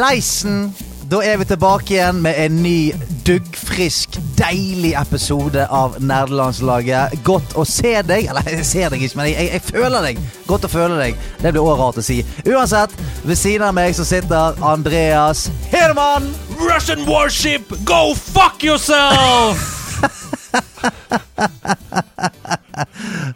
Leisen! 0.00 0.74
Da 1.08 1.22
er 1.24 1.38
vi 1.40 1.44
tilbake 1.48 1.94
igjen 1.94 2.18
med 2.20 2.36
en 2.36 2.58
ny 2.60 2.92
duggfrisk, 3.24 4.18
deilig 4.36 4.90
episode 5.00 5.64
av 5.72 5.96
Nerdelandslaget. 6.04 7.14
Godt 7.24 7.54
å 7.56 7.64
se 7.64 7.94
deg. 8.04 8.28
Eller 8.28 8.44
jeg 8.52 8.66
ser 8.68 8.92
deg 8.92 9.06
ikke, 9.06 9.16
men 9.16 9.30
jeg, 9.30 9.38
jeg, 9.38 9.48
jeg 9.54 9.62
føler 9.70 10.04
deg. 10.04 10.20
Godt 10.50 10.68
å 10.68 10.72
føle 10.72 10.98
deg. 11.00 11.16
Det 11.40 11.54
blir 11.54 11.62
også 11.64 11.78
rart 11.80 12.02
å 12.02 12.04
si. 12.04 12.18
Uansett, 12.44 12.92
ved 13.24 13.40
siden 13.40 13.64
av 13.70 13.74
meg 13.78 13.96
så 13.96 14.04
sitter 14.08 14.60
Andreas 14.60 15.46
Hedemann. 15.72 16.28
Russian 16.60 17.08
warship, 17.08 17.72
go 17.88 18.12
fuck 18.12 18.60
yourself! 18.64 19.56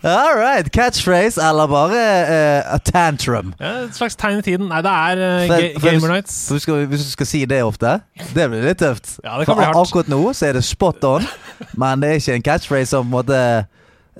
All 0.02 0.36
right. 0.38 0.70
Catchphrase 0.72 1.40
eller 1.42 1.66
bare 1.70 2.04
uh, 2.26 2.74
a 2.74 2.78
tantrum. 2.78 3.52
Ja, 3.60 3.72
Et 3.86 3.94
slags 3.98 4.16
tegn 4.16 4.38
i 4.40 4.46
tiden. 4.46 4.68
Nei, 4.72 4.80
det 4.86 4.92
er 4.92 5.22
uh, 5.22 5.46
For- 5.48 5.66
ga 5.66 5.72
for 5.78 5.88
Gamer 5.90 6.14
Nights. 6.16 6.38
Hvis, 6.54 6.64
hvis 6.64 7.04
du 7.06 7.10
skal 7.16 7.26
si 7.32 7.44
det 7.50 7.62
ofte, 7.66 7.98
det 8.34 8.48
blir 8.52 8.64
litt 8.68 8.80
tøft. 8.82 9.16
Ja, 9.24 9.36
det 9.38 9.46
kan 9.46 9.54
For 9.54 9.60
bli 9.62 9.68
hardt. 9.70 9.82
Akkurat 9.84 10.08
nå 10.12 10.22
så 10.34 10.50
er 10.50 10.58
det 10.60 10.64
spot 10.68 11.04
on, 11.04 11.28
men 11.82 12.02
det 12.02 12.10
er 12.14 12.20
ikke 12.22 12.38
en 12.40 12.48
catchphrase 12.50 12.92
som 12.94 13.06
på 13.06 13.10
en 13.10 13.16
måte 13.20 13.38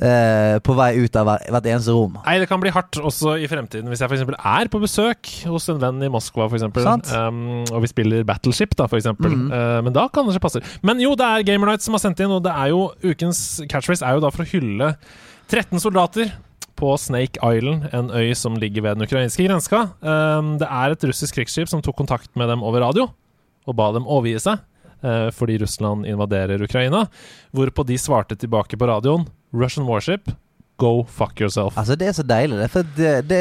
eh, 0.01 0.57
på 0.65 0.75
vei 0.79 0.91
ut 1.05 1.17
av 1.21 1.27
hver- 1.29 1.45
hvert 1.53 1.67
eneste 1.69 1.93
rom. 1.95 2.15
Nei, 2.25 2.37
det 2.41 2.47
kan 2.51 2.61
bli 2.63 2.73
hardt 2.73 2.97
også 3.01 3.35
i 3.43 3.49
fremtiden 3.51 3.91
hvis 3.93 4.01
jeg 4.01 4.09
for 4.09 4.17
eksempel 4.17 4.37
er 4.39 4.71
på 4.73 4.81
besøk 4.83 5.29
hos 5.51 5.69
en 5.73 5.81
venn 5.83 6.01
i 6.07 6.11
Moskva, 6.13 6.47
for 6.49 6.57
eksempel, 6.59 6.87
um, 7.13 7.43
og 7.69 7.83
vi 7.85 7.91
spiller 7.93 8.25
Battleship, 8.29 8.73
da, 8.79 8.87
for 8.89 9.01
eksempel. 9.01 9.35
Mhm. 9.37 9.51
Uh, 9.53 9.81
men 9.89 9.93
da 9.97 10.07
kan 10.13 10.25
det 10.29 10.37
ikke 10.37 10.47
passe. 10.49 10.63
Men 10.83 11.03
jo, 11.03 11.13
det 11.19 11.27
er 11.29 11.45
Gamer 11.51 11.73
Nights 11.73 11.89
som 11.89 11.97
har 11.99 12.03
sendt 12.05 12.23
inn, 12.25 12.33
og 12.33 12.43
det 12.47 12.55
er 12.57 12.73
jo 12.73 12.87
ukens 13.05 13.43
catchphrase 13.69 14.07
er 14.09 14.17
jo 14.17 14.25
da 14.25 14.33
for 14.33 14.47
å 14.47 14.51
hylle 14.55 14.95
13 15.53 15.83
soldater 15.85 16.31
på 16.81 16.95
Snake 16.97 17.37
Island, 17.45 17.83
en 17.93 18.07
øy 18.09 18.31
som 18.33 18.55
ligger 18.57 18.87
ved 18.87 18.97
den 18.97 19.05
ukrainske 19.05 19.45
grenska. 19.45 19.83
Um, 20.01 20.55
det 20.57 20.65
er 20.65 20.95
et 20.95 21.05
russisk 21.05 21.37
krigsskip 21.37 21.69
som 21.69 21.83
tok 21.85 21.99
kontakt 21.99 22.31
med 22.41 22.49
dem 22.49 22.63
over 22.65 22.81
radio 22.81 23.11
og 23.69 23.77
ba 23.77 23.91
dem 23.93 24.09
overgi 24.09 24.39
seg. 24.41 24.63
eh, 25.03 25.29
fordi 25.35 25.59
Russland 25.59 26.07
invaderer 26.07 26.63
Ukraina. 26.63 27.05
Hvorpå 27.53 27.85
de 27.85 27.99
svarte 27.99 28.37
tilbake 28.39 28.79
på 28.79 28.87
radioen 28.87 29.27
Russian 29.53 29.87
warship, 29.87 30.31
go 30.83 30.91
fuck 31.07 31.39
yourself. 31.41 31.77
Altså 31.79 31.95
Det 31.99 32.09
er 32.11 32.17
så 32.19 32.25
deilig, 32.27 32.59
det. 32.59 32.67
For 32.75 32.89
det, 32.99 33.13
det, 33.31 33.41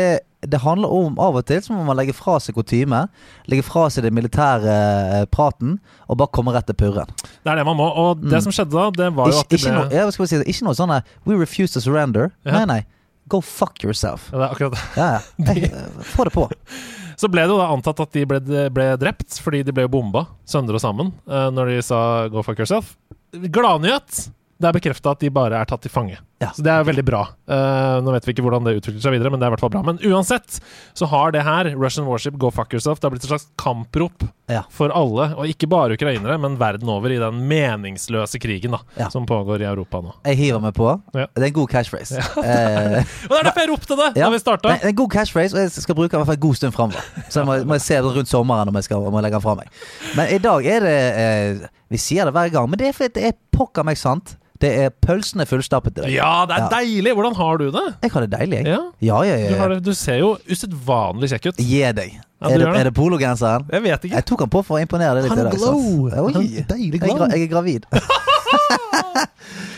det 0.52 0.59
handler 0.64 0.94
om 0.94 1.17
av 1.22 1.36
og 1.42 1.45
til 1.50 1.59
så 1.66 1.73
må 1.73 1.83
man 1.88 1.98
legge 2.00 2.14
fra 2.17 2.38
seg 2.42 2.56
kutyme. 2.58 3.03
Legge 3.52 3.66
fra 3.66 3.88
seg 3.94 4.06
det 4.06 4.14
militære 4.14 4.78
eh, 5.17 5.25
praten 5.33 5.75
og 6.08 6.17
bare 6.22 6.31
komme 6.38 6.53
rett 6.56 6.70
til 6.70 6.78
purren. 6.80 7.09
Det 7.42 7.52
er 7.52 7.59
det 7.61 7.66
man 7.67 7.78
må. 7.81 7.89
Og 8.06 8.22
det 8.23 8.38
Mm. 8.39 8.45
som 8.48 8.56
skjedde 8.56 8.78
da, 8.78 8.88
det 9.02 9.09
var 9.17 9.30
jo 9.33 9.42
at 9.42 9.50
de 9.50 9.58
ble 9.61 9.86
ja, 9.98 10.08
skal 10.14 10.25
vi 10.25 10.31
si, 10.31 10.42
ikke 10.56 10.66
noe 10.70 10.78
sånn 10.78 10.94
der, 10.95 11.03
We 11.25 11.38
refuse 11.42 11.73
to 11.73 11.81
surrender. 11.83 12.31
Ja. 12.45 12.59
Nei, 12.61 12.66
nei. 12.66 12.81
Go 13.30 13.39
fuck 13.45 13.83
yourself. 13.86 14.30
ja, 14.33 14.38
det 14.39 14.48
er 14.48 14.55
akkurat 14.55 14.73
det. 14.78 14.86
Ja, 14.98 15.11
ja. 15.14 15.22
Eh, 15.72 16.03
Få 16.16 16.26
det 16.28 16.33
på. 16.33 16.48
Så 17.22 17.30
ble 17.30 17.44
det 17.45 17.52
jo 17.53 17.59
da 17.61 17.67
antatt 17.70 18.00
at 18.02 18.11
de 18.17 18.23
ble, 18.26 18.39
ble 18.73 18.86
drept, 18.98 19.36
fordi 19.45 19.59
de 19.67 19.72
ble 19.78 19.83
jo 19.86 19.92
bomba 19.94 20.23
søndre 20.50 20.80
og 20.80 20.81
sammen 20.81 21.11
eh, 21.30 21.50
når 21.53 21.70
de 21.76 21.82
sa 21.86 21.99
'go 22.33 22.42
fuck 22.42 22.58
yourself'. 22.58 22.95
Gladnyhet! 23.32 24.32
Det 24.61 24.67
er 24.70 24.73
bekrefta 24.76 25.14
at 25.15 25.21
de 25.23 25.30
bare 25.33 25.58
er 25.61 25.65
tatt 25.70 25.82
til 25.86 25.89
fange. 25.94 26.17
Ja. 26.41 26.49
Så 26.57 26.63
det 26.65 26.71
er 26.73 26.85
veldig 26.87 27.03
bra. 27.05 27.19
Uh, 27.45 27.99
nå 28.02 28.15
vet 28.15 28.25
vi 28.25 28.33
ikke 28.33 28.41
hvordan 28.45 28.65
det 28.65 28.71
utvikler 28.79 29.03
seg 29.03 29.13
videre, 29.13 29.29
men 29.29 29.37
det 29.41 29.45
er 29.45 29.52
i 29.52 29.53
hvert 29.53 29.61
fall 29.61 29.73
bra. 29.75 29.83
Men 29.85 29.99
uansett 30.09 30.57
så 30.97 31.05
har 31.11 31.33
det 31.35 31.43
her, 31.45 31.69
Russian 31.77 32.07
Warship, 32.09 32.39
go 32.41 32.49
fuck 32.49 32.73
yourself, 32.73 32.97
det 32.99 33.05
har 33.07 33.13
blitt 33.13 33.27
et 33.27 33.29
slags 33.29 33.45
kamprop 33.61 34.25
Ja. 34.52 34.63
for 34.73 34.89
alle, 34.91 35.29
og 35.37 35.45
ikke 35.47 35.69
bare 35.69 35.93
ukrainere, 35.95 36.35
men 36.41 36.57
verden 36.59 36.89
over, 36.91 37.13
i 37.13 37.19
den 37.21 37.43
meningsløse 37.47 38.41
krigen 38.41 38.73
da, 38.73 38.81
Ja. 38.97 39.09
som 39.13 39.25
pågår 39.29 39.61
i 39.61 39.67
Europa 39.69 40.02
nå. 40.02 40.15
Jeg 40.25 40.35
hiver 40.41 40.59
meg 40.65 40.73
på. 40.73 40.89
Det 41.13 41.29
er 41.37 41.45
en 41.52 41.53
god 41.61 41.69
cashphrase. 41.69 42.17
Eh, 42.41 43.03
Og 43.29 43.31
det 43.31 43.37
er 43.37 43.45
derfor 43.47 43.61
jeg 43.61 43.69
ropte 43.69 43.95
det 43.95 44.09
Ja. 44.17 44.25
da 44.25 44.29
vi 44.33 44.39
starta! 44.41 44.69
Det 44.73 44.83
er 44.83 44.89
en 44.89 44.95
god 44.97 45.11
cashphrase, 45.13 45.53
og 45.55 45.61
jeg 45.61 45.71
skal 45.85 45.95
bruke 45.95 46.09
den 46.11 46.17
i 46.17 46.23
hvert 46.23 46.31
fall 46.33 46.39
en 46.41 46.45
god 46.47 46.55
stund 46.58 46.73
framover. 46.73 47.05
Så 47.29 47.39
jeg 47.43 47.47
må, 47.47 47.58
må 47.69 47.77
jeg 47.77 47.85
se 47.85 47.95
det 48.02 48.15
rundt 48.17 48.31
sommeren 48.31 48.67
om 48.71 48.75
jeg 48.81 48.89
skal 48.89 49.05
legger 49.21 49.37
den 49.37 49.45
fra 49.45 49.55
meg. 49.55 49.69
Men 50.17 50.33
i 50.33 50.41
dag 50.41 50.65
er 50.65 50.79
det 50.89 50.99
eh, 51.21 51.67
Vi 51.91 51.99
sier 52.02 52.25
det 52.25 52.33
hver 52.35 52.49
gang, 52.52 52.69
men 52.71 52.79
det 52.81 52.87
er 52.89 52.97
fordi 52.97 53.13
det 53.19 53.29
er 53.29 53.37
pokker 53.53 53.85
meg 53.87 53.99
sant. 53.99 54.35
Det 54.61 54.70
er 54.83 54.89
pølsene 55.04 55.45
fullstappet 55.49 55.98
i 55.98 56.02
dag. 56.04 56.11
Ja, 56.14 56.33
det 56.45 56.54
er 56.58 56.61
Ja. 56.66 56.70
deilig! 56.70 57.14
Hvordan 57.17 57.36
har 57.39 57.58
du 57.58 57.66
det? 57.73 57.86
Jeg 58.05 58.11
har 58.14 58.22
det 58.27 58.32
deilig, 58.39 58.58
jeg. 58.61 58.67
Ja, 58.67 58.80
Ja, 59.02 59.22
ja, 59.26 59.36
du, 59.49 59.54
ja. 59.55 59.60
har 59.61 59.70
det, 59.73 59.80
du 59.83 59.94
ser 59.98 60.17
jo 60.22 60.36
usedvanlig 60.49 61.30
kjekk 61.33 61.45
ut. 61.52 61.58
Gi 61.66 61.82
deg. 61.98 62.11
Ja, 62.42 62.48
du 62.48 62.54
er, 62.54 62.58
det, 62.58 62.66
gjør 62.66 62.73
det. 62.73 62.80
er 62.80 62.83
det 62.89 62.94
pologenseren? 62.98 63.66
Jeg 63.73 63.82
vet 63.86 64.02
ikke. 64.05 64.16
Jeg 64.20 64.26
tok 64.30 64.39
han 64.45 64.50
på 64.54 64.61
for 64.66 64.73
å 64.77 64.82
imponere 64.82 65.14
deg 65.17 65.23
litt 65.26 65.32
Han 65.33 65.39
i 65.39 65.44
dag. 65.50 65.58
glow. 65.58 66.10
sant? 66.10 66.21
Oi. 66.21 66.33
Han 66.33 66.42
deilig 66.76 67.02
Jeg 67.02 67.02
er, 67.02 67.08
gra 67.08 67.16
glow. 67.17 67.27
jeg 67.33 67.42
er 67.42 67.48
gravid. 67.52 67.83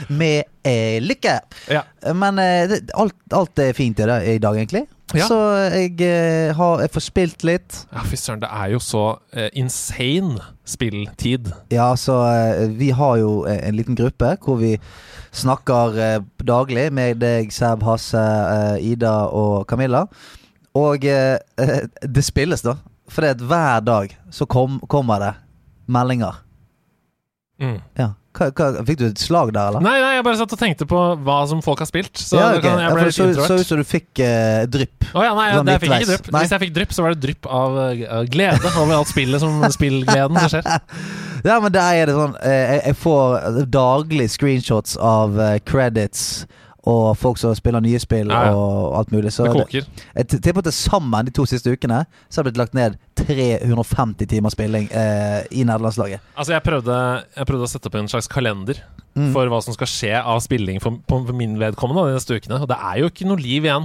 Med 0.09 0.43
eh, 0.67 0.99
lykke. 1.03 1.37
Ja. 1.71 1.83
Men 2.13 2.39
eh, 2.39 2.67
det, 2.69 2.79
alt, 2.99 3.15
alt 3.33 3.59
er 3.63 3.73
fint 3.77 3.99
i 4.03 4.07
dag, 4.07 4.25
egentlig. 4.57 4.85
Ja. 5.13 5.27
Så 5.29 5.37
jeg 5.73 6.01
eh, 6.01 6.53
har 6.57 6.81
jeg 6.81 6.91
får 6.93 7.05
spilt 7.05 7.43
litt. 7.45 7.79
Ja, 7.93 8.03
fy 8.07 8.17
søren, 8.17 8.41
det 8.41 8.49
er 8.49 8.71
jo 8.73 8.79
så 8.81 9.03
eh, 9.33 9.49
insane 9.59 10.41
spilltid. 10.65 11.51
Ja, 11.73 11.91
så 11.99 12.17
eh, 12.31 12.63
vi 12.79 12.89
har 12.97 13.17
jo 13.21 13.43
eh, 13.49 13.59
en 13.67 13.77
liten 13.77 13.97
gruppe 13.99 14.33
hvor 14.41 14.57
vi 14.61 14.73
snakker 15.33 15.99
eh, 16.01 16.17
daglig 16.41 16.87
med 16.93 17.21
deg, 17.21 17.53
Seb, 17.53 17.85
Hasse, 17.85 18.21
eh, 18.21 18.87
Ida 18.93 19.13
og 19.29 19.67
Camilla. 19.69 20.07
Og 20.77 21.05
eh, 21.05 21.37
eh, 21.61 21.77
det 22.15 22.25
spilles, 22.25 22.65
da. 22.65 22.77
For 23.11 23.21
det 23.25 23.35
at 23.37 23.45
hver 23.45 23.85
dag 23.85 24.17
så 24.33 24.47
kom, 24.49 24.79
kommer 24.89 25.21
det 25.21 25.33
meldinger. 25.85 26.41
Mm. 27.61 27.79
Ja. 27.99 28.13
Hva, 28.33 28.47
hva, 28.57 28.67
fikk 28.87 28.97
du 28.97 29.05
et 29.11 29.21
slag 29.21 29.51
der, 29.53 29.69
eller? 29.69 29.83
Nei, 29.85 29.93
nei, 30.01 30.13
jeg 30.17 30.25
bare 30.25 30.39
satt 30.39 30.53
og 30.55 30.59
tenkte 30.59 30.87
på 30.89 31.01
hva 31.21 31.35
som 31.49 31.59
folk 31.65 31.83
har 31.83 31.89
spilt. 31.89 32.17
Så 32.17 32.39
ja, 32.39 32.47
okay. 32.55 32.65
kan, 32.65 32.81
jeg 32.81 32.95
ble 32.95 33.03
ja, 33.03 33.09
litt 33.11 33.17
så, 33.17 33.27
så 33.45 33.57
ut 33.59 33.69
som 33.69 33.81
du 33.81 33.85
fikk 33.85 34.23
uh, 34.25 34.63
drypp. 34.73 35.09
Å 35.13 35.25
ja, 35.27 35.35
nei, 35.37 35.49
Sånn 35.53 35.69
jeg, 35.69 35.77
jeg 35.77 35.83
fikk 35.83 35.93
ikke 35.97 36.09
drypp. 36.09 36.31
Nei. 36.33 36.41
Hvis 36.41 36.55
jeg 36.55 36.63
fikk 36.63 36.73
drypp, 36.79 36.95
så 36.97 37.05
var 37.05 37.13
det 37.13 37.21
drypp 37.27 37.51
av 37.59 37.77
uh, 37.77 38.15
glede 38.33 38.73
over 38.73 38.95
alt 38.97 39.11
spillet 39.11 39.43
som 39.43 39.61
spillgleden 39.77 40.41
som 40.41 40.55
skjer. 40.55 40.73
Ja, 41.43 41.57
men 41.59 41.73
der 41.75 41.97
er 41.99 42.07
det 42.07 42.13
sånn 42.15 42.37
eh, 42.39 42.53
jeg, 42.55 42.77
jeg 42.85 42.95
får 43.01 43.47
daglig 43.67 44.29
screenshots 44.31 44.93
av 44.95 45.35
uh, 45.35 45.57
credits 45.67 46.45
og 46.85 47.13
folk 47.17 47.37
som 47.39 47.53
spiller 47.55 47.79
nye 47.83 47.99
spill 48.01 48.27
Ja, 48.27 48.41
ja. 48.49 48.55
og 48.59 48.97
alt 48.99 49.11
mulig. 49.13 49.31
Så 49.31 49.45
Det 49.47 49.53
koker. 49.55 49.85
jeg 50.15 50.27
tipper 50.43 50.61
til 50.65 50.71
sammen 50.75 51.25
de 51.25 51.31
to 51.31 51.45
siste 51.47 51.71
ukene 51.71 52.01
Så 52.29 52.39
har 52.39 52.43
det 52.43 52.53
blitt 52.53 52.57
lagt 52.63 52.73
ned 52.75 52.97
350 53.15 54.27
timer 54.27 54.49
spilling 54.51 54.89
eh, 54.91 55.43
i 55.51 55.63
nederlandslaget. 55.63 56.19
Altså, 56.35 56.53
jeg 56.57 56.63
prøvde, 56.65 56.97
jeg 57.37 57.47
prøvde 57.47 57.63
å 57.67 57.71
sette 57.71 57.87
opp 57.87 57.95
en 58.01 58.07
slags 58.11 58.27
kalender 58.27 58.81
Mm. 59.13 59.27
for 59.31 59.45
hva 59.45 59.59
som 59.61 59.75
skal 59.75 59.85
skje 59.85 60.13
av 60.25 60.39
spilling 60.41 60.79
for, 60.81 60.95
på, 61.05 61.19
for 61.27 61.35
min 61.37 61.51
vedkommende 61.61 62.07
de 62.09 62.15
neste 62.15 62.33
ukene. 62.33 62.57
Og 62.63 62.67
det 62.67 62.77
er 62.81 62.95
jo 62.97 63.09
ikke 63.11 63.27
noe 63.29 63.37
liv 63.37 63.61
igjen. 63.67 63.83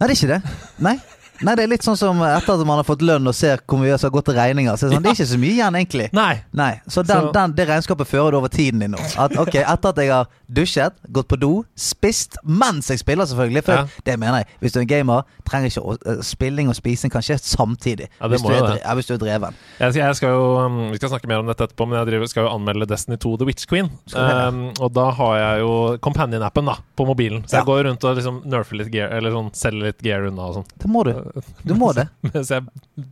Nei, 0.00 0.06
det 0.08 0.14
er 0.14 0.16
ikke 0.16 0.30
det. 0.30 0.52
Nei. 0.80 0.94
Nei, 1.42 1.54
det 1.58 1.64
er 1.64 1.70
litt 1.72 1.82
sånn 1.86 1.96
som 1.98 2.20
etter 2.22 2.54
at 2.54 2.66
man 2.66 2.78
har 2.80 2.86
fått 2.86 3.02
lønn 3.02 3.26
og 3.26 3.34
ser 3.34 3.58
hvor 3.66 3.80
mye 3.82 3.96
som 3.98 4.08
har 4.10 4.14
gått 4.16 4.28
til 4.30 4.36
regninger. 4.38 4.76
Så 4.78 4.86
er 4.86 4.90
det, 4.90 4.96
sånn, 4.96 5.02
det 5.02 5.10
er 5.12 5.16
ikke 5.18 5.30
så 5.32 5.38
mye 5.42 5.54
igjen, 5.56 5.78
egentlig. 5.80 6.08
Nei. 6.14 6.32
Nei, 6.52 6.72
Så, 6.88 7.02
den, 7.06 7.28
Så- 7.28 7.32
Den, 7.32 7.52
det 7.58 7.66
regnskapet 7.68 8.06
fører 8.06 8.30
du 8.32 8.36
over 8.38 8.48
tiden 8.52 8.78
din 8.80 8.92
nå. 8.94 8.98
At, 9.18 9.36
ok, 9.36 9.54
Etter 9.62 9.88
at 9.88 9.96
jeg 10.02 10.10
har 10.12 10.26
dusjet, 10.52 10.92
gått 11.10 11.28
på 11.28 11.38
do, 11.40 11.64
spist 11.76 12.36
mens 12.44 12.88
jeg 12.92 12.98
spiller, 13.00 13.24
selvfølgelig. 13.26 13.64
For 13.64 13.72
Ja. 13.72 13.86
det 14.04 14.18
mener 14.20 14.38
jeg. 14.42 14.46
Hvis 14.60 14.72
du 14.72 14.78
er 14.78 14.82
en 14.82 14.88
gamer, 14.88 15.22
trenger 15.48 15.70
ikke 15.70 15.82
å, 15.82 15.96
uh, 16.06 16.22
spilling 16.22 16.68
og 16.68 16.74
spising 16.76 17.10
kan 17.10 17.22
skje 17.22 17.38
samtidig. 17.40 18.08
Ja, 18.20 18.28
det 18.28 18.38
hvis, 18.38 18.42
du 18.42 18.52
er, 18.52 18.78
ja, 18.84 18.94
hvis 18.94 19.06
du 19.06 19.14
er 19.14 19.18
dreven. 19.18 19.54
Jeg, 19.80 19.94
jeg 19.94 20.14
skal 20.16 20.28
jo, 20.36 20.44
um, 20.60 20.90
vi 20.92 20.96
skal 21.00 21.08
snakke 21.10 21.26
mer 21.28 21.38
om 21.40 21.46
dette 21.46 21.64
etterpå, 21.66 21.88
men 21.88 21.98
jeg 22.02 22.06
driver, 22.12 22.26
skal 22.28 22.44
jo 22.44 22.52
anmelde 22.54 22.86
Destiny 22.86 23.16
2 23.18 23.36
The 23.38 23.44
Witch 23.48 23.66
Queen. 23.66 23.90
Um, 24.14 24.72
og 24.80 24.92
da 24.92 25.10
har 25.10 25.36
jeg 25.38 25.60
jo 25.64 25.72
Companion-appen 26.04 26.66
da 26.68 26.76
på 26.96 27.06
mobilen. 27.08 27.42
Så 27.48 27.58
jeg 27.60 27.64
går 27.66 27.84
rundt 27.88 28.04
og 28.04 28.16
liksom 28.20 28.42
nerfer 28.44 28.76
litt 28.76 28.92
gear, 28.92 29.08
eller 29.16 29.30
sånn 29.34 29.50
selger 29.56 29.88
litt 29.90 30.02
gear 30.04 30.28
unna 30.28 30.50
og 30.50 30.54
sånn. 30.60 30.66
Det 30.78 30.90
må 30.92 31.04
du. 31.08 31.14
Du 31.68 31.74
må 31.78 31.92
det. 31.96 32.08
Mens 32.32 32.50
jeg 32.50 32.62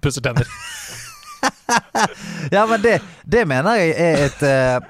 pusser 0.02 0.24
tenner. 0.24 0.46
Ja, 2.50 2.66
men 2.66 2.80
det, 2.82 2.98
det 3.24 3.44
mener 3.48 3.78
jeg 3.78 3.92
er 3.96 4.24
et 4.26 4.40
uh, 4.42 4.88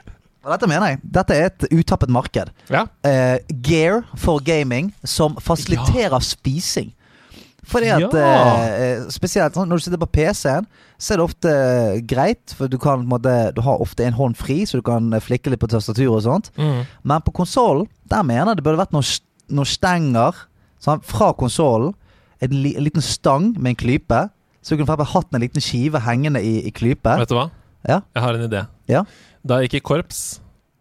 Dette 0.50 0.66
mener 0.70 0.94
jeg. 0.94 1.00
Dette 1.04 1.36
er 1.36 1.50
et 1.50 1.66
utappet 1.76 2.10
marked. 2.10 2.48
Ja. 2.72 2.86
Uh, 3.04 3.36
gear 3.62 4.00
for 4.18 4.40
gaming 4.42 4.88
som 5.04 5.36
fasiliterer 5.44 6.22
spising. 6.24 6.94
Fordi 7.70 7.90
at 7.92 8.16
Ja. 8.16 8.38
uh, 9.04 9.10
Spesielt 9.12 9.54
sånn, 9.54 9.68
når 9.70 9.82
du 9.82 9.84
sitter 9.84 10.00
på 10.00 10.08
PC-en, 10.16 10.66
så 11.00 11.12
er 11.14 11.20
det 11.20 11.26
ofte 11.28 11.52
greit. 12.08 12.54
For 12.56 12.72
du 12.72 12.78
kan 12.80 13.04
måte 13.08 13.52
Du 13.54 13.60
har 13.66 13.84
ofte 13.84 14.06
en 14.08 14.16
hånd 14.16 14.38
fri, 14.40 14.62
så 14.66 14.80
du 14.80 14.86
kan 14.86 15.12
flikke 15.20 15.52
litt 15.52 15.60
på 15.62 15.68
tastaturet 15.70 16.16
og 16.22 16.24
sånt. 16.26 16.50
Mm. 16.56 16.82
Men 17.04 17.26
på 17.26 17.36
konsollen, 17.36 17.86
der 18.10 18.24
mener 18.26 18.54
jeg 18.54 18.62
det 18.62 18.66
burde 18.66 18.80
vært 18.80 18.96
noen, 18.96 19.12
noen 19.52 19.68
stenger 19.68 20.46
sånn, 20.80 21.04
fra 21.04 21.34
konsollen, 21.36 21.92
en, 22.44 22.54
li, 22.64 22.74
en 22.76 22.86
liten 22.86 23.04
stang 23.04 23.50
med 23.56 23.74
en 23.74 23.80
klype. 23.80 24.20
Så 24.60 24.74
du 24.74 24.80
kunne 24.80 24.90
bare 24.92 25.08
hatt 25.08 25.32
en 25.34 25.42
liten 25.44 25.64
skive 25.64 26.02
hengende 26.04 26.42
i, 26.44 26.58
i 26.68 26.72
klype. 26.74 27.16
Vet 27.22 27.32
du 27.32 27.36
hva? 27.38 27.48
Ja. 27.88 28.02
Jeg 28.16 28.24
har 28.26 28.36
en 28.36 28.44
idé. 28.44 28.66
Ja. 28.92 29.04
Da 29.46 29.60
jeg 29.60 29.70
gikk 29.70 29.80
i 29.80 29.86
korps, 29.92 30.20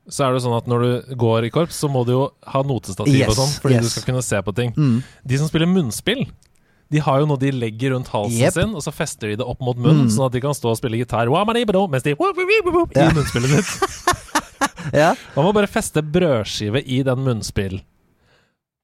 så 0.10 0.26
er 0.26 0.36
det 0.36 0.42
sånn 0.44 0.58
at 0.58 0.68
når 0.68 0.84
du 0.84 1.16
går 1.22 1.48
i 1.48 1.52
korps, 1.54 1.78
så 1.80 1.88
må 1.92 2.04
du 2.08 2.16
jo 2.16 2.24
ha 2.50 2.62
notestativ 2.66 3.14
Yes, 3.16 3.32
og 3.32 3.38
sånn, 3.40 3.56
fordi 3.64 3.78
yes. 3.78 3.88
du 3.88 3.94
skal 3.94 4.08
kunne 4.10 4.24
se 4.26 4.42
på 4.44 4.56
ting. 4.58 4.74
Mm. 4.76 4.98
De 5.32 5.40
som 5.40 5.52
spiller 5.52 5.70
munnspill, 5.70 6.26
de 6.90 7.02
har 7.06 7.22
jo 7.22 7.30
noe 7.30 7.40
de 7.40 7.52
legger 7.54 7.94
rundt 7.94 8.10
halsen 8.12 8.42
yep. 8.42 8.56
sin, 8.56 8.74
og 8.74 8.82
så 8.84 8.92
fester 8.92 9.32
de 9.32 9.40
det 9.40 9.46
opp 9.48 9.62
mot 9.62 9.78
munnen, 9.78 10.08
Mm. 10.10 10.14
sånn 10.16 10.26
at 10.26 10.34
de 10.34 10.42
kan 10.42 10.58
stå 10.58 10.74
og 10.74 10.80
spille 10.82 10.98
gitar 10.98 11.30
mens 11.30 12.04
de 12.04 12.16
i 12.16 12.18
munnspillet 12.18 13.56
ditt. 13.60 13.76
Ja. 14.96 15.14
Man 15.36 15.46
må 15.46 15.52
bare 15.54 15.68
feste 15.70 16.02
brødskive 16.02 16.82
i 16.82 17.02
den 17.06 17.22
munnspill. 17.22 17.82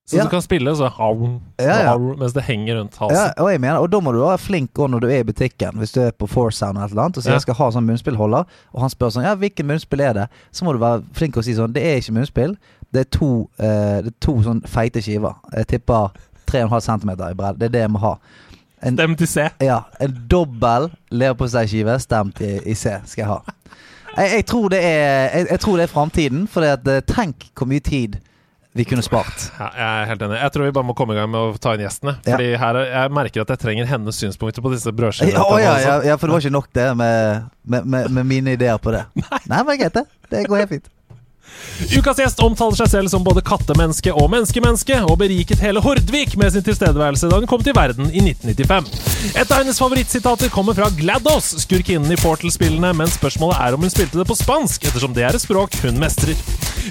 Så 0.06 0.18
Ja. 0.18 0.24
du 0.24 0.30
kan 0.30 0.42
spille 0.42 0.76
så 0.78 0.88
hav, 0.88 1.40
Ja, 1.60 1.80
ja. 1.82 1.98
mens 1.98 2.34
det 2.34 2.44
henger 2.44 2.80
rundt 2.80 2.96
halsen. 2.98 3.18
Ja, 3.38 3.44
og 3.44 3.60
mener, 3.60 3.78
og 3.82 3.90
da 3.92 4.00
må 4.00 4.12
du 4.14 4.20
være 4.20 4.38
flink 4.38 4.70
når 4.78 5.00
du 5.02 5.08
er 5.08 5.20
i 5.20 5.24
butikken, 5.24 5.78
hvis 5.82 5.92
du 5.92 6.02
er 6.02 6.12
på 6.12 6.28
Foursound 6.30 6.78
eller 6.78 6.86
et 6.86 6.92
eller 6.92 7.04
annet, 7.04 7.18
og 7.18 7.24
sier 7.24 7.34
jeg 7.34 7.42
skal 7.42 7.58
ha 7.58 7.70
sånn 7.72 7.88
munnspillholder, 7.88 8.46
og 8.74 8.82
han 8.82 8.90
spør 8.90 9.10
sånn 9.10 9.24
ja, 9.26 9.34
hvilken 9.36 9.66
munnspill 9.66 10.02
er 10.06 10.14
det? 10.14 10.28
Så 10.54 10.66
må 10.66 10.74
du 10.74 10.78
være 10.78 11.02
flink 11.14 11.38
og 11.38 11.44
si 11.44 11.56
sånn 11.58 11.74
det 11.74 11.82
er 11.84 11.98
ikke 11.98 12.14
munnspill, 12.20 12.54
det 12.94 13.00
er 13.02 13.10
to, 13.18 13.50
eh, 13.58 14.02
det 14.06 14.14
er 14.14 14.20
to 14.22 14.36
sånn 14.46 14.62
feite 14.70 15.02
skiver. 15.02 15.34
Jeg 15.56 15.68
tipper 15.74 16.12
3,5 16.46 16.80
cm 16.86 17.10
i 17.10 17.34
bredde. 17.34 17.58
Det 17.60 17.66
er 17.66 17.74
det 17.74 17.82
jeg 17.82 17.90
må 17.92 18.00
ha. 18.00 18.14
En, 18.84 18.94
Stem 18.94 19.16
til 19.16 19.28
C. 19.28 19.50
ja, 19.62 19.80
en 20.00 20.14
dobbel 20.30 20.92
leverposteiskive 21.10 21.98
stemt 22.00 22.42
i, 22.42 22.60
i 22.66 22.74
C 22.78 22.94
skal 23.06 23.24
jeg 23.24 23.28
ha. 23.28 23.40
Jeg, 24.18 24.32
jeg 24.36 24.46
tror 24.46 24.70
det 24.70 24.80
er 24.84 25.30
Jeg, 25.34 25.48
jeg 25.50 25.60
tror 25.60 25.76
det 25.78 25.84
er 25.84 25.88
framtiden, 25.94 26.48
for 26.48 27.02
tenk 27.10 27.50
hvor 27.58 27.66
mye 27.68 27.80
tid 27.80 28.20
vi 28.76 28.84
kunne 28.88 29.04
spart. 29.06 29.46
Ja, 29.56 29.70
jeg 29.80 29.86
er 30.04 30.10
helt 30.10 30.24
enig. 30.28 30.40
Jeg 30.42 30.52
tror 30.52 30.66
vi 30.68 30.74
bare 30.76 30.88
må 30.90 30.96
komme 31.00 31.16
i 31.16 31.20
gang 31.20 31.30
med 31.32 31.40
å 31.40 31.60
ta 31.64 31.74
inn 31.78 31.84
gjestene. 31.86 32.18
Ja. 32.26 32.34
Fordi 32.36 32.50
her, 32.60 32.80
er- 32.82 32.90
jeg 32.92 33.14
merker 33.16 33.46
at 33.46 33.54
jeg 33.56 33.62
trenger 33.62 33.88
hennes 33.88 34.20
synspunkter 34.20 34.66
på 34.66 34.72
disse 34.74 34.92
brødskivene. 34.92 35.32
Ja, 35.38 35.46
ja, 35.48 35.64
ja, 35.64 35.76
altså. 35.96 36.10
ja, 36.10 36.18
for 36.20 36.28
det 36.28 36.36
var 36.36 36.44
ikke 36.44 36.56
nok 36.58 36.68
det 36.76 36.90
med, 37.00 37.46
med, 37.64 37.88
med, 37.96 38.12
med 38.20 38.26
mine 38.34 38.58
ideer 38.60 38.78
på 38.84 38.92
det. 38.92 39.06
Nei, 39.24 39.40
men 39.64 39.72
det 39.72 39.78
er 39.78 39.82
greit, 39.86 40.02
det. 40.02 40.06
Det 40.36 40.44
går 40.52 40.64
helt 40.66 40.74
fint. 40.76 40.92
Ukas 41.92 42.20
gjest 42.22 42.40
omtaler 42.44 42.78
seg 42.80 42.90
selv 42.92 43.12
som 43.12 43.24
både 43.26 43.44
kattemenneske 43.46 44.14
og 44.16 44.30
menneskemenneske, 44.32 45.02
og 45.10 45.20
beriket 45.20 45.64
hele 45.64 45.84
Hordvik 45.84 46.38
med 46.40 46.54
sin 46.56 46.64
tilstedeværelse 46.66 47.30
da 47.32 47.42
hun 47.42 47.50
kom 47.50 47.64
til 47.66 47.76
verden 47.76 48.08
i 48.12 48.24
1995. 48.24 48.88
Et 49.36 49.52
av 49.52 49.60
hennes 49.60 49.80
favorittsitater 49.82 50.52
kommer 50.54 50.78
fra 50.78 50.88
GLaDOS, 50.96 51.56
skurkinnen 51.66 52.12
i 52.14 52.20
Portal-spillene, 52.22 52.94
men 52.96 53.12
spørsmålet 53.12 53.60
er 53.60 53.76
om 53.76 53.84
hun 53.84 53.94
spilte 53.94 54.22
det 54.22 54.28
på 54.30 54.40
spansk, 54.40 54.88
ettersom 54.88 55.16
det 55.16 55.28
er 55.28 55.36
et 55.36 55.44
språk 55.44 55.76
hun 55.84 56.00
mestrer. 56.00 56.40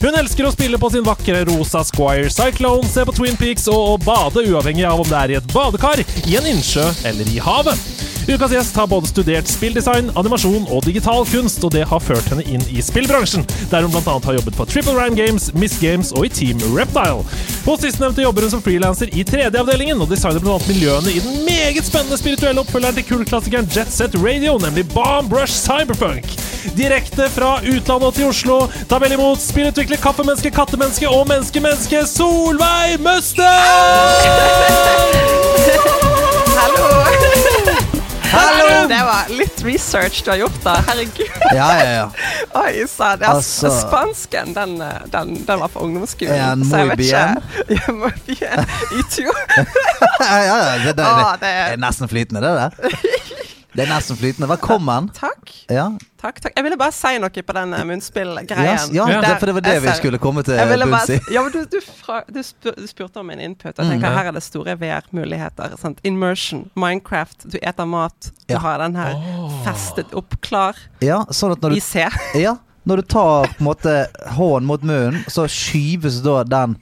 Hun 0.03 0.17
elsker 0.19 0.49
å 0.49 0.53
spille 0.53 0.81
på 0.81 0.91
sin 0.93 1.07
vakre 1.07 1.45
rosa 1.49 1.85
Squire 1.87 2.33
Cyclone, 2.33 2.89
se 2.91 3.07
på 3.07 3.15
Twin 3.17 3.39
Peaks 3.41 3.69
og 3.73 3.95
å 3.95 4.01
bade 4.05 4.45
uavhengig 4.51 4.89
av 4.89 5.01
om 5.01 5.09
det 5.09 5.21
er 5.21 5.35
i 5.35 5.39
et 5.41 5.55
badekar, 5.55 6.03
i 6.27 6.37
en 6.41 6.51
innsjø 6.55 6.89
eller 7.09 7.31
i 7.31 7.41
havet. 7.43 8.14
Ukas 8.29 8.53
gjest 8.53 8.77
har 8.77 8.87
både 8.87 9.07
studert 9.07 9.49
spilldesign, 9.49 10.11
animasjon 10.17 10.65
og 10.73 10.85
digital 10.87 11.27
kunst, 11.29 11.65
og 11.65 11.73
det 11.75 11.85
har 11.91 12.01
ført 12.01 12.25
henne 12.33 12.43
inn 12.49 12.63
i 12.73 12.81
spillbransjen, 12.83 13.45
der 13.69 13.83
hun 13.85 13.93
bl.a. 13.93 14.15
har 14.25 14.35
jobbet 14.39 14.57
på 14.57 14.65
Triple 14.71 14.95
Rhyme 14.97 15.17
Games, 15.19 15.51
Miss 15.53 15.77
Games 15.81 16.13
og 16.17 16.25
i 16.25 16.29
Team 16.33 16.59
Reptile. 16.73 17.21
Hos 17.67 17.81
sistnevnte 17.85 18.23
jobber 18.25 18.43
hun 18.47 18.53
som 18.55 18.63
frilanser 18.65 19.13
i 19.13 19.25
3D-avdelingen, 19.29 20.01
og 20.01 20.09
designer 20.09 20.41
bl.a. 20.41 20.57
miljøene 20.71 21.13
i 21.13 21.21
den 21.21 21.45
meget 21.45 21.85
spennende 21.85 22.17
spirituelle 22.17 22.61
oppfølgeren 22.65 22.97
til 22.97 23.05
kultklassikeren 23.11 23.69
Jet 23.77 23.93
Set 23.93 24.17
Radio, 24.17 24.57
nemlig 24.63 24.89
Bomb 24.95 25.29
Rush 25.37 25.53
Cyberpunk. 25.61 26.25
Direkte 26.79 27.29
fra 27.35 27.59
utlandet 27.61 28.15
til 28.17 28.31
Oslo, 28.31 28.59
ta 28.89 28.97
vel 29.05 29.13
imot 29.19 29.41
spillutvikler, 29.45 30.01
kaffemenneske, 30.01 30.49
kattemenneske 30.55 31.05
og 31.13 31.29
menneskemenneske 31.29 32.07
Solveig 32.09 32.97
Møster! 33.05 33.53
Hallo! 36.57 37.64
Hallo! 38.35 38.89
Det 38.95 39.01
var 39.07 39.31
litt 39.39 39.63
research 39.65 40.23
du 40.25 40.31
har 40.31 40.39
gjort, 40.43 40.57
da. 40.65 40.75
Herregud. 40.89 41.31
Ja, 41.55 41.69
ja, 41.79 41.91
ja. 41.91 42.05
Oi 42.65 42.85
sann. 42.91 43.23
Altså- 43.25 43.71
Spansken, 43.81 44.53
den, 44.57 44.75
eh, 44.85 45.01
den, 45.13 45.35
den 45.47 45.61
var 45.63 45.69
på 45.73 45.81
ungdomsskolen. 45.87 46.37
Ja, 46.37 46.51
så 46.71 46.83
jeg 46.83 46.91
vet 46.93 47.03
bien. 47.05 47.39
ikke. 47.39 47.75
Ja, 47.81 47.93
muy 47.93 48.13
bien. 48.27 48.67
Tú. 49.11 49.25
ja, 50.21 50.39
ja 50.45 50.59
det, 50.85 50.93
det, 50.93 51.05
det 51.05 51.37
det- 51.41 51.55
er 51.73 51.77
nesten 51.81 52.09
flytende, 52.11 52.41
det 52.45 52.55
der. 52.61 52.71
Det 53.75 53.83
er 53.83 53.89
nesten 53.91 54.17
flytende. 54.17 54.47
Velkommen. 54.49 55.09
Takk. 55.17 55.51
Ja, 55.73 55.89
Takk, 56.25 56.39
takk. 56.41 56.53
Jeg 56.57 56.65
ville 56.65 56.77
bare 56.81 56.93
si 56.95 57.11
noe 57.21 57.43
på 57.45 57.53
den 57.57 57.73
eh, 57.75 57.81
ja, 57.83 57.85
munnspillgreien. 57.85 58.93
ja 58.95 59.07
Ja. 59.11 59.21
det, 59.21 59.33
for 59.41 59.47
det 59.51 59.55
var 59.55 59.65
det 59.67 59.73
vi 59.83 59.95
skulle 59.99 60.19
komme 60.23 60.45
til 60.47 60.55
bunns 60.57 61.11
i. 61.11 61.19
ja, 61.35 61.43
du, 61.53 61.59
du, 61.69 61.81
fra, 61.85 62.21
du, 62.31 62.39
du 62.65 62.87
spurte 62.89 63.19
om 63.21 63.31
en 63.35 63.41
input. 63.41 63.75
Jeg 63.77 63.85
Mm. 63.85 63.91
tenker 63.91 64.09
mm. 64.11 64.17
Her 64.17 64.31
er 64.31 64.33
det 64.39 64.43
store 64.47 64.77
VR-muligheter. 64.79 65.75
Immersion, 66.05 66.71
Minecraft, 66.77 67.45
du 67.53 67.59
eter 67.63 67.85
mat. 67.85 68.31
Du 68.49 68.55
Ja. 68.55 68.59
har 68.59 68.79
den 68.79 68.97
her 68.97 69.19
festet 69.67 70.15
opp, 70.15 70.41
klar 70.41 70.77
Ja, 71.03 71.25
sånn 71.31 71.53
at 71.53 71.61
når 71.61 71.71
du, 71.75 71.81
ja, 72.41 72.57
når 72.87 72.97
du 72.97 73.03
tar 73.03 73.47
på 73.49 73.61
en 73.61 73.67
måte 73.67 74.07
hånden 74.39 74.67
mot 74.67 74.83
munnen, 74.83 75.25
så 75.29 75.49
skyves 75.51 76.23
da 76.23 76.45
den 76.45 76.79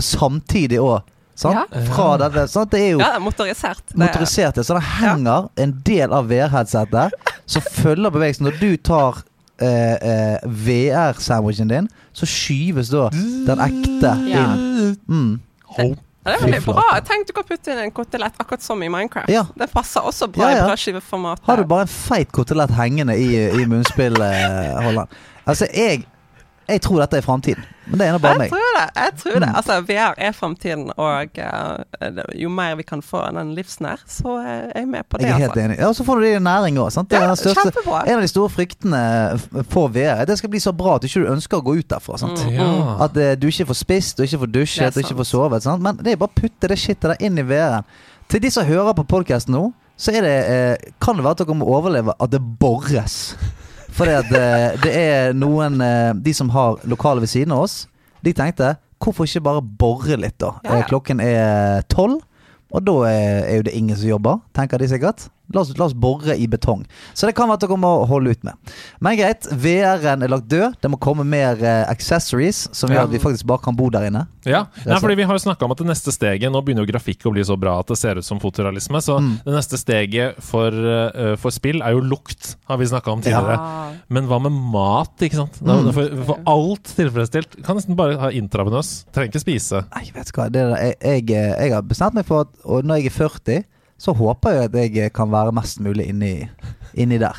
samtidig 0.00 0.78
òg. 0.82 1.02
Sant? 1.36 1.72
Ja. 1.74 1.80
Fra 1.90 2.16
dette. 2.22 2.46
Sant? 2.48 2.70
det 2.70 2.80
er 2.80 2.90
jo 2.92 2.98
Ja, 3.00 3.08
det 3.12 3.16
er 3.16 3.24
motorisert. 3.24 3.82
Det- 4.56 4.64
Så 4.66 4.74
det 4.74 4.82
henger 4.82 5.48
en 5.56 5.72
del 5.84 6.12
av 6.12 6.28
VR-headsetet 6.30 7.10
som 7.46 7.62
følger 7.62 8.10
bevegelsen. 8.10 8.46
Når 8.46 8.60
du 8.60 8.76
tar 8.76 9.22
eh, 9.60 9.94
eh, 10.02 10.38
VR-sandwichen 10.44 11.68
din, 11.68 11.88
så 12.12 12.26
skyves 12.26 12.88
da 12.90 13.08
den 13.10 13.58
ekte 13.60 14.14
Ja. 14.30 14.44
inn. 14.54 14.96
Mm. 15.08 15.40
Ja, 15.78 15.84
det 15.84 15.98
er 16.34 16.38
veldig 16.46 16.62
Fy 16.62 16.70
bra. 16.72 16.80
flate. 16.90 17.06
Tenk 17.08 17.26
du 17.26 17.32
kan 17.32 17.44
putte 17.44 17.70
inn 17.72 17.78
en 17.78 17.90
kotelett, 17.90 18.32
akkurat 18.40 18.62
som 18.62 18.82
i 18.82 18.88
Minecraft. 18.88 19.28
Ja. 19.28 19.44
Det 19.58 19.70
passer 19.72 20.00
også 20.00 20.26
bra 20.32 20.48
Ja, 20.50 20.56
ja. 20.56 20.64
i 20.64 20.68
brødskiveformat. 20.70 21.38
Har 21.44 21.56
du 21.56 21.64
bare 21.64 21.82
en 21.82 21.88
feit 21.88 22.32
kotelett 22.32 22.70
hengende 22.70 23.16
i, 23.18 23.50
i 23.62 23.64
munnspillholderen? 23.66 25.06
Altså, 25.46 25.66
jeg, 25.74 26.04
jeg 26.68 26.80
tror 26.80 27.00
dette 27.02 27.18
er 27.20 27.24
framtiden. 27.24 27.64
Men 27.86 28.00
det 28.00 28.06
er 28.06 28.14
nå 28.14 28.18
bare 28.24 28.46
Jeg 28.46 28.50
tror 28.50 28.76
det. 28.76 28.84
jeg 28.96 29.12
tror 29.20 29.32
det. 29.32 29.48
Mm. 29.48 29.56
Altså, 29.56 29.74
VR 29.80 30.14
er 30.16 30.32
framtiden, 30.32 30.90
og 30.96 31.38
uh, 31.38 32.22
jo 32.40 32.48
mer 32.48 32.74
vi 32.74 32.82
kan 32.82 33.02
få 33.02 33.20
den 33.36 33.50
livsnær, 33.54 34.00
så 34.08 34.38
er 34.40 34.72
jeg 34.74 34.88
med 34.88 35.04
på 35.10 35.18
det. 35.18 35.26
Jeg 35.26 35.34
er 35.34 35.42
helt 35.42 35.50
altså. 35.50 35.64
enig. 35.64 35.78
Ja, 35.78 35.92
Så 35.92 36.04
får 36.04 36.14
du 36.14 36.24
det 36.24 36.30
i 36.36 36.38
næring 36.38 36.78
òg. 36.78 36.90
Det 37.10 37.18
er 37.18 37.22
Ja, 37.22 37.28
den 37.28 37.36
største 37.36 37.60
kjempebra. 37.62 38.00
En 38.08 38.14
av 38.14 38.22
de 38.22 38.28
store 38.28 38.50
fryktene 38.50 39.02
på 39.70 39.86
VR 39.88 39.98
er 39.98 40.22
at 40.24 40.28
det 40.28 40.38
skal 40.38 40.50
bli 40.50 40.60
så 40.64 40.72
bra 40.72 40.94
at 40.94 41.02
du 41.02 41.06
ikke 41.06 41.28
ønsker 41.34 41.60
å 41.60 41.64
gå 41.66 41.76
ut 41.78 41.90
derfra. 41.90 42.18
Sant? 42.18 42.44
Mm. 42.46 42.56
Ja. 42.56 42.96
At 43.04 43.16
uh, 43.16 43.34
du 43.36 43.46
ikke 43.52 43.66
får 43.66 43.80
spist, 43.82 44.16
du 44.16 44.24
ikke 44.24 44.38
får 44.46 44.52
dusjet, 44.54 44.94
du 44.94 45.04
ikke 45.04 45.20
får 45.20 45.28
sovet. 45.28 45.62
Sant? 45.62 45.84
Men 45.84 46.00
det 46.00 46.14
er 46.14 46.20
bare 46.20 46.32
å 46.32 46.40
putte 46.40 46.70
det 46.72 46.80
shitet 46.80 47.10
der 47.10 47.20
inn 47.20 47.38
i 47.38 47.44
VR-en. 47.44 47.84
Til 48.32 48.40
de 48.40 48.50
som 48.50 48.64
hører 48.64 48.96
på 48.96 49.04
podkasten 49.04 49.52
nå, 49.52 49.66
så 50.00 50.16
er 50.16 50.24
det, 50.24 50.38
uh, 50.48 50.96
kan 51.04 51.20
det 51.20 51.26
være 51.26 51.36
at 51.36 51.44
dere 51.44 51.58
må 51.60 51.68
overleve 51.68 52.16
at 52.16 52.32
det 52.32 52.40
bores. 52.40 53.36
Fordi 53.94 54.14
at 54.18 54.30
eh, 54.34 54.74
det 54.82 54.92
er 54.98 55.36
noen 55.38 55.78
eh, 55.84 56.10
De 56.18 56.32
som 56.34 56.50
har 56.50 56.80
lokale 56.90 57.22
ved 57.22 57.30
siden 57.30 57.54
av 57.54 57.66
oss, 57.68 57.84
de 58.24 58.32
tenkte 58.34 58.74
hvorfor 59.04 59.28
ikke 59.28 59.42
bare 59.44 59.60
bore 59.62 60.16
litt, 60.16 60.38
da? 60.40 60.54
Ja, 60.64 60.70
ja. 60.70 60.80
Eh, 60.80 60.86
klokken 60.88 61.20
er 61.20 61.84
tolv, 61.92 62.22
og 62.74 62.86
da 62.86 62.94
er, 63.10 63.42
er 63.44 63.58
jo 63.58 63.66
det 63.68 63.74
ingen 63.76 63.98
som 63.98 64.08
jobber, 64.08 64.38
tenker 64.56 64.80
de 64.80 64.88
sikkert. 64.90 65.26
La 65.52 65.60
oss, 65.60 65.74
la 65.76 65.84
oss 65.84 65.92
bore 65.92 66.32
i 66.40 66.46
betong. 66.48 66.86
Så 67.12 67.26
det 67.28 67.34
kan 67.36 67.50
være 67.50 67.58
at 67.60 67.64
dere 67.66 67.76
må 67.76 67.90
holde 68.08 68.32
ut 68.32 68.44
med. 68.46 68.54
Men 69.04 69.18
greit, 69.18 69.44
VR-en 69.52 70.22
er 70.24 70.30
lagt 70.32 70.48
død. 70.48 70.78
Det 70.80 70.88
må 70.90 70.96
komme 70.98 71.24
mer 71.28 71.58
uh, 71.60 71.84
accessories 71.92 72.62
som 72.72 72.88
gjør 72.88 73.02
Ja. 73.02 73.04
at 73.04 73.12
vi 73.12 73.20
faktisk 73.20 73.44
bare 73.46 73.60
kan 73.62 73.76
bo 73.76 73.90
der 73.92 74.06
inne. 74.08 74.22
Ja, 74.48 74.64
Nei, 74.86 74.96
fordi 75.00 75.14
vi 75.20 75.26
har 75.28 75.36
jo 75.36 75.42
snakka 75.44 75.64
om 75.64 75.72
at 75.72 75.78
det 75.80 75.86
neste 75.88 76.12
steget 76.12 76.50
Nå 76.52 76.60
begynner 76.64 76.84
jo 76.84 76.90
grafikk 76.92 77.22
å 77.28 77.32
bli 77.32 77.44
så 77.44 77.56
bra 77.60 77.78
at 77.80 77.88
det 77.88 77.96
ser 78.00 78.16
ut 78.20 78.24
som 78.26 78.40
fotorealisme. 78.40 79.00
Så 79.04 79.18
Mm. 79.20 79.30
det 79.44 79.54
neste 79.54 79.78
steget 79.80 80.40
for, 80.42 80.72
uh, 80.72 81.36
for 81.36 81.50
spill 81.50 81.82
er 81.82 81.92
jo 81.92 82.00
lukt, 82.00 82.56
har 82.68 82.76
vi 82.80 82.84
snakka 82.86 83.12
om 83.12 83.20
tidligere. 83.20 83.58
Ja. 83.60 83.92
Men 84.08 84.26
hva 84.26 84.40
med 84.42 84.52
mat, 84.52 85.12
ikke 85.20 85.36
sant? 85.42 85.60
Mm. 85.60 85.92
for, 85.92 86.24
for 86.24 86.40
alt 86.46 86.84
tilfredsstilt. 86.96 87.60
Kan 87.64 87.76
nesten 87.76 87.96
bare 87.96 88.16
ha 88.18 88.30
intravenøs. 88.32 89.04
Trenger 89.12 89.28
ikke 89.32 89.44
spise. 89.44 89.84
Nei, 89.94 90.08
vet 90.14 90.32
du 90.32 90.40
hva. 90.40 90.48
Det 90.48 90.64
der, 90.72 90.76
jeg, 90.88 90.96
jeg, 91.28 91.28
jeg 91.60 91.72
har 91.76 91.82
bestemt 91.82 92.14
meg 92.14 92.24
for 92.28 92.46
at 92.48 92.84
når 92.84 93.00
jeg 93.02 93.06
er 93.12 93.16
40, 93.20 93.64
så 93.98 94.12
håper 94.16 94.50
jeg 94.58 94.70
at 94.74 94.94
jeg 94.96 95.12
kan 95.16 95.30
være 95.32 95.52
mest 95.54 95.80
mulig 95.80 96.08
inni, 96.10 96.48
inni 96.94 97.18
der. 97.22 97.36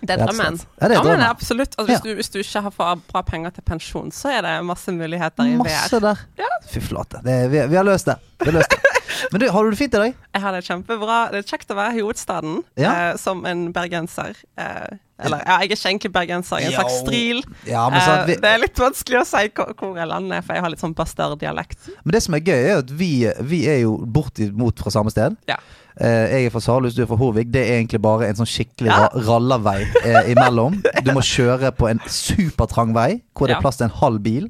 Det 0.00 0.14
er 0.14 0.22
drømmen. 0.24 0.56
Ja, 0.80 0.88
det 0.88 0.96
er 0.96 1.02
Ja, 1.04 1.16
men 1.16 1.20
absolutt. 1.26 1.74
Altså, 1.76 1.86
hvis, 1.92 1.98
Ja. 2.00 2.10
du, 2.10 2.14
hvis 2.16 2.30
du 2.32 2.38
ikke 2.40 2.60
har 2.64 2.70
for 2.72 3.00
bra 3.12 3.20
penger 3.22 3.50
til 3.52 3.62
pensjon, 3.68 4.08
så 4.10 4.30
er 4.32 4.40
det 4.46 4.54
masse 4.64 4.88
muligheter 4.96 5.44
i 5.44 5.56
Masse 5.60 5.98
VR. 6.00 6.00
der. 6.00 6.54
Fy 6.70 6.80
flate. 6.80 7.20
Det, 7.24 7.34
vi, 7.52 7.60
vi 7.68 7.76
har 7.76 7.84
løst 7.84 8.06
det. 8.08 8.16
Vi 8.40 8.46
har 8.48 8.56
løst 8.56 8.70
det. 8.70 8.78
Men 9.32 9.40
du, 9.42 9.50
har 9.52 9.62
du 9.64 9.70
det 9.70 9.76
fint 9.78 9.92
i 9.94 9.98
dag? 10.00 10.14
Jeg 10.32 10.40
har 10.42 10.52
det 10.56 10.62
kjempebra. 10.64 11.18
Det 11.34 11.42
er 11.42 11.48
kjekt 11.50 11.70
å 11.70 11.76
være 11.76 11.98
i 11.98 12.00
hovedstaden 12.00 12.62
Ja. 12.80 12.92
eh, 13.10 13.16
som 13.20 13.44
en 13.44 13.66
bergenser. 13.76 14.38
Eh, 14.56 14.96
eller 15.20 15.42
ja, 15.44 15.58
jeg 15.60 15.68
er 15.68 15.76
ikke 15.76 15.88
egentlig 15.90 16.12
bergenser, 16.14 16.62
jeg 16.64 16.72
er 16.72 16.78
en 16.78 16.78
slags 16.80 17.00
stril. 17.02 17.42
Ja, 17.68 17.82
Eh, 17.92 18.24
vi, 18.30 18.36
det 18.40 18.48
er 18.54 18.62
litt 18.62 18.80
vanskelig 18.80 19.20
å 19.20 19.26
si 19.28 19.42
hvor, 19.52 19.74
hvor 19.76 19.98
jeg 20.00 20.08
lander, 20.08 20.40
for 20.46 20.56
jeg 20.56 20.62
har 20.64 20.70
litt 20.72 20.80
sånn 20.80 20.94
bastarddialekt. 20.96 21.90
men 22.04 22.12
det 22.16 22.22
som 22.24 22.34
er 22.34 22.40
gøy, 22.40 22.62
er 22.70 22.78
at 22.78 22.90
vi, 22.90 23.10
vi 23.44 23.66
er 23.68 23.82
jo 23.82 23.98
bortimot 24.06 24.80
fra 24.80 24.90
samme 24.96 25.10
sted. 25.12 25.36
Ja. 25.50 25.58
Eh, 26.00 26.32
jeg 26.32 26.46
er 26.48 26.52
fra 26.54 26.60
Salhus, 26.64 26.94
du 26.96 27.02
er 27.04 27.08
fra 27.10 27.18
Horvik. 27.20 27.50
Det 27.52 27.60
er 27.60 27.74
egentlig 27.78 28.00
bare 28.00 28.28
en 28.30 28.38
sånn 28.38 28.48
skikkelig 28.48 28.88
Ja. 28.88 29.00
ra 29.12 29.24
rallarvei 29.28 29.82
eh, 30.04 30.30
imellom. 30.32 30.78
Du 31.04 31.12
må 31.12 31.20
kjøre 31.20 31.72
på 31.76 31.90
en 31.90 32.00
supertrang 32.08 32.94
vei 32.96 33.20
hvor 33.36 33.48
det 33.50 33.56
er 33.58 33.60
plass 33.64 33.76
til 33.80 33.88
en 33.90 33.96
halv 34.00 34.20
bil. 34.24 34.46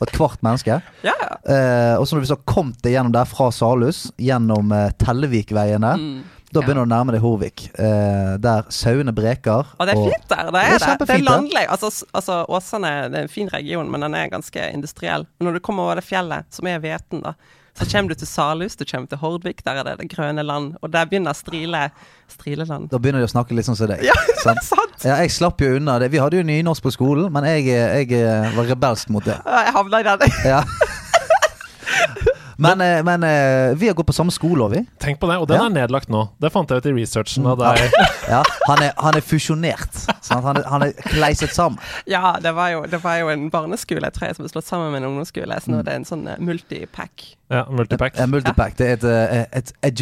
Og 0.00 0.06
et 0.08 0.14
kvart 0.16 0.40
menneske. 0.46 0.80
Ja, 1.06 1.12
ja. 1.20 1.32
Eh, 1.46 1.96
og 2.00 2.06
så 2.08 2.16
når 2.16 2.24
du 2.24 2.30
så 2.32 2.38
kommet 2.48 2.80
deg 2.82 2.96
gjennom 2.96 3.12
der 3.14 3.28
fra 3.28 3.50
Salhus, 3.54 4.06
gjennom 4.18 4.72
eh, 4.72 4.88
Tellevikveiene, 5.02 5.92
Mm. 5.96 6.22
da 6.52 6.60
begynner 6.62 6.86
du 6.86 6.88
å 6.88 6.92
nærme 6.94 7.12
deg 7.12 7.20
Horvik. 7.20 7.66
Eh, 7.78 8.36
der 8.40 8.64
sauene 8.72 9.12
breker. 9.14 9.66
Og 9.76 9.86
det 9.86 9.94
er 9.96 10.00
fint 10.00 10.28
der. 10.32 10.48
Det 10.54 10.62
er, 10.62 10.78
Det 10.78 10.88
er 10.88 10.96
det. 10.96 11.06
Det 11.10 11.14
er 11.18 11.24
landlig. 11.26 11.66
Altså, 11.68 11.90
altså, 12.16 12.38
Åsane 12.48 12.92
det 13.12 13.18
er 13.20 13.26
en 13.28 13.32
fin 13.36 13.48
region, 13.52 13.90
men 13.92 14.00
den 14.06 14.14
er 14.16 14.30
ganske 14.32 14.70
industriell. 14.72 15.26
Men 15.38 15.50
når 15.50 15.58
du 15.58 15.64
kommer 15.68 15.84
over 15.90 16.00
det 16.00 16.06
fjellet, 16.08 16.48
som 16.50 16.66
er 16.72 16.80
Veten, 16.80 17.20
da, 17.26 17.34
så 17.76 17.84
kommer 17.90 18.08
du 18.08 18.14
til 18.16 18.28
Salhus, 18.28 18.76
du 18.76 18.84
kommer 18.88 19.08
til 19.10 19.20
Hordvik, 19.20 19.64
der 19.64 19.80
er 19.80 19.84
det 19.84 19.98
det 20.00 20.08
grønne 20.14 20.42
land. 20.42 20.74
Og 20.80 20.92
der 20.92 21.04
begynner 21.04 21.36
Strile, 21.36 21.90
Strileland. 22.32 22.88
Da 22.92 23.00
begynner 23.02 23.20
de 23.20 23.28
å 23.28 23.32
snakke 23.34 23.56
litt 23.56 23.68
sånn 23.68 23.76
som 23.76 23.90
deg. 23.90 24.04
Ja, 24.06 24.16
sant? 24.46 24.64
sant! 24.64 24.96
Ja, 25.04 25.18
jeg 25.20 25.34
slapp 25.34 25.60
jo 25.60 25.74
unna 25.76 25.98
det. 26.00 26.08
Vi 26.14 26.22
hadde 26.22 26.40
jo 26.40 26.46
nynorsk 26.46 26.86
på 26.86 26.94
skolen, 26.96 27.28
men 27.32 27.44
jeg, 27.50 27.68
jeg 27.68 28.16
eh, 28.16 28.48
var 28.56 28.70
rebelsk 28.72 29.12
mot 29.12 29.28
det. 29.28 29.36
Jeg 29.44 29.76
havna 29.76 30.00
i 30.00 30.08
den. 30.08 30.40
Ja. 30.48 30.64
Men, 32.58 32.80
eh, 32.80 33.02
men 33.04 33.22
eh, 33.26 33.74
vi 33.76 33.88
har 33.90 33.94
gått 33.94 34.06
på 34.08 34.14
samme 34.16 34.32
skole, 34.32 34.64
og 34.64 34.70
vi. 34.72 34.80
Tenk 35.02 35.18
på 35.20 35.28
det, 35.28 35.36
og 35.36 35.48
den 35.50 35.58
Ja. 35.60 35.66
er 35.66 35.74
nedlagt 35.74 36.08
nå. 36.08 36.22
Det 36.40 36.50
fant 36.52 36.70
jeg 36.70 36.78
ut 36.80 36.86
i 36.86 36.92
researchen 36.96 37.46
av 37.46 37.58
deg. 37.60 37.82
Ja, 38.26 38.40
han 38.66 38.80
er, 38.82 38.92
han 38.98 39.14
er 39.14 39.22
fusjonert. 39.22 39.98
Han, 40.32 40.56
er, 40.56 40.64
han 40.66 40.82
er 40.82 40.92
kleiset 41.12 41.52
sammen. 41.54 41.78
Ja, 42.10 42.32
det 42.42 42.50
var, 42.56 42.72
jo, 42.72 42.80
det 42.90 42.98
var 43.04 43.20
jo 43.20 43.28
en 43.30 43.44
barneskole 43.50 44.08
tror 44.10 44.26
jeg, 44.26 44.34
som 44.38 44.42
ble 44.46 44.50
slått 44.50 44.66
sammen 44.66 44.90
med 44.90 45.02
en 45.04 45.10
ungdomsskole. 45.12 45.60
Så 45.62 45.70
nå 45.70 45.78
er 45.78 45.86
det 45.86 45.94
en 46.00 46.08
sånn 46.08 46.24
eh, 46.32 46.40
multipack. 46.42 47.22
Ja, 47.52 47.66
Multipack. 47.70 48.16
Ja, 48.18 48.26
multipack. 48.26 48.74
Det 48.80 48.88
er 48.88 48.96
et, 48.96 49.04
et, 49.52 49.72
et, 49.86 50.00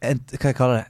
et 0.00 0.38
Hva 0.38 0.52
jeg 0.54 0.56
kaller 0.56 0.80
det? 0.80 0.86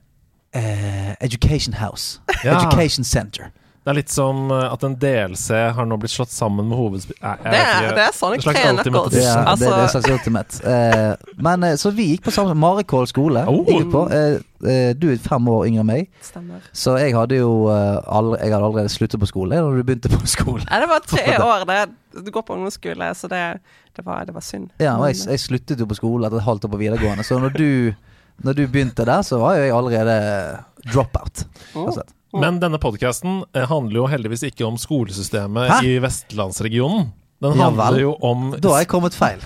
Uh, 0.56 1.10
education 1.20 1.74
House. 1.80 2.20
Ja. 2.44 2.54
Education 2.60 3.04
Center. 3.04 3.50
Det 3.88 3.92
er 3.94 3.96
litt 4.02 4.10
som 4.12 4.50
eh, 4.52 4.66
at 4.68 4.82
en 4.84 4.94
DLC 5.00 5.46
har 5.72 5.86
nå 5.88 5.96
blitt 5.96 6.12
slått 6.12 6.28
sammen 6.28 6.66
med 6.68 6.76
hovedspill... 6.76 7.16
Det 7.16 7.52
det 7.96 8.02
er 8.04 8.10
3 8.12 8.34
Ultimate 8.36 8.82
Det 9.14 9.22
er, 9.24 9.46
det, 9.48 9.62
det 9.64 9.78
er 9.78 9.92
slags 9.94 10.08
ultimate. 10.12 10.58
Eh, 10.60 11.30
men 11.46 11.64
eh, 11.64 11.76
Så 11.80 11.94
vi 11.96 12.10
gikk 12.10 12.26
på 12.26 12.34
samme 12.36 12.52
Marikål 12.52 13.08
skole. 13.08 13.46
Oh. 13.48 13.62
Gikk 13.64 13.88
på. 13.94 14.02
Eh, 14.12 14.34
eh, 14.68 14.90
du 14.92 15.06
er 15.08 15.22
fem 15.24 15.48
år 15.48 15.64
yngre 15.70 15.86
enn 15.86 15.88
meg, 15.88 16.10
stemmer. 16.20 16.66
så 16.76 16.98
jeg 17.00 17.14
hadde 17.16 17.38
jo 17.38 17.54
allerede, 17.70 18.42
jeg 18.42 18.52
hadde 18.58 18.68
allerede 18.68 18.92
sluttet 18.92 19.24
på 19.24 19.30
skole 19.30 19.56
da 19.56 19.72
du 19.72 19.80
begynte 19.80 20.12
på 20.12 20.20
skole. 20.28 20.66
Ja, 20.68 20.82
det 20.84 20.90
var 20.92 21.08
tre 21.08 21.24
år. 21.48 21.64
Det, 21.72 21.80
du 22.26 22.30
går 22.34 22.44
på 22.44 22.58
ungdomsskole, 22.58 23.08
så 23.16 23.32
det, 23.32 23.42
det, 23.96 24.04
var, 24.04 24.28
det 24.28 24.36
var 24.36 24.44
synd. 24.44 24.68
Ja, 24.84 24.98
og 24.98 25.08
jeg, 25.08 25.22
jeg 25.32 25.44
sluttet 25.46 25.80
jo 25.80 25.88
på 25.88 25.96
skole 25.96 26.28
etter 26.28 26.42
et 26.42 26.48
halvt 26.50 26.68
år 26.68 26.76
på 26.76 26.84
videregående, 26.84 27.24
så 27.24 27.40
når 27.40 27.56
du, 27.56 27.66
når 28.44 28.60
du 28.60 28.64
begynte 28.68 29.08
der, 29.08 29.24
så 29.24 29.40
var 29.40 29.56
jo 29.56 29.64
jeg 29.64 29.76
allerede 29.80 30.20
dropout. 30.92 31.46
oh. 31.72 31.88
Altså. 31.88 32.04
Men 32.36 32.58
denne 32.60 32.76
podkasten 32.82 33.42
handler 33.54 34.02
jo 34.02 34.06
heldigvis 34.10 34.42
ikke 34.50 34.66
om 34.66 34.76
skolesystemet 34.80 35.70
Hæ? 35.70 35.78
i 35.88 35.94
vestlandsregionen. 36.04 37.12
Den 37.40 37.54
Ja 37.56 37.68
handler 37.68 37.92
vel. 37.94 38.00
jo 38.02 38.14
om 38.26 38.50
Da 38.60 38.68
har 38.74 38.78
jeg 38.82 38.88
kommet 38.90 39.14
feil. 39.14 39.40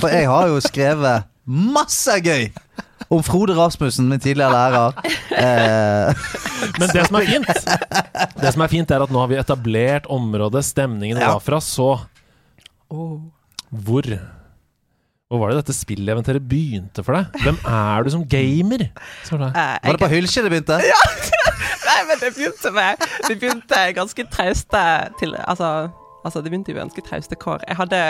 For 0.00 0.08
jeg 0.08 0.26
har 0.26 0.48
jo 0.48 0.56
skrevet 0.64 1.24
masse 1.46 2.16
gøy 2.24 2.48
om 3.12 3.20
Frode 3.22 3.54
Rasmussen, 3.54 4.08
min 4.08 4.18
tidligere 4.18 4.50
lærer. 4.50 4.96
Eh, 5.36 6.14
Men 6.80 6.88
det 6.90 7.04
som 7.06 7.16
er 7.20 7.26
fint, 7.28 7.46
Det 8.40 8.52
som 8.54 8.62
er 8.64 8.72
fint 8.72 8.90
er 8.90 9.04
at 9.04 9.12
nå 9.12 9.20
har 9.20 9.28
vi 9.30 9.36
etablert 9.38 10.08
området 10.10 10.64
stemningen 10.66 11.20
Ja. 11.20 11.34
var 11.36 11.40
fra. 11.44 11.60
Så 11.62 11.92
hvor 12.90 14.08
Hvor 15.26 15.40
var 15.42 15.50
det 15.50 15.56
dette 15.58 15.74
spilleventyret 15.74 16.44
begynte 16.46 17.02
for 17.02 17.16
deg? 17.18 17.40
Hvem 17.42 17.56
er 17.66 18.04
du 18.06 18.10
som 18.14 18.20
gamer? 18.30 18.84
Var 19.26 19.40
jeg. 19.42 19.48
Eh, 19.58 19.78
var 19.82 19.96
det 19.96 20.02
på 20.04 20.10
Hylkje 20.12 20.44
det 20.44 20.52
begynte? 20.52 20.76
Ja. 20.86 20.98
Nei, 21.88 21.96
men 22.06 22.20
det 22.20 22.30
begynte 22.36 22.70
med 22.74 23.02
Det 23.26 23.34
begynte 23.40 23.80
ganske 23.96 24.26
trauste 24.30 24.82
til 25.18 25.34
Altså, 25.42 25.70
altså 26.26 26.42
det 26.42 26.50
begynte 26.52 26.72
jo 26.74 26.76
ganske 26.80 27.02
trauste 27.06 27.36
kår. 27.40 27.62
Jeg 27.70 27.76
hadde 27.78 28.00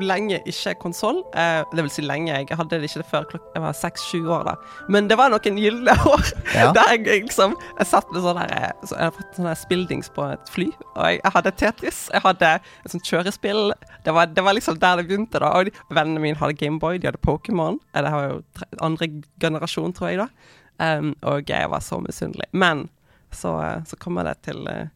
lenge 0.00 0.38
ikke 0.48 0.72
konsoll. 0.82 1.18
Eh, 1.34 1.60
det 1.74 1.84
vil 1.84 1.90
si 1.92 2.04
lenge. 2.06 2.32
Jeg 2.38 2.56
hadde 2.58 2.78
det 2.80 2.88
ikke 2.88 3.02
det 3.02 3.08
før 3.10 3.26
klok 3.32 3.50
jeg 3.54 3.62
var 3.64 3.76
seks-sju 3.76 4.20
år. 4.30 4.44
da 4.48 4.54
Men 4.94 5.08
det 5.10 5.18
var 5.20 5.32
noen 5.34 5.58
gylne 5.60 5.94
år 6.14 6.24
Ja. 6.54 6.70
der 6.76 6.94
jeg 6.94 7.24
liksom 7.26 7.56
Jeg 7.78 7.86
satt 7.90 8.10
med 8.14 8.22
sånn 8.24 8.40
der 8.40 8.54
eh, 8.56 8.72
så 8.86 8.94
Jeg 8.96 9.04
hadde 9.10 9.18
fått 9.18 9.38
sånn 9.40 9.50
spilldings 9.64 10.10
på 10.14 10.26
et 10.32 10.52
fly, 10.54 10.68
og 10.94 11.02
jeg, 11.10 11.20
jeg 11.24 11.34
hadde 11.36 11.54
Tetris. 11.64 12.00
Jeg 12.14 12.24
hadde 12.24 12.50
et 12.84 12.90
sånt 12.94 13.10
kjørespill. 13.12 13.62
Det 14.06 14.14
var, 14.16 14.26
det 14.32 14.44
var 14.46 14.54
liksom 14.56 14.78
der 14.78 15.02
det 15.02 15.08
begynte. 15.10 15.42
da 15.42 15.52
Og 15.58 15.68
de, 15.68 15.76
Vennene 15.90 16.22
mine 16.24 16.40
hadde 16.40 16.56
Gameboy, 16.62 16.98
de 17.02 17.10
hadde 17.10 17.22
Pokémon. 17.26 17.80
Eh, 17.94 18.02
Det 18.04 18.12
var 18.14 18.28
jo 18.30 18.42
tre, 18.54 18.66
andre 18.80 19.10
generasjon, 19.42 19.92
tror 19.96 20.12
jeg, 20.14 20.22
da. 20.24 20.28
Um, 20.82 21.12
og 21.22 21.46
jeg 21.48 21.68
var 21.70 21.80
så 21.86 22.00
misunnelig. 22.02 22.48
Men 22.52 22.88
så, 23.34 23.52
eh, 23.62 23.82
så 23.86 23.96
kommer 24.02 24.24
det 24.26 24.36
til 24.46 24.62
uh, 24.66 24.88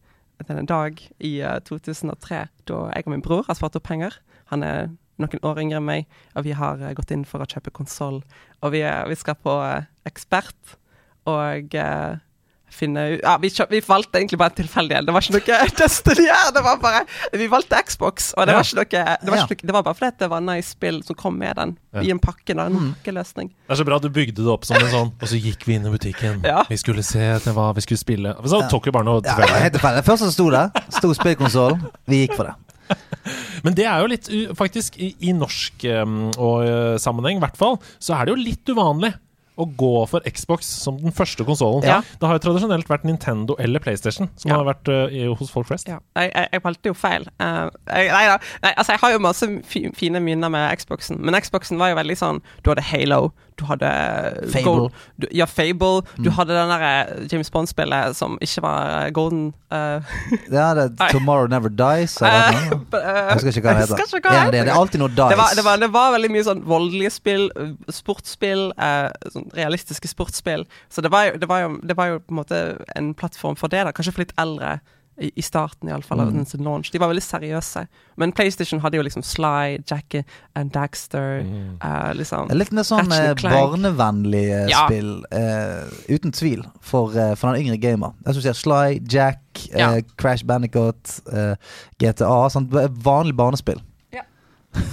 en 0.47 0.71
dag 0.71 1.01
i 1.19 1.39
eh, 1.43 1.59
2003 1.67 2.47
da 2.71 2.79
jeg 2.95 3.07
og 3.07 3.13
min 3.13 3.25
bror 3.25 3.45
har 3.49 3.59
spart 3.59 3.77
opp 3.79 3.89
penger. 3.89 4.15
Han 4.53 4.63
er 4.63 4.91
noen 5.19 5.43
år 5.47 5.61
yngre 5.63 5.81
enn 5.81 5.89
meg, 5.89 6.07
og 6.39 6.47
vi 6.47 6.55
har 6.57 6.81
eh, 6.83 6.95
gått 6.97 7.13
inn 7.15 7.27
for 7.29 7.43
å 7.43 7.49
kjøpe 7.49 7.75
konsoll. 7.75 8.23
Og 8.63 8.75
vi, 8.75 8.85
vi 8.85 9.19
skal 9.19 9.39
på 9.43 9.55
eh, 9.67 9.89
Ekspert 10.09 10.77
og 11.29 11.75
eh, 11.75 12.21
finne 12.71 13.03
ut 13.15 13.21
Ja, 13.25 13.37
vi, 13.43 13.49
vi 13.71 13.81
valgte 13.81 14.19
egentlig 14.21 14.39
bare 14.39 14.51
en 14.53 14.59
tilfeldighet. 14.63 15.07
Det 15.07 15.15
var 15.15 15.21
ikke 15.25 15.37
noe 15.39 15.69
Destiny 15.81 16.27
her. 16.29 16.53
Det 16.55 16.63
var 16.65 16.77
bare 16.83 17.05
Vi 17.33 17.47
valgte 17.51 17.81
Xbox, 17.89 18.33
og 18.37 18.47
det 18.47 18.53
Ja. 18.55 18.59
var 18.59 18.65
ikke 18.69 18.79
noe 18.79 19.17
Det 19.25 19.31
var, 19.31 19.37
Ja. 19.37 19.47
ikke 19.51 19.67
det 19.67 19.75
var 19.75 19.83
bare 19.83 19.95
fordi 19.95 20.19
det 20.19 20.31
var 20.31 20.41
nice 20.41 20.71
spill 20.77 21.03
som 21.03 21.15
kom 21.19 21.39
med 21.39 21.57
den, 21.57 21.77
Ja. 21.95 22.03
i 22.03 22.11
en 22.11 22.19
pakke. 22.21 22.55
Da, 22.55 22.67
en 22.67 22.95
pakkeløsning. 22.95 23.49
Det 23.67 23.71
er 23.75 23.81
så 23.83 23.85
bra 23.89 23.97
at 23.97 24.03
du 24.03 24.11
bygde 24.11 24.37
det 24.45 24.47
opp 24.53 24.65
som 24.65 24.77
en 24.77 24.91
sånn 24.93 25.13
Og 25.21 25.29
så 25.29 25.41
gikk 25.41 25.65
vi 25.67 25.75
inn 25.79 25.87
i 25.87 25.91
butikken. 25.91 26.43
Ja. 26.45 26.63
Vi 26.69 26.77
skulle 26.77 27.03
se 27.03 27.19
etter 27.21 27.53
hva 27.57 27.73
vi 27.75 27.81
skulle 27.81 27.99
spille. 27.99 28.35
Så 28.45 28.61
Ja. 28.63 28.69
tok 28.69 28.85
vi 28.85 28.91
bare 28.91 29.05
noe 29.05 29.21
Ja, 29.25 29.35
tilfeldig. 29.35 29.61
helt 29.63 29.75
tilfeldig. 29.75 29.97
Det 30.05 30.07
første 30.07 30.25
som 30.29 30.33
sto 30.33 30.51
det. 30.51 30.73
sto 30.91 31.13
spillkonsollen. 31.15 31.83
Vi 32.07 32.27
gikk 32.27 32.37
for 32.37 32.45
det. 32.45 32.55
Men 33.65 33.75
det 33.75 33.85
er 33.85 34.01
jo 34.01 34.07
litt 34.09 34.29
Faktisk, 34.57 34.97
i, 34.97 35.15
i 35.29 35.33
norsk 35.37 35.85
um, 36.03 36.31
og, 36.39 36.63
uh, 36.65 36.97
sammenheng, 36.97 37.37
i 37.37 37.41
hvert 37.45 37.57
fall, 37.57 37.77
så 38.01 38.15
er 38.17 38.25
det 38.25 38.33
jo 38.37 38.43
litt 38.43 38.65
uvanlig 38.73 39.13
å 39.59 39.67
gå 39.79 39.93
for 40.11 40.23
Xbox 40.31 40.69
som 40.85 40.99
den 41.03 41.13
første 41.15 41.45
konsollen. 41.49 41.83
Ja. 41.87 41.99
Det 42.21 42.29
har 42.31 42.39
jo 42.39 42.45
tradisjonelt 42.47 42.89
vært 42.91 43.05
Nintendo 43.09 43.57
eller 43.59 43.83
PlayStation 43.83 44.31
som 44.39 44.53
Ja. 44.53 44.61
har 44.61 44.69
vært 44.71 44.89
uh, 44.89 45.35
hos 45.41 45.51
folk 45.51 45.67
flest. 45.69 45.89
Ja, 45.91 45.99
jeg, 46.17 46.31
jeg, 46.35 46.49
jeg 46.55 46.65
valgte 46.65 46.93
jo 46.93 46.95
feil. 46.99 47.27
Uh, 47.43 47.67
jeg, 47.91 48.13
nei 48.15 48.25
da. 48.31 48.39
Nei, 48.63 48.73
altså, 48.77 48.95
jeg 48.95 49.03
har 49.03 49.17
jo 49.17 49.19
masse 49.27 49.51
fine 49.99 50.21
minner 50.23 50.53
med 50.55 50.71
Xboxen, 50.79 51.19
men 51.21 51.37
Xboxen 51.43 51.79
var 51.83 51.91
jo 51.93 51.99
veldig 51.99 52.17
sånn 52.21 52.41
Du 52.63 52.71
hadde 52.71 52.87
Halo, 52.87 53.33
du 53.59 53.65
hadde 53.67 53.89
Fable. 54.53 54.63
Gold, 54.65 54.93
du, 55.21 55.27
ja, 55.35 55.45
Fable. 55.51 56.03
Du 56.17 56.29
Mm. 56.31 56.35
hadde 56.37 56.55
den 56.55 56.71
derre 56.73 57.29
James 57.33 57.51
Bond-spillet 57.51 58.17
som 58.17 58.37
ikke 58.45 58.63
var 58.63 59.07
eh, 59.07 59.11
golden 59.17 59.53
uh, 59.73 60.01
Ja, 60.51 60.69
det 60.79 60.85
er 61.01 61.09
Tomorrow 61.15 61.49
Never 61.51 61.69
Dies. 61.69 62.17
Eller 62.23 62.55
uh, 62.55 62.79
Jeg 62.93 63.39
husker 63.39 63.49
ikke 63.59 63.67
hva 63.69 63.75
det 63.79 63.85
heter. 63.89 64.21
hva 64.23 64.33
det 64.33 64.45
En. 64.47 64.53
Det 64.55 64.61
er 64.73 64.75
alltid 64.79 65.03
noe 65.03 65.09
dice. 65.13 65.29
det 65.33 65.39
var, 65.41 65.55
det, 65.59 65.65
var, 65.67 65.77
det 65.83 65.91
var 65.95 66.13
veldig 66.17 66.31
mye 66.37 66.47
sånn 66.47 66.63
voldelige 66.69 67.11
spill, 67.15 67.49
uh, 67.59 67.73
sportsspill, 67.93 68.69
eh, 68.79 69.09
sånn 69.35 69.49
realistiske 69.57 70.09
sportsspill. 70.11 70.67
Så 70.89 71.03
det 71.05 71.11
var, 71.15 71.29
jo, 71.31 71.39
det, 71.43 71.49
var 71.51 71.65
jo, 71.67 71.73
det 71.83 71.97
var 71.99 72.13
jo 72.15 72.21
på 72.23 72.35
en 72.35 72.41
måte 72.43 72.63
en 72.97 73.13
plattform 73.19 73.57
for 73.59 73.69
det, 73.73 73.83
da. 73.89 73.93
Kanskje 73.97 74.15
for 74.15 74.25
litt 74.27 74.37
eldre. 74.39 74.79
I, 75.21 75.31
i 75.35 75.43
starten, 75.43 75.89
iallfall. 75.91 76.21
Mm. 76.21 76.45
Mm. 76.45 76.65
Launch. 76.65 76.93
De 76.93 76.99
var 77.03 77.09
veldig 77.11 77.23
seriøse. 77.25 77.87
Men 78.17 78.31
PlayStation 78.33 78.79
hadde 78.85 78.97
jo 79.01 79.03
liksom 79.03 79.23
Sly, 79.27 79.79
Jackie 79.91 80.23
and 80.55 80.71
Daxter. 80.71 81.41
Mm. 81.43 81.79
uh, 81.83 82.13
liksom 82.15 82.53
Litt 82.55 82.71
mer 82.73 82.87
sånn 82.87 83.09
barnevennlig 83.09 83.25
eh, 83.25 83.31
and 83.33 83.41
Clank. 83.41 83.57
barnevennlige 83.59 84.61
Ja. 84.71 84.85
spill. 84.87 85.11
uh, 85.33 85.91
uten 86.09 86.33
tvil. 86.33 86.63
For, 86.81 87.11
uh, 87.17 87.35
for 87.35 87.53
den 87.53 87.67
yngre 87.67 87.81
gamer. 87.83 88.15
Jeg 88.27 88.35
synes 88.39 88.45
jeg 88.53 88.55
Sly, 88.63 89.01
Jack, 89.11 89.41
eh, 89.73 89.79
Ja. 89.81 89.91
Crash 90.17 90.45
Bandicoot, 90.47 91.21
eh, 91.33 91.55
GTA. 91.99 92.49
Sånt 92.51 92.71
vanlig 92.71 93.35
barnespill. 93.37 93.81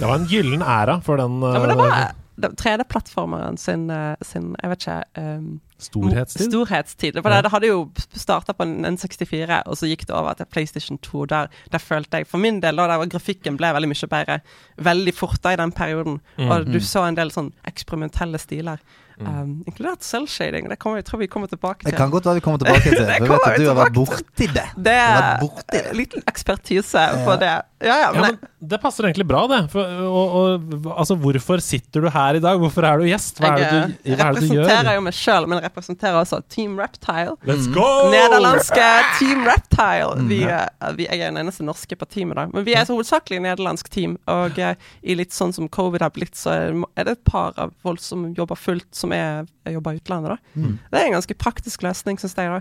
var 0.08 0.14
en 0.16 0.24
gyllen 0.26 0.62
æra 0.64 1.00
for 1.04 1.16
den 1.20 1.40
Ja, 1.42 1.58
men 1.60 1.68
det 1.68 1.76
var 1.76 2.12
3D-plattformeren 2.56 3.56
sin, 3.58 3.90
eh, 3.90 4.14
sin 4.22 4.54
Jeg 4.62 4.70
vet 4.70 4.80
ikke 4.86 5.02
um, 5.38 5.60
storhetstid. 5.78 6.48
Storhetstid. 6.50 7.18
For 7.22 7.30
Ja. 7.30 7.42
det, 7.42 7.50
hadde 7.50 7.66
jo 7.66 7.90
starta 8.14 8.52
på 8.52 8.62
en 8.62 8.84
N64, 8.84 9.62
og 9.66 9.76
så 9.76 9.86
gikk 9.86 10.06
det 10.06 10.14
over 10.16 10.32
til 10.34 10.46
PlayStation 10.46 10.98
2. 10.98 11.26
Der, 11.26 11.48
der 11.72 11.78
følte 11.78 12.16
jeg 12.16 12.26
For 12.26 12.38
min 12.38 12.60
del, 12.60 12.76
da 12.76 12.86
der 12.88 12.98
var 12.98 13.06
grafikken 13.06 13.56
ble 13.56 13.72
veldig 13.76 13.88
mye 13.88 14.08
bedre 14.08 14.40
veldig 14.78 15.14
fort 15.14 15.42
da 15.42 15.52
i 15.52 15.56
den 15.56 15.72
perioden. 15.72 16.20
Mm. 16.38 16.50
Og 16.50 16.66
du 16.66 16.80
så 16.80 17.06
en 17.06 17.16
del 17.16 17.30
sånn 17.30 17.52
eksperimentelle 17.66 18.38
stiler. 18.38 18.78
Mm. 19.16 19.28
Um, 19.40 19.52
inkludert 19.66 20.02
selvshading. 20.04 20.66
Det 20.68 20.76
kommer, 20.82 20.98
jeg 21.00 21.06
tror 21.08 21.22
vi 21.22 21.26
kommer 21.32 21.48
tilbake 21.48 21.84
Det 21.86 21.92
til. 21.92 21.96
kan 21.98 22.10
godt 22.12 22.26
være 22.28 22.34
vi 22.40 22.44
kommer 22.44 22.58
tilbake 22.60 22.82
til. 22.82 22.98
Det 22.98 23.16
For 23.22 23.32
vet 23.32 23.46
at 23.48 23.60
du 23.62 23.68
har 23.70 23.78
vært 23.78 23.94
borti 23.96 24.48
det. 24.52 24.66
Det 24.76 24.92
er 24.92 25.38
borti 25.40 25.72
det. 25.78 25.84
en 25.92 25.96
liten 26.02 26.26
ekspertise 26.28 27.06
på 27.24 27.38
det. 27.40 27.54
Ja, 27.84 27.92
ja, 27.92 27.96
Ja, 28.06 28.12
men, 28.12 28.36
men 28.40 28.68
det 28.72 28.78
passer 28.80 29.04
egentlig 29.04 29.26
bra, 29.28 29.42
det. 29.52 29.62
For, 29.72 29.84
og, 30.08 30.36
og, 30.40 30.86
altså, 30.96 31.16
hvorfor 31.20 31.60
sitter 31.64 32.04
du 32.06 32.10
her 32.12 32.38
i 32.38 32.40
dag? 32.44 32.58
Hvorfor 32.60 32.84
er 32.88 33.00
du 33.00 33.04
gjest? 33.08 33.40
Hva 33.40 33.50
er 33.52 33.56
det 33.56 33.66
jeg, 33.66 33.72
du, 33.72 34.12
hva 34.16 34.28
er 34.28 34.36
det 34.36 34.42
du 34.42 34.46
representerer 34.46 34.96
jo 34.96 35.02
meg 35.06 35.16
sjøl, 35.16 35.48
men 35.52 35.60
representerer 35.64 36.18
også 36.20 36.40
Team 36.52 36.76
Reptile. 36.80 37.34
Let's 37.48 37.68
go! 37.74 37.88
Nederlandske 38.12 38.86
Team 39.18 39.44
Reptile. 39.48 40.16
Mm. 40.20 40.28
Vi, 40.32 40.40
vi, 41.00 41.08
jeg 41.08 41.20
er 41.20 41.30
den 41.32 41.40
eneste 41.44 41.64
norske 41.68 41.96
på 42.00 42.08
teamet, 42.08 42.36
da. 42.40 42.46
Men 42.52 42.64
vi 42.68 42.76
er 42.76 42.84
så 42.88 42.96
hovedsakelig 42.96 43.40
nederlandsk 43.44 43.88
team. 43.92 44.16
Og 44.32 44.58
eh, 44.60 44.76
i 45.04 45.16
litt 45.20 45.36
sånn 45.36 45.52
som 45.56 45.68
covid 45.72 46.04
har 46.04 46.12
blitt, 46.16 46.34
så 46.36 46.52
er 46.56 46.72
det- 46.72 46.90
er 46.96 47.04
det 47.10 47.16
et 47.18 47.24
par 47.28 47.52
av 47.60 47.72
folk 47.84 48.00
som 48.00 48.28
jobber 48.36 48.56
fullt, 48.56 48.88
som 48.96 49.05
er, 49.12 49.46
jobber 49.72 49.92
i 49.94 50.00
utlandet, 50.00 50.34
da. 50.36 50.38
Mm. 50.60 50.78
Det 50.90 51.00
er 51.00 51.06
en 51.06 51.16
ganske 51.18 51.34
praktisk 51.38 51.82
løsning, 51.82 52.18
syns 52.18 52.34
jeg, 52.36 52.48
da. 52.50 52.60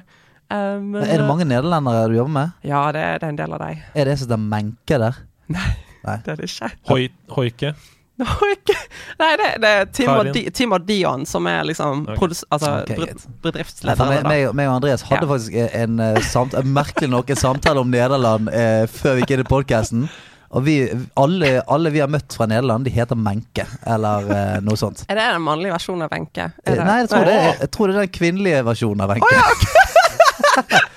Eh, 0.52 0.78
men, 0.82 1.02
Er 1.02 1.18
det 1.18 1.24
eh, 1.24 1.28
mange 1.28 1.46
nederlendere 1.50 2.08
du 2.12 2.16
jobber 2.20 2.32
med? 2.38 2.52
Ja, 2.64 2.92
det, 2.92 3.02
er- 3.02 3.20
det 3.20 3.24
er 3.24 3.30
en 3.34 3.42
del 3.42 3.54
av 3.58 3.60
deg. 3.66 3.82
Er 3.96 4.06
det 4.06 4.12
en 4.14 4.18
som 4.18 4.28
heter 4.30 4.44
Menke 4.54 5.00
der? 5.02 5.22
Nei. 5.50 5.70
Nei. 6.06 6.18
Det 6.26 6.32
er 6.36 6.36
det 6.44 6.50
ikke. 6.52 6.70
Hoi, 6.92 7.08
hoike. 7.34 7.74
Nei, 8.16 9.32
det, 9.42 9.48
det 9.60 9.70
er 9.70 9.86
Tim 9.92 10.10
og, 10.14 10.30
Di, 10.32 10.46
Tim 10.56 10.72
og 10.72 10.86
Dion 10.88 11.26
som 11.28 11.48
er 11.52 11.66
liksom 11.68 12.06
okay. 12.08 12.30
altså, 12.50 12.70
okay, 12.84 12.96
bed- 12.96 13.02
greit. 13.02 13.16
Nei, 13.16 13.34
for 13.34 13.42
bedriftsledere. 13.50 14.22
meg, 14.56 14.70
og 14.70 14.76
Andreas 14.78 15.04
hadde 15.10 15.26
Ja. 15.26 15.32
faktisk 15.34 15.58
en, 15.82 16.00
en, 16.00 16.22
samt, 16.24 16.56
merkelig 16.64 17.10
nok 17.12 17.30
en 17.30 17.36
samtale 17.42 17.80
om 17.84 17.92
Nederland 17.92 18.48
eh, 18.54 18.86
før 18.88 19.18
vi 19.18 19.26
gikk 19.26 19.36
inn 19.36 19.44
i 19.44 19.50
podkasten. 19.50 20.08
Og 20.56 20.64
vi, 20.64 20.76
alle, 21.20 21.50
alle 21.68 21.92
vi 21.92 22.00
har 22.00 22.12
møtt 22.12 22.32
fra 22.38 22.48
Nederland, 22.48 22.88
de 22.88 22.94
heter 22.96 23.20
Menke, 23.20 23.66
eller 23.92 24.30
uh, 24.30 24.38
noe 24.64 24.80
sånt. 24.80 25.04
Er 25.10 25.20
det 25.20 25.26
den 25.36 25.44
mannlige 25.44 25.76
versjonen 25.76 26.06
av 26.08 26.14
Wenche? 26.16 26.48
Eh, 26.64 26.80
Nei, 26.80 27.02
jeg 27.04 27.12
tror, 27.12 27.28
det, 27.28 27.40
jeg 27.60 27.72
tror 27.76 27.92
det 27.92 27.98
er 27.98 28.06
den 28.06 28.14
kvinnelige 28.16 28.62
versjonen 28.70 29.04
av 29.04 29.12
Wenche. 29.12 29.28
Oi 29.28 29.42
sann! 29.42 29.85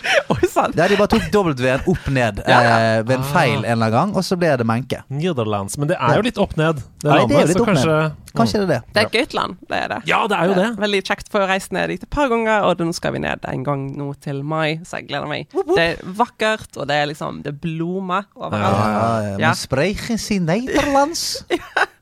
Ja, 0.58 0.88
de 0.90 0.96
bare 0.98 1.08
tok 1.12 1.28
W-en 1.30 1.84
opp 1.86 2.06
ned 2.10 2.40
Ja, 2.46 2.58
ja. 2.62 2.72
eh, 2.98 3.02
ved 3.06 3.14
en 3.18 3.26
feil 3.30 3.60
en 3.60 3.64
eller 3.64 3.86
annen 3.86 3.92
gang, 3.94 4.14
og 4.18 4.24
så 4.26 4.36
ble 4.38 4.50
det 4.58 4.66
Menke. 4.66 5.00
Nederlands. 5.08 5.76
Men 5.78 5.88
det 5.92 5.96
er 6.00 6.16
jo 6.18 6.24
litt 6.26 6.38
opp 6.42 6.56
ned, 6.58 6.80
det 7.02 7.08
Ja, 7.08 7.26
det 7.26 7.36
er 7.36 7.44
jo 7.44 7.50
litt 7.52 7.58
ned. 7.58 7.68
kanskje 7.68 7.98
Kanskje 8.38 8.58
det 8.60 8.64
er 8.64 8.70
det. 8.70 8.80
Det 8.94 9.00
er 9.02 9.06
et 9.08 9.14
gøyt 9.18 9.34
land, 9.34 9.54
det 9.70 9.78
er 9.78 9.88
det. 9.94 9.98
Ja, 10.06 10.18
det 10.30 10.36
er 10.38 10.50
jo 10.50 10.54
det. 10.58 10.66
Veldig 10.78 11.00
kjekt 11.08 11.30
for 11.32 11.42
å 11.42 11.48
reise 11.50 11.72
ned 11.74 11.88
dit 11.90 12.02
et 12.04 12.10
par 12.12 12.28
ganger, 12.30 12.66
og 12.68 12.78
nå 12.84 12.92
skal 12.94 13.14
vi 13.16 13.22
ned 13.24 13.46
en 13.50 13.64
gang 13.66 13.86
nå 13.98 14.10
til 14.22 14.42
mai, 14.46 14.78
så 14.86 15.00
jeg 15.00 15.08
gleder 15.08 15.26
meg. 15.30 15.48
Det 15.74 15.84
er 15.86 16.02
vakkert, 16.18 16.68
og 16.76 16.86
det 16.90 16.98
er 17.02 17.06
liksom 17.10 17.40
Det 17.46 17.54
blomster 17.62 18.26
Ja, 18.28 18.46
overalt. 18.46 18.82
ja, 18.82 19.20
ja. 19.22 19.30
Ja. 19.38 19.48
Men 19.48 19.54
sprechen 19.58 20.20
i 20.36 20.38
Nederlands? 20.50 21.24
Ja, 21.50 21.86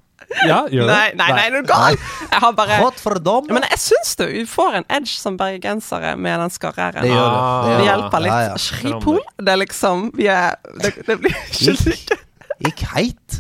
gjør 0.73 0.87
det. 0.89 0.91
Nei, 0.91 1.09
nei, 1.17 1.29
nei, 1.37 1.45
er 1.47 1.55
du 1.55 1.69
gal? 1.69 1.97
Jeg 1.97 2.41
har 2.43 2.55
bare 2.59 2.79
Godt 2.83 3.01
for 3.03 3.21
dom. 3.23 3.47
Men 3.53 3.67
jeg 3.71 3.79
syns 3.81 4.15
du 4.19 4.25
vi 4.27 4.45
får 4.51 4.81
en 4.81 4.87
edge 4.99 5.15
som 5.15 5.39
bergensere 5.41 6.15
med 6.19 6.41
den 6.43 6.51
Det 6.51 7.11
gjør 7.11 7.29
det. 7.31 7.41
Ah. 7.41 7.63
det, 7.63 7.71
gjør 7.71 7.79
det. 7.79 7.87
hjelper 7.91 8.25
litt. 8.25 8.33
Ja, 8.33 8.41
ja. 8.49 8.57
Shripol, 8.67 9.21
det 9.39 9.53
er 9.55 9.61
liksom 9.63 10.11
Vi 10.17 10.27
er 10.33 10.57
Det, 10.83 10.93
det 11.07 11.19
blir 11.23 11.37
ikke 11.51 11.77
like 11.91 12.19
Gikk 12.67 12.83
heit. 12.95 13.39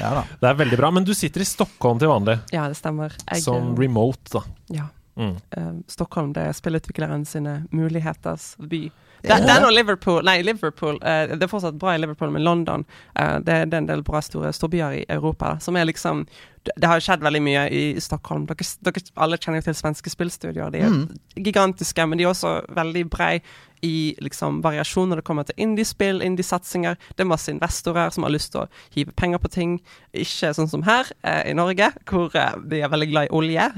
Ja 0.00 0.12
da. 0.18 0.22
Det 0.40 0.48
er 0.50 0.56
veldig 0.58 0.78
bra. 0.80 0.90
Men 0.90 1.06
du 1.06 1.14
sitter 1.14 1.44
i 1.44 1.48
Stockholm 1.48 2.00
til 2.02 2.10
vanlig, 2.10 2.38
Ja, 2.52 2.66
det 2.68 2.76
stemmer. 2.78 3.14
Jeg, 3.24 3.42
som 3.44 3.72
eh, 3.72 3.80
remote, 3.80 4.26
da. 4.34 4.44
ja. 4.74 4.88
Mm. 5.18 5.34
eh, 5.50 5.70
Stockholm, 5.90 6.32
det 6.34 6.44
er 6.46 6.54
spillutvikleren 6.54 7.24
sine 7.26 7.64
muligheters 7.74 8.52
by. 8.70 8.84
Det, 9.22 9.34
er 9.34 9.62
nå 9.62 9.70
Liverpool 9.74 10.22
Nei, 10.24 10.40
Liverpool. 10.46 10.98
Uh, 11.02 11.26
det 11.34 11.42
er 11.42 11.50
fortsatt 11.50 11.78
bra 11.80 11.94
i 11.96 11.98
Liverpool, 11.98 12.30
men 12.34 12.44
London 12.46 12.84
uh, 13.18 13.38
det, 13.42 13.64
det 13.70 13.74
er 13.74 13.82
en 13.82 13.88
del 13.90 14.02
bra 14.06 14.20
store 14.22 14.52
storbyer 14.54 15.00
i 15.00 15.04
Europa. 15.10 15.54
Da, 15.54 15.62
som 15.64 15.76
er 15.76 15.88
liksom 15.88 16.26
Det, 16.68 16.84
har 16.84 17.00
skjedd 17.00 17.22
veldig 17.24 17.40
mye 17.40 17.62
i 17.72 17.82
Stockholm. 18.02 18.44
Dere, 18.46 18.66
dere 18.84 19.00
alle 19.16 19.38
kjenner 19.40 19.62
jo 19.62 19.68
til 19.70 19.76
svenske 19.78 20.10
spillstudioer. 20.12 20.70
De 20.74 20.82
er 20.84 20.90
Mm. 20.90 21.06
gigantiske, 21.36 22.06
men 22.06 22.18
de 22.18 22.24
er 22.24 22.28
også 22.28 22.60
veldig 22.76 23.06
brei 23.10 23.40
i 23.82 24.14
liksom 24.20 24.60
variasjon 24.62 25.08
når 25.08 25.20
det 25.22 25.24
kommer 25.24 25.46
til 25.46 25.54
indiespill, 25.56 26.20
indiesatsinger. 26.22 26.98
Det 27.16 27.24
er 27.24 27.30
masse 27.30 27.48
investorer 27.50 28.10
som 28.12 28.26
har 28.26 28.34
lyst 28.34 28.52
til 28.52 28.66
å 28.66 28.68
hive 28.94 29.14
penger 29.16 29.38
på 29.38 29.48
ting. 29.48 29.80
Ikke 30.12 30.52
sånn 30.52 30.68
som 30.68 30.82
her 30.82 31.08
uh, 31.24 31.42
i 31.48 31.54
Norge, 31.54 31.92
hvor 32.10 32.28
de 32.34 32.82
er 32.82 32.92
veldig 32.92 33.10
glad 33.14 33.30
i 33.30 33.34
olje 33.38 33.70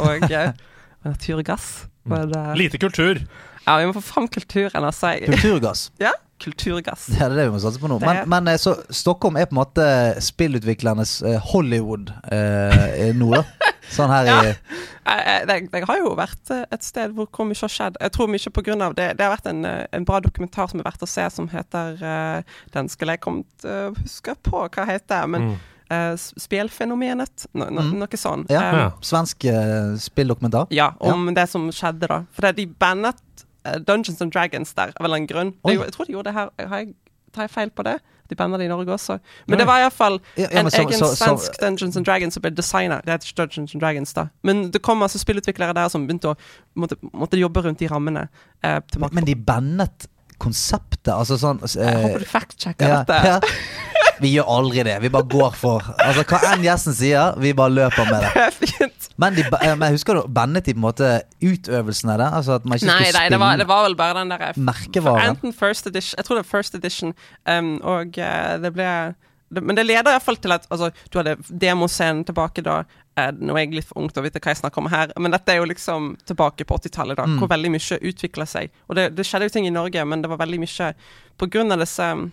og, 0.00 0.24
og 0.30 0.54
naturgass. 1.04 1.86
Men, 2.08 2.32
eh, 2.34 2.54
Lite 2.56 2.78
kultur. 2.78 3.20
Ja, 3.66 3.76
vi 3.78 3.86
må 3.86 3.92
få 3.98 4.02
fram 4.02 4.28
kulturen, 4.28 4.84
altså. 4.84 5.14
Kulturgass. 5.26 5.90
Ja, 6.00 6.12
kulturgass. 6.40 7.06
Det 7.12 7.20
er 7.20 7.34
det 7.36 7.42
vi 7.50 7.52
må 7.52 7.58
satse 7.60 7.80
på 7.82 7.88
nå. 7.90 7.98
Men, 8.00 8.22
men 8.32 8.48
eh, 8.48 8.56
så 8.56 8.72
Stockholm 8.88 9.36
er 9.36 9.44
på 9.50 9.52
en 9.52 9.58
måte 9.60 9.84
spillutviklernes 10.24 11.18
eh, 11.28 11.36
Hollywood 11.52 12.08
eh, 12.32 13.10
nå, 13.14 13.28
da. 13.34 13.42
Sånn 13.90 14.12
her 14.12 14.24
i 14.24 14.30
Ja. 14.30 14.40
i 14.46 14.54
jeg, 15.10 15.46
jeg, 15.50 15.68
jeg 15.74 15.86
har 15.88 15.98
jo 15.98 16.12
vært 16.16 16.50
eh, 16.54 16.62
et 16.72 16.84
sted 16.86 17.12
hvor 17.16 17.28
mye 17.48 17.58
har 17.60 17.72
skjedd. 17.74 17.96
Jeg 18.00 18.12
tror 18.14 18.30
mye 18.30 18.52
på 18.56 18.62
grunn 18.64 18.84
av 18.86 18.94
det. 18.96 19.08
Det 19.18 19.26
har 19.26 19.34
vært 19.34 19.48
en, 19.50 19.64
en 19.66 20.06
bra 20.08 20.20
dokumentar 20.24 20.70
som 20.70 20.80
er 20.80 20.86
verdt 20.88 21.02
å 21.04 21.08
se, 21.10 21.24
som 21.34 21.48
heter 21.52 21.98
uh, 22.00 22.56
Den 22.72 22.88
skulle 22.92 23.16
jeg 23.18 23.24
kommet 23.24 23.66
å 23.66 23.90
huske 23.98 24.36
på 24.46 24.64
hva 24.68 24.86
heter, 24.94 25.26
men 25.28 25.50
Mm. 25.50 25.58
Uh, 25.90 26.12
s- 26.14 26.28
Spelfenomenet? 26.38 27.48
No, 27.52 27.66
no, 27.66 27.82
Mm. 27.82 27.96
Noe 27.98 28.16
sånn. 28.20 28.44
Ja. 28.48 28.60
Um, 28.70 28.76
Ja. 28.78 28.90
Svensk 29.02 29.42
uh, 29.50 29.96
spilldokumentar. 29.98 30.68
Ja, 30.70 30.92
om 31.02 31.26
det 31.34 31.48
som 31.50 31.64
skjedde 31.74 32.06
da. 32.06 32.20
For 32.30 32.46
det, 32.46 32.52
de 32.60 32.66
bannet 32.78 33.18
eh, 33.42 33.49
Dungeons 33.86 34.20
and 34.22 34.32
Dragons 34.32 34.72
der 34.74 34.92
av 34.96 35.00
en 35.00 35.04
eller 35.04 35.16
annen 35.16 35.26
grunn. 35.30 35.54
Oi. 35.64 35.74
Jeg 35.76 35.92
tror 35.92 36.04
de 36.06 36.12
gjorde 36.12 36.30
det 36.30 36.34
her. 36.34 36.48
Har 36.68 36.78
jeg, 36.78 36.94
tar 37.34 37.42
jeg 37.42 37.50
feil 37.50 37.70
på 37.70 37.82
det? 37.84 37.98
De 38.30 38.36
banda 38.38 38.58
det 38.58 38.64
i 38.64 38.68
Norge 38.70 38.86
også. 38.94 39.16
Nei. 39.18 39.48
Men 39.48 39.58
det 39.58 39.66
var 39.66 39.80
iallfall 39.82 40.20
Ja, 40.38 40.46
ja, 40.52 40.60
en 40.60 40.70
så- 40.70 40.78
egen 40.84 40.98
så- 40.98 41.14
så- 41.14 41.24
svensk 41.24 41.58
Dungeons 41.60 41.96
and 41.96 42.06
Dragons 42.06 42.34
som 42.34 42.40
ble 42.42 42.50
designa. 42.50 43.00
Det 43.04 43.10
heter 43.12 43.26
ikke 43.26 43.36
Dungeons 43.42 43.74
and 43.74 43.80
Dragons, 43.82 44.12
da. 44.12 44.26
Men 44.42 44.70
det 44.70 44.82
kom 44.82 45.02
altså 45.02 45.18
spillutviklere 45.18 45.74
der 45.74 45.88
som 45.88 46.06
begynte 46.06 46.28
å 46.30 46.36
måtte, 46.76 46.94
måtte 47.12 47.36
jobbe 47.38 47.62
rundt 47.64 47.78
de 47.78 47.88
rammene. 47.88 48.28
Eh, 48.62 48.80
Men 49.12 49.24
de 49.24 49.34
bannet 49.34 50.06
konseptet, 50.38 51.12
altså 51.12 51.36
sånn 51.36 51.60
Jeg 51.76 51.86
eh, 51.86 52.02
håper 52.02 52.18
du 52.18 52.24
fact-sjekker 52.24 52.88
ja, 52.88 53.04
dette. 53.04 53.46
Vi 54.20 54.32
gjør 54.34 54.48
aldri 54.52 54.84
det. 54.86 54.96
Vi 55.02 55.10
bare 55.12 55.28
går 55.32 55.54
for 55.58 55.86
Altså 55.96 56.24
Hva 56.28 56.40
enn 56.52 56.64
gjesten 56.66 56.96
sier, 56.96 57.38
vi 57.40 57.52
bare 57.56 57.72
løper 57.72 58.10
med 58.10 58.26
det. 58.26 58.32
Det 58.36 58.44
er 58.46 58.56
fint. 58.58 59.08
Men, 59.20 59.34
de, 59.36 59.44
eh, 59.44 59.74
men 59.76 59.92
husker 59.96 60.16
du, 60.16 60.22
bandet 60.32 60.64
de 60.68 60.74
på 60.74 60.80
en 60.80 60.86
måte 60.86 61.08
utøvelsen 61.44 62.12
av 62.14 62.20
det? 62.22 62.28
Altså 62.40 62.54
at 62.58 62.68
man 62.68 62.78
ikke 62.78 62.88
Nei, 62.88 62.98
skulle 63.00 63.04
nei, 63.04 63.10
spille 63.16 63.34
det 63.36 63.40
var, 63.42 63.58
det 63.60 63.66
var 63.68 63.82
vel 63.88 63.96
bare 63.98 64.16
den 64.20 64.32
derre 64.32 64.52
merkevaren? 64.56 65.34
Enten 65.34 65.56
first 65.56 65.88
edition 65.90 66.16
Jeg 66.20 66.28
tror 66.28 66.40
det 66.40 66.44
er 66.46 66.50
first 66.50 66.78
edition, 66.78 67.12
um, 67.48 67.74
og 67.84 68.16
uh, 68.16 68.54
det 68.62 68.72
ble 68.76 68.88
det, 69.50 69.62
Men 69.66 69.76
det 69.76 69.84
leder 69.88 70.14
iallfall 70.14 70.38
til 70.40 70.54
at 70.54 70.66
altså, 70.70 70.92
du 71.10 71.18
hadde 71.20 71.36
demoscenen 71.50 72.22
tilbake 72.24 72.62
da. 72.64 72.84
Eh, 73.18 73.32
nå 73.34 73.56
er 73.56 73.64
jeg 73.64 73.80
litt 73.80 73.88
for 73.88 73.98
ung 73.98 74.06
til 74.08 74.22
å 74.22 74.26
vite 74.28 74.38
hva 74.38 74.52
jeg 74.54 74.60
snakker 74.60 74.84
om 74.84 74.90
her, 74.92 75.10
men 75.18 75.34
dette 75.34 75.50
er 75.52 75.58
jo 75.58 75.66
liksom 75.66 76.12
tilbake 76.30 76.64
på 76.64 76.78
80-tallet, 76.78 77.18
da, 77.18 77.26
Mm. 77.26 77.40
hvor 77.42 77.50
veldig 77.50 77.72
mye 77.74 77.98
utvikla 78.12 78.46
seg. 78.46 78.70
Og 78.88 78.94
det, 78.96 79.08
det 79.18 79.26
skjedde 79.26 79.48
jo 79.48 79.54
ting 79.56 79.66
i 79.66 79.74
Norge, 79.74 80.04
men 80.06 80.22
det 80.22 80.30
var 80.30 80.38
veldig 80.38 80.60
mye 80.62 80.92
På 81.36 81.50
grunn 81.50 81.72
av 81.74 81.82
disse 81.82 82.06
um, 82.14 82.28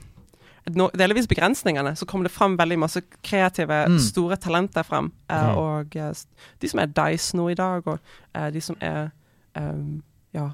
delvis 0.68 1.28
begrensningene, 1.28 1.96
så 1.96 2.06
kom 2.06 2.24
det 2.24 2.32
fram 2.32 2.58
veldig 2.58 2.78
masse 2.80 3.02
kreative, 3.24 3.86
Mm. 3.88 4.00
store 4.00 4.36
talenter 4.38 4.84
frem. 4.84 5.12
Eh, 5.30 5.36
Mhm. 5.48 5.58
Og 5.58 5.96
eh, 5.96 6.14
de 6.62 6.68
som 6.70 6.80
er 6.80 6.86
Dice 6.88 7.34
nå 7.38 7.50
i 7.52 7.56
dag, 7.56 7.88
og 7.88 8.00
eh, 8.36 8.50
de 8.52 8.62
som 8.62 8.76
er 8.82 9.10
um, 9.56 10.04
Ja. 10.34 10.50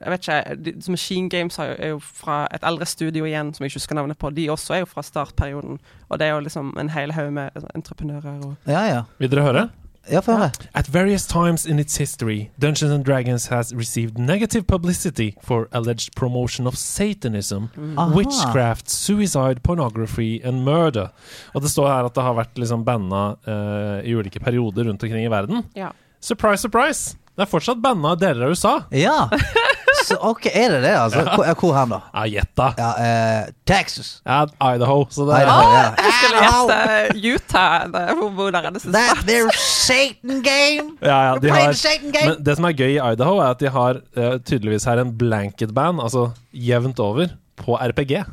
Jeg 0.00 0.10
vet 0.10 0.20
ikke, 0.28 0.62
de, 0.62 0.90
Machine 0.92 1.28
Games 1.28 1.58
er 1.58 1.88
jo 1.88 1.98
fra 1.98 2.46
et 2.54 2.62
eldre 2.62 2.86
studio 2.86 3.24
igjen, 3.24 3.52
som 3.54 3.64
jeg 3.64 3.70
ikke 3.72 3.76
husker 3.80 3.94
navnet 3.94 4.16
på. 4.18 4.30
De 4.34 4.46
også 4.48 4.74
er 4.74 4.78
jo 4.78 4.84
fra 4.86 5.02
startperioden. 5.02 5.78
Og 6.08 6.18
det 6.18 6.26
er 6.28 6.34
jo 6.34 6.40
liksom 6.40 6.78
en 6.78 6.88
hel 6.88 7.10
haug 7.12 7.32
med 7.32 7.50
entreprenører 7.74 8.44
og 8.44 8.56
Ja, 8.66 8.86
ja. 8.86 9.02
Vil 9.18 9.28
dere 9.30 9.42
høre? 9.42 9.70
Ja, 10.10 10.20
få 10.24 10.32
høre. 10.38 10.50
At 10.74 10.88
various 10.92 11.26
times 11.26 11.66
in 11.66 11.78
its 11.78 11.96
history, 11.96 12.50
Dungeons 12.60 12.92
and 12.92 13.04
Dragons 13.04 13.46
has 13.46 13.74
received 13.74 14.18
negative 14.18 14.66
publicity 14.66 15.34
for 15.42 15.68
alleged 15.72 16.14
promotion 16.16 16.66
of 16.66 16.76
Satanism, 16.78 17.68
mm. 17.76 18.14
witchcraft, 18.16 18.90
suicide, 18.90 19.62
pornography 19.62 20.40
and 20.44 20.64
murder. 20.64 21.08
Og 21.54 21.62
det 21.62 21.70
står 21.70 21.88
her 21.88 22.08
at 22.08 22.14
det 22.14 22.24
har 22.24 22.36
vært 22.38 22.58
liksom 22.58 22.84
banna 22.84 23.24
uh, 23.48 23.98
i 24.04 24.14
ulike 24.14 24.40
perioder 24.40 24.88
rundt 24.88 25.02
omkring 25.02 25.24
i 25.24 25.32
verden. 25.32 25.64
Ja. 25.76 25.92
Surprise, 26.20 26.62
surprise! 26.62 27.16
Det 27.38 27.44
er 27.44 27.50
fortsatt 27.50 27.78
banna 27.78 28.16
i 28.16 28.18
deler 28.18 28.48
av 28.48 28.56
USA. 28.56 28.72
Ja. 28.90 29.28
Så 30.08 30.16
ok, 30.30 30.46
er 30.52 30.72
det 30.74 30.80
det, 30.82 30.92
altså? 30.96 31.22
Hvor, 31.34 31.48
hvor 31.60 31.74
hen, 31.76 31.92
da? 31.92 31.98
Ja, 32.14 32.24
gjett, 32.32 32.50
da. 32.56 32.68
Ja, 32.78 32.90
eh, 33.04 33.50
Texas. 33.68 34.10
Ja, 34.26 34.40
Idaho. 34.74 35.04
Så 35.12 35.26
det 35.28 35.42
Idaho, 35.42 35.68
ja. 35.74 35.82
Jeg 35.98 36.14
skulle 36.16 36.42
gjette 36.48 37.34
Utah, 37.34 37.86
det- 37.92 38.16
hvor, 38.18 38.30
hvor 38.38 38.50
der 38.56 38.68
er 38.68 38.70
det 38.76 38.82
siste. 38.82 39.04
Their 39.28 39.50
Satan 39.58 40.42
game. 40.46 40.96
Ja, 41.02 41.18
ja, 41.28 41.36
de 41.42 41.50
har, 41.52 41.72
Satan 41.72 42.12
game. 42.12 42.32
men 42.34 42.44
det 42.46 42.56
som 42.56 42.64
er 42.64 42.72
gøy 42.78 42.96
i 42.96 43.12
Idaho, 43.12 43.38
er 43.38 43.50
at 43.52 43.60
de 43.60 43.68
har 43.68 44.00
uh, 44.16 44.38
tydeligvis 44.40 44.84
her 44.88 45.00
en 45.04 45.14
blanket 45.18 45.74
band, 45.74 46.00
altså 46.02 46.30
jevnt 46.52 46.98
over, 47.00 47.26
på 47.56 47.76
RPG. 47.76 48.24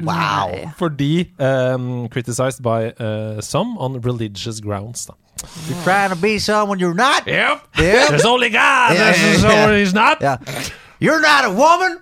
Wow. 0.00 0.48
Nei. 0.52 0.70
Fordi 0.78 1.30
um, 1.38 2.08
criticized 2.08 2.62
by 2.62 2.92
uh, 3.02 3.40
some 3.40 3.76
on 3.78 4.00
religious 4.00 4.60
grounds. 4.60 5.06
Da. 5.06 5.12
You're 5.68 5.82
trying 5.84 6.10
to 6.10 6.16
be 6.16 6.38
someone 6.38 6.78
you're 6.78 6.94
not. 6.94 7.26
Yep. 7.26 7.60
Yep. 7.78 8.08
There's 8.08 8.24
only 8.24 8.48
God. 8.48 8.94
Yeah, 8.94 9.12
There's 9.12 9.20
yeah, 9.20 9.36
someone 9.50 9.72
yeah. 9.72 9.78
he's 9.78 9.94
not. 9.94 10.18
Yeah. 10.20 10.36
You're 11.02 11.20
not 11.20 11.44
a 11.44 11.50
woman. 11.50 12.00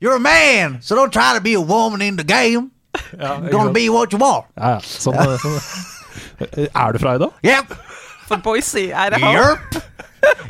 You're 0.00 0.16
a 0.16 0.20
man. 0.20 0.80
So 0.82 0.94
don't 0.94 1.12
try 1.12 1.34
to 1.34 1.40
be 1.40 1.54
a 1.54 1.60
woman 1.60 2.02
in 2.02 2.16
the 2.16 2.24
game. 2.24 2.70
Ja, 3.18 3.38
You're 3.40 3.50
gonna 3.50 3.72
be 3.72 3.88
what 3.90 4.12
you 4.12 4.18
are. 4.24 4.44
ja, 4.56 4.68
ja. 4.68 4.78
Sånn, 4.80 5.16
sånn. 5.42 6.68
Er 6.72 6.92
du 6.92 6.98
fra 7.02 7.14
Idaho? 7.16 7.32
Yep. 7.44 7.74
For 8.28 8.38
Boise, 8.40 8.86
Idaho. 8.92 9.32
Yerp. 9.36 9.76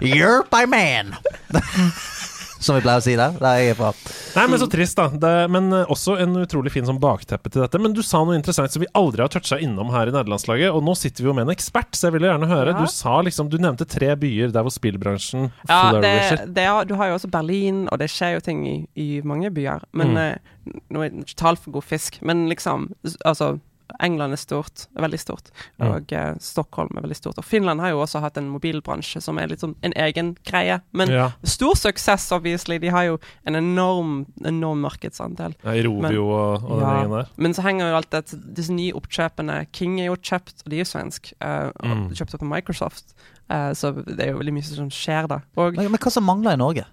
Yerp, 0.01 0.55
I 0.55 0.65
man. 0.67 1.17
Som 2.59 2.77
vi 2.79 2.83
pleier 2.85 2.99
å 3.03 3.05
si 3.05 3.15
der. 3.19 3.35
Der 3.41 3.59
jeg 3.61 3.71
er 3.75 3.77
fra. 3.79 3.91
Nei, 4.37 4.47
men 4.49 4.59
Så 4.61 4.69
trist, 4.73 4.97
da. 4.97 5.09
Det, 5.13 5.33
men 5.53 5.69
eh, 5.73 5.85
også 5.93 6.17
en 6.23 6.35
utrolig 6.41 6.73
fin 6.73 6.87
sånn 6.89 6.99
bakteppe 7.03 7.51
til 7.53 7.63
dette. 7.63 7.79
Men 7.83 7.93
du 7.93 8.03
sa 8.03 8.23
noe 8.25 8.37
interessant 8.39 8.73
som 8.73 8.81
vi 8.83 8.89
aldri 8.97 9.23
har 9.25 9.29
toucha 9.33 9.59
innom 9.63 9.91
her 9.93 10.09
i 10.09 10.15
nederlandslaget. 10.15 10.73
Og 10.73 10.83
nå 10.87 10.95
sitter 10.97 11.23
vi 11.25 11.29
jo 11.31 11.35
med 11.37 11.47
en 11.49 11.55
ekspert, 11.55 11.93
så 11.97 12.09
jeg 12.09 12.17
vil 12.17 12.29
gjerne 12.31 12.49
høre. 12.51 12.73
Ja. 12.73 12.81
Du 12.81 12.87
sa 12.93 13.19
liksom, 13.27 13.51
du 13.53 13.59
nevnte 13.61 13.87
tre 13.89 14.15
byer 14.17 14.53
der 14.57 14.65
hvor 14.67 14.73
spillbransjen 14.75 15.51
Ja, 15.69 15.91
flourisher. 15.91 16.45
det 16.47 16.55
det, 16.57 16.67
du 16.89 16.95
har 16.97 17.13
jo 17.13 17.19
også 17.21 17.31
Berlin, 17.31 17.85
og 17.93 17.99
det 18.01 18.09
skjer 18.11 18.39
jo 18.39 18.45
ting 18.49 18.65
i, 18.67 18.77
i 18.97 19.09
mange 19.25 19.51
byer. 19.53 19.85
Men 19.93 20.15
Mm. 20.17 20.17
eh, 20.17 20.53
Nå 20.91 21.03
er 21.05 21.11
det 21.15 21.27
ikke 21.29 21.37
tall 21.39 21.57
for 21.57 21.71
god 21.77 21.85
fisk, 21.87 22.17
men 22.27 22.49
liksom 22.51 22.89
Altså, 23.25 23.61
England 24.03 24.33
er 24.33 24.41
stort, 24.41 24.87
er 24.97 25.03
veldig 25.07 25.19
stort. 25.21 25.51
Mm. 25.79 25.87
Og 25.89 26.13
eh, 26.13 26.35
Stockholm 26.43 26.97
er 26.99 27.03
veldig 27.07 27.17
stort. 27.17 27.39
Og 27.39 27.45
Finland 27.47 27.81
har 27.81 27.91
jo 27.95 28.01
også 28.03 28.21
hatt 28.21 28.37
en 28.41 28.49
mobilbransje 28.51 29.21
som 29.23 29.39
er 29.39 29.49
litt 29.53 29.61
sånn 29.63 29.75
en 29.87 29.93
egen 29.97 30.35
greie. 30.49 30.81
Men 30.93 31.13
ja. 31.13 31.29
stor 31.47 31.75
suksess, 31.79 32.29
obviously. 32.35 32.79
De 32.83 32.89
har 32.95 33.05
jo 33.09 33.19
en 33.47 33.55
enorm, 33.55 34.27
enorm 34.45 34.81
markedsandel. 34.85 35.55
Ja, 35.65 35.75
I 35.79 35.85
Rovio 35.87 36.27
og, 36.27 36.65
og 36.65 36.81
den 36.81 36.85
Ja. 36.87 36.95
gjengen 36.97 37.15
der. 37.19 37.31
Men 37.37 37.55
så 37.55 37.63
henger 37.63 37.91
jo 37.93 37.97
alt 38.01 38.11
det 38.11 38.25
disse 38.57 38.73
nye 38.75 38.93
oppkjøpene 38.99 39.61
King 39.73 40.01
er 40.01 40.11
jo 40.11 40.17
kjøpt, 40.17 40.65
og 40.65 40.71
de 40.71 40.77
er 40.81 40.85
jo 40.85 40.91
svensk. 40.91 41.33
eh, 41.41 41.71
Mm. 41.87 42.09
Kjøpt 42.15 42.35
opp 42.35 42.43
av 42.43 42.49
Microsoft. 42.49 43.15
Eh, 43.51 43.71
så 43.79 43.93
det 44.05 44.21
er 44.21 44.33
jo 44.33 44.39
veldig 44.41 44.53
mye 44.55 44.65
som 44.67 44.89
skjer 44.91 45.29
da. 45.29 45.41
Og 45.57 45.77
Men, 45.77 45.91
men 45.93 46.01
hva 46.01 46.11
som 46.11 46.25
mangler 46.27 46.53
i 46.55 46.61
Norge? 46.61 46.85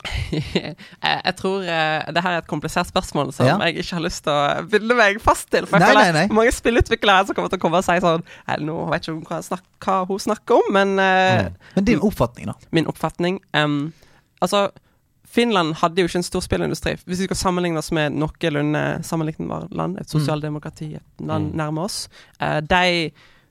jeg, 0.50 1.34
tror 1.36 1.62
eh, 1.64 2.10
det 2.14 2.22
her 2.24 2.36
er 2.36 2.42
et 2.42 2.48
komplisert 2.50 2.88
spørsmål 2.90 3.32
som 3.36 3.46
Ja. 3.46 3.56
jeg 3.66 3.82
ikke 3.82 3.96
har 3.98 4.04
lyst 4.04 4.24
til 4.24 4.32
å 4.32 4.66
binde 4.70 4.96
meg 4.96 5.20
fast 5.22 5.50
til. 5.52 5.66
For 5.68 5.76
jeg 5.78 5.84
Nei, 5.86 5.90
føler 5.94 6.12
nei, 6.12 6.26
nei. 6.26 6.36
mange 6.40 6.52
spillutviklere 6.56 7.26
som 7.28 7.34
kommer 7.36 7.52
til 7.52 7.60
å 7.60 7.64
komme 7.66 7.80
og 7.80 7.84
si 7.84 7.96
sånn 8.00 8.24
Nå 8.64 8.76
vet 8.90 9.08
ikke 9.08 9.28
hva, 9.28 9.40
snak, 9.44 9.64
hva 9.84 9.98
hun 10.08 10.18
snakker 10.18 10.60
om, 10.60 10.70
men 10.76 10.98
eh, 10.98 11.40
Mm. 11.50 11.56
Men 11.76 11.84
din 11.84 12.00
oppfatning, 12.04 12.46
da? 12.50 12.54
min 12.72 12.86
oppfatning 12.90 13.40
um, 13.54 13.92
Altså, 14.42 14.70
Finland 15.30 15.74
hadde 15.78 16.00
jo 16.02 16.08
ikke 16.08 16.18
en 16.18 16.26
stor 16.26 16.40
spillindustri. 16.42 16.96
Hvis 17.06 17.20
vi 17.20 17.26
skal 17.28 17.36
sammenligne 17.38 17.78
oss 17.78 17.92
med 17.94 18.16
noenlunde 18.18 18.82
sammenlignbare 19.06 19.68
land, 19.70 19.98
et 20.00 20.10
sosialdemokrati, 20.10 20.94
et 20.96 21.20
land 21.20 21.52
Mm. 21.52 21.56
nærme 21.60 21.84
oss, 21.84 22.08
uh, 22.42 22.58
de 22.60 23.10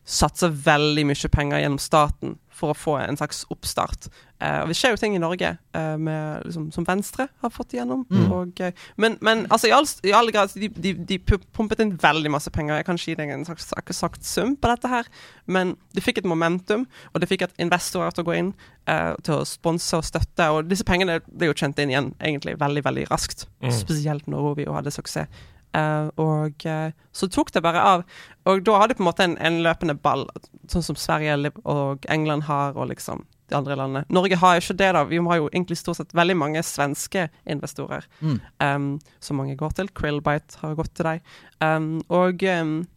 satser 0.09 0.53
veldig 0.65 1.05
mye 1.09 1.31
penger 1.31 1.61
gjennom 1.63 1.81
staten 1.81 2.37
for 2.59 2.73
å 2.73 2.77
få 2.77 2.97
en 2.99 3.17
slags 3.17 3.45
oppstart. 3.53 4.09
Uh, 4.39 4.63
og 4.63 4.69
Vi 4.71 4.77
ser 4.79 4.93
jo 4.93 4.99
ting 4.99 5.15
i 5.15 5.21
Norge 5.21 5.51
uh, 5.75 5.95
med, 5.99 6.45
liksom, 6.47 6.69
som 6.75 6.85
Venstre 6.87 7.27
har 7.43 7.51
fått 7.53 7.75
igjennom. 7.75 8.05
Mm. 8.11 8.25
Og, 8.35 8.61
eh, 8.63 8.85
men, 8.99 9.17
men 9.25 9.45
altså, 9.51 9.69
i 9.69 9.73
all, 9.75 9.87
i 10.07 10.13
all 10.15 10.31
grad 10.35 10.53
de, 10.59 10.69
de, 10.71 10.93
de 11.07 11.19
pumpet 11.55 11.83
inn 11.83 11.93
veldig 11.99 12.31
masse 12.31 12.51
penger. 12.55 12.79
Jeg 12.79 12.87
kan 12.87 12.99
ikke 12.99 13.11
gi 13.11 13.17
deg 13.19 13.33
en 13.35 13.45
slags 13.47 13.69
sagt 13.99 14.27
sum 14.27 14.55
på 14.59 14.71
dette 14.71 14.91
her, 14.91 15.07
men 15.47 15.75
det 15.95 16.03
fikk 16.05 16.21
et 16.21 16.29
momentum, 16.29 16.87
og 17.13 17.21
det 17.21 17.29
fikk 17.31 17.47
et 17.47 17.63
investorer 17.63 18.15
til 18.15 18.25
å 18.25 18.29
gå 18.29 18.37
inn 18.39 18.51
uh, 18.89 19.13
til 19.27 19.39
å 19.39 19.47
sponse 19.47 19.99
og 19.99 20.07
støtte. 20.07 20.49
Og 20.55 20.71
disse 20.71 20.87
pengene 20.87 21.19
ble 21.27 21.51
jo 21.51 21.57
tjent 21.59 21.79
inn 21.79 21.93
igjen 21.93 22.11
egentlig 22.19 22.57
veldig 22.59 22.85
veldig 22.87 23.07
raskt. 23.11 23.47
Mm. 23.63 23.73
Spesielt 23.75 24.27
når 24.31 24.49
Rovio 24.49 24.75
hadde 24.75 24.95
suksess. 24.95 25.47
Eh, 25.77 26.07
og 26.17 26.65
uh, 26.65 26.91
så 27.13 27.27
tok 27.29 27.51
det 27.53 27.61
bare 27.61 27.81
av. 27.85 28.03
Og 28.49 28.63
da 28.65 28.77
hadde 28.81 28.95
på 28.97 29.03
en 29.03 29.09
måte 29.09 29.25
en, 29.27 29.35
en 29.37 29.59
løpende 29.65 29.93
ball, 30.01 30.25
sånn 30.71 30.85
som 30.85 30.97
Sverige 30.97 31.51
og 31.63 32.05
England 32.09 32.47
har, 32.49 32.73
og 32.77 32.89
liksom 32.89 33.25
de 33.49 33.57
andre 33.57 33.75
landene. 33.75 34.05
Norge 34.13 34.37
har 34.37 34.55
jo 34.55 34.61
ikke 34.63 34.77
det, 34.77 34.87
da. 34.93 35.03
Vi 35.09 35.17
har 35.25 35.37
jo 35.39 35.49
egentlig 35.49 35.77
stort 35.79 35.97
sett 35.97 36.13
veldig 36.13 36.35
mange 36.37 36.61
svenske 36.65 37.27
investorer 37.49 38.05
Mm. 38.21 38.39
um, 38.61 38.99
som 39.19 39.37
mange 39.41 39.55
går 39.57 39.73
til. 39.77 39.89
Krillbite 39.89 40.59
har 40.61 40.75
gått 40.77 40.93
til 40.95 41.05
deg. 41.05 41.21
Um, 41.61 42.01
og 42.09 42.43
um, 42.43 42.87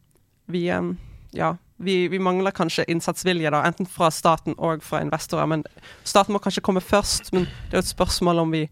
vi 0.47 0.67
Ja. 1.33 1.55
Vi, 1.83 2.07
vi 2.09 2.19
mangler 2.23 2.53
kanskje 2.55 2.85
innsatsvilje, 2.87 3.51
da, 3.51 3.65
enten 3.67 3.89
fra 3.91 4.07
staten 4.15 4.55
og 4.59 4.85
fra 4.87 5.01
investorer. 5.03 5.49
Men 5.51 5.65
staten 6.05 6.31
må 6.33 6.39
kanskje 6.39 6.63
komme 6.63 6.81
først. 6.81 7.33
Men 7.33 7.49
det 7.49 7.73
er 7.75 7.81
jo 7.81 7.87
et 7.87 7.89
spørsmål 7.97 8.39
om 8.45 8.53
vi 8.55 8.69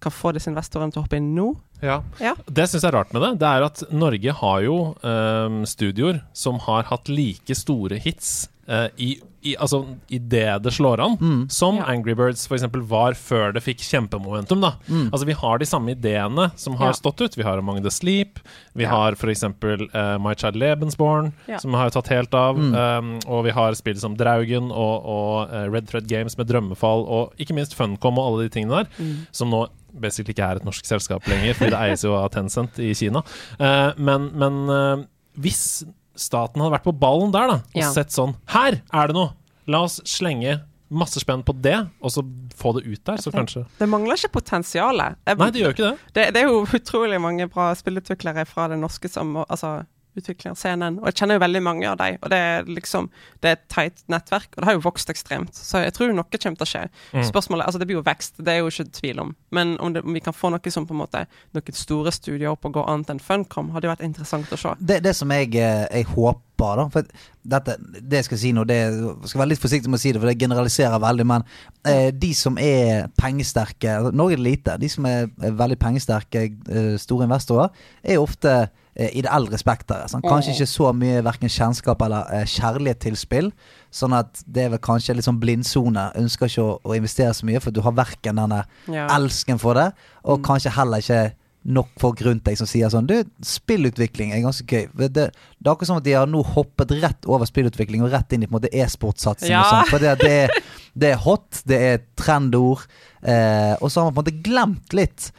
kan 0.00 0.12
få 0.12 0.32
disse 0.32 0.48
investorene 0.48 0.92
til 0.94 1.02
å 1.02 1.04
hoppe 1.04 1.18
inn 1.20 1.34
nå. 1.36 1.50
Ja. 1.84 2.00
Ja. 2.22 2.32
Det 2.48 2.64
syns 2.70 2.82
jeg 2.82 2.90
er 2.92 2.96
rart 2.98 3.12
med 3.12 3.22
det. 3.26 3.32
Det 3.44 3.52
er 3.52 3.68
at 3.68 3.84
Norge 3.92 4.32
har 4.40 4.64
jo 4.64 4.78
um, 5.04 5.62
studioer 5.68 6.22
som 6.32 6.58
har 6.64 6.88
hatt 6.90 7.08
like 7.12 7.54
store 7.58 7.98
hits 8.00 8.48
uh, 8.70 8.88
i, 8.96 9.18
i, 9.44 9.52
altså, 9.60 9.82
i 10.08 10.16
det 10.18 10.46
det 10.64 10.72
slår 10.72 11.02
an, 11.04 11.18
Mm. 11.20 11.42
som 11.52 11.76
Ja. 11.76 11.84
Angry 11.92 12.14
Birds 12.16 12.46
for 12.48 12.56
eksempel 12.56 12.80
var 12.88 13.12
før 13.12 13.52
det 13.52 13.60
fikk 13.66 13.82
kjempemomentum. 13.84 14.62
da. 14.64 14.70
Mm. 14.88 15.10
Altså 15.12 15.26
Vi 15.28 15.36
har 15.36 15.58
de 15.60 15.66
samme 15.68 15.92
ideene 15.92 16.46
som 16.56 16.76
har 16.80 16.94
Ja. 16.94 16.96
stått 16.96 17.20
ut. 17.20 17.36
Vi 17.36 17.42
har 17.44 17.58
Among 17.60 17.82
the 17.84 17.90
Sleep, 17.92 18.38
vi 18.74 18.84
har 18.88 19.12
f.eks. 19.12 19.44
Uh, 19.44 20.16
My 20.18 20.32
Child 20.34 20.56
Lebensborn, 20.56 21.32
som 21.60 21.74
har 21.76 21.90
tatt 21.90 22.08
helt 22.08 22.32
av. 22.34 22.56
Mm. 22.56 22.74
Um, 22.74 23.18
og 23.28 23.44
vi 23.44 23.50
har 23.50 23.74
spill 23.74 24.00
som 24.00 24.16
Draugen 24.16 24.72
og, 24.72 25.04
og 25.04 25.52
uh, 25.52 25.68
Red 25.70 25.88
Thread 25.88 26.08
Games 26.08 26.38
med 26.38 26.48
Drømmefall, 26.48 27.04
og 27.04 27.34
ikke 27.38 27.52
minst 27.54 27.74
Funcom 27.76 28.16
og 28.18 28.24
alle 28.32 28.48
de 28.48 28.54
tingene 28.56 28.84
der, 28.84 28.88
Mm. 28.98 29.26
som 29.32 29.50
nå 29.52 29.66
basically 30.00 30.34
ikke 30.34 30.44
er 30.50 30.56
et 30.60 30.64
norsk 30.66 30.84
selskap 30.88 31.26
lenger, 31.30 31.54
fordi 31.54 31.70
det 31.70 31.80
eies 31.80 32.04
jo 32.04 32.14
av 32.18 32.30
Tencent 32.34 32.78
i 32.82 32.92
Kina. 32.94 33.22
Eh, 33.58 33.92
men 33.98 34.30
men 34.34 34.58
eh, 34.70 35.04
hvis 35.38 35.84
staten 36.16 36.62
hadde 36.62 36.76
vært 36.76 36.84
på 36.86 36.92
ballen 36.98 37.32
der, 37.34 37.48
da, 37.48 37.54
og 37.54 37.80
Ja. 37.80 37.90
sett 37.90 38.10
sånn 38.14 38.36
Her 38.54 38.80
er 38.92 39.06
det 39.10 39.14
noe! 39.16 39.32
La 39.66 39.80
oss 39.82 40.00
slenge 40.04 40.60
masse 40.94 41.18
spenn 41.18 41.42
på 41.42 41.54
det, 41.60 41.88
og 42.04 42.10
så 42.12 42.22
få 42.54 42.74
det 42.76 42.84
ut 42.86 43.00
der, 43.04 43.16
så 43.18 43.32
kanskje 43.32 43.64
Det 43.80 43.88
mangler 43.88 44.14
ikke 44.14 44.30
potensialet. 44.36 45.16
Jeg- 45.26 45.38
Nei, 45.38 45.50
det 45.50 45.62
gjør 45.62 45.72
ikke 45.74 45.90
det. 45.90 45.98
det, 46.14 46.26
det 46.34 46.42
er 46.42 46.46
jo 46.52 46.60
utrolig 46.66 47.20
mange 47.20 47.48
bra 47.50 47.72
spillutviklere 47.74 48.46
fra 48.46 48.68
det 48.68 48.78
norske 48.78 49.08
som 49.10 49.34
altså, 49.48 49.86
utviklerscenen, 50.18 50.98
og 51.00 51.10
jeg 51.10 51.18
kjenner 51.20 51.38
jo 51.38 51.44
veldig 51.44 51.62
mange 51.64 51.88
av 51.90 51.98
dem. 52.00 52.18
Og 52.22 52.32
det 52.32 52.38
er 52.38 52.68
liksom 52.70 53.10
Det 53.42 53.50
er 53.50 53.56
et 53.58 53.64
teit 53.68 54.02
nettverk, 54.08 54.48
og 54.54 54.62
det 54.62 54.68
har 54.68 54.76
jo 54.78 54.84
vokst 54.86 55.10
ekstremt. 55.10 55.54
Så 55.54 55.82
jeg 55.82 55.92
tror 55.96 56.12
noe 56.14 56.24
kommer 56.24 56.60
til 56.60 56.66
å 56.66 56.70
skje. 56.70 56.84
Mm. 57.12 57.24
Spørsmålet, 57.28 57.66
altså 57.66 57.78
Det 57.78 57.88
blir 57.88 57.98
jo 57.98 58.06
vekst, 58.06 58.38
det 58.38 58.52
er 58.52 58.62
jo 58.62 58.70
ikke 58.72 58.88
tvil 59.00 59.20
om. 59.20 59.34
Men 59.50 59.76
om, 59.80 59.92
det, 59.92 60.04
om 60.04 60.16
vi 60.16 60.22
kan 60.24 60.36
få 60.36 60.50
noe 60.54 60.72
som 60.72 60.86
på 60.86 60.94
en 60.94 61.02
måte 61.02 61.26
Noen 61.54 61.76
store 61.76 62.12
studier 62.14 62.50
opp 62.50 62.64
og 62.64 62.76
gå 62.78 62.84
annet 62.88 63.12
enn 63.12 63.22
Funcom, 63.22 63.72
hadde 63.74 63.88
jo 63.88 63.92
vært 63.92 64.06
interessant 64.06 64.52
å 64.52 64.58
se. 64.60 64.74
Det, 64.78 65.00
det 65.04 65.14
som 65.16 65.30
jeg, 65.34 65.54
eh, 65.60 65.84
jeg 65.90 66.08
håper, 66.14 66.42
da 66.78 66.86
For 66.92 67.08
dette, 67.54 67.74
det 67.98 68.20
jeg 68.20 68.28
skal 68.28 68.40
si 68.40 68.52
nå, 68.56 68.64
det 68.68 68.76
jeg 68.78 69.00
skal 69.28 69.42
være 69.42 69.50
litt 69.52 69.62
forsiktig 69.62 69.90
med 69.90 69.98
å 69.98 70.02
si 70.04 70.12
det, 70.14 70.22
for 70.22 70.30
det 70.30 70.38
generaliserer 70.40 71.02
veldig. 71.02 71.26
Men 71.28 71.44
eh, 71.90 72.08
de 72.14 72.30
som 72.36 72.56
er 72.60 73.10
pengesterke 73.20 73.98
altså, 73.98 74.14
Norge 74.16 74.38
er 74.38 74.44
lite. 74.46 74.78
De 74.80 74.90
som 74.92 75.06
er, 75.10 75.28
er 75.42 75.58
veldig 75.58 75.78
pengesterke, 75.82 76.46
eh, 76.48 76.94
store 77.00 77.28
investorer, 77.28 77.84
er 78.02 78.22
ofte 78.22 78.54
eh, 78.96 79.10
i 79.14 79.22
det 79.22 79.30
eldre 79.32 79.58
spekteret. 79.58 80.10
Sånn. 80.10 80.22
Kanskje 80.22 80.54
ikke 80.54 80.66
så 80.70 80.92
mye 80.94 81.22
verken 81.26 81.48
kjennskap 81.52 82.02
eller 82.06 82.26
eh, 82.32 82.44
kjærlighet 82.46 83.00
til 83.00 83.16
spill. 83.16 83.52
Sånn 83.94 84.12
at 84.16 84.42
det 84.46 84.64
er 84.64 84.70
vel 84.74 84.78
kanskje 84.82 85.14
litt 85.14 85.24
sånn 85.28 85.38
blindsone. 85.42 86.08
Ønsker 86.18 86.46
ikke 86.50 86.62
å, 86.64 86.80
å 86.84 86.96
investere 86.98 87.34
så 87.34 87.46
mye, 87.46 87.60
for 87.62 87.70
du 87.74 87.80
har 87.86 87.92
verken 87.92 88.36
denne 88.42 88.64
Ja. 88.90 89.06
elsken 89.16 89.58
for 89.58 89.74
det, 89.74 89.92
og 90.24 90.38
Mm. 90.40 90.44
kanskje 90.44 90.70
heller 90.74 90.98
ikke 90.98 91.32
nok 91.64 91.88
folk 91.96 92.20
rundt 92.20 92.44
deg 92.44 92.58
som 92.58 92.66
sier 92.68 92.90
sånn 92.92 93.06
Du, 93.08 93.24
spillutvikling 93.40 94.34
er 94.34 94.42
ganske 94.44 94.66
gøy. 94.68 94.88
Det, 94.98 95.12
det 95.14 95.22
er 95.64 95.70
akkurat 95.70 95.86
som 95.88 95.96
at 95.96 96.04
de 96.04 96.12
har 96.12 96.26
nå 96.28 96.42
hoppet 96.44 96.90
rett 97.00 97.24
over 97.24 97.46
spillutvikling 97.48 98.02
og 98.04 98.10
rett 98.12 98.32
inn 98.36 98.42
i 98.42 98.46
på 98.46 98.52
en 98.52 98.60
måte 98.60 98.68
e-sportsatsing 98.74 99.48
Ja. 99.48 99.62
og 99.62 99.70
sånn. 99.72 99.88
For 99.88 99.98
det, 99.98 100.18
det, 100.20 100.50
det 100.94 101.12
er 101.14 101.22
hot, 101.24 101.62
det 101.64 101.78
er 101.80 102.02
trendord, 102.20 102.84
eh, 103.22 103.76
og 103.80 103.88
så 103.88 104.02
har 104.02 104.10
man 104.10 104.18
på 104.18 104.20
en 104.20 104.24
måte 104.26 104.42
glemt 104.44 104.92
litt 104.92 105.30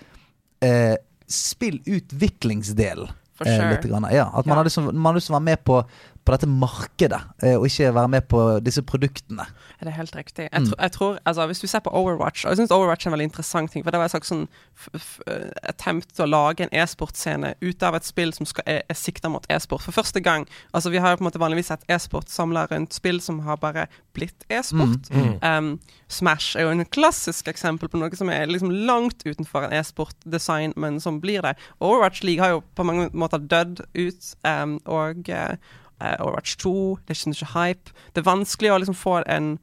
eh, 0.66 0.96
spillutviklingsdelen. 1.30 3.10
For 3.36 3.48
Eh, 3.48 3.56
sure. 3.58 3.70
litt 3.72 3.84
grann. 3.92 4.08
Ja, 4.12 4.28
at 4.34 4.46
man 4.46 4.56
Ja. 4.56 4.56
har 4.56 4.64
liksom, 4.64 4.86
man 4.96 5.06
har 5.14 5.14
lyst 5.20 5.28
til 5.28 5.34
å 5.36 5.40
være 5.40 5.44
med 5.52 5.64
på, 5.66 5.84
på 6.26 6.34
dette 6.34 6.48
markedet, 6.50 7.20
eh, 7.44 7.54
og 7.56 7.68
ikke 7.70 7.92
være 7.94 8.10
med 8.10 8.22
på 8.28 8.40
disse 8.66 8.82
produktene. 8.82 9.46
Er 9.80 9.86
det 9.86 9.94
helt 9.94 10.16
riktig? 10.16 10.48
Jeg, 10.52 10.62
Mm. 10.62 10.66
tro, 10.72 10.76
jeg 10.82 10.92
tror, 10.92 11.18
altså 11.26 11.46
Hvis 11.48 11.60
du 11.62 11.68
ser 11.68 11.80
på 11.80 11.90
Overwatch 11.94 12.46
Og 12.46 12.50
jeg 12.52 12.58
syns 12.58 12.72
Overwatch 12.72 13.06
er 13.06 13.10
en 13.12 13.14
veldig 13.20 13.28
interessant 13.30 13.72
ting. 13.72 13.84
For 13.84 13.92
det 13.92 14.00
var 14.00 14.06
en 14.06 14.10
slags 14.10 14.28
sånn 14.32 14.48
f 14.76 14.88
f 14.96 15.20
eh, 15.28 15.52
attempt 15.70 16.16
til 16.16 16.26
å 16.26 16.30
lage 16.30 16.62
en 16.64 16.70
e-sportscene 16.74 17.54
ut 17.62 17.84
av 17.84 17.96
et 17.96 18.04
spill 18.06 18.34
som 18.34 18.46
skal, 18.46 18.64
er, 18.66 18.82
er 18.90 18.96
sikta 18.96 19.30
mot 19.30 19.46
e-sport. 19.50 19.82
For 19.82 19.92
første 19.92 20.22
gang 20.24 20.48
Altså 20.74 20.90
Vi 20.90 20.98
har 20.98 21.12
jo 21.12 21.18
på 21.18 21.26
en 21.26 21.30
måte 21.32 21.40
vanligvis 21.40 21.68
sett 21.68 21.84
e-sport 21.90 22.30
samla 22.30 22.66
rundt 22.72 22.94
spill 22.94 23.22
som 23.22 23.40
har 23.46 23.58
bare 23.58 23.88
blitt 24.14 24.46
e-sport. 24.50 25.10
Mm. 25.12 25.40
Um, 25.44 25.80
Smash 26.10 26.56
er 26.58 26.62
jo 26.64 26.70
en 26.72 26.86
klassisk 26.86 27.48
eksempel 27.48 27.90
på 27.90 27.98
noe 28.00 28.16
som 28.16 28.30
er 28.30 28.46
liksom 28.48 28.72
langt 28.88 29.24
utenfor 29.26 29.66
en 29.66 29.74
e-sportdesign, 29.74 30.74
men 30.78 31.00
som 31.00 31.20
blir 31.22 31.42
det. 31.42 31.56
Overwatch 31.82 32.24
League 32.24 32.42
har 32.44 32.50
jo 32.56 32.64
på 32.76 32.84
mange 32.86 33.10
måter 33.14 33.38
dødd 33.40 33.82
ut, 33.96 34.36
um, 34.46 34.80
og 34.86 35.30
eh, 35.30 35.58
eh, 36.02 36.16
Overwatch 36.20 36.58
2, 36.58 36.98
det 37.08 37.16
er 37.18 37.32
ikke 37.32 37.54
hype. 37.54 37.92
Det 38.16 38.22
er 38.26 38.32
vanskelig 38.36 38.72
å 38.72 38.78
liksom 38.80 38.96
få 38.96 39.24
en 39.28 39.60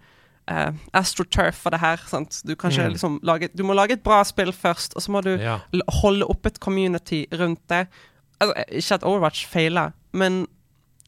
uh, 0.50 0.72
astroturf 0.92 1.54
for 1.54 1.70
det 1.70 1.80
her. 1.80 1.96
Sant? 2.06 2.42
Du, 2.46 2.54
kan 2.56 2.70
ikke 2.70 2.82
Mm. 2.88 2.92
liksom 2.92 3.20
lage, 3.22 3.48
du 3.56 3.62
må 3.62 3.74
lage 3.74 3.92
et 3.92 4.02
bra 4.02 4.22
spill 4.24 4.52
først, 4.52 4.94
og 4.96 5.02
så 5.02 5.10
må 5.12 5.22
du 5.22 5.36
Ja. 5.38 5.58
holde 6.02 6.24
opp 6.28 6.46
et 6.46 6.58
community 6.60 7.26
rundt 7.32 7.60
det. 7.68 7.86
Altså, 8.40 8.64
ikke 8.72 8.94
at 8.94 9.02
Overwatch 9.04 9.46
feiler, 9.46 9.92
men 10.12 10.46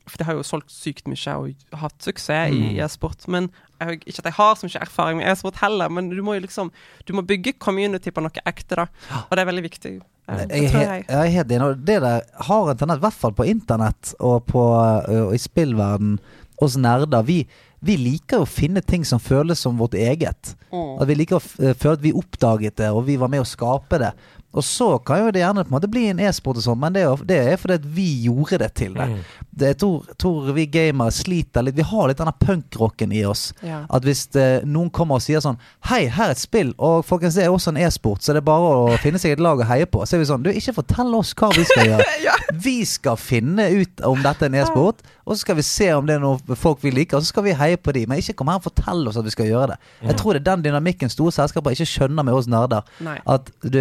For 0.07 0.19
det 0.19 0.27
har 0.27 0.35
jo 0.35 0.43
solgt 0.43 0.69
sykt 0.71 1.07
mye 1.09 1.35
og 1.35 1.55
hatt 1.79 1.95
suksess 2.03 2.53
i 2.53 2.75
Mm. 2.77 2.85
e-sport. 2.85 3.27
Men 3.27 3.51
jeg, 3.81 4.01
ikke 4.07 4.21
at 4.23 4.29
jeg 4.31 4.37
har 4.39 4.55
så 4.57 4.67
mye 4.69 4.81
erfaring 4.87 5.19
med 5.19 5.29
e-sport 5.33 5.57
heller, 5.63 5.89
men 5.93 6.09
du 6.13 6.23
må 6.23 6.35
jo 6.39 6.45
liksom 6.47 6.71
Du 7.07 7.13
må 7.17 7.23
bygge 7.27 7.53
community 7.59 8.11
på 8.15 8.23
noe 8.25 8.45
ekte, 8.47 8.77
da. 8.77 8.87
Og 9.25 9.35
det 9.37 9.43
er 9.45 9.51
veldig 9.51 9.65
viktig. 9.67 9.93
Eh, 10.29 10.45
Jeg, 10.49 10.71
er 10.75 10.81
jeg. 10.81 11.05
jeg 11.09 11.19
er 11.21 11.35
helt 11.35 11.53
enig. 11.53 11.67
og 11.69 11.85
Det 11.85 11.99
der 12.03 12.21
har 12.49 12.71
en 12.71 12.77
tendens, 12.81 12.99
i 13.03 13.05
hvert 13.05 13.21
fall 13.21 13.33
på 13.37 13.45
internett 13.51 14.15
og, 14.21 14.47
på, 14.47 14.63
og 14.65 15.35
i 15.35 15.39
spillverden, 15.39 16.19
oss 16.63 16.77
nerder. 16.81 17.23
Vi, 17.27 17.43
Vi 17.85 17.97
liker 18.01 18.41
å 18.41 18.47
finne 18.49 18.81
ting 18.81 19.05
som 19.05 19.21
føles 19.21 19.59
som 19.61 19.77
vårt 19.77 19.93
eget. 19.95 20.55
At 20.73 21.09
vi 21.11 21.15
liker 21.19 21.37
å 21.37 21.43
eh, 21.61 21.75
føle 21.77 21.99
at 21.99 22.03
vi 22.07 22.13
oppdaget 22.17 22.77
det, 22.81 22.89
og 22.91 23.05
vi 23.05 23.17
var 23.21 23.29
med 23.29 23.43
å 23.45 23.49
skape 23.49 23.99
det. 24.01 24.13
Og 24.55 24.65
så 24.65 24.87
kan 25.03 25.19
jo 25.19 25.31
det 25.35 25.43
gjerne 25.43 25.65
på 25.65 25.73
en 25.73 25.75
måte 25.75 25.91
bli 25.91 26.05
en 26.13 26.21
e-sport 26.23 26.61
og 26.61 26.65
sånn, 26.67 26.79
men 26.79 26.95
det 26.95 27.03
er, 27.03 27.23
det 27.27 27.39
er 27.43 27.57
fordi 27.59 27.79
at 27.81 27.87
vi 27.97 28.07
gjorde 28.29 28.61
det 28.63 28.71
til 28.79 28.95
det. 28.95 29.09
det 29.51 29.73
jeg 29.73 29.79
tror, 29.83 30.13
tror 30.21 30.53
vi 30.55 30.67
gamere 30.71 31.15
sliter 31.15 31.65
litt 31.67 31.75
Vi 31.79 31.87
har 31.87 32.09
litt 32.11 32.21
denne 32.23 32.35
punkrocken 32.39 33.13
i 33.15 33.25
oss. 33.27 33.49
Ja. 33.67 33.83
At 33.91 34.07
hvis 34.07 34.27
det, 34.37 34.47
noen 34.71 34.93
kommer 34.95 35.19
og 35.19 35.25
sier 35.27 35.43
sånn 35.43 35.59
Hei, 35.91 36.05
her 36.07 36.31
er 36.31 36.37
et 36.37 36.43
spill, 36.43 36.71
og 36.79 37.03
folkens, 37.09 37.35
det 37.39 37.49
er 37.49 37.55
også 37.55 37.75
en 37.75 37.81
e-sport, 37.83 38.23
så 38.23 38.35
det 38.37 38.45
er 38.45 38.47
bare 38.47 38.71
å 38.79 38.99
finne 39.03 39.19
seg 39.23 39.35
et 39.35 39.43
lag 39.43 39.59
å 39.59 39.67
heie 39.69 39.89
på. 39.91 40.05
Så 40.07 40.17
er 40.17 40.23
vi 40.23 40.31
sånn 40.31 40.47
Du, 40.47 40.53
ikke 40.55 40.77
fortell 40.79 41.11
oss 41.19 41.35
hva 41.39 41.51
vi 41.57 41.67
skal 41.69 41.91
gjøre. 41.91 42.11
Vi 42.65 42.85
skal 42.87 43.17
finne 43.19 43.65
ut 43.81 44.03
om 44.07 44.21
dette 44.23 44.47
er 44.47 44.51
en 44.53 44.57
e-sport, 44.61 45.01
og 45.25 45.33
så 45.35 45.41
skal 45.41 45.57
vi 45.59 45.65
se 45.67 45.89
om 45.97 46.07
det 46.07 46.15
er 46.19 46.23
noe 46.23 46.57
folk 46.59 46.83
vi 46.85 46.93
liker, 46.95 47.19
og 47.19 47.25
så 47.25 47.33
skal 47.33 47.47
vi 47.47 47.55
heie 47.57 47.79
på 47.81 47.95
de. 47.97 48.05
Men 48.07 48.21
ikke 48.21 48.37
kom 48.39 48.51
her 48.53 48.61
og 48.61 48.67
fortell 48.67 49.03
oss 49.11 49.17
at 49.19 49.27
vi 49.27 49.33
skal 49.33 49.49
gjøre 49.49 49.73
det. 49.73 49.79
Jeg 50.05 50.17
tror 50.21 50.37
det 50.37 50.43
er 50.43 50.47
den 50.51 50.65
dynamikken 50.67 51.11
store 51.13 51.33
selskaper 51.35 51.75
ikke 51.75 51.89
skjønner 51.89 52.27
med 52.27 52.37
oss 52.37 52.49
nerder. 52.51 52.85
Nei. 53.05 53.17
At 53.35 53.49
du, 53.65 53.81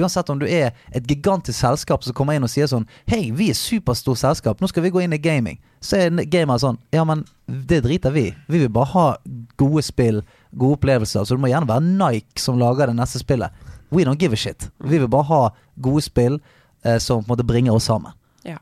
uansett 0.00 0.30
om 0.32 0.38
du 0.40 0.46
er 0.48 0.72
et 0.90 1.06
gigantisk 1.06 1.58
selskap 1.58 2.04
som 2.04 2.16
kommer 2.16 2.36
inn 2.36 2.46
og 2.46 2.52
sier 2.52 2.68
sånn 2.70 2.86
Hei, 3.10 3.30
vi 3.36 3.50
er 3.52 3.58
superstort 3.58 4.20
selskap, 4.20 4.60
nå 4.60 4.68
skal 4.70 4.84
vi 4.84 4.92
gå 4.94 5.02
inn 5.04 5.16
i 5.16 5.20
gaming. 5.22 5.58
Så 5.80 5.96
er 5.96 6.24
gamer 6.30 6.60
sånn 6.60 6.78
Ja, 6.94 7.04
men 7.08 7.24
det 7.46 7.82
driter 7.86 8.14
vi. 8.14 8.28
Vi 8.48 8.62
vil 8.62 8.72
bare 8.72 8.92
ha 8.92 9.06
gode 9.60 9.82
spill, 9.86 10.22
gode 10.52 10.78
opplevelser. 10.78 11.24
Så 11.24 11.36
det 11.36 11.42
må 11.42 11.50
gjerne 11.50 11.70
være 11.70 11.86
Nike 11.86 12.42
som 12.42 12.60
lager 12.60 12.90
det 12.90 12.98
neste 12.98 13.22
spillet. 13.22 13.50
We 13.90 14.04
don't 14.06 14.20
give 14.20 14.36
a 14.36 14.38
shit. 14.38 14.70
Vi 14.78 14.98
vil 14.98 15.10
bare 15.10 15.28
ha 15.30 15.42
gode 15.82 16.04
spill 16.06 16.40
eh, 16.84 16.98
som 16.98 17.24
på 17.24 17.30
en 17.30 17.34
måte 17.34 17.48
bringer 17.48 17.74
oss 17.74 17.88
sammen. 17.90 18.14
Ja. 18.46 18.60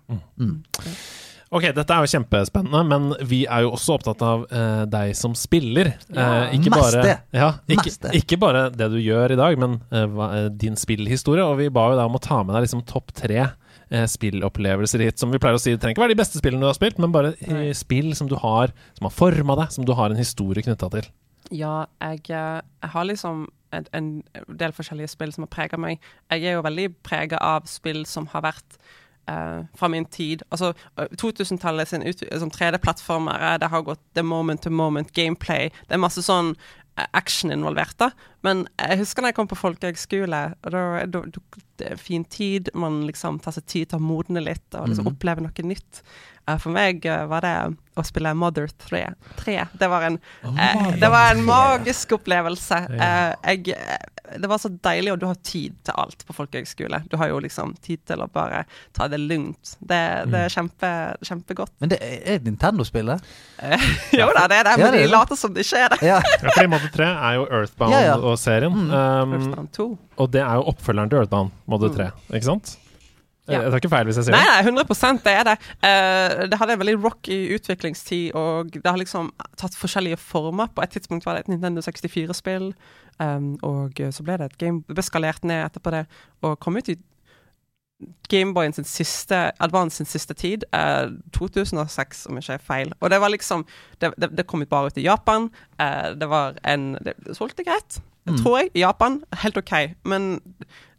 Ok, 1.48 1.64
dette 1.72 1.94
er 1.94 2.04
jo 2.04 2.10
kjempespennende, 2.12 2.80
men 2.84 3.04
vi 3.28 3.38
er 3.48 3.64
jo 3.64 3.70
også 3.72 3.94
opptatt 3.96 4.20
av 4.24 4.42
eh, 4.52 4.82
deg 4.92 5.14
som 5.16 5.32
spiller. 5.38 5.94
Eh, 6.12 6.56
ikke, 6.58 6.72
bare, 6.74 7.14
ja, 7.32 7.48
ikke, 7.72 7.92
ikke 8.18 8.38
bare 8.42 8.66
det 8.74 8.90
du 8.92 8.98
gjør 9.00 9.32
i 9.32 9.38
dag, 9.40 9.56
men 9.60 9.78
eh, 9.88 10.04
hva, 10.12 10.28
eh, 10.36 10.48
din 10.52 10.76
spillhistorie. 10.76 11.46
Og 11.46 11.56
vi 11.62 11.70
ba 11.72 11.86
jo 11.88 11.96
deg 11.96 12.10
om 12.10 12.18
å 12.18 12.22
ta 12.24 12.42
med 12.42 12.52
deg 12.52 12.66
liksom 12.66 12.84
topp 12.90 13.14
tre 13.16 13.40
eh, 13.46 14.04
spillopplevelser 14.12 15.06
hit. 15.06 15.16
Som 15.22 15.32
vi 15.32 15.40
pleier 15.40 15.56
å 15.56 15.62
si, 15.62 15.72
det 15.72 15.80
trenger 15.80 15.96
ikke 15.96 16.04
være 16.04 16.16
de 16.16 16.20
beste 16.20 16.42
spillene 16.42 16.66
du 16.66 16.68
har 16.68 16.76
spilt, 16.76 17.00
men 17.00 17.16
bare 17.16 17.32
eh, 17.40 17.72
spill 17.76 18.12
som 18.18 18.28
du 18.28 18.36
har, 18.44 18.76
som 19.00 19.08
har 19.08 19.16
forma 19.16 19.56
deg, 19.62 19.72
som 19.72 19.88
du 19.88 19.94
har 19.96 20.12
en 20.12 20.20
historie 20.20 20.66
knytta 20.68 20.92
til. 20.98 21.08
Ja, 21.48 21.86
jeg, 22.04 22.26
jeg 22.28 22.92
har 22.92 23.08
liksom 23.08 23.46
en, 23.72 23.88
en 23.96 24.08
del 24.60 24.76
forskjellige 24.76 25.14
spill 25.16 25.32
som 25.32 25.44
har 25.46 25.52
prega 25.52 25.80
meg. 25.80 26.04
Jeg 26.32 26.44
er 26.44 26.58
jo 26.58 26.64
veldig 26.68 26.90
prega 27.08 27.40
av 27.40 27.68
spill 27.72 28.04
som 28.08 28.28
har 28.34 28.44
vært 28.44 28.77
eh, 29.28 29.60
fra 29.78 29.88
min 29.92 30.04
tid. 30.04 30.42
Altså, 30.50 30.72
eh, 30.96 31.08
2000-tallet 31.20 31.88
sin 31.88 32.04
som 32.12 32.50
3D-plattformere, 32.50 33.58
det 33.62 33.70
har 33.72 33.86
gått 33.86 34.02
det 34.14 34.24
moment 34.26 34.62
to 34.62 34.70
moment 34.70 35.12
gameplay. 35.12 35.72
Det 35.86 35.96
er 35.96 36.02
masse 36.02 36.24
sånn 36.24 36.54
eh, 36.96 37.06
action 37.12 37.52
involvert, 37.54 37.96
da. 38.00 38.10
Men 38.46 38.66
jeg 38.78 39.02
husker 39.02 39.22
da 39.22 39.32
jeg 39.32 39.38
kom 39.38 39.50
på 39.50 39.58
folkehøgskole, 39.58 40.42
og 40.62 40.74
da, 40.74 40.86
da, 41.06 41.22
da, 41.34 41.62
det 41.78 41.92
er 41.92 42.00
fin 42.00 42.24
tid. 42.24 42.72
Man 42.74 43.04
liksom 43.08 43.40
tar 43.44 43.56
seg 43.56 43.68
tid 43.70 43.92
til 43.92 44.00
å 44.00 44.08
modne 44.08 44.42
litt 44.44 44.78
og 44.78 44.90
liksom 44.90 45.10
oppleve 45.12 45.44
noe 45.44 45.66
nytt. 45.66 46.02
Uh, 46.48 46.56
For 46.56 46.72
meg 46.72 47.04
uh, 47.04 47.26
var 47.30 47.44
det 47.44 47.54
å 47.98 48.04
spille 48.06 48.32
Mother 48.38 48.70
3. 48.86 49.02
3. 49.40 49.56
Det, 49.78 49.88
var 49.90 50.06
en, 50.06 50.18
eh, 50.44 50.90
det 51.00 51.10
var 51.10 51.32
en 51.34 51.42
magisk 51.46 52.14
opplevelse. 52.18 52.78
Eh, 52.94 53.32
jeg, 53.50 53.74
eh, 53.74 54.17
det 54.36 54.48
var 54.50 54.60
så 54.60 54.68
deilig, 54.68 55.12
og 55.12 55.20
du 55.22 55.26
har 55.28 55.36
tid 55.46 55.76
til 55.86 55.96
alt 55.96 56.24
på 56.26 56.34
folkehøgskole. 56.36 57.00
Du 57.10 57.16
har 57.20 57.30
jo 57.32 57.38
liksom 57.42 57.74
tid 57.84 58.02
til 58.08 58.22
å 58.24 58.28
bare 58.32 58.64
ta 58.96 59.08
det 59.10 59.20
lugnt. 59.22 59.76
Det, 59.78 60.00
det 60.32 60.42
er 60.46 60.52
kjempe, 60.52 60.90
kjempegodt. 61.24 61.72
Men 61.82 61.92
det 61.94 62.00
er 62.02 62.42
Nintendo-spill, 62.44 63.12
det? 63.14 63.18
Eh, 63.64 63.86
jo 64.20 64.28
da, 64.36 64.46
det 64.50 64.60
er 64.60 64.68
det, 64.68 64.74
Ja, 64.76 64.82
men 64.82 64.96
det 64.96 65.04
er 65.04 65.06
de 65.06 65.14
later 65.14 65.40
som 65.40 65.54
det 65.54 65.64
ikke 65.66 65.84
er 65.86 65.94
det. 65.94 66.00
Ja. 66.08 66.18
for 66.44 66.64
i 66.64 66.72
Model 66.74 66.92
3 66.94 67.08
er 67.12 67.38
jo 67.38 67.46
Earthbound 67.46 67.96
Ja, 67.96 68.02
ja. 68.10 68.18
og 68.18 68.36
serien. 68.40 68.76
Um, 68.90 69.38
Earthbound 69.38 69.72
2. 69.78 69.88
og 70.18 70.34
det 70.34 70.44
er 70.44 70.60
jo 70.60 70.68
oppfølgeren 70.74 71.14
til 71.14 71.22
Earthbound, 71.22 71.56
Model 71.70 71.94
3, 71.96 72.10
ikke 72.34 72.50
sant? 72.50 72.76
Mm. 72.76 72.84
Ja. 73.48 73.62
Jeg 73.64 73.72
tar 73.72 73.80
ikke 73.80 73.90
feil 73.92 74.08
hvis 74.08 74.18
jeg 74.20 74.26
sier 74.26 74.36
det. 74.36 74.44
nei, 74.44 74.60
100 74.60 75.22
det 75.24 75.32
er 75.32 75.46
det. 75.48 75.56
Uh, 75.80 76.42
det 76.52 76.58
hadde 76.60 76.74
en 76.76 76.82
veldig 76.82 76.96
rocky 77.00 77.38
utviklingstid, 77.56 78.36
og 78.36 78.74
det 78.74 78.84
har 78.84 79.00
liksom 79.00 79.30
tatt 79.56 79.76
forskjellige 79.78 80.20
former. 80.20 80.68
På 80.74 80.84
et 80.84 80.92
tidspunkt 80.92 81.24
var 81.24 81.38
det 81.38 81.46
et 81.46 81.52
Nintendo 81.54 81.80
64-spill, 81.84 82.74
um, 83.20 83.52
og 83.66 84.00
så 84.14 84.24
ble 84.24 84.38
det 84.38 84.50
et 84.50 84.58
game 84.58 84.82
Det 84.88 84.96
ble 84.96 85.04
skalert 85.06 85.44
ned 85.44 85.64
etterpå 85.64 85.92
det, 85.94 86.06
og 86.42 86.58
kom 86.62 86.78
ut 86.78 86.88
i 86.92 86.98
Gameboyen 88.28 88.72
sin 88.72 88.86
siste 88.86 89.38
Advance 89.58 89.96
sin 89.96 90.06
siste 90.06 90.34
tid, 90.34 90.64
eh, 90.72 91.08
2006, 91.34 92.26
om 92.28 92.36
jeg 92.36 92.44
ikke 92.44 92.52
er 92.52 92.66
feil. 92.66 92.92
Og 93.00 93.10
det 93.10 93.20
var 93.20 93.28
liksom 93.28 93.64
Det, 94.00 94.12
det, 94.18 94.36
det 94.36 94.46
kom 94.46 94.62
ut 94.62 94.68
bare 94.68 94.86
ut 94.86 94.98
i 94.98 95.02
Japan. 95.02 95.50
Eh, 95.80 96.14
det 96.14 96.28
var 96.28 96.54
en 96.64 96.92
Det, 96.92 97.14
det 97.26 97.36
solgte 97.36 97.64
greit, 97.64 98.00
tror 98.42 98.58
jeg, 98.58 98.70
i 98.74 98.80
Japan. 98.80 99.22
Helt 99.42 99.56
OK. 99.56 99.72
Men 100.04 100.40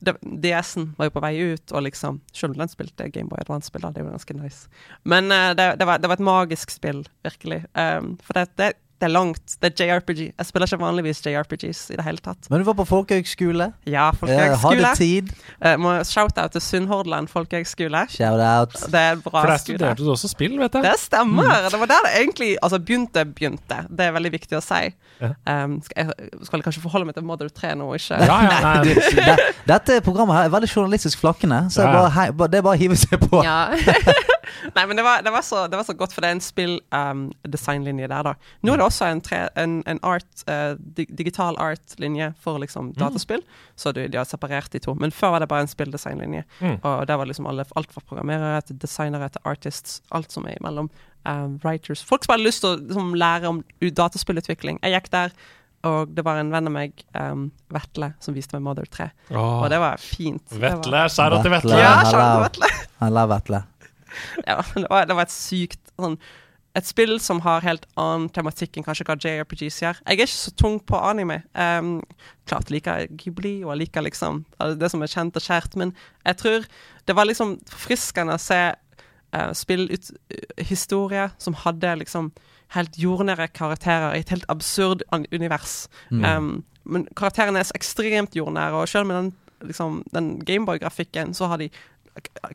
DS-en 0.04 0.96
var 0.98 1.06
jo 1.06 1.16
på 1.16 1.24
vei 1.24 1.54
ut, 1.54 1.72
og 1.72 1.84
liksom 1.84 2.22
Selv 2.34 2.52
om 2.52 2.58
den 2.58 2.68
spilte 2.68 3.10
Gameboy 3.10 3.40
Advance-spill, 3.40 3.94
det 3.94 4.04
var 4.04 4.12
ganske 4.12 4.34
nice. 4.34 4.68
Men 5.06 5.32
eh, 5.32 5.56
det, 5.56 5.80
det, 5.80 5.88
var, 5.88 5.98
det 5.98 6.10
var 6.10 6.20
et 6.20 6.20
magisk 6.26 6.70
spill, 6.72 7.08
virkelig. 7.24 7.64
Um, 7.76 8.18
for 8.24 8.34
det, 8.34 8.50
det, 8.58 8.74
det 9.00 9.08
er 9.08 9.14
langt. 9.14 9.54
Det 9.64 9.70
er 9.80 9.86
JRPG. 9.96 10.20
Jeg 10.38 10.46
spiller 10.48 10.68
ikke 10.68 10.80
vanligvis 10.82 11.22
JRPGs 11.24 11.82
i 11.94 11.96
det 11.96 12.04
hele 12.04 12.20
tatt. 12.24 12.50
Men 12.52 12.60
du 12.60 12.66
var 12.68 12.76
på 12.76 12.86
folkehøgskole. 12.90 13.70
Ja, 13.88 14.10
Eh, 14.10 14.18
folkehøgskole. 14.20 14.84
hadde 14.84 14.96
tid. 15.00 15.30
Uh, 15.64 15.76
må 15.80 15.94
shout-out 16.04 16.52
til 16.52 16.62
Sunnhordland 16.62 17.30
folkehøgskole. 17.32 18.02
Shout 18.12 18.44
out. 18.44 18.76
Det 18.92 19.00
er 19.00 19.16
bra 19.24 19.42
For 19.42 19.48
der 19.54 19.58
skole. 19.64 19.78
studerte 19.80 20.04
du 20.04 20.12
også 20.12 20.28
spill, 20.32 20.58
vet 20.60 20.74
jeg. 20.76 20.84
Det 20.84 20.96
stemmer! 21.00 21.48
Det 21.70 21.80
var 21.80 21.86
der 21.94 22.04
det 22.10 22.12
egentlig 22.26 22.50
altså, 22.62 22.80
begynte. 22.80 23.24
begynte 23.26 23.80
Det 23.90 24.06
er 24.10 24.12
veldig 24.18 24.32
viktig 24.36 24.58
å 24.60 24.62
si. 24.64 24.82
Ja. 25.22 25.32
Um, 25.64 25.80
skal 25.84 26.06
jeg 26.06 26.30
skal 26.48 26.62
kanskje 26.64 26.82
forholde 26.84 27.06
meg 27.10 27.16
til 27.16 27.24
Mother 27.28 27.50
3 27.50 27.74
nå, 27.80 27.88
ikke? 27.96 28.20
Ja, 28.20 28.38
ja, 28.44 28.60
nei, 28.64 28.94
nei. 28.96 28.96
det, 29.16 29.38
dette 29.68 30.02
programmet 30.06 30.36
her 30.38 30.48
er 30.50 30.54
veldig 30.54 30.70
journalistisk 30.76 31.20
flakkende, 31.24 31.66
så 31.72 31.82
Ja, 31.84 31.88
ja. 31.88 31.94
bare, 32.02 32.10
hei, 32.20 32.28
bare, 32.32 32.52
det 32.52 32.58
er 32.62 32.68
bare 32.68 32.78
å 32.78 32.84
hive 32.84 32.96
seg 33.00 33.20
på. 33.30 33.44
Ja. 33.44 33.60
Nei, 34.76 34.86
men 34.90 35.00
det 35.00 35.04
var, 35.06 35.24
det, 35.26 35.32
var 35.34 35.44
så, 35.46 35.66
det 35.72 35.80
var 35.80 35.88
så 35.88 35.96
godt, 35.98 36.14
for 36.16 36.26
det 36.26 36.30
er 36.32 36.38
en 36.38 36.44
spill-designlinje 36.44 38.10
der, 38.12 38.30
da. 38.30 38.34
Nå 38.66 38.74
er 38.74 38.82
det 38.82 38.88
også 38.88 39.10
en, 39.10 39.22
tre, 39.26 39.42
en, 39.60 39.80
en 39.90 40.02
art, 40.08 40.30
uh, 40.50 40.74
di 40.80 41.06
digital 41.20 41.58
art-linje 41.62 42.32
for 42.44 42.62
liksom 42.62 42.94
dataspill, 43.00 43.44
så 43.80 43.94
de, 43.96 44.08
de 44.12 44.20
har 44.22 44.28
separert 44.30 44.72
de 44.74 44.82
to. 44.84 44.96
Men 45.00 45.14
før 45.16 45.36
var 45.36 45.44
det 45.44 45.52
bare 45.52 45.68
en 45.68 45.72
spill-designlinje. 45.72 46.46
Mm. 46.60 46.80
Og 46.80 47.06
der 47.10 47.20
var 47.22 47.30
liksom 47.30 47.48
alle, 47.50 47.68
alt 47.80 47.94
fra 47.94 48.04
programmerere 48.06 48.62
til 48.68 48.80
designere 48.82 49.30
til 49.34 49.46
artists, 49.50 50.02
alt 50.16 50.32
som 50.34 50.48
er 50.50 50.58
imellom. 50.60 50.90
Um, 51.28 51.60
writers. 51.66 52.02
Folk 52.08 52.24
som 52.24 52.34
hadde 52.38 52.48
lyst 52.48 52.64
til 52.64 52.72
å 52.74 52.80
liksom, 52.80 53.16
lære 53.20 53.50
om 53.52 53.64
dataspillutvikling. 53.84 54.80
Jeg 54.86 54.96
gikk 54.96 55.10
der. 55.16 55.34
Og 55.88 56.12
det 56.12 56.26
var 56.28 56.40
en 56.42 56.50
venn 56.52 56.68
av 56.68 56.74
meg, 56.76 57.04
um, 57.16 57.46
Vetle, 57.72 58.12
som 58.24 58.36
viste 58.36 58.58
meg 58.58 58.66
Mother 58.66 58.88
3. 58.92 59.10
Åh, 59.32 59.62
Og 59.64 59.70
det 59.72 59.80
var 59.80 60.02
fint. 60.04 60.44
Vetle, 60.52 60.66
var- 60.66 60.82
Vetle, 60.84 61.04
skjæra 61.16 61.42
til 61.44 61.54
Vetle. 61.56 61.78
Ja, 61.80 61.94
Hello. 62.02 62.12
kjære 62.12 62.42
Vetle. 62.44 62.72
Jeg 63.00 63.30
Vetle. 63.34 63.62
Ja, 64.50 64.62
det 64.76 64.88
var, 64.90 65.08
det 65.10 65.18
var 65.18 65.28
et 65.28 65.34
sykt 65.34 65.92
sånn 66.00 66.18
Et 66.78 66.88
spill 66.88 67.16
som 67.24 67.42
har 67.44 67.66
helt 67.66 67.88
annen 68.00 68.28
tematikk 68.34 68.78
enn 68.78 68.86
kanskje 68.86 69.08
hva 69.08 69.18
JRPGs 69.18 69.80
gjør. 69.82 70.02
Jeg 70.06 70.20
er 70.20 70.28
ikke 70.28 70.36
så 70.36 70.54
tung 70.54 70.78
på 70.80 71.00
anime. 71.02 71.40
Um, 71.58 71.96
klart 72.48 72.70
liker 72.70 73.02
jeg 73.02 73.18
Ghibli, 73.20 73.56
og 73.66 73.74
jeg 73.74 73.82
liker 73.82 74.06
liksom 74.06 74.44
det 74.78 74.92
som 74.94 75.02
er 75.02 75.12
kjent 75.12 75.40
og 75.40 75.44
kjært, 75.44 75.76
men 75.82 75.96
jeg 76.30 76.40
tror 76.44 76.70
det 77.10 77.16
var 77.18 77.28
liksom 77.28 77.58
forfriskende 77.68 78.38
å 78.38 78.44
se 78.44 78.62
uh, 78.70 79.52
spillhistorie 79.58 81.26
som 81.42 81.58
hadde 81.66 81.98
liksom 82.04 82.30
helt 82.78 83.02
jordnære 83.02 83.50
karakterer 83.58 84.14
i 84.14 84.22
et 84.22 84.30
helt 84.30 84.46
absurd 84.54 85.02
univers. 85.34 85.88
Um, 86.14 86.60
men 86.90 87.08
karakterene 87.18 87.62
er 87.62 87.68
så 87.70 87.78
ekstremt 87.78 88.36
jordnære, 88.38 88.78
og 88.78 88.90
selv 88.90 89.10
med 89.10 89.18
den, 89.18 89.32
liksom, 89.70 90.04
den 90.14 90.30
Gameboy-grafikken, 90.46 91.34
så 91.34 91.50
har 91.50 91.62
de 91.62 91.70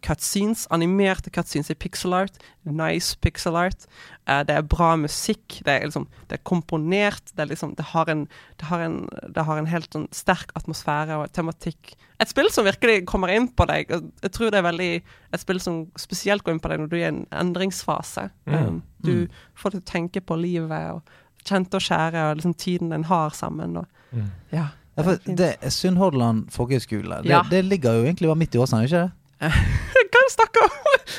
cutscenes, 0.04 0.66
animerte 0.74 1.30
cutscenes 1.30 1.70
i 1.70 1.76
pixel 1.78 2.14
art. 2.16 2.36
Nice 2.64 3.16
pixel 3.22 3.56
art. 3.56 3.86
Uh, 4.28 4.42
det 4.46 4.56
er 4.56 4.66
bra 4.68 4.94
musikk. 5.00 5.60
Det 5.64 5.72
er, 5.72 5.86
liksom, 5.88 6.06
det 6.30 6.38
er 6.38 6.42
komponert. 6.48 7.32
Det, 7.34 7.44
er 7.44 7.50
liksom, 7.52 7.74
det, 7.78 7.86
har 7.92 8.10
en, 8.12 8.26
det, 8.60 8.68
har 8.70 8.84
en, 8.84 8.98
det 9.34 9.46
har 9.48 9.60
en 9.60 9.70
helt 9.70 9.90
sånn 9.94 10.06
sterk 10.14 10.52
atmosfære 10.58 11.18
og 11.20 11.32
tematikk. 11.36 11.94
Et 12.22 12.30
spill 12.30 12.48
som 12.54 12.66
virkelig 12.68 13.02
kommer 13.10 13.32
inn 13.34 13.48
på 13.50 13.66
deg. 13.70 13.90
Jeg 14.22 14.32
tror 14.36 14.52
det 14.54 14.60
er 14.60 14.68
veldig 14.68 14.92
et 15.34 15.42
spill 15.42 15.60
som 15.62 15.82
spesielt 15.98 16.44
går 16.46 16.56
inn 16.56 16.62
på 16.62 16.70
deg 16.72 16.84
når 16.84 16.92
du 16.92 16.96
er 17.00 17.04
i 17.06 17.10
en 17.10 17.24
endringsfase. 17.32 18.28
Um, 18.46 18.82
du 19.04 19.26
får 19.58 19.74
deg 19.74 19.82
til 19.82 19.84
å 19.84 19.92
tenke 19.92 20.24
på 20.24 20.38
livet 20.40 20.94
og 20.94 21.02
kjente 21.44 21.76
og 21.76 21.84
kjære 21.84 22.30
og 22.30 22.38
liksom 22.38 22.54
tiden 22.56 22.94
en 22.96 23.04
har 23.10 23.34
sammen. 23.36 23.76
Og, 23.82 24.22
ja. 24.54 24.70
Ja, 24.94 25.02
for 25.02 25.18
det 25.26 25.48
er 25.58 25.72
Sunnhordland 25.74 26.46
folkehøgskole. 26.54 27.22
Det, 27.24 27.30
Ja. 27.32 27.42
det 27.50 27.64
ligger 27.66 27.98
jo 27.98 28.04
egentlig 28.06 28.28
bare 28.30 28.38
midt 28.38 28.54
i 28.54 28.60
Åsane, 28.62 28.86
ikke 28.86 29.00
det? 29.02 29.12
Hva 30.14 30.20
er 30.20 30.26
det 30.28 30.32
snakker 30.34 30.64
om? 30.66 30.74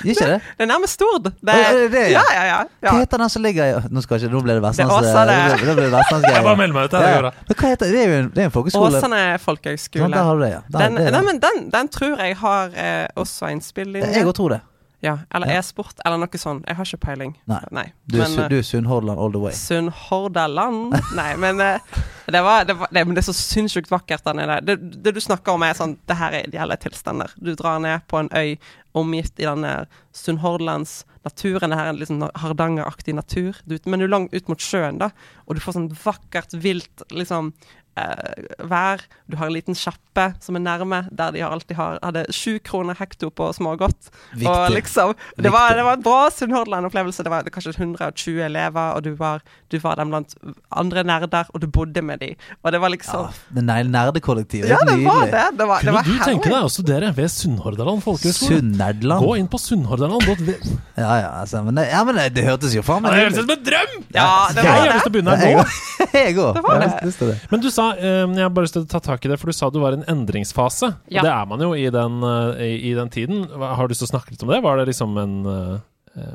Ikke 0.07 0.25
det? 0.29 0.35
Det 0.57 0.63
er 0.65 0.69
nærmest 0.69 0.93
Stord. 0.97 1.23
Det, 1.25 1.31
det 1.45 1.55
er 1.55 1.79
det, 1.91 2.03
ja. 2.13 2.21
ja, 2.33 2.43
ja, 2.47 2.59
ja, 2.83 2.89
Hva 2.91 2.93
heter 3.01 3.21
den 3.23 3.31
som 3.33 3.43
ligger 3.43 3.65
i 3.71 3.89
Nå 3.91 4.03
skal 4.05 4.19
ikke, 4.21 4.29
nå 4.33 4.41
ble 4.45 4.55
det 4.57 4.63
vestlands... 4.63 4.93
Det 4.93 5.11
Åsa, 5.11 5.23
det. 5.29 5.35
nå 5.35 5.55
ble- 5.55 5.67
nå 5.67 5.75
ble 5.79 5.87
det 5.89 6.31
Jeg 6.35 6.45
bare 6.47 6.59
melder 6.61 6.77
meg 6.77 6.87
ut. 6.87 6.95
Det 6.95 7.01
Ja. 7.05 7.31
Men 7.49 7.59
hva 7.61 7.71
heter 7.73 7.91
det? 7.91 8.03
er 8.05 8.07
jo 8.13 8.19
en, 8.21 8.29
det 8.35 8.43
er 8.45 8.49
en 8.51 8.55
folkeskole. 8.55 9.01
Åsane 9.01 9.23
Sånn, 9.25 9.43
folkehøgskole. 9.47 10.11
der 10.15 10.29
har 10.29 10.39
du 10.39 10.45
det, 10.45 10.51
ja. 10.55 10.61
Der, 10.69 10.79
Den, 10.85 10.95
det 11.01 11.05
nei, 11.05 11.11
den. 11.19 11.25
men 11.31 11.41
den, 11.47 11.61
den 11.75 11.91
tror 11.97 12.15
jeg 12.23 12.37
har 12.43 12.79
eh, 12.85 13.07
også 13.25 13.51
innspill 13.55 13.95
i 13.99 14.05
Jeg 14.05 14.25
òg 14.29 14.35
tror 14.39 14.55
det. 14.55 14.61
Ja, 15.05 15.19
eller 15.37 15.51
Ja. 15.53 15.59
e-sport, 15.61 15.99
eller 16.05 16.17
noe 16.17 16.39
sånt. 16.41 16.65
Jeg 16.65 16.75
har 16.79 16.87
ikke 16.89 16.97
peiling. 17.05 17.35
Nei. 17.47 17.91
Du 18.09 18.17
er, 18.17 18.25
Men, 18.27 18.39
eh, 18.39 18.49
du 18.49 18.57
er 18.57 18.63
Sunnhordland 18.65 19.19
all 19.21 19.31
the 19.35 19.41
way. 19.43 19.53
Sunnhordaland 19.53 20.95
Nei, 21.15 21.35
men 21.37 21.61
eh, 21.61 21.79
det, 22.25 22.41
var, 22.43 22.65
det, 22.65 22.75
var, 22.79 22.89
det, 22.91 23.05
men 23.05 23.15
det 23.15 23.21
er 23.21 23.27
så 23.31 23.35
sinnssykt 23.37 23.91
vakkert 23.93 24.23
der 24.25 24.33
nede. 24.39 24.57
Det, 24.65 25.03
det 25.05 25.13
du 25.15 25.21
snakker 25.21 25.53
om, 25.53 25.63
er 25.63 25.77
sånn 25.77 25.97
Det 26.09 26.17
her 26.17 26.33
er 26.39 26.47
ideelle 26.49 26.77
tilstander. 26.81 27.31
Du 27.37 27.53
drar 27.55 27.79
ned 27.83 28.05
på 28.09 28.19
en 28.23 28.31
øy 28.33 28.57
omgitt 28.95 29.37
i 29.39 29.45
denne 29.45 29.85
Sunnhordlands 30.15 31.03
naturen. 31.25 31.73
Det 31.73 31.79
her 31.79 31.91
er 31.93 32.09
sånn 32.09 32.25
Hardanger-aktig 32.41 33.15
natur. 33.17 33.57
Du, 33.67 33.77
men 33.85 33.99
du 34.01 34.07
er 34.07 34.13
langt 34.13 34.33
ut 34.33 34.49
mot 34.51 34.61
sjøen, 34.61 34.99
da. 35.01 35.11
Og 35.45 35.57
du 35.57 35.61
får 35.63 35.77
sånn 35.77 35.89
vakkert, 36.01 36.55
vilt 36.63 37.05
liksom 37.11 37.53
eh, 37.97 38.47
vær. 38.69 39.03
Du 39.27 39.37
har 39.39 39.49
en 39.49 39.55
liten 39.55 39.77
sjappe 39.77 40.27
som 40.43 40.55
er 40.57 40.63
nærme, 40.63 41.01
der 41.11 41.33
de 41.35 41.43
alltid 41.45 41.75
har, 41.79 41.99
hadde 42.03 42.25
sju 42.35 42.57
kroner 42.63 42.97
hekto 42.99 43.31
på 43.33 43.49
smågodt. 43.55 44.11
Og 44.45 44.71
liksom 44.75 45.15
Det 45.37 45.51
var, 45.51 45.75
det 45.75 45.83
var 45.85 45.97
en 45.97 46.05
bra 46.05 46.29
Sunnhordland-opplevelse. 46.31 47.25
Det 47.25 47.33
var 47.33 47.47
kanskje 47.51 47.75
120 47.77 48.41
elever, 48.45 48.95
og 48.95 49.03
du 49.03 49.13
var, 49.19 49.43
du 49.71 49.79
var 49.83 49.99
dem 49.99 50.13
blant 50.13 50.35
andre 50.71 51.03
nerder, 51.03 51.49
og 51.53 51.61
du 51.61 51.67
bodde 51.67 52.01
med 52.01 52.19
dem. 52.23 52.35
Og 52.63 52.71
det 52.71 52.81
var 52.81 52.85
Ja, 52.85 52.95
liksom 52.95 53.27
det 53.55 53.63
nerdekollektivet. 53.65 54.69
Ja, 54.69 54.77
det 54.85 54.97
var 55.03 55.25
det. 55.25 55.45
Det 55.57 55.67
var, 55.67 55.79
det 55.79 55.85
Kunne 55.85 55.95
var 55.97 56.03
du 56.03 56.23
tenke 56.23 56.51
deg 56.51 56.63
å 56.67 56.71
studere 56.71 57.11
ved 57.15 57.31
Sunnhordland 57.33 58.03
folkehøgskole? 58.05 58.59
Sunnhordland. 58.61 59.25
Gå 59.25 59.35
inn 59.39 59.49
på 59.51 59.59
sunnhordland.v. 59.61 60.55
Ja, 60.95 61.17
ja, 61.19 61.29
altså, 61.41 61.63
men, 61.65 61.75
det, 61.79 61.87
ja, 61.91 62.03
men 62.07 62.19
det, 62.19 62.29
det 62.37 62.45
hørtes 62.47 62.75
jo 62.75 62.83
faen 62.85 63.03
meg 63.03 63.15
Det 63.15 63.25
nydelig 63.25 63.35
ut 63.35 63.41
som 63.41 63.55
en 63.55 63.65
drøm! 63.69 63.97
Ja, 64.15 64.29
det 64.55 64.63
var 64.63 64.69
Jeg 64.69 64.85
har 64.85 64.93
lyst 64.93 65.07
til 65.07 65.11
å 65.11 65.15
begynne 65.15 65.37
her 65.41 65.57
nå. 65.57 65.65
Jeg 66.15 66.37
òg. 66.39 66.59
Det 67.05 67.13
det. 67.19 67.37
Men 67.51 67.63
du 67.63 67.69
sa 67.73 67.84
eh, 67.93 68.23
Jeg 68.35 68.43
har 68.45 68.53
bare 68.55 68.67
lyst 68.67 68.75
til 68.77 68.85
å 68.85 68.89
ta 68.89 69.01
tak 69.03 69.25
i 69.25 69.31
det, 69.31 69.37
for 69.41 69.51
du 69.51 69.55
sa 69.55 69.69
du 69.73 69.79
var 69.81 69.95
i 69.95 69.99
en 69.99 70.07
endringsfase. 70.11 70.91
Ja. 71.13 71.23
Det 71.25 71.31
er 71.31 71.45
man 71.49 71.61
jo 71.63 71.73
i 71.77 71.85
den, 71.93 72.17
eh, 72.23 72.63
i, 72.65 72.71
i 72.91 72.93
den 72.97 73.11
tiden. 73.13 73.45
Har 73.51 73.85
du 73.85 73.93
lyst 73.93 74.03
til 74.03 74.09
å 74.09 74.13
snakke 74.15 74.33
litt 74.35 74.45
om 74.45 74.53
det? 74.53 74.61
Var 74.65 74.81
det 74.81 74.87
liksom 74.91 75.17
en 75.21 75.35
eh, 75.51 76.25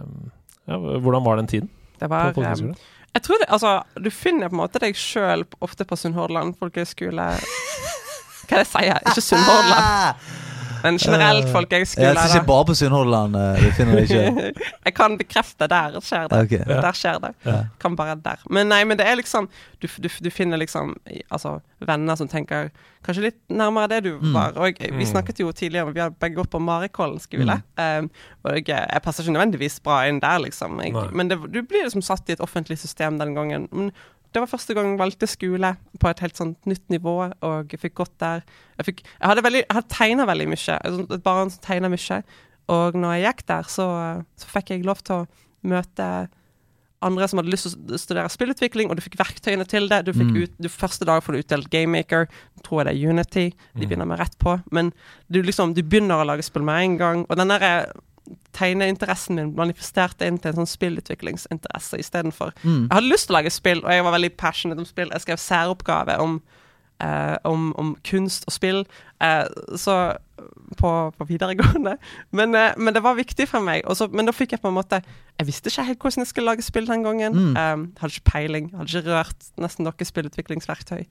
ja, 0.71 0.77
Hvordan 0.77 1.25
var 1.25 1.41
den 1.41 1.49
tiden 1.49 1.71
Det 1.99 2.09
var 2.11 2.35
Jeg 2.37 3.23
tror 3.25 3.41
det, 3.41 3.47
altså 3.49 3.71
Du 3.97 4.11
finner 4.13 4.51
på 4.51 4.55
en 4.59 4.61
måte 4.61 4.83
deg 4.83 4.99
sjøl 4.99 5.47
ofte 5.65 5.87
på 5.89 5.97
Sunnhordland 5.97 6.59
folkehøgskole. 6.61 7.31
Hva 8.47 8.55
er 8.55 8.63
det 8.63 8.67
jeg 8.67 8.73
sier? 8.75 9.03
Ikke 9.09 9.25
Sunnhordland! 9.25 10.31
men 10.83 10.99
generelt 10.99 11.45
Jeg 11.45 11.53
folkehøgskole. 11.55 12.07
er 12.15 12.35
ikke 12.35 12.47
bare 12.47 12.65
på 12.71 12.75
Sunnhordland 12.79 13.37
eh, 13.37 13.63
du 13.65 13.71
finner 13.77 13.97
det 14.01 14.05
ikke. 14.11 14.53
Jeg 14.87 14.95
kan 14.95 15.17
bekrefte 15.21 15.69
der 15.71 15.99
skjer 16.01 16.29
det. 16.33 16.39
Ok. 16.45 16.55
Der 16.69 16.93
skjer 16.97 17.19
det. 17.25 17.33
Ja. 17.47 17.59
Kan 17.81 17.97
bare 17.97 18.15
der. 18.25 18.43
Men 18.51 18.69
nei, 18.73 18.83
men 18.85 18.99
det 18.99 19.07
er 19.07 19.17
liksom 19.21 19.49
Du, 19.81 19.87
du, 19.99 20.09
du 20.23 20.31
finner 20.31 20.61
liksom 20.61 20.95
altså, 21.33 21.61
venner 21.81 22.17
som 22.21 22.29
tenker 22.29 22.69
kanskje 23.07 23.23
litt 23.31 23.39
nærmere 23.49 23.89
det 23.89 24.03
du 24.05 24.11
Mm. 24.21 24.35
var. 24.37 24.53
Og 24.61 24.77
jeg, 24.81 24.93
vi 24.99 25.07
snakket 25.09 25.39
jo 25.41 25.53
tidligere 25.57 25.87
om 25.89 25.95
Vi 25.95 26.01
har 26.01 26.11
begge 26.11 26.37
gått 26.37 26.51
på 26.53 26.61
Marikollen 26.61 27.19
skole. 27.23 27.63
Um, 27.81 28.11
og 28.45 28.59
jeg, 28.59 28.67
jeg 28.69 29.03
passer 29.03 29.25
ikke 29.25 29.33
nødvendigvis 29.39 29.79
bra 29.81 30.03
inn 30.09 30.21
der, 30.21 30.39
liksom. 30.45 30.81
Jeg, 30.85 30.93
men 31.17 31.31
det, 31.31 31.39
du 31.49 31.63
blir 31.63 31.87
liksom 31.87 32.03
satt 32.05 32.29
i 32.29 32.33
et 32.37 32.41
offentlig 32.45 32.77
system 32.79 33.17
den 33.19 33.33
gangen. 33.35 33.69
Men 33.73 33.91
det 34.33 34.41
var 34.43 34.51
første 34.51 34.75
gang 34.77 34.93
jeg 34.93 34.99
valgte 35.01 35.27
skole 35.31 35.73
på 36.01 36.09
et 36.11 36.21
helt 36.25 36.37
sånt 36.39 36.67
nytt 36.71 36.85
nivå, 36.93 37.15
og 37.43 37.73
jeg 37.75 37.81
fikk 37.83 37.95
gått 38.03 38.17
der. 38.23 38.43
Jeg, 38.79 38.87
fikk, 38.91 39.01
jeg 39.07 39.27
hadde, 39.33 39.43
veldig, 39.47 39.63
jeg 39.67 39.75
hadde 39.79 39.95
tegna 39.97 40.27
veldig 40.31 40.49
mye. 40.53 40.77
Et 41.17 41.23
barn 41.25 41.51
som 41.51 41.63
tegna 41.65 41.91
mye. 41.93 42.21
Og 42.71 42.95
når 42.95 43.17
jeg 43.19 43.25
gikk 43.27 43.47
der, 43.51 43.63
så, 43.67 43.87
så 44.39 44.53
fikk 44.53 44.71
jeg 44.77 44.85
lov 44.87 45.01
til 45.03 45.25
å 45.25 45.27
møte 45.67 46.11
andre 47.03 47.25
som 47.33 47.39
hadde 47.41 47.49
lyst 47.55 47.65
til 47.65 47.95
å 47.97 47.99
studere 47.99 48.29
spillutvikling, 48.29 48.91
og 48.93 48.99
du 48.99 49.01
fikk 49.01 49.17
verktøyene 49.17 49.65
til 49.69 49.87
det. 49.89 50.03
Du 50.05 50.13
fikk 50.13 50.31
Mm. 50.35 50.43
ut, 50.45 50.53
du, 50.61 50.69
første 50.69 51.07
dag 51.09 51.23
får 51.25 51.33
du 51.33 51.39
utdelt 51.41 51.71
GameMaker, 51.73 52.27
tror 52.63 52.83
jeg 52.83 52.87
det 52.91 52.93
er 52.93 53.09
Unity, 53.15 53.45
de 53.75 53.87
begynner 53.89 54.07
med 54.07 54.21
rett 54.21 54.37
på. 54.39 54.59
Men 54.71 54.93
du 55.33 55.41
liksom, 55.43 55.73
du 55.75 55.81
begynner 55.83 56.21
å 56.21 56.27
lage 56.29 56.45
spill 56.45 56.63
med 56.63 56.85
en 56.85 56.99
gang, 57.01 57.23
og 57.31 57.37
den 57.41 57.49
der 57.49 57.91
tegneinteressen 58.57 59.39
min 59.39 59.53
manifesterte 59.59 60.27
inn 60.29 60.39
til 60.39 60.53
en 60.53 60.63
sånn 60.63 60.71
spillutviklingsinteresse 60.71 62.01
istedenfor. 62.03 62.55
Mm. 62.63 62.87
Jeg 62.89 62.95
hadde 62.95 63.13
lyst 63.13 63.29
til 63.29 63.35
å 63.35 63.39
lage 63.39 63.53
spill, 63.55 63.85
og 63.85 63.93
jeg 63.95 64.07
var 64.07 64.17
veldig 64.17 64.33
passionate 64.41 64.83
om 64.83 64.89
spill. 64.89 65.13
Jeg 65.15 65.25
skrev 65.25 65.41
særoppgave 65.43 66.19
om, 66.23 66.41
eh, 67.03 67.37
om, 67.49 67.71
om 67.81 67.95
kunst 68.07 68.47
og 68.49 68.57
spill 68.57 68.85
eh, 69.23 69.47
så 69.79 69.97
på, 70.79 70.91
på 71.19 71.25
videregående. 71.29 71.97
Men, 72.37 72.55
eh, 72.55 72.77
men 72.77 72.95
det 72.95 73.03
var 73.03 73.19
viktig 73.19 73.49
for 73.49 73.65
meg. 73.65 73.83
Også, 73.91 74.11
men 74.13 74.29
da 74.29 74.35
fikk 74.37 74.57
jeg 74.57 74.63
på 74.63 74.71
en 74.71 74.79
måte 74.79 75.03
Jeg 75.41 75.49
visste 75.49 75.73
ikke 75.73 75.87
helt 75.89 76.03
hvordan 76.05 76.25
jeg 76.25 76.31
skulle 76.31 76.53
lage 76.53 76.67
spill 76.67 76.89
den 76.89 77.05
gangen. 77.07 77.37
Mm. 77.37 77.57
Um, 77.57 77.85
hadde 78.01 78.17
ikke 78.17 78.31
peiling. 78.31 78.73
Hadde 78.77 78.99
ikke 79.01 79.15
rørt 79.15 79.53
nesten 79.61 79.89
noe 79.89 80.11
spillutviklingsverktøy. 80.13 81.07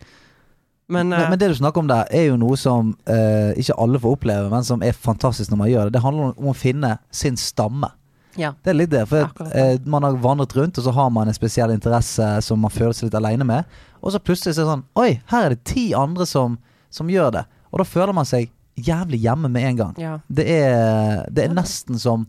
Men, 0.90 1.10
Men, 1.10 1.20
eh, 1.22 1.30
men 1.30 1.40
det 1.40 1.48
du 1.52 1.56
snakker 1.60 1.84
om 1.84 1.90
der, 1.90 2.08
er 2.10 2.24
jo 2.32 2.38
noe 2.42 2.58
som 2.58 2.96
eh, 3.06 3.54
ikke 3.62 3.76
alle 3.78 4.00
får 4.02 4.16
oppleve, 4.18 4.50
men 4.50 4.66
som 4.66 4.82
er 4.82 4.98
fantastisk 4.98 5.52
når 5.54 5.60
man 5.62 5.70
gjør 5.70 5.84
det. 5.90 5.94
Det 6.00 6.02
handler 6.04 6.32
om 6.34 6.50
å 6.50 6.56
finne 6.58 6.96
sin 7.14 7.38
stamme. 7.38 7.92
ja. 8.40 8.54
Det 8.64 8.72
er 8.74 8.78
litt 8.80 8.90
det. 8.94 9.04
For 9.10 9.28
Akkurat 9.28 9.54
eh, 9.56 9.76
man 9.86 10.04
har 10.08 10.18
vandret 10.24 10.56
rundt, 10.58 10.78
og 10.82 10.84
så 10.88 10.94
har 10.98 11.10
man 11.14 11.30
en 11.30 11.38
spesiell 11.38 11.72
interesse 11.76 12.26
som 12.46 12.62
man 12.66 12.74
føler 12.74 12.94
seg 12.98 13.10
litt 13.10 13.20
aleine 13.22 13.46
med. 13.46 13.70
Og 14.02 14.14
så 14.16 14.22
plutselig 14.24 14.56
så 14.56 14.64
er 14.64 14.66
det 14.66 14.72
sånn 14.74 14.86
Oi, 15.02 15.10
her 15.30 15.46
er 15.46 15.56
det 15.56 15.64
ti 15.68 15.90
andre 15.94 16.26
som, 16.26 16.58
som 16.90 17.10
gjør 17.12 17.34
det. 17.38 17.46
Og 17.70 17.84
da 17.84 17.86
føler 17.86 18.16
man 18.16 18.26
seg 18.26 18.50
jævlig 18.80 19.20
hjemme 19.26 19.50
med 19.52 19.66
en 19.70 19.78
gang. 19.84 19.96
ja. 20.00 20.14
Det 20.28 20.46
er, 20.48 21.26
det 21.30 21.44
er 21.46 21.54
nesten 21.54 22.00
som 22.00 22.24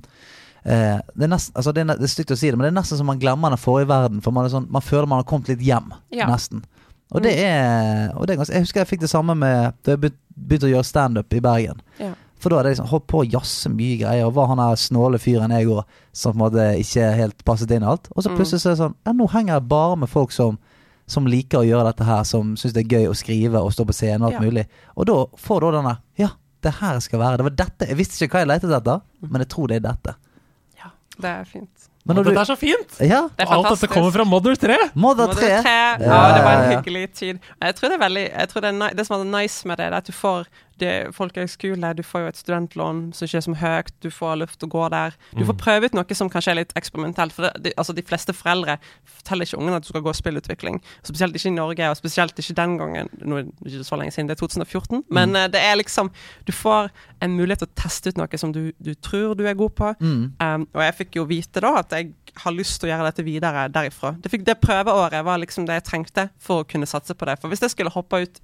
eh, 0.64 0.98
det, 1.14 1.24
er 1.24 1.30
nesten, 1.30 1.54
altså 1.56 1.72
det, 1.72 1.84
er, 1.84 1.94
det 2.00 2.08
er 2.08 2.12
stygt 2.12 2.34
å 2.34 2.38
si 2.40 2.50
det, 2.50 2.58
men 2.58 2.66
det 2.66 2.72
er 2.74 2.80
nesten 2.80 2.98
som 2.98 3.06
man 3.06 3.20
glemmer 3.22 3.54
den 3.54 3.60
forrige 3.62 3.88
verden. 3.88 4.20
For 4.24 4.34
man, 4.34 4.50
sånn, 4.50 4.66
man 4.68 4.82
føler 4.84 5.06
man 5.06 5.22
har 5.22 5.28
kommet 5.30 5.48
litt 5.52 5.62
hjem. 5.64 5.92
Ja. 6.12 6.26
Nesten. 6.28 6.64
Og 7.12 7.22
det 7.22 7.32
er, 7.42 8.12
og 8.14 8.26
det 8.26 8.34
er 8.34 8.36
ganske, 8.38 8.54
Jeg 8.54 8.62
husker 8.62 8.80
jeg 8.80 8.86
fikk 8.88 9.00
det 9.00 9.10
samme 9.10 9.34
med 9.34 9.72
da 9.82 9.90
jeg 9.96 10.00
begynte 10.00 10.68
å 10.68 10.74
gjøre 10.74 10.84
standup 10.86 11.32
i 11.34 11.40
Bergen. 11.40 11.80
Ja. 11.98 12.12
For 12.40 12.48
da 12.48 12.56
hadde 12.56 12.70
jeg 12.70 12.76
liksom 12.78 12.88
holdt 12.88 13.06
på 13.06 13.18
å 13.20 13.26
jazze 13.30 13.68
mye 13.68 13.98
greier, 14.00 14.24
og 14.26 14.34
var 14.34 14.46
han 14.48 14.56
der 14.62 14.76
snåle 14.80 15.18
fyren 15.20 15.50
jeg 15.52 15.66
òg, 15.68 15.82
som 16.12 16.32
på 16.32 16.38
en 16.38 16.44
måte 16.46 16.68
ikke 16.80 17.10
helt 17.18 17.44
passet 17.44 17.70
inn 17.76 17.82
i 17.82 17.86
alt. 17.90 18.08
Og 18.16 18.22
så 18.24 18.30
Mm. 18.30 18.36
plutselig 18.38 18.60
så 18.62 18.70
er 18.70 18.74
det 18.76 18.78
sånn 18.84 18.94
Ja, 19.06 19.12
nå 19.12 19.26
henger 19.30 19.54
jeg 19.54 19.68
bare 19.68 19.96
med 19.96 20.08
folk 20.08 20.30
som 20.32 20.58
som 21.10 21.26
liker 21.26 21.58
å 21.58 21.66
gjøre 21.66 21.86
dette 21.90 22.04
her, 22.06 22.22
som 22.22 22.54
syns 22.54 22.72
det 22.72 22.84
er 22.86 22.98
gøy 22.98 23.08
å 23.10 23.16
skrive 23.18 23.58
og 23.58 23.72
stå 23.72 23.84
på 23.84 23.92
scenen 23.92 24.22
og 24.22 24.32
alt 24.32 24.34
Ja. 24.34 24.40
mulig. 24.48 24.66
Og 24.96 25.06
da 25.06 25.26
får 25.36 25.60
du 25.60 25.70
denne 25.72 25.98
Ja, 26.16 26.28
det 26.62 26.74
her 26.74 27.00
skal 27.00 27.18
være. 27.18 27.36
Det 27.36 27.44
var 27.44 27.50
dette. 27.66 27.88
Jeg 27.88 27.96
visste 27.96 28.24
ikke 28.24 28.30
hva 28.38 28.38
jeg 28.40 28.48
lette 28.48 28.70
etter, 28.76 29.00
Mm. 29.20 29.30
men 29.32 29.40
jeg 29.40 29.48
tror 29.48 29.66
det 29.66 29.76
er 29.84 29.88
dette. 29.92 30.14
ja. 30.78 30.90
Det 31.20 31.24
er 31.24 31.44
fint. 31.44 31.88
Men 32.08 32.16
når 32.16 32.24
dette 32.30 32.34
du 32.38 32.40
er 32.40 32.48
så 32.48 32.56
fint! 32.56 32.94
Ja, 33.04 33.20
Det 33.36 33.44
er 33.44 33.52
Alt 33.54 33.68
dette 33.74 33.88
kommer 33.92 34.12
fra 34.14 34.24
Mother 34.24 34.56
3! 34.56 34.76
Mother 34.94 35.28
Mother 35.28 35.42
3. 35.42 35.48
Ja, 35.50 35.90
Ja, 36.00 36.20
det 36.34 36.44
var 36.46 36.52
en 36.56 36.70
hyggelig 36.72 37.04
tid. 37.12 37.38
Jeg 37.60 37.76
tror 37.76 37.92
det 37.92 37.98
er 37.98 38.04
veldig 38.06 38.24
jeg 38.30 38.48
tror 38.52 38.64
det, 38.64 38.72
er 38.88 38.96
det 38.96 39.06
som 39.06 39.20
er 39.20 39.28
nice 39.42 39.68
med 39.68 39.76
det, 39.80 39.86
er 39.90 39.96
at 40.00 40.06
du 40.08 40.12
får 40.16 40.48
det, 40.80 40.92
folkehøgskole, 41.16 41.92
du 41.96 42.02
får 42.06 42.24
jo 42.24 42.30
et 42.30 42.40
studentlån 42.40 43.02
som 43.16 43.26
ikke 43.26 43.40
er 43.40 43.44
så 43.46 43.54
høyt, 43.60 43.92
du 44.02 44.08
får 44.14 44.40
luft 44.40 44.64
å 44.64 44.68
gå 44.70 44.86
der. 44.92 45.16
Du 45.36 45.44
får 45.48 45.58
prøve 45.60 45.90
ut 45.90 45.96
noe 45.96 46.16
som 46.16 46.30
kanskje 46.32 46.54
er 46.54 46.58
litt 46.60 46.74
eksperimentelt. 46.78 47.34
For 47.36 47.46
det, 47.46 47.52
de, 47.66 47.74
altså 47.80 47.94
de 47.96 48.04
fleste 48.06 48.34
foreldre 48.36 48.78
forteller 49.04 49.48
ikke 49.48 49.60
ungene 49.60 49.80
at 49.80 49.86
du 49.86 49.90
skal 49.92 50.04
gå 50.06 50.14
spillutvikling. 50.16 50.80
Spesielt 51.06 51.36
ikke 51.36 51.52
i 51.52 51.56
Norge, 51.56 51.90
og 51.90 51.98
spesielt 51.98 52.42
ikke 52.42 52.56
den 52.58 52.76
gangen. 52.80 53.12
Nå 53.20 53.40
er 53.40 53.48
det 53.48 53.74
ikke 53.74 53.88
så 53.90 54.00
lenge 54.00 54.16
siden, 54.16 54.30
det 54.30 54.36
er 54.38 54.42
2014. 54.42 55.04
Men 55.08 55.36
mm. 55.36 55.42
det 55.54 55.64
er 55.64 55.78
liksom 55.80 56.10
Du 56.46 56.52
får 56.52 56.90
en 57.20 57.36
mulighet 57.36 57.62
til 57.64 57.68
å 57.68 57.76
teste 57.78 58.10
ut 58.10 58.18
noe 58.20 58.40
som 58.40 58.52
du, 58.54 58.70
du 58.80 58.94
tror 58.94 59.34
du 59.38 59.44
er 59.48 59.58
god 59.58 59.76
på. 59.76 59.92
Mm. 60.00 60.24
Um, 60.40 60.66
og 60.74 60.84
jeg 60.86 60.96
fikk 61.02 61.20
jo 61.20 61.28
vite 61.28 61.62
da 61.62 61.76
at 61.82 61.92
jeg 61.96 62.14
har 62.40 62.54
lyst 62.54 62.80
til 62.80 62.88
å 62.88 62.92
gjøre 62.94 63.10
dette 63.10 63.26
videre 63.26 63.66
derifra. 63.72 64.14
Det, 64.22 64.30
fikk, 64.32 64.46
det 64.46 64.60
prøveåret 64.62 65.24
var 65.26 65.40
liksom 65.42 65.66
det 65.68 65.80
jeg 65.80 65.88
trengte 65.88 66.28
for 66.40 66.62
å 66.62 66.68
kunne 66.68 66.88
satse 66.88 67.16
på 67.16 67.28
det. 67.28 67.36
For 67.40 67.52
hvis 67.52 67.64
jeg 67.66 67.74
skulle 67.74 67.92
hoppe 67.94 68.24
ut 68.24 68.40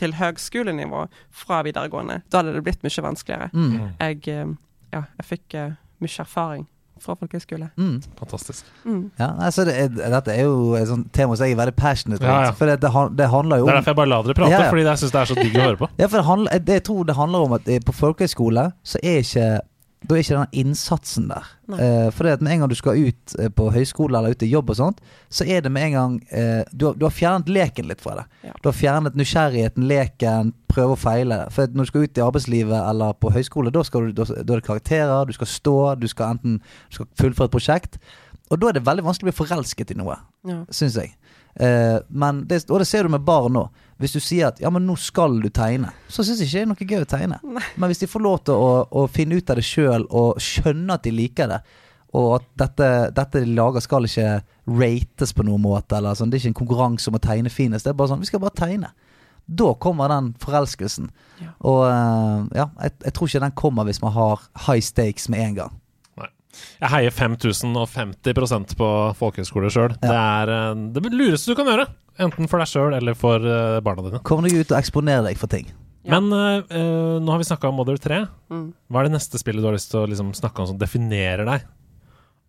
til 0.00 0.16
høgskolenivå 0.18 1.06
fra 1.44 1.62
videregående, 1.66 2.20
da 2.32 2.42
hadde 2.42 2.56
det 2.56 2.64
blitt 2.66 2.84
mye 2.86 3.06
vanskeligere. 3.06 3.50
Mm. 3.52 3.78
Jeg, 4.00 4.42
um, 4.42 4.58
ja, 4.94 5.06
jeg 5.20 5.32
fikk 5.34 5.56
uh, 5.60 5.72
mye 6.00 6.22
erfaring 6.24 6.68
fra 7.00 7.14
folkehøyskole. 7.16 7.70
Mm. 7.80 8.02
Fantastisk. 8.18 8.66
Mm. 8.84 9.10
Ja, 9.18 9.30
altså 9.46 9.64
det 9.64 9.76
er, 9.80 9.88
dette 10.12 10.34
er 10.34 10.44
jo 10.44 10.74
et 10.76 10.88
sånt 10.90 11.08
tema 11.16 11.36
som 11.36 11.48
jeg 11.48 11.56
er 11.56 11.60
veldig 11.62 11.76
passionate 11.78 12.26
Ja, 12.26 12.34
ja. 12.44 12.50
For 12.56 12.68
det, 12.68 12.80
det, 12.82 12.90
det 13.16 13.28
handler 13.32 13.62
jo 13.62 13.64
om 13.64 13.70
Det 13.70 13.72
er 13.72 13.80
derfor 13.80 13.94
jeg 13.94 14.00
bare 14.02 14.12
lar 14.12 14.26
dere 14.26 14.36
prate, 14.36 14.52
Ja, 14.52 14.62
ja. 14.66 14.70
fordi 14.70 14.84
jeg 14.84 15.02
syns 15.02 15.14
det 15.14 15.20
er 15.22 15.30
så 15.30 15.36
digg 15.38 15.56
å 15.56 15.64
høre 15.64 15.80
på. 15.80 15.90
Ja, 15.96 16.06
for 16.06 16.20
det 16.20 16.26
handler, 16.28 16.58
jeg, 16.58 16.66
jeg 16.76 16.84
tror 16.90 17.08
det 17.08 17.16
handler 17.16 17.46
om 17.48 17.56
at 17.56 17.68
eh, 17.72 17.80
på 17.86 17.96
folkehøyskole 17.96 18.66
så 18.92 19.00
er 19.02 19.24
ikke 19.24 19.48
da 20.00 20.16
er 20.16 20.22
ikke 20.22 20.36
den 20.38 20.60
innsatsen 20.62 21.26
der. 21.28 21.48
Eh, 21.76 22.06
for 22.16 22.24
det 22.24 22.38
at 22.38 22.42
med 22.42 22.54
en 22.54 22.62
gang 22.62 22.70
du 22.72 22.76
skal 22.78 22.96
ut 22.96 23.34
eh, 23.38 23.50
på 23.52 23.66
høyskole 23.74 24.16
eller 24.16 24.32
ut 24.32 24.42
i 24.42 24.48
jobb 24.48 24.72
og 24.72 24.78
sånt, 24.78 25.02
så 25.28 25.44
er 25.44 25.60
det 25.60 25.72
med 25.74 25.90
en 25.90 25.96
gang 25.96 26.14
eh, 26.32 26.62
du, 26.72 26.86
har, 26.88 26.96
du 26.96 27.04
har 27.04 27.12
fjernet 27.12 27.50
leken 27.52 27.90
litt 27.90 28.00
fra 28.00 28.16
det. 28.22 28.24
Ja. 28.48 28.54
Du 28.62 28.70
har 28.70 28.78
fjernet 28.78 29.18
nysgjerrigheten, 29.20 29.84
leken, 29.90 30.54
prøve 30.72 30.96
å 30.96 31.00
feile. 31.00 31.42
For 31.52 31.68
når 31.68 31.84
du 31.86 31.92
skal 31.92 32.08
ut 32.08 32.20
i 32.22 32.24
arbeidslivet 32.24 32.80
eller 32.80 33.12
på 33.20 33.34
høyskole, 33.36 33.74
da, 33.76 33.84
skal 33.84 34.08
du, 34.08 34.16
da, 34.22 34.26
da 34.30 34.40
er 34.56 34.62
det 34.64 34.68
karakterer, 34.70 35.28
du 35.28 35.36
skal 35.36 35.52
stå, 35.52 35.76
du 36.00 36.08
skal 36.10 36.36
enten 36.38 36.58
du 36.64 36.98
skal 36.98 37.10
fullføre 37.20 37.52
et 37.52 37.58
prosjekt. 37.58 38.00
Og 38.50 38.58
da 38.58 38.70
er 38.70 38.80
det 38.80 38.86
veldig 38.88 39.04
vanskelig 39.06 39.28
å 39.28 39.30
bli 39.30 39.38
forelsket 39.44 39.92
i 39.94 40.00
noe 40.00 40.16
Ja. 40.48 40.62
syns 40.74 40.96
jeg. 40.96 41.12
Eh, 41.60 41.98
men 42.08 42.44
det, 42.48 42.64
og 42.70 42.80
det 42.80 42.88
ser 42.88 43.04
du 43.04 43.12
med 43.12 43.26
barn 43.26 43.52
nå. 43.54 43.68
Hvis 44.00 44.14
du 44.16 44.20
sier 44.24 44.48
at 44.48 44.60
ja, 44.62 44.70
men 44.72 44.86
nå 44.88 44.94
skal 44.96 45.36
du 45.42 45.50
tegne, 45.52 45.92
så 46.08 46.24
syns 46.24 46.40
ikke 46.40 46.54
det 46.56 46.62
er 46.62 46.70
noe 46.70 46.88
gøy 46.88 47.02
å 47.04 47.08
tegne. 47.08 47.40
Men 47.44 47.90
hvis 47.90 48.00
de 48.00 48.08
får 48.08 48.24
lov 48.24 48.38
til 48.48 48.56
å, 48.56 48.70
å 48.88 49.04
finne 49.12 49.36
ut 49.36 49.52
av 49.52 49.60
det 49.60 49.66
sjøl 49.68 50.06
og 50.08 50.40
skjønne 50.40 50.96
at 50.96 51.04
de 51.04 51.12
liker 51.12 51.50
det, 51.52 51.60
og 52.16 52.40
at 52.40 52.46
dette, 52.58 52.88
dette 53.14 53.42
de 53.44 53.52
lager 53.54 53.84
skal 53.84 54.08
ikke 54.08 54.40
rates 54.80 55.34
på 55.36 55.44
noen 55.46 55.62
måte, 55.62 55.98
eller 55.98 56.16
sånn, 56.18 56.32
det 56.32 56.40
er 56.40 56.44
ikke 56.44 56.54
en 56.54 56.60
konkurranse 56.62 57.12
om 57.12 57.20
å 57.20 57.22
tegne 57.22 57.52
finest, 57.52 57.86
det 57.86 57.92
er 57.92 58.00
bare 58.00 58.10
sånn 58.14 58.24
vi 58.24 58.30
skal 58.30 58.42
bare 58.42 58.56
tegne. 58.58 58.90
Da 59.50 59.68
kommer 59.82 60.10
den 60.10 60.32
forelskelsen. 60.42 61.10
Ja. 61.42 61.52
Og 61.66 61.84
eh, 61.86 62.48
ja, 62.60 62.66
jeg, 62.86 62.96
jeg 63.04 63.14
tror 63.16 63.30
ikke 63.30 63.44
den 63.44 63.56
kommer 63.58 63.86
hvis 63.88 64.02
man 64.02 64.14
har 64.14 64.42
high 64.66 64.82
stakes 64.84 65.28
med 65.32 65.44
en 65.44 65.56
gang. 65.60 65.78
Jeg 66.80 66.90
heier 66.90 67.14
5050% 67.14 68.74
på 68.78 68.86
folkehøyskole 69.18 69.70
sjøl. 69.72 69.94
Det 70.02 70.10
er 70.10 70.52
eh, 70.54 70.84
det 70.96 71.12
lureste 71.14 71.52
du 71.52 71.58
kan 71.58 71.68
gjøre. 71.70 71.86
Enten 72.20 72.50
for 72.50 72.60
deg 72.60 72.70
sjøl 72.70 72.96
eller 72.96 73.16
for 73.18 73.44
eh, 73.44 73.78
barna 73.84 74.06
dine. 74.06 74.22
Kom 74.26 74.42
deg 74.44 74.56
ut 74.58 74.72
og 74.72 74.78
eksponere 74.80 75.28
deg 75.28 75.38
for 75.40 75.52
ting. 75.52 75.68
Ja. 76.02 76.16
Men 76.16 76.32
uh, 76.32 77.18
nå 77.20 77.28
har 77.28 77.40
vi 77.42 77.46
snakka 77.46 77.68
om 77.68 77.76
Mother 77.76 77.98
3. 78.00 78.22
Mm. 78.48 78.70
Hva 78.88 79.02
er 79.02 79.08
det 79.08 79.18
neste 79.18 79.40
spillet 79.40 79.60
du 79.60 79.68
har 79.68 79.76
lyst 79.76 79.90
til 79.92 80.00
å 80.00 80.08
liksom, 80.08 80.32
snakke 80.36 80.62
om 80.62 80.70
som 80.72 80.78
definerer 80.80 81.44
deg? 81.48 81.66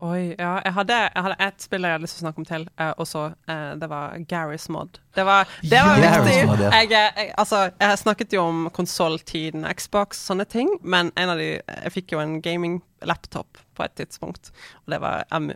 Oi, 0.01 0.31
ja. 0.33 0.55
Jeg 0.65 0.73
hadde, 0.73 0.95
jeg 1.13 1.23
hadde 1.27 1.35
ett 1.45 1.61
spill 1.61 1.85
jeg 1.85 1.93
hadde 1.93 2.05
lyst 2.07 2.15
til 2.17 2.23
å 2.23 2.25
snakke 2.25 2.41
om 2.41 2.45
til, 2.49 2.63
uh, 2.81 2.93
og 2.97 3.05
så 3.05 3.27
uh, 3.37 3.73
Det 3.77 3.89
var 3.91 4.15
Garys 4.29 4.65
Mod. 4.73 4.97
Det 5.13 5.25
var, 5.27 5.49
det 5.61 5.81
var 5.85 6.01
yeah, 6.01 6.15
viktig. 6.25 6.47
Mod, 6.49 6.63
ja. 6.63 6.71
Jeg, 6.79 6.89
eh, 6.97 7.19
jeg, 7.19 7.33
altså, 7.43 7.59
jeg 7.83 7.99
snakket 8.01 8.33
jo 8.33 8.47
om 8.47 8.63
konsolltiden, 8.73 9.67
Xbox, 9.77 10.23
sånne 10.25 10.47
ting, 10.49 10.71
men 10.81 11.11
en 11.19 11.33
av 11.35 11.41
de 11.41 11.51
Jeg 11.59 11.93
fikk 11.93 12.15
jo 12.15 12.23
en 12.23 12.39
gaming-laptop 12.41 13.61
på 13.77 13.85
et 13.85 13.93
tidspunkt, 13.99 14.49
og 14.85 14.95
det 14.95 15.01
var 15.03 15.25
um, 15.35 15.51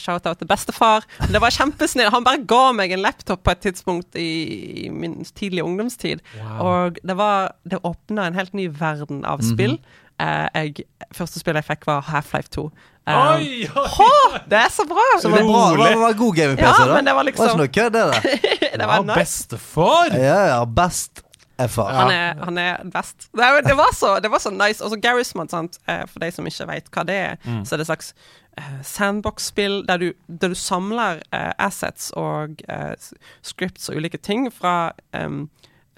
shout-out 0.00 0.40
til 0.40 0.48
bestefar. 0.48 1.04
Det 1.28 1.40
var 1.42 1.52
kjempesnill. 1.52 2.08
Han 2.14 2.24
bare 2.24 2.40
ga 2.48 2.70
meg 2.76 2.94
en 2.96 3.04
laptop 3.04 3.44
på 3.44 3.52
et 3.52 3.64
tidspunkt 3.68 4.16
i, 4.16 4.88
min 4.92 5.20
tidlige 5.28 5.66
ungdomstid, 5.66 6.24
og 6.56 6.96
det 7.04 7.16
var 7.20 7.52
Det 7.68 7.84
åpna 7.84 8.30
en 8.30 8.38
helt 8.38 8.56
ny 8.56 8.70
verden 8.80 9.26
av 9.28 9.44
spill. 9.44 9.76
Eh, 10.20 10.48
jeg, 10.54 10.86
første 11.16 11.40
spillet 11.40 11.62
jeg 11.62 11.70
fikk, 11.70 11.86
var 11.88 12.04
Half-Life 12.08 12.52
2. 12.56 12.66
Eh, 13.08 13.16
Oi, 13.16 13.46
oi! 13.64 13.86
Hå, 13.96 14.08
det 14.50 14.58
er 14.60 14.68
så 14.70 14.84
bra! 14.86 15.04
Så 15.22 15.30
det 15.32 15.40
var 15.46 15.74
bra. 15.76 15.88
Det 15.88 15.96
var 15.98 16.12
god 16.18 16.34
gaming-PC, 16.36 16.66
Ja, 16.66 16.86
da. 16.86 16.94
men 16.94 17.04
det 17.08 17.14
var 17.16 17.24
liksom- 17.24 17.48
ikke 17.48 17.56
noe 17.62 17.68
kødd, 17.68 17.92
det 17.92 18.02
der. 18.12 18.20
det 18.78 18.86
var 18.86 18.94
Ja, 18.94 19.02
nice. 19.02 19.18
bestefar! 19.20 20.12
Ja, 20.14 20.40
ja. 20.52 20.64
Best 20.64 21.22
FA. 21.68 21.84
Han 21.92 22.10
er, 22.10 22.34
han 22.44 22.58
er 22.58 22.84
best. 22.92 23.26
Det, 23.36 23.48
det, 23.66 23.74
var 23.76 23.90
så, 23.94 24.14
det 24.24 24.30
var 24.32 24.38
så 24.40 24.50
nice. 24.50 24.84
Og 24.84 24.90
så 24.90 24.96
Garry's 24.96 25.32
sant? 25.50 25.78
Eh, 25.88 26.04
for 26.08 26.20
de 26.22 26.30
som 26.32 26.46
ikke 26.46 26.66
vet 26.70 26.88
hva 26.94 27.04
det 27.04 27.16
er, 27.16 27.36
så 27.64 27.74
er 27.74 27.80
det 27.82 27.84
et 27.84 27.90
slags 27.90 28.14
eh, 28.58 28.78
sandbox-spill 28.82 29.82
der, 29.88 29.96
du- 29.98 30.14
der 30.40 30.48
du 30.48 30.54
samler 30.54 31.20
uh, 31.34 31.52
assets 31.58 32.10
og 32.16 32.56
uh, 32.72 32.94
scripts 33.42 33.88
og 33.88 33.96
ulike 33.96 34.16
ting 34.18 34.48
fra 34.52 34.92
um, 35.16 35.48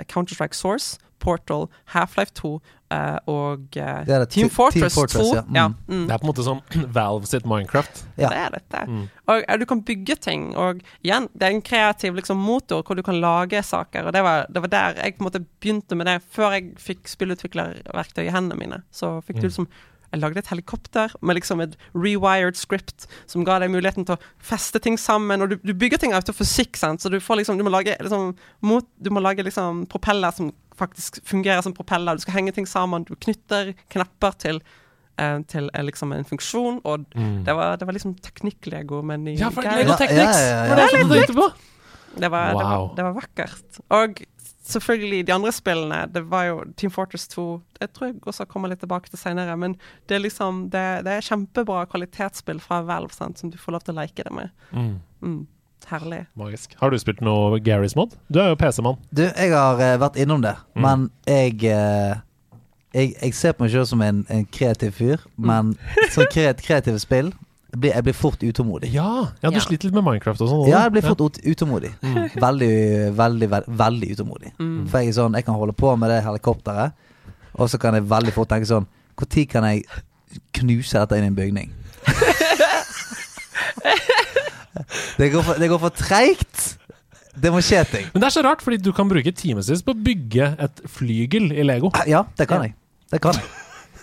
Counter-Strike 0.02 0.54
Source, 0.58 0.98
Portal, 1.22 1.68
Half-Life 1.94 2.34
2 2.38 2.50
eh, 2.92 3.18
og 3.30 3.76
eh, 3.78 4.00
Det 4.08 4.14
er 4.16 4.24
det, 4.24 4.28
Team 4.34 4.50
Fortress, 4.50 4.92
Team 4.92 4.94
Fortress, 4.96 5.30
2. 5.30 5.36
ja. 5.38 5.42
Mm. 5.46 5.54
Ja. 5.56 5.66
Mm. 5.94 6.02
Det 6.08 6.14
er 6.16 6.18
på 6.22 6.26
en 6.26 6.30
måte 6.32 6.46
som 6.46 6.60
Valve 6.98 7.30
sitt 7.30 7.46
Minecraft. 7.48 8.02
Ja. 8.20 8.28
Det 8.32 8.40
er 8.42 8.56
dette. 8.58 8.82
Mm. 8.90 9.04
Og 9.32 9.44
eh, 9.46 9.58
du 9.62 9.66
kan 9.70 9.84
bygge 9.88 10.16
ting. 10.26 10.48
Og 10.58 10.82
igjen, 11.06 11.28
det 11.32 11.48
er 11.48 11.54
en 11.56 11.62
kreativ 11.64 12.18
liksom, 12.18 12.42
motor 12.42 12.82
hvor 12.82 12.98
du 12.98 13.04
kan 13.06 13.20
lage 13.22 13.62
saker. 13.64 14.10
Og 14.10 14.16
det 14.18 14.24
var, 14.26 14.46
det 14.52 14.64
var 14.66 14.74
der 14.74 15.00
jeg 15.04 15.16
på 15.16 15.24
en 15.24 15.30
måte 15.30 15.44
begynte 15.62 15.96
med 15.98 16.10
det. 16.10 16.18
Før 16.34 16.58
jeg 16.58 16.72
fikk 16.82 17.06
spillutviklerverktøy 17.14 18.26
i 18.26 18.34
hendene 18.34 18.58
mine, 18.60 18.82
så 18.92 19.20
fikk 19.26 19.38
du 19.40 19.46
Mm. 19.46 19.50
liksom 19.52 19.68
jeg 20.12 20.20
lagde 20.20 20.42
et 20.42 20.50
helikopter 20.52 21.12
med 21.24 21.38
liksom 21.38 21.62
et 21.64 21.76
rewired 21.96 22.58
script 22.58 23.06
som 23.30 23.46
ga 23.48 23.58
deg 23.62 23.72
muligheten 23.72 24.04
til 24.08 24.18
å 24.18 24.20
feste 24.44 24.80
ting 24.82 24.98
sammen. 25.00 25.40
Og 25.40 25.54
du, 25.54 25.56
du 25.64 25.72
bygger 25.72 26.02
ting 26.02 26.12
ut 26.12 26.28
av 26.28 26.36
fysikk, 26.36 26.76
sant? 26.76 27.00
så 27.00 27.08
du 27.12 27.18
får 27.22 27.40
liksom 27.40 27.56
Du 27.58 27.64
må 27.64 27.72
lage, 27.72 27.96
liksom, 28.00 28.34
mot, 28.60 28.86
du 29.00 29.10
må 29.14 29.22
lage 29.24 29.44
liksom 29.46 29.86
propeller 29.92 30.34
som 30.36 30.52
faktisk 30.76 31.20
fungerer 31.28 31.64
som 31.64 31.74
propeller. 31.76 32.16
Du 32.16 32.24
skal 32.24 32.36
henge 32.40 32.52
ting 32.56 32.68
sammen. 32.68 33.06
Du 33.08 33.14
knytter 33.16 33.72
knapper 33.92 34.36
til 34.44 34.62
eh, 35.16 35.38
til 35.48 35.68
eh, 35.72 35.84
liksom 35.88 36.12
en 36.16 36.28
funksjon, 36.28 36.80
og 36.84 37.08
det, 37.12 37.56
var, 37.56 37.76
det 37.80 37.88
var 37.88 37.96
liksom 37.96 38.16
teknikk-lego 38.24 39.02
med 39.06 39.24
ny 39.26 39.36
Ja, 39.40 39.52
for 39.54 39.64
Lego 39.64 39.94
Ja, 39.94 40.00
Technics! 40.00 40.40
ja, 40.40 40.64
ja, 40.64 40.64
ja. 40.68 41.28
Det 41.32 41.52
det 42.12 42.28
var, 42.28 42.52
det, 42.52 42.64
var, 42.64 42.90
det 42.96 43.04
var 43.06 43.14
vakkert. 43.16 43.78
Og 43.96 44.18
selvfølgelig 44.62 45.26
de 45.26 45.32
andre 45.34 45.52
spillene. 45.52 46.00
Det 46.12 46.22
var 46.30 46.44
jo 46.48 46.58
Team 46.76 46.90
Fortress 46.94 47.26
2. 47.32 47.46
Jeg 47.80 47.92
tror 47.92 48.06
jeg 48.10 48.20
også 48.30 48.46
kommer 48.50 48.70
litt 48.70 48.80
tilbake 48.82 49.10
til 49.10 49.18
senere. 49.18 49.56
Men 49.58 49.76
det 50.08 50.16
er 50.16 50.22
liksom 50.26 50.68
Det, 50.70 50.82
det 51.06 51.16
er 51.16 51.26
kjempebra 51.26 51.84
kvalitetsspill 51.90 52.60
fra 52.62 52.82
Valve 52.86 53.12
sant, 53.14 53.38
som 53.38 53.50
du 53.50 53.58
får 53.58 53.72
lov 53.76 53.82
til 53.86 53.94
å 53.96 54.00
leke 54.02 54.22
det 54.28 54.32
med. 54.32 54.50
Mm. 54.72 54.92
Mm, 55.22 55.40
herlig. 55.90 56.20
Magisk. 56.38 56.76
Har 56.80 56.90
du 56.94 56.98
spilt 57.02 57.20
noe 57.20 57.58
Garys 57.60 57.96
Mod? 57.98 58.14
Du 58.30 58.38
er 58.40 58.52
jo 58.52 58.58
PC-mann. 58.60 58.98
Du, 59.10 59.24
jeg 59.26 59.52
har 59.52 59.80
uh, 59.82 59.96
vært 60.02 60.16
innom 60.22 60.42
det, 60.42 60.54
Mm. 60.74 60.82
men 60.82 61.10
jeg, 61.26 61.58
uh, 61.74 62.20
jeg 62.94 63.14
Jeg 63.22 63.34
ser 63.34 63.52
på 63.52 63.64
meg 63.64 63.72
selv 63.72 63.86
som 63.90 64.02
en, 64.02 64.24
en 64.30 64.44
kreativ 64.46 64.92
fyr, 64.92 65.18
Mm. 65.38 65.46
men 65.46 65.74
sånn 66.14 66.30
kreat, 66.32 66.62
kreative 66.62 66.98
spill 67.02 67.32
blir, 67.72 67.92
jeg 67.94 68.04
blir 68.04 68.16
fort 68.16 68.42
utålmodig. 68.42 68.92
Ja, 68.92 69.28
ja 69.42 69.50
du 69.50 69.56
Ja. 69.56 69.64
sliter 69.64 69.88
litt 69.88 69.94
med 69.94 70.04
Minecraft 70.04 70.40
og 70.44 70.48
sånn? 70.48 70.68
Ja, 70.68 70.82
jeg 70.84 70.92
blir 70.92 71.02
fort 71.02 71.20
ja. 71.20 71.52
utålmodig. 71.52 71.92
Veldig, 72.46 72.72
veldig, 73.16 73.48
veldig, 73.50 73.78
veldig 73.78 74.10
utålmodig. 74.12 74.52
Mm. 74.58 74.88
For 74.88 74.98
jeg 75.00 75.08
er 75.08 75.12
sånn, 75.16 75.34
jeg 75.38 75.44
kan 75.46 75.54
holde 75.54 75.72
på 75.72 75.96
med 75.96 76.10
det 76.12 76.20
helikopteret, 76.26 76.92
og 77.54 77.68
så 77.68 77.78
kan 77.80 77.94
jeg 77.94 78.08
veldig 78.08 78.32
fort 78.32 78.48
tenke 78.48 78.64
sånn 78.64 78.86
Når 79.20 79.46
kan 79.50 79.64
jeg 79.68 79.84
knuse 80.56 80.98
dette 80.98 81.16
inn 81.18 81.24
i 81.24 81.26
en 81.28 81.34
bygning? 81.36 81.72
det, 85.18 85.28
går 85.32 85.42
for, 85.44 85.60
det 85.60 85.68
går 85.68 85.82
for 85.82 85.96
treigt. 85.96 86.62
Det 87.36 87.52
må 87.52 87.60
skje 87.64 87.82
ting. 87.88 88.06
Men 88.12 88.24
det 88.24 88.30
er 88.30 88.36
så 88.36 88.44
rart, 88.44 88.64
fordi 88.64 88.80
du 88.80 88.92
kan 88.96 89.08
bruke 89.08 89.32
timevis 89.36 89.84
på 89.84 89.92
å 89.92 90.02
bygge 90.08 90.54
et 90.64 90.80
flygel 90.88 91.52
i 91.52 91.64
Lego. 91.64 91.92
Ja, 92.08 92.24
det 92.38 92.48
kan 92.48 92.64
jeg. 92.66 92.74
Det 93.12 93.20
kan 93.20 93.36
jeg. 93.36 93.44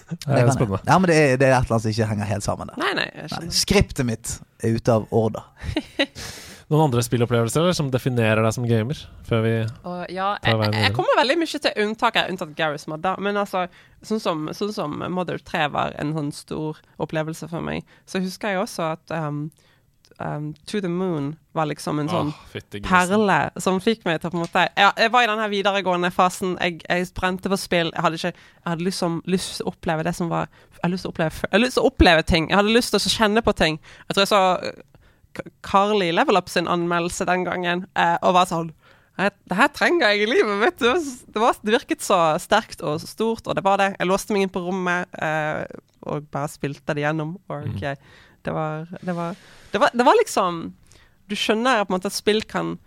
Det 0.25 0.41
er 0.41 0.51
spennende. 0.55 0.81
Ja, 0.85 0.97
men 0.99 1.09
det 1.11 1.15
er, 1.15 1.39
det 1.39 1.47
er 1.47 1.55
et 1.55 1.65
eller 1.65 1.77
annet 1.77 1.85
som 1.85 1.93
ikke 1.93 2.11
henger 2.11 2.29
helt 2.33 2.45
sammen 2.45 2.71
der. 2.71 2.81
Nei, 2.81 2.91
nei, 2.97 3.07
jeg 3.13 3.31
skjønner. 3.33 3.57
skriptet 3.61 4.07
mitt 4.09 4.35
er 4.63 4.77
ute 4.77 4.95
av 4.99 5.09
order. 5.15 5.49
Noen 6.69 6.83
andre 6.85 7.01
spillopplevelser 7.01 7.63
eller, 7.63 7.73
som 7.73 7.87
definerer 7.89 8.43
deg 8.45 8.53
som 8.53 8.65
gamer? 8.69 8.99
Før 9.25 9.39
vi 9.41 9.53
uh, 9.65 10.03
ja, 10.13 10.35
tar 10.43 10.59
veien 10.59 10.75
jeg 10.77 10.85
jeg 10.85 10.95
kommer 10.99 11.17
veldig 11.17 11.37
mye 11.41 11.61
til 11.65 11.79
unntak 11.81 12.19
her, 12.19 12.27
unntatt 12.29 12.51
Garry's 12.57 12.85
Mod, 12.91 13.01
da. 13.01 13.15
Men 13.17 13.39
altså, 13.41 13.63
sånn 14.05 14.21
som, 14.21 14.43
sånn 14.53 14.75
som 14.75 14.99
Mother 15.15 15.41
3 15.41 15.63
var 15.73 15.97
en 16.01 16.13
sånn 16.13 16.29
stor 16.35 16.77
opplevelse 17.01 17.49
for 17.49 17.65
meg, 17.65 17.89
så 18.05 18.21
husker 18.21 18.53
jeg 18.53 18.61
også 18.61 18.91
at 18.91 19.15
um, 19.17 19.47
um, 20.19 20.53
To 20.69 20.81
the 20.81 20.89
Moon 20.91 21.33
var 21.55 21.67
liksom 21.69 21.99
en 21.99 22.09
sånn 22.11 22.31
oh, 22.31 22.79
perle 22.85 23.37
som 23.59 23.79
fikk 23.83 24.05
meg 24.07 24.19
til 24.21 24.31
på 24.31 24.37
en 24.37 24.43
måte 24.43 24.65
ja, 24.77 24.91
Jeg 24.99 25.11
var 25.13 25.25
i 25.25 25.29
den 25.31 25.41
her 25.41 25.51
videregående 25.51 26.11
fasen. 26.13 26.55
Jeg, 26.61 26.81
jeg 26.85 27.09
brente 27.17 27.51
på 27.51 27.59
spill. 27.59 27.91
Jeg 27.95 28.05
hadde 28.05 28.19
ikke 28.19 28.33
Jeg 28.33 28.67
hadde 28.67 28.87
liksom 28.87 29.21
lyst 29.25 29.57
til 29.57 29.67
å 29.67 29.73
oppleve 29.73 30.05
det 30.07 30.15
som 30.17 30.31
var 30.31 30.47
Jeg 30.49 30.83
hadde 30.83 30.93
lyst 30.95 31.07
til 31.07 31.11
å 31.11 31.15
oppleve, 31.15 31.47
jeg 31.51 31.63
lyst 31.63 31.79
til 31.79 31.83
å 31.83 31.93
oppleve 31.93 32.27
ting. 32.27 32.49
Jeg 32.51 32.61
hadde 32.61 32.75
lyst 32.75 32.95
til 32.95 33.01
å 33.01 33.15
kjenne 33.15 33.43
på 33.45 33.55
ting. 33.57 33.79
Jeg 34.07 34.15
tror 34.15 34.25
jeg 34.25 34.33
så 34.33 34.43
uh, 34.63 35.49
Carly 35.65 36.11
Level 36.15 36.39
Up 36.39 36.49
sin 36.49 36.67
anmeldelse 36.67 37.27
den 37.27 37.43
gangen, 37.45 37.85
eh, 37.95 38.15
og 38.25 38.35
var 38.35 38.47
sånn 38.49 38.71
det 39.19 39.57
her 39.57 39.67
trenger 39.75 40.13
jeg 40.13 40.23
i 40.23 40.27
livet, 40.29 40.55
mitt. 40.61 40.79
Det, 40.79 41.39
var, 41.41 41.57
det 41.59 41.73
virket 41.75 42.03
så 42.05 42.19
sterkt 42.39 42.79
og 42.87 43.01
stort, 43.03 43.47
og 43.47 43.57
det 43.57 43.63
var 43.65 43.81
det. 43.81 43.89
Jeg 43.97 44.07
låste 44.07 44.35
meg 44.35 44.45
inn 44.45 44.53
på 44.53 44.61
rommet 44.63 45.11
eh, 45.19 45.65
og 46.07 46.29
bare 46.31 46.51
spilte 46.51 46.95
det 46.95 47.03
gjennom. 47.03 47.33
Og 47.51 47.83
eh, 47.83 47.99
det, 48.49 48.55
var, 48.57 48.91
det, 49.05 49.15
var, 49.15 49.39
det, 49.71 49.81
var, 49.85 49.93
det 49.93 50.05
var 50.07 50.17
liksom 50.19 50.61
Du 51.29 51.37
skjønner 51.37 51.83
på 51.85 51.93
en 51.93 51.99
måte 51.99 52.09
at 52.09 52.17
spill 52.17 52.41
kan 52.49 52.77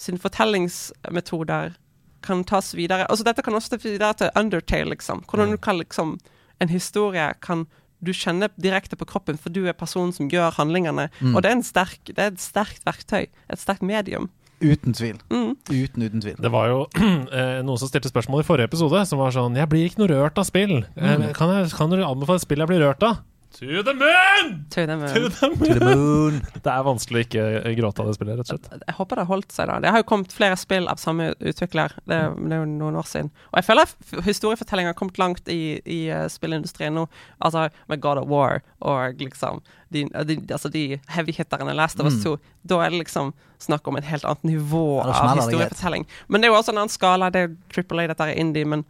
Sine 0.00 0.18
fortellingsmetoder 0.18 1.76
kan 2.24 2.40
tas 2.48 2.72
videre. 2.74 3.04
Altså 3.12 3.26
Dette 3.26 3.44
kan 3.44 3.54
også 3.54 3.76
tas 3.76 3.84
videre 3.84 4.16
til 4.18 4.32
Undertale, 4.34 4.94
liksom. 4.94 5.22
Hvordan 5.28 5.52
du 5.54 5.58
kan 5.60 5.78
liksom 5.78 6.16
En 6.62 6.72
historie 6.72 7.28
kan 7.44 7.66
du 8.04 8.12
kjenne 8.12 8.48
direkte 8.60 8.96
på 8.96 9.06
kroppen, 9.08 9.38
for 9.40 9.52
du 9.52 9.64
er 9.68 9.76
personen 9.76 10.12
som 10.12 10.28
gjør 10.28 10.56
handlingene. 10.58 11.08
Og 11.32 11.42
det 11.42 11.50
er, 11.50 11.56
en 11.56 11.64
sterk, 11.64 12.00
det 12.06 12.18
er 12.18 12.32
et 12.32 12.40
sterkt 12.42 12.84
verktøy. 12.86 13.26
Et 13.50 13.60
sterkt 13.60 13.82
medium. 13.82 14.28
Uten 14.64 14.94
tvil. 14.94 15.18
Mm. 15.32 15.54
Uten, 15.70 16.02
uten 16.02 16.22
tvil. 16.22 16.36
Det 16.40 16.52
var 16.52 16.68
jo 16.70 16.84
eh, 17.38 17.60
noen 17.64 17.80
som 17.80 17.90
stilte 17.90 18.12
spørsmål 18.12 18.44
i 18.44 18.46
forrige 18.46 18.70
episode, 18.70 19.02
som 19.08 19.20
var 19.20 19.34
sånn 19.34 19.58
Jeg 19.58 19.70
blir 19.72 19.88
ikke 19.88 20.02
noe 20.02 20.12
rørt 20.12 20.38
av 20.40 20.46
spill. 20.48 20.78
Eh, 20.96 21.26
kan, 21.36 21.52
jeg, 21.58 21.72
kan 21.76 21.92
du 21.92 22.04
anbefale 22.04 22.42
spill 22.42 22.64
jeg 22.64 22.70
blir 22.70 22.84
rørt 22.84 23.04
av? 23.04 23.22
To 23.54 23.82
the 23.86 23.94
moon! 23.94 24.66
To 24.70 24.86
the 24.86 24.96
moon. 24.96 25.14
To 25.14 25.28
the 25.28 25.48
To 25.56 25.78
the 25.78 25.96
moon. 25.96 26.40
Det 26.64 26.70
er 26.72 26.86
vanskelig 26.86 27.20
å 27.22 27.26
ikke 27.28 27.74
gråte 27.78 28.02
av 28.02 28.08
det 28.08 28.14
spillet, 28.16 28.38
rett 28.40 28.48
og 28.50 28.58
slett. 28.58 28.82
Jeg 28.82 28.96
håper 28.98 29.20
det 29.20 29.24
har 29.24 29.30
holdt 29.30 29.54
seg, 29.54 29.68
da. 29.70 29.76
Det 29.84 29.92
har 29.94 30.02
jo 30.02 30.06
kommet 30.10 30.34
flere 30.34 30.56
spill 30.58 30.88
av 30.90 30.98
samme 30.98 31.28
utvikler. 31.38 31.94
Det, 32.02 32.18
det 32.34 32.56
er 32.56 32.64
jo 32.64 32.66
noen 32.72 32.98
år 32.98 33.06
siden. 33.06 33.30
Og 33.52 33.60
jeg 33.60 33.68
føler 33.68 33.94
historiefortellinga 34.26 34.90
har 34.90 34.98
kommet 34.98 35.22
langt 35.22 35.52
i, 35.52 35.78
i 35.86 36.00
uh, 36.10 36.26
spillindustrien 36.32 36.98
nå. 36.98 37.06
Altså 37.38 37.68
med 37.92 38.02
God 38.02 38.24
of 38.24 38.28
War 38.32 38.60
og 38.82 39.22
liksom 39.22 39.62
de, 39.94 40.08
de, 40.26 40.40
altså 40.50 40.68
de 40.74 40.98
heavy-hitterne 41.14 41.78
Last 41.78 42.02
of 42.02 42.10
Us 42.10 42.18
2. 42.24 42.36
Da 42.66 42.82
er 42.82 42.90
det 42.90 43.04
liksom 43.04 43.30
snakk 43.62 43.86
om 43.86 44.00
et 44.00 44.08
helt 44.08 44.26
annet 44.26 44.50
nivå 44.50 44.86
av 45.04 45.38
historiefortelling. 45.38 46.08
Men 46.26 46.42
det 46.42 46.48
er 46.48 46.56
jo 46.56 46.58
også 46.58 46.74
en 46.74 46.82
annen 46.82 46.92
skala. 46.92 47.30
Det 47.30 47.46
er 47.46 47.58
Triple 47.72 48.02
A, 48.02 48.10
dette 48.10 48.32
er 48.32 48.40
indie, 48.40 48.66
men 48.66 48.82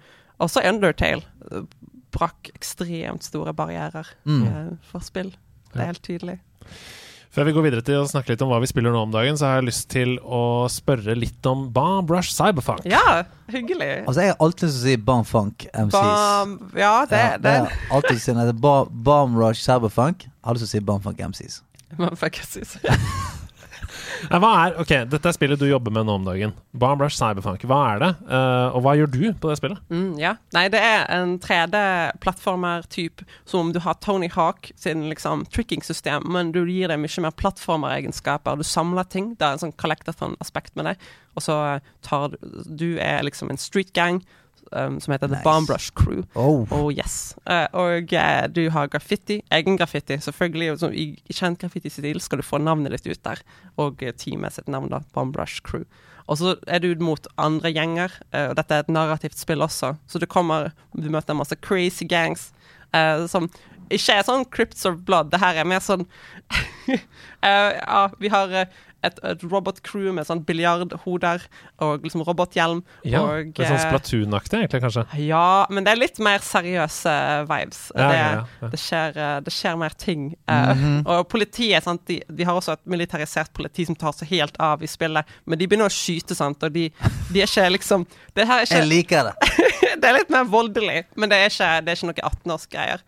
også 0.43 0.65
Undertale 0.65 1.21
brakk 2.15 2.51
ekstremt 2.55 3.27
store 3.27 3.55
barrierer 3.57 4.07
Mm. 4.25 4.79
for 4.91 5.03
spill. 5.05 5.33
Det 5.75 5.83
er 5.83 5.91
helt 5.93 6.03
tydelig. 6.07 6.39
Før 7.35 7.49
vi 7.49 7.53
går 7.57 7.65
videre 7.67 7.83
til 7.83 7.97
å 7.99 8.07
snakke 8.07 8.31
litt 8.31 8.43
om 8.47 8.51
hva 8.53 8.61
vi 8.63 8.69
spiller 8.71 8.93
nå 8.95 9.01
om 9.09 9.11
dagen, 9.11 9.35
så 9.35 9.49
har 9.49 9.57
jeg 9.59 9.67
lyst 9.67 9.89
til 9.91 10.13
å 10.23 10.69
spørre 10.71 11.17
litt 11.19 11.43
om 11.51 11.65
Bomb 11.75 12.13
Rush 12.15 12.31
Cyberfunk. 12.31 12.85
Ja, 12.87 13.25
hyggelig. 13.51 14.05
Altså, 14.07 14.21
jeg 14.23 14.31
har 14.31 14.39
alltid 14.47 14.69
lyst 14.69 14.79
til 14.79 14.85
å 14.85 14.93
si 14.93 14.97
Bomb 15.09 15.27
Funk 15.27 15.67
MCs. 15.73 15.97
Bam, 15.99 16.53
ja, 16.79 16.93
det, 17.11 17.19
Ja, 17.19 17.37
det, 17.43 17.57
er 17.65 17.91
alltid 17.91 18.21
lyst 18.21 18.31
til 18.31 18.39
å 18.39 18.47
si 18.53 18.59
Bomb 19.11 19.41
Rush 19.43 19.65
Cyberfunk. 19.67 20.29
Jeg 20.29 20.47
har 20.47 20.55
lyst 20.55 20.69
til 20.69 20.71
å 20.71 20.75
si 20.77 20.85
Bomb 20.93 21.03
Funk 21.03 21.19
MCs. 21.27 21.63
Bomb 21.99 22.15
jeg. 22.23 22.79
Nei, 24.31 24.41
hva 24.43 24.51
er, 24.65 24.77
ok, 24.83 24.93
Dette 25.11 25.31
er 25.31 25.37
spillet 25.37 25.61
du 25.61 25.67
jobber 25.69 25.95
med 25.95 26.07
nå 26.09 26.17
om 26.19 26.27
dagen. 26.27 26.55
Bomb 26.73 27.03
Cyberfunk. 27.09 27.65
Hva 27.69 27.81
er 27.93 28.03
det, 28.03 28.11
uh, 28.29 28.75
og 28.75 28.85
hva 28.85 28.95
gjør 28.99 29.11
du 29.13 29.25
på 29.41 29.51
det 29.51 29.59
spillet? 29.61 29.83
Mm, 29.93 30.15
ja. 30.21 30.35
Nei, 30.57 30.67
det 30.73 30.81
er 30.83 31.07
en 31.15 31.37
3D-plattformer-type 31.43 33.27
som 33.45 33.67
om 33.67 33.73
du 33.75 33.81
har 33.85 33.99
Tony 34.05 34.31
Hawk 34.35 34.71
sin 34.81 35.09
liksom 35.11 35.45
tricking-system, 35.55 36.29
men 36.35 36.53
du 36.55 36.63
gir 36.65 36.93
det 36.93 37.01
mye 37.01 37.27
mer 37.27 37.37
plattformeregenskaper. 37.41 38.61
Du 38.61 38.67
samler 38.67 39.09
ting. 39.11 39.35
Det 39.39 39.47
er 39.47 39.59
en 39.59 39.67
sånn 39.67 39.77
collectathon-aspekt 39.81 40.75
med 40.79 40.93
det. 40.93 40.97
Og 41.35 41.45
så 41.45 41.59
tar 42.07 42.33
du 42.33 42.39
Du 42.65 42.89
er 43.03 43.25
liksom 43.27 43.51
en 43.51 43.61
street 43.61 43.93
gang 43.97 44.23
um, 44.73 45.01
som 45.01 45.13
heter 45.13 45.29
The 45.29 45.37
Nice. 45.37 45.45
Bomb 45.45 45.71
Rush 45.71 45.91
Crew. 45.95 46.25
Oh. 46.35 46.67
Oh 46.71 46.89
yes. 46.93 47.35
Uh, 47.47 47.67
og 47.73 48.13
uh, 48.13 48.47
du 48.49 48.69
har 48.71 48.89
graffiti. 48.89 49.43
Egen 49.51 49.77
graffiti, 49.77 50.19
selvfølgelig. 50.21 50.79
så 50.81 50.91
I, 50.93 51.07
kjent 51.33 51.61
graffitistil 51.61 52.21
skal 52.21 52.41
du 52.41 52.47
få 52.47 52.59
navnet 52.59 52.95
ditt 52.95 53.07
ut 53.07 53.23
der. 53.25 53.45
Og 53.77 54.03
eh, 54.03 54.15
teamet 54.17 54.57
sitt 54.57 54.69
navn, 54.69 54.91
da. 54.93 55.03
Bomb 55.15 55.37
Rush 55.37 55.63
Crew. 55.63 55.85
Og 56.27 56.39
så 56.41 56.55
er 56.67 56.81
du 56.81 56.95
mot 57.05 57.27
andre 57.37 57.73
gjenger, 57.75 58.13
eh, 58.33 58.49
og 58.49 58.57
dette 58.57 58.75
er 58.75 58.85
et 58.85 58.93
narrativt 58.93 59.37
spill 59.39 59.65
også. 59.65 59.95
Så 60.09 60.19
du 60.19 60.27
kommer 60.27 60.73
Du 60.97 61.11
møter 61.11 61.35
masse 61.35 61.57
crazy 61.61 62.07
gangs 62.09 62.53
eh, 62.95 63.27
som 63.27 63.51
ikke 63.91 64.19
er 64.19 64.27
sånn 64.27 64.45
Crypts 64.51 64.87
of 64.89 65.03
Blood. 65.07 65.31
Det 65.35 65.41
her 65.43 65.61
er 65.63 65.69
mer 65.69 65.81
sånn 65.85 66.07
eh, 66.89 67.71
Ja, 67.81 68.09
vi 68.21 68.29
har 68.33 68.53
eh, 68.55 68.67
et, 69.05 69.19
et 69.21 69.43
robot-crew 69.45 70.15
med 70.17 70.25
sånn 70.25 70.41
biljardhoder 70.49 71.43
og 71.85 72.05
liksom 72.07 72.23
robothjelm. 72.25 72.79
Ja, 73.05 73.21
og, 73.21 73.51
Litt 73.51 73.59
sånn 73.61 73.77
eh, 73.77 73.83
Splatoon-aktig, 73.83 74.63
egentlig, 74.63 74.81
kanskje. 74.81 75.03
ja, 75.27 75.67
men 75.69 75.85
det 75.85 75.93
er 75.93 76.01
litt 76.01 76.21
mer 76.25 76.41
seriøse 76.45 77.13
vibes. 77.51 77.83
Ja, 77.93 78.07
det, 78.09 78.23
ja. 78.23 78.71
Det, 78.73 78.81
skjer, 78.81 79.19
det 79.45 79.53
skjer 79.53 79.77
mer 79.83 79.97
ting. 80.01 80.31
Eh, 80.49 80.87
Og 81.05 81.27
politiet, 81.29 81.85
sant? 81.85 82.01
De, 82.09 82.23
de 82.33 82.49
har 82.49 82.57
også 82.57 82.79
et 82.79 82.85
militarisert 82.97 83.53
politi 83.57 83.85
som 83.85 83.99
tar 84.01 84.17
seg 84.17 84.33
helt 84.33 84.57
av 84.57 84.81
i 84.81 84.89
spillet. 84.89 85.37
Men 85.45 85.61
de 85.61 85.69
begynner 85.69 85.93
å 85.93 85.95
skyte, 85.95 86.33
sant? 86.39 86.65
og 86.65 86.73
de, 86.73 86.89
de 87.29 87.45
er 87.45 87.51
ikke 87.51 87.69
liksom 87.77 88.09
Det 88.35 88.49
her 88.49 88.65
er 88.65 88.73
Jeg 88.81 88.89
liker 88.89 89.29
det. 89.33 89.37
Det 90.01 90.09
er 90.11 90.17
litt 90.19 90.33
mer 90.33 90.49
voldelig, 90.51 91.05
men 91.17 91.31
det 91.31 91.37
er 91.39 91.53
ikke, 91.53 91.69
det 91.85 91.93
er 91.93 91.97
ikke 91.97 92.09
noe 92.11 92.25
18-årsgreier. 92.29 93.03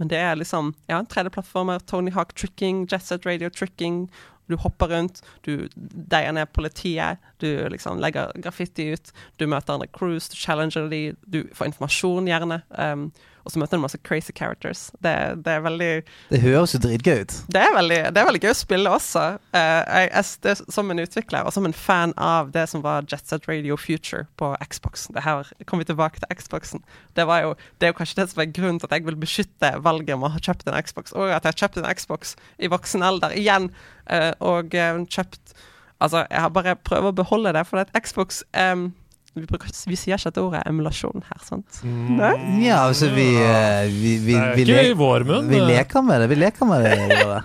Men 0.00 0.10
det 0.10 0.18
er 0.18 0.38
liksom 0.38 0.72
ja, 0.90 1.02
3D-plattformer, 1.02 1.82
Tony 1.86 2.12
Hawk 2.14 2.34
tricking, 2.34 2.86
Jet 2.90 3.04
Set 3.06 3.26
Radio 3.26 3.50
tricking. 3.50 4.06
Du 4.50 4.56
hopper 4.58 4.90
rundt, 4.90 5.22
du 5.46 5.68
deier 6.10 6.32
ned 6.34 6.50
politiet, 6.52 7.20
du 7.40 7.46
liksom 7.70 8.00
legger 8.02 8.32
graffiti 8.42 8.90
ut. 8.92 9.12
Du 9.38 9.46
møter 9.46 9.76
andre 9.76 9.88
crews, 9.94 10.28
du 10.32 10.36
challenger 10.36 10.88
de, 10.90 11.02
du 11.24 11.44
får 11.54 11.70
informasjon 11.70 12.28
gjerne. 12.28 12.62
Um, 12.76 13.06
og 13.42 13.52
så 13.52 13.60
møter 13.60 13.78
du 13.78 13.82
masse 13.84 13.98
crazy 14.06 14.32
characters. 14.36 14.90
Det, 15.02 15.14
det 15.44 15.54
er 15.56 15.64
veldig 15.64 15.90
Det 16.30 16.40
høres 16.42 16.74
jo 16.74 16.80
dritgøy 16.82 17.24
ut. 17.24 17.36
det 17.54 17.62
er, 17.62 17.72
veldig, 17.76 18.00
det 18.14 18.22
er 18.22 18.28
veldig 18.28 18.42
gøy 18.44 18.52
å 18.52 18.58
spille 18.58 18.92
også. 18.92 19.24
Uh, 19.54 19.60
jeg, 19.60 20.26
jeg, 20.46 20.60
som 20.76 20.92
en 20.92 21.02
utvikler 21.02 21.48
og 21.48 21.54
som 21.56 21.66
en 21.68 21.76
fan 21.76 22.14
av 22.20 22.52
det 22.54 22.66
som 22.70 22.84
var 22.84 23.08
Jet 23.10 23.28
Set 23.28 23.48
Radio 23.50 23.78
Future 23.80 24.26
på 24.40 24.52
Xboxen. 24.62 25.16
Det 25.16 25.24
her 25.26 25.50
kom 25.66 25.82
vi 25.82 25.88
tilbake 25.88 26.22
til 26.22 26.38
Xboxen. 26.38 26.84
Det, 27.18 27.26
var 27.28 27.42
jo, 27.46 27.56
det 27.78 27.88
er 27.88 27.94
jo 27.94 27.98
kanskje 27.98 28.22
det 28.22 28.28
som 28.32 28.44
er 28.44 28.54
grunnen 28.54 28.80
til 28.82 28.90
at 28.90 28.96
jeg 28.98 29.08
vil 29.08 29.20
beskytte 29.20 29.74
valget 29.82 30.14
om 30.16 30.26
å 30.28 30.32
ha 30.32 30.42
kjøpt 30.42 30.70
en 30.70 30.78
Xbox, 30.82 31.16
og 31.16 31.28
at 31.30 31.42
jeg 31.42 31.54
har 31.54 31.60
kjøpt 31.64 31.82
en 31.82 31.90
Xbox 31.98 32.36
i 32.62 32.70
voksen 32.72 33.04
alder 33.06 33.34
igjen. 33.38 33.70
uh, 34.10 34.32
og 34.40 34.74
uh, 34.74 35.02
kjøpt 35.08 35.54
Altså, 36.02 36.24
jeg 36.30 36.40
har 36.40 36.50
bare 36.50 36.74
prøvd 36.82 37.12
å 37.12 37.14
beholde 37.14 37.52
det, 37.54 37.62
for 37.68 37.78
at 37.78 37.92
Xbox 37.94 38.42
em, 38.58 38.88
vi, 39.34 39.46
bruker, 39.48 39.70
vi 39.88 39.96
sier 39.96 40.18
ikke 40.18 40.30
dette 40.30 40.42
ordet 40.44 40.62
emulasjon 40.68 41.22
her, 41.28 41.42
sant? 41.46 41.78
Nei? 41.84 42.32
Ja, 42.66 42.82
altså 42.88 43.08
vi 43.14 43.26
eh, 43.40 43.86
Vi, 43.92 44.16
vi, 44.26 44.34
ikke 44.36 44.66
le 44.68 44.82
i 44.90 44.96
vår 44.98 45.24
munn. 45.28 45.48
vi 45.48 45.60
leker 45.60 46.04
med 46.04 46.20
det. 46.20 46.28
Vi 46.34 46.40
leker 46.42 46.68
med 46.68 46.84
det. 46.84 47.42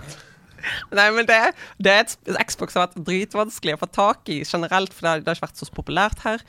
Nei, 0.92 1.06
men 1.16 1.24
det, 1.28 1.36
det 1.80 1.92
er 1.94 2.02
et, 2.04 2.16
Xbox 2.50 2.74
har 2.76 2.88
vært 2.88 2.98
dritvanskelig 3.06 3.76
å 3.78 3.80
få 3.80 3.88
tak 3.94 4.28
i 4.28 4.40
generelt, 4.44 4.92
for 4.92 5.06
det 5.06 5.10
har, 5.14 5.22
det 5.22 5.30
har 5.30 5.38
ikke 5.38 5.46
vært 5.46 5.62
så 5.62 5.68
populært 5.72 6.24
her. 6.26 6.42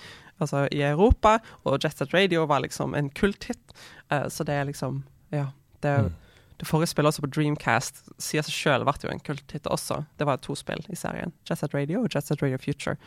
Altså 0.44 0.66
i 0.76 0.82
Europa, 0.88 1.38
og 1.68 1.78
Jet 1.84 2.00
Set 2.00 2.14
Radio 2.16 2.46
var 2.50 2.64
liksom 2.64 2.96
en 2.96 3.10
kulthit. 3.16 3.62
uh, 4.12 4.26
så 4.32 4.44
det 4.48 4.56
er 4.60 4.66
liksom 4.72 5.04
Ja. 5.32 5.46
Det, 5.82 5.94
Mm. 6.04 6.12
det 6.60 6.68
forrige 6.68 6.88
spillet 6.92 7.08
også 7.14 7.22
på 7.24 7.32
Dreamcast 7.32 8.02
sier 8.20 8.44
seg 8.44 8.52
sjøl 8.52 8.84
ble 8.84 8.94
jo 9.04 9.10
en 9.14 9.20
kulthit 9.24 9.64
også. 9.72 10.02
Det 10.18 10.26
var 10.28 10.38
to 10.44 10.56
spill 10.56 10.82
i 10.92 10.96
serien. 10.96 11.32
Jet 11.48 11.60
Set 11.62 11.74
Radio 11.74 12.02
og 12.04 12.10
Jet 12.12 12.28
Set 12.28 12.42
Radio 12.44 12.58
Future. 12.60 12.98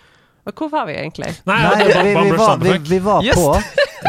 Og 0.46 0.52
hvor 0.58 0.68
var 0.72 0.86
vi 0.88 0.96
egentlig? 0.98 1.28
Nei, 1.46 1.58
Nei, 1.62 1.82
er 1.86 2.02
vi, 2.02 2.14
vi, 2.30 2.36
var, 2.36 2.56
vi, 2.58 2.72
vi, 2.88 2.98
var 2.98 3.22
på, 3.22 3.44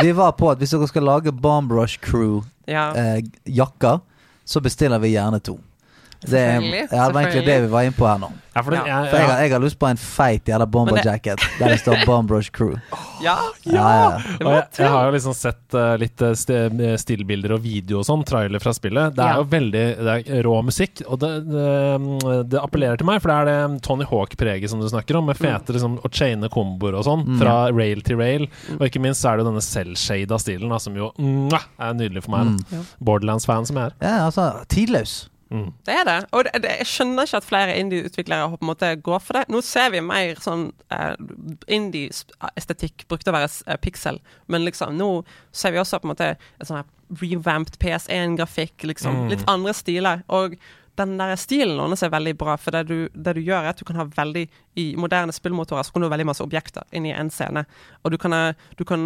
vi 0.02 0.12
var 0.18 0.32
på 0.40 0.50
at 0.50 0.58
hvis 0.64 0.74
dere 0.74 0.88
skal 0.90 1.06
lage 1.06 1.32
Bomb 1.32 1.72
Rush 1.72 2.00
Crew-jakker, 2.02 4.00
Ja. 4.00 4.00
så 4.46 4.62
bestiller 4.62 5.00
vi 5.00 5.14
gjerne 5.14 5.40
to. 5.40 5.60
Det, 6.24 6.30
Selvfølgelig, 6.32 6.88
ja, 6.92 7.06
det 7.08 7.14
var 7.14 7.22
egentlig 7.28 7.46
det 7.46 7.60
vi 7.62 7.68
var 7.74 7.84
inne 7.90 7.98
på 7.98 8.08
her 8.08 8.18
nå. 8.24 8.32
Ja, 8.54 8.62
for 8.62 8.70
det, 8.70 8.80
Ja. 8.86 8.98
For 9.10 9.18
jeg, 9.18 9.26
har- 9.28 9.40
jeg 9.42 9.52
har 9.52 9.60
lyst 9.64 9.78
på 9.82 9.88
en 9.90 9.98
feit 9.98 10.46
jævla 10.46 10.66
bomberjacket 10.70 11.40
der 11.60 11.72
det 11.74 11.80
står 11.82 12.04
Bombrush 12.06 12.52
Crew. 12.54 12.76
ja. 13.26 13.34
Ja, 13.66 13.88
ja. 13.98 14.10
Det 14.38 14.46
Og 14.46 14.52
jeg, 14.54 14.68
jeg 14.78 14.90
har 14.94 15.08
jo 15.08 15.12
liksom 15.16 15.34
sett 15.34 15.74
uh, 15.74 15.96
litt 15.98 16.22
eh, 16.22 16.94
stillbilder 17.02 17.56
og 17.56 17.64
video 17.64 17.98
og 18.04 18.06
sånn, 18.06 18.22
trailer 18.30 18.62
fra 18.62 18.74
spillet. 18.78 19.16
Det 19.18 19.24
er 19.26 19.32
Ja. 19.34 19.40
jo 19.42 19.48
veldig 19.50 19.84
det 20.06 20.18
er 20.38 20.44
rå 20.46 20.54
musikk, 20.64 21.02
og 21.08 21.18
det, 21.24 21.32
det, 21.50 22.44
det 22.54 22.62
appellerer 22.62 23.02
til 23.02 23.10
meg, 23.10 23.22
for 23.24 23.34
det 23.34 23.40
er 23.42 23.50
det 23.74 23.82
Tony 23.90 24.06
Hawk-preget 24.06 24.70
som 24.70 24.80
du 24.80 24.88
snakker 24.92 25.18
om, 25.18 25.26
med 25.32 25.36
fete 25.42 25.74
liksom, 25.74 25.98
og 26.06 26.14
chaine 26.14 26.50
komboer 26.54 26.94
og 27.02 27.08
sånn, 27.10 27.26
Mm. 27.26 27.40
fra 27.42 27.58
rail 27.74 28.02
til 28.06 28.18
rail. 28.22 28.48
Og 28.78 28.86
ikke 28.86 29.02
minst 29.02 29.24
så 29.24 29.32
er 29.34 29.38
det 29.38 29.46
jo 29.46 29.50
denne 29.52 29.64
selvshada 29.66 30.38
stilen, 30.40 30.70
da, 30.70 30.78
som 30.78 30.94
jo 30.96 31.10
mwah, 31.18 31.66
er 31.80 31.94
nydelig 31.98 32.24
for 32.28 32.38
meg. 32.38 32.54
Mm. 32.70 32.86
Borderlands-fan 33.02 33.66
som 33.66 33.78
jeg 33.82 33.86
er. 33.92 33.94
ja, 34.04 34.16
altså 34.30 34.52
Tidløs. 34.70 35.30
Mm. 35.54 35.70
Det 35.86 35.94
er 35.94 36.06
det. 36.08 36.18
Og 36.34 36.48
det, 36.48 36.54
det, 36.64 36.72
jeg 36.82 36.90
skjønner 36.90 37.28
ikke 37.28 37.40
at 37.40 37.48
flere 37.48 37.76
indie-utviklere 37.78 38.50
på 38.56 38.58
en 38.60 38.70
måte 38.72 38.90
går 39.06 39.22
for 39.22 39.38
det. 39.38 39.44
Nå 39.54 39.62
ser 39.66 39.92
vi 39.94 40.02
mer 40.02 40.40
sånn 40.42 40.72
uh, 40.94 41.14
Indie-estetikk 41.70 43.06
brukte 43.12 43.30
å 43.30 43.36
være 43.38 43.52
uh, 43.70 43.78
pixel, 43.82 44.18
men 44.50 44.66
liksom 44.66 44.98
nå 44.98 45.12
ser 45.54 45.76
vi 45.76 45.82
også 45.84 46.02
på 46.02 46.10
en 46.10 46.14
måte 46.16 46.32
en 46.34 46.70
sånn 46.72 46.90
revamped 47.22 47.78
PS1-grafikk, 47.84 48.88
liksom. 48.90 49.26
Mm. 49.26 49.28
Litt 49.36 49.44
andre 49.52 49.76
stiler. 49.78 50.24
Og 50.34 50.58
den 51.00 51.16
der 51.18 51.34
stilen 51.42 51.80
ordner 51.82 51.98
seg 51.98 52.12
veldig 52.14 52.36
bra, 52.38 52.56
for 52.62 52.76
det 52.76 52.84
du, 52.90 52.98
det 53.14 53.34
du 53.38 53.42
gjør, 53.42 53.66
er 53.66 53.72
at 53.72 53.80
du 53.82 53.86
kan 53.88 53.98
ha 53.98 54.06
veldig 54.14 54.44
I 54.78 54.86
moderne 55.00 55.34
spillmotorer 55.34 55.86
så 55.86 55.94
kan 55.94 56.04
du 56.04 56.08
ha 56.08 56.12
veldig 56.14 56.28
masse 56.30 56.46
objekter 56.46 56.86
inni 56.94 57.14
en 57.14 57.32
scene. 57.34 57.66
Og 58.04 58.14
du 58.14 58.18
kan, 58.22 58.34
eh, 58.34 58.60
du 58.78 58.84
kan 58.86 59.04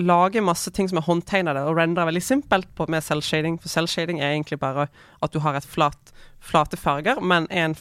lage 0.00 0.44
masse 0.44 0.72
ting 0.72 0.88
som 0.88 1.00
er 1.00 1.06
håndtegnede, 1.08 1.66
og 1.68 1.76
rendere 1.76 2.08
veldig 2.08 2.24
simpelt 2.24 2.68
på, 2.76 2.88
med 2.92 3.04
selvshading. 3.04 3.60
For 3.60 3.72
selvshading 3.72 4.20
er 4.22 4.32
egentlig 4.32 4.60
bare 4.62 4.88
at 5.22 5.32
du 5.32 5.40
har 5.44 5.56
et 5.56 5.68
flat, 5.68 6.12
flate 6.40 6.80
farger, 6.80 7.20
men 7.20 7.48
en, 7.50 7.76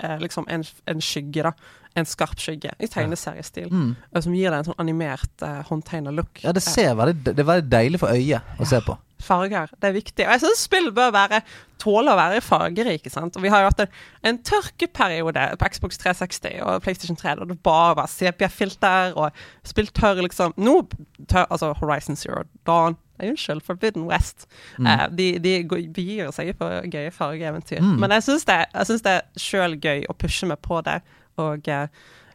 eh, 0.00 0.18
liksom 0.24 0.48
en, 0.48 0.64
en 0.88 1.00
skygge, 1.04 1.44
da. 1.44 1.52
En 1.94 2.08
skarp 2.08 2.40
skygge 2.42 2.72
i 2.82 2.88
tegneseriestil. 2.90 3.68
Mm. 3.70 3.96
eh, 4.10 4.20
Som 4.24 4.34
gir 4.34 4.48
deg 4.48 4.62
en 4.62 4.72
sånn 4.72 4.80
animert, 4.82 5.30
uh, 5.44 5.60
håndtegna 5.68 6.10
look. 6.10 6.40
Ja, 6.42 6.50
det 6.56 6.64
ser 6.64 6.96
veldig 6.98 7.20
Det 7.22 7.38
er 7.38 7.52
veldig 7.52 7.70
deilig 7.70 8.00
for 8.02 8.16
øyet 8.16 8.56
å 8.58 8.66
se 8.66 8.80
på. 8.82 8.96
Farger, 9.24 9.72
det 9.80 9.90
er 9.90 9.96
viktig. 9.96 10.26
Og 10.26 10.34
jeg 10.34 10.42
syns 10.44 10.64
spill 10.68 10.90
bør 10.94 11.14
være 11.14 11.40
tåle 11.80 12.12
å 12.12 12.18
være 12.18 12.42
fargerike. 12.44 13.10
sant? 13.12 13.36
Og 13.36 13.44
Vi 13.44 13.52
har 13.52 13.64
jo 13.64 13.70
hatt 13.70 13.84
en, 13.84 13.94
en 14.30 14.40
tørkeperiode 14.46 15.46
på 15.60 15.70
Xbox 15.74 15.98
360 16.02 16.60
og 16.64 16.84
PlayStation 16.84 17.18
3 17.18 17.38
da 17.40 17.48
det 17.50 17.58
bare 17.66 17.96
var 18.00 18.10
sepia-filter 18.10 19.16
og 19.18 19.44
spill 19.66 19.90
tørr, 19.92 20.22
liksom. 20.24 20.54
Nå 20.56 20.82
tør, 21.28 21.48
Altså 21.48 21.72
Horizon 21.80 22.16
Zero 22.16 22.44
Dawn 22.66 22.96
Unnskyld, 23.22 23.62
Forbidden 23.62 24.08
West. 24.10 24.48
Mm. 24.78 24.86
Eh, 24.86 25.08
de 25.18 25.26
de 25.38 25.52
begir 25.94 26.32
seg 26.34 26.54
på 26.58 26.66
gøye 26.90 27.12
fargeeventyr. 27.14 27.82
Mm. 27.82 28.00
Men 28.02 28.16
jeg 28.16 28.26
syns 28.26 28.44
det, 28.48 28.58
jeg 28.74 28.86
synes 28.90 29.04
det 29.06 29.12
er 29.12 29.22
sjøl 29.38 29.78
gøy 29.78 30.04
å 30.10 30.16
pushe 30.18 30.48
meg 30.50 30.58
på 30.64 30.80
det. 30.86 30.98
Og 31.38 31.68
eh, 31.70 31.86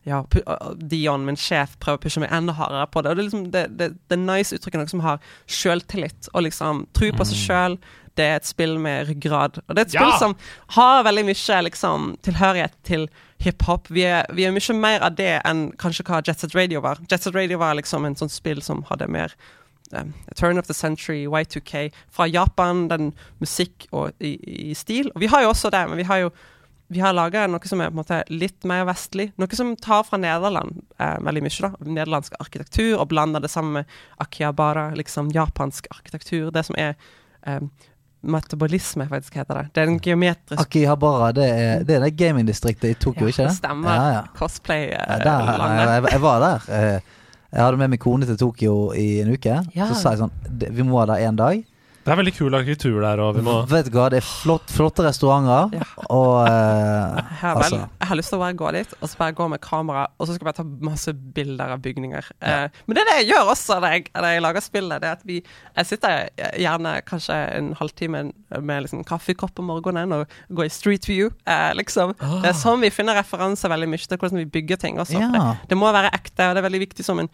ja, 0.07 0.21
Dion, 0.79 1.25
min 1.27 1.37
sjef, 1.37 1.75
prøver 1.83 1.99
å 1.99 2.03
pushe 2.05 2.21
meg 2.23 2.31
enda 2.33 2.53
hardere 2.57 2.87
på 2.91 3.01
det. 3.03 3.11
Og 3.11 3.17
det 3.17 3.23
er 3.23 3.27
liksom 3.29 3.47
det, 3.53 3.63
det, 3.79 3.89
det 4.09 4.19
nice 4.21 4.55
uttrykket 4.55 4.79
noe 4.81 4.91
som 4.91 5.03
har 5.05 5.19
sjøltillit 5.49 6.29
og 6.33 6.45
liksom 6.47 6.85
tro 6.97 7.09
på 7.17 7.25
seg 7.29 7.41
sjøl. 7.45 7.75
Det 8.17 8.25
er 8.25 8.39
et 8.39 8.47
spill 8.49 8.77
med 8.81 9.07
ryggrad. 9.07 9.61
Og 9.67 9.75
det 9.75 9.83
er 9.83 9.87
et 9.87 9.93
spill 9.95 10.09
Ja! 10.11 10.17
som 10.19 10.33
har 10.75 11.03
veldig 11.07 11.25
mye 11.29 11.59
liksom, 11.67 12.09
tilhørighet 12.25 12.73
til 12.87 13.05
hiphop. 13.39 13.87
Vi, 13.95 14.03
er- 14.09 14.27
vi 14.35 14.43
er 14.47 14.51
mye 14.55 14.75
mer 14.75 15.05
av 15.07 15.15
det 15.15 15.37
enn 15.47 15.69
kanskje 15.79 16.03
hva 16.09 16.19
Jet 16.27 16.41
Set 16.43 16.55
Radio 16.57 16.81
var. 16.83 16.99
Jet 17.11 17.23
Set 17.23 17.35
Radio 17.37 17.61
var 17.61 17.77
liksom 17.79 18.05
en 18.09 18.17
sånn 18.19 18.31
spill 18.33 18.59
som 18.65 18.81
hadde 18.89 19.07
mer 19.07 19.35
um, 19.93 20.11
Turn 20.35 20.59
of 20.59 20.67
the 20.67 20.73
Century, 20.75 21.25
Y2K, 21.27 21.85
fra 22.11 22.27
Japan, 22.27 22.87
den 22.91 23.13
musikk 23.39 23.87
og 23.95 24.11
i, 24.19 24.33
i 24.71 24.75
stil. 24.75 25.11
Og 25.15 25.21
vi 25.23 25.31
har 25.31 25.45
jo 25.45 25.53
også 25.53 25.71
det, 25.71 25.85
men 25.89 26.01
vi 26.01 26.09
har 26.09 26.25
jo 26.25 26.33
vi 26.89 26.99
har 27.03 27.13
laga 27.13 27.43
noe 27.47 27.67
som 27.69 27.81
er 27.81 27.91
på 27.91 27.93
en 27.93 27.99
måte 28.01 28.23
litt 28.33 28.65
mer 28.65 28.83
vestlig. 28.89 29.27
Noe 29.37 29.55
som 29.57 29.75
tar 29.77 30.03
fra 30.07 30.17
Nederland 30.17 30.79
eh, 30.97 31.19
veldig 31.21 31.43
mye. 31.45 31.59
da, 31.61 31.69
Nederlandsk 31.85 32.33
arkitektur, 32.41 32.95
og 32.97 33.07
blander 33.11 33.43
det 33.43 33.51
sammen 33.53 33.79
med 33.81 33.85
akihabara, 34.25 34.87
liksom 34.97 35.29
japansk 35.35 35.87
arkitektur. 35.93 36.49
Det 36.55 36.63
som 36.65 36.75
er 36.81 36.95
eh, 37.45 37.61
metabolisme, 38.21 39.05
faktisk 39.07 39.37
heter 39.39 39.61
det. 39.61 39.65
Det 39.73 39.83
er 39.83 39.91
en 39.93 39.99
geometrisk 40.03 40.59
Akihabara, 40.65 41.29
det 41.31 41.45
er 41.49 41.85
det, 41.87 41.95
er 41.99 42.03
det 42.07 42.11
gamingdistriktet 42.19 42.89
i 42.89 42.97
Tokyo, 42.99 43.29
Ja, 43.29 43.35
ikke 43.35 43.45
det? 43.47 43.55
stemmer. 43.61 43.93
Ja, 43.95 44.09
ja. 44.17 44.23
cosplay-landet. 44.35 45.29
Ja, 45.29 45.93
jeg, 45.93 46.05
jeg, 46.11 46.21
var 46.25 46.39
der. 46.43 46.67
Eh, 46.79 47.15
Jeg 47.51 47.63
hadde 47.65 47.77
med 47.81 47.89
min 47.89 47.97
kone 48.01 48.25
til 48.29 48.37
Tokyo 48.37 48.91
i 48.93 49.21
en 49.23 49.31
uke. 49.33 49.55
Ja. 49.73 49.87
Så 49.89 49.95
sa 49.97 50.11
jeg 50.13 50.19
sånn 50.21 50.75
Vi 50.75 50.83
må 50.85 50.99
være 50.99 51.15
der 51.15 51.29
én 51.31 51.37
dag. 51.39 51.63
Det 52.09 52.15
er 52.15 52.17
veldig 52.23 52.31
kul 52.33 52.55
arkitektur 52.57 52.95
der, 53.03 53.19
og 53.21 53.35
vi 53.37 53.41
må 53.45 53.53
Vet 53.69 53.85
du 53.85 53.93
hva, 53.93 54.07
det 54.09 54.17
er 54.23 54.25
flott, 54.25 54.71
flotte 54.73 55.03
restauranter, 55.05 55.75
Ja. 55.77 55.85
og 56.09 56.47
eh, 56.49 57.19
Jeg 57.19 57.37
har, 57.43 57.53
vel, 57.59 57.63
Altså. 57.67 57.77
jeg 58.01 58.07
har 58.09 58.17
lyst 58.17 58.31
til 58.33 58.39
å 58.39 58.41
bare 58.41 58.55
gå 58.57 58.71
dit 58.73 58.95
og 58.97 59.11
så 59.11 59.19
bare 59.19 59.35
gå 59.37 59.47
med 59.53 59.61
kamera, 59.61 60.07
og 60.17 60.25
så 60.25 60.33
skal 60.33 60.41
jeg 60.41 60.47
bare 60.49 60.57
ta 60.57 60.65
masse 60.89 61.13
bilder 61.37 61.75
av 61.75 61.83
bygninger. 61.85 62.31
Eh, 62.41 62.79
men 62.87 62.97
det 62.97 63.03
er 63.03 63.09
det 63.11 63.17
jeg 63.19 63.27
gjør 63.29 63.51
også 63.53 63.77
når 63.83 63.93
jeg, 63.93 64.07
når 64.17 64.27
jeg 64.33 64.43
lager 64.47 64.65
spillet. 64.65 65.03
Det 65.03 65.11
er 65.11 65.19
at 65.19 65.27
vi, 65.29 65.37
Jeg 65.77 65.85
sitter 65.91 66.25
gjerne 66.65 66.95
kanskje 67.05 67.37
en 67.59 67.69
halvtime 67.77 68.23
med 68.57 68.83
liksom 68.87 69.05
kaffekopp 69.05 69.61
om 69.61 69.69
morgenen 69.69 70.17
og 70.17 70.25
går 70.49 70.65
i 70.65 70.73
street 70.73 71.05
view. 71.07 71.29
Eh, 71.45 71.69
liksom. 71.77 72.15
Ah. 72.17 72.39
Det 72.41 72.49
er 72.55 72.57
sånn 72.57 72.81
vi 72.81 72.89
finner 72.89 73.19
referanser 73.21 73.69
veldig 73.69 73.91
mye 73.93 74.01
til 74.09 74.17
hvordan 74.17 74.41
vi 74.41 74.49
bygger 74.57 74.81
ting 74.81 74.97
også. 74.99 75.21
Ja. 75.21 75.29
Det, 75.35 75.69
det 75.75 75.77
må 75.77 75.93
være 75.93 76.09
ekte, 76.17 76.49
og 76.49 76.57
det 76.57 76.63
er 76.63 76.69
veldig 76.71 76.83
viktig 76.87 77.05
som 77.05 77.21
en 77.21 77.29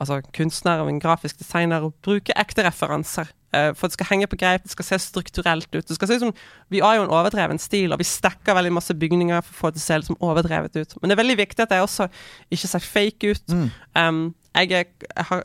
altså, 0.00 0.20
kunstner 0.36 0.82
og 0.82 0.90
en 0.90 1.00
grafisk 1.02 1.38
designer 1.40 1.84
å 1.84 1.92
bruke 2.04 2.34
ekte 2.40 2.64
referanser. 2.66 3.30
Uh, 3.50 3.72
for 3.74 3.90
det 3.90 3.96
skal 3.96 4.12
henge 4.12 4.28
på 4.30 4.38
greip, 4.38 4.62
det 4.62 4.72
skal 4.72 4.86
se 4.86 5.00
strukturelt 5.02 5.68
ut. 5.74 5.82
Det 5.86 5.96
skal 5.96 6.08
se 6.08 6.18
ut 6.18 6.24
som, 6.26 6.32
Vi 6.70 6.82
har 6.84 6.96
jo 6.96 7.04
en 7.06 7.12
overdreven 7.12 7.58
stil, 7.58 7.92
og 7.92 7.98
vi 7.98 8.06
stekker 8.06 8.56
veldig 8.56 8.72
masse 8.78 8.94
bygninger 8.94 9.42
for 9.42 9.52
å 9.52 9.58
få 9.60 9.70
det 9.70 9.80
til 9.80 9.84
å 9.84 9.88
se 9.88 10.00
liksom 10.02 10.20
overdrevet 10.30 10.78
ut. 10.78 10.96
Men 11.00 11.10
det 11.10 11.16
er 11.16 11.22
veldig 11.24 11.38
viktig 11.42 11.66
at 11.66 11.74
jeg 11.74 11.86
også 11.86 12.08
ikke 12.50 12.72
ser 12.72 12.86
fake 12.86 13.34
ut. 13.34 13.54
Mm. 13.54 13.68
Um, 13.98 14.22
jeg, 14.54 14.70
jeg, 14.70 15.24
har, 15.30 15.44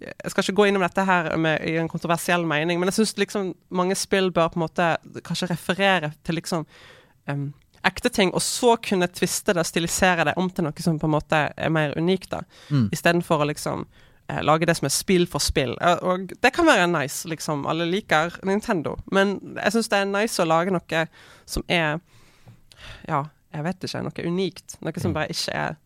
jeg 0.00 0.32
skal 0.32 0.44
ikke 0.44 0.58
gå 0.60 0.68
innom 0.70 0.84
dette 0.84 1.06
her 1.06 1.30
med, 1.36 1.62
i 1.66 1.76
en 1.80 1.90
kontroversiell 1.90 2.46
mening, 2.46 2.80
men 2.80 2.90
jeg 2.90 3.00
syns 3.00 3.16
liksom 3.22 3.54
mange 3.70 3.96
spill 3.98 4.32
bør 4.34 4.50
på 4.52 4.60
en 4.60 4.66
måte 4.66 4.90
kanskje 5.26 5.52
referere 5.54 6.12
til 6.26 6.38
liksom 6.40 6.66
um, 7.30 7.52
ekte 7.86 8.10
ting, 8.12 8.32
og 8.34 8.42
så 8.42 8.76
kunne 8.82 9.08
tviste 9.12 9.54
det 9.54 9.62
og 9.64 9.68
stilisere 9.68 10.26
det 10.28 10.34
om 10.40 10.48
til 10.50 10.66
noe 10.66 10.84
som 10.84 10.98
på 11.00 11.08
en 11.08 11.14
måte 11.16 11.44
er 11.56 11.72
mer 11.72 11.94
unikt, 11.98 12.30
da. 12.32 12.42
Mm. 12.70 12.88
Istedenfor 12.94 13.44
å 13.44 13.48
liksom 13.50 13.84
eh, 14.28 14.40
lage 14.42 14.68
det 14.68 14.76
som 14.78 14.88
er 14.88 14.94
spill 14.94 15.28
for 15.30 15.44
spill. 15.44 15.76
Og 16.06 16.32
det 16.34 16.52
kan 16.56 16.68
være 16.68 16.88
nice, 16.90 17.28
liksom. 17.30 17.66
Alle 17.70 17.88
liker 17.90 18.38
Nintendo. 18.46 18.96
Men 19.12 19.36
jeg 19.58 19.76
syns 19.76 19.92
det 19.92 20.02
er 20.02 20.10
nice 20.10 20.42
å 20.42 20.48
lage 20.48 20.74
noe 20.74 21.06
som 21.44 21.64
er 21.68 22.00
Ja, 23.08 23.24
jeg 23.54 23.64
vet 23.64 23.86
ikke. 23.86 24.04
Noe 24.04 24.28
unikt. 24.28 24.78
Noe 24.84 25.00
som 25.00 25.16
bare 25.16 25.32
ikke 25.32 25.56
er 25.56 25.80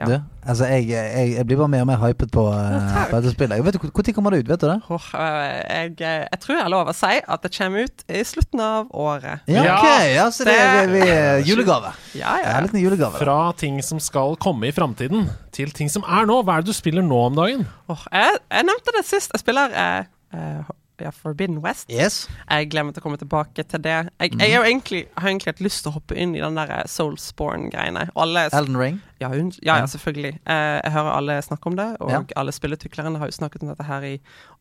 Ja. 0.00 0.06
Du, 0.08 0.14
altså 0.48 0.64
jeg, 0.72 0.86
jeg, 0.88 1.32
jeg 1.36 1.44
blir 1.44 1.58
bare 1.60 1.68
mer 1.68 1.82
og 1.84 1.88
mer 1.90 1.98
hypet 2.00 2.30
på, 2.32 2.46
uh, 2.48 2.94
på 3.10 3.18
dette 3.20 3.34
spillet. 3.34 3.60
Vet 3.60 3.76
du, 3.76 3.82
Når 3.92 4.14
kommer 4.16 4.32
det 4.32 4.38
ut? 4.40 4.48
Vet 4.48 4.62
du 4.62 4.66
det? 4.70 4.78
Oh, 4.88 5.08
uh, 5.12 5.20
jeg, 5.68 5.92
jeg 6.00 6.38
tror 6.40 6.56
jeg 6.56 6.64
har 6.64 6.72
lov 6.72 6.88
å 6.88 6.94
si 6.96 7.18
at 7.20 7.44
det 7.44 7.50
kommer 7.52 7.84
ut 7.84 8.04
i 8.08 8.22
slutten 8.24 8.62
av 8.64 8.88
året. 8.96 9.44
Ja, 9.52 9.66
Ja, 9.68 9.76
ok. 9.76 9.88
Ja, 10.14 10.24
så 10.32 10.48
det 10.48 10.56
er 10.56 10.88
vi, 10.88 11.02
vi, 11.04 11.12
julegave. 11.50 11.92
Ja, 12.16 12.38
Ja, 12.40 12.40
ja. 12.40 12.56
en 12.56 12.70
liten 12.70 12.80
julegave. 12.80 13.12
da. 13.18 13.20
Fra 13.20 13.38
ting 13.60 13.82
som 13.84 14.00
skal 14.00 14.38
komme 14.40 14.70
i 14.70 14.72
framtiden, 14.72 15.28
til 15.52 15.76
ting 15.76 15.92
som 15.92 16.08
er 16.08 16.24
nå. 16.24 16.40
Hva 16.40 16.56
er 16.56 16.64
det 16.64 16.72
du 16.72 16.78
spiller 16.80 17.04
nå 17.04 17.20
om 17.28 17.36
dagen? 17.36 17.68
Oh, 17.92 18.08
jeg, 18.08 18.40
jeg 18.48 18.70
nevnte 18.72 18.96
det 18.96 19.04
sist. 19.12 19.36
Jeg 19.36 19.44
spiller 19.44 19.76
eh, 19.76 20.72
eh, 21.04 21.12
Forbidden 21.14 21.58
West. 21.64 21.90
Yes. 21.92 22.28
Jeg 22.48 22.70
glemmer 22.72 22.94
å 22.96 23.02
komme 23.04 23.18
tilbake 23.20 23.64
til 23.68 23.82
det. 23.84 23.96
Jeg, 24.20 24.34
jeg 24.38 24.52
er 24.56 24.66
egentlig, 24.68 25.02
har 25.18 25.28
egentlig 25.28 25.52
hatt 25.54 25.62
lyst 25.64 25.82
til 25.84 25.92
å 25.92 25.96
hoppe 25.98 26.16
inn 26.18 26.34
i 26.38 26.42
den 26.42 26.58
der 26.58 26.70
eh, 26.78 26.84
Soulsborne-greiene. 26.90 28.08
Elden 28.54 28.78
Ring. 28.80 29.00
ja, 29.20 29.28
hun, 29.32 29.52
ja, 29.62 29.76
ja, 29.82 29.86
selvfølgelig. 29.86 30.34
Eh, 30.46 30.80
jeg 30.84 30.92
hører 30.96 31.12
alle 31.16 31.38
snakke 31.42 31.70
om 31.70 31.76
det, 31.78 31.88
og 32.00 32.10
Ja. 32.10 32.22
alle 32.36 32.52
spillutviklerne 32.52 33.18
har 33.18 33.30
jo 33.30 33.36
snakket 33.38 33.62
om 33.62 33.68
dette 33.72 33.86
her 33.86 34.02
i 34.02 34.14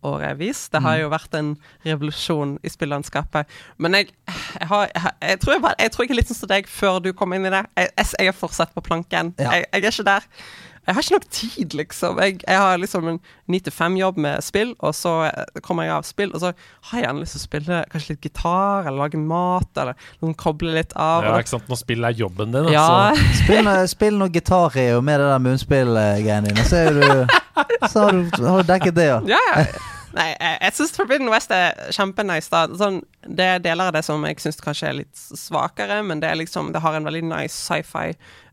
årevis. 0.03 0.69
Det 0.73 0.81
har 0.81 0.97
jo 1.01 1.09
vært 1.13 1.33
en 1.37 1.55
revolusjon 1.85 2.57
i 2.63 2.69
spilllandskapet. 2.69 3.45
Men 3.77 3.93
jeg, 3.99 4.11
jeg, 4.27 4.67
har, 4.67 4.87
jeg, 4.95 5.13
jeg, 5.21 5.39
tror 5.39 5.53
jeg, 5.53 5.75
jeg 5.79 5.91
tror 5.91 6.05
jeg 6.05 6.11
er 6.11 6.19
litt 6.21 6.31
sånn 6.31 6.41
som 6.41 6.51
deg 6.51 6.67
før 6.69 6.99
du 7.03 7.11
kom 7.13 7.33
inn 7.33 7.45
i 7.45 7.53
det. 7.53 7.63
Jeg, 7.77 7.91
jeg, 7.97 8.11
jeg 8.19 8.33
er 8.33 8.37
fortsatt 8.37 8.73
på 8.75 8.81
planken. 8.85 9.33
Jeg, 9.37 9.65
jeg 9.71 9.83
er 9.83 9.91
ikke 9.91 10.07
der. 10.07 10.27
Jeg 10.87 10.95
har 10.97 11.03
ikke 11.05 11.13
nok 11.13 11.25
tid, 11.29 11.73
liksom. 11.77 12.17
Jeg, 12.25 12.39
jeg 12.47 12.57
har 12.57 12.79
liksom 12.81 13.07
en 13.11 13.19
9-5-jobb 13.53 14.17
med 14.17 14.41
spill, 14.41 14.71
og 14.81 14.95
så 14.97 15.11
eh, 15.27 15.59
kommer 15.61 15.85
jeg 15.85 15.93
av 15.93 16.07
spill, 16.07 16.31
og 16.33 16.41
så 16.41 16.49
har 16.89 16.97
jeg 16.97 17.05
gjerne 17.05 17.21
lyst 17.21 17.35
til 17.37 17.41
å 17.41 17.43
spille 17.45 17.81
kanskje 17.91 18.15
litt 18.15 18.25
gitar, 18.25 18.87
eller 18.89 18.97
lage 19.03 19.21
mat, 19.21 19.69
eller 19.77 20.09
noen 20.23 20.33
koble 20.41 20.73
litt 20.73 20.95
av. 20.97 21.27
Ja, 21.29 21.35
ikke 21.43 21.53
sant? 21.53 21.69
Når 21.69 21.81
spill 21.83 22.09
er 22.09 22.17
jobben 22.17 22.55
din. 22.57 22.71
ja, 22.73 22.87
Altså. 23.11 23.29
Spill, 23.43 23.63
noe- 23.69 23.87
spill 23.93 24.17
noe 24.17 24.33
gitar-Reo 24.33 25.01
med 25.05 25.21
det 25.21 25.29
der 25.29 25.45
munnspill-greiene 25.45 26.49
dine, 26.49 26.65
så 26.65 26.83
du 26.97 27.87
Så 27.91 28.07
har 28.07 28.11
du, 28.17 28.45
har 28.47 28.61
du 28.63 28.67
dekket 28.73 28.95
det, 28.97 29.05
ja. 29.11 29.21
Ja, 29.37 29.41
ja. 29.53 29.65
Nei, 30.17 30.27
jeg, 30.35 30.57
jeg 30.61 30.77
syns 30.77 30.95
Forbidden 30.97 31.31
West 31.31 31.51
er 31.55 31.75
kjempenice. 31.95 32.49
da 32.51 32.65
sånn, 32.77 33.01
Det 33.27 33.45
er 33.55 33.59
deler 33.63 33.91
av 33.91 33.93
det 33.95 34.03
som 34.07 34.23
jeg 34.27 34.39
syns 34.43 34.59
kanskje 34.63 34.89
er 34.89 34.99
litt 35.03 35.15
svakere, 35.17 36.01
men 36.03 36.19
det 36.23 36.29
er 36.31 36.39
liksom 36.41 36.73
Det 36.73 36.81
har 36.83 36.97
en 36.97 37.07
veldig 37.07 37.23
nice 37.29 37.55
sci-fi 37.55 38.11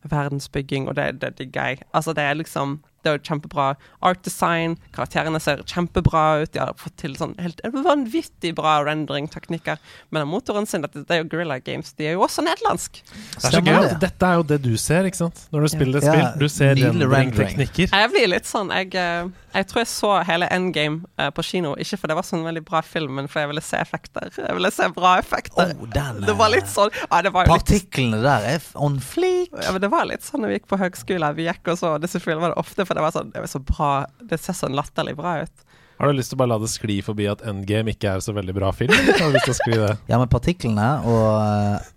verdensbygging, 0.08 0.86
og 0.88 0.94
det, 0.94 1.20
det 1.20 1.32
det 1.38 1.48
er 1.48 1.56
gøy. 1.58 1.80
Altså, 1.92 2.14
det 2.14 2.22
er 2.22 2.38
liksom 2.38 2.78
Det 3.04 3.12
er 3.12 3.14
jo 3.18 3.20
kjempebra 3.28 3.64
art 4.02 4.24
design, 4.26 4.72
karakterene 4.92 5.38
ser 5.40 5.60
kjempebra 5.70 6.42
ut, 6.42 6.50
de 6.52 6.58
har 6.58 6.72
fått 6.76 6.96
til 6.98 7.12
sånn 7.16 7.36
helt 7.38 7.60
vanvittig 7.72 8.50
bra 8.58 8.80
rendering-teknikker. 8.88 9.78
Men 10.10 10.26
motoren 10.26 10.66
sin, 10.66 10.82
dette, 10.82 11.04
det 11.06 11.14
er 11.14 11.22
jo 11.22 11.28
Guerrilla 11.30 11.60
Games, 11.62 11.92
de 11.94 12.08
er 12.10 12.16
jo 12.16 12.24
også 12.26 12.42
nederlandsk. 12.42 12.98
Det 13.36 13.44
er 13.46 13.54
så 13.54 13.62
gøy 13.62 13.78
at 13.78 14.00
dette 14.02 14.26
er 14.32 14.40
jo 14.40 14.46
det 14.50 14.58
du 14.66 14.72
ser, 14.82 15.06
ikke 15.06 15.20
sant? 15.22 15.44
Når 15.54 15.68
du 15.68 15.70
spiller 15.76 16.02
Ja, 16.02 16.10
spill. 16.10 16.26
Du 16.42 16.48
ser 16.50 16.74
rendering-teknikker. 16.82 17.94
Jeg 17.94 18.10
blir 18.12 18.26
litt 18.34 18.50
sånn 18.50 18.74
Jeg, 18.74 18.90
eh, 18.98 19.30
jeg 19.54 19.68
tror 19.70 19.80
jeg 19.80 19.88
så 19.90 20.10
hele 20.28 20.48
Endgame 20.52 21.06
uh, 21.20 21.28
på 21.34 21.42
kino, 21.46 21.72
ikke 21.80 21.96
fordi 21.96 22.12
det 22.12 22.16
var 22.18 22.26
sånn 22.28 22.44
veldig 22.44 22.62
bra 22.68 22.82
film, 22.84 23.14
men 23.18 23.30
fordi 23.30 23.46
jeg 23.46 23.50
ville 23.52 23.64
se 23.64 23.80
effekter. 23.80 24.28
Jeg 24.36 24.56
ville 24.58 24.70
se 24.74 24.88
bra 24.96 25.14
effekter. 25.22 25.72
Oh, 25.72 25.86
den, 25.94 26.20
det 26.26 26.34
var 26.38 26.52
litt 26.52 26.68
sånn 26.70 26.92
ja, 26.98 27.22
det 27.24 27.32
var 27.34 27.48
litt, 27.48 27.54
Partiklene 27.54 28.20
der 28.24 28.48
er 28.54 28.66
on 28.76 28.98
fleek. 29.02 29.54
ja, 29.56 29.72
men 29.72 29.84
det 29.84 29.90
var 29.92 30.08
litt 30.10 30.26
sånn 30.26 30.44
når 30.44 30.52
vi 30.52 30.58
gikk 30.58 30.68
på 30.74 30.80
høgskole. 30.82 31.32
Vi 31.38 31.48
gikk 31.48 31.72
og 31.72 31.80
så 31.80 31.94
disse 32.02 32.20
filmene 32.22 32.52
ofte, 32.60 32.84
for 32.84 32.98
det 32.98 33.04
var 33.06 33.14
sånn 33.16 33.32
Det 33.32 33.42
var 33.44 33.50
så 33.50 33.62
bra 33.64 33.90
Det 34.30 34.38
ser 34.42 34.56
sånn 34.58 34.76
latterlig 34.76 35.16
bra 35.18 35.38
ut. 35.46 35.64
Har 35.98 36.12
du 36.12 36.18
lyst 36.20 36.30
til 36.30 36.38
å 36.38 36.42
bare 36.44 36.52
la 36.52 36.60
det 36.62 36.70
skli 36.70 37.00
forbi 37.02 37.26
at 37.26 37.40
Endgame 37.48 37.90
ikke 37.96 38.12
er 38.14 38.22
så 38.22 38.34
veldig 38.36 38.54
bra 38.54 38.68
film? 38.76 38.94
Har 38.94 39.32
du 39.32 39.34
lyst 39.34 39.48
til 39.48 39.56
å 39.56 39.58
skli 39.58 39.80
det? 39.80 39.94
Ja, 40.12 40.20
men 40.20 40.30
partiklene 40.30 40.90
og, 41.08 41.88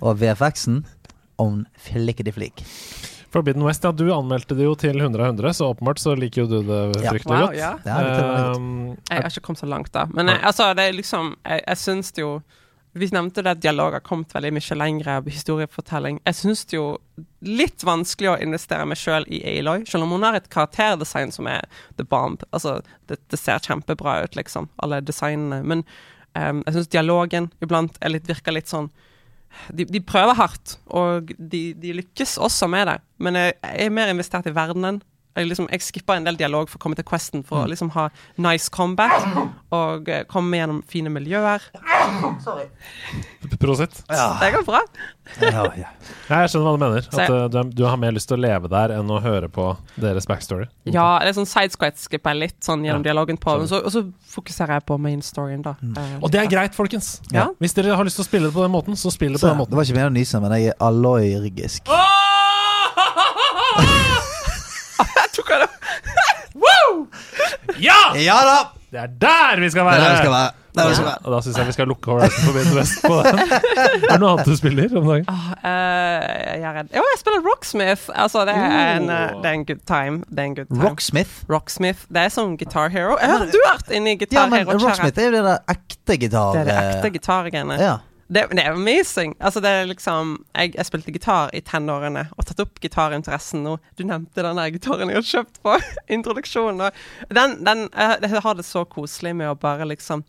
og 0.00 0.16
VFX-en 0.22 0.80
on 1.40 1.66
flikkedi-flikk. 1.84 2.62
Forbidden 3.30 3.62
West, 3.62 3.84
ja, 3.86 3.92
du 3.94 4.08
anmeldte 4.14 4.56
det 4.58 4.64
jo 4.66 4.72
til 4.74 4.96
100 4.98 5.22
av 5.22 5.28
100, 5.36 5.52
så 5.54 5.68
åpenbart 5.70 6.00
så 6.02 6.16
liker 6.18 6.42
jo 6.42 6.46
du 6.50 6.56
det 6.66 6.80
fryktelig 7.04 7.30
Wow, 7.30 7.44
godt. 7.46 7.58
ja. 7.60 7.72
Ja, 7.86 7.98
det 8.02 8.24
er. 8.24 8.56
Um, 8.56 8.96
Jeg 9.10 9.22
har 9.22 9.30
ikke 9.30 9.44
kommet 9.46 9.62
så 9.62 9.68
langt, 9.70 9.92
da. 9.94 10.06
Men 10.10 10.32
jeg, 10.32 10.40
altså, 10.50 10.72
det 10.74 10.88
er 10.88 10.96
liksom 10.96 11.36
Jeg, 11.46 11.62
jeg 11.66 11.78
syns 11.78 12.10
jo 12.18 12.30
Vi 12.98 13.06
nevnte 13.14 13.44
det 13.46 13.52
at 13.52 13.60
dialog 13.62 13.94
har 13.94 14.02
kommet 14.02 14.32
veldig 14.34 14.50
mye 14.56 14.76
lengre 14.80 15.12
av 15.20 15.28
historiefortelling. 15.30 16.16
Jeg 16.26 16.34
syns 16.34 16.64
det 16.66 16.74
jo 16.74 16.86
litt 17.46 17.84
vanskelig 17.86 18.32
å 18.32 18.38
investere 18.42 18.82
meg 18.90 18.98
sjøl 18.98 19.22
i 19.30 19.38
Aloy, 19.60 19.84
selv 19.86 20.08
om 20.08 20.16
hun 20.16 20.26
har 20.26 20.34
et 20.40 20.48
karakterdesign 20.50 21.30
som 21.30 21.46
er 21.46 21.68
the 22.00 22.02
bomb. 22.02 22.42
Altså, 22.50 22.80
det, 23.06 23.20
det 23.30 23.38
ser 23.38 23.62
kjempebra 23.62 24.24
ut, 24.24 24.34
liksom, 24.34 24.66
alle 24.82 24.98
designene. 25.06 25.60
Men 25.62 25.84
um, 26.34 26.64
jeg 26.66 26.74
syns 26.80 26.90
dialogen 26.90 27.46
iblant 27.62 27.94
er 28.02 28.10
litt, 28.16 28.26
virker 28.26 28.58
litt 28.58 28.66
sånn 28.74 28.90
de, 29.76 29.84
de 29.84 30.00
prøver 30.00 30.36
hardt, 30.38 30.78
og 30.86 31.30
de, 31.38 31.62
de 31.74 31.94
lykkes 32.00 32.36
også 32.38 32.68
med 32.70 32.86
det. 32.86 32.98
Men 33.18 33.38
jeg, 33.40 33.54
er 33.62 33.90
mer 33.90 34.12
investert 34.12 34.48
i 34.48 34.54
verdenen. 34.54 35.02
Jeg, 35.40 35.48
liksom, 35.50 35.68
jeg 35.72 35.84
skipper 35.86 36.20
en 36.20 36.28
del 36.28 36.36
dialog 36.40 36.68
for 36.70 36.78
å 36.80 36.84
komme 36.84 36.98
til 36.98 37.06
Questen, 37.08 37.42
for 37.46 37.64
å 37.64 37.68
liksom 37.70 37.90
ha 37.96 38.08
nice 38.40 38.68
comeback 38.72 39.24
og 39.74 40.08
eh, 40.12 40.22
komme 40.30 40.60
gjennom 40.60 40.82
fine 40.90 41.10
miljøer. 41.12 41.64
Sorry. 42.44 42.66
Prosit. 43.60 44.02
Det 44.08 44.50
går 44.54 44.64
bra. 44.68 44.80
Ja, 45.40 45.64
jeg 45.70 46.50
skjønner 46.50 46.64
hva 46.66 46.72
du 46.74 46.80
mener. 46.82 47.04
At 47.12 47.30
uh, 47.30 47.44
du, 47.52 47.58
er- 47.60 47.70
du 47.78 47.82
har 47.86 47.98
mer 48.00 48.14
lyst 48.16 48.28
til 48.30 48.38
å 48.38 48.42
leve 48.42 48.70
der 48.72 48.94
enn 48.96 49.10
å 49.14 49.20
høre 49.22 49.48
på 49.52 49.66
deres 50.00 50.26
backstory. 50.28 50.66
Ja, 50.90 51.06
det 51.22 51.30
er 51.32 51.36
sånn 51.38 51.48
sidesquat 51.50 52.00
skipper 52.02 52.34
jeg 52.34 52.40
litt 52.48 52.58
sånn 52.66 52.82
gjennom 52.86 53.04
Ja, 53.04 53.10
dialogen 53.12 53.38
på, 53.40 53.54
og 53.62 53.68
så, 53.70 53.78
og 53.86 53.92
så 53.94 54.02
fokuserer 54.34 54.78
jeg 54.80 54.86
på 54.90 54.98
main 55.02 55.22
storyen, 55.24 55.62
da. 55.66 55.76
Eh, 55.86 56.16
Og 56.20 56.32
det 56.34 56.42
er 56.42 56.50
greit, 56.50 56.74
folkens. 56.76 57.20
Ja. 57.34 57.48
Hvis 57.62 57.76
dere 57.78 57.94
har 57.98 58.06
lyst 58.08 58.18
til 58.20 58.26
å 58.26 58.30
spille 58.30 58.50
det 58.50 58.56
på 58.56 58.64
den 58.66 58.74
måten, 58.74 58.98
så 58.98 59.12
spill 59.14 59.36
det 59.36 59.40
på 59.40 59.46
Så, 59.46 59.54
den 59.54 59.62
det 59.70 59.78
var 59.78 59.86
ikke 59.86 59.98
meningen 60.00 60.16
å 60.16 60.18
nyse, 60.18 60.42
men 60.42 60.56
jeg 60.58 60.72
er 60.72 60.80
alloyrigisk. 60.90 61.86
Jeg 61.86 62.29
tok 65.58 65.74
wow! 66.64 67.06
Ja! 67.80 68.00
Ja 68.18 68.38
da! 68.46 68.58
Det 68.90 68.98
er 68.98 69.06
der 69.22 69.60
vi 69.62 69.68
skal 69.70 69.86
Det 69.86 69.92
er 69.94 70.00
være! 70.00 70.02
der 70.02 70.10
vi 70.10 70.16
skal 70.24 70.32
være. 70.34 70.50
Er 70.70 70.82
der 70.82 70.88
vi 70.88 70.94
skal 70.94 71.06
være. 71.06 71.18
Og 71.24 71.32
da 71.34 71.38
syns 71.44 71.56
jeg 71.58 71.66
vi 71.66 71.72
skal 71.76 71.86
lukke 71.90 72.10
Horizon 72.10 72.44
Forbidden 72.46 72.74
West 72.78 73.02
på 73.06 73.14
den. 73.26 73.38
er 73.42 74.10
det 74.10 74.18
noe 74.22 74.30
annet 74.32 74.46
du 74.50 74.56
spiller 74.58 74.96
om 74.98 75.06
dagen? 75.10 75.24
Ah, 75.30 75.46
eh, 75.70 76.58
jeg 76.60 76.66
er 76.70 76.74
redd. 76.78 76.90
Jo, 76.98 77.04
jeg 77.12 77.18
spiller 77.20 77.40
Rocksmith. 77.46 78.02
Altså, 78.24 78.44
det 78.48 78.54
er, 78.54 78.90
en, 78.96 79.06
uh, 79.10 79.40
det 79.42 79.50
er 79.50 79.56
en 79.60 79.64
good 79.70 79.82
time. 79.86 80.20
Det 80.30 80.38
er 80.42 80.48
en 80.50 80.54
good 80.58 80.70
time. 80.70 80.82
Rocksmith. 80.88 81.32
Rocksmith. 81.50 82.00
Det 82.10 82.24
er 82.26 82.34
som 82.34 82.56
Guitar 82.58 82.88
Hero. 82.94 83.16
Jeg 83.20 83.30
hører 83.34 83.50
du 83.54 83.58
har 83.64 83.78
vært 83.78 83.90
inne 83.98 84.10
i 84.10 84.16
Ja, 84.16 84.20
Guitar 84.24 84.46
men 84.50 84.58
Hero-kjøret. 84.62 84.86
Rocksmith 84.88 85.18
er 85.18 85.28
jo 85.30 85.32
det 85.38 85.44
der 85.48 85.74
ekte 85.74 86.18
gitar... 86.24 86.52
Det 86.54 86.60
er 86.64 86.70
det 86.70 86.76
eh, 86.78 86.90
ekte 86.96 87.12
gitargreiene. 87.18 87.78
Ja. 87.82 87.96
Det, 88.30 88.44
det 88.54 88.62
er 88.62 88.76
amazing. 88.76 89.34
Altså, 89.40 89.60
det 89.60 89.70
er 89.74 89.88
liksom 89.90 90.36
jeg, 90.54 90.74
jeg 90.76 90.86
spilte 90.86 91.14
gitar 91.14 91.50
i 91.56 91.62
tenårene 91.66 92.28
og 92.36 92.46
tatt 92.46 92.62
opp 92.62 92.78
gitarinteressen 92.82 93.64
nå. 93.66 93.74
Du 93.98 94.04
nevnte 94.06 94.44
den 94.46 94.60
der 94.60 94.70
gitaren 94.70 95.10
jeg 95.10 95.18
har 95.18 95.26
kjøpt 95.32 95.58
på 95.64 95.74
introduksjonen. 96.16 96.84
Og 96.86 97.34
den, 97.34 97.58
den, 97.66 97.88
jeg, 97.90 98.20
jeg 98.28 98.44
har 98.46 98.58
det 98.58 98.66
så 98.68 98.84
koselig 98.86 99.34
med 99.34 99.50
å 99.50 99.56
bare 99.58 99.88
liksom 99.90 100.22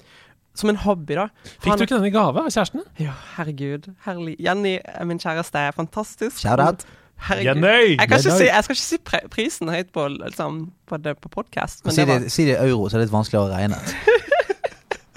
Som 0.58 0.68
en 0.74 0.82
hobby, 0.84 1.16
da. 1.16 1.30
Fikk 1.64 1.78
du 1.78 1.84
ikke 1.86 2.00
den 2.02 2.10
i 2.10 2.12
gave 2.12 2.42
av 2.42 2.50
kjæresten 2.52 2.82
din? 2.82 3.06
Ja, 3.06 3.14
herregud. 3.38 3.86
Herlig. 4.04 4.34
Jenny, 4.44 4.74
min 5.08 5.22
kjæreste, 5.22 5.62
er 5.70 5.78
fantastisk. 5.78 6.42
Shout-out. 6.42 6.84
Herregud. 7.30 7.62
Jenny! 7.62 7.94
Jeg, 7.94 8.10
kan 8.10 8.18
ikke 8.18 8.36
si, 8.36 8.50
jeg 8.50 8.66
skal 8.66 8.76
ikke 8.76 8.84
si 8.84 9.00
pre 9.06 9.22
prisen 9.32 9.72
høyt 9.72 9.94
på, 9.96 10.10
liksom, 10.18 10.60
på, 10.90 11.00
det, 11.00 11.16
på 11.22 11.32
podkast, 11.32 11.86
Si 11.86 12.04
det 12.04 12.10
det, 12.26 12.34
si 12.34 12.50
det 12.50 12.58
i 12.58 12.72
euro, 12.72 12.90
så 12.90 12.98
er 12.98 13.04
det 13.04 13.08
litt 13.08 13.16
vanskelig 13.16 13.44
å 13.44 13.48
regne. 13.54 13.80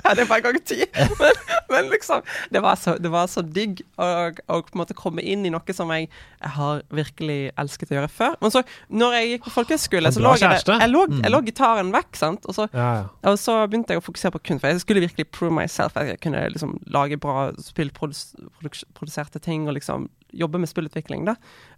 Ja, 0.09 0.13
det 0.19 0.27
var 0.29 0.43
gang 0.45 0.59
ti. 0.69 0.85
Men, 1.21 1.39
men 1.73 1.87
liksom, 1.91 2.21
det 2.53 2.61
var 2.63 2.77
så, 2.77 2.93
det 3.01 3.09
var 3.11 3.27
så 3.33 3.41
digg 3.43 3.81
å, 3.97 4.05
å 4.53 4.59
på 4.63 4.75
en 4.77 4.81
måte 4.83 4.95
komme 4.95 5.23
inn 5.25 5.47
i 5.49 5.51
noe 5.51 5.75
som 5.75 5.89
jeg, 5.95 6.11
jeg 6.43 6.53
har 6.59 6.83
virkelig 6.95 7.39
elsket 7.59 7.91
å 7.95 7.97
gjøre 7.97 8.11
før. 8.13 8.35
Men 8.45 8.53
så, 8.53 8.63
når 8.93 9.17
jeg 9.17 9.31
gikk 9.31 9.47
på 9.49 9.55
folkehøyskole, 9.55 10.13
så 10.13 10.23
lå 10.23 10.35
jeg, 10.43 10.61
jeg, 10.69 10.91
lå, 10.93 11.03
jeg 11.23 11.33
lå 11.33 11.41
gitaren 11.49 11.91
vekk, 11.95 12.21
sant. 12.21 12.45
Og 12.51 12.59
så, 12.59 12.69
Ja, 12.77 12.91
ja. 13.01 13.07
og 13.33 13.39
så 13.41 13.57
begynte 13.65 13.97
jeg 13.97 14.03
å 14.03 14.05
fokusere 14.05 14.37
på 14.37 14.43
kunst, 14.51 14.63
for 14.63 14.75
jeg 14.75 14.85
skulle 14.85 15.05
virkelig 15.07 15.27
prove 15.35 15.57
myself. 15.57 15.97
At 15.97 16.13
jeg 16.13 16.21
kunne 16.27 16.45
liksom 16.53 16.77
lage 16.95 17.19
bra 17.25 17.49
spillproduserte 17.65 19.41
ting 19.43 19.67
og 19.69 19.79
liksom 19.79 20.11
jobbe 20.37 20.59
med 20.59 20.69
spillutvikling. 20.69 21.25
da. 21.29 21.35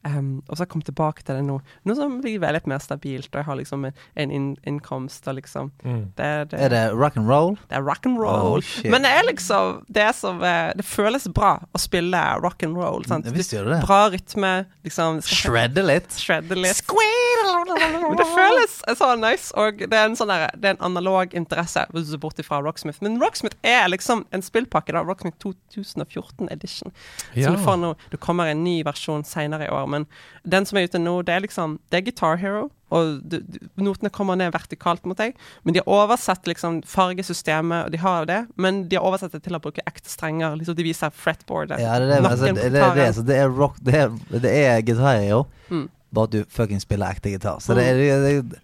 Um, 0.07 0.43
og 0.49 0.57
så 0.57 0.61
har 0.63 0.67
jeg 0.67 0.73
kommet 0.73 0.87
tilbake 0.87 1.23
til 1.27 1.35
det 1.37 1.45
nå, 1.45 1.61
nå 1.85 1.95
som 1.99 2.21
blir 2.23 2.39
det 2.41 2.53
litt 2.55 2.67
mer 2.71 2.79
stabilt, 2.79 3.29
og 3.33 3.41
jeg 3.41 3.45
har 3.49 3.57
liksom 3.59 3.85
en, 3.89 3.93
en 4.17 4.31
inn, 4.31 4.57
innkomst 4.67 5.27
og 5.29 5.35
liksom 5.41 5.73
Mm. 5.85 6.13
det, 6.17 6.51
det, 6.51 6.61
Er 6.61 6.69
det 6.69 6.83
rock 6.95 7.17
and 7.17 7.29
roll? 7.29 7.57
det 7.69 7.77
er 7.77 7.83
rock 7.83 8.07
and 8.07 8.19
roll. 8.19 8.59
Oh, 8.59 8.61
shit. 8.61 8.91
Men 8.91 9.03
det 9.03 9.11
er 9.11 9.23
liksom 9.27 9.83
Det 9.91 10.03
er 10.03 10.13
som 10.13 10.41
er, 10.43 10.73
Det 10.77 10.85
føles 10.85 11.27
bra 11.35 11.59
å 11.75 11.79
spille 11.79 12.21
rock 12.43 12.63
and 12.63 12.77
roll. 12.77 13.05
Sant? 13.05 13.27
Visst 13.35 13.53
gjør 13.53 13.65
det 13.71 13.81
det. 13.81 13.87
Bra 13.87 14.09
rytme. 14.11 14.53
Liksom 14.85 15.21
Shredde 15.27 15.83
litt. 15.85 16.11
Shredde 16.17 16.55
litt. 16.57 16.83
Men 18.07 18.17
det 18.19 18.27
føles 18.31 18.77
så 18.99 19.09
nice, 19.19 19.51
og 19.59 19.79
det 19.83 19.93
er 19.97 20.07
en 20.09 20.17
sånn 20.19 20.31
der, 20.31 20.47
Det 20.57 20.71
er 20.71 20.77
en 20.77 20.85
analog 20.93 21.35
interesse, 21.35 21.85
bort 22.21 22.39
ifra 22.41 22.61
Rocksmith. 22.65 23.03
Men 23.03 23.19
Rocksmith 23.21 23.57
er 23.65 23.89
liksom 23.93 24.25
en 24.33 24.43
spillpakke, 24.43 24.93
da. 24.95 25.03
Rocksmith 25.07 25.37
2014 25.43 26.49
edition. 26.53 26.93
Ja. 27.35 27.49
Så 27.51 27.57
du 27.57 27.63
får 27.65 27.77
noe 27.83 27.97
Du 28.11 28.17
kommer 28.17 28.46
en 28.51 28.65
ny 28.65 28.79
versjon 28.87 29.25
seinere 29.27 29.69
i 29.69 29.73
år, 29.73 29.87
men 29.91 30.07
den 30.47 30.67
som 30.69 30.79
er 30.79 30.89
ute 30.89 31.01
nå, 31.03 31.21
det 31.27 31.35
er 31.35 31.45
liksom 31.45 31.79
Det 31.91 31.99
er 31.99 32.07
Guitar 32.07 32.39
Hero, 32.41 32.69
og 32.95 33.19
du, 33.27 33.41
du, 33.43 33.59
notene 33.83 34.13
kommer 34.15 34.39
ned 34.39 34.53
vertikalt 34.55 35.07
mot 35.09 35.19
deg. 35.19 35.35
Men 35.67 35.75
de 35.75 35.83
har 35.83 35.91
oversett 35.91 36.47
liksom 36.47 36.81
fargesystemet, 36.87 37.89
og 37.89 37.95
de 37.95 38.01
har 38.03 38.29
det, 38.31 38.39
men 38.55 38.85
de 38.91 38.99
har 38.99 39.07
oversett 39.07 39.35
det 39.35 39.43
til 39.47 39.59
å 39.59 39.63
bruke 39.63 39.83
ekte 39.91 40.13
strenger. 40.13 40.55
Liksom 40.61 40.79
de 40.79 40.87
viser 40.87 41.11
fretboardet. 41.11 41.81
Ja, 41.83 41.97
det 41.99 42.07
er 42.07 42.23
det. 42.23 42.31
Altså, 42.31 42.53
det, 42.53 42.71
det, 42.77 42.85
det, 43.01 43.09
så 43.17 43.27
det 43.27 43.41
er 43.43 43.51
rock 43.51 43.81
Det 43.83 43.99
er, 44.05 44.15
det 44.31 44.55
er 44.55 44.87
Guitar 44.87 45.19
jo. 45.25 45.43
Mm. 45.73 45.89
Bare 46.15 46.31
at 46.31 46.37
du 46.37 46.55
fucking 46.61 46.81
spiller 46.83 47.11
ekte 47.11 47.35
gitar. 47.35 47.59
Så 47.65 47.75
det 47.75 47.89
er 47.91 47.99
det, 48.23 48.63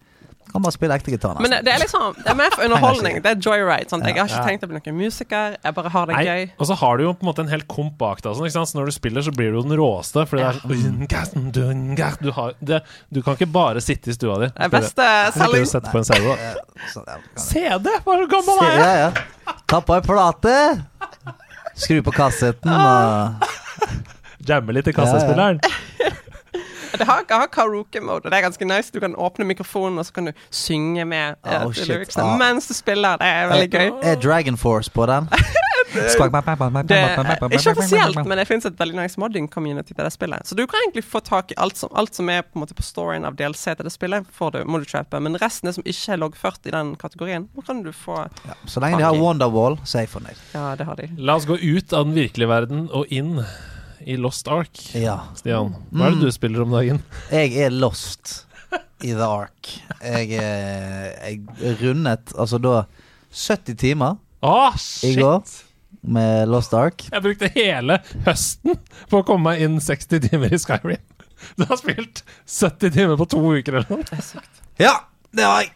kan 0.53 0.63
bare 0.65 0.75
spille 0.75 0.97
ekte 0.99 1.13
gitar, 1.15 1.39
Men 1.41 1.51
det, 1.65 1.73
er 1.73 1.81
liksom 1.83 2.15
Det 2.19 2.29
er 2.31 2.37
mer 2.39 2.51
for 2.55 2.65
underholdning. 2.67 3.19
Det 3.25 3.31
er 3.33 3.41
joyride. 3.41 3.89
Sant? 3.91 4.05
Jeg 4.07 4.17
har 4.19 4.29
ikke 4.31 4.45
tenkt 4.47 4.67
å 4.67 4.71
bli 4.71 4.79
noen 4.81 4.99
musiker. 4.99 5.57
Jeg 5.65 5.77
bare 5.79 5.93
har 5.95 6.07
det 6.11 6.17
Nei, 6.19 6.25
gøy. 6.29 6.45
og 6.59 6.69
så 6.71 6.77
har 6.83 6.99
du 7.01 7.05
jo 7.07 7.13
på 7.17 7.25
en 7.27 7.31
måte 7.31 7.45
en 7.47 7.53
hel 7.53 7.65
komp 7.71 7.97
bak 8.01 8.21
deg. 8.23 8.35
sånn, 8.37 8.47
ikke 8.49 8.57
sant? 8.59 8.73
Så 8.73 8.79
når 8.79 8.91
du 8.91 8.95
spiller, 8.97 9.25
så 9.27 9.33
blir 9.35 9.51
du 9.53 9.59
jo 9.61 9.65
den 9.67 9.77
råeste. 9.81 10.27
Fordi 10.29 10.43
det 10.43 10.49
er 10.49 12.19
du, 12.23 12.31
har, 12.37 12.53
det, 12.61 12.83
du 13.11 13.23
kan 13.23 13.35
ikke 13.39 13.51
bare 13.53 13.81
sitte 13.85 14.13
i 14.13 14.17
stua 14.17 14.39
di. 14.43 14.51
Det 14.53 14.67
er 14.69 14.73
beste 14.73 15.09
Slipper 15.33 15.49
selging. 15.49 15.67
sette 15.73 15.93
på 15.93 15.99
en 16.03 16.09
CD. 16.09 16.25
da. 16.27 16.37
Eh, 16.37 16.55
ja! 17.63 17.79
Hva 17.81 18.17
er 18.17 18.25
så 18.25 18.31
gammel 18.31 18.59
Se, 18.59 18.67
er 18.67 18.73
jeg? 18.73 18.83
ja, 18.83 18.93
ja. 19.07 19.57
Ta 19.73 19.81
på 19.81 19.97
ei 19.97 20.03
plate. 20.05 20.57
Skru 21.83 22.03
på 22.05 22.13
kassetten 22.13 22.69
og 22.75 23.49
Jamme 24.49 24.75
litt 24.75 24.89
i 24.91 24.93
kassespilleren. 24.97 25.61
Det 26.99 27.07
har, 27.09 27.25
har 27.31 27.47
karaoke-mode, 27.53 28.27
og 28.27 28.31
det 28.31 28.39
er 28.39 28.45
ganske 28.47 28.69
nice. 28.69 28.93
Du 28.95 29.01
kan 29.01 29.15
åpne 29.17 29.47
mikrofonen, 29.49 29.99
og 29.99 30.07
så 30.07 30.13
kan 30.13 30.31
du 30.31 30.33
synge 30.51 31.05
med 31.09 31.37
eh, 31.45 31.63
Oh, 31.63 31.69
uh, 31.69 31.73
shit. 31.73 31.89
lyricsene 31.89 32.25
Ah. 32.25 32.39
mens 32.39 32.69
du 32.69 32.75
spiller. 32.75 33.17
Det 33.21 33.27
er 33.27 33.49
veldig 33.53 33.71
gøy. 33.71 33.91
Er 34.03 34.17
Dragon 34.21 34.57
Force 34.57 34.91
på 34.91 35.07
den? 35.07 35.29
Det 35.93 36.01
er 36.01 37.53
ikke 37.53 37.71
offisielt, 37.75 38.17
men 38.25 38.39
det 38.39 38.47
finnes 38.49 38.65
et 38.65 38.79
veldig 38.79 38.97
nice 38.97 39.21
modding-community 39.21 39.93
til 39.93 40.05
det 40.05 40.13
spillet. 40.15 40.47
Så 40.49 40.57
du 40.57 40.63
kan 40.67 40.81
egentlig 40.87 41.05
få 41.05 41.21
tak 41.21 41.53
i 41.53 41.57
alt 41.61 41.77
som, 41.77 41.91
alt 41.99 42.17
som 42.17 42.31
er 42.33 42.43
på, 42.47 42.55
en 42.57 42.63
måte 42.65 42.77
på 42.79 42.85
storyen 42.87 43.27
av 43.29 43.37
DLC 43.37 43.75
til 43.77 43.85
det 43.85 43.93
spillet, 43.93 44.25
får 44.33 44.55
du, 44.57 44.61
må 44.65 44.81
du 44.81 44.87
kjøpe. 44.89 45.21
Men 45.21 45.37
resten 45.43 45.69
er 45.69 45.77
som 45.77 45.85
ikke 45.85 46.15
er 46.15 46.23
loggført 46.23 46.65
i 46.71 46.73
den 46.73 46.95
kategorien, 47.01 47.49
nå 47.53 47.67
kan 47.67 47.83
du 47.85 47.93
få 47.93 48.23
Ja, 48.49 48.57
så 48.65 48.81
lenge 48.81 49.03
de 49.03 49.05
har 49.05 49.19
Wonderwall, 49.21 49.77
så 49.85 50.01
er 50.01 50.07
jeg 50.07 50.15
fornøyd. 50.15 50.41
Ja, 50.55 50.71
det 50.81 50.89
har 50.89 50.97
de. 50.97 51.11
La 51.19 51.37
oss 51.37 51.49
gå 51.51 51.59
ut 51.61 51.93
av 51.93 52.09
den 52.09 52.17
virkelige 52.17 52.49
verden 52.49 52.89
og 52.93 53.13
inn 53.13 53.37
i 54.07 54.17
Lost 54.21 54.49
Ark. 54.51 54.79
Ja. 54.99 55.19
Stian, 55.39 55.75
hva 55.93 56.09
er 56.09 56.17
det 56.17 56.29
du 56.31 56.35
spiller 56.35 56.65
om 56.65 56.75
dagen? 56.75 57.03
Jeg 57.33 57.55
er 57.67 57.75
lost 57.75 58.47
i 59.03 59.13
The 59.13 59.27
Ark. 59.27 59.73
Jeg, 60.03 60.31
eh, 60.39 61.37
jeg 61.61 61.77
rundet 61.83 62.33
altså 62.39 62.61
da 62.63 62.85
70 63.33 63.79
timer 63.81 64.19
Å, 64.43 64.73
i 65.07 65.15
går 65.19 65.43
med 66.03 66.49
Lost 66.51 66.75
Ark. 66.75 67.05
Jeg 67.13 67.25
brukte 67.25 67.51
hele 67.55 68.01
høsten 68.27 68.79
på 69.11 69.23
å 69.23 69.27
komme 69.27 69.53
meg 69.53 69.63
inn 69.67 69.79
60 69.83 70.27
timer 70.29 70.55
i 70.55 70.61
Skyrim. 70.61 71.03
Du 71.59 71.65
har 71.67 71.79
spilt 71.81 72.23
70 72.47 72.93
timer 72.95 73.19
på 73.19 73.27
to 73.33 73.43
uker 73.59 73.81
eller 73.81 73.99
noe. 73.99 74.43
Ja, 74.81 74.95
det 75.35 75.47
har 75.47 75.65
jeg. 75.65 75.73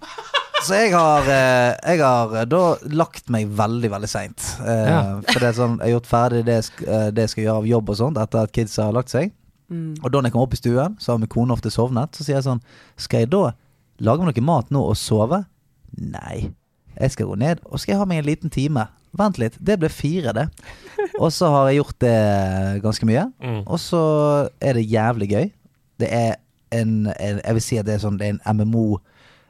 Så 0.65 0.75
jeg 0.75 0.93
har, 0.95 1.27
eh, 1.29 1.75
jeg 1.93 2.01
har 2.01 2.33
eh, 2.41 2.45
da 2.49 2.61
lagt 2.97 3.29
meg 3.31 3.49
veldig, 3.59 3.91
veldig 3.93 4.09
seint. 4.11 4.47
Eh, 4.65 4.87
Ja. 4.89 5.01
For 5.29 5.41
det 5.43 5.51
er 5.51 5.57
sånn, 5.59 5.77
jeg 5.79 5.91
har 5.93 5.95
gjort 6.01 6.09
ferdig 6.11 6.45
det 6.47 6.57
jeg, 6.57 6.87
det 7.15 7.27
jeg 7.27 7.33
skal 7.35 7.45
gjøre 7.45 7.57
av 7.63 7.67
jobb 7.71 7.91
og 7.93 7.97
sånt 8.01 8.19
etter 8.23 8.43
at 8.47 8.53
kidsa 8.57 8.89
har 8.89 8.97
lagt 8.97 9.13
seg. 9.13 9.33
Og 9.71 10.11
da 10.13 10.21
når 10.21 10.29
jeg 10.29 10.33
kommer 10.37 10.47
opp 10.47 10.55
i 10.55 10.61
stuen, 10.61 10.93
så 11.03 11.13
har 11.13 11.19
min 11.19 11.29
kone 11.29 11.53
ofte 11.53 11.71
sovnet. 11.75 12.15
Så 12.15 12.23
sier 12.23 12.37
jeg 12.39 12.45
sånn 12.47 12.61
Skal 12.97 13.25
jeg 13.25 13.31
da 13.33 13.49
lage 13.99 14.23
meg 14.23 14.37
noe 14.37 14.45
mat 14.47 14.71
nå 14.71 14.83
og 14.93 14.95
sove? 14.97 15.41
Nei. 15.99 16.53
Jeg 16.97 17.11
skal 17.13 17.27
gå 17.27 17.37
ned 17.41 17.61
og 17.67 17.81
skal 17.83 17.93
jeg 17.97 17.99
ha 18.01 18.07
meg 18.07 18.23
en 18.23 18.29
liten 18.31 18.51
time. 18.55 18.87
Vent 19.17 19.39
litt. 19.43 19.57
Det 19.59 19.79
ble 19.81 19.89
fire, 19.91 20.33
det. 20.37 20.47
Og 21.19 21.33
så 21.35 21.49
har 21.51 21.69
jeg 21.71 21.81
gjort 21.81 21.99
det 22.05 22.17
ganske 22.85 23.09
mye. 23.09 23.27
Mm. 23.43 23.63
Og 23.67 23.79
så 23.83 24.03
er 24.61 24.79
det 24.79 24.87
jævlig 24.91 25.29
gøy. 25.35 25.51
Det 26.01 26.09
er 26.13 26.37
en, 26.77 27.07
en 27.19 27.41
Jeg 27.45 27.55
vil 27.59 27.63
si 27.65 27.79
at 27.81 27.87
det 27.87 27.95
er 27.95 28.03
sånn 28.03 28.17
Det 28.21 28.27
er 28.27 28.35
en 28.35 28.41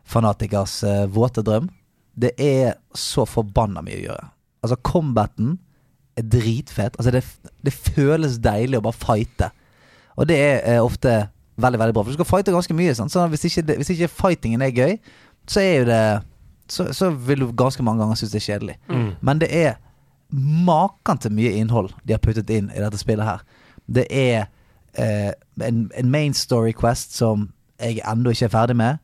MMO-fanatikers 0.07 0.84
uh, 0.84 1.07
våte 1.07 1.42
drøm. 1.42 1.68
Det 2.14 2.30
er 2.38 2.74
så 2.94 3.26
forbanna 3.26 3.82
mye 3.82 3.98
å 3.98 4.04
gjøre. 4.07 4.28
Altså, 4.62 4.76
combaten 4.82 5.59
er 6.16 6.22
dritfet. 6.22 6.96
Altså, 6.98 7.11
det, 7.11 7.24
det 7.64 7.72
føles 7.72 8.38
deilig 8.38 8.78
å 8.78 8.84
bare 8.86 8.96
fighte. 8.96 9.50
Og 10.16 10.28
det 10.28 10.36
er 10.36 10.78
uh, 10.78 10.84
ofte 10.84 11.28
veldig, 11.57 11.78
veldig 11.78 11.94
bra. 11.94 12.02
For 12.02 12.11
du 12.11 12.16
skal 12.16 12.30
fighte 12.30 12.54
ganske 12.54 12.74
mye. 12.74 12.94
Sant? 12.94 13.12
Så 13.12 13.26
hvis 13.32 13.44
ikke, 13.44 13.76
hvis 13.76 13.90
ikke 13.90 14.09
fightingen 14.09 14.62
er 14.62 14.72
gøy, 14.72 14.96
så 15.48 15.61
er 15.61 15.76
jo 15.78 15.84
det 15.90 16.22
Så, 16.68 16.92
så 16.92 17.11
vil 17.11 17.40
du 17.40 17.52
ganske 17.52 17.82
mange 17.82 18.02
ganger 18.02 18.14
synes 18.18 18.32
det 18.32 18.40
er 18.40 18.52
kjedelig. 18.52 18.74
Mm. 18.90 19.11
Men 19.22 19.38
det 19.38 19.48
er 19.54 19.76
maken 20.66 21.18
til 21.18 21.30
mye 21.32 21.52
innhold 21.54 21.92
de 22.02 22.12
har 22.12 22.18
puttet 22.18 22.50
inn 22.50 22.72
i 22.74 22.80
dette 22.82 22.98
spillet 22.98 23.22
her. 23.22 23.44
Det 23.86 24.07
er 24.11 24.48
eh, 24.98 25.30
en, 25.62 25.92
en 25.94 26.11
main 26.11 26.34
story 26.34 26.72
quest 26.72 27.14
som 27.14 27.52
jeg 27.78 28.00
ennå 28.02 28.34
ikke 28.34 28.48
er 28.48 28.50
ferdig 28.50 28.76
med. 28.76 28.98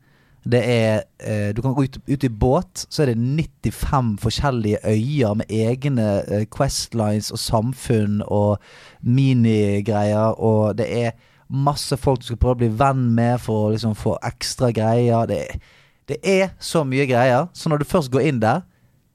Det 0.45 0.61
er 0.66 1.03
eh, 1.22 1.55
Du 1.55 1.62
kan 1.62 1.74
gå 1.74 1.84
ut, 1.84 1.99
ut 2.09 2.24
i 2.24 2.28
båt, 2.28 2.86
så 2.90 3.03
er 3.03 3.12
det 3.12 3.18
95 3.62 4.16
forskjellige 4.22 4.80
øyer 4.84 5.34
med 5.38 5.51
egne 5.51 6.09
eh, 6.26 6.47
questlines 6.51 7.30
og 7.30 7.38
samfunn 7.38 8.22
og 8.26 8.59
minigreier, 9.03 10.34
og 10.40 10.78
det 10.78 10.88
er 11.05 11.12
masse 11.53 11.97
folk 12.01 12.20
du 12.20 12.26
skal 12.30 12.40
prøve 12.40 12.57
å 12.57 12.62
bli 12.64 12.72
venn 12.80 13.07
med 13.14 13.38
for 13.45 13.68
å 13.68 13.70
liksom 13.74 13.95
få 13.99 14.16
ekstra 14.24 14.72
greier. 14.74 15.28
Det 15.30 15.45
det 16.09 16.18
er 16.26 16.51
så 16.59 16.82
mye 16.84 17.07
greier, 17.07 17.47
så 17.55 17.70
når 17.70 17.82
du 17.82 17.88
først 17.88 18.11
går 18.12 18.26
inn 18.28 18.40
der, 18.43 18.64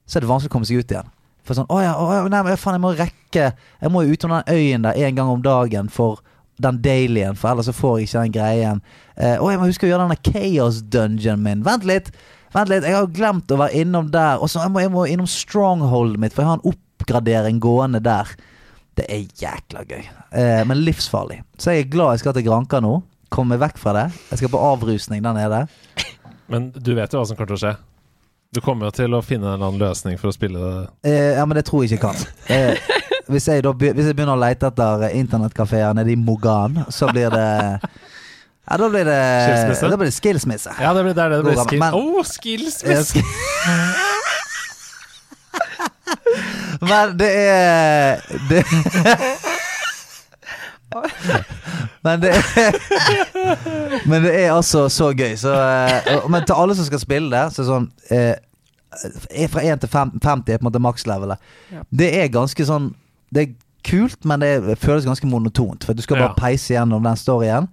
så 0.08 0.18
er 0.18 0.24
det 0.24 0.30
vanskelig 0.32 0.52
å 0.52 0.56
komme 0.56 0.68
seg 0.70 0.82
ut 0.82 0.94
igjen. 0.94 1.10
For 1.48 1.58
sånn, 1.58 1.68
å 1.72 1.80
ja, 1.84 1.94
å 2.00 2.28
nei, 2.32 2.42
men 2.44 2.60
faen, 2.60 2.76
jeg 2.76 2.84
må 2.84 2.90
rekke 2.92 3.44
Jeg 3.80 3.92
må 3.94 4.02
jo 4.04 4.16
utom 4.18 4.34
den 4.36 4.50
øyen 4.52 4.84
der 4.84 4.98
en 5.00 5.16
gang 5.16 5.30
om 5.32 5.44
dagen 5.44 5.88
for 5.92 6.20
den 6.64 6.80
dailyen, 6.82 7.38
for 7.38 7.52
ellers 7.52 7.70
så 7.70 7.76
får 7.76 8.00
jeg 8.00 8.08
ikke 8.08 8.24
den 8.26 8.36
greien. 8.38 8.82
Eh, 9.16 9.36
å, 9.38 9.52
jeg 9.52 9.62
må 9.62 9.70
huske 9.70 9.88
å 9.88 9.92
gjøre 9.92 10.08
denne 10.08 10.20
chaos 10.26 10.82
dungeon 10.82 11.44
min. 11.46 11.64
Vent 11.68 11.88
litt! 11.88 12.12
Vent 12.56 12.72
litt, 12.72 12.86
jeg 12.88 12.96
har 12.96 13.10
glemt 13.12 13.52
å 13.52 13.60
være 13.60 13.82
innom 13.84 14.08
der. 14.14 14.40
Og 14.42 14.50
så 14.50 14.64
jeg 14.64 14.74
må 14.74 14.82
jeg 14.82 14.94
må 14.94 15.04
innom 15.10 15.28
strongholdet 15.30 16.22
mitt, 16.24 16.36
for 16.36 16.44
jeg 16.46 16.52
har 16.52 16.62
en 16.62 16.72
oppgradering 16.72 17.60
gående 17.64 18.02
der. 18.04 18.32
Det 18.98 19.06
er 19.14 19.28
jækla 19.38 19.84
gøy. 19.86 20.08
Eh, 20.32 20.64
men 20.66 20.82
livsfarlig. 20.82 21.44
Så 21.62 21.76
jeg 21.76 21.86
er 21.86 21.92
glad 21.94 22.16
jeg 22.16 22.26
skal 22.26 22.38
til 22.38 22.48
Granka 22.48 22.82
nå. 22.82 22.96
Komme 23.34 23.54
meg 23.54 23.66
vekk 23.66 23.82
fra 23.82 23.94
det. 23.98 24.08
Jeg 24.32 24.42
skal 24.42 24.54
på 24.56 24.64
avrusning 24.64 25.22
der 25.26 25.36
nede. 25.38 25.66
Men 26.48 26.72
du 26.72 26.94
vet 26.96 27.12
jo 27.14 27.20
hva 27.20 27.28
som 27.28 27.38
kommer 27.38 27.52
til 27.52 27.60
å 27.60 27.64
skje. 27.66 27.76
Du 28.56 28.62
kommer 28.64 28.88
jo 28.88 28.96
til 28.96 29.14
å 29.14 29.20
finne 29.26 29.50
en 29.50 29.58
eller 29.58 29.68
annen 29.68 29.82
løsning 29.84 30.16
for 30.18 30.32
å 30.32 30.36
spille 30.36 30.58
det. 30.64 30.86
Eh, 31.12 31.34
ja, 31.36 31.44
men 31.46 31.60
det 31.60 31.66
tror 31.68 31.84
jeg 31.84 31.98
ikke 31.98 32.08
kan. 32.08 32.22
Eh, 32.48 32.80
hvis, 33.30 33.48
jeg 33.48 33.64
da, 33.66 33.72
hvis 33.78 34.06
jeg 34.10 34.16
begynner 34.16 34.36
å 34.38 34.42
lete 34.42 34.66
etter 34.72 34.92
eh, 35.08 35.16
internettkafeer 35.20 35.94
nede 35.98 36.12
i 36.14 36.18
Mogan, 36.20 36.74
så 36.94 37.06
blir 37.12 37.30
det 37.34 37.50
Ja, 38.68 38.76
da 38.82 38.86
blir 38.92 39.06
det 39.08 39.20
Skilsmisse? 39.48 39.88
Da 39.88 39.96
blir 39.98 40.08
det 40.10 40.16
skilsmisse. 40.18 40.72
Ja, 40.84 40.90
det 40.94 41.02
blir 41.06 41.14
det. 41.16 41.26
det 41.32 41.38
blir 41.46 41.56
skil... 41.56 41.68
skill. 41.80 41.84
Oh, 41.96 42.24
skills, 42.28 42.82
Jeg 42.84 42.98
miss! 42.98 43.08
skal- 43.14 43.24
Men 46.82 47.18
det 47.18 47.32
er 47.32 48.22
det, 48.50 48.64
Men 52.04 52.22
det 52.22 52.30
er 52.32 52.38
Men 54.08 54.24
det 54.24 54.34
er 54.44 54.52
altså 54.54 54.90
så 54.90 55.10
gøy. 55.16 55.36
Så, 55.40 55.52
eh, 55.54 56.30
men 56.30 56.46
til 56.48 56.54
alle 56.56 56.76
som 56.78 56.86
skal 56.88 57.00
spille 57.02 57.32
det, 57.34 57.54
så 57.56 57.62
er 57.64 57.68
sånn 57.72 57.88
eh, 58.14 58.36
Fra 59.52 59.62
1 59.64 59.80
til 59.84 59.90
50 59.92 60.24
er 60.24 60.58
på 60.58 60.62
en 60.62 60.68
måte 60.70 60.80
makslevelet. 60.84 61.38
Ja. 61.74 61.80
Det 62.04 62.10
er 62.22 62.28
ganske 62.34 62.66
sånn 62.68 62.88
Det 63.34 63.44
er 63.44 63.54
kult, 63.84 64.26
men 64.26 64.40
det 64.40 64.78
føles 64.80 65.06
ganske 65.06 65.28
monotont. 65.28 65.84
For 65.84 65.94
du 65.94 66.02
skal 66.02 66.18
bare 66.18 66.34
Ja. 66.36 66.40
peise 66.40 66.74
gjennom 66.74 67.04
den 67.04 67.16
storyen. 67.16 67.68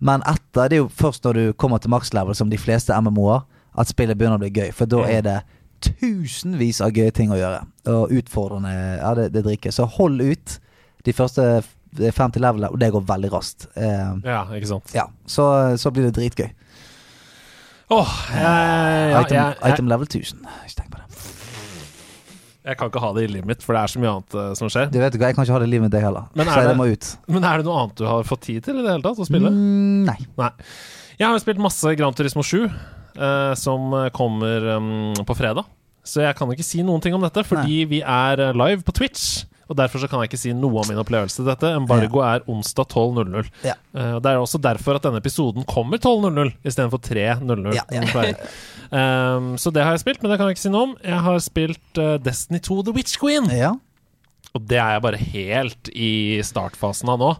Men 0.00 0.20
etter 0.22 0.68
Det 0.68 0.72
er 0.78 0.82
jo 0.82 0.88
først 0.88 1.22
når 1.24 1.32
du 1.34 1.52
kommer 1.52 1.78
til 1.80 1.90
makslevel, 1.90 2.34
som 2.34 2.50
de 2.50 2.58
fleste 2.58 2.92
MMO-er, 2.92 3.44
at 3.78 3.86
spillet 3.88 4.16
begynner 4.18 4.36
å 4.36 4.40
bli 4.40 4.50
gøy. 4.50 4.72
For 4.74 4.86
da 4.86 5.02
er 5.04 5.22
det 5.22 5.42
tusenvis 5.80 6.80
av 6.80 6.90
gøye 6.92 7.12
ting 7.12 7.30
å 7.30 7.36
gjøre. 7.36 7.66
Og 7.86 8.10
utfordrende 8.10 8.72
ja, 8.98 9.14
det, 9.14 9.32
det 9.32 9.44
drikker. 9.44 9.70
Så 9.70 9.84
hold 9.86 10.20
ut 10.20 10.58
de 11.04 11.12
første 11.12 11.62
f- 11.62 12.12
fem 12.12 12.30
til 12.32 12.42
levelene, 12.42 12.70
og 12.72 12.78
det 12.80 12.90
går 12.92 13.04
veldig 13.06 13.30
raskt. 13.32 13.66
Eh, 13.76 14.14
Ja, 14.24 14.44
ikke 14.52 14.66
sant. 14.66 14.92
ja, 14.94 15.04
så, 15.26 15.76
så 15.78 15.90
blir 15.92 16.04
det 16.10 16.14
dritgøy. 16.16 16.50
Åh, 17.90 18.14
jeg, 18.34 19.12
ja, 19.12 19.20
item, 19.20 19.36
ja, 19.36 19.72
item 19.74 19.86
level 19.88 20.06
1000. 20.10 20.40
Ikke 20.66 20.80
tenk 20.80 20.90
på 20.90 20.98
det. 20.98 21.05
Jeg 22.66 22.78
kan 22.80 22.90
ikke 22.90 23.02
ha 23.02 23.12
det 23.14 23.24
i 23.28 23.30
livet 23.30 23.46
mitt, 23.46 23.62
for 23.62 23.76
det 23.76 23.84
er 23.84 23.92
så 23.92 24.02
mye 24.02 24.12
annet 24.16 24.34
uh, 24.34 24.50
som 24.58 24.70
skjer. 24.72 24.90
Du 24.90 24.98
vet 24.98 25.14
ikke, 25.14 25.30
Jeg 25.30 25.38
kan 25.38 25.46
ikke 25.46 25.54
ha 25.54 25.62
det 25.62 25.68
i 25.68 25.72
livet 25.76 25.86
mitt, 25.86 25.94
jeg 25.94 26.06
heller. 26.06 26.26
Men 26.34 26.48
er 26.48 26.52
så 26.52 26.66
det- 26.66 26.76
må 26.80 26.88
ut. 26.90 27.10
Men 27.30 27.46
er 27.46 27.62
det 27.62 27.68
noe 27.68 27.78
annet 27.84 27.96
du 28.00 28.04
har 28.10 28.26
fått 28.26 28.42
tid 28.48 28.66
til 28.66 28.80
i 28.80 28.82
det 28.82 28.90
hele 28.90 29.06
tatt 29.06 29.22
å 29.22 29.28
spille? 29.28 29.52
Mm, 29.54 30.04
nei. 30.08 30.18
Nei. 30.40 30.50
Jeg 31.16 31.28
har 31.28 31.36
jo 31.36 31.44
spilt 31.44 31.62
masse 31.62 31.94
Gran 31.96 32.16
Turismo 32.18 32.42
7, 32.44 32.66
uh, 32.66 33.54
som 33.54 33.94
kommer 34.16 34.66
um, 34.76 35.14
på 35.24 35.38
fredag. 35.38 35.64
Så 36.06 36.22
jeg 36.22 36.36
kan 36.38 36.50
ikke 36.54 36.66
si 36.66 36.82
noen 36.86 37.02
ting 37.02 37.14
om 37.16 37.24
dette, 37.24 37.42
fordi 37.46 37.82
vi 37.90 37.98
er 38.00 38.38
eh, 38.38 38.54
live 38.54 38.84
på 38.86 38.94
Twitch. 38.94 39.44
Og 39.66 39.76
Derfor 39.78 39.98
så 39.98 40.08
kan 40.10 40.20
jeg 40.22 40.30
ikke 40.30 40.38
si 40.40 40.52
noe 40.54 40.82
om 40.82 40.86
min 40.90 41.00
opplevelse 41.00 41.40
til 41.40 41.48
dette. 41.48 41.72
Embargo 41.74 42.20
er 42.22 42.44
onsdag 42.50 42.86
12.00. 42.92 43.48
Ja. 43.66 43.74
Uh, 43.96 44.16
Det 44.22 44.30
er 44.30 44.38
også 44.38 44.60
derfor 44.62 44.98
at 44.98 45.06
denne 45.08 45.18
episoden 45.22 45.66
kommer 45.66 45.98
12.00 45.98 46.52
istedenfor 46.62 47.02
3.00. 47.02 47.74
Ja, 47.74 47.82
ja. 47.90 48.36
Um, 49.36 49.56
så 49.62 49.72
det 49.74 49.82
har 49.82 49.96
jeg 49.96 50.04
spilt, 50.04 50.22
men 50.22 50.30
det 50.30 50.38
kan 50.38 50.46
jeg 50.46 50.56
ikke 50.58 50.66
si 50.68 50.72
noe 50.74 50.92
om. 50.92 50.96
Jeg 51.02 51.18
har 51.26 51.42
spilt 51.42 52.00
uh, 52.02 52.14
Destiny 52.22 52.62
2 52.62 52.78
The 52.86 52.94
Witch 52.94 53.18
Queen. 53.18 53.50
Ja. 53.50 53.74
Og 54.54 54.64
det 54.70 54.78
er 54.80 54.96
jeg 54.96 55.04
bare 55.04 55.20
helt 55.20 55.90
i 55.92 56.12
startfasen 56.46 57.10
av 57.12 57.20
nå. 57.20 57.34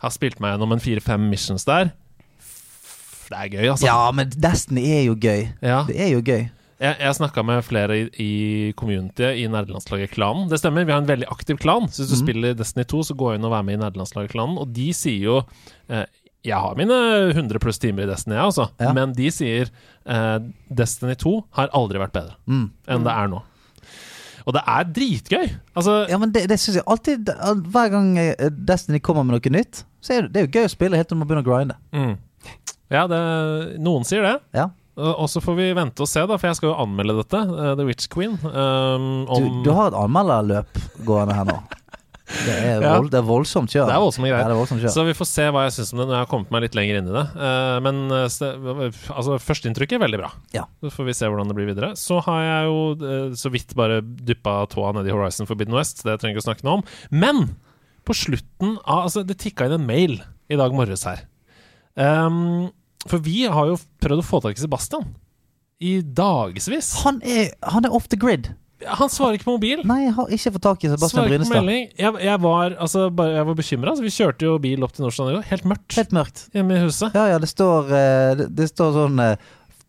Jeg 0.00 0.04
har 0.08 0.14
spilt 0.16 0.40
meg 0.42 0.54
gjennom 0.56 0.74
en 0.74 0.82
fire-fem 0.82 1.28
missions 1.30 1.64
der. 1.68 1.94
Det 3.30 3.38
er 3.38 3.50
gøy, 3.52 3.66
altså. 3.70 3.86
ja, 3.86 4.10
men 4.10 4.32
Destiny 4.42 4.88
er 4.90 5.04
jo 5.06 5.14
gøy. 5.14 5.44
Ja. 5.62 5.84
Det 5.86 6.00
er 6.02 6.10
jo 6.16 6.22
gøy. 6.26 6.48
Jeg, 6.80 6.96
jeg 6.96 7.16
snakka 7.18 7.42
med 7.44 7.60
flere 7.66 7.96
i, 7.98 8.04
i 8.24 8.30
communityet 8.78 9.36
i 9.36 9.44
nerdelandslaget 9.52 10.14
Klanen. 10.14 10.46
Det 10.48 10.56
stemmer, 10.62 10.86
vi 10.88 10.94
har 10.94 11.02
en 11.02 11.08
veldig 11.10 11.26
aktiv 11.28 11.58
klan. 11.60 11.90
Så 11.92 12.02
hvis 12.02 12.14
du 12.14 12.16
mm. 12.16 12.22
spiller 12.22 12.54
Destiny 12.56 12.86
2, 12.88 13.02
så 13.10 13.16
gå 13.20 13.34
inn 13.36 13.44
og 13.44 13.52
vær 13.52 13.66
med 13.66 13.76
i 13.76 13.82
nerdelandslaget 13.82 14.32
Klanen. 14.32 14.56
Og 14.62 14.72
de 14.72 14.86
sier 14.96 15.26
jo 15.26 15.36
eh, 15.92 16.06
Jeg 16.48 16.56
har 16.56 16.78
mine 16.80 16.96
100 17.34 17.60
pluss 17.60 17.78
timer 17.82 18.06
i 18.06 18.08
Destiny, 18.08 18.38
jeg, 18.38 18.46
altså. 18.48 18.70
Ja. 18.80 18.94
Men 18.96 19.12
de 19.18 19.28
sier 19.34 19.68
eh, 19.68 20.38
Destiny 20.72 21.18
2 21.20 21.34
har 21.60 21.68
aldri 21.76 22.00
vært 22.00 22.16
bedre 22.16 22.38
Mm. 22.48 22.70
enn 22.88 23.04
det 23.04 23.12
er 23.12 23.28
nå. 23.36 23.42
Og 24.48 24.56
det 24.56 24.64
er 24.72 24.88
dritgøy. 24.96 25.46
Altså, 25.76 25.98
Ja, 26.08 26.16
men 26.18 26.32
det, 26.32 26.46
det 26.48 26.56
syns 26.58 26.80
jeg 26.80 26.86
alltid 26.88 27.28
Hver 27.74 27.92
gang 27.92 28.08
eh, 28.18 28.48
Destiny 28.48 29.02
kommer 29.04 29.28
med 29.28 29.36
noe 29.36 29.52
nytt, 29.52 29.84
så 30.00 30.16
er 30.16 30.24
det, 30.24 30.32
det 30.32 30.40
er 30.40 30.48
jo 30.48 30.54
gøy 30.56 30.64
å 30.64 30.72
spille 30.78 30.96
helt 30.96 31.12
til 31.12 31.20
man 31.20 31.28
begynner 31.28 31.44
å 31.44 31.50
grinde. 31.52 31.76
mm. 31.92 32.16
Ja, 32.90 33.04
det, 33.06 33.18
noen 33.84 34.02
sier 34.08 34.24
det. 34.26 34.38
Ja. 34.56 34.64
Og 35.00 35.24
og 35.24 35.28
så 35.32 35.42
får 35.44 35.56
vi 35.58 35.68
vente 35.76 36.04
og 36.04 36.08
se, 36.10 36.22
da, 36.28 36.36
for 36.38 36.50
jeg 36.50 36.58
skal 36.60 36.70
jo 36.72 36.78
anmelde 36.84 37.18
dette, 37.22 37.40
eh, 37.48 37.74
The 37.80 37.86
Witch 37.88 38.08
Queen. 38.12 38.38
um, 38.44 39.10
Du, 39.26 39.34
om, 39.36 39.60
du 39.66 39.70
har 39.76 39.90
et 39.92 40.00
anmelderløp 40.04 40.80
gående 41.08 41.36
her 41.36 41.48
nå. 41.50 41.60
Det 42.30 42.52
er, 42.54 42.82
Ja. 42.84 42.92
det 43.02 43.18
er 43.18 43.24
voldsomt 43.26 43.72
kjør. 43.72 43.88
Det 43.88 43.94
er 43.96 44.02
voldsomme 44.04 44.28
greier. 44.30 44.44
Ja, 44.44 44.52
er 44.54 44.58
voldsomt. 44.60 44.84
Så 44.94 45.02
vi 45.06 45.14
får 45.18 45.26
se 45.26 45.46
hva 45.50 45.64
jeg 45.66 45.72
syns 45.74 45.92
om 45.92 45.98
det 45.98 46.06
når 46.06 46.14
jeg 46.14 46.22
har 46.22 46.30
kommet 46.30 46.52
meg 46.54 46.62
litt 46.62 46.76
lenger 46.78 46.98
inn 47.00 47.08
i 47.10 47.14
det. 47.16 47.24
Uh, 47.34 47.78
men 47.82 47.98
eh, 48.14 48.28
altså, 49.10 49.38
førsteinntrykket 49.42 49.98
er 49.98 50.04
veldig 50.04 50.20
bra. 50.22 50.30
Ja. 50.54 50.62
Så 50.84 50.92
får 50.94 51.08
vi 51.08 51.16
se 51.18 51.26
hvordan 51.26 51.50
det 51.50 51.56
blir 51.58 51.70
videre. 51.72 51.90
Så 51.98 52.20
har 52.22 52.44
jeg 52.46 52.68
jo 52.70 52.78
eh, 53.10 53.34
så 53.40 53.50
vidt 53.50 53.74
bare 53.78 53.98
dyppa 54.00 54.60
tåa 54.70 54.92
nedi 54.94 55.10
Horizon 55.10 55.50
Forbidden 55.50 55.74
West. 55.74 56.04
Det 56.06 56.14
trenger 56.20 56.36
jeg 56.36 56.38
ikke 56.38 56.46
å 56.46 56.48
snakke 56.52 56.68
noe 56.68 56.78
om. 56.78 56.86
Men 57.10 57.42
på 58.06 58.14
slutten 58.16 58.78
av 58.86 59.08
Altså, 59.08 59.26
det 59.26 59.40
tikka 59.42 59.66
inn 59.66 59.80
en 59.80 59.88
mail 59.90 60.20
i 60.50 60.58
dag 60.58 60.70
morges 60.74 61.02
her. 61.08 61.26
Um, 61.98 62.70
for 63.08 63.18
vi 63.24 63.44
har 63.48 63.70
jo 63.70 63.78
prøvd 64.02 64.22
å 64.22 64.26
få 64.26 64.40
tak 64.44 64.58
i 64.58 64.64
Sebastian 64.64 65.06
i 65.80 66.00
dagevis. 66.04 66.92
Han 67.04 67.22
han 67.62 67.84
er 67.88 67.94
off 67.96 68.08
the 68.12 68.18
grid. 68.20 68.50
Han 68.86 69.10
svarer 69.12 69.36
ikke 69.36 69.44
på 69.44 69.54
mobil. 69.58 69.80
Nei, 69.84 70.06
jeg 70.06 70.12
har 70.16 70.30
ikke 70.32 70.52
fått 70.54 70.62
tak 70.64 70.84
i 70.84 70.88
Sebastian 70.88 71.26
Svarer 71.26 71.32
Brynestad. 71.34 71.66
Jeg, 72.00 72.12
jeg 72.24 72.40
var, 72.40 72.76
altså, 72.80 73.06
bare, 73.12 73.34
jeg 73.36 73.46
var 73.50 73.56
bekymra. 73.58 73.90
Altså, 73.92 74.04
vi 74.06 74.12
kjørte 74.14 74.46
jo 74.48 74.54
bil 74.60 74.84
opp 74.86 74.94
til 74.96 75.04
Norskland. 75.04 75.42
Helt 75.50 75.66
mørkt 75.68 75.96
Helt 76.00 76.12
mørkt. 76.16 76.44
hjemme 76.56 76.76
i 76.78 76.84
huset. 76.86 77.12
Ja, 77.16 77.26
ja, 77.34 77.38
det 77.42 77.50
står, 77.52 77.90
eh, 77.92 78.30
det, 78.40 78.46
det 78.56 78.68
står 78.72 78.94
sånn 78.96 79.20
eh, 79.20 79.34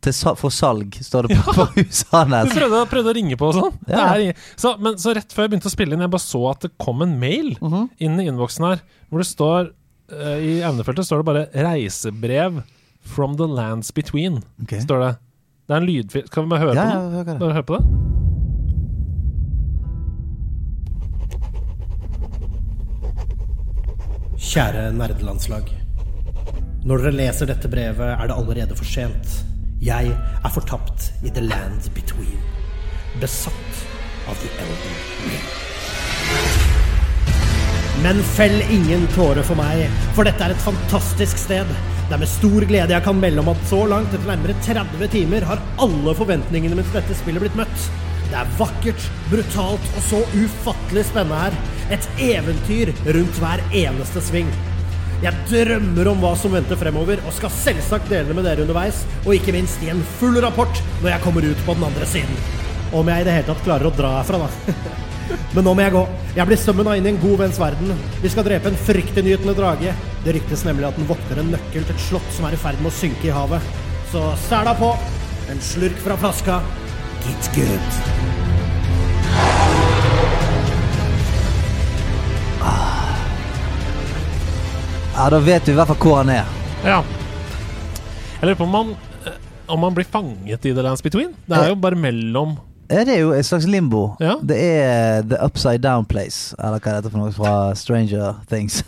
til, 0.04 0.16
For 0.42 0.52
salg, 0.52 0.98
står 1.08 1.28
det 1.30 1.38
på, 1.40 1.54
på 1.62 1.68
huset 1.78 2.36
Du 2.36 2.52
prøvde, 2.58 2.82
prøvde 2.92 3.14
å 3.14 3.16
ringe 3.16 3.38
på 3.40 3.52
og 3.52 3.60
sånn. 3.62 3.80
Ja. 3.88 4.10
Så, 4.60 4.74
men 4.84 5.00
så 5.00 5.16
rett 5.16 5.32
før 5.32 5.48
jeg 5.48 5.54
begynte 5.56 5.72
å 5.72 5.76
spille 5.76 5.96
inn, 5.96 6.04
jeg 6.04 6.12
bare 6.12 6.28
så 6.28 6.44
at 6.52 6.68
det 6.68 6.74
kom 6.82 7.04
en 7.08 7.16
mail 7.22 7.54
Mhm. 7.62 7.88
inn 8.00 8.20
i 8.20 8.28
innboksen 8.28 8.68
her, 8.74 8.84
hvor 9.12 9.24
det 9.24 9.30
står 9.32 9.72
eh, 10.12 10.38
I 10.44 10.54
emnefeltet 10.68 11.08
står 11.08 11.22
det 11.24 11.30
bare 11.32 11.48
'Reisebrev 11.56 12.60
from 13.02 13.36
the 13.38 13.48
lands 13.48 13.92
between'. 13.92 14.42
okay. 14.64 14.80
Står 14.80 15.00
det. 15.00 15.16
Det 15.68 15.74
er 15.76 15.82
en 15.82 15.86
lydfil 15.88 16.24
Kan 16.30 16.44
vi 16.44 16.50
bare 16.50 16.60
høre 16.60 16.76
Ja, 16.76 16.84
på 16.84 16.90
ja, 16.90 16.96
den? 17.00 17.12
Ja, 17.12 17.18
hva 17.18 17.24
det 17.24 17.34
er. 17.36 17.40
Bare 17.40 17.54
høre 17.54 17.64
på 17.64 17.78
det? 17.78 17.86
Kjære 24.42 24.90
nerdelandslag. 24.98 25.70
Når 26.88 27.04
dere 27.04 27.14
leser 27.14 27.50
dette 27.52 27.70
brevet, 27.70 28.08
er 28.16 28.28
det 28.32 28.36
allerede 28.38 28.76
for 28.78 28.88
sent. 28.90 29.36
Jeg 29.82 30.12
er 30.14 30.54
fortapt 30.54 31.12
i 31.26 31.30
the 31.34 31.44
land 31.46 31.90
between. 31.96 32.42
Besatt 33.22 33.84
av 34.30 34.38
de 34.42 34.50
elden 34.64 34.98
ring. 35.28 35.48
Men 38.02 38.22
fell 38.34 38.62
ingen 38.74 39.04
tårer 39.14 39.46
for 39.46 39.60
meg, 39.60 39.86
for 40.18 40.26
dette 40.26 40.42
er 40.48 40.56
et 40.56 40.64
fantastisk 40.66 41.38
sted. 41.38 41.70
Det 42.12 42.18
er 42.18 42.26
med 42.26 42.28
stor 42.28 42.64
glede 42.68 42.92
jeg 42.92 43.04
kan 43.06 43.20
melde 43.24 43.40
om 43.40 43.50
at 43.54 43.62
så 43.70 43.78
langt, 43.88 44.12
etter 44.12 44.28
nærmere 44.28 44.56
30 44.66 45.08
timer, 45.14 45.46
har 45.48 45.62
alle 45.80 46.14
forventningene 46.20 46.76
mine 46.76 46.84
til 46.90 46.98
dette 46.98 47.16
spillet 47.16 47.40
blitt 47.40 47.54
møtt. 47.56 47.86
Det 48.26 48.36
er 48.36 48.50
vakkert, 48.60 49.06
brutalt 49.30 49.86
og 49.96 50.04
så 50.10 50.20
ufattelig 50.34 51.06
spennende 51.08 51.38
her. 51.40 51.56
Et 51.96 52.10
eventyr 52.26 52.92
rundt 53.16 53.40
hver 53.40 53.64
eneste 53.86 54.24
sving. 54.28 54.52
Jeg 55.24 55.40
drømmer 55.54 56.10
om 56.12 56.20
hva 56.20 56.34
som 56.36 56.52
venter 56.52 56.82
fremover, 56.82 57.24
og 57.24 57.38
skal 57.38 57.54
selvsagt 57.62 58.12
dele 58.12 58.28
det 58.28 58.36
med 58.36 58.44
dere 58.50 58.66
underveis, 58.66 59.06
og 59.24 59.38
ikke 59.38 59.56
minst 59.56 59.80
gi 59.80 59.94
en 59.94 60.04
full 60.18 60.36
rapport 60.44 60.84
når 60.98 61.14
jeg 61.14 61.24
kommer 61.24 61.48
ut 61.48 61.64
på 61.64 61.78
den 61.80 61.88
andre 61.94 62.12
siden. 62.12 62.44
Om 62.92 63.08
jeg 63.08 63.24
i 63.24 63.30
det 63.30 63.38
hele 63.38 63.50
tatt 63.54 63.64
klarer 63.64 63.88
å 63.88 63.96
dra 63.96 64.18
herfra, 64.18 64.44
da. 64.44 65.08
Men 65.56 65.66
nå 65.68 65.74
må 65.76 65.84
jeg 65.84 65.94
gå. 65.96 66.04
Jeg 66.36 66.48
blir 66.48 66.60
summona 66.60 66.96
inn 66.98 67.08
i 67.08 67.12
en 67.14 67.22
god 67.22 67.38
venns 67.44 67.60
verden. 67.60 67.94
Vi 68.24 68.32
skal 68.32 68.48
drepe 68.48 68.72
en 68.72 68.80
fryktinngytende 68.88 69.56
drage. 69.58 69.96
Det 70.26 70.36
ryktes 70.38 70.66
nemlig 70.68 70.88
at 70.90 71.00
den 71.00 71.10
vokter 71.10 71.42
en 71.42 71.52
nøkkel 71.56 71.88
til 71.88 71.96
et 71.96 72.06
slott 72.10 72.36
som 72.36 72.48
er 72.48 72.56
i 72.56 72.62
ferd 72.62 72.80
med 72.82 72.92
å 72.92 72.98
synke 73.02 73.28
i 73.30 73.36
havet. 73.36 73.72
Så 74.14 74.24
sæla 74.48 74.76
på. 74.80 74.94
En 75.52 75.60
slurk 75.64 76.00
fra 76.06 76.20
flaska. 76.22 76.62
Get 77.26 77.52
good. 77.56 78.00
Ja, 85.12 85.30
da 85.30 85.40
vet 85.44 85.66
du 85.68 85.74
i 85.74 85.76
hvert 85.78 85.92
fall 85.92 86.00
hvor 86.02 86.20
han 86.22 86.32
er. 86.34 86.48
Ja. 86.82 87.02
Jeg 88.40 88.48
lurer 88.48 88.58
på 88.58 88.66
om 88.66 88.72
man, 88.74 88.94
eh, 89.28 89.36
om 89.70 89.84
man 89.84 89.94
blir 89.94 90.08
fanget 90.08 90.66
i 90.66 90.72
The 90.74 90.86
Lands 90.86 91.04
Between. 91.06 91.36
Det 91.46 91.58
er 91.60 91.74
jo 91.74 91.78
bare 91.78 92.00
mellom 92.00 92.56
Ja, 92.92 93.06
det 93.08 93.14
er 93.16 93.22
jo 93.22 93.32
et 93.32 93.48
slags 93.48 93.68
limbo. 93.72 94.18
Ja. 94.20 94.36
Det 94.44 94.58
er 94.60 95.22
The 95.24 95.38
Upside 95.46 95.80
Down 95.84 96.06
Place, 96.06 96.52
eller 96.60 96.82
hva 96.82 96.92
er 96.92 97.00
dette 97.00 97.12
for 97.14 97.22
noe 97.22 97.32
fra 97.36 97.54
Stranger 97.80 98.42
Things. 98.52 98.82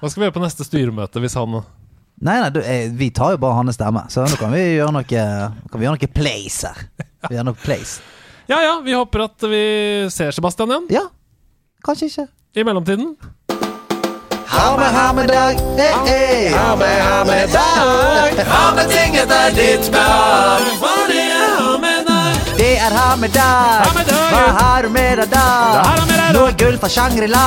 Hva 0.00 0.08
skal 0.08 0.22
vi 0.22 0.26
gjøre 0.28 0.36
på 0.38 0.44
neste 0.46 0.64
styremøte 0.64 1.20
hvis 1.20 1.36
han 1.36 1.60
Nei, 2.20 2.36
nei, 2.36 2.48
du, 2.52 2.58
eh, 2.60 2.90
vi 2.92 3.08
tar 3.16 3.34
jo 3.34 3.40
bare 3.40 3.56
hans 3.56 3.78
stemme, 3.78 4.02
så 4.12 4.26
nå 4.28 4.36
kan 4.40 4.52
vi 4.52 4.60
gjøre 4.76 4.92
noe 4.92 5.04
Kan 5.08 5.80
vi 5.80 5.86
gjøre 5.86 5.96
noe 5.96 6.10
place 6.12 6.68
her. 6.68 6.82
Vi 7.28 7.36
gjør 7.36 7.46
noe 7.48 7.60
place. 7.64 8.00
Ja 8.50 8.58
ja, 8.64 8.74
vi 8.84 8.96
håper 8.96 9.24
at 9.28 9.44
vi 9.48 9.62
ser 10.12 10.32
Sebastian 10.36 10.72
igjen. 10.72 10.88
Ja, 10.96 11.04
kanskje 11.86 12.10
ikke. 12.10 12.26
I 12.56 12.64
mellomtiden 12.66 13.14
Ha 14.50 14.76
med, 14.76 14.90
ha 14.96 15.12
med 15.14 15.28
dag, 15.30 15.60
hey, 15.78 15.94
hey. 16.08 16.48
Ha 16.56 16.76
med, 16.76 17.02
ha 17.06 17.24
med 17.24 17.54
dag. 17.54 18.44
Ha 18.50 18.64
med 18.74 18.90
ting 18.90 19.16
etter 19.20 19.54
ditt 19.54 19.92
behag. 19.94 20.69
Det 22.70 22.76
er 22.78 22.92
ha 22.94 23.16
med 23.16 23.32
dag. 23.34 23.80
Ha 23.82 23.92
med 23.94 24.06
dag. 24.06 24.26
Hva 24.30 24.42
har 24.56 24.82
du 24.86 24.88
med 24.94 25.16
deg 25.18 25.30
da? 25.32 25.46
Hva 25.74 25.80
har 25.88 25.96
du 25.98 26.04
med 26.06 26.18
deg 26.20 26.28
da? 26.28 26.34
Noe 26.36 26.52
gull 26.60 26.76
fra 26.78 26.90
Shangri-La. 26.96 27.46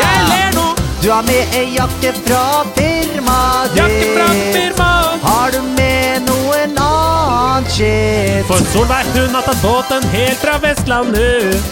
Jeg 0.00 0.22
ler 0.30 0.54
nå! 0.54 0.64
Du 1.02 1.10
har 1.10 1.26
med 1.26 1.52
ei 1.58 1.66
jakke 1.74 2.14
fra 2.22 2.40
firmaet 2.78 3.76
ditt. 3.76 3.82
Jakke 3.82 4.08
fra 4.14 4.30
firmaet. 4.56 5.26
Har 5.26 5.52
du 5.52 5.60
med 5.76 6.24
noen 6.30 6.80
annen 6.86 7.68
shit? 7.76 8.48
For 8.48 8.64
Solveig 8.72 9.12
hun 9.18 9.36
har 9.36 9.44
tatt 9.50 9.60
båten 9.66 10.08
helt 10.16 10.40
fra 10.40 10.56
Vestlandet. 10.64 11.68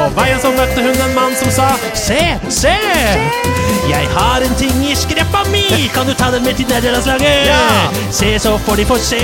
På 0.00 0.06
veien 0.16 0.38
så 0.40 0.48
møtte 0.56 0.80
hun 0.80 0.96
en 1.04 1.10
mann 1.12 1.34
som 1.36 1.50
sa 1.52 1.66
Se, 1.92 2.16
se! 2.48 2.70
Jeg 3.90 4.06
har 4.14 4.44
en 4.46 4.54
ting 4.56 4.78
i 4.88 4.94
skreppa 4.96 5.42
mi. 5.52 5.66
Kan 5.92 6.08
du 6.08 6.14
ta 6.16 6.30
den 6.32 6.46
med 6.46 6.56
til 6.56 6.68
nederlandslaget? 6.70 7.50
Ja. 7.50 7.90
Se, 8.08 8.30
så 8.40 8.54
får 8.64 8.80
de 8.80 8.86
få 8.88 8.96
se. 8.96 9.20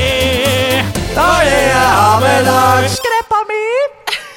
Da 1.15 1.25
er 1.47 1.63
jeg 1.71 1.81
av 1.81 2.21
med 2.21 2.45
lag. 2.51 2.89
Skreppa 2.93 3.41
mi. 3.49 3.63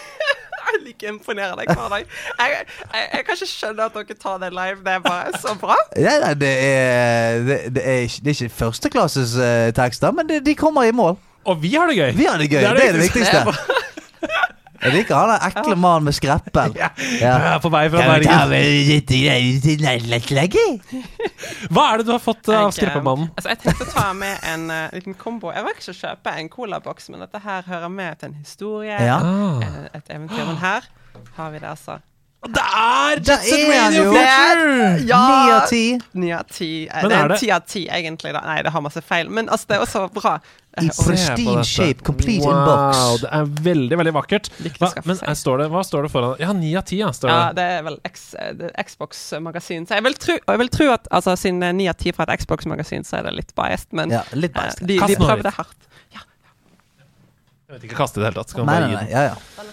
Er 0.69 0.79
like 0.85 1.11
imponerende 1.11 1.65
hver 1.67 1.91
dag. 1.91 2.07
Jeg, 2.39 2.55
jeg, 2.93 3.03
jeg 3.17 3.25
kan 3.25 3.35
ikke 3.35 3.51
skjønne 3.51 3.89
at 3.89 3.99
dere 3.99 4.19
tar 4.23 4.39
det 4.45 4.53
live. 4.55 4.79
Det 4.85 4.95
er 4.95 5.03
bare 5.09 5.43
så 5.43 5.57
bra. 5.59 5.75
Ja, 5.99 6.15
nei, 6.23 6.33
det 6.39 6.53
er, 6.69 7.43
det, 7.49 7.59
det 7.75 7.83
er, 7.83 7.99
ikke, 8.07 8.23
det 8.23 8.31
er 8.31 8.45
ikke 8.45 8.55
førsteklasses 8.61 9.35
uh, 9.35 9.73
tekster, 9.75 10.15
men 10.15 10.31
det, 10.31 10.45
de 10.47 10.55
kommer 10.55 10.87
i 10.87 10.95
mål. 10.95 11.19
Og 11.49 11.59
vi 11.63 11.75
har 11.75 11.91
det 11.91 11.99
gøy! 11.99 12.11
Vi 12.15 12.31
har 12.31 12.39
det 12.39 12.47
gøy. 12.47 12.63
Det 12.63 12.87
er 12.87 12.95
det 12.95 13.07
viktigste. 13.09 13.43
Jeg 14.79 14.93
liker 14.95 15.15
han 15.17 15.31
der 15.33 15.45
ekle 15.49 15.75
mannen 15.79 16.07
med 16.09 16.15
skreppen. 16.17 16.75
Ja. 16.79 16.89
Ja. 17.19 17.57
På 17.61 17.69
vei 17.73 17.85
fra 17.91 18.03
Bergen. 18.07 18.29
Hva 21.69 21.85
er 21.91 22.01
det 22.01 22.05
du 22.07 22.11
har 22.13 22.21
fått 22.23 22.47
uh, 22.49 22.55
av 22.55 22.67
eh, 22.69 22.75
Skreppemannen? 22.77 23.31
Altså, 23.35 23.51
jeg 23.53 23.61
tenkte 23.63 23.87
å 23.87 23.91
ta 23.93 24.05
med 24.17 24.45
en 24.53 24.67
uh, 24.71 24.77
liten 24.95 25.17
kombo. 25.19 25.51
Jeg 25.55 25.65
var 25.65 25.75
ikke 25.75 25.91
å 25.93 25.97
kjøpe 25.99 26.35
en 26.41 26.51
colaboks, 26.53 27.09
men 27.13 27.25
dette 27.25 27.41
her 27.43 27.67
hører 27.67 27.91
med 27.93 28.21
til 28.21 28.31
en 28.31 28.37
historie. 28.39 28.99
Ja. 29.09 29.19
Ah. 29.19 29.65
eh, 29.65 29.89
Et 29.99 30.13
eventyr. 30.15 30.45
Men 30.45 30.61
her 30.63 30.87
har 31.35 31.51
vi 31.53 31.59
det, 31.59 31.69
altså. 31.75 31.99
Det 32.39 32.61
er 32.63 33.19
Der 33.19 33.33
Jet 33.35 33.43
Set 33.43 33.59
er 33.59 33.81
han 33.81 33.91
Radio 33.91 34.03
jo. 34.05 34.11
Future! 34.15 34.93
Ni 35.03 35.51
av 35.51 35.65
ti. 35.67 35.99
Ni 36.13 36.29
av 36.31 36.45
ti. 36.47 36.69
Eh, 36.87 37.01
Men 37.01 37.09
Det 37.11 37.17
er 37.17 37.23
er 37.25 37.27
det- 37.33 37.39
ti 37.41 37.49
av 37.51 37.65
ti, 37.67 37.81
egentlig. 37.91 38.31
da 38.33 38.39
Nei, 38.45 38.61
det 38.63 38.71
har 38.71 38.81
masse 38.81 39.01
feil. 39.03 39.29
Men 39.29 39.49
altså, 39.49 39.67
det 39.67 39.75
er 39.77 39.81
også 39.83 40.13
bra. 40.13 40.39
I 40.79 40.85
Eh, 40.85 40.89
pristine 40.95 41.63
shape, 41.65 42.01
complete 42.03 42.39
wow, 42.45 42.51
in 42.53 42.65
box. 42.65 43.21
Det 43.21 43.29
er 43.33 43.45
veldig, 43.45 43.97
veldig 43.99 44.13
vakkert. 44.13 44.49
Hva, 44.79 44.93
men 45.05 45.17
seg. 45.17 45.35
står 45.35 45.57
det, 45.57 45.69
hva 45.69 45.83
står 45.83 46.03
det 46.03 46.11
foran? 46.13 46.35
Ja, 46.39 46.53
ni 46.53 46.75
av 46.77 46.83
ti, 46.85 46.97
ja. 47.01 47.09
Står 47.11 47.27
det. 47.27 47.35
Ja, 47.35 47.51
det 47.51 47.65
er 47.79 47.83
vel 47.83 47.99
eh, 48.05 48.53
det 48.53 48.71
Xbox-magasin. 48.87 49.85
Så 49.87 49.95
jeg 49.99 50.03
vil, 50.03 50.13
tro, 50.13 50.33
og 50.35 50.47
jeg 50.55 50.57
vil 50.59 50.69
tro 50.69 50.89
at 50.93 51.07
altså, 51.11 51.35
siden 51.35 51.59
det 51.59 51.67
er 51.67 51.73
ni 51.73 51.87
av 51.89 51.95
ti 51.99 52.11
fra 52.15 52.23
et 52.29 52.39
Xbox-magasin, 52.39 53.03
så 53.03 53.17
er 53.19 53.23
det 53.23 53.33
litt 53.35 53.53
biased. 53.55 53.91
Men 53.91 54.11
Ja, 54.11 54.23
litt 54.31 54.53
biased. 54.53 54.81
Uh, 54.83 54.87
de, 54.87 54.99
de 54.99 55.15
nå 55.19 55.27
hardt. 55.27 55.43
Ja, 55.43 55.51
hardt. 55.51 55.75
Jeg 57.67 57.81
vet 57.81 57.83
ikke 57.91 57.97
kaste 57.99 58.17
i 58.17 58.23
det 58.23 58.31
hele 58.31 58.39
tatt. 58.43 58.49
Skal 58.49 58.65
Nei, 58.65 58.79
bare 58.79 58.87
nei, 58.87 58.89
gi 58.89 58.95
nei. 58.95 59.03
den. 59.03 59.11
Ja, 59.11 59.23
ja. 59.33 59.63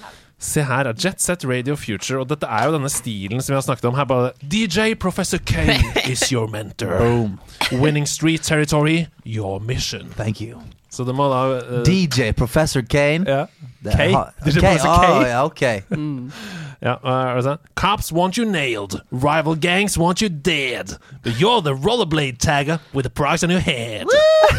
Se 0.46 0.62
her, 0.62 0.86
er 0.86 0.94
Jet 1.02 1.20
Set 1.22 1.42
Radio 1.48 1.74
Future. 1.76 2.20
Og 2.22 2.28
dette 2.30 2.46
er 2.46 2.68
jo 2.68 2.76
denne 2.76 2.90
stilen 2.92 3.42
som 3.42 3.52
vi 3.52 3.56
har 3.58 3.64
snakket 3.66 3.88
om 3.90 3.96
her. 3.98 4.06
Bare 4.06 4.30
DJ 4.42 4.94
Professor 4.94 5.38
K 5.42 5.64
is 6.12 6.22
your 6.30 6.46
mentor. 6.46 6.98
Boom. 7.02 7.40
Winning 7.72 8.06
street 8.06 8.42
territory, 8.46 9.06
your 9.24 9.58
mission. 9.60 10.12
Thank 10.16 10.40
you. 10.40 10.60
Så 10.90 11.04
det 11.04 11.12
må 11.18 11.26
da 11.28 11.40
uh, 11.58 11.82
DJ 11.84 12.30
Professor 12.32 12.80
Kane. 12.80 13.26
ja. 13.28 13.44
Det 13.84 13.92
K? 13.92 14.06
DJ 14.46 14.60
K, 14.62 14.62
Professor 14.62 14.94
K? 15.02 15.10
ah, 15.10 15.26
ja, 15.28 15.42
ok. 15.44 15.62
Ja, 16.84 16.92
hva 17.00 17.12
er 17.32 17.38
det 17.38 17.44
sånn? 17.46 17.60
Cops 17.80 18.10
want 18.12 18.36
you 18.36 18.44
nailed. 18.44 18.98
Rival 19.10 19.56
gangs 19.56 19.94
want 19.98 20.20
you 20.20 20.28
dead. 20.28 20.92
But 21.24 21.40
you're 21.40 21.62
the 21.64 21.72
rollerblade 21.72 22.36
tagger 22.38 22.78
with 22.92 23.06
a 23.08 23.10
price 23.10 23.42
on 23.42 23.50
your 23.50 23.62
head. 23.64 24.04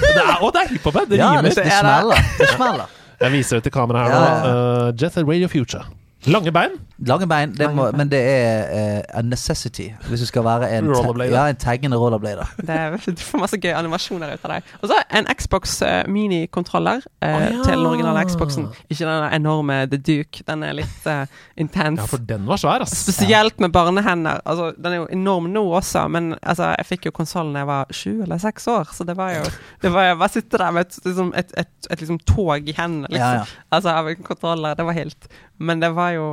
det 0.02 0.16
er, 0.18 0.42
å, 0.42 0.50
det 0.52 0.64
er 0.64 0.72
hiphop! 0.74 0.98
Det 1.12 1.20
Ja, 1.22 1.30
rimer. 1.38 1.52
det, 1.54 1.56
det 1.62 1.68
det. 1.70 1.76
smeller. 1.78 2.24
Det 2.40 2.48
smeller. 2.56 2.96
Jeg 3.22 3.32
viser 3.34 3.58
det 3.58 3.64
til 3.68 3.72
kameraet 3.74 4.12
her 4.12 4.18
Ja, 4.18 4.20
nå. 4.22 4.48
ja, 4.48 4.90
Uh, 4.90 4.96
Jet 5.02 5.18
Radio 5.28 5.48
Future. 5.48 5.86
Lange 6.28 6.52
bein. 6.52 6.76
Lange 7.08 7.28
bein, 7.30 7.52
det 7.56 7.68
må, 7.76 7.86
bein. 7.88 7.98
men 8.02 8.10
det 8.12 8.20
er 8.20 8.72
uh, 8.72 9.20
a 9.20 9.22
necessity 9.22 9.86
hvis 10.10 10.24
du 10.24 10.28
skal 10.30 10.44
være 10.44 10.70
en, 10.78 10.90
Rollerblader. 10.90 11.34
ja, 11.36 11.44
en 11.52 11.60
taggende 11.62 11.98
rollerblader. 11.98 12.50
Det 12.58 12.74
er, 12.74 12.98
du 13.20 13.22
får 13.22 13.42
masse 13.44 13.60
gøye 13.62 13.76
animasjoner 13.78 14.34
ut 14.34 14.48
av 14.48 14.56
deg. 14.56 14.72
Og 14.82 14.92
så 14.92 14.98
en 15.20 15.30
Xbox 15.38 15.78
uh, 15.86 16.02
mini-kontroller 16.12 17.04
uh, 17.06 17.28
oh, 17.28 17.38
ja. 17.44 17.52
til 17.64 17.74
den 17.76 17.86
originale 17.86 18.26
Xboxen. 18.28 18.68
Ikke 18.90 19.06
den 19.06 19.28
enorme 19.38 19.80
The 19.92 20.00
Duke. 20.02 20.44
Den 20.48 20.66
er 20.68 20.76
litt 20.80 21.08
uh, 21.08 21.24
intens. 21.56 22.02
Ja, 22.02 22.10
for 22.10 22.24
den 22.34 22.48
var 22.50 22.62
svær, 22.62 22.84
ass. 22.88 22.96
Spesielt 23.06 23.62
med 23.64 23.72
barnehender. 23.76 24.42
Altså, 24.44 24.72
den 24.76 24.98
er 24.98 25.02
jo 25.04 25.08
enorm 25.14 25.52
nå 25.54 25.64
også, 25.80 26.08
men 26.12 26.34
altså, 26.42 26.74
jeg 26.76 26.90
fikk 26.92 27.10
jo 27.12 27.16
konsollen 27.22 27.56
da 27.56 27.64
jeg 27.64 27.72
var 27.72 27.96
sju 28.02 28.12
eller 28.26 28.42
seks 28.42 28.68
år, 28.74 28.92
så 28.94 29.08
det 29.08 29.16
var 29.18 29.36
jo 29.38 29.46
det 29.82 29.92
var 29.94 30.10
Jeg 30.10 30.18
bare 30.18 30.34
sitter 30.34 30.64
der 30.64 30.72
med 30.76 30.88
et, 30.88 31.00
liksom, 31.06 31.34
et, 31.38 31.54
et, 31.58 31.74
et 31.92 32.02
liksom, 32.02 32.20
tog 32.28 32.68
i 32.68 32.76
hendene, 32.76 33.08
liksom. 33.12 33.38
Ja, 33.38 33.46
ja. 33.46 33.66
Altså, 33.72 33.94
av 33.94 34.10
en 34.10 34.24
kontroller. 34.26 34.76
Det 34.78 34.86
var 34.88 34.98
helt 34.98 35.30
Men 35.58 35.82
det 35.84 35.94
var 35.98 36.14
jo 36.16 36.28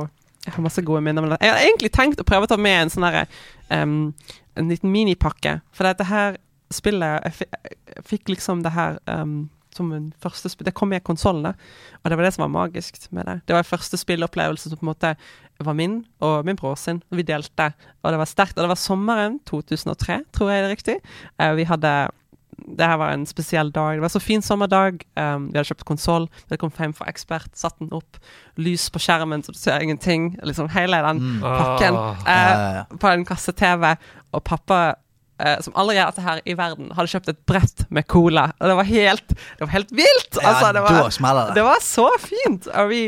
Jeg 0.45 0.53
har 0.53 0.61
masse 0.61 0.81
gode 0.85 1.01
minner 1.01 1.23
med 1.25 1.31
det. 1.33 1.41
Jeg 1.41 1.53
har 1.53 1.63
egentlig 1.65 1.91
tenkt 1.91 2.19
å 2.21 2.27
prøve 2.27 2.45
å 2.45 2.49
ta 2.51 2.57
med 2.61 2.83
en 2.83 2.91
sånn 2.93 3.07
derre 3.07 3.25
em, 3.73 4.13
En 4.55 4.69
liten 4.69 4.91
minipakke. 4.93 5.59
For 5.73 5.87
dette 5.87 6.05
her 6.05 6.37
spillet 6.73 7.25
Jeg, 7.25 7.49
jeg 7.95 8.05
fikk 8.05 8.29
liksom 8.29 8.61
det 8.65 8.73
her 8.75 8.99
um, 9.09 9.47
som 9.75 9.91
en 9.91 10.11
første 10.23 10.49
spill 10.51 10.67
Det 10.69 10.75
kom 10.77 10.93
med 10.93 11.03
konsollene, 11.03 11.53
og 12.01 12.09
det 12.09 12.17
var 12.17 12.27
det 12.27 12.33
som 12.35 12.45
var 12.45 12.53
magisk 12.53 12.99
med 13.11 13.27
det. 13.27 13.39
Det 13.49 13.55
var 13.57 13.67
første 13.67 13.99
spillopplevelse 13.99 14.69
som 14.69 14.79
på 14.79 14.85
en 14.85 14.91
måte 14.93 15.15
var 15.65 15.75
min 15.75 15.97
og 16.23 16.45
min 16.47 16.57
bror 16.59 16.75
sin. 16.79 17.01
Vi 17.11 17.23
delte. 17.27 17.69
Og 18.03 18.11
det 18.11 18.19
var 18.19 18.29
sterkt. 18.29 18.57
Og 18.57 18.65
det 18.65 18.71
var 18.71 18.79
sommeren 18.79 19.39
2003, 19.47 20.21
tror 20.35 20.51
jeg 20.51 20.63
det 20.63 20.69
er 20.69 20.73
riktig. 20.73 20.95
Uh, 21.39 21.51
vi 21.59 21.67
hadde 21.67 21.93
det 22.57 22.87
her 22.87 22.97
var 22.97 23.11
en 23.13 23.25
spesiell 23.27 23.71
dag. 23.75 23.97
Det 23.97 24.01
var 24.05 24.11
så 24.13 24.19
fin 24.23 24.41
sommerdag. 24.41 25.01
Um, 25.19 25.49
vi 25.51 25.57
hadde 25.59 25.67
kjøpt 25.69 25.85
konsoll. 25.87 26.27
Vi 26.31 26.53
hadde 26.53 26.61
kommet 26.61 26.79
hjem 26.79 26.93
fra 26.97 27.07
ekspert, 27.11 27.51
satt 27.57 27.77
den 27.81 27.91
opp. 27.95 28.19
Lys 28.57 28.87
på 28.89 29.01
skjermen, 29.03 29.43
så 29.43 29.51
du 29.55 29.59
ser 29.59 29.83
ingenting. 29.83 30.37
Liksom 30.43 30.69
hele 30.75 31.01
den 31.05 31.21
pakken. 31.43 31.95
Ah. 31.99 32.21
eh, 32.25 32.35
Ja, 32.35 32.59
ja, 32.59 32.69
ja. 32.79 32.97
På 33.01 33.11
en 33.11 33.25
kasse-TV. 33.27 33.95
Og 34.35 34.43
pappa, 34.47 34.79
uh, 35.43 35.57
som 35.61 35.75
aldri 35.75 35.97
har 35.99 36.09
hatt 36.11 36.15
det 36.21 36.25
her 36.29 36.41
i 36.45 36.55
verden, 36.57 36.91
hadde 36.95 37.11
kjøpt 37.11 37.29
et 37.35 37.43
brett 37.47 37.85
med 37.89 38.07
cola. 38.07 38.47
Og 38.59 38.71
det 38.71 38.75
var 38.79 38.89
helt, 38.91 39.27
det 39.35 39.65
var 39.67 39.73
helt 39.75 39.91
vilt! 39.91 40.39
Ja, 40.41 40.49
Altså, 40.55 40.73
det 40.73 40.85
var, 40.87 41.55
det 41.55 41.63
var 41.67 41.83
så 41.83 42.09
fint! 42.23 42.67
Og 42.71 42.89
vi 42.89 43.01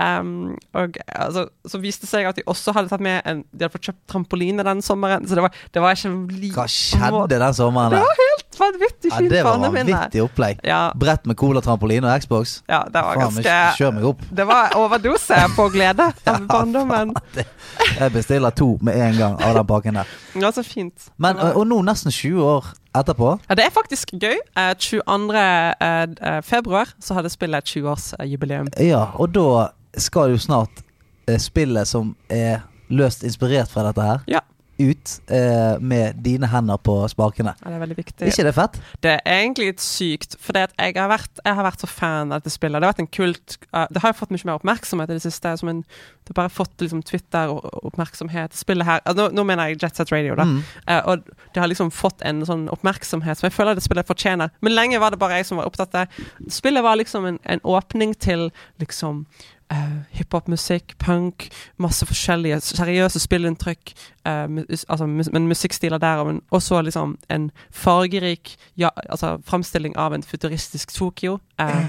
um, 0.00 0.56
og 0.74 0.96
altså, 1.12 1.46
så 1.68 1.80
viste 1.82 2.06
det 2.06 2.10
seg 2.12 2.28
at 2.30 2.38
de 2.40 2.44
også 2.48 2.72
hadde 2.76 2.90
tatt 2.92 3.02
med 3.04 3.20
en 3.28 3.42
De 3.50 3.64
hadde 3.64 3.72
fått 3.74 3.88
kjøpt 3.90 4.00
trampoline 4.10 4.64
den 4.66 4.80
sommeren. 4.84 5.26
Så 5.28 5.36
det 5.38 5.44
var, 5.44 5.56
det 5.74 5.82
var 5.84 5.96
ikke 5.96 6.12
like 6.40 6.56
Hva 6.56 6.66
skjedde 6.70 7.38
den 7.42 7.56
sommeren 7.58 7.94
Det 7.94 8.02
var 8.04 8.20
helt 8.22 8.58
vanvittig 8.60 9.10
Ja, 9.12 9.18
fint 9.20 9.32
det 9.32 9.42
var 9.46 9.60
vanvittig 9.62 10.22
opplegg. 10.24 10.60
Ja, 10.66 10.80
Brett 11.00 11.26
med 11.30 11.38
cola, 11.40 11.62
trampoline 11.64 12.08
og 12.10 12.24
Xbox. 12.24 12.56
ja, 12.68 12.82
det 12.90 13.04
var 13.06 13.16
Faen, 13.20 13.38
ganske 13.38 13.56
kjør 13.78 13.94
meg 13.96 14.08
opp. 14.10 14.24
Det 14.40 14.46
var 14.50 14.74
overdose 14.80 15.38
på 15.56 15.68
glede 15.72 16.10
av 16.34 16.42
barndommen. 16.50 17.14
Jeg 17.36 18.12
bestiller 18.14 18.50
to 18.56 18.74
med 18.84 18.98
en 19.00 19.16
gang 19.20 19.38
av 19.40 19.56
den 19.60 19.66
pakken 19.70 20.00
der. 20.00 20.12
Var 20.34 20.52
så 20.56 20.64
fint. 20.66 21.10
Men, 21.16 21.38
og, 21.40 21.56
og 21.62 21.66
nå, 21.70 21.80
nesten 21.88 22.12
20 22.12 22.44
år 22.44 22.68
etterpå 22.96 23.38
Ja, 23.48 23.54
det 23.54 23.64
er 23.68 23.70
faktisk 23.74 24.10
gøy. 24.18 24.36
Eh, 24.56 24.72
22. 24.74 25.36
eh, 25.36 26.02
eh, 26.20 26.40
februar 26.42 26.88
så 27.00 27.14
hadde 27.14 27.30
spillet 27.30 27.64
20-årsjubileum. 27.64 28.68
Ja, 28.82 29.04
og 29.14 29.32
da 29.34 29.68
skal 29.98 30.30
jo 30.34 30.38
snart 30.38 30.82
eh, 31.28 31.38
spillet 31.38 31.88
som 31.88 32.14
er 32.30 32.60
løst 32.90 33.22
inspirert 33.24 33.70
fra 33.70 33.84
dette 33.86 34.02
her, 34.02 34.18
Ja. 34.26 34.40
Ut 34.80 35.14
eh, 35.30 35.76
med 35.80 36.20
dine 36.24 36.48
hender 36.50 36.80
på 36.82 36.96
spakene. 37.12 37.54
Ja, 37.60 37.68
det 37.68 37.78
er 37.78 37.82
veldig 37.84 37.98
viktig. 37.98 38.30
ikke 38.30 38.46
det 38.46 38.54
fett? 38.56 38.78
Det 39.04 39.12
er 39.16 39.42
egentlig 39.42 39.70
litt 39.72 39.84
sykt, 39.84 40.36
for 40.40 40.58
jeg, 40.58 40.72
jeg 40.78 40.96
har 40.98 41.64
vært 41.66 41.84
så 41.84 41.90
fan 41.90 42.32
av 42.32 42.40
dette 42.40 42.52
spillet. 42.54 42.80
Det 42.80 42.88
har 42.88 42.94
vært 42.94 43.04
en 43.04 43.12
kult 43.12 43.58
uh, 43.74 43.86
Det 43.90 44.02
har 44.02 44.14
jo 44.14 44.20
fått 44.22 44.34
mye 44.34 44.48
mer 44.48 44.60
oppmerksomhet 44.60 45.12
i 45.12 45.18
det 45.18 45.24
siste. 45.24 45.52
Som 45.60 45.72
en, 45.72 45.84
det 45.84 46.32
har 46.32 46.40
bare 46.42 46.54
fått 46.54 46.82
liksom, 46.82 47.04
Twitter-oppmerksomhet. 47.06 48.56
Spillet 48.58 48.88
her 48.88 49.04
uh, 49.04 49.14
nå, 49.16 49.30
nå 49.36 49.46
mener 49.48 49.70
jeg 49.70 49.80
Jet 49.84 50.00
Set 50.00 50.14
Radio, 50.14 50.36
da. 50.38 50.48
Mm. 50.48 50.58
Eh, 50.86 51.02
og 51.12 51.30
det 51.54 51.62
har 51.62 51.70
liksom 51.70 51.92
fått 51.94 52.24
en 52.26 52.44
sånn 52.48 52.66
oppmerksomhet 52.72 53.40
som 53.40 53.48
jeg 53.48 53.56
føler 53.56 53.78
det 53.78 53.86
spillet 53.86 54.08
fortjener. 54.08 54.52
Men 54.64 54.76
lenge 54.76 55.00
var 55.02 55.12
det 55.12 55.20
bare 55.22 55.40
jeg 55.40 55.50
som 55.50 55.60
var 55.60 55.70
opptatt 55.70 55.94
av 55.94 56.06
det. 56.06 56.28
Spillet 56.52 56.84
var 56.86 57.00
liksom 57.00 57.28
en, 57.28 57.40
en 57.44 57.64
åpning 57.68 58.14
til 58.18 58.48
liksom 58.82 59.24
eh, 59.70 59.96
hiphopmusikk, 60.18 60.96
punk, 60.98 61.48
masse 61.80 62.06
forskjellige 62.06 62.60
seriøse 62.64 63.20
spillinntrykk. 63.22 63.92
uh, 64.28 64.46
mus, 64.52 64.84
altså, 64.88 65.06
mus 65.06 65.30
men 65.32 65.48
musikkstiler 65.48 65.98
der, 65.98 66.24
men 66.24 66.42
også 66.50 66.82
liksom 66.82 67.16
en 67.30 67.50
fargerik 67.70 68.56
ja, 68.76 68.90
altså, 69.08 69.38
framstilling 69.46 69.96
av 69.96 70.12
en 70.14 70.22
futuristisk 70.22 70.92
Tokyo. 70.92 71.38
Uh, 71.60 71.86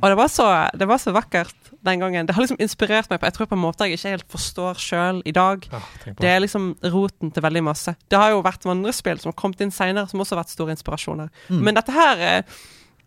og 0.00 0.08
det 0.10 0.16
var, 0.16 0.28
så, 0.28 0.68
det 0.78 0.88
var 0.88 0.98
så 0.98 1.12
vakkert 1.12 1.54
den 1.84 2.00
gangen. 2.00 2.26
Det 2.26 2.34
har 2.34 2.42
liksom 2.42 2.60
inspirert 2.60 3.10
meg 3.10 3.20
på 3.20 3.26
Jeg 3.26 3.36
tror 3.36 3.50
på 3.50 3.58
en 3.58 3.64
måte 3.64 3.84
jeg 3.84 3.98
ikke 3.98 4.14
helt 4.14 4.30
forstår 4.32 4.80
sjøl 4.80 5.22
i 5.24 5.32
dag. 5.32 5.68
Ja, 5.72 5.80
Det 6.20 6.30
er 6.30 6.40
liksom 6.40 6.72
roten 6.84 7.30
til 7.30 7.42
veldig 7.42 7.64
masse. 7.64 7.96
Det 8.08 8.18
har 8.18 8.32
jo 8.32 8.44
vært 8.44 8.64
andre 8.66 8.92
spill 8.92 9.20
som 9.20 9.32
har 9.32 9.40
kommet 9.40 9.60
inn 9.60 9.74
seinere, 9.74 10.08
som 10.08 10.20
også 10.20 10.36
har 10.36 10.44
vært 10.44 10.54
store 10.56 10.76
inspirasjoner. 10.76 11.28
Men 11.50 11.76
dette 11.76 11.92
her 11.92 12.16
er 12.16 12.42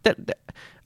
det, 0.05 0.13
det, 0.27 0.37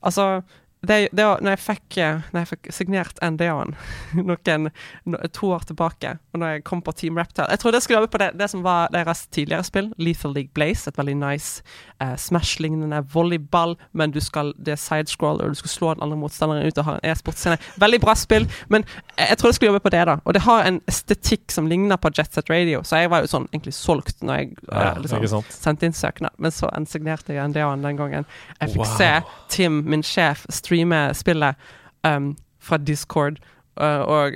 Altså 0.02 0.42
det, 0.86 1.08
det, 1.12 1.24
var- 1.24 1.40
når, 1.40 1.50
jeg 1.56 1.62
fikk, 1.62 1.96
eh, 2.02 2.20
når 2.32 2.40
jeg 2.42 2.48
fikk 2.52 2.68
signert 2.74 3.18
NDA-en 3.22 3.74
noen, 4.28 4.70
no, 5.06 5.18
to 5.32 5.52
år 5.54 5.62
tilbake, 5.68 6.16
og 6.32 6.40
når 6.42 6.56
jeg 6.56 6.64
kom 6.64 6.82
på 6.82 6.92
Team 6.98 7.16
Reptile 7.20 7.46
Jeg 7.52 7.60
trodde 7.62 7.76
jeg 7.78 7.82
skulle 7.84 8.00
jobbe 8.00 8.10
på 8.14 8.20
det, 8.22 8.30
det 8.40 8.48
som 8.50 8.64
var 8.64 8.88
deres 8.94 9.26
tidligere 9.32 9.62
spill, 9.68 9.92
Lethal 9.98 10.32
League 10.34 10.50
Blaze. 10.54 10.88
Et 10.90 10.98
veldig 10.98 11.14
nice 11.20 11.62
eh, 12.02 12.16
Smash-lignende 12.18 13.02
volleyball, 13.12 13.76
men 13.92 14.10
du 14.14 14.18
skal, 14.20 14.52
det 14.58 14.74
er 14.74 14.80
sidescroller, 14.82 15.44
og 15.44 15.54
du 15.54 15.60
skal 15.62 15.70
slå 15.74 15.92
den 15.94 16.02
andre 16.08 16.18
motstanderen 16.18 16.66
ut 16.66 16.78
og 16.82 16.88
ha 16.88 16.96
en 16.98 17.10
e-sportscene. 17.12 17.58
Veldig 17.78 18.00
bra 18.02 18.14
spill, 18.18 18.48
men 18.72 18.82
jeg, 18.88 19.28
jeg 19.28 19.38
trodde 19.38 19.52
jeg 19.52 19.60
skulle 19.60 19.72
jobbe 19.74 19.84
på 19.86 19.94
det, 19.94 20.02
da. 20.10 20.18
Og 20.24 20.34
det 20.34 20.42
har 20.48 20.66
en 20.66 20.80
estetikk 20.90 21.54
som 21.54 21.70
ligner 21.70 22.00
på 22.02 22.10
Jet 22.16 22.34
Set 22.34 22.50
Radio, 22.50 22.82
så 22.82 23.02
jeg 23.04 23.12
var 23.12 23.22
jo 23.22 23.30
sånn 23.30 23.46
egentlig 23.52 23.76
solgt 23.78 24.22
når 24.26 24.40
jeg 24.42 24.50
eh, 24.72 25.00
liksom, 25.06 25.46
sendte 25.52 25.86
inn 25.86 25.94
søknad, 25.96 26.34
men 26.42 26.50
så 26.54 26.72
signerte 26.90 27.36
jeg 27.36 27.52
NDA-en 27.54 27.86
den 27.86 28.02
gangen. 28.02 28.26
Jeg 28.58 28.74
fikk 28.74 28.82
Wow. 28.82 28.96
se 28.98 29.10
Tim, 29.52 29.76
min 29.86 30.02
sjef, 30.02 30.42
streame 30.50 30.71
spillet 31.18 31.72
um, 32.06 32.32
fra 32.62 32.78
Discord. 32.78 33.40
Uh, 33.80 34.02
og 34.04 34.34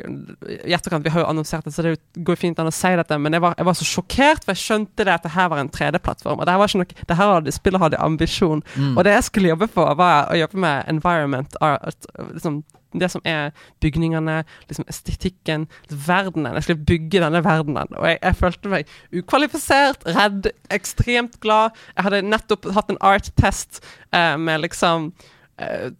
i 0.48 0.72
etterkant, 0.72 1.04
Vi 1.04 1.10
har 1.12 1.20
jo 1.20 1.28
annonsert 1.28 1.66
det, 1.66 1.74
så 1.74 1.82
det 1.84 1.98
går 2.24 2.38
fint 2.40 2.58
an 2.58 2.70
å 2.70 2.72
si 2.72 2.88
dette, 2.96 3.18
men 3.20 3.36
jeg 3.36 3.44
var, 3.44 3.52
jeg 3.58 3.68
var 3.68 3.76
så 3.76 3.88
sjokkert, 3.88 4.46
for 4.46 4.54
jeg 4.54 4.62
skjønte 4.62 5.04
det 5.04 5.12
at 5.12 5.26
det 5.26 5.34
her 5.34 5.50
var 5.52 5.60
en 5.60 5.68
3D-plattform. 5.68 6.40
Og 6.40 6.46
det 6.46 6.54
her 6.54 6.62
var 6.62 6.72
ikke 6.72 6.80
noe, 6.80 7.04
det 7.10 7.18
her 7.18 7.32
hadde, 7.34 7.52
spillet 7.52 7.84
hadde 7.84 8.00
ambisjon. 8.00 8.64
Og 8.94 9.04
det 9.04 9.12
jeg 9.12 9.28
skulle 9.28 9.52
jobbe 9.52 9.68
på, 9.74 9.84
var 10.00 10.32
å 10.32 10.40
jobbe 10.40 10.62
med 10.64 10.88
environment 10.88 11.58
art. 11.60 12.08
Liksom, 12.32 12.62
det 13.00 13.10
som 13.12 13.20
er 13.28 13.50
bygningene, 13.84 14.38
liksom 14.70 14.86
estetikken, 14.88 15.66
verdenen. 15.90 16.54
Jeg 16.56 16.66
skulle 16.66 16.88
bygge 16.88 17.20
denne 17.20 17.44
verdenen. 17.44 17.92
Og 17.98 18.08
jeg, 18.08 18.18
jeg 18.22 18.40
følte 18.40 18.72
meg 18.72 18.92
ukvalifisert, 19.12 20.06
redd, 20.16 20.50
ekstremt 20.72 21.40
glad. 21.44 21.76
Jeg 21.96 22.08
hadde 22.08 22.24
nettopp 22.24 22.70
hatt 22.76 22.92
en 22.92 23.02
art-test 23.04 23.82
eh, 24.16 24.36
med 24.40 24.64
liksom 24.64 25.10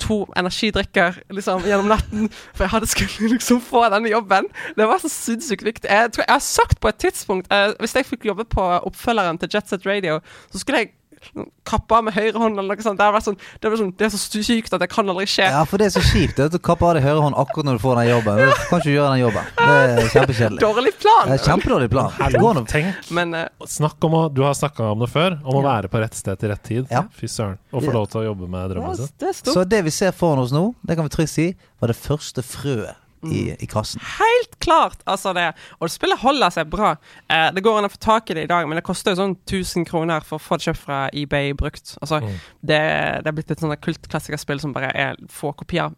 to 0.03 0.19
energidrikker 0.37 1.17
liksom 1.33 1.65
gjennom 1.65 1.89
natten, 1.89 2.29
for 2.55 2.67
jeg 2.67 2.73
hadde 2.75 2.91
skulle 2.91 3.31
liksom 3.35 3.63
få 3.65 3.87
denne 3.93 4.11
jobben. 4.13 4.51
Det 4.77 4.89
var 4.89 5.01
så 5.01 5.09
sinnssykt 5.13 5.65
viktig. 5.65 5.89
Jeg 5.89 6.13
jeg 6.17 6.29
har 6.29 6.45
sagt 6.45 6.81
på 6.81 6.89
et 6.89 6.99
tidspunkt 7.01 7.53
eh, 7.53 7.73
Hvis 7.81 7.95
jeg 7.97 8.07
fikk 8.07 8.27
jobbe 8.29 8.45
på 8.45 8.63
oppfølgeren 8.63 9.39
til 9.39 9.49
Jet 9.55 9.69
Set 9.69 9.87
Radio, 9.87 10.21
så 10.53 10.61
skulle 10.61 10.83
jeg 10.83 10.93
kappe 11.67 11.97
av 11.99 12.05
med 12.07 12.15
høyrehånd 12.17 12.59
eller 12.59 12.77
noe 12.77 12.85
sånt. 12.85 13.01
Det, 13.01 13.23
sånn, 13.25 13.39
det, 13.63 13.71
sånn, 13.81 13.93
det 13.99 14.07
er 14.07 14.13
så 14.15 14.43
sykt 14.47 14.75
at 14.77 14.83
det 14.83 14.89
kan 14.93 15.09
aldri 15.11 15.27
skje. 15.31 15.49
Ja, 15.53 15.63
for 15.69 15.83
det 15.83 15.89
er 15.89 15.95
så 15.97 16.03
kjipt 16.05 16.41
vet 16.41 16.55
du, 16.55 16.59
å 16.61 16.65
kappe 16.69 16.87
av 16.89 16.97
deg 16.99 17.07
høyre 17.07 17.23
hånd 17.25 17.39
akkurat 17.39 17.69
når 17.69 17.79
du 17.79 17.83
får 17.85 18.01
den 18.01 18.11
jobben. 18.11 18.43
Du 18.43 18.65
kan 18.71 18.83
ikke 18.83 18.95
gjøre 18.95 19.13
den 19.15 19.23
jobben. 19.23 19.49
Det 19.61 19.77
er 19.77 20.11
kjempekjedelig. 20.17 20.61
Dårlig 20.65 20.93
plan. 21.01 21.31
Det 21.31 21.39
er 21.39 21.45
Kjempedårlig 21.47 21.91
plan. 21.93 22.21
Det. 22.37 22.67
Tenk 22.73 23.11
Men 23.17 23.35
uh, 23.37 23.67
Snakk 23.71 24.03
om 24.09 24.19
å 24.19 24.23
Du 24.33 24.43
har 24.47 24.57
snakka 24.59 24.91
om 24.93 25.03
det 25.05 25.11
før, 25.13 25.39
om 25.45 25.61
å 25.61 25.65
være 25.67 25.91
på 25.93 26.03
rett 26.03 26.17
sted 26.19 26.39
til 26.41 26.53
rett 26.53 26.65
tid. 26.67 26.93
Ja. 26.93 27.07
Fy 27.17 27.31
søren. 27.31 27.59
Og 27.73 27.85
få 27.87 27.95
lov 27.95 28.11
til 28.13 28.23
å 28.23 28.29
jobbe 28.31 28.51
med 28.51 28.71
drømmen 28.75 29.01
sin. 29.01 29.41
Så 29.47 29.67
det 29.69 29.83
vi 29.87 29.95
ser 29.95 30.15
foran 30.17 30.45
oss 30.45 30.55
nå, 30.55 30.69
det 30.87 30.99
kan 30.99 31.09
vi 31.09 31.15
trygt 31.17 31.33
si, 31.33 31.51
var 31.81 31.93
det 31.93 31.99
første 31.99 32.45
frøet 32.47 33.06
i, 33.33 33.43
i 33.63 33.67
kassen. 33.71 34.01
Helt 34.19 34.59
klart, 34.63 35.01
altså 35.07 35.33
det. 35.37 35.49
Og 35.81 35.91
spillet 35.91 36.19
holder 36.23 36.51
seg 36.55 36.69
bra. 36.73 36.95
Eh, 37.31 37.49
det 37.57 37.63
går 37.65 37.79
an 37.81 37.89
å 37.89 37.93
få 37.93 37.99
tak 38.03 38.31
i 38.31 38.35
det 38.39 38.45
i 38.47 38.51
dag, 38.51 38.67
men 38.69 38.77
det 38.79 38.85
koster 38.87 39.13
jo 39.15 39.21
sånn 39.23 39.37
1000 39.47 39.87
kroner 39.89 40.25
for 40.27 40.39
å 40.39 40.43
få 40.43 40.59
det 40.59 40.69
kjøpt 40.69 40.83
fra 40.87 41.01
eBay 41.13 41.53
brukt. 41.59 41.97
Altså, 42.03 42.21
det, 42.61 42.81
det 43.23 43.31
er 43.31 43.37
blitt 43.37 43.51
et 43.55 43.63
sånt 43.63 43.81
kultklassikerspill 43.85 44.61
som 44.63 44.73
bare 44.77 44.91
er 44.95 45.17
få 45.33 45.53
kopier. 45.59 45.93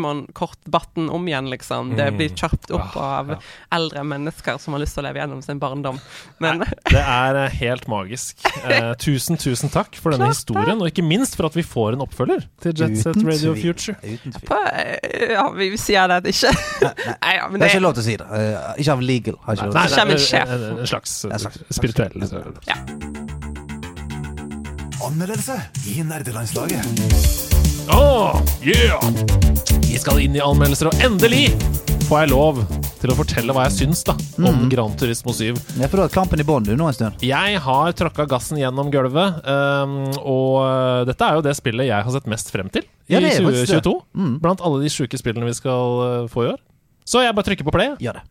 Pokémon-kortbatten 0.00 1.10
om 1.10 1.28
igjen, 1.28 1.50
liksom. 1.50 1.94
Det 1.96 2.10
Mm. 2.10 2.16
blir 2.16 2.28
kjøpt 2.34 2.70
opp 2.74 2.96
Ah, 2.96 3.18
av 3.20 3.28
ja. 3.30 3.36
eldre 3.72 4.02
mennesker 4.04 4.58
som 4.58 4.74
har 4.74 4.80
lyst 4.82 4.94
til 4.96 5.04
å 5.04 5.06
leve 5.08 5.20
gjennom 5.20 5.42
sin 5.44 5.58
barndom. 5.60 5.98
Men 6.40 6.58
Det 6.90 6.98
er 7.02 7.36
eh, 7.44 7.50
helt 7.60 7.86
magisk. 7.88 8.40
Eh, 8.64 8.94
tusen, 8.98 9.36
tusen 9.36 9.70
takk 9.70 9.94
for 9.96 10.10
denne 10.14 10.28
historien, 10.32 10.80
og 10.80 10.88
ikke 10.90 11.04
minst 11.06 11.36
for 11.36 11.46
at 11.46 11.54
vi 11.56 11.62
får 11.62 11.94
en 11.94 12.02
oppfølger 12.06 12.46
til 12.62 12.72
Jet 12.74 12.96
Set 12.98 13.20
Radio. 13.24 13.54
Future. 13.54 13.96
Uten 14.02 14.32
tvil. 14.32 14.50
eh, 14.72 15.32
ja, 15.34 15.46
vi, 15.54 15.70
vi 15.70 15.76
sier 15.80 16.08
det 16.10 16.20
at 16.22 16.30
ikke 16.30 16.49
Nei, 17.22 17.34
ja, 17.36 17.48
men 17.50 17.60
Det 17.60 17.66
er 17.68 17.74
ikke 17.74 17.84
lov 17.84 17.94
til 17.98 18.02
å 18.02 18.06
si 18.06 18.16
det. 18.20 18.26
Uh, 18.30 18.72
ikke 18.80 18.94
av 18.96 19.02
legal. 19.04 19.38
Har 19.46 19.58
ikke 19.58 19.68
lov 19.70 19.78
Nei, 19.78 19.86
si 19.88 19.98
kommer 20.00 20.16
en 20.16 20.24
sjef. 20.26 20.54
en, 20.56 20.64
en 20.84 20.90
slags 20.90 21.16
En 21.30 21.42
slags- 21.44 21.62
spirituell 21.76 22.12
ja. 22.68 22.78
Anmeldelse 25.06 25.56
i 25.90 26.02
nerdelandslaget. 26.06 26.84
Åh, 27.90 28.40
yeah! 28.62 29.00
Vi 29.88 29.98
skal 29.98 30.20
inn 30.22 30.36
i 30.36 30.42
anmeldelser, 30.44 30.90
og 30.92 31.04
endelig 31.04 31.48
får 32.10 32.24
jeg 32.24 32.30
lov 32.32 32.56
til 32.98 33.10
å 33.12 33.14
fortelle 33.14 33.54
hva 33.54 33.68
jeg 33.68 33.74
syns 33.84 34.00
da 34.08 34.16
om 34.48 34.64
Gran 34.72 34.96
Turismo 34.98 35.30
7. 35.30 35.44
Jeg 35.44 35.78
Ja, 35.78 35.86
for 35.86 36.00
du 36.00 36.02
har 36.02 36.10
klampen 36.10 36.40
i 36.42 36.46
bånn 36.46 36.66
nå 36.66 36.88
en 36.88 36.96
stund. 36.96 37.22
Jeg 37.22 37.60
har 37.62 37.92
tråkka 37.94 38.26
gassen 38.30 38.58
gjennom 38.58 38.90
gulvet, 38.90 39.38
um, 39.46 39.94
og 40.18 40.56
uh, 40.58 41.02
dette 41.06 41.28
er 41.28 41.38
jo 41.38 41.44
det 41.46 41.54
spillet 41.54 41.86
jeg 41.86 42.06
har 42.08 42.16
sett 42.16 42.26
mest 42.30 42.50
frem 42.50 42.72
til 42.74 42.82
i 42.82 43.14
Ja, 43.14 43.20
det 43.22 43.36
er 43.36 43.46
faktisk 43.46 43.76
det. 43.76 43.82
2022. 43.86 44.32
Blant 44.42 44.64
alle 44.66 44.82
de 44.82 44.90
sjuke 44.90 45.22
spillene 45.22 45.46
vi 45.46 45.54
skal 45.60 46.02
uh, 46.02 46.26
få 46.32 46.48
i 46.48 46.50
år. 46.56 46.58
Så 47.06 47.22
jeg 47.22 47.36
bare 47.38 47.46
trykker 47.46 47.70
på 47.70 47.76
play. 47.78 47.94
Gjør 48.02 48.18
det. 48.18 48.26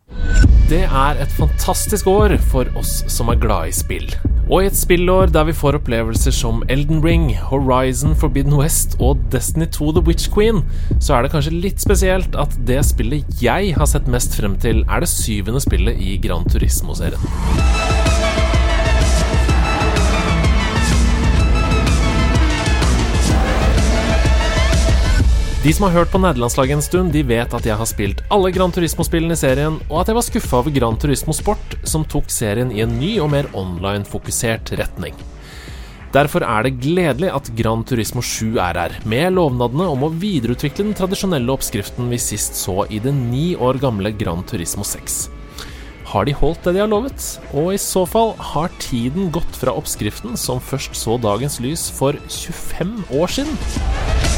Det 0.67 0.83
er 0.83 1.23
et 1.23 1.39
fantastisk 1.39 2.11
år 2.11 2.35
for 2.51 2.67
oss 2.79 2.99
som 3.07 3.31
er 3.31 3.39
glad 3.39 3.71
i 3.71 3.79
spill. 3.79 4.11
Og 4.49 4.63
i 4.63 4.67
et 4.71 4.77
spillår 4.77 5.29
der 5.29 5.45
vi 5.45 5.53
får 5.53 5.77
opplevelser 5.77 6.33
som 6.33 6.63
Elden 6.73 7.03
Ring, 7.05 7.27
Horizon 7.51 8.15
Forbidden 8.17 8.55
West 8.57 8.95
og 8.97 9.21
Destiny 9.31 9.67
2 9.69 9.91
The 9.99 10.05
Witch 10.07 10.31
Queen, 10.33 10.63
så 10.97 11.19
er 11.19 11.21
det 11.21 11.31
kanskje 11.35 11.53
litt 11.53 11.85
spesielt 11.85 12.33
at 12.33 12.57
det 12.65 12.81
spillet 12.89 13.43
jeg 13.43 13.75
har 13.77 13.89
sett 13.93 14.09
mest 14.09 14.33
frem 14.39 14.57
til, 14.57 14.81
er 14.89 15.05
det 15.05 15.13
syvende 15.13 15.61
spillet 15.61 16.01
i 16.01 16.17
Gran 16.25 16.49
Turismo-serien. 16.49 17.98
De 25.59 25.73
som 25.75 25.83
har 25.83 25.91
hørt 25.91 26.11
på 26.13 26.19
nederlandslaget 26.23 26.77
en 26.77 26.81
stund, 26.81 27.09
de 27.11 27.19
vet 27.27 27.51
at 27.51 27.65
jeg 27.67 27.75
har 27.75 27.87
spilt 27.89 28.21
alle 28.31 28.47
Gran 28.55 28.71
Turismo-spillene 28.71 29.35
i 29.35 29.39
serien, 29.41 29.75
og 29.89 29.97
at 29.99 30.07
jeg 30.07 30.15
var 30.15 30.23
skuffa 30.23 30.61
over 30.61 30.71
Gran 30.71 30.95
Turismo 30.95 31.35
Sport, 31.35 31.75
som 31.83 32.05
tok 32.07 32.31
serien 32.31 32.71
i 32.71 32.79
en 32.85 32.93
ny 32.95 33.17
og 33.19 33.27
mer 33.33 33.49
online-fokusert 33.59 34.71
retning. 34.79 35.17
Derfor 36.15 36.45
er 36.47 36.63
det 36.63 36.79
gledelig 36.79 37.33
at 37.35 37.51
Gran 37.59 37.83
Turismo 37.83 38.23
7 38.23 38.55
er 38.55 38.79
her, 38.85 38.95
med 39.03 39.35
lovnadene 39.35 39.89
om 39.91 40.07
å 40.07 40.13
videreutvikle 40.15 40.87
den 40.87 40.95
tradisjonelle 40.95 41.51
oppskriften 41.51 42.07
vi 42.07 42.21
sist 42.23 42.55
så 42.55 42.87
i 42.87 43.03
det 43.03 43.11
ni 43.17 43.51
år 43.59 43.83
gamle 43.83 44.15
Gran 44.15 44.47
Turismo 44.47 44.87
6. 44.87 45.19
Har 46.13 46.23
de 46.23 46.39
holdt 46.39 46.63
det 46.63 46.77
de 46.79 46.85
har 46.85 46.89
lovet? 46.89 47.33
Og 47.51 47.73
i 47.75 47.83
så 47.83 48.07
fall, 48.07 48.31
har 48.55 48.71
tiden 48.79 49.27
gått 49.35 49.59
fra 49.59 49.75
oppskriften 49.75 50.39
som 50.39 50.63
først 50.63 50.95
så 50.95 51.19
dagens 51.19 51.59
lys 51.59 51.89
for 51.99 52.15
25 52.31 53.09
år 53.19 53.39
siden? 53.41 54.28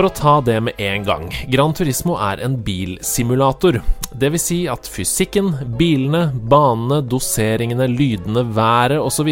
For 0.00 0.08
å 0.08 0.16
ta 0.16 0.34
det 0.40 0.54
med 0.64 0.78
en 0.80 1.02
gang. 1.04 1.26
Gran 1.52 1.74
Turismo 1.76 2.14
er 2.24 2.40
en 2.40 2.54
bilsimulator. 2.64 3.82
Vil 4.16 4.38
si 4.40 4.62
at 4.72 4.88
fysikken, 4.88 5.50
bilene, 5.76 6.22
banene, 6.32 7.02
doseringene, 7.04 7.84
lydene, 7.92 8.46
været 8.56 8.96
osv. 8.96 9.28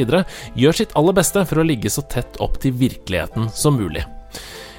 gjør 0.60 0.76
sitt 0.76 0.92
aller 1.00 1.16
beste 1.16 1.46
for 1.48 1.62
å 1.62 1.64
ligge 1.64 1.88
så 1.88 2.04
tett 2.12 2.36
opp 2.44 2.60
til 2.60 2.76
virkeligheten 2.76 3.48
som 3.56 3.80
mulig. 3.80 4.04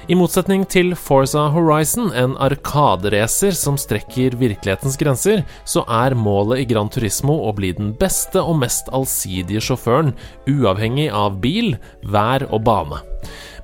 I 0.06 0.14
motsetning 0.14 0.62
til 0.70 0.94
Forza 0.94 1.48
Horizon, 1.50 2.14
en 2.14 2.38
arkaderacer 2.38 3.58
som 3.58 3.74
strekker 3.74 4.38
virkelighetens 4.38 4.94
grenser, 4.98 5.42
så 5.66 5.82
er 5.90 6.14
målet 6.14 6.62
i 6.62 6.70
Gran 6.70 6.94
Turismo 6.94 7.34
å 7.50 7.56
bli 7.58 7.74
den 7.74 7.96
beste 7.98 8.38
og 8.38 8.62
mest 8.62 8.94
allsidige 8.94 9.66
sjåføren, 9.72 10.14
uavhengig 10.46 11.10
av 11.10 11.42
bil, 11.42 11.74
vær 12.06 12.46
og 12.46 12.62
bane. 12.70 13.02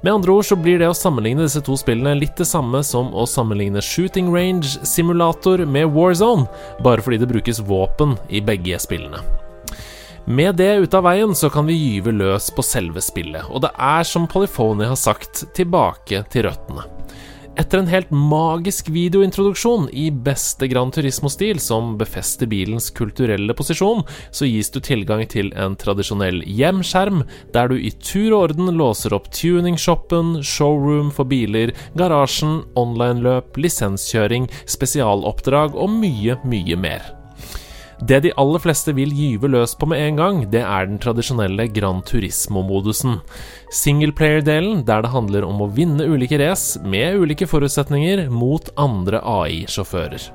Med 0.00 0.12
andre 0.12 0.32
ord 0.32 0.44
så 0.44 0.56
blir 0.56 0.78
det 0.78 0.88
å 0.90 0.96
sammenligne 0.96 1.46
disse 1.46 1.62
to 1.64 1.76
spillene 1.78 2.16
litt 2.18 2.36
det 2.38 2.46
samme 2.48 2.82
som 2.84 3.14
å 3.16 3.24
sammenligne 3.28 3.82
Shooting 3.82 4.28
Range 4.34 4.86
Simulator 4.86 5.64
med 5.64 5.88
Warzone, 5.94 6.46
bare 6.84 7.02
fordi 7.02 7.22
det 7.22 7.30
brukes 7.30 7.62
våpen 7.64 8.16
i 8.28 8.42
begge 8.44 8.78
spillene. 8.82 9.22
Med 10.26 10.58
det 10.58 10.72
ute 10.82 10.98
av 10.98 11.06
veien 11.06 11.34
så 11.38 11.50
kan 11.54 11.68
vi 11.70 11.78
gyve 11.78 12.12
løs 12.12 12.50
på 12.50 12.64
selve 12.66 13.02
spillet, 13.04 13.46
og 13.46 13.62
det 13.62 13.70
er 13.78 14.02
som 14.08 14.26
Polyphony 14.26 14.88
har 14.90 14.98
sagt, 14.98 15.46
tilbake 15.54 16.24
til 16.32 16.48
røttene. 16.48 16.95
Etter 17.56 17.80
en 17.80 17.88
helt 17.88 18.10
magisk 18.12 18.90
videointroduksjon 18.92 19.88
i 19.96 20.10
beste 20.10 20.68
Gran 20.68 20.90
Turismo-stil, 20.92 21.56
som 21.62 21.94
befester 21.96 22.48
bilens 22.50 22.90
kulturelle 22.92 23.56
posisjon, 23.56 24.04
så 24.30 24.48
gis 24.48 24.68
du 24.74 24.78
tilgang 24.84 25.24
til 25.32 25.48
en 25.56 25.76
tradisjonell 25.80 26.42
hjemskjerm, 26.44 27.24
der 27.56 27.72
du 27.72 27.78
i 27.80 27.94
tur 27.96 28.28
og 28.34 28.38
orden 28.50 28.74
låser 28.76 29.16
opp 29.16 29.32
tuningshoppen, 29.32 30.42
showroom 30.44 31.08
for 31.08 31.28
biler, 31.32 31.72
garasjen, 31.96 32.60
online-løp, 32.76 33.56
lisenskjøring, 33.56 34.50
spesialoppdrag 34.68 35.80
og 35.80 35.96
mye, 35.96 36.36
mye 36.44 36.76
mer. 36.76 37.14
Det 38.00 38.20
de 38.20 38.32
aller 38.36 38.60
fleste 38.60 38.92
vil 38.92 39.12
gyve 39.16 39.48
løs 39.48 39.72
på 39.78 39.86
med 39.88 40.02
en 40.04 40.18
gang, 40.20 40.40
det 40.52 40.60
er 40.60 40.88
den 40.88 40.98
tradisjonelle 41.00 41.64
Gran 41.72 42.02
Turismo-modusen. 42.04 43.22
Singleplayer-delen, 43.72 44.82
der 44.84 45.00
det 45.06 45.14
handler 45.14 45.46
om 45.48 45.62
å 45.64 45.70
vinne 45.72 46.04
ulike 46.04 46.36
race 46.42 46.82
med 46.84 47.16
ulike 47.16 47.48
forutsetninger 47.48 48.26
mot 48.28 48.68
andre 48.76 49.22
AI-sjåfører. 49.24 50.28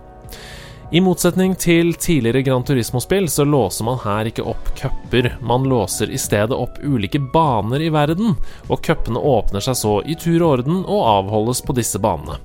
I 0.91 0.99
motsetning 1.05 1.53
til 1.55 1.93
tidligere 1.93 2.41
Gran 2.43 2.65
Turismo-spill 2.67 3.29
så 3.31 3.45
låser 3.47 3.85
man 3.87 4.01
her 4.03 4.27
ikke 4.27 4.43
opp 4.43 4.73
cuper, 4.75 5.29
man 5.39 5.63
låser 5.69 6.11
i 6.11 6.19
stedet 6.19 6.57
opp 6.57 6.81
ulike 6.83 7.21
baner 7.31 7.85
i 7.85 7.93
verden, 7.93 8.33
og 8.67 8.81
cupene 8.83 9.21
åpner 9.21 9.63
seg 9.63 9.77
så 9.85 9.99
i 10.03 10.17
tur 10.19 10.41
og 10.41 10.49
orden 10.57 10.81
og 10.81 11.05
avholdes 11.13 11.61
på 11.63 11.77
disse 11.77 12.01
banene. 12.01 12.41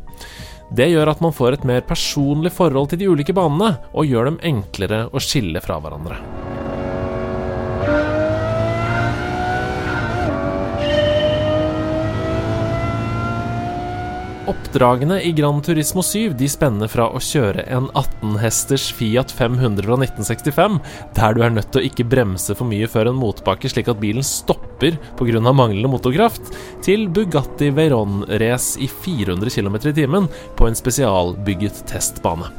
Det 0.75 0.89
gjør 0.91 1.13
at 1.13 1.21
man 1.23 1.35
får 1.35 1.57
et 1.57 1.67
mer 1.69 1.85
personlig 1.87 2.51
forhold 2.55 2.91
til 2.91 2.99
de 3.03 3.11
ulike 3.13 3.35
banene, 3.37 3.77
og 3.95 4.09
gjør 4.11 4.33
dem 4.33 4.41
enklere 4.51 5.05
å 5.15 5.23
skille 5.23 5.63
fra 5.63 5.79
hverandre. 5.83 6.19
Oppdragene 14.47 15.23
i 15.23 15.33
Gran 15.33 15.63
Turismo 15.63 16.03
7 16.03 16.33
de 16.39 16.47
spenner 16.47 16.87
fra 16.87 17.09
å 17.11 17.19
kjøre 17.19 17.65
en 17.67 17.89
18-hesters 17.99 18.85
Fiat 18.95 19.33
500 19.35 19.83
fra 19.83 19.97
1965, 19.99 20.77
der 21.19 21.35
du 21.35 21.43
er 21.43 21.57
nødt 21.57 21.73
til 21.75 21.83
å 21.83 21.89
ikke 21.89 22.07
bremse 22.07 22.55
for 22.55 22.71
mye 22.71 22.87
før 22.91 23.11
en 23.11 23.19
motbakke 23.19 23.71
slik 23.73 23.91
at 23.91 23.99
bilen 23.99 24.23
stopper 24.27 25.01
pga. 25.19 25.43
manglende 25.51 25.91
motorkraft, 25.91 26.55
til 26.87 27.09
Bugatti 27.11 27.73
Veyron-race 27.75 28.79
i 28.79 28.87
400 28.87 29.51
km 29.51 29.81
i 29.83 29.97
timen 29.99 30.31
på 30.55 30.71
en 30.71 30.79
spesialbygget 30.79 31.83
testbane. 31.91 32.53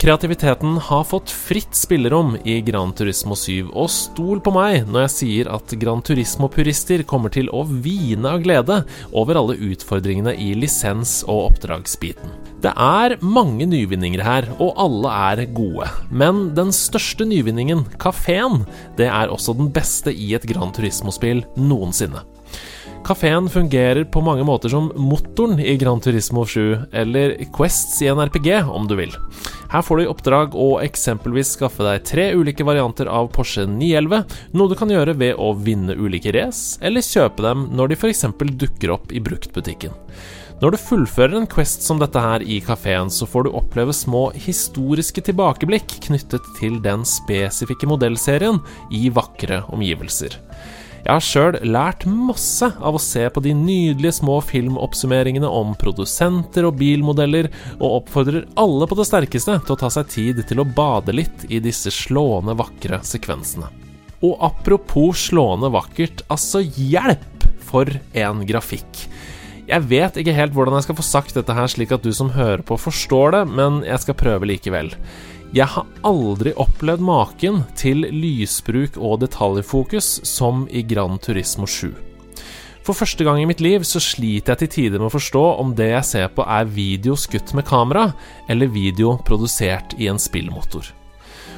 Kreativiteten 0.00 0.76
har 0.76 1.04
fått 1.04 1.30
fritt 1.30 1.74
spillerom 1.74 2.36
i 2.44 2.60
Gran 2.60 2.94
Turismo 2.96 3.36
7, 3.36 3.66
og 3.68 3.90
stol 3.92 4.38
på 4.40 4.54
meg 4.54 4.86
når 4.88 5.02
jeg 5.02 5.12
sier 5.12 5.50
at 5.52 5.74
Gran 5.76 6.00
Turismo-purister 6.00 7.04
kommer 7.04 7.28
til 7.34 7.50
å 7.52 7.66
hvine 7.68 8.32
av 8.32 8.40
glede 8.40 8.78
over 9.12 9.36
alle 9.36 9.58
utfordringene 9.60 10.32
i 10.40 10.54
lisens- 10.56 11.18
og 11.26 11.50
oppdragsbiten. 11.50 12.32
Det 12.64 12.72
er 12.72 13.18
mange 13.20 13.68
nyvinninger 13.68 14.24
her, 14.24 14.48
og 14.56 14.72
alle 14.80 15.12
er 15.34 15.44
gode. 15.52 15.92
Men 16.08 16.46
den 16.56 16.72
største 16.72 17.28
nyvinningen, 17.28 17.84
kafeen, 18.00 18.64
det 18.96 19.12
er 19.12 19.28
også 19.28 19.52
den 19.60 19.68
beste 19.68 20.16
i 20.16 20.32
et 20.32 20.48
Gran 20.48 20.72
Turismo-spill 20.72 21.44
noensinne. 21.60 22.24
Kafeen 23.04 23.48
fungerer 23.48 24.04
på 24.04 24.20
mange 24.24 24.44
måter 24.44 24.72
som 24.72 24.90
motoren 24.96 25.60
i 25.60 25.76
Gran 25.80 26.00
Turismo 26.04 26.44
7, 26.48 26.92
eller 26.92 27.36
Quests 27.52 28.00
i 28.04 28.08
en 28.12 28.20
RPG, 28.20 28.62
om 28.64 28.88
du 28.88 28.96
vil. 28.96 29.12
Her 29.70 29.82
får 29.86 29.96
du 29.96 30.02
i 30.02 30.10
oppdrag 30.10 30.54
å 30.58 30.80
eksempelvis 30.82 31.52
skaffe 31.54 31.84
deg 31.86 32.02
tre 32.08 32.24
ulike 32.34 32.64
varianter 32.66 33.06
av 33.06 33.28
Porsche 33.30 33.68
911, 33.70 34.24
noe 34.58 34.72
du 34.72 34.74
kan 34.74 34.90
gjøre 34.90 35.14
ved 35.20 35.38
å 35.38 35.52
vinne 35.54 35.94
ulike 35.94 36.32
race, 36.34 36.74
eller 36.82 37.06
kjøpe 37.06 37.44
dem 37.46 37.68
når 37.78 37.92
de 37.92 37.98
f.eks. 38.00 38.24
dukker 38.58 38.90
opp 38.96 39.14
i 39.14 39.22
bruktbutikken. 39.22 39.94
Når 40.60 40.74
du 40.74 40.80
fullfører 40.82 41.38
en 41.38 41.46
Quest 41.48 41.86
som 41.86 42.02
dette 42.02 42.20
her 42.20 42.42
i 42.42 42.58
kafeen, 42.60 43.14
så 43.14 43.30
får 43.30 43.46
du 43.46 43.54
oppleve 43.54 43.94
små 43.94 44.26
historiske 44.34 45.22
tilbakeblikk 45.30 46.00
knyttet 46.08 46.50
til 46.58 46.82
den 46.82 47.06
spesifikke 47.06 47.88
modellserien 47.88 48.58
i 48.90 49.06
vakre 49.14 49.62
omgivelser. 49.70 50.34
Jeg 51.00 51.10
har 51.16 51.24
sjøl 51.24 51.56
lært 51.64 52.04
masse 52.04 52.66
av 52.76 52.96
å 52.96 53.00
se 53.00 53.22
på 53.32 53.42
de 53.44 53.54
nydelige 53.56 54.18
små 54.18 54.36
filmoppsummeringene 54.44 55.48
om 55.48 55.72
produsenter 55.80 56.68
og 56.68 56.76
bilmodeller, 56.80 57.48
og 57.78 58.02
oppfordrer 58.02 58.44
alle 58.60 58.88
på 58.88 58.98
det 58.98 59.08
sterkeste 59.08 59.56
til 59.64 59.76
å 59.76 59.80
ta 59.80 59.90
seg 59.92 60.10
tid 60.12 60.42
til 60.48 60.60
å 60.60 60.68
bade 60.68 61.16
litt 61.16 61.46
i 61.48 61.62
disse 61.64 61.92
slående 61.94 62.56
vakre 62.60 63.00
sekvensene. 63.06 63.70
Og 64.20 64.36
apropos 64.44 65.28
slående 65.30 65.72
vakkert, 65.72 66.26
altså 66.28 66.60
hjelp 66.60 67.48
for 67.70 67.88
en 68.12 68.44
grafikk! 68.48 69.06
Jeg 69.70 69.86
vet 69.86 70.16
ikke 70.18 70.34
helt 70.34 70.54
hvordan 70.56 70.80
jeg 70.80 70.88
skal 70.88 70.96
få 70.98 71.04
sagt 71.06 71.36
dette 71.38 71.54
her 71.54 71.68
slik 71.70 71.92
at 71.94 72.02
du 72.02 72.10
som 72.16 72.32
hører 72.34 72.64
på 72.66 72.74
forstår 72.80 73.36
det, 73.36 73.42
men 73.54 73.84
jeg 73.86 74.02
skal 74.02 74.18
prøve 74.18 74.48
likevel. 74.50 74.90
Jeg 75.50 75.66
har 75.66 75.86
aldri 76.06 76.52
opplevd 76.62 77.02
maken 77.02 77.64
til 77.74 78.04
lysbruk 78.14 78.94
og 79.02 79.16
detaljfokus 79.24 80.20
som 80.28 80.62
i 80.70 80.84
Gran 80.86 81.18
Turismo 81.18 81.66
7. 81.66 81.90
For 82.86 82.94
første 82.94 83.26
gang 83.26 83.40
i 83.42 83.48
mitt 83.50 83.58
liv 83.58 83.82
så 83.82 83.98
sliter 83.98 84.54
jeg 84.54 84.60
til 84.60 84.70
tider 84.76 85.02
med 85.02 85.08
å 85.08 85.16
forstå 85.16 85.42
om 85.58 85.74
det 85.74 85.88
jeg 85.90 86.06
ser 86.06 86.30
på 86.36 86.46
er 86.46 86.70
video 86.70 87.18
skutt 87.18 87.50
med 87.58 87.66
kamera, 87.66 88.12
eller 88.46 88.70
video 88.70 89.16
produsert 89.26 89.96
i 89.98 90.06
en 90.12 90.22
spillmotor. 90.22 90.86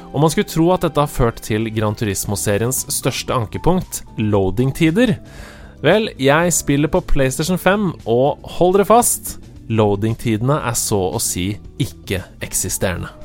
Om 0.09 0.25
man 0.25 0.33
skulle 0.33 0.49
tro 0.49 0.71
at 0.73 0.87
dette 0.87 1.05
har 1.05 1.13
ført 1.13 1.43
til 1.45 1.69
Gran 1.73 1.93
Turismo-seriens 1.97 2.87
største 2.93 3.33
ankepunkt, 3.37 4.01
loading-tider 4.17 5.19
Vel, 5.83 6.07
jeg 6.17 6.53
spiller 6.55 6.89
på 6.89 7.01
PlayStation 7.13 7.59
5, 7.59 7.89
og 8.09 8.41
hold 8.57 8.79
dere 8.79 8.87
fast, 8.87 9.35
loading-tidene 9.69 10.63
er 10.63 10.79
så 10.79 11.01
å 11.13 11.21
si 11.21 11.51
ikke-eksisterende. 11.83 13.22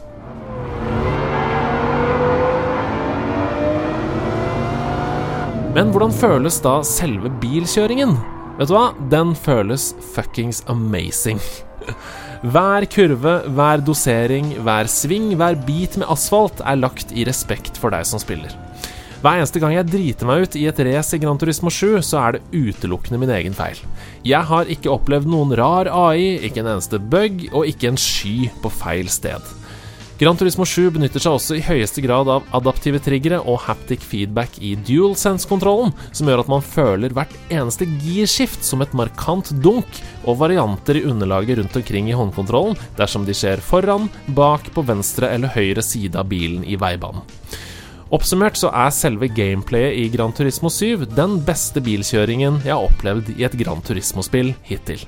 Men 5.79 5.93
hvordan 5.95 6.11
føles 6.11 6.57
da 6.59 6.81
selve 6.83 7.31
bilkjøringen? 7.39 8.17
Vet 8.59 8.67
du 8.67 8.73
hva? 8.75 8.89
Den 9.13 9.31
føles 9.39 9.93
fuckings 10.11 10.65
amazing. 10.67 11.39
Hver 12.51 12.87
kurve, 12.91 13.35
hver 13.55 13.85
dosering, 13.87 14.57
hver 14.67 14.91
sving, 14.91 15.29
hver 15.39 15.55
bit 15.69 15.95
med 16.01 16.11
asfalt 16.11 16.65
er 16.67 16.81
lagt 16.81 17.15
i 17.15 17.23
respekt 17.29 17.79
for 17.79 17.95
deg 17.95 18.09
som 18.11 18.19
spiller. 18.19 18.57
Hver 19.23 19.39
eneste 19.39 19.63
gang 19.63 19.77
jeg 19.77 19.87
driter 19.93 20.27
meg 20.27 20.49
ut 20.49 20.59
i 20.59 20.67
et 20.71 20.83
race 20.89 21.15
i 21.15 21.23
Gran 21.23 21.39
Turismo 21.39 21.71
7, 21.71 22.03
så 22.07 22.25
er 22.25 22.37
det 22.39 22.43
utelukkende 22.59 23.23
min 23.23 23.35
egen 23.39 23.55
feil. 23.55 23.79
Jeg 24.27 24.51
har 24.51 24.71
ikke 24.75 24.91
opplevd 24.95 25.31
noen 25.31 25.55
rar 25.63 25.91
AI, 25.91 26.41
ikke 26.43 26.65
en 26.65 26.75
eneste 26.75 26.99
bug, 26.99 27.47
og 27.53 27.71
ikke 27.71 27.93
en 27.93 28.03
sky 28.03 28.51
på 28.63 28.75
feil 28.83 29.11
sted. 29.15 29.47
Gran 30.19 30.35
Turismo 30.35 30.65
7 30.67 30.89
benytter 30.97 31.23
seg 31.23 31.37
også 31.37 31.55
i 31.55 31.63
høyeste 31.63 32.03
grad 32.03 32.27
av 32.33 32.47
adaptive 32.59 32.99
triggere 32.99 33.37
og 33.39 33.61
haptic 33.69 34.03
feedback 34.03 34.57
i 34.59 34.73
dual 34.75 35.13
sense-kontrollen, 35.15 35.93
som 36.11 36.27
gjør 36.27 36.43
at 36.43 36.51
man 36.51 36.65
føler 36.67 37.15
hvert 37.15 37.37
eneste 37.55 37.87
girskift 38.03 38.67
som 38.67 38.83
et 38.83 38.97
markant 38.99 39.53
dunk, 39.63 40.01
og 40.27 40.41
varianter 40.41 40.99
i 40.99 41.05
underlaget 41.07 41.61
rundt 41.61 41.79
omkring 41.79 42.11
i 42.11 42.17
håndkontrollen 42.19 42.75
dersom 42.99 43.29
de 43.29 43.37
skjer 43.39 43.63
foran, 43.63 44.11
bak, 44.35 44.67
på 44.75 44.83
venstre 44.91 45.31
eller 45.37 45.55
høyre 45.55 45.87
side 45.87 46.19
av 46.19 46.27
bilen 46.35 46.67
i 46.67 46.75
veibanen. 46.75 47.23
Oppsummert 48.11 48.59
så 48.59 48.73
er 48.75 48.91
selve 48.97 49.29
gameplayet 49.31 50.01
i 50.03 50.09
Gran 50.11 50.35
Turismo 50.35 50.73
7 50.73 51.07
den 51.15 51.39
beste 51.47 51.79
bilkjøringen 51.85 52.59
jeg 52.65 52.75
har 52.75 52.91
opplevd 52.91 53.37
i 53.37 53.47
et 53.47 53.55
Gran 53.61 53.87
Turismo-spill 53.87 54.57
hittil. 54.67 55.07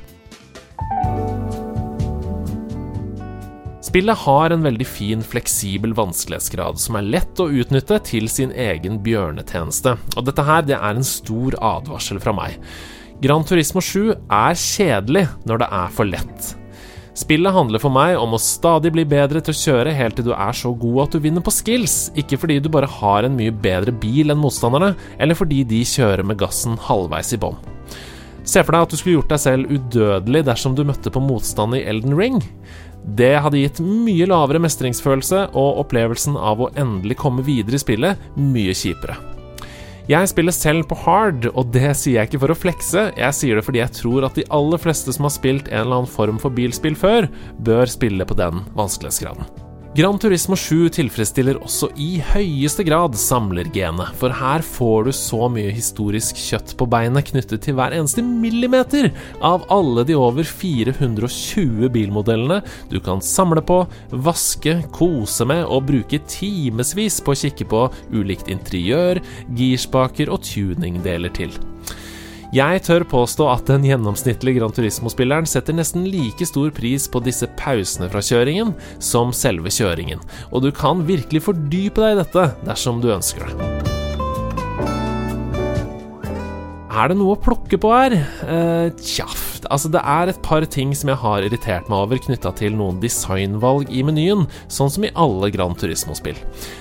Spillet 3.81 4.19
har 4.27 4.53
en 4.53 4.63
veldig 4.63 4.85
fin, 4.85 5.23
fleksibel 5.25 5.95
vanskelighetsgrad 5.97 6.77
som 6.81 6.99
er 6.99 7.07
lett 7.15 7.41
å 7.41 7.49
utnytte 7.49 7.97
til 8.05 8.29
sin 8.29 8.53
egen 8.53 8.99
bjørnetjeneste, 9.01 9.95
og 10.21 10.27
dette 10.27 10.45
her 10.45 10.67
det 10.69 10.77
er 10.77 10.99
en 10.99 11.07
stor 11.07 11.57
advarsel 11.65 12.21
fra 12.21 12.35
meg. 12.37 12.59
Gran 13.25 13.45
Turismo 13.49 13.81
7 13.81 14.13
er 14.13 14.59
kjedelig 14.61 15.25
når 15.49 15.63
det 15.63 15.71
er 15.81 15.95
for 15.97 16.13
lett. 16.13 16.51
Spillet 17.17 17.57
handler 17.57 17.81
for 17.83 17.93
meg 17.93 18.19
om 18.21 18.37
å 18.37 18.41
stadig 18.41 18.93
bli 18.95 19.07
bedre 19.09 19.41
til 19.45 19.57
å 19.57 19.61
kjøre 19.63 19.97
helt 19.97 20.17
til 20.17 20.29
du 20.29 20.35
er 20.37 20.55
så 20.57 20.75
god 20.77 21.03
at 21.07 21.17
du 21.17 21.25
vinner 21.25 21.45
på 21.45 21.53
skills, 21.53 21.97
ikke 22.21 22.37
fordi 22.41 22.61
du 22.61 22.69
bare 22.73 22.89
har 23.01 23.25
en 23.25 23.37
mye 23.37 23.53
bedre 23.65 23.97
bil 23.97 24.33
enn 24.33 24.41
motstanderne, 24.41 24.93
eller 25.17 25.37
fordi 25.37 25.65
de 25.69 25.81
kjører 25.89 26.25
med 26.29 26.41
gassen 26.41 26.77
halvveis 26.85 27.33
i 27.33 27.41
bånn. 27.41 27.57
Se 28.45 28.63
for 28.65 28.73
deg 28.73 28.87
at 28.87 28.93
du 28.93 28.97
skulle 28.97 29.19
gjort 29.19 29.33
deg 29.35 29.43
selv 29.43 29.73
udødelig 29.73 30.47
dersom 30.49 30.77
du 30.77 30.85
møtte 30.89 31.13
på 31.13 31.21
motstand 31.23 31.77
i 31.77 31.85
Elden 31.89 32.17
Ring. 32.17 32.41
Det 33.05 33.33
hadde 33.43 33.63
gitt 33.63 33.81
mye 33.83 34.29
lavere 34.29 34.61
mestringsfølelse 34.63 35.47
og 35.57 35.83
opplevelsen 35.85 36.37
av 36.37 36.61
å 36.61 36.71
endelig 36.79 37.19
komme 37.21 37.45
videre 37.47 37.79
i 37.79 37.83
spillet 37.83 38.31
mye 38.37 38.77
kjipere. 38.77 39.17
Jeg 40.11 40.27
spiller 40.27 40.55
selv 40.55 40.89
på 40.91 40.97
hard, 41.05 41.47
og 41.55 41.71
det 41.71 41.93
sier 41.95 42.19
jeg 42.19 42.31
ikke 42.31 42.43
for 42.43 42.51
å 42.51 42.59
flekse, 42.59 43.07
jeg 43.15 43.37
sier 43.37 43.59
det 43.61 43.67
fordi 43.67 43.83
jeg 43.83 43.95
tror 44.01 44.27
at 44.27 44.35
de 44.35 44.47
aller 44.51 44.83
fleste 44.83 45.15
som 45.15 45.29
har 45.29 45.37
spilt 45.37 45.71
en 45.71 45.85
eller 45.85 46.01
annen 46.01 46.11
form 46.19 46.41
for 46.43 46.51
bilspill 46.51 46.99
før, 46.99 47.31
bør 47.63 47.91
spille 47.91 48.27
på 48.27 48.39
den 48.41 48.65
vanskelighetsgraden. 48.75 49.70
Gran 49.91 50.21
Turismo 50.23 50.55
7 50.55 50.87
tilfredsstiller 50.95 51.57
også 51.67 51.89
i 51.99 52.21
høyeste 52.23 52.85
grad 52.87 53.17
samlergenet, 53.19 54.13
for 54.21 54.31
her 54.31 54.63
får 54.63 55.09
du 55.09 55.11
så 55.19 55.49
mye 55.51 55.73
historisk 55.75 56.39
kjøtt 56.39 56.77
på 56.79 56.87
beinet 56.93 57.27
knyttet 57.33 57.65
til 57.65 57.75
hver 57.75 57.97
eneste 57.97 58.23
millimeter 58.23 59.09
av 59.43 59.65
alle 59.75 60.05
de 60.07 60.15
over 60.15 60.47
420 60.47 61.91
bilmodellene 61.91 62.61
du 62.93 63.01
kan 63.03 63.19
samle 63.19 63.65
på, 63.67 63.81
vaske, 64.15 64.77
kose 64.95 65.49
med 65.51 65.65
og 65.67 65.89
bruke 65.91 66.23
timevis 66.31 67.19
på 67.19 67.35
å 67.35 67.41
kikke 67.43 67.67
på 67.75 67.83
ulikt 68.15 68.47
interiør, 68.47 69.19
girspaker 69.59 70.31
og 70.31 70.47
tuningdeler 70.47 71.35
til. 71.35 71.59
Jeg 72.51 72.81
tør 72.83 73.05
påstå 73.07 73.47
at 73.47 73.69
den 73.71 73.85
gjennomsnittlige 73.87 74.59
Gran 74.59 74.73
Turismo-spilleren 74.75 75.47
setter 75.47 75.77
nesten 75.77 76.09
like 76.11 76.49
stor 76.49 76.73
pris 76.75 77.07
på 77.07 77.23
disse 77.23 77.47
pausene 77.61 78.11
fra 78.11 78.25
kjøringen 78.27 78.75
som 78.99 79.31
selve 79.31 79.71
kjøringen, 79.71 80.19
og 80.51 80.67
du 80.67 80.73
kan 80.75 81.07
virkelig 81.07 81.45
fordype 81.47 82.03
deg 82.03 82.19
i 82.19 82.21
dette 82.25 82.51
dersom 82.67 82.99
du 83.05 83.13
ønsker 83.15 83.47
det. 83.47 84.00
Er 86.91 87.07
det 87.07 87.21
noe 87.21 87.37
å 87.37 87.39
plukke 87.39 87.79
på 87.79 87.91
her? 87.95 88.17
Eh, 88.19 88.89
tja, 88.99 89.29
altså 89.71 89.87
det 89.95 90.01
er 90.03 90.33
et 90.33 90.41
par 90.43 90.65
ting 90.67 90.91
som 90.99 91.13
jeg 91.13 91.21
har 91.23 91.45
irritert 91.47 91.87
meg 91.87 92.03
over 92.03 92.19
knytta 92.19 92.51
til 92.59 92.75
noen 92.75 92.99
designvalg 92.99 93.93
i 93.95 94.03
menyen, 94.07 94.49
sånn 94.67 94.91
som 94.91 95.07
i 95.07 95.13
alle 95.15 95.53
Gran 95.55 95.77
Turismo-spill. 95.79 96.41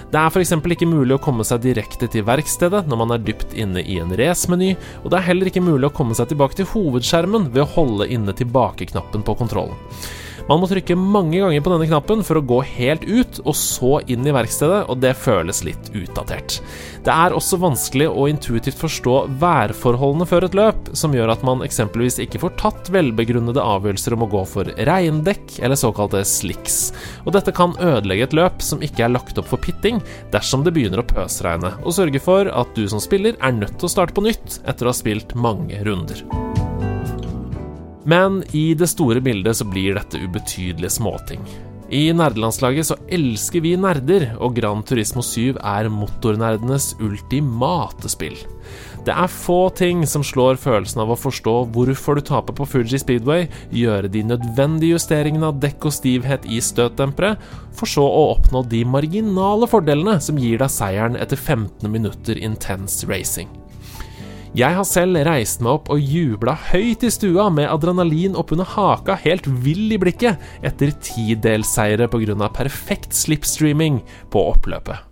Det 0.10 0.18
er 0.18 0.34
f.eks. 0.34 0.56
ikke 0.58 0.90
mulig 0.90 1.14
å 1.14 1.22
komme 1.22 1.46
seg 1.46 1.62
direkte 1.68 2.10
til 2.10 2.26
verkstedet 2.26 2.88
når 2.90 3.02
man 3.04 3.14
er 3.14 3.22
dypt 3.28 3.54
inne 3.54 3.84
i 3.86 4.00
en 4.02 4.16
race-meny, 4.18 4.72
og 5.04 5.14
det 5.14 5.20
er 5.20 5.28
heller 5.30 5.52
ikke 5.52 5.66
mulig 5.68 5.92
å 5.92 5.98
komme 6.02 6.18
seg 6.18 6.32
tilbake 6.34 6.58
til 6.58 6.72
hovedskjermen 6.74 7.52
ved 7.54 7.68
å 7.68 7.70
holde 7.78 8.10
inne 8.10 8.34
tilbakeknappen 8.34 9.22
på 9.28 9.38
kontrollen. 9.44 9.78
Man 10.50 10.64
må 10.64 10.66
trykke 10.66 10.96
mange 10.98 11.38
ganger 11.38 11.62
på 11.62 11.70
denne 11.76 11.86
knappen 11.86 12.24
for 12.26 12.40
å 12.40 12.46
gå 12.50 12.58
helt 12.66 13.04
ut, 13.06 13.38
og 13.44 13.54
så 13.54 14.00
inn 14.10 14.26
i 14.26 14.34
verkstedet, 14.34 14.80
og 14.90 14.98
det 15.04 15.12
føles 15.22 15.62
litt 15.68 15.92
utdatert. 15.94 16.56
Det 17.06 17.14
er 17.14 17.36
også 17.38 17.60
vanskelig 17.62 18.08
å 18.10 18.26
intuitivt 18.32 18.80
forstå 18.82 19.14
værforholdene 19.44 20.26
før 20.30 20.48
et 20.48 20.58
løp, 20.58 20.90
som 20.98 21.14
gjør 21.14 21.36
at 21.36 21.46
man 21.46 21.62
eksempelvis 21.66 22.18
ikke 22.26 22.42
får 22.42 22.56
tatt 22.64 22.90
velbegrunnede 22.96 23.62
avgjørelser 23.62 24.18
om 24.18 24.26
å 24.26 24.32
gå 24.34 24.42
for 24.50 24.74
regndekk 24.90 25.60
eller 25.62 25.78
såkalte 25.78 26.24
slicks. 26.26 26.80
Og 27.28 27.36
dette 27.38 27.54
kan 27.54 27.78
ødelegge 27.78 28.32
et 28.32 28.38
løp 28.42 28.66
som 28.66 28.82
ikke 28.82 29.06
er 29.06 29.14
lagt 29.14 29.38
opp 29.38 29.52
for 29.52 29.62
pitting, 29.62 30.02
dersom 30.34 30.66
det 30.66 30.74
begynner 30.74 31.04
å 31.04 31.10
pøsregne, 31.14 31.76
og 31.84 31.94
sørge 31.94 32.24
for 32.26 32.50
at 32.50 32.74
du 32.74 32.88
som 32.90 33.04
spiller 33.04 33.38
er 33.38 33.54
nødt 33.54 33.78
til 33.78 33.86
å 33.86 33.94
starte 34.00 34.18
på 34.18 34.26
nytt 34.26 34.64
etter 34.66 34.90
å 34.90 34.96
ha 34.96 34.98
spilt 34.98 35.38
mange 35.38 35.78
runder. 35.86 36.26
Men 38.04 38.44
i 38.56 38.74
det 38.74 38.88
store 38.92 39.22
bildet 39.22 39.60
så 39.60 39.68
blir 39.68 39.98
dette 39.98 40.22
ubetydelige 40.22 40.98
småting. 41.00 41.44
I 41.90 42.12
nerdelandslaget 42.14 42.86
så 42.86 42.96
elsker 43.10 43.64
vi 43.66 43.74
nerder, 43.80 44.28
og 44.38 44.54
Gran 44.60 44.84
Turismo 44.86 45.24
7 45.26 45.58
er 45.58 45.90
motornerdenes 45.90 46.92
ultimate 47.02 48.12
spill. 48.14 48.38
Det 49.08 49.16
er 49.16 49.32
få 49.32 49.72
ting 49.74 50.04
som 50.08 50.22
slår 50.26 50.60
følelsen 50.62 51.02
av 51.02 51.10
å 51.10 51.18
forstå 51.18 51.54
hvorfor 51.74 52.20
du 52.20 52.26
taper 52.28 52.54
på 52.54 52.68
Fuji 52.70 53.00
Speedway, 53.02 53.48
gjøre 53.74 54.12
de 54.14 54.22
nødvendige 54.36 55.00
justeringene 55.00 55.50
av 55.50 55.58
dekk 55.64 55.90
og 55.90 55.96
stivhet 55.96 56.46
i 56.46 56.60
støtdempere, 56.62 57.34
for 57.74 57.90
så 57.90 58.06
å 58.06 58.28
oppnå 58.36 58.62
de 58.70 58.84
marginale 58.86 59.70
fordelene 59.72 60.20
som 60.22 60.38
gir 60.38 60.62
deg 60.62 60.70
seieren 60.70 61.18
etter 61.18 61.42
15 61.42 61.90
minutter 61.90 62.38
intense 62.38 63.10
racing. 63.10 63.50
Jeg 64.58 64.74
har 64.74 64.86
selv 64.88 65.20
reist 65.28 65.62
meg 65.62 65.76
opp 65.76 65.92
og 65.94 66.02
jubla 66.02 66.56
høyt 66.72 67.04
i 67.06 67.12
stua 67.14 67.52
med 67.54 67.70
adrenalin 67.70 68.38
oppunder 68.40 68.66
haka, 68.66 69.20
helt 69.22 69.46
vill 69.62 69.94
i 69.94 70.00
blikket, 70.02 70.42
etter 70.66 70.96
tidelsseire 71.06 72.10
pga. 72.10 72.50
perfekt 72.50 73.14
slipstreaming 73.14 74.02
på 74.34 74.48
oppløpet. 74.50 75.09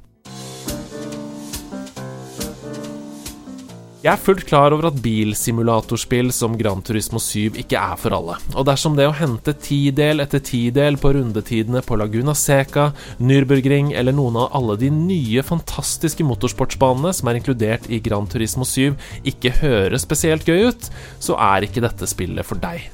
Jeg 4.08 4.16
er 4.16 4.22
fullt 4.24 4.46
klar 4.48 4.72
over 4.72 4.86
at 4.88 5.00
bilsimulatorspill 5.04 6.30
som 6.32 6.54
Gran 6.56 6.80
Turismo 6.80 7.20
7 7.20 7.58
ikke 7.60 7.76
er 7.76 7.98
for 8.00 8.16
alle, 8.16 8.38
og 8.54 8.64
dersom 8.70 8.94
det 8.96 9.04
å 9.04 9.16
hente 9.18 9.52
tidel 9.60 10.24
etter 10.24 10.40
tidel 10.48 10.96
på 11.02 11.12
rundetidene 11.18 11.82
på 11.84 11.98
Laguna 12.00 12.32
Seca, 12.32 12.86
Nürburgring 13.20 13.90
eller 14.00 14.16
noen 14.16 14.40
av 14.40 14.56
alle 14.56 14.78
de 14.80 14.94
nye, 14.96 15.44
fantastiske 15.44 16.24
motorsportsbanene 16.24 17.12
som 17.20 17.28
er 17.28 17.42
inkludert 17.42 17.90
i 17.92 18.00
Gran 18.06 18.32
Turismo 18.32 18.64
7, 18.64 18.96
ikke 19.28 19.52
høres 19.60 20.08
spesielt 20.08 20.48
gøy 20.48 20.70
ut, 20.70 20.88
så 21.20 21.36
er 21.50 21.68
ikke 21.68 21.84
dette 21.84 22.08
spillet 22.08 22.48
for 22.48 22.64
deg. 22.64 22.88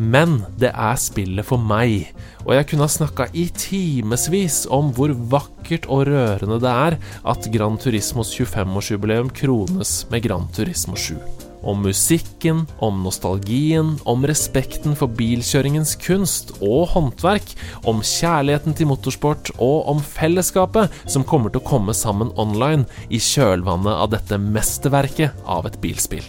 Men 0.00 0.38
det 0.56 0.70
er 0.72 0.96
spillet 0.96 1.44
for 1.44 1.60
meg, 1.60 2.08
og 2.46 2.54
jeg 2.56 2.70
kunne 2.70 2.86
ha 2.86 2.92
snakka 2.92 3.26
i 3.36 3.50
timevis 3.52 4.62
om 4.72 4.88
hvor 4.96 5.12
vakkert 5.12 5.90
og 5.92 6.06
rørende 6.08 6.56
det 6.62 6.72
er 6.72 6.96
at 7.28 7.48
Gran 7.52 7.76
Turismos 7.80 8.32
25-årsjubileum 8.32 9.28
krones 9.36 10.06
med 10.08 10.24
Gran 10.24 10.48
Turismo 10.56 10.96
7. 10.96 11.20
Om 11.60 11.84
musikken, 11.84 12.64
om 12.80 13.02
nostalgien, 13.04 13.92
om 14.08 14.24
respekten 14.24 14.96
for 14.96 15.12
bilkjøringens 15.20 15.92
kunst 16.00 16.54
og 16.64 16.94
håndverk, 16.94 17.52
om 17.84 18.00
kjærligheten 18.00 18.78
til 18.78 18.88
motorsport 18.88 19.52
og 19.58 19.90
om 19.92 20.00
fellesskapet 20.00 21.02
som 21.04 21.28
kommer 21.28 21.52
til 21.52 21.60
å 21.60 21.68
komme 21.74 21.92
sammen 21.92 22.32
online 22.40 22.88
i 23.12 23.20
kjølvannet 23.20 23.92
av 23.92 24.14
dette 24.16 24.40
mesterverket 24.40 25.44
av 25.44 25.68
et 25.68 25.76
bilspill. 25.84 26.24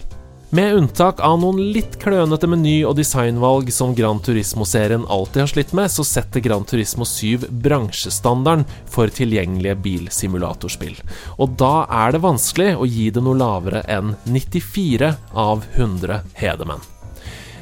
Med 0.53 0.75
unntak 0.75 1.19
av 1.23 1.37
noen 1.39 1.61
litt 1.71 1.93
klønete 2.01 2.47
meny- 2.51 2.81
og 2.83 2.97
designvalg 2.97 3.69
som 3.71 3.93
Gran 3.95 4.17
Turismo-serien 4.19 5.05
alltid 5.07 5.45
har 5.45 5.47
slitt 5.53 5.71
med, 5.71 5.87
så 5.87 6.03
setter 6.03 6.43
Gran 6.43 6.65
Turismo 6.67 7.07
7 7.07 7.45
bransjestandarden 7.63 8.65
for 8.91 9.07
tilgjengelige 9.15 9.77
bilsimulatorspill. 9.85 10.99
Og 11.39 11.55
da 11.55 11.85
er 12.03 12.11
det 12.11 12.23
vanskelig 12.27 12.75
å 12.75 12.89
gi 12.89 13.07
det 13.15 13.23
noe 13.23 13.39
lavere 13.39 13.85
enn 13.87 14.11
94 14.27 15.15
av 15.31 15.63
100 15.71 16.19
hedemenn. 16.43 16.83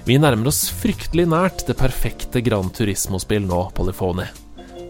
Vi 0.09 0.17
nærmer 0.17 0.49
oss 0.49 0.65
fryktelig 0.73 1.29
nært 1.29 1.67
det 1.69 1.77
perfekte 1.77 2.41
Gran 2.41 2.73
Turismo-spill 2.73 3.45
nå, 3.45 3.67
Polyphony. 3.77 4.25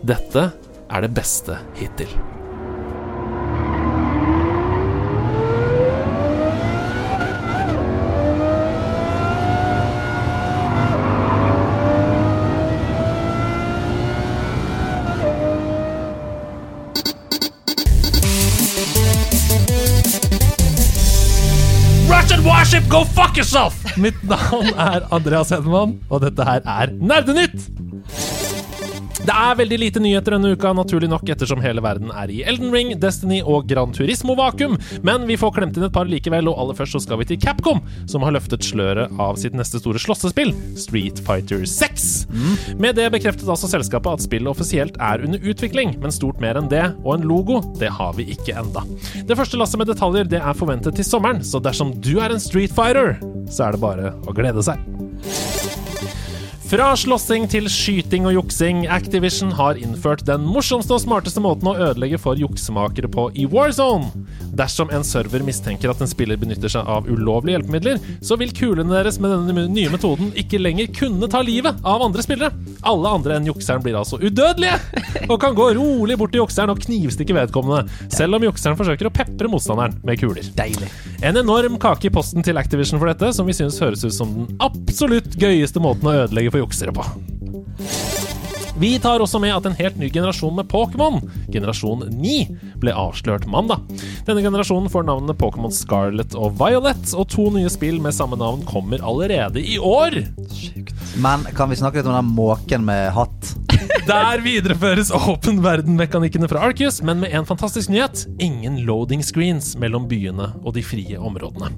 Dette 0.08 0.52
er 0.88 1.04
det 1.04 1.16
beste 1.20 1.60
hittil. 1.76 2.39
Go 22.90 23.04
fuck 23.06 23.38
yourself! 23.38 23.98
Mitt 23.98 24.24
navn 24.24 24.74
er 24.74 25.06
Andreas 25.14 25.50
Hedemann, 25.54 26.00
og 26.10 26.24
dette 26.26 26.46
her 26.46 26.66
er 26.66 26.92
Nerdenytt! 26.98 27.70
Det 29.30 29.36
er 29.38 29.58
veldig 29.60 29.78
lite 29.78 30.02
nyheter 30.02 30.34
denne 30.34 30.56
uka, 30.58 30.72
naturlig 30.74 31.06
nok, 31.12 31.28
ettersom 31.30 31.60
hele 31.62 31.84
verden 31.86 32.10
er 32.18 32.32
i 32.34 32.40
Elden 32.50 32.72
Ring, 32.74 32.96
Destiny 32.98 33.44
og 33.46 33.68
Gran 33.70 33.92
Turismo-vakuum, 33.94 34.74
men 35.06 35.28
vi 35.30 35.36
får 35.38 35.52
klemt 35.54 35.76
inn 35.78 35.86
et 35.86 35.94
par 35.94 36.10
likevel, 36.10 36.48
og 36.50 36.58
aller 36.64 36.78
først 36.80 36.96
så 36.98 37.02
skal 37.04 37.20
vi 37.22 37.28
til 37.30 37.38
Capcom, 37.44 37.84
som 38.10 38.26
har 38.26 38.34
løftet 38.34 38.66
sløret 38.66 39.14
av 39.22 39.38
sitt 39.38 39.54
neste 39.54 39.78
store 39.84 40.02
slåssespill, 40.02 40.50
Street 40.82 41.22
Fighter 41.28 41.62
6. 41.70 42.08
Med 42.82 42.98
det 42.98 43.06
bekreftet 43.14 43.46
altså 43.46 43.70
selskapet 43.70 44.18
at 44.18 44.26
spillet 44.26 44.50
offisielt 44.50 44.98
er 44.98 45.22
under 45.28 45.46
utvikling, 45.46 45.94
men 46.02 46.16
stort 46.16 46.42
mer 46.42 46.58
enn 46.58 46.72
det, 46.74 46.88
og 47.04 47.20
en 47.20 47.30
logo, 47.30 47.62
det 47.78 47.94
har 48.00 48.18
vi 48.18 48.32
ikke 48.34 48.58
enda. 48.58 48.82
Det 49.30 49.38
første 49.38 49.62
lasset 49.62 49.78
med 49.78 49.92
detaljer 49.94 50.26
det 50.34 50.42
er 50.42 50.58
forventet 50.58 50.98
til 50.98 51.06
sommeren, 51.06 51.46
så 51.46 51.62
dersom 51.62 51.94
du 52.02 52.16
er 52.18 52.34
en 52.34 52.42
Street 52.42 52.74
Fighter, 52.74 53.20
så 53.46 53.68
er 53.68 53.78
det 53.78 53.84
bare 53.86 54.16
å 54.26 54.34
glede 54.34 54.66
seg. 54.66 54.82
Fra 56.70 56.92
slåssing 56.94 57.48
til 57.50 57.66
skyting 57.66 58.28
og 58.30 58.36
juksing, 58.36 58.84
Activision 58.94 59.50
har 59.58 59.80
innført 59.82 60.22
den 60.28 60.44
morsomste 60.46 60.94
og 60.94 61.02
smarteste 61.02 61.42
måten 61.42 61.66
å 61.66 61.74
ødelegge 61.74 62.20
for 62.22 62.38
juksemakere 62.38 63.10
på 63.10 63.24
i 63.34 63.48
Warzone. 63.50 64.12
Dersom 64.54 64.92
en 64.94 65.06
server 65.06 65.42
mistenker 65.46 65.90
at 65.90 66.04
en 66.04 66.10
spiller 66.10 66.38
benytter 66.38 66.70
seg 66.70 66.86
av 66.86 67.10
ulovlige 67.10 67.58
hjelpemidler, 67.58 67.98
så 68.22 68.38
vil 68.38 68.54
kulene 68.54 68.94
deres 68.94 69.18
med 69.18 69.34
denne 69.34 69.66
nye 69.74 69.90
metoden 69.90 70.30
ikke 70.38 70.60
lenger 70.62 70.92
kunne 70.94 71.30
ta 71.32 71.42
livet 71.42 71.82
av 71.82 72.06
andre 72.06 72.26
spillere. 72.26 72.54
Alle 72.86 73.16
andre 73.18 73.40
enn 73.40 73.50
jukseren 73.50 73.82
blir 73.82 73.98
altså 73.98 74.22
udødelige, 74.22 74.78
og 75.26 75.40
kan 75.42 75.58
gå 75.58 75.72
rolig 75.80 76.20
bort 76.22 76.36
til 76.36 76.44
jukseren 76.44 76.76
og 76.76 76.84
knivstikke 76.86 77.34
vedkommende, 77.34 77.90
selv 78.14 78.38
om 78.38 78.46
jukseren 78.46 78.78
forsøker 78.78 79.10
å 79.10 79.14
pepre 79.16 79.50
motstanderen 79.50 79.98
med 80.06 80.22
kuler. 80.22 80.54
Deilig. 80.60 80.94
En 81.26 81.42
enorm 81.42 81.82
kake 81.82 82.08
i 82.08 82.14
posten 82.14 82.46
til 82.46 82.62
Activision 82.62 83.02
for 83.02 83.10
dette, 83.10 83.34
som 83.36 83.50
vi 83.50 83.58
synes 83.58 83.82
høres 83.82 84.06
ut 84.06 84.16
som 84.16 84.38
den 84.38 84.54
absolutt 84.64 85.34
gøyeste 85.40 85.82
måten 85.84 86.08
å 86.08 86.16
ødelegge 86.22 86.54
for 86.54 86.59
juksere 86.62 86.96
på. 86.96 87.06
Vi 88.80 88.94
tar 89.00 89.20
også 89.20 89.42
med 89.44 89.52
at 89.52 89.66
en 89.68 89.76
helt 89.76 89.98
ny 90.00 90.08
generasjon 90.14 90.56
med 90.56 90.70
Pokémon, 90.72 91.20
generasjon 91.52 92.06
9, 92.16 92.36
ble 92.82 92.94
avslørt 92.96 93.48
mandag. 93.50 93.86
Denne 94.28 94.44
generasjonen 94.46 94.92
får 94.92 95.08
navnene 95.08 95.38
Pokémon 95.38 95.74
Scarlet 95.74 96.36
og 96.38 96.58
Violet, 96.60 97.14
og 97.16 97.30
to 97.32 97.50
nye 97.56 97.72
spill 97.72 98.00
med 98.04 98.16
samme 98.16 98.40
navn 98.40 98.66
kommer 98.68 99.04
allerede 99.06 99.64
i 99.64 99.78
år. 99.80 100.22
Men 101.24 101.48
kan 101.56 101.72
vi 101.72 101.80
snakke 101.80 102.00
litt 102.00 102.10
om 102.10 102.18
den 102.18 102.36
måken 102.36 102.86
med 102.88 103.12
hatt? 103.16 103.56
Der 104.10 104.42
videreføres 104.44 105.12
åpen 105.14 105.62
verden-mekanikkene 105.64 106.50
fra 106.50 106.64
Arceus, 106.68 107.02
men 107.06 107.22
med 107.24 107.34
en 107.36 107.48
fantastisk 107.48 107.92
nyhet 107.94 108.26
ingen 108.42 108.82
loading 108.88 109.24
screens 109.26 109.76
mellom 109.80 110.08
byene 110.10 110.52
og 110.64 110.74
de 110.78 110.84
frie 110.86 111.20
områdene. 111.20 111.72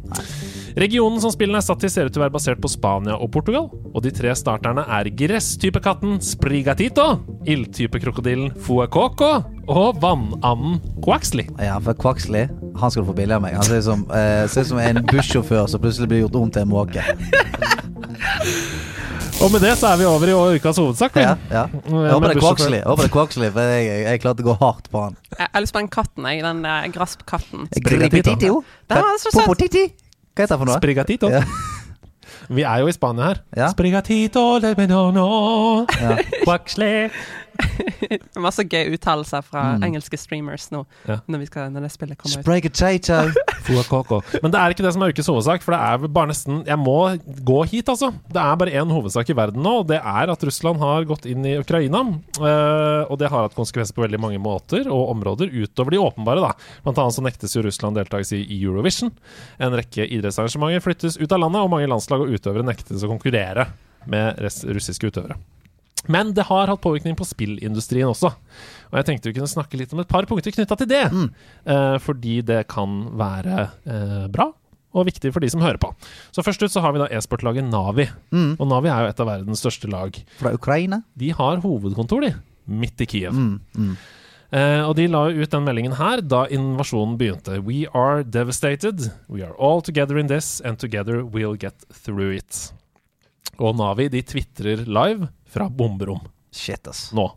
Regionen 0.80 1.20
som 1.20 1.34
spillene 1.34 1.60
er 1.60 1.66
satt 1.66 1.82
til, 1.84 1.92
ser 1.92 2.08
ut 2.08 2.16
til 2.16 2.22
å 2.22 2.26
være 2.26 2.36
basert 2.36 2.62
på 2.64 2.72
Spania 2.72 3.18
og 3.20 3.32
Portugal, 3.34 3.68
og 3.92 4.04
de 4.06 4.14
tre 4.16 4.32
starterne 4.38 4.86
er 4.88 5.10
gress-type-katten 5.20 6.22
Sprigatito, 6.24 7.08
ild-type-krokodillen 7.50 8.54
Fuecoco 8.64 9.34
og 9.72 10.02
vannanden 10.04 10.80
Quaxley. 11.06 11.48
Ja, 11.62 11.78
for 11.84 11.98
Quaxley, 11.98 12.50
han 12.80 12.92
skal 12.92 13.04
du 13.04 13.10
få 13.12 13.16
billig 13.18 13.38
av 13.38 13.44
meg. 13.46 13.56
Han 13.58 13.68
ser 13.68 13.80
ut 13.80 13.88
som, 13.88 14.04
eh, 14.12 14.44
ser 14.52 14.66
ut 14.66 14.72
som 14.74 14.82
en 14.84 15.02
bussjåfør 15.08 15.70
som 15.72 15.82
plutselig 15.82 16.10
blir 16.12 16.24
gjort 16.26 16.36
om 16.42 16.52
til 16.52 16.62
en 16.66 16.72
måke. 16.72 17.06
Og 19.42 19.50
med 19.50 19.64
det 19.64 19.72
så 19.80 19.90
er 19.90 19.98
vi 19.98 20.06
over 20.06 20.30
i 20.30 20.34
ukas 20.60 20.78
hovedsak. 20.78 21.16
Ja, 21.18 21.34
ja. 21.50 21.64
Jeg 21.74 22.12
håper 22.14 22.28
det 22.30 22.36
er. 22.36 22.42
Quaxley, 22.44 22.78
jeg 22.78 22.86
håper 22.86 23.08
det 23.08 23.10
er 23.10 23.16
Quaxley, 23.16 23.50
for 23.56 23.74
jeg, 23.74 23.86
jeg, 23.88 24.04
jeg 24.06 24.22
klarte 24.22 24.46
å 24.46 24.50
gå 24.52 24.56
hardt 24.60 24.90
på 24.94 25.02
han. 25.08 25.18
Jeg 25.34 25.48
har 25.56 25.64
lyst 25.66 25.74
på 25.74 25.82
den 25.82 25.92
katten, 25.96 26.28
jeg. 26.30 26.44
Den 26.46 26.62
eh, 26.70 26.88
grasskatten. 26.94 27.68
Gripetitio. 27.88 28.62
Den 28.92 29.06
var 29.08 29.18
så 29.18 29.32
søt. 29.34 29.42
Popotiti. 29.48 29.88
Hva 30.32 30.46
heter 30.46 30.54
det 30.54 30.60
for 30.62 30.70
noe? 30.70 30.78
Sprigatito. 30.78 31.32
Ja. 31.34 31.42
Vi 32.52 32.64
er 32.68 32.84
jo 32.84 32.92
i 32.92 32.94
Spania 32.94 33.32
her. 33.32 33.42
Ja. 33.58 33.72
Sprigatito 33.74 34.44
le 34.62 34.74
no, 34.88 35.86
Ja. 36.02 36.18
Quaxley. 36.44 37.10
Masse 38.46 38.64
gøy 38.68 38.94
uttalelser 38.96 39.44
fra 39.46 39.62
Mm. 39.72 39.84
engelske 39.88 40.18
streamers 40.20 40.66
nå, 40.74 40.82
Ja. 41.08 41.20
når, 41.30 41.40
vi 41.44 41.46
skal, 41.48 41.70
når 41.72 41.86
det 41.86 41.92
spillet 41.94 42.18
kommer 42.20 42.40
ut. 42.40 42.44
Sprigatito. 42.44 43.20
Fuecoco. 43.66 44.22
Men 44.42 44.52
det 44.52 44.60
er 44.60 44.74
ikke 44.74 44.84
det 44.86 44.94
som 44.96 45.04
er 45.06 45.14
ukes 45.14 45.30
hovedsak, 45.30 45.62
for 45.64 45.76
det 45.76 45.80
er 45.86 46.08
bare 46.12 46.32
nesten 46.32 46.64
Jeg 46.68 46.80
må 46.82 46.96
gå 47.46 47.60
hit, 47.70 47.90
altså. 47.94 48.10
Det 48.32 48.42
er 48.42 48.56
bare 48.60 48.74
én 48.82 48.92
hovedsak 48.92 49.30
i 49.30 49.36
verden 49.38 49.62
nå, 49.64 49.76
og 49.84 49.88
det 49.92 50.00
er 50.02 50.32
at 50.34 50.44
Russland 50.48 50.82
har 50.82 51.06
gått 51.10 51.26
inn 51.30 51.46
i 51.46 51.54
Ukraina. 51.62 52.02
Uh, 52.42 53.06
og 53.12 53.18
det 53.22 53.30
har 53.32 53.46
hatt 53.48 53.56
konsekvenser 53.58 53.94
på 53.96 54.04
veldig 54.06 54.20
mange 54.22 54.42
måter 54.42 54.90
og 54.92 55.12
områder, 55.14 55.52
utover 55.54 55.92
de 55.96 56.02
åpenbare, 56.02 56.42
da. 56.42 56.52
Blant 56.84 56.98
annet 57.04 57.18
så 57.18 57.24
nektes 57.26 57.56
jo 57.56 57.64
Russland 57.66 57.96
deltakelse 58.00 58.40
i 58.42 58.48
i 58.52 58.58
Eurovision. 58.66 59.12
En 59.62 59.72
rekke 59.78 60.04
idrettsarrangementer 60.10 60.82
flyttes 60.84 61.16
ut 61.22 61.32
av 61.32 61.40
landet, 61.46 61.62
og 61.62 61.70
mange 61.72 61.88
landslag 61.88 62.26
og 62.26 62.34
utøvere 62.34 62.66
nektes 62.68 63.06
å 63.06 63.12
konkurrere 63.12 63.68
med 64.10 64.42
russiske 64.42 65.08
utøvere. 65.12 65.38
Men 66.10 66.34
det 66.34 66.48
har 66.48 66.72
hatt 66.72 66.82
påvirkning 66.82 67.18
på 67.18 67.28
spillindustrien 67.28 68.10
også. 68.10 68.32
Og 68.92 68.98
jeg 69.00 69.08
tenkte 69.08 69.30
vi 69.30 69.38
kunne 69.38 69.52
snakke 69.52 69.78
litt 69.80 69.94
om 69.94 70.02
et 70.02 70.10
par 70.10 70.26
punkter 70.30 70.54
knytta 70.56 70.78
til 70.80 70.90
det. 70.90 71.04
Eh, 71.66 71.98
fordi 72.02 72.40
det 72.46 72.64
kan 72.72 73.04
være 73.20 73.68
eh, 73.86 74.26
bra 74.34 74.50
og 74.92 75.08
viktig 75.08 75.32
for 75.32 75.44
de 75.44 75.50
som 75.52 75.62
hører 75.64 75.80
på. 75.80 75.92
Så 76.36 76.44
først 76.44 76.64
ut 76.66 76.74
så 76.74 76.82
har 76.84 76.92
vi 76.96 77.00
da 77.00 77.10
e-sportlaget 77.16 77.68
Navi. 77.70 78.10
Mm. 78.34 78.56
Og 78.58 78.66
Navi 78.68 78.92
er 78.92 79.06
jo 79.06 79.12
et 79.14 79.22
av 79.24 79.30
verdens 79.30 79.62
største 79.64 79.92
lag. 79.92 80.18
Fra 80.40 80.52
Ukraina? 80.58 81.04
De 81.16 81.32
har 81.38 81.62
hovedkontor, 81.64 82.26
de, 82.26 82.34
midt 82.68 83.06
i 83.06 83.08
Kiev. 83.08 83.38
Mm, 83.38 83.62
mm. 83.78 83.94
Eh, 84.52 84.82
og 84.84 84.98
de 84.98 85.08
la 85.08 85.24
ut 85.32 85.54
den 85.54 85.64
meldingen 85.64 85.96
her 85.96 86.20
da 86.20 86.44
invasjonen 86.52 87.16
begynte. 87.20 87.62
We 87.64 87.86
are 87.96 88.26
devastated. 88.28 89.08
We 89.32 89.46
are 89.48 89.56
all 89.56 89.80
together 89.80 90.20
in 90.20 90.28
this, 90.28 90.60
and 90.60 90.78
together 90.78 91.24
we'll 91.24 91.56
get 91.56 91.88
through 92.04 92.36
it. 92.36 92.74
Og 93.62 93.78
Navi 93.80 94.10
de 94.12 94.24
tvitrer 94.26 94.84
live 94.90 95.30
fra 95.52 95.70
bomberom 95.70 96.24
Shit, 96.52 96.88
ass. 96.88 97.10
nå. 97.16 97.30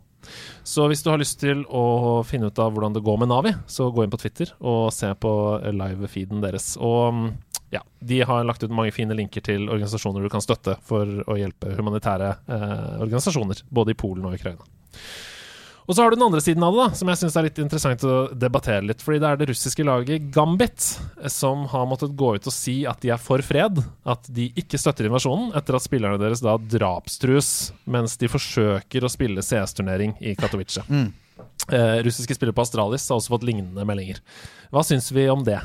Så 0.63 0.87
hvis 0.89 1.03
du 1.05 1.11
har 1.11 1.19
lyst 1.21 1.37
til 1.43 1.61
å 1.69 2.23
finne 2.25 2.49
ut 2.49 2.59
av 2.59 2.71
hvordan 2.73 2.95
det 2.95 3.03
går 3.05 3.19
med 3.21 3.29
Navi, 3.29 3.51
så 3.69 3.91
gå 3.93 4.03
inn 4.03 4.13
på 4.13 4.19
Twitter 4.19 4.51
og 4.59 4.89
se 4.95 5.11
på 5.21 5.31
live-feeden 5.69 6.41
deres. 6.43 6.71
Og 6.81 7.13
mm, 7.13 7.27
ja, 7.75 7.83
de 7.99 8.21
har 8.25 8.47
lagt 8.47 8.65
ut 8.65 8.73
mange 8.73 8.93
fine 8.95 9.15
linker 9.17 9.45
til 9.45 9.69
organisasjoner 9.69 10.25
du 10.25 10.31
kan 10.33 10.43
støtte 10.43 10.77
for 10.85 11.05
å 11.29 11.37
hjelpe 11.37 11.75
humanitære 11.77 12.31
eh, 12.47 12.97
organisasjoner, 13.05 13.61
både 13.69 13.93
i 13.93 13.99
Polen 13.99 14.25
og 14.25 14.37
Ukraina. 14.39 14.65
Og 15.85 15.93
så 15.93 16.01
har 16.01 16.09
du 16.09 16.17
den 16.17 16.25
andre 16.25 16.41
siden 16.41 16.63
av 16.65 16.73
det, 16.73 16.81
da, 16.81 16.97
som 16.97 17.09
jeg 17.11 17.19
syns 17.19 17.35
er 17.37 17.45
litt 17.45 17.59
interessant 17.61 18.05
å 18.09 18.15
debattere 18.33 18.87
litt. 18.89 19.03
Fordi 19.05 19.19
det 19.21 19.29
er 19.29 19.39
det 19.41 19.49
russiske 19.51 19.85
laget 19.85 20.31
Gambit 20.33 20.87
som 21.31 21.67
har 21.69 21.85
måttet 21.89 22.15
gå 22.17 22.31
ut 22.35 22.49
og 22.49 22.55
si 22.55 22.79
at 22.89 23.03
de 23.05 23.11
er 23.13 23.21
for 23.21 23.43
fred. 23.45 23.83
At 24.07 24.25
de 24.33 24.49
ikke 24.57 24.79
støtter 24.81 25.09
invasjonen, 25.09 25.51
etter 25.57 25.77
at 25.77 25.85
spillerne 25.85 26.21
deres 26.21 26.41
da 26.45 26.57
drapstrues 26.57 27.51
mens 27.85 28.17
de 28.21 28.31
forsøker 28.31 29.05
å 29.05 29.13
spille 29.13 29.45
CS-turnering 29.45 30.17
i 30.25 30.33
Katowice. 30.39 30.85
Mm. 30.89 31.11
Eh, 31.69 31.97
russiske 32.05 32.37
spillere 32.37 32.55
på 32.57 32.65
Astralis 32.65 33.05
har 33.09 33.19
også 33.19 33.35
fått 33.35 33.45
lignende 33.45 33.85
meldinger. 33.85 34.21
Hva 34.73 34.83
syns 34.85 35.11
vi 35.13 35.29
om 35.29 35.45
det? 35.45 35.59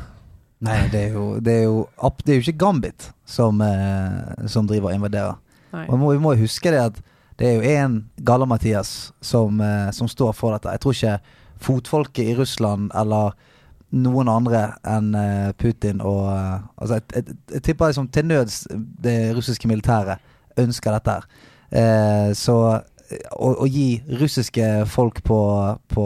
Nei, 0.61 0.83
det 0.93 1.07
er 1.09 1.15
jo, 1.17 1.27
det 1.41 1.55
er 1.63 1.63
jo, 1.65 1.85
det 2.21 2.35
er 2.35 2.37
jo 2.37 2.45
ikke 2.45 2.61
Gambit 2.61 3.09
som, 3.25 3.61
eh, 3.65 4.47
som 4.53 4.69
driver 4.69 4.93
og 4.93 5.01
invaderer. 5.01 5.41
Og 5.87 5.95
vi 5.95 6.01
må, 6.01 6.13
vi 6.13 6.23
må 6.23 6.35
jo 6.35 6.45
huske 6.45 6.73
det 6.75 6.83
at 6.91 6.99
det 7.41 7.49
er 7.49 7.55
jo 7.57 7.69
én 7.73 7.93
Galla-Mathias 8.21 9.13
som, 9.21 9.61
eh, 9.61 9.91
som 9.91 10.09
står 10.09 10.35
for 10.37 10.53
dette. 10.53 10.69
Jeg 10.69 10.81
tror 10.81 10.93
ikke 10.93 11.21
fotfolket 11.61 12.29
i 12.29 12.35
Russland 12.37 12.91
eller 12.95 13.33
noen 13.97 14.29
andre 14.29 14.75
enn 14.85 15.15
eh, 15.17 15.53
Putin 15.57 16.03
og 16.05 16.29
eh, 16.35 16.59
Altså, 16.77 16.99
jeg, 16.99 17.07
jeg, 17.15 17.37
jeg 17.55 17.63
tipper 17.63 17.89
liksom 17.89 18.11
til 18.13 18.29
nøds 18.29 18.67
det 18.77 19.33
russiske 19.37 19.69
militæret 19.69 20.21
ønsker 20.61 20.93
dette 20.93 21.17
her. 21.17 22.35
Så 22.35 22.55
å, 22.59 23.49
å 23.63 23.67
gi 23.71 24.03
russiske 24.21 24.65
folk 24.91 25.23
på, 25.25 25.41
på 25.89 26.05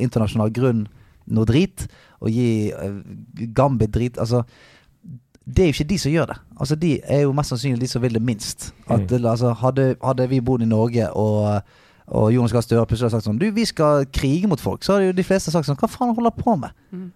internasjonal 0.00 0.50
grunn 0.56 0.86
noe 1.28 1.46
drit, 1.46 1.84
og 2.24 2.32
gi 2.32 2.72
Gambit 3.54 3.92
drit 3.92 4.16
Altså 4.18 4.40
det 5.48 5.64
er 5.64 5.68
jo 5.70 5.76
ikke 5.78 5.88
de 5.88 5.98
som 5.98 6.12
gjør 6.12 6.26
det. 6.32 6.38
Altså 6.60 6.76
De 6.76 7.00
er 7.04 7.20
jo 7.24 7.32
mest 7.32 7.48
sannsynlig 7.54 7.80
de 7.80 7.88
som 7.88 8.02
vil 8.02 8.14
det 8.14 8.22
minst. 8.22 8.72
At, 8.86 9.10
mm. 9.10 9.26
altså, 9.26 9.52
hadde, 9.62 9.94
hadde 10.04 10.28
vi 10.28 10.40
bodd 10.44 10.62
i 10.62 10.68
Norge 10.68 11.10
og, 11.16 11.62
og 12.06 12.34
Jonas 12.34 12.52
Gahr 12.52 12.66
Støre 12.66 12.86
plutselig 12.86 13.08
hadde 13.08 13.20
sagt 13.22 13.28
sånn 13.30 13.40
Du, 13.40 13.48
vi 13.54 13.64
skal 13.68 14.04
krige 14.12 14.50
mot 14.50 14.60
folk, 14.60 14.84
så 14.84 14.96
hadde 14.96 15.08
jo 15.08 15.16
de 15.16 15.24
fleste 15.24 15.54
sagt 15.54 15.68
sånn 15.68 15.78
Hva 15.80 15.88
faen 15.88 16.12
holder 16.16 16.34
du 16.36 16.42
på 16.42 16.56
med? 16.60 16.76
Mm. 16.92 17.08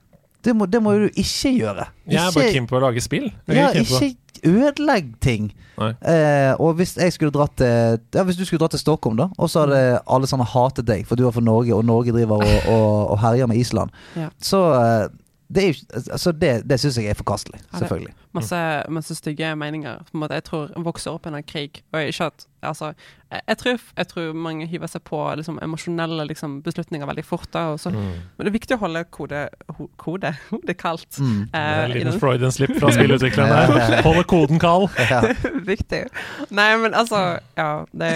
Det, 0.42 0.56
må, 0.58 0.66
det 0.66 0.80
må 0.82 0.96
jo 0.96 1.04
du 1.04 1.20
ikke 1.22 1.52
gjøre. 1.54 1.84
Jeg 2.10 2.18
er 2.18 2.32
bare 2.34 2.48
Ikke- 2.48 2.54
keen 2.56 2.66
på 2.66 2.74
å 2.74 2.82
lage 2.82 3.02
spill. 3.04 3.28
Ja, 3.46 3.68
ikke 3.78 4.16
ødelegg 4.42 5.12
ting. 5.22 5.52
Eh, 5.78 6.52
og 6.58 6.74
hvis 6.78 6.96
jeg 6.98 7.12
skulle 7.14 7.30
dratt 7.34 7.54
til 7.58 7.98
Ja, 8.14 8.24
hvis 8.26 8.36
du 8.36 8.44
skulle 8.44 8.58
dratt 8.58 8.74
til 8.74 8.82
Stockholm, 8.82 9.16
da, 9.16 9.28
og 9.38 9.50
så 9.50 9.64
hadde 9.64 10.00
alle 10.06 10.26
sammen 10.26 10.46
hatet 10.46 10.86
deg 10.86 11.06
for 11.06 11.16
du 11.18 11.26
er 11.26 11.34
fra 11.34 11.44
Norge, 11.44 11.74
og 11.74 11.84
Norge 11.84 12.14
driver 12.14 12.42
og, 12.42 12.66
og, 12.74 13.10
og 13.14 13.20
herjer 13.22 13.46
med 13.46 13.56
Island, 13.56 13.90
Ja. 14.16 14.28
så 14.42 14.62
eh, 14.78 15.08
det 15.52 15.68
er 15.68 16.02
altså 16.12 16.32
det, 16.32 16.52
det 16.68 16.80
syns 16.80 16.96
jeg 16.98 17.12
er 17.12 17.18
forkastelig. 17.18 17.60
Ja, 17.72 17.78
Selvfølgelig. 17.78 18.14
Masse, 18.32 18.58
masse 18.88 19.14
stygge 19.18 19.54
meninger. 19.56 20.04
På 20.08 20.16
en 20.16 20.20
måte, 20.24 20.38
jeg 20.38 20.44
tror 20.48 20.70
vokser 20.86 21.12
opp 21.12 21.26
under 21.28 21.42
krig. 21.44 21.82
Og 21.92 22.00
ikke 22.08 22.30
at, 22.30 22.46
altså, 22.62 22.92
jeg, 23.32 23.40
jeg, 23.48 23.58
tror, 23.60 23.80
jeg 23.96 24.08
tror 24.08 24.32
mange 24.32 24.66
hiver 24.70 24.88
seg 24.88 25.02
på 25.04 25.18
liksom, 25.36 25.58
emosjonelle 25.62 26.24
liksom, 26.30 26.54
beslutninger 26.64 27.06
veldig 27.10 27.24
fort. 27.28 27.48
Da, 27.52 27.66
og 27.74 27.80
så, 27.80 27.90
Mm. 27.92 27.98
Men 28.38 28.46
det 28.46 28.50
er 28.52 28.56
viktig 28.56 28.76
å 28.76 28.80
holde 28.80 29.02
kode, 29.12 29.42
ho, 29.76 29.88
kode, 30.00 30.30
hodet 30.50 30.76
kaldt. 30.80 31.18
Mm. 31.20 31.42
Det 31.52 31.60
er 31.60 31.76
eh, 31.76 31.84
en 31.84 31.92
liten 31.92 32.10
den- 32.12 32.20
Freudian 32.20 32.52
fra 32.80 32.92
spillutviklerne. 32.96 34.00
Holde 34.08 34.24
koden 34.24 34.58
kald. 34.62 34.88
Ja. 35.12 35.20
Viktig. 35.66 36.02
Nei, 36.50 36.70
men 36.80 36.94
altså 36.96 37.38
Ja, 37.58 37.84
det, 37.92 38.10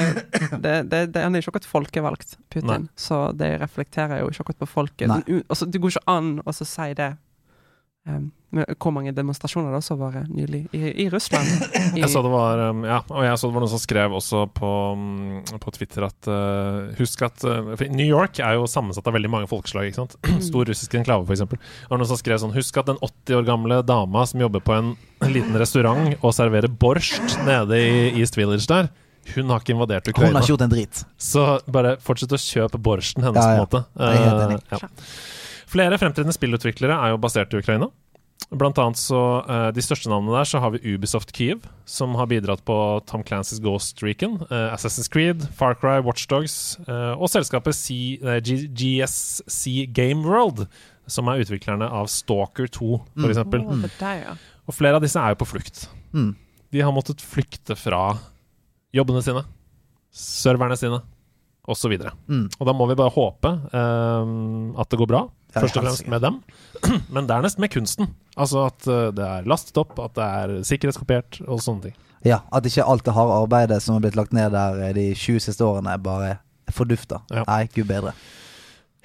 det, 0.62 0.74
det, 1.12 1.20
han 1.20 1.34
er 1.34 1.40
jo 1.40 1.44
ikke 1.44 1.56
akkurat 1.58 1.68
folkevalgt, 1.68 2.36
Putin. 2.50 2.70
Nei. 2.86 2.94
Så 2.96 3.20
det 3.36 3.60
reflekterer 3.60 4.22
jo 4.22 4.30
ikke 4.32 4.46
akkurat 4.46 4.62
på 4.64 4.68
folket. 4.70 5.12
Altså, 5.50 5.66
det 5.68 5.80
går 5.82 5.96
ikke 5.96 6.08
an 6.16 6.38
å 6.46 6.54
si 6.56 6.88
det. 6.96 7.12
Um, 8.06 8.28
hvor 8.78 8.92
mange 8.94 9.10
demonstrasjoner 9.10 9.72
det 9.74 9.80
også 9.80 9.96
var 9.98 10.14
nylig 10.30 10.60
i, 10.70 10.82
i 11.02 11.06
Russland? 11.10 11.48
I, 11.74 11.98
Jeg 12.04 12.10
så 12.12 12.20
det 12.22 12.30
var 12.30 12.60
um, 12.70 12.84
Ja, 12.86 13.00
og 13.10 13.24
jeg 13.26 13.40
så 13.40 13.48
det 13.50 13.56
var 13.56 13.64
noen 13.64 13.72
som 13.72 13.82
skrev 13.82 14.14
også 14.14 14.44
på, 14.54 14.70
um, 14.94 15.40
på 15.60 15.72
Twitter 15.74 16.06
at 16.06 16.28
uh, 16.30 16.92
Husk 17.00 17.24
at 17.26 17.42
uh, 17.42 17.72
New 17.90 18.06
York 18.06 18.38
er 18.38 18.54
jo 18.60 18.68
sammensatt 18.70 19.10
av 19.10 19.16
veldig 19.18 19.32
mange 19.32 19.50
folkeslag. 19.50 19.90
ikke 19.90 20.04
sant? 20.04 20.14
Stor 20.48 20.70
russisk 20.70 20.94
enklave, 21.00 21.26
f.eks. 21.26 21.42
Det 21.50 21.90
var 21.90 22.00
noen 22.00 22.10
som 22.12 22.20
skrev 22.20 22.38
sånn 22.44 22.54
Husk 22.54 22.78
at 22.80 22.92
den 22.92 23.02
80 23.02 23.40
år 23.40 23.48
gamle 23.50 23.80
dama 23.86 24.22
som 24.30 24.44
jobber 24.46 24.62
på 24.62 24.76
en 24.78 24.94
liten 25.36 25.58
restaurant 25.58 26.14
og 26.20 26.36
serverer 26.36 26.70
borsjt 26.70 27.40
nede 27.48 27.82
i 27.82 27.96
East 28.22 28.38
Village 28.38 28.70
der, 28.70 28.92
hun 29.34 29.50
har 29.50 29.58
ikke 29.58 29.74
invadert 29.74 30.06
Hun 30.14 30.28
har 30.28 30.38
ikke 30.38 30.52
gjort 30.54 30.62
en 30.68 30.70
drit. 30.70 31.00
Så 31.18 31.46
bare 31.66 31.96
fortsett 32.02 32.30
å 32.30 32.38
kjøpe 32.38 32.78
borsjten 32.78 33.26
hennes, 33.26 33.42
Ja, 33.42 33.56
ja. 33.58 33.64
på 33.66 33.80
en 33.80 33.82
måte. 33.82 33.82
Jeg 33.98 34.20
er 34.20 34.28
helt 34.30 34.44
enig. 34.44 34.60
Uh, 34.62 34.76
ja. 34.76 35.35
Flere 35.66 35.98
fremtredende 35.98 36.34
spillutviklere 36.36 36.94
er 36.94 37.14
jo 37.14 37.22
basert 37.22 37.54
i 37.54 37.60
Ukraina. 37.60 37.90
Blant 38.54 38.78
annet 38.78 38.98
så 39.00 39.18
uh, 39.48 39.68
De 39.74 39.82
største 39.82 40.10
navnene 40.10 40.36
der 40.36 40.46
så 40.46 40.60
har 40.62 40.70
vi 40.74 40.94
Ubisoft 40.94 41.32
Kyiv, 41.34 41.64
som 41.88 42.14
har 42.14 42.28
bidratt 42.30 42.62
på 42.68 42.76
Tom 43.08 43.24
Clancys 43.26 43.58
Ghost 43.64 44.04
Recon, 44.04 44.36
uh, 44.52 44.70
Assassin's 44.74 45.10
Creed, 45.10 45.42
Far 45.56 45.74
Cry, 45.74 45.98
Watchdogs 46.04 46.76
uh, 46.86 47.16
og 47.18 47.32
selskapet 47.32 47.74
C, 47.74 48.20
uh, 48.22 48.36
G, 48.38 48.68
GSC 48.70 49.88
Game 49.96 50.22
World, 50.28 50.68
som 51.10 51.26
er 51.32 51.42
utviklerne 51.42 51.88
av 51.90 52.06
Stalker 52.12 52.70
2, 52.70 52.92
for 53.16 53.26
Mm. 54.36 54.46
Og 54.66 54.74
flere 54.74 54.98
av 54.98 55.02
disse 55.02 55.18
er 55.18 55.34
jo 55.34 55.40
på 55.42 55.50
flukt. 55.56 55.86
Mm. 56.14 56.32
De 56.74 56.82
har 56.82 56.94
måttet 56.94 57.22
flykte 57.22 57.76
fra 57.78 58.16
jobbene 58.94 59.22
sine, 59.22 59.42
serverne 60.14 60.78
sine, 60.78 60.98
osv. 61.70 61.94
Mm. 62.26 62.46
Og 62.58 62.66
da 62.68 62.74
må 62.76 62.86
vi 62.90 62.98
bare 62.98 63.14
håpe 63.14 63.52
ehm, 63.74 64.74
at 64.78 64.90
det 64.90 64.98
går 65.00 65.10
bra, 65.10 65.22
først 65.64 65.78
og 65.80 65.86
fremst 65.86 66.08
med 66.12 66.24
dem. 66.24 66.40
Men 67.14 67.28
dernest 67.28 67.60
med 67.62 67.72
kunsten. 67.72 68.10
Altså 68.36 68.66
at 68.68 68.88
eh, 68.90 69.10
det 69.16 69.24
er 69.26 69.46
lastet 69.48 69.78
opp, 69.80 69.96
at 70.02 70.16
det 70.18 70.26
er 70.26 70.56
sikkerhetskopiert 70.68 71.40
og 71.46 71.62
sånne 71.64 71.88
ting. 71.88 71.96
Ja, 72.26 72.40
At 72.52 72.66
ikke 72.66 72.84
alt 72.84 73.04
det 73.06 73.14
harde 73.14 73.36
arbeidet 73.38 73.82
som 73.84 73.94
har 73.94 74.02
blitt 74.02 74.16
lagt 74.18 74.34
ned 74.34 74.50
der 74.56 74.80
eh, 74.88 74.94
de 74.96 75.06
20 75.14 75.44
siste 75.46 75.64
årene, 75.64 75.94
bare 76.02 76.36
fordufter. 76.74 77.22
Ja. 77.30 77.44
Nei, 77.46 77.66
gud 77.74 77.86
bedre. 77.88 78.16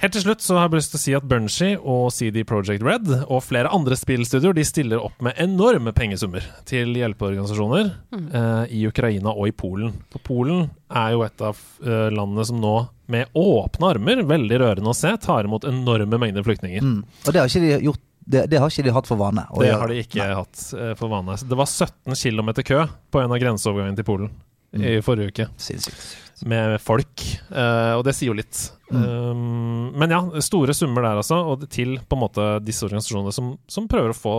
Helt 0.02 0.16
til 0.18 0.24
slutt 0.24 0.42
så 0.42 0.56
har 0.58 0.66
jeg 0.66 0.80
lyst 0.80 0.94
til 0.96 0.98
å 0.98 1.02
si 1.04 1.12
at 1.14 1.26
Bungie 1.30 1.76
og 1.78 2.08
CD 2.16 2.42
Projekt 2.50 2.82
Red 2.82 3.06
og 3.28 3.44
flere 3.46 3.70
andre 3.70 3.94
spillstudioer 4.00 4.56
de 4.58 4.64
stiller 4.66 5.04
opp 5.04 5.20
med 5.22 5.38
enorme 5.44 5.94
pengesummer 5.94 6.42
til 6.66 6.96
hjelpeorganisasjoner 6.98 7.92
eh, 8.18 8.64
i 8.74 8.82
Ukraina 8.90 9.30
og 9.36 9.52
i 9.52 9.54
Polen. 9.54 9.94
For 10.10 10.24
Polen 10.26 10.64
er 10.90 11.14
jo 11.14 11.22
et 11.28 11.44
av 11.46 11.60
eh, 11.86 12.08
landene 12.18 12.48
som 12.50 12.58
nå 12.64 12.74
med 13.14 13.30
åpne 13.38 13.92
armer, 13.94 14.24
veldig 14.26 14.60
rørende 14.64 14.90
å 14.90 14.98
se, 14.98 15.12
tar 15.22 15.46
imot 15.46 15.70
enorme 15.70 16.18
mengder 16.24 16.48
flyktninger. 16.50 16.82
Mm. 16.82 17.04
Og 17.28 17.30
det 17.36 17.44
har 17.44 17.52
ikke 17.54 17.62
de 17.68 17.72
gjort 17.92 18.02
det, 18.32 18.44
det 18.50 18.60
har 18.62 18.74
ikke 18.74 18.88
de 18.90 18.96
hatt 18.96 19.10
for 19.10 19.22
vane. 19.22 19.46
å 19.54 19.62
Det 19.62 19.70
gjøre. 19.70 19.80
har 19.84 19.94
de 19.94 20.02
ikke 20.02 20.32
hatt 20.42 20.66
eh, 20.82 20.92
for 20.98 21.14
vane. 21.14 21.38
Det 21.46 21.62
var 21.62 21.70
17 21.70 22.18
km 22.18 22.52
kø 22.66 22.82
på 23.14 23.22
en 23.22 23.38
av 23.38 23.42
grenseovergangene 23.46 24.02
til 24.02 24.10
Polen 24.10 24.34
i 24.72 24.98
forrige 25.04 25.30
uke, 25.34 25.50
Sinnssykt. 25.60 26.31
Med 26.50 26.78
folk. 26.82 27.22
Uh, 27.52 27.98
og 27.98 28.04
det 28.08 28.14
sier 28.18 28.32
jo 28.32 28.38
litt. 28.38 28.72
Um, 28.92 29.92
men 29.98 30.10
ja, 30.14 30.22
store 30.44 30.74
summer 30.78 31.02
der 31.06 31.22
altså, 31.22 31.38
og 31.54 31.68
til 31.72 31.98
på 32.00 32.18
en 32.18 32.24
måte 32.26 32.46
disse 32.66 32.86
organisasjonene 32.88 33.34
som, 33.36 33.54
som 33.72 33.88
prøver 33.92 34.12
å 34.14 34.18
få 34.18 34.36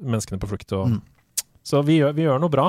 menneskene 0.00 0.40
på 0.42 0.50
flukt. 0.50 0.72
Og, 0.78 0.88
Mm. 0.88 1.00
Så 1.68 1.82
vi 1.84 1.98
gjør, 1.98 2.14
vi 2.16 2.22
gjør 2.28 2.38
noe 2.40 2.48
bra 2.52 2.68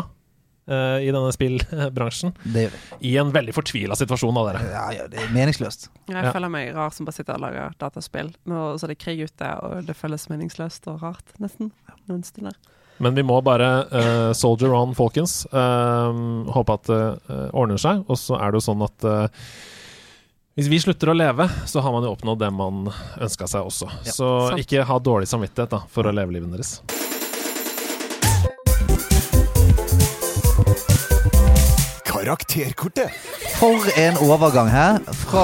Uh, 0.69 0.99
i 1.01 1.07
denne 1.09 1.31
spillbransjen, 1.33 2.29
Det 2.45 2.67
gjør 2.67 2.73
vi. 2.75 3.07
i 3.09 3.15
en 3.17 3.31
veldig 3.33 3.53
fortvila 3.57 3.95
situasjon 3.97 4.37
av 4.37 4.51
dere. 4.51 4.59
Ja, 4.69 4.83
ja, 4.93 5.07
det 5.09 5.17
er 5.23 5.31
meningsløst. 5.33 5.87
Jeg 6.05 6.23
Ja. 6.23 6.31
føler 6.31 6.47
meg 6.53 6.75
rar 6.75 6.91
som 6.93 7.07
bare 7.07 7.15
sitter 7.15 7.33
og 7.33 7.41
lager 7.41 7.73
dataspill. 7.81 8.29
Nå 8.45 8.77
så 8.77 8.85
er 8.87 8.93
krig 8.93 9.23
ute, 9.25 9.49
og 9.63 9.87
det 9.87 9.95
føles 9.97 10.27
meningsløst 10.29 10.85
og 10.93 11.01
rart, 11.01 11.25
nesten. 11.41 11.71
Noen 12.07 12.21
stunder. 12.23 12.53
Men 12.99 13.15
vi 13.15 13.23
må 13.23 13.39
bare 13.45 13.69
uh, 13.87 14.29
soldier 14.35 14.73
on, 14.75 14.93
folkens. 14.97 15.41
Uh, 15.53 16.45
håpe 16.51 16.75
at 16.75 16.87
det 16.89 17.01
uh, 17.31 17.47
ordner 17.55 17.79
seg. 17.81 18.03
Og 18.11 18.19
så 18.19 18.39
er 18.39 18.51
det 18.51 18.59
jo 18.59 18.65
sånn 18.69 18.83
at 18.85 19.07
eh, 19.07 19.43
hvis 20.59 20.67
vi 20.67 20.79
slutter 20.83 21.13
å 21.13 21.15
leve, 21.15 21.45
så 21.71 21.79
har 21.79 21.93
man 21.95 22.03
jo 22.03 22.11
oppnådd 22.11 22.41
det 22.41 22.49
man 22.51 22.89
ønska 23.21 23.47
seg 23.47 23.69
også. 23.69 23.87
Ja, 24.03 24.15
så 24.15 24.31
sant. 24.49 24.65
ikke 24.65 24.83
ha 24.89 24.97
dårlig 24.99 25.29
samvittighet 25.31 25.71
da, 25.71 25.85
for 25.87 26.09
å 26.09 26.11
leve 26.11 26.35
livet 26.35 26.51
deres. 26.57 26.73
Karakterkortet. 32.19 33.09
For 33.59 33.85
en 33.99 34.17
overgang 34.17 34.67
her. 34.71 34.97
Fra, 35.21 35.43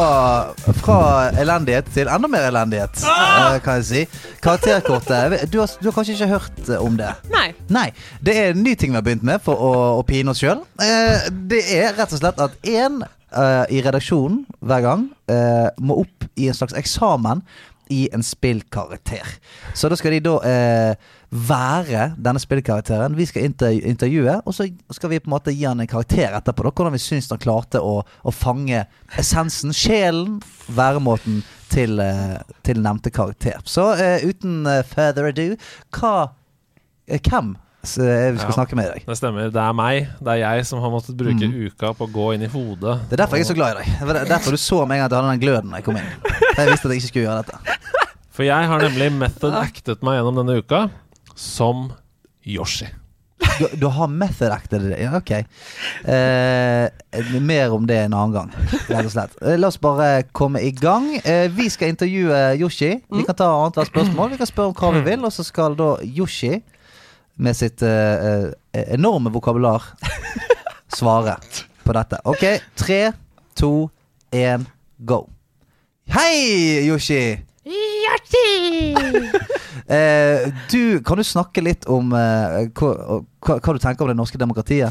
fra 0.82 0.98
elendighet 1.40 1.88
til 1.96 2.10
enda 2.12 2.28
mer 2.28 2.50
elendighet, 2.50 3.06
ah! 3.08 3.56
kan 3.64 3.80
jeg 3.80 3.86
si. 3.88 4.02
Karakterkortet. 4.44 5.46
Du 5.54 5.62
har, 5.62 5.72
du 5.80 5.88
har 5.88 5.96
kanskje 5.96 6.18
ikke 6.18 6.28
hørt 6.34 6.60
eh, 6.68 6.82
om 6.84 6.98
det? 7.00 7.14
Nei. 7.32 7.48
Nei. 7.72 7.86
Det 8.20 8.36
er 8.42 8.52
en 8.52 8.64
ny 8.66 8.76
ting 8.76 8.92
vi 8.92 9.00
har 9.00 9.06
begynt 9.08 9.24
med 9.24 9.44
for 9.46 9.56
å, 9.56 9.72
å 10.02 10.04
pine 10.08 10.34
oss 10.34 10.44
sjøl. 10.44 10.66
Eh, 10.84 11.30
det 11.48 11.62
er 11.78 11.96
rett 11.96 12.12
og 12.12 12.20
slett 12.20 12.44
at 12.44 12.60
én 12.68 13.00
eh, 13.06 13.64
i 13.72 13.80
redaksjonen 13.86 14.44
hver 14.60 14.84
gang 14.84 15.08
eh, 15.32 15.72
må 15.80 16.02
opp 16.04 16.28
i 16.36 16.50
en 16.52 16.60
slags 16.60 16.76
eksamen 16.76 17.46
i 17.96 18.10
en 18.12 18.24
spillkarakter. 18.26 19.38
Så 19.78 19.88
da 19.88 19.96
skal 19.96 20.18
de 20.18 20.26
da 20.28 20.40
eh, 20.44 21.14
være 21.36 22.14
denne 22.22 22.40
spillkarakteren. 22.40 23.16
Vi 23.18 23.28
skal 23.28 23.50
intervju 23.50 23.82
intervjue, 23.90 24.38
og 24.46 24.56
så 24.56 24.68
skal 24.96 25.12
vi 25.12 25.20
på 25.20 25.30
en 25.30 25.36
måte 25.36 25.54
gi 25.54 25.66
han 25.68 25.82
en 25.84 25.90
karakter 25.90 26.36
etterpå. 26.38 26.64
Da, 26.66 26.72
hvordan 26.72 26.96
vi 26.96 27.02
syns 27.04 27.30
han 27.34 27.42
klarte 27.42 27.82
å, 27.84 28.00
å 28.04 28.34
fange 28.34 28.86
essensen, 29.20 29.76
sjelen, 29.76 30.40
væremåten 30.72 31.44
til, 31.74 32.00
eh, 32.00 32.40
til 32.66 32.82
nevnte 32.84 33.12
karakter. 33.14 33.60
Så 33.68 33.92
uh, 34.00 34.24
uten 34.24 34.66
eh, 34.70 34.84
further 34.88 35.32
ado, 35.32 35.54
hva 36.00 36.16
Hvem 37.06 37.52
vi 37.86 38.40
skal 38.42 38.50
Ja. 38.50 38.54
snakke 38.56 38.76
med 38.76 38.88
i 38.88 38.92
dag? 38.96 39.04
Det 39.06 39.18
stemmer. 39.20 39.52
Det 39.54 39.62
er 39.62 39.74
meg. 39.78 40.08
Det 40.18 40.32
er 40.34 40.40
jeg 40.42 40.66
som 40.66 40.80
har 40.82 40.90
måttet 40.90 41.14
bruke 41.20 41.46
uka 41.46 41.92
på 41.94 42.08
å 42.08 42.10
gå 42.10 42.32
inn 42.34 42.42
i 42.42 42.50
hodet. 42.50 42.96
Det 43.12 43.14
er 43.14 43.22
derfor 43.22 43.38
jeg 43.38 43.46
er 43.46 43.52
så 43.52 43.58
glad 43.60 43.76
i 43.76 43.84
deg. 43.84 43.92
Det 44.00 44.16
er 44.24 44.32
derfor 44.32 44.56
du 44.56 44.58
så 44.58 44.80
med 44.88 44.98
en 44.98 45.04
gang 45.04 45.06
at 45.06 45.12
jeg 45.14 45.22
hadde 45.22 45.36
den 45.36 45.44
gløden 45.44 45.70
da 45.70 45.78
jeg 45.78 45.86
kom 45.86 46.00
inn. 46.00 46.10
Jeg 46.58 46.72
visste 46.72 46.88
at 46.88 46.96
jeg 46.96 47.04
ikke 47.04 47.12
skulle 47.12 47.28
gjøre 47.28 47.44
dette. 47.44 47.78
For 48.34 48.44
jeg 48.48 48.68
har 48.72 48.82
nemlig 48.82 49.12
method 49.14 49.54
actet 49.54 50.02
meg 50.02 50.18
gjennom 50.18 50.42
denne 50.42 50.58
uka 50.66 50.82
som 51.36 51.90
Yoshi. 52.46 52.88
Du, 53.60 53.68
du 53.80 53.86
har 53.92 54.08
method 54.12 54.52
acted 54.52 54.82
det? 54.90 54.98
Ja, 55.04 55.16
ok. 55.18 55.32
Eh, 55.32 56.90
mer 57.42 57.72
om 57.76 57.86
det 57.88 57.98
en 58.06 58.14
annen 58.16 58.34
gang, 58.36 58.52
rett 58.90 59.06
og 59.06 59.12
slett. 59.14 59.36
Eh, 59.44 59.58
La 59.60 59.68
oss 59.70 59.78
bare 59.82 60.24
komme 60.36 60.60
i 60.64 60.72
gang. 60.76 61.10
Eh, 61.24 61.48
vi 61.52 61.68
skal 61.72 61.92
intervjue 61.94 62.40
Yoshi. 62.60 62.94
Vi 63.12 63.24
kan 63.28 63.36
ta 63.40 63.48
annethvert 63.52 63.92
spørsmål. 63.92 64.32
Vi 64.34 64.40
kan 64.42 64.50
spørre 64.50 64.72
om 64.72 64.76
hva 64.80 64.92
vi 64.98 65.04
vil, 65.10 65.26
og 65.28 65.34
så 65.36 65.44
skal 65.48 65.76
da 65.80 65.90
Yoshi 66.04 66.56
med 67.38 67.56
sitt 67.60 67.84
eh, 67.84 68.50
eh, 68.76 68.86
enorme 68.96 69.32
vokabular 69.36 69.84
svare 70.96 71.36
på 71.86 71.94
dette. 71.96 72.20
Ok, 72.26 72.44
tre, 72.80 73.02
to, 73.60 73.72
én, 74.36 74.66
go. 75.00 75.26
Hei, 76.12 76.86
Yoshi! 76.88 77.38
Eh, 79.88 80.54
du, 80.72 81.04
kan 81.06 81.18
du 81.18 81.24
snakke 81.24 81.62
litt 81.62 81.84
om 81.86 82.10
eh, 82.18 82.72
hva, 82.74 83.20
hva, 83.46 83.58
hva 83.62 83.74
du 83.76 83.78
tenker 83.78 84.02
om 84.02 84.10
det 84.10 84.16
norske 84.18 84.40
demokratiet? 84.42 84.90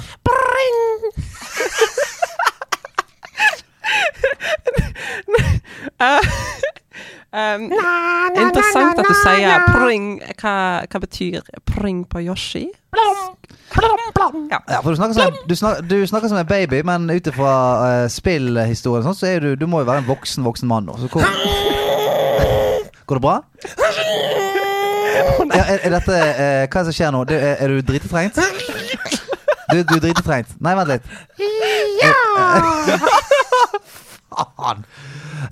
Um, 7.34 7.66
interessant 8.44 9.02
at 9.02 9.09
du 9.09 9.16
sier 9.24 9.66
pring. 9.72 10.06
Hva, 10.38 10.55
hva 10.86 11.02
betyr 11.02 11.42
pring 11.66 12.05
på 12.06 12.22
Yoshi? 12.28 12.68
Ja. 12.94 13.10
Ja, 13.74 14.78
for 14.78 14.90
du 14.90 14.96
snakker 14.96 15.16
som 15.16 15.26
en, 15.26 15.38
du 15.48 15.56
snakker, 15.59 15.82
du 15.90 16.06
snakker 16.06 16.30
som 16.30 16.38
en 16.38 16.46
baby, 16.46 16.84
men 16.86 17.10
ut 17.10 17.26
ifra 17.26 17.55
uh, 17.82 18.09
spillhistorien 18.12 19.16
så 19.18 19.26
er 19.26 19.42
du 19.42 19.56
Du 19.59 19.66
må 19.66 19.82
jo 19.82 19.88
være 19.90 20.05
en 20.05 20.06
voksen 20.06 20.46
voksen 20.46 20.70
mann 20.70 20.86
nå. 20.86 20.94
Så 21.02 21.10
hvor, 21.10 21.26
går 23.06 23.20
det 23.20 23.24
bra? 23.28 23.36
Ja, 25.55 25.60
er, 25.70 25.78
er 25.86 25.93
dette 25.94 26.14
eh, 26.16 26.64
Hva 26.66 26.81
er 26.81 26.82
det 26.82 26.85
som 26.89 26.94
skjer 26.97 27.10
nå? 27.14 27.20
Du, 27.28 27.35
er, 27.36 27.55
er 27.62 27.70
du 27.70 27.82
dritetrengt? 27.86 28.39
Du, 29.70 29.76
du 29.86 29.93
er 29.94 30.01
dritetrengt. 30.02 30.51
Nei, 30.64 30.72
vent 30.78 30.90
litt. 30.90 31.05
Ja! 32.01 32.14
Faen. 34.35 34.82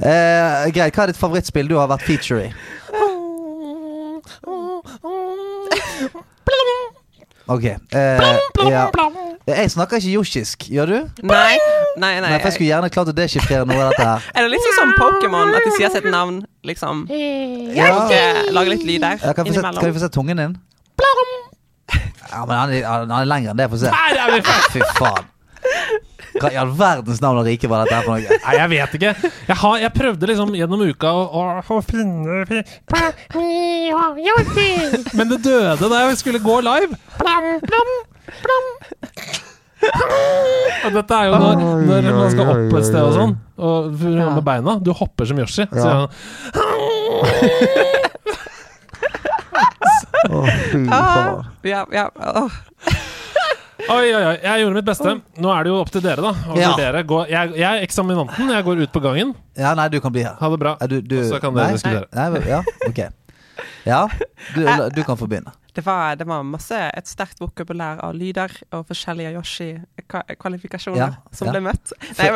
Eh, 0.03 0.67
greit. 0.75 0.97
Hva 0.97 1.05
er 1.05 1.13
ditt 1.13 1.21
favorittspill 1.21 1.71
du 1.71 1.77
har 1.79 1.89
vært 1.93 2.03
feature 2.09 2.49
i? 2.49 2.51
Ok. 7.53 7.65
eh, 7.65 7.79
ja. 8.71 8.83
Jeg 9.47 9.71
snakker 9.75 9.99
ikke 9.99 10.13
yoshisk, 10.15 10.69
gjør 10.71 10.87
du? 10.87 10.99
Nei, 11.27 11.57
nei, 11.99 12.13
nei. 12.21 12.29
Nei, 12.31 12.37
for 12.39 12.47
jeg 12.47 12.57
skulle 12.57 12.69
gjerne 12.69 12.91
klart 12.95 13.11
å 13.11 13.15
deschiffrere 13.17 13.67
noe 13.67 13.81
av 13.83 13.91
dette 13.91 14.07
her. 14.07 14.29
Er 14.37 14.47
det 14.47 14.53
litt 14.55 14.67
sånn 14.69 14.77
som 14.79 14.93
Pokémon, 15.01 15.51
at 15.51 15.67
de 15.67 15.73
sier 15.75 15.91
sitt 15.95 16.07
navn, 16.07 16.43
liksom? 16.69 17.07
Ja. 17.11 17.89
Og 17.97 18.15
eh, 18.15 18.45
lager 18.55 18.77
litt 18.77 18.87
lyder 18.87 19.19
Ja, 19.19 19.35
kan, 19.35 19.49
kan 19.51 19.83
vi 19.89 19.97
få 19.97 20.05
se 20.05 20.13
tungen 20.15 20.39
din? 20.39 20.55
Ja, 22.33 22.47
men 22.47 22.57
han 22.57 22.71
er, 22.73 22.87
han 22.87 23.11
er 23.13 23.27
lenger 23.29 23.53
enn 23.53 23.59
det. 23.61 23.67
Få 23.69 23.83
se. 23.83 23.91
Fy 24.73 24.87
faen. 24.97 25.29
Hva 26.33 26.49
i 26.49 26.57
all 26.57 26.71
verdens 26.77 27.21
navn 27.21 27.43
og 27.43 27.45
rike 27.47 27.69
var 27.69 27.83
dette 27.85 27.99
her 27.99 28.07
for 28.07 28.17
noe? 28.17 28.39
Nei, 28.47 28.55
jeg 28.57 28.71
vet 28.73 28.95
ikke. 28.97 29.11
Jeg, 29.51 29.57
har, 29.63 29.75
jeg 29.83 29.93
prøvde 29.99 30.31
liksom 30.31 30.55
gjennom 30.57 30.85
uka 30.89 31.13
å, 31.13 31.27
å, 31.29 31.43
å 31.61 31.83
finne 31.85 32.41
Men 35.19 35.35
det 35.35 35.43
døde 35.45 35.93
da 35.93 36.07
jeg 36.07 36.23
skulle 36.23 36.41
gå 36.43 36.57
live. 36.65 36.97
Og 40.87 40.93
dette 40.95 41.15
er 41.19 41.25
jo 41.27 41.33
når, 41.43 41.59
når 41.89 42.07
man 42.15 42.29
skal 42.31 42.47
opp 42.53 42.71
et 42.79 42.87
sted 42.87 43.03
og 43.03 43.11
sånn, 43.17 43.33
og 43.59 43.91
med 43.99 44.39
beina. 44.47 44.77
Du 44.83 44.93
hopper 44.95 45.27
som 45.27 45.35
Yoshi. 45.43 45.65
Så 45.67 45.83
Ja. 45.83 45.99
jeg, 45.99 46.07
Å, 50.33 50.39
fy 50.71 50.79
faen. 50.87 51.43
Ja, 51.67 51.81
ja. 51.93 52.05
åh. 52.15 52.51
oi, 53.91 54.07
oi, 54.15 54.23
oi. 54.23 54.37
Jeg 54.39 54.61
gjorde 54.63 54.77
mitt 54.79 54.87
beste. 54.87 55.17
Nå 55.43 55.51
er 55.53 55.65
det 55.67 55.71
jo 55.73 55.81
opp 55.83 55.91
til 55.93 56.03
dere, 56.05 56.23
da. 56.23 56.31
Å 56.31 56.35
Ja. 56.59 56.69
vurdere. 56.73 57.03
Gå, 57.09 57.19
jeg, 57.31 57.51
jeg 57.59 57.67
er 57.69 57.83
eksaminanten. 57.87 58.51
Jeg 58.55 58.65
går 58.69 58.77
ut 58.87 58.93
på 58.95 59.01
gangen. 59.05 59.29
Ja, 59.59 59.75
nei, 59.79 59.89
du 59.93 59.99
kan 60.05 60.13
bli 60.15 60.23
her. 60.27 60.35
Ha 60.39 60.47
det 60.55 60.61
bra. 60.63 60.73
Ja, 60.81 60.87
du, 60.91 60.97
du, 61.03 61.17
Og 61.19 61.25
så 61.33 61.37
kan 61.43 61.51
dere 61.59 61.67
nei? 61.73 61.77
diskutere. 61.79 62.07
Nei, 62.15 62.29
ja, 62.49 62.61
ok. 62.89 63.01
Ja, 63.87 64.01
du, 64.55 64.61
du 64.95 65.03
kan 65.07 65.17
få 65.19 65.27
begynne. 65.27 65.51
Det 65.73 65.85
var, 65.87 66.17
det 66.21 66.27
var 66.29 66.43
masse 66.45 66.77
et 66.77 67.09
sterkt 67.09 67.41
vokabulær 67.41 68.03
av 68.05 68.13
lyder 68.15 68.53
og 68.77 68.85
forskjellige 68.91 69.33
Yoshi-kvalifikasjoner 69.39 71.01
Ja, 71.01 71.13
som 71.33 71.49
ja. 71.49 71.55
ble 71.55 71.63
møtt. 71.71 71.95
Nei, 72.19 72.29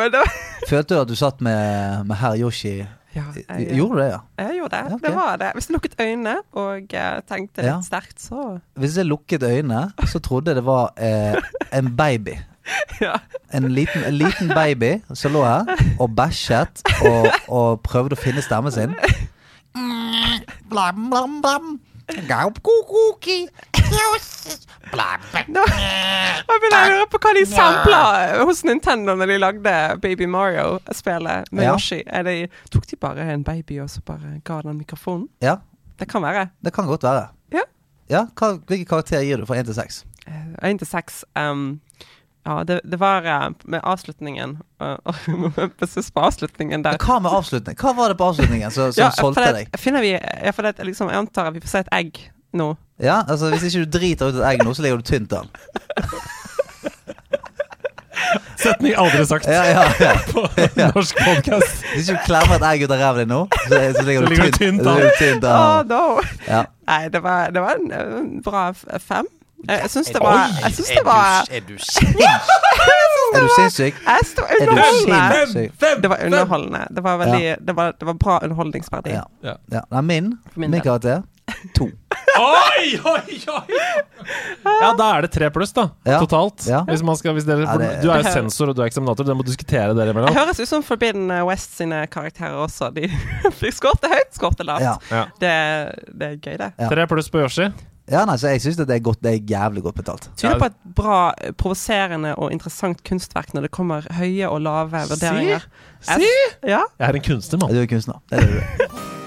Følte 0.67 0.95
du 0.95 1.01
at 1.03 1.11
du 1.11 1.15
satt 1.19 1.43
med, 1.45 2.07
med 2.09 2.17
herr 2.17 2.39
Yoshi? 2.39 2.79
ja, 3.17 3.23
jeg, 3.37 3.77
Gjorde 3.77 3.95
du 3.95 4.01
det, 4.01 4.09
ja? 4.11 4.19
jeg 4.43 4.57
gjorde 4.59 4.73
det. 4.75 4.81
Ja, 4.89 4.95
ok. 4.95 5.05
Det 5.05 5.13
var 5.15 5.39
det. 5.41 5.51
Hvis 5.57 5.67
du 5.69 5.73
lukket 5.73 5.95
øynene 6.01 6.35
og 6.57 6.93
eh, 6.97 7.15
tenkte 7.29 7.65
litt 7.65 7.87
sterkt, 7.87 8.19
så 8.21 8.43
Hvis 8.77 8.97
jeg 8.97 9.09
lukket 9.09 9.43
øynene, 9.43 9.87
så 10.05 10.21
trodde 10.23 10.51
jeg 10.53 10.59
det 10.61 10.65
var 10.67 10.93
eh, 10.97 11.37
en 11.77 11.93
baby. 11.97 12.37
Ja. 12.99 13.13
En 13.55 13.63
liten, 13.71 14.03
en 14.03 14.17
liten 14.17 14.49
baby 14.51 14.97
som 15.15 15.31
lå 15.31 15.39
her 15.45 15.69
og 16.03 16.09
bæsjet 16.17 16.81
og, 17.05 17.27
og 17.47 17.77
prøvde 17.85 18.17
å 18.17 18.19
finne 18.19 18.43
stemmen 18.43 18.73
sin. 18.75 18.91
Blam, 20.71 21.05
blam, 21.07 21.37
blam. 21.41 21.77
Nå 25.47 25.63
vil 25.67 26.59
begynner 26.61 26.77
jeg 26.79 26.91
å 26.91 26.93
lure 26.93 27.07
på 27.11 27.19
hva 27.23 27.31
de 27.35 27.43
sampla 27.49 28.01
hos 28.47 28.61
Nintendo 28.67 29.15
når 29.19 29.31
de 29.33 29.37
lagde 29.41 29.73
Baby 30.03 30.27
Mario-spelet 30.31 31.51
med 31.51 31.65
Ja. 31.67 31.73
Yoshi. 31.73 31.99
Er 32.07 32.23
det, 32.23 32.35
tok 32.71 32.87
de 32.87 32.95
bare 33.01 33.25
en 33.33 33.43
baby 33.43 33.79
og 33.83 33.89
så 33.91 34.01
bare 34.07 34.37
ga 34.47 34.61
den 34.61 34.77
mikrofonen? 34.79 35.27
Ja, 35.43 35.57
Det 35.99 36.07
kan 36.07 36.21
være. 36.21 36.49
det 36.63 36.73
kan 36.73 36.85
godt 36.85 37.03
være. 37.03 37.27
Ja. 37.51 37.63
Ja, 38.09 38.25
hva, 38.35 38.53
Hvilken 38.67 38.85
karakter 38.87 39.21
gir 39.21 39.37
du 39.37 39.45
fra 39.45 39.55
1 39.59 39.65
til 39.65 39.75
6? 39.75 40.05
Én 40.63 40.77
til 40.77 40.87
seks. 40.87 41.25
Ja, 42.47 42.63
det, 42.63 42.79
det 42.83 42.97
var 42.97 43.25
eh, 43.25 43.49
med 43.63 43.81
avslutningen 43.83 44.57
uh, 44.81 44.97
på 46.13 46.19
avslutningen 46.19 46.83
der. 46.83 46.95
Hva 47.03 47.19
med 47.19 47.31
avslutningen? 47.31 47.79
Hva 47.81 47.91
var 47.97 48.13
det 48.13 48.17
på 48.21 48.23
avslutningen 48.23 48.71
som, 48.71 48.93
som 48.93 49.01
Ja, 49.03 49.11
solgte 49.11 49.43
det, 49.43 49.51
deg? 49.57 49.79
Finner 49.81 50.05
vi, 50.05 50.13
ja, 50.15 50.53
for 50.55 50.63
det, 50.63 50.79
liksom, 50.87 51.11
jeg 51.11 51.19
antar 51.25 51.51
at 51.51 51.57
vi 51.57 51.63
får 51.65 51.73
se 51.73 51.83
et 51.83 51.91
egg 51.97 52.21
nå. 52.55 52.69
Ja, 53.03 53.19
altså 53.27 53.51
Hvis 53.51 53.67
ikke 53.67 53.83
du 53.83 53.97
driter 53.97 54.31
ut 54.31 54.39
et 54.39 54.47
egg 54.47 54.63
nå, 54.63 54.71
så 54.73 54.85
ligger 54.85 55.03
du 55.03 55.07
tynt 55.11 55.35
an. 55.35 55.51
Setning 58.57 58.95
aldri 58.97 59.25
sagt 59.27 59.45
Ja, 59.51 59.65
ja, 59.67 59.83
ja. 59.99 60.15
på 60.31 60.47
norsk 60.95 61.19
podkast. 61.19 61.83
Hvis 61.93 62.07
du 62.07 62.15
klemmer 62.23 62.55
et 62.57 62.65
egg 62.71 62.87
ut 62.87 62.93
av 62.95 63.01
ræva 63.03 63.21
di 63.21 63.27
nå, 63.29 63.43
så, 63.67 63.81
så 63.91 64.05
ligger 64.07 64.23
du 64.23 64.51
tynt, 64.55 64.87
an. 64.87 65.51
an. 65.51 65.91
no! 65.91 66.23
Ja. 66.47 66.63
Nei, 66.87 67.03
det 67.11 67.21
var, 67.27 67.51
det 67.51 67.63
var 67.63 67.75
en, 67.75 67.91
en 67.91 68.31
bra 68.45 68.69
fem. 69.03 69.27
Jeg, 69.65 69.89
syns 69.89 70.11
det 70.13 70.19
var 70.21 70.51
Jeg 70.61 70.73
syns 70.77 70.89
det 70.97 71.03
var 71.05 71.47
Er 71.49 71.63
du 71.65 71.73
sinnssyk? 71.81 72.27
Er 73.33 73.41
du 73.41 73.47
sinnssyk? 73.55 73.95
Jeg 74.05 74.27
sto 74.29 74.43
underholdende. 74.61 75.71
Det 76.01 76.09
var 76.11 76.19
underholdende. 76.25 76.83
Det 76.95 77.03
var 77.03 77.17
veldig 77.23 77.55
Det 77.65 77.75
var, 77.75 77.95
det 77.99 78.05
var 78.11 78.13
bra 78.21 78.39
underholdningsverdi. 78.43 79.15
Ja. 79.17 79.23
Ja. 79.43 79.55
ja. 79.71 79.81
Nei, 79.91 80.01
min, 80.11 80.29
min 80.55 80.71
min 80.71 80.81
karakter 80.85 81.23
to. 81.75 81.87
Oi, 82.37 82.99
oi, 83.07 83.37
oi! 83.49 83.77
Ja, 84.81 84.89
da 84.99 85.05
er 85.15 85.23
det 85.25 85.29
tre 85.33 85.47
pluss, 85.49 85.71
da. 85.73 85.87
Ja. 86.05 86.19
Totalt. 86.21 86.67
Ja. 86.69 86.81
Hvis 86.85 87.01
man 87.07 87.17
skal, 87.17 87.33
hvis 87.37 87.47
dere, 87.47 87.63
Ja, 87.63 87.77
det- 87.81 88.01
Du 88.03 88.11
er 88.11 88.21
jo 88.21 88.33
sensor, 88.35 88.69
og 88.69 88.75
du 88.77 88.83
er 88.83 88.91
eksaminator. 88.91 89.25
Dere 89.25 89.37
må 89.39 89.45
diskutere 89.47 89.95
dere 89.97 90.13
Det 90.13 90.35
høres 90.35 90.59
ut 90.59 90.67
som 90.69 90.83
Forbidden 90.85 91.31
West 91.47 91.77
sine 91.79 92.03
karakterer 92.13 92.59
også. 92.67 92.91
De 92.93 93.07
de 93.07 93.71
skårte 93.73 94.11
høyt, 94.11 94.35
skårte 94.37 94.67
lavt. 94.67 94.85
Ja. 94.85 94.97
Ja. 95.09 95.23
Det, 95.39 95.53
det 96.13 96.27
er 96.27 96.35
gøy, 96.35 96.57
det. 96.61 96.73
Ja. 96.77 96.89
Tre 96.93 97.07
pluss 97.07 97.29
på 97.33 97.41
Yoshi. 97.41 97.71
Ja, 98.07 98.21
nei, 98.23 98.37
så 98.39 98.53
jeg 98.53 98.61
syns 98.63 98.77
det 98.79 98.87
er 98.87 99.01
godt 99.03 99.19
Det 99.23 99.33
er 99.33 99.41
jævlig 99.51 99.83
godt 99.83 99.97
betalt. 99.99 100.29
Tyder 100.39 100.59
på 100.61 100.69
et 100.69 100.77
bra, 100.95 101.33
eh, 101.41 101.51
provoserende 101.51 102.35
og 102.35 102.53
interessant 102.55 103.03
kunstverk 103.03 103.53
når 103.53 103.67
det 103.67 103.71
kommer 103.75 104.07
høye 104.15 104.47
og 104.47 104.61
lave 104.61 105.03
vurderinger. 105.11 105.67
Si! 105.99 106.21
si? 106.23 106.31
Ja. 106.63 106.85
Jeg 106.99 107.09
er 107.09 107.19
en 107.19 107.27
kunstner, 107.27 107.59
mann. 107.59 107.75
Du 107.75 107.81
er 107.81 107.85
kunstner. 107.91 108.23
Det 108.29 108.39
er 108.39 108.45
det 108.45 108.55
du. 108.55 108.97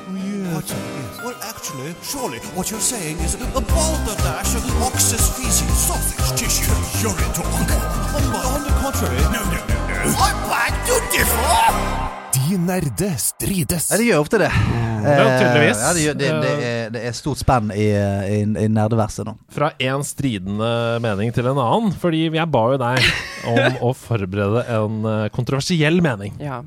Well, 1.24 1.36
actually, 1.42 1.94
surely 2.02 2.38
what 2.56 2.70
you're 2.70 2.80
saying 2.80 3.18
is 3.18 3.34
a 3.34 3.60
balderdash 3.60 4.56
of 4.56 4.82
ox's 4.82 5.28
feces, 5.36 5.68
sausage 5.76 6.38
tissue, 6.38 6.72
urine 7.06 7.32
talk. 7.34 7.46
On, 7.46 8.22
on 8.56 8.62
the 8.64 8.72
contrary, 8.80 9.20
no, 9.30 9.42
no, 9.44 9.60
no, 9.68 9.76
no. 9.88 10.16
I 10.18 10.30
beg 10.48 10.86
to 10.86 11.16
differ. 11.16 12.09
Nerder 12.58 13.14
strides. 13.20 13.90
Ja, 13.90 13.98
det 14.00 14.06
gjør 14.08 14.22
ofte 14.24 14.40
det. 14.42 14.50
Ja, 14.50 15.26
tydeligvis. 15.40 15.78
Eh, 15.78 15.84
Ja, 15.84 15.92
det, 15.94 16.02
gjør, 16.04 16.16
det, 16.20 16.30
det, 16.42 16.50
er, 16.70 16.90
det 16.94 17.02
er 17.08 17.14
stort 17.16 17.40
spenn 17.40 17.70
i, 17.72 17.86
i, 17.94 18.40
i 18.44 18.66
nerdeverset 18.72 19.24
nå. 19.28 19.36
Fra 19.54 19.70
én 19.80 20.02
stridende 20.06 20.72
mening 21.04 21.32
til 21.36 21.48
en 21.50 21.60
annen. 21.60 21.94
Fordi 22.02 22.26
jeg 22.28 22.48
ba 22.52 22.64
jo 22.74 22.80
deg 22.82 23.08
om 23.54 23.78
å 23.90 23.94
forberede 23.96 24.66
en 24.76 25.00
eh, 25.08 25.24
kontroversiell 25.34 26.02
mening. 26.04 26.36
Ja, 26.42 26.60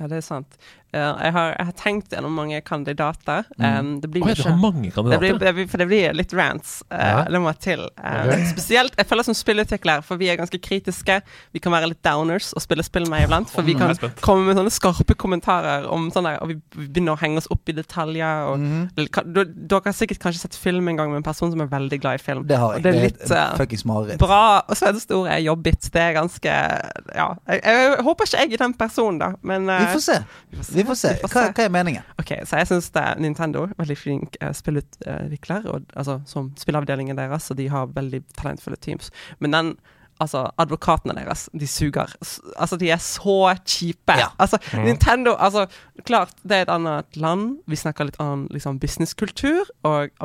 ja 0.00 0.10
det 0.10 0.20
er 0.20 0.26
sant. 0.26 0.60
Eh, 0.92 1.22
jeg, 1.24 1.32
har, 1.36 1.52
jeg 1.54 1.66
har 1.68 1.74
tenkt 1.78 2.14
gjennom 2.14 2.34
mange 2.34 2.58
kandidater. 2.66 3.44
Um, 3.56 3.92
det 4.02 4.10
blir 4.10 4.24
jo 4.24 4.34
du 4.34 4.42
ikke 4.42 4.54
mange 4.58 4.88
det 4.88 4.94
kandidater. 4.96 5.20
blir, 5.22 5.38
det 5.38 5.52
blir, 5.54 5.68
for 5.70 5.82
det 5.82 5.86
blir 5.90 6.16
litt 6.18 6.34
rants. 6.34 6.80
Uh, 6.90 6.98
Ja. 7.10 7.22
Det 7.30 7.40
må 7.42 7.50
til. 7.58 7.80
Um, 7.98 8.28
okay. 8.28 8.44
Spesielt 8.50 8.96
jeg 8.98 9.06
føler 9.08 9.26
som 9.26 9.34
spillutvikler, 9.34 10.02
for 10.06 10.20
vi 10.20 10.28
er 10.30 10.38
ganske 10.38 10.58
kritiske. 10.62 11.20
Vi 11.54 11.62
kan 11.62 11.72
være 11.74 11.90
litt 11.92 12.02
downers 12.06 12.50
og 12.54 12.62
spille 12.62 12.84
spill 12.86 13.08
med 13.10 13.26
iblant. 13.26 13.50
For 13.50 13.66
vi 13.66 13.74
kan 13.78 13.92
jeg 13.92 14.12
komme 14.22 14.46
med 14.48 14.58
sånne 14.58 14.72
skarpe 14.74 15.16
kommentarer 15.18 15.86
om 15.90 16.08
sånne, 16.14 16.36
og 16.42 16.52
vi, 16.52 16.58
vi 16.76 16.88
begynner 16.88 17.14
å 17.14 17.20
henge 17.20 17.42
oss 17.42 17.48
opp 17.54 17.70
i 17.70 17.76
detaljer. 17.76 18.50
Og, 18.50 18.58
mm 18.60 18.80
Eller 18.96 19.48
Dere 19.50 19.80
har 19.84 19.94
sikkert 19.94 20.20
kanskje 20.22 20.44
sett 20.44 20.56
film 20.58 20.88
en 20.90 20.98
gang 20.98 21.10
med 21.12 21.20
en 21.20 21.26
person 21.26 21.50
som 21.52 21.62
er 21.62 21.70
veldig 21.70 22.00
glad 22.02 22.20
i 22.20 22.22
film. 22.22 22.44
Det 22.48 22.58
har 22.58 22.78
Og 22.78 22.84
det 22.84 22.92
er 22.94 23.02
litt 23.08 23.24
eh, 23.30 23.76
mareritt. 23.86 24.18
bra. 24.22 24.62
Og 24.66 24.78
så 24.78 24.90
er 24.90 24.96
det 24.96 25.04
store 25.04 25.38
jobbigt. 25.44 25.90
Det 25.92 26.02
er 26.02 26.16
ganske 26.18 26.56
Ja. 27.14 27.28
Jeg, 27.46 27.62
jeg, 27.64 27.96
håper 28.06 28.28
ikke 28.28 28.44
jeg 28.44 28.52
er 28.54 28.64
den 28.64 28.74
personen, 28.78 29.20
da. 29.20 29.32
Men 29.42 29.66
Vi 29.70 29.76
eh, 29.76 29.92
får 29.94 30.04
se. 30.06 30.18
Vi 30.50 30.60
får 30.60 30.70
se. 30.70 30.79
Vi 30.80 30.88
får 30.88 30.98
Hva, 31.22 31.28
se. 31.28 31.46
hva 31.54 31.64
er 31.64 31.72
meningen? 31.74 32.10
Ok, 32.20 32.34
så 32.48 32.60
jeg 32.60 32.70
syns 32.70 32.90
Nintendo 33.20 33.66
veldig 33.78 33.98
flink 33.98 34.36
eh, 34.40 34.52
spillutvikler, 34.56 35.68
og, 35.70 35.86
altså 35.94 36.20
som 36.28 36.52
spilleavdelingen 36.60 37.18
deres, 37.18 37.50
og 37.52 37.60
de 37.60 37.68
har 37.72 37.90
veldig 37.96 38.22
talentfulle 38.40 38.80
teams. 38.80 39.12
Men 39.38 39.56
den 39.56 39.74
Altså, 40.20 40.42
advokatene 40.60 41.14
deres, 41.16 41.46
de 41.56 41.64
suger. 41.64 42.10
Altså, 42.60 42.76
de 42.76 42.90
er 42.92 43.00
så 43.00 43.54
kjipe. 43.64 44.18
Ja. 44.20 44.26
Altså, 44.38 44.58
Nintendo 44.84 45.32
Altså, 45.40 45.66
klart, 46.04 46.34
det 46.44 46.58
er 46.58 46.66
et 46.66 46.72
annet 46.74 47.16
land. 47.16 47.62
Vi 47.66 47.78
snakker 47.80 48.04
litt 48.10 48.20
annen 48.20 48.46
liksom, 48.52 48.78
businesskultur, 48.82 49.70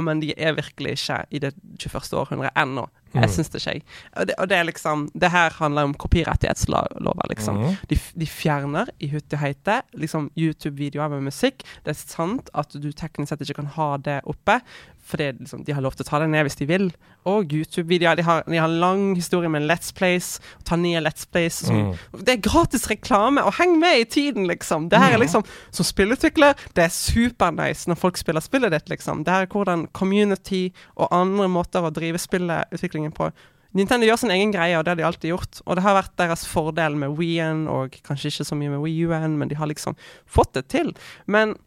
men 0.03 0.19
de 0.19 0.33
er 0.35 0.57
virkelig 0.59 0.97
ikke 0.99 1.21
i 1.31 1.39
det 1.39 1.53
21. 1.79 2.11
århundret 2.19 2.51
ennå. 2.59 2.89
Jeg 3.23 3.33
syns 3.35 3.51
det 3.53 3.61
ikke. 3.61 3.71
jeg. 3.71 3.83
Og 4.15 4.27
det, 4.27 4.35
og 4.37 4.49
det 4.49 4.57
er 4.57 4.67
liksom 4.67 5.09
Det 5.13 5.31
her 5.31 5.53
handler 5.59 5.89
om 5.89 5.93
kopirettighetslover, 5.93 7.29
liksom. 7.29 7.61
Mm. 7.61 7.77
De, 7.89 7.99
de 8.21 8.27
fjerner 8.27 8.91
i 8.99 9.09
hutte 9.13 9.39
heite 9.41 9.81
liksom 9.93 10.29
YouTube-videoer 10.37 11.09
med 11.15 11.29
musikk. 11.29 11.63
Det 11.85 11.95
er 11.95 11.99
sant 11.99 12.49
at 12.53 12.75
du 12.75 12.91
teknisk 12.91 13.31
sett 13.31 13.41
ikke 13.45 13.61
kan 13.61 13.73
ha 13.77 13.89
det 13.97 14.19
oppe, 14.29 14.59
for 15.05 15.21
det, 15.21 15.25
er 15.29 15.35
liksom, 15.37 15.61
de 15.67 15.73
har 15.77 15.83
lov 15.85 15.93
til 15.95 16.01
å 16.05 16.09
ta 16.09 16.19
det 16.23 16.27
ned 16.33 16.47
hvis 16.47 16.57
de 16.57 16.65
vil. 16.69 16.87
Og 17.29 17.51
YouTube-videoer. 17.53 18.17
De, 18.17 18.23
har- 18.25 18.43
de 18.49 18.57
har 18.57 18.67
en 18.69 18.79
lang 18.81 19.03
historie 19.17 19.49
med 19.53 19.67
Let's 19.69 19.93
Plays. 19.93 20.39
Ta 20.65 20.75
ned 20.81 21.03
Let's 21.05 21.27
Plays. 21.29 21.59
Som, 21.67 21.75
mm. 21.93 22.21
Det 22.25 22.35
er 22.35 22.41
gratis 22.45 22.87
reklame, 22.89 23.43
og 23.45 23.53
heng 23.59 23.77
med 23.81 23.99
i 24.01 24.07
tiden, 24.09 24.47
liksom. 24.49 24.89
Det 24.89 24.97
her 25.01 25.13
er 25.13 25.21
liksom 25.21 25.45
Som 25.69 25.85
spillutvikler, 25.85 26.57
det 26.73 26.87
er 26.87 26.93
supernice 26.93 27.89
når 27.89 27.99
folk 28.01 28.17
spiller 28.17 28.41
spillet 28.41 28.73
ditt, 28.73 28.89
liksom. 28.89 29.23
Det 29.25 29.33
her 29.33 29.45
er 29.45 29.51
hvordan 29.53 29.87
community 29.93 30.71
og 30.95 31.09
andre 31.13 31.47
måter 31.53 31.85
å 31.85 31.93
drive 31.93 32.17
spillutviklingen 32.21 33.13
på 33.15 33.29
Nintendo 33.75 34.07
gjør 34.07 34.21
sin 34.21 34.31
egen 34.31 34.53
greie, 34.55 34.77
og 34.79 34.85
det 34.87 34.93
har 34.93 34.99
de 35.01 35.03
alltid 35.03 35.29
gjort. 35.33 35.57
Og 35.67 35.75
det 35.75 35.83
har 35.83 35.97
vært 35.97 36.13
deres 36.21 36.45
fordel 36.47 36.93
med 36.95 37.17
Wii-en, 37.17 37.65
og 37.67 37.97
kanskje 38.07 38.29
ikke 38.31 38.45
så 38.47 38.55
mye 38.55 38.71
med 38.71 38.79
Wii 38.85 39.01
U-en, 39.09 39.33
men 39.41 39.51
de 39.51 39.57
har 39.59 39.67
liksom 39.67 39.97
fått 40.31 40.53
det 40.55 40.69
til. 40.71 40.93
Men 41.27 41.57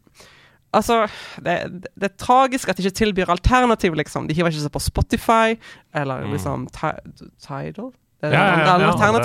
altså 0.73 1.07
Det, 1.37 1.55
det, 1.83 1.87
det 1.95 2.09
er 2.11 2.17
tragisk 2.17 2.69
at 2.69 2.77
de 2.77 2.83
ikke 2.85 2.99
tilbyr 3.03 3.29
alternativ, 3.33 3.95
liksom. 3.95 4.27
De 4.27 4.33
hiver 4.37 4.51
ikke 4.53 4.61
seg 4.65 4.71
på 4.75 4.79
Spotify, 4.83 5.57
eller 5.93 6.27
liksom 6.33 6.67
Tidal. 6.73 7.91
Ja, 8.21 8.29
ja, 8.33 8.77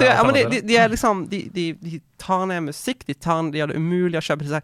ja, 0.06 0.22
men 0.22 0.34
de, 0.36 0.42
de, 0.50 0.60
de 0.68 0.76
er 0.78 0.88
liksom 0.88 1.24
de, 1.28 1.40
de, 1.50 1.96
tar 2.22 2.44
ned 2.46 2.60
musikk, 2.68 3.02
de, 3.08 3.14
tar, 3.14 3.42
de 3.50 3.58
gjør 3.58 3.72
det 3.72 3.76
umulig 3.80 4.20
å 4.20 4.22
kjøpe 4.22 4.46
disse 4.46 4.60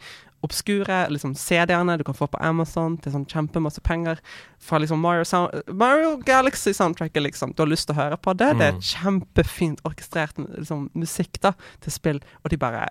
obskure 0.47 1.01
liksom 1.13 1.35
CD-ene 1.37 1.99
du 1.99 2.05
kan 2.07 2.15
få 2.17 2.29
på 2.31 2.39
Amazon 2.41 2.95
til 3.03 3.13
sånn 3.13 3.27
kjempemasse 3.29 3.83
penger. 3.85 4.23
Fra 4.63 4.79
liksom 4.81 5.03
Mario, 5.03 5.27
Sound, 5.29 5.67
Mario 5.69 6.15
Galaxy-soundtracket, 6.25 7.23
liksom. 7.27 7.53
Du 7.57 7.65
har 7.65 7.69
lyst 7.69 7.91
til 7.91 7.97
å 7.97 8.01
høre 8.05 8.17
på 8.17 8.33
det. 8.39 8.53
Det 8.57 8.69
er 8.71 8.73
Mm. 8.79 8.81
kjempefint 8.81 9.83
orkestrert 9.85 10.39
liksom, 10.39 10.89
musikk 10.95 11.41
da 11.43 11.53
til 11.83 11.93
spill, 11.93 12.21
og 12.45 12.51
de 12.51 12.57
bare 12.57 12.87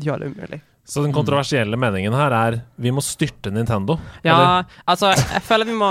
gjør 0.00 0.20
det 0.22 0.30
umulig. 0.32 0.62
Så 0.86 1.00
den 1.00 1.14
kontroversielle 1.16 1.78
meningen 1.80 2.12
her 2.12 2.34
er 2.36 2.58
vi 2.76 2.90
må 2.92 3.00
styrte 3.00 3.48
Nintendo. 3.48 3.96
Ja, 4.26 4.64
altså, 4.84 5.14
jeg 5.16 5.40
føler 5.46 5.64
vi 5.70 5.76
må, 5.78 5.88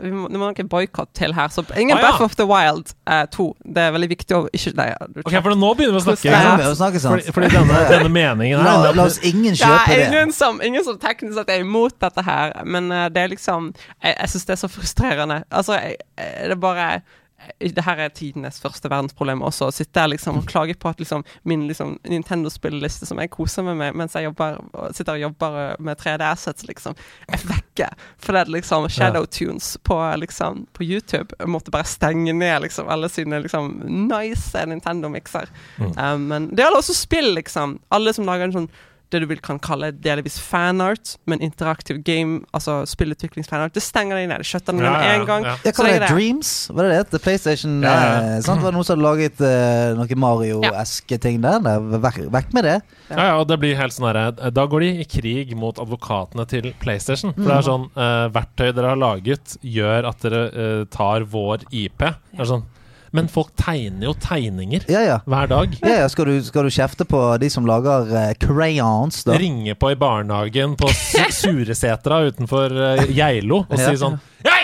vi 0.00 0.10
må 0.10 0.26
Det 0.32 0.40
må 0.40 0.48
noe 0.50 0.66
boikott 0.72 1.12
til 1.14 1.34
her. 1.36 1.52
Så 1.54 1.62
ingen 1.78 1.94
ah, 1.94 2.02
ja. 2.02 2.08
Breath 2.08 2.24
of 2.26 2.34
the 2.40 2.46
Wild 2.50 2.90
2. 3.06 3.46
Det 3.62 3.84
er 3.84 3.94
veldig 3.94 4.10
viktig 4.10 4.36
å 4.36 4.42
ikke 4.50 4.74
Nei, 4.80 4.88
Ok, 5.22 5.36
for 5.36 5.54
nå 5.54 5.70
begynner 5.78 5.94
vi 5.94 6.02
å 6.02 6.04
snakke. 6.08 6.34
Ja. 6.34 6.74
Snakke 6.74 7.02
sant. 7.04 7.22
Fordi, 7.22 7.36
fordi 7.36 7.52
denne, 7.54 7.84
denne 7.92 8.10
meningen 8.10 8.58
her 8.58 8.82
La, 8.82 8.92
la 8.96 9.06
oss 9.06 9.20
ingen 9.22 9.54
Ja, 9.54 9.76
kjøpe 9.76 9.94
det. 9.94 10.10
ingen 10.10 10.34
som, 10.34 10.58
ingen 10.64 10.86
som 10.86 10.98
teknisk 10.98 11.38
sett 11.38 11.54
er 11.54 11.62
imot 11.62 11.94
dette 12.02 12.26
her, 12.26 12.56
men 12.66 12.90
uh, 12.90 13.06
det 13.12 13.22
er 13.22 13.34
liksom 13.36 13.70
Jeg, 13.76 14.16
jeg 14.16 14.32
syns 14.34 14.48
det 14.48 14.56
er 14.56 14.62
så 14.64 14.72
frustrerende. 14.72 15.42
Altså, 15.54 15.78
jeg, 15.78 16.00
jeg, 16.18 16.48
det 16.50 16.56
er 16.56 16.62
bare 16.66 16.88
det 17.58 17.84
her 17.86 18.00
er 18.04 18.12
tidenes 18.14 18.60
første 18.62 18.90
verdensproblem 18.90 19.42
også. 19.44 19.68
Å 19.68 19.74
sitte 19.74 20.02
her 20.02 20.10
liksom 20.12 20.40
og 20.40 20.48
klage 20.50 20.76
på 20.78 20.90
at 20.90 21.00
liksom 21.02 21.24
min 21.48 21.66
liksom, 21.68 21.96
Nintendo-spilleliste 22.08 23.08
som 23.08 23.20
jeg 23.22 23.32
koser 23.34 23.66
meg 23.66 23.78
med 23.80 23.98
mens 24.02 24.16
jeg 24.18 24.28
jobber, 24.28 24.60
sitter 24.96 25.16
og 25.16 25.24
jobber 25.26 25.58
med 25.82 26.00
3D-assets, 26.00 26.66
liksom, 26.68 26.96
er 27.32 27.46
vekke. 27.48 27.90
Fordi 28.22 28.44
det 28.46 28.56
liksom 28.58 28.88
Shadow 28.92 29.26
Tunes 29.26 29.74
på, 29.86 29.98
liksom, 30.22 30.66
på 30.76 30.86
YouTube 30.86 31.34
Jeg 31.38 31.50
måtte 31.50 31.74
bare 31.74 31.88
stenge 31.88 32.34
ned 32.36 32.66
liksom 32.66 32.90
alle 32.92 33.10
sine 33.12 33.42
liksom 33.42 33.74
nice 34.10 34.66
Nintendo-mikser. 34.68 35.50
Um, 35.78 36.28
men 36.30 36.50
det 36.52 36.64
gjelder 36.64 36.82
også 36.82 36.96
spill, 36.96 37.32
liksom. 37.38 37.78
Alle 37.94 38.14
som 38.14 38.28
lager 38.28 38.48
en 38.48 38.56
sånn 38.60 38.72
det 39.12 39.20
du 39.22 39.26
vil 39.30 39.40
kan 39.44 39.58
kalle 39.62 39.90
delvis 39.92 40.38
fanart, 40.42 41.16
men 41.28 41.42
interaktiv 41.44 42.00
game, 42.06 42.40
altså 42.56 42.80
spillutviklingsfanart, 42.88 43.74
det 43.76 43.82
stenger 43.84 44.16
deg 44.18 44.28
ned. 44.30 44.42
Det 44.42 44.48
skjøtter 44.48 44.72
den 44.72 44.80
ned 44.82 44.88
Ja, 44.88 44.92
med 44.96 45.06
ja, 45.06 45.14
en 45.20 45.26
gang. 45.28 45.46
ja. 45.46 45.54
Ja, 45.66 45.72
hva 45.76 45.86
var 45.86 46.04
det? 46.06 46.08
Dreams? 46.12 46.52
Var 46.72 46.88
det 46.88 46.96
det? 46.96 47.02
The 47.12 47.20
PlayStation 47.22 47.78
Ja, 47.84 47.92
ja, 47.92 48.16
eh, 48.36 48.40
sant? 48.46 48.62
Var 48.64 48.72
det 48.72 48.78
noen 48.78 48.88
som 48.88 48.96
hadde 48.96 49.06
laget 49.06 49.44
eh, 49.46 49.92
noen 50.00 50.22
Mario-eske 50.24 51.18
ting 51.22 51.40
der? 51.44 51.60
der? 51.64 51.86
Vekk, 52.02 52.20
vekk 52.32 52.52
med 52.56 52.64
det. 52.68 52.76
Ja, 53.12 53.28
ja, 53.30 53.36
og 53.42 53.46
det 53.50 53.58
blir 53.62 53.76
helt 53.78 53.92
sånn 53.94 54.08
herre 54.08 54.50
Da 54.54 54.64
går 54.66 54.86
de 54.86 54.90
i 55.04 55.08
krig 55.08 55.54
mot 55.58 55.76
advokatene 55.82 56.46
til 56.48 56.70
PlayStation. 56.82 57.34
For 57.36 57.48
det 57.50 57.56
er 57.60 57.66
sånn 57.68 57.88
eh, 57.92 58.26
Verktøy 58.32 58.70
dere 58.72 58.94
har 58.94 59.00
laget, 59.00 59.56
gjør 59.62 60.08
at 60.08 60.22
dere 60.24 60.42
eh, 60.52 60.84
tar 60.92 61.26
vår 61.28 61.66
IP. 61.70 61.98
Det 62.32 62.40
er 62.40 62.48
sånn 62.48 62.64
Men 63.12 63.28
folk 63.28 63.50
tegner 63.60 64.06
jo 64.08 64.14
tegninger 64.16 64.86
Ja, 64.88 65.02
ja. 65.04 65.18
hver 65.28 65.46
dag. 65.50 65.74
ja, 65.82 65.94
ja. 66.02 66.08
Skal, 66.08 66.30
du, 66.30 66.38
skal 66.46 66.64
du 66.64 66.72
kjefte 66.72 67.04
på 67.08 67.20
de 67.42 67.50
som 67.52 67.66
lager 67.68 68.08
uh, 68.08 68.32
crayons, 68.40 69.22
da? 69.28 69.36
Ringe 69.40 69.74
på 69.76 69.92
i 69.92 69.98
barnehagen 70.00 70.76
på 70.80 70.88
Suresetra 71.42 72.22
utenfor 72.30 72.72
uh, 72.72 73.04
Geilo 73.12 73.66
og 73.68 73.76
Ja. 73.78 73.90
si 73.90 74.00
sånn 74.00 74.16
Hei! 74.48 74.62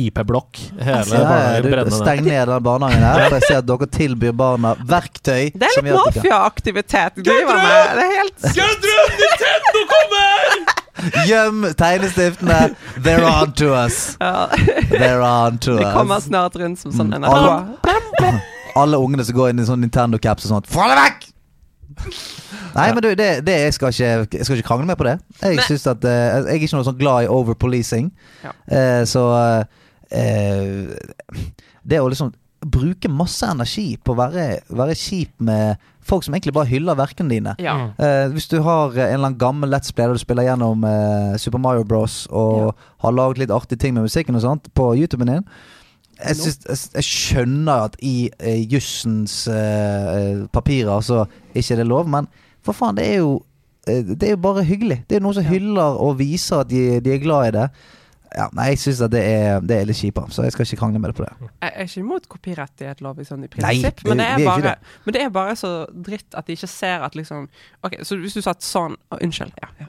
IP-blokk. 0.00 0.54
Hele 0.78 1.02
Ja, 1.02 1.18
ja, 1.18 1.24
barnehagen 1.24 1.88
du, 1.90 1.94
steng 1.96 2.20
ned 2.28 2.46
den 2.52 2.62
barnehagen 2.62 3.02
her. 3.02 3.24
For 3.26 3.40
jeg 3.40 3.48
ser 3.48 3.56
at 3.58 3.66
dere 3.66 3.88
tilbyr 3.90 4.36
barna 4.38 4.70
verktøy. 4.86 5.48
Det 5.50 5.66
er 5.66 5.82
litt 5.82 5.96
mafiaaktivitet 5.96 7.16
de 7.18 7.24
driver 7.26 7.58
med. 7.58 7.96
Det 7.98 8.04
er 8.04 8.14
helt 8.20 8.46
Gudrun, 8.60 9.16
Nintendo 9.24 9.82
kommer! 9.90 10.69
Gjem 11.26 11.64
tegnestiftene! 11.78 12.74
They're 13.02 13.24
on 13.26 13.52
to 13.60 13.72
us. 13.74 14.16
ja, 14.20 14.46
They're 14.90 15.22
on 15.24 15.58
to 15.66 15.76
us. 15.78 15.84
De 15.84 15.92
kommer 15.94 16.20
snart 16.24 16.56
rundt 16.60 16.80
som 16.82 16.92
sånn 16.94 17.10
Mm. 17.14 17.24
NRK. 17.26 18.32
Alle 18.80 18.96
ungene 19.02 19.24
som 19.26 19.34
går 19.34 19.50
inn 19.50 19.62
i 19.62 19.66
sånn 19.66 19.80
Nintendo-caps 19.82 20.46
og 20.46 20.52
sånt. 20.54 20.70
Få 20.70 20.86
det 20.90 20.96
vekk! 21.00 21.28
Nei, 22.74 22.86
men 22.94 23.02
du, 23.02 23.08
det, 23.18 23.30
det 23.44 23.56
jeg, 23.64 23.72
skal 23.76 23.90
ikke, 23.92 24.10
jeg 24.38 24.46
skal 24.46 24.56
ikke 24.60 24.68
krangle 24.68 24.86
mer 24.88 24.96
på 25.00 25.04
det. 25.08 25.16
Jeg 25.42 25.64
synes 25.66 25.86
at 25.90 26.04
eh, 26.06 26.20
Jeg 26.38 26.44
er 26.46 26.60
ikke 26.60 26.76
noe 26.78 26.86
sånn 26.86 27.00
glad 27.00 27.24
i 27.26 27.30
overpolicing. 27.34 28.12
Ja. 28.44 28.52
Eh, 28.70 29.02
så 29.10 29.24
eh, 30.14 30.94
Det 31.82 31.98
å 32.00 32.08
liksom 32.12 32.30
bruke 32.60 33.08
masse 33.08 33.48
energi 33.48 33.94
på 34.04 34.12
å 34.14 34.18
være, 34.20 34.46
være 34.68 34.94
kjip 34.98 35.32
med 35.48 35.80
folk 36.10 36.26
som 36.26 36.34
egentlig 36.36 36.54
bare 36.56 36.68
hyller 36.70 36.98
verkene 36.98 37.32
dine. 37.32 37.56
Ja. 37.62 37.76
Uh, 37.96 38.28
hvis 38.34 38.50
du 38.50 38.58
har 38.66 38.94
eh, 38.96 39.06
en 39.06 39.18
eller 39.20 39.30
annen 39.30 39.40
gammel 39.40 39.72
Let's 39.72 39.94
Play 39.94 40.08
der 40.10 40.18
du 40.18 40.22
spiller 40.22 40.48
gjennom 40.48 40.84
uh, 40.84 41.36
Super 41.40 41.62
Mario 41.62 41.86
Bros. 41.86 42.24
og 42.30 42.74
har 43.04 43.14
laget 43.16 43.44
litt 43.44 43.54
artige 43.54 43.80
ting 43.80 43.94
med 43.96 44.08
musikken 44.08 44.38
og 44.38 44.44
sånt 44.44 44.72
på 44.76 44.92
YouTuben 44.98 45.30
din 45.30 45.46
jeg, 46.20 46.36
synes, 46.36 46.58
jeg, 46.68 46.78
jeg 46.94 47.06
skjønner 47.06 47.86
at 47.86 47.96
i 48.04 48.30
uh, 48.42 48.72
jussens 48.72 49.36
eh, 49.48 50.42
papirer 50.52 51.00
så 51.04 51.24
ikke 51.54 51.74
er 51.74 51.80
det 51.82 51.86
lov, 51.88 52.08
men 52.10 52.28
for 52.64 52.76
faen, 52.76 52.98
det 52.98 53.06
er 53.14 53.22
jo 53.22 53.38
Det 53.86 54.22
er 54.22 54.34
jo 54.34 54.42
bare 54.44 54.62
hyggelig. 54.62 54.98
Det 55.08 55.16
er 55.16 55.22
noen 55.24 55.34
som 55.34 55.46
hyller 55.48 55.96
og 56.04 56.18
viser 56.18 56.60
at 56.60 56.68
de, 56.68 57.00
de 57.00 57.14
er 57.14 57.22
glad 57.22 57.48
i 57.48 57.54
det. 57.56 57.62
Ja, 58.36 58.46
Nei, 58.54 58.70
jeg 58.72 58.80
syns 58.84 59.00
det, 59.10 59.22
det 59.66 59.76
er 59.76 59.88
litt 59.88 59.98
kjipere, 59.98 60.30
så 60.30 60.44
jeg 60.46 60.54
skal 60.54 60.66
ikke 60.66 60.80
krangle 60.82 61.02
med 61.02 61.12
det 61.12 61.16
på 61.18 61.24
det. 61.24 61.50
Jeg 61.62 61.70
er 61.70 61.88
ikke 61.88 62.02
imot 62.02 62.28
kopirettighetslov 62.30 63.20
i 63.20 63.26
sånn 63.26 63.46
i 63.46 63.50
prinsipp, 63.50 64.04
men, 64.06 64.20
det 64.22 64.26
er 64.26 64.40
er 64.40 64.46
bare, 64.46 64.74
men 65.04 65.16
det 65.16 65.22
er 65.24 65.32
bare 65.34 65.56
så 65.58 65.70
dritt 65.90 66.36
at 66.38 66.46
de 66.46 66.56
ikke 66.58 66.70
ser 66.70 67.04
at 67.06 67.16
liksom 67.18 67.48
Ok, 67.86 67.96
så 68.06 68.18
hvis 68.20 68.36
du 68.36 68.42
sa 68.44 68.52
at 68.52 68.64
sånn 68.64 68.96
oh, 69.10 69.18
Unnskyld. 69.18 69.54
Ja, 69.62 69.70
ja. 69.80 69.88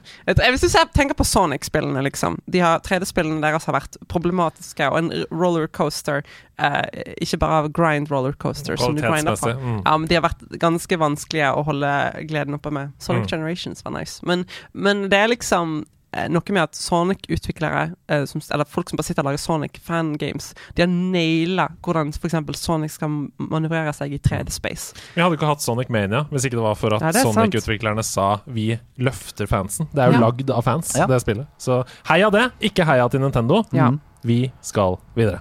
Hvis 0.50 0.64
du 0.64 0.68
ser, 0.72 0.88
tenker 0.96 1.16
på 1.18 1.26
Sonic-spillene, 1.28 2.02
liksom. 2.06 2.38
De 2.50 2.62
har 2.64 2.80
3D-spillene 2.84 3.42
deres 3.44 3.68
har 3.68 3.76
vært 3.76 3.98
problematiske, 4.12 4.88
og 4.88 4.98
en 4.98 5.26
rollercoaster 5.30 6.22
eh, 6.58 7.02
Ikke 7.22 7.40
bare 7.42 7.62
av 7.62 7.70
grind 7.76 8.10
rollercoaster, 8.12 8.80
som 8.80 8.96
du 8.96 9.04
grinder 9.04 9.36
på. 9.38 9.52
Mm. 9.52 9.80
Ja, 9.84 9.96
men 9.96 10.08
de 10.10 10.18
har 10.18 10.26
vært 10.26 10.44
ganske 10.62 10.98
vanskelige 11.00 11.52
å 11.52 11.64
holde 11.68 11.92
gleden 12.30 12.58
oppe 12.58 12.72
med. 12.74 12.96
Sonic 12.98 13.22
Mm. 13.22 13.28
Generations 13.28 13.84
var 13.84 13.92
nice. 13.94 14.20
Men, 14.26 14.46
men 14.72 15.08
det 15.12 15.18
er 15.18 15.30
liksom 15.30 15.84
noe 16.28 16.52
med 16.52 16.62
at 16.62 16.74
Sonic-utviklere, 16.76 17.94
eh, 18.08 18.24
eller 18.52 18.64
folk 18.68 18.90
som 18.90 18.96
bare 19.00 19.06
sitter 19.08 19.22
og 19.24 19.30
lager 19.30 19.40
Sonic-fangames, 19.40 20.52
de 20.76 20.82
har 20.84 20.90
naila 20.92 21.68
hvordan 21.82 22.12
f.eks. 22.12 22.34
Sonic 22.60 22.92
skal 22.98 23.08
manøvrere 23.38 23.94
seg 23.96 24.12
i 24.12 24.18
3D-space. 24.18 24.92
Vi 25.16 25.22
hadde 25.24 25.38
ikke 25.38 25.48
hatt 25.48 25.62
Sonic 25.64 25.88
Mania 25.88 26.24
hvis 26.30 26.44
ikke 26.44 26.58
det 26.60 26.66
var 26.66 26.74
for 26.76 26.94
at 26.94 27.00
Ja, 27.00 27.08
er. 27.08 27.32
Sonic-utviklerne 27.32 28.04
sa 28.04 28.40
vi 28.46 28.78
løfter 28.98 29.48
fansen. 29.48 29.88
Det 29.92 30.02
er 30.04 30.12
jo 30.12 30.18
Ja. 30.20 30.26
lagd 30.28 30.50
av 30.50 30.62
fans, 30.64 30.92
Ja. 30.96 31.06
det 31.06 31.20
spillet. 31.22 31.46
Så 31.58 31.84
heia 32.08 32.30
det, 32.30 32.50
ikke 32.60 32.84
heia 32.84 33.08
til 33.08 33.20
Nintendo. 33.20 33.64
Ja. 33.72 33.90
Vi 34.22 34.52
skal 34.62 34.98
videre. 35.16 35.40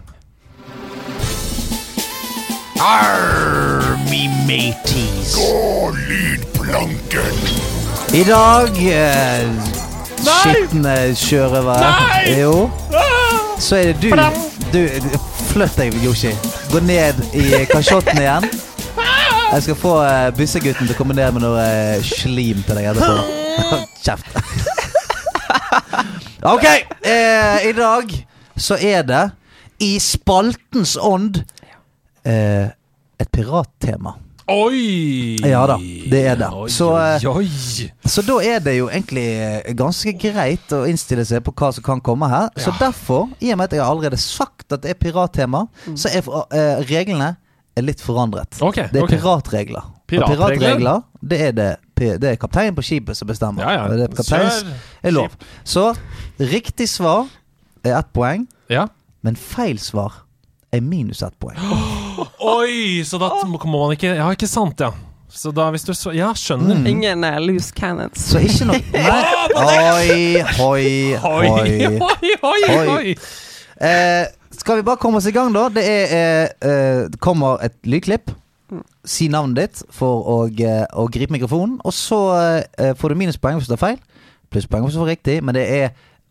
Army 2.81 4.27
mateys. 4.48 5.38
I 8.14 8.23
dag 8.23 8.77
eh, 8.77 9.90
Skitne 10.26 10.95
sjørøvere. 11.18 11.91
Jo. 12.39 12.69
Så 13.60 13.76
er 13.76 13.93
det 13.93 14.02
du. 14.02 14.10
du 14.73 15.18
Flytt 15.52 15.76
deg, 15.77 15.95
Yoshi. 16.06 16.31
Gå 16.72 16.80
ned 16.88 17.18
i 17.35 17.65
kasjotten 17.68 18.22
igjen. 18.22 18.45
Jeg 19.52 19.64
skal 19.65 19.76
få 19.76 19.98
uh, 19.99 20.30
byssegutten 20.38 20.88
til 20.88 20.95
å 20.95 20.98
komme 20.98 21.15
ned 21.18 21.34
med 21.35 21.43
noe 21.43 21.60
eh, 21.60 22.06
slim 22.07 22.61
til 22.64 22.77
deg 22.80 22.88
etterpå. 22.93 23.18
Kjeft. 24.06 24.31
OK. 26.53 26.65
eh, 27.03 27.68
I 27.68 27.73
dag 27.76 28.14
så 28.56 28.77
er 28.80 29.03
det 29.10 29.23
i 29.84 29.98
spaltens 29.99 30.95
ånd 30.95 31.41
eh, 32.23 32.72
et 33.19 33.31
pirattema. 33.34 34.15
Oi! 34.51 35.37
Ja 35.47 35.61
da, 35.69 35.77
det 36.11 36.21
er 36.33 36.39
det. 36.39 36.49
Oi, 36.53 36.69
Så, 36.71 36.89
eh, 36.99 37.25
oi, 37.29 37.45
oi. 37.45 37.87
Så 38.05 38.23
da 38.27 38.37
er 38.43 38.59
det 38.63 38.75
jo 38.77 38.89
egentlig 38.91 39.25
eh, 39.41 39.73
ganske 39.77 40.13
greit 40.19 40.73
å 40.75 40.83
innstille 40.89 41.25
seg 41.27 41.43
på 41.45 41.53
hva 41.55 41.71
som 41.75 41.85
kan 41.85 42.01
komme 42.03 42.29
her. 42.31 42.49
Så 42.59 42.73
derfor, 42.79 43.29
i 43.39 43.51
og 43.53 43.61
med 43.61 43.69
at 43.69 43.77
jeg 43.77 43.83
har 43.83 43.91
allerede 43.93 44.19
sagt 44.21 44.73
at 44.75 44.83
det 44.83 44.93
er 44.95 44.99
pirattema, 44.99 45.65
så 45.95 46.11
er 46.11 46.27
uh, 46.27 46.81
reglene 46.89 47.35
er 47.77 47.85
litt 47.87 48.01
forandret. 48.03 48.59
Okay, 48.61 48.89
Det 48.91 48.99
er 48.99 49.07
okay. 49.07 49.19
piratregler. 49.21 49.85
Og 49.87 50.07
Piratregler? 50.11 50.57
piratregler, 50.59 51.03
det 51.21 51.41
er 51.47 51.55
det 51.55 51.71
det 52.01 52.31
er 52.31 52.37
kapteinen 52.41 52.73
på 52.73 52.81
skipet 52.81 53.13
som 53.13 53.29
bestemmer. 53.29 53.61
Ja, 53.61 53.83
ja. 53.83 53.83
Det 53.93 54.07
er 54.07 54.15
kapteins 54.17 54.63
er 55.05 55.13
lov. 55.13 55.35
Så 55.63 55.91
riktig 56.41 56.87
svar 56.89 57.27
er 57.85 57.99
ett 57.99 58.09
poeng, 58.13 58.47
Ja. 58.73 58.87
men 59.21 59.35
feil 59.37 59.77
svar 59.77 60.23
er 60.72 60.81
minus 60.81 61.22
ett 61.26 61.35
poeng. 61.41 61.57
Oi, 62.57 63.02
så 63.06 63.19
da 63.22 63.31
må 63.48 63.60
man 63.65 63.95
ikke 63.95 64.15
Ja, 64.18 64.30
ikke 64.34 64.48
sant, 64.49 64.80
ja. 64.81 64.91
Så 65.31 65.52
da 65.56 65.69
hvis 65.72 65.85
du 65.88 65.93
så 65.95 66.11
Ja, 66.15 66.34
skjønner. 66.35 66.76
Mm. 66.81 66.88
Ingen 66.91 67.23
uh, 67.23 67.38
loose 67.39 67.72
cannons. 67.76 68.19
Så 68.31 68.41
ikke 68.43 68.68
noe 68.68 68.81
Nei. 68.95 69.22
Oi, 69.56 70.41
hoi, 70.57 70.89
Oi, 71.15 71.48
hoi. 71.48 71.72
oi, 72.02 72.35
oi, 72.43 72.61
Oi. 72.68 72.85
oi. 72.98 73.15
Eh, 73.81 74.26
skal 74.53 74.77
vi 74.77 74.84
bare 74.85 74.99
komme 75.02 75.18
oss 75.18 75.26
i 75.26 75.34
gang, 75.34 75.49
da? 75.56 75.64
Det 75.73 75.81
er, 75.88 76.11
eh, 76.14 76.69
eh, 76.69 76.99
det 77.10 77.19
kommer 77.23 77.64
et 77.65 77.73
lydklipp. 77.88 78.30
Si 79.07 79.26
navnet 79.31 79.57
ditt 79.57 79.81
for 79.95 80.22
å, 80.30 80.35
eh, 80.52 80.84
å 80.93 81.07
gripe 81.11 81.34
mikrofonen. 81.34 81.80
Og 81.88 81.95
så 81.95 82.19
eh, 82.77 82.91
får 82.99 83.10
du 83.15 83.18
minuspoeng 83.23 83.57
hvis 83.57 83.72
du 83.72 83.73
tar 83.73 83.81
feil. 83.81 83.98
Plusspoeng 84.52 84.85
hvis 84.85 84.99
du 84.99 85.02
får 85.02 85.11
riktig. 85.15 85.39
Men 85.48 85.57
det 85.57 85.65
er 85.80 85.89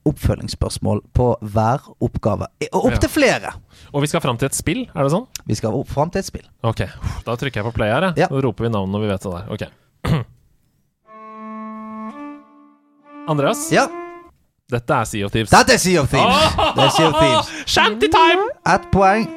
oppfølgingsspørsmål 0.08 1.00
på 1.14 1.26
hver 1.42 1.78
oppgave. 2.00 2.46
Eh, 2.60 2.68
Og 2.72 2.90
Ja. 2.92 3.08
flere. 3.08 3.52
Og 3.92 4.02
vi 4.02 4.06
skal 4.06 4.20
fram 4.20 4.36
til 4.38 4.46
et 4.46 4.54
spill, 4.54 4.86
er 4.94 5.02
det 5.02 5.10
sånn? 5.12 5.26
Vi 5.46 5.54
skal 5.54 5.72
opp 5.74 5.88
fram 5.88 6.10
til 6.10 6.20
et 6.20 6.24
spill. 6.26 6.46
Ok, 6.64 6.78
da 7.24 7.36
trykker 7.36 7.56
jeg 7.62 7.64
på 7.64 7.72
play 7.74 7.88
her, 7.90 8.00
jeg. 8.10 8.14
Ja. 8.18 8.26
Så 8.28 8.40
roper 8.42 8.64
vi 8.64 8.70
navnet 8.70 8.90
når 8.92 9.00
vi 9.00 9.08
vet 9.08 9.20
det 9.20 9.32
der. 9.32 9.44
Ok. 9.50 9.62
Andreas, 13.28 13.68
Ja, 13.72 13.86
dette 14.70 14.90
er 14.94 15.04
Sea 15.04 15.24
of 15.26 15.32
Thieves. 15.32 15.50
dette 15.50 15.74
er 15.74 15.78
Sea 15.78 16.00
of 16.02 16.08
Thieves. 16.10 16.54
Det 16.76 16.84
er 16.84 16.90
Sea 16.96 17.06
of 17.08 17.14
Thieves. 17.20 17.50
Shantytime! 17.74 18.48
Ett 18.66 18.88
poeng. 18.92 19.28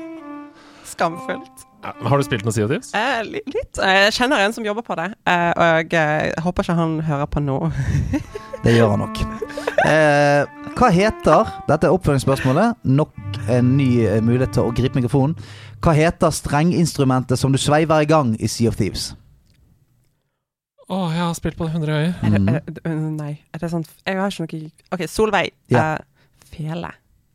Skamfullt. 0.86 1.66
Ja, 1.84 1.92
Har 2.08 2.18
du 2.18 2.24
spilt 2.24 2.46
noe 2.48 2.54
Sea 2.56 2.64
of 2.66 2.72
Thieves? 2.72 2.94
Eh, 2.96 3.22
litt. 3.28 3.80
Eh, 3.82 4.06
Jeg 4.08 4.14
kjenner 4.14 4.40
en 4.46 4.54
som 4.56 4.64
jobber 4.66 4.86
på 4.88 4.96
det, 4.96 5.10
eh, 5.28 5.52
og 5.58 5.92
jeg 5.94 6.34
håper 6.46 6.64
ikke 6.64 6.76
han 6.80 7.00
hører 7.10 7.26
på 7.28 7.44
nå. 7.44 7.58
Det 8.64 8.74
gjør 8.78 8.94
han 8.94 9.02
nok. 9.04 9.20
Eh, 9.84 10.46
hva 10.78 10.90
heter 10.96 11.50
Dette 11.68 11.88
er 11.90 11.96
oppfølgingsspørsmålet. 11.96 12.78
Nok 12.88 13.42
en 13.52 13.74
ny 13.78 13.90
eh, 14.08 14.22
mulighet 14.24 14.54
til 14.56 14.70
å 14.70 14.72
gripe 14.76 14.96
mikrofonen. 15.02 15.36
Hva 15.84 15.92
heter 15.98 16.32
strenginstrumentet 16.32 17.40
som 17.40 17.52
du 17.52 17.60
sveiver 17.60 18.06
i 18.06 18.08
gang 18.10 18.34
i 18.40 18.48
Sea 18.48 18.72
of 18.72 18.80
Thieves? 18.80 19.12
Å, 20.88 20.98
jeg 21.12 21.20
har 21.24 21.36
spilt 21.36 21.58
på 21.60 21.68
det 21.68 21.74
100 21.76 21.94
øyer. 21.94 22.14
Er 22.24 22.30
det, 22.30 22.42
Mhm. 22.42 22.50
er 22.56 22.92
eh, 22.92 22.98
nei, 23.20 23.40
er 23.54 23.58
det 23.60 23.72
sånn 23.72 23.86
Jeg 24.06 24.18
har 24.20 24.30
ikke 24.32 24.48
noe 24.48 24.72
OK, 24.92 25.08
Solveig. 25.08 25.52
Ja. 25.72 25.94
Uh, 25.94 25.98
fele. 26.54 26.92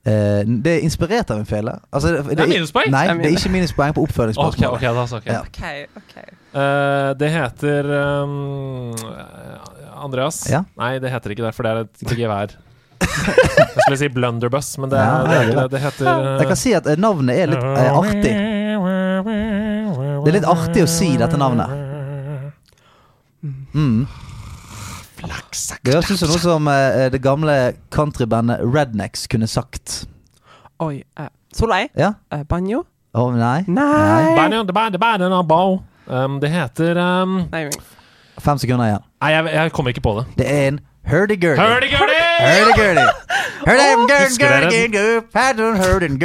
Eh, 0.09 0.45
det 0.47 0.73
er 0.79 0.85
inspirert 0.87 1.31
av 1.31 1.39
en 1.43 1.47
fele. 1.47 1.75
Altså, 1.93 2.09
det, 2.09 2.37
Det 2.37 2.41
er 2.41 2.53
minuspoeng? 2.55 2.91
Nei, 2.91 3.07
Det 3.19 3.27
er 3.27 3.37
ikke 3.37 3.51
minuspoeng 3.53 3.95
på 3.95 4.05
oppfølgingsspørsmålet. 4.07 4.69
ok, 4.69 4.77
okay, 4.77 5.37
okay. 5.43 5.87
ok. 5.97 6.17
Ja. 6.55 6.61
Eh, 6.61 7.15
det 7.19 7.31
heter 7.31 7.91
um, 8.23 8.95
Andreas? 10.05 10.43
Ja. 10.51 10.63
Nei, 10.79 10.97
det 11.03 11.13
heter 11.13 11.35
ikke 11.35 11.47
det, 11.47 11.53
for 11.57 11.67
det 11.67 11.73
er 11.75 11.85
et 11.87 12.17
gevær. 12.19 12.55
jeg 13.29 13.83
skulle 13.85 13.99
si 14.01 14.09
blunderbuss, 14.11 14.73
men 14.83 14.91
det, 14.93 14.99
Ja, 14.99 15.19
er, 15.23 15.51
det 15.51 15.57
det 15.57 15.69
det. 15.77 15.83
heter 15.85 16.09
Jeg 16.41 16.49
kan 16.51 16.59
si 16.59 16.73
at 16.75 16.89
eh, 16.91 16.99
navnet 16.99 17.39
er 17.39 17.53
litt 17.53 17.67
er 17.69 17.93
artig. 17.99 18.33
Det 20.19 20.33
er 20.33 20.37
litt 20.39 20.49
artig 20.49 20.83
å 20.85 20.91
si 20.91 21.13
dette 21.21 21.39
navnet. 21.41 21.71
Mm. 23.75 24.07
Det 25.19 25.95
høres 25.95 26.11
ut 26.13 26.21
som 26.21 26.31
noe 26.31 26.43
som 26.43 26.71
eh, 26.71 27.09
det 27.13 27.21
gamle 27.23 27.57
countrybandet 27.95 28.63
Rednecks 28.67 29.27
kunne 29.31 29.49
sagt. 29.51 30.05
Oi. 30.83 31.03
Uh, 31.19 31.27
Solveig. 31.55 31.91
Ja? 31.99 32.13
Uh, 32.33 32.45
banjo? 32.47 32.85
Å, 33.19 33.25
nei? 33.35 33.63
Nei! 33.67 34.35
Banjo, 34.39 34.63
det 34.69 34.75
banjo, 34.77 35.01
banjo, 35.03 35.27
banjo, 35.27 35.43
bow. 35.49 35.79
Um, 36.09 36.39
det 36.41 36.53
heter 36.53 36.99
um, 37.03 37.41
Nei. 37.53 37.67
Fem 38.45 38.59
sekunder 38.59 38.87
igjen. 38.93 39.03
Nei, 39.23 39.33
jeg, 39.35 39.45
jeg 39.55 39.73
kommer 39.73 39.91
ikke 39.95 40.05
på 40.05 40.13
det. 40.21 40.27
Det 40.39 40.47
er 40.47 40.69
en 40.73 40.81
hurdy-gurdy. 41.09 41.57
Hurdy-gurdy! 41.59 42.19
Hurdy-gurdy. 42.39 43.07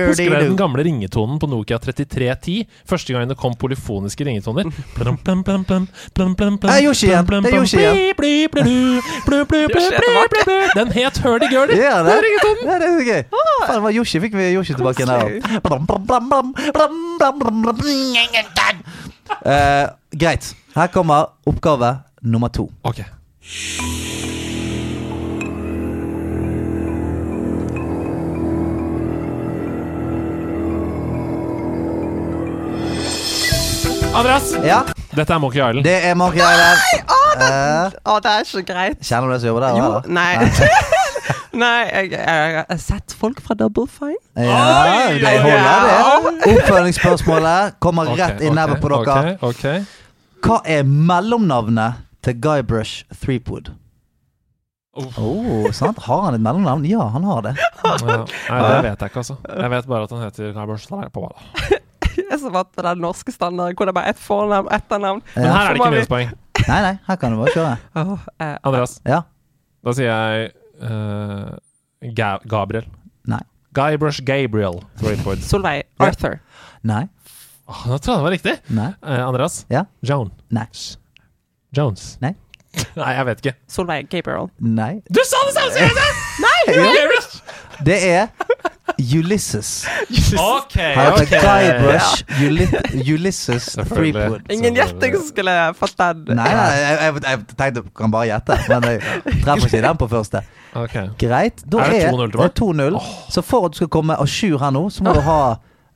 Husker 0.09 0.29
dere- 0.29 0.43
den 0.43 0.57
gamle 0.59 0.83
ringetonen 0.85 1.39
på 1.41 1.47
Nokia 1.49 1.77
3310? 1.81 2.67
Første 2.87 3.13
gangen 3.15 3.29
det 3.31 3.37
kom 3.39 3.55
polyfoniske 3.59 4.25
ringetoner. 4.27 4.69
Plum, 4.95 5.17
plum, 5.23 5.41
plum, 5.43 5.63
plum, 5.65 5.87
plum, 6.13 6.35
plum, 6.35 6.35
plum, 6.35 6.57
Det 6.61 6.69
er 6.69 6.83
Yoshi 6.85 7.07
igjen. 7.09 7.25
Det 7.25 7.53
er 7.53 7.57
Yoshi 7.57 7.77
igjen. 7.79 7.95
er. 10.51 10.75
Den 10.75 10.91
het 10.99 11.17
Hurdy-gurdy. 11.23 11.79
Ja, 11.79 12.03
det, 12.03 12.13
er 12.13 12.21
ringetonen. 12.27 12.63
ja, 12.69 12.75
det 12.79 12.87
er 12.91 13.03
gøy. 13.09 13.23
Faen, 13.65 13.75
det 13.75 13.83
var 13.87 13.91
Yoshi. 13.97 14.19
Fikk 14.27 14.33
vi 14.37 14.51
Yoshi 14.53 14.73
tilbake 14.77 15.03
igjen 15.03 15.15
her. 15.15 15.59
Blam, 15.63 15.87
greit. 20.17 20.53
Her 20.75 20.87
kommer 20.87 21.25
oppgave 21.45 21.99
nummer 22.21 22.47
to. 22.49 22.69
Ok. 22.83 23.01
Andreas, 34.13 34.51
Ja, 34.63 34.83
dette 35.15 35.33
er 35.33 35.39
Monkey 35.41 35.57
Island. 35.59 35.83
det 35.85 35.95
er 36.05 36.13
Monkey 36.15 36.37
Island. 36.37 36.79
Eh, 37.33 37.95
Å, 38.05 38.19
det 38.21 38.29
er 38.31 38.43
ikke 38.45 38.61
greit. 38.73 38.99
kjenner 39.01 39.27
du 39.27 39.33
det 39.33 39.39
som 39.41 39.47
jobber 39.49 39.63
der? 39.65 39.77
Jo, 39.79 39.85
eller? 39.85 40.01
nei. 40.13 40.35
nei, 41.63 41.79
jeg, 41.95 42.11
jeg, 42.11 42.53
jeg 42.53 42.65
har 42.69 42.77
sett 42.83 43.15
folk 43.17 43.41
fra 43.41 43.57
Double 43.57 43.87
Fine. 43.89 44.19
Ja, 44.37 44.59
Oi, 45.09 45.17
det 45.23 45.33
holder 45.41 45.65
det. 45.65 46.45
Oppfølgingsspørsmålet 46.53 47.79
kommer 47.81 48.13
rett 48.13 48.43
i 48.45 48.53
nebbet 48.53 48.83
på 48.85 48.93
dere. 48.93 49.33
Ok, 49.41 49.49
ok. 49.49 50.02
Hva 50.43 50.59
er 50.67 50.83
mellomnavnet 50.83 52.01
til 52.23 52.35
Guybrush 52.43 53.05
Threepwood? 53.21 53.71
Uff. 54.99 55.15
Oh, 55.17 55.69
sant? 55.73 55.97
Har 56.05 56.27
han 56.27 56.35
et 56.37 56.43
mellomnavn? 56.43 56.83
Ja, 56.85 57.07
han 57.15 57.23
har 57.25 57.41
det. 57.47 57.53
Ja, 57.57 57.93
nei, 58.03 58.17
det 58.61 58.81
vet 58.85 59.01
jeg 59.01 59.09
ikke, 59.09 59.23
altså. 59.23 59.37
Jeg 59.49 59.71
vet 59.73 59.87
bare 59.89 60.05
at 60.05 60.13
han 60.13 60.21
heter 60.27 60.51
Guybrush 60.53 60.89
Threepwood. 60.91 61.39
Jeg 62.13 62.27
er 62.35 62.41
så 62.43 62.51
vant 62.53 62.69
på 62.75 62.85
den 62.85 63.01
norske 63.01 63.33
standarden 63.33 63.77
hvor 63.79 63.89
det 63.89 63.93
er 63.95 63.97
bare 63.97 64.11
ett 64.13 64.21
fornavn, 64.21 64.67
etternavn. 64.75 65.23
Men 65.33 65.47
her 65.49 65.61
er 65.63 65.71
det 65.73 65.81
ikke 65.81 65.93
minuspoeng. 65.95 66.35
Nei, 66.69 66.77
nei, 66.85 66.91
her 67.07 67.17
kan 67.19 67.33
du 67.33 67.39
bare 67.41 67.51
kjøre. 67.55 68.11
Eh, 68.39 68.51
Andreas, 68.63 68.93
Ja. 69.09 69.23
da 69.83 69.91
sier 69.97 70.07
jeg 70.11 70.51
uh, 70.85 71.49
Ga 72.15 72.29
Gabriel. 72.47 72.85
Nei. 73.27 73.41
Guybrush 73.75 74.21
Gabriel. 74.23 74.77
Solveig. 75.43 75.87
Arthur. 75.99 76.37
Nei. 76.87 77.07
Åh, 77.69 77.83
nå 77.87 77.97
tror 77.97 78.13
jeg 78.15 78.19
det 78.19 78.23
var 78.27 78.33
riktig. 78.35 78.55
Nei. 78.75 78.89
Eh, 79.07 79.21
Andreas? 79.27 79.61
Ja. 79.71 79.85
Joan. 80.03 80.31
Nei. 80.51 80.67
Jones. 81.77 82.17
Nei. 82.21 82.33
Nei, 82.99 83.11
jeg 83.15 83.25
vet 83.29 83.43
ikke. 83.45 83.55
Solveig 83.69 84.09
Gabriel. 84.11 84.49
Nei. 84.59 84.95
Du 85.13 85.21
sa 85.25 85.39
det 85.47 85.55
samme 85.55 85.71
som 85.71 85.81
jeg 85.83 85.97
sa! 85.99 86.09
Ja. 86.73 86.89
Det 87.83 87.95
er 88.07 88.27
Ulysses. 89.15 89.85
Ok, 90.39 90.75
ok. 90.75 91.19
heter. 91.19 91.41
Guybrush 91.43 92.23
Uli- 92.45 93.13
Ulysses 93.13 93.63
Selvfølgelig. 93.73 94.13
Threepwood. 94.13 94.51
Ingen 94.53 94.77
gjetting 94.77 95.17
som 95.17 95.25
skulle 95.27 95.55
fått 95.77 95.95
den. 95.99 96.23
Nei, 96.37 96.47
nei, 96.55 96.69
jeg, 96.79 96.97
jeg, 97.01 97.23
jeg 97.27 97.41
tenkte 97.59 97.83
jeg 97.83 97.93
kan 97.99 98.13
bare 98.13 98.29
gjette, 98.31 98.57
men 98.69 98.87
jeg 98.93 99.01
treffer 99.43 99.67
ikke 99.67 99.83
den 99.87 99.99
på 100.03 100.07
første. 100.13 100.43
Ok. 100.79 100.95
Greit. 101.21 101.65
Da 101.65 101.83
Er 101.83 101.93
det 101.93 102.01
er 102.07 102.15
2-0 102.15 102.23
til 102.23 102.39
det 102.39 102.45
meg? 102.45 102.55
2-0. 102.63 103.11
Så 103.35 103.43
for 103.45 103.67
at 103.67 103.75
du 103.75 103.81
skal 103.81 103.91
komme 103.97 104.17
à 104.17 104.25
jour 104.29 104.63
her 104.63 104.73
nå, 104.77 104.85
så 104.93 105.05
må 105.05 105.13
du 105.17 105.21
ha 105.27 105.39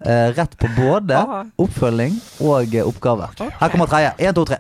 eh, 0.06 0.34
rett 0.38 0.58
på 0.58 0.68
både 0.78 1.22
oppfølging 1.58 2.18
og 2.40 2.76
eh, 2.76 2.88
oppgave. 2.88 3.30
Her 3.60 3.70
kommer 3.70 3.86
tredje. 3.86 4.14
Én, 4.20 4.34
to, 4.34 4.46
tre. 4.46 4.58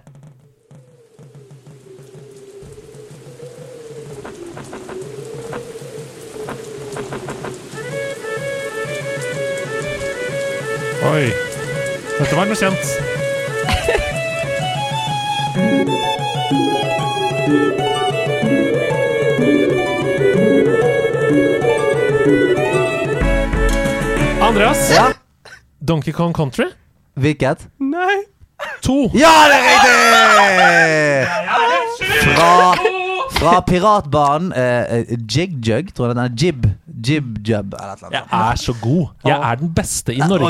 Oi. 11.07 11.29
Dette 12.17 12.35
var 12.35 12.49
noe 12.49 12.57
kjent. 12.57 12.97
Andreas. 24.41 24.89
Ja. 24.89 25.26
Donkey 25.87 26.11
Kong 26.13 26.33
Country. 26.35 26.65
Hvilket? 27.17 27.67
Nei. 27.79 28.17
To. 28.83 28.95
Ja, 29.13 29.29
det 29.47 29.57
er 29.57 29.63
riktig! 29.67 29.97
Fra, 32.23 32.73
fra 33.37 33.53
piratbanen 33.67 34.51
eh, 34.57 34.97
eh, 34.97 35.11
Jig 35.29 35.53
Jug, 35.65 35.91
tror 35.95 36.09
jeg 36.09 36.15
den 36.17 36.23
er. 36.23 36.31
Jib. 36.41 36.65
Jib 37.07 37.37
Jub, 37.47 37.75
eller 37.77 37.95
eller 38.01 38.15
Jeg 38.17 38.25
er 38.41 38.55
så 38.61 38.73
god. 38.81 39.05
Jeg 39.29 39.37
er 39.51 39.55
den 39.61 39.71
beste 39.77 40.15
i 40.15 40.19
Norge. 40.25 40.45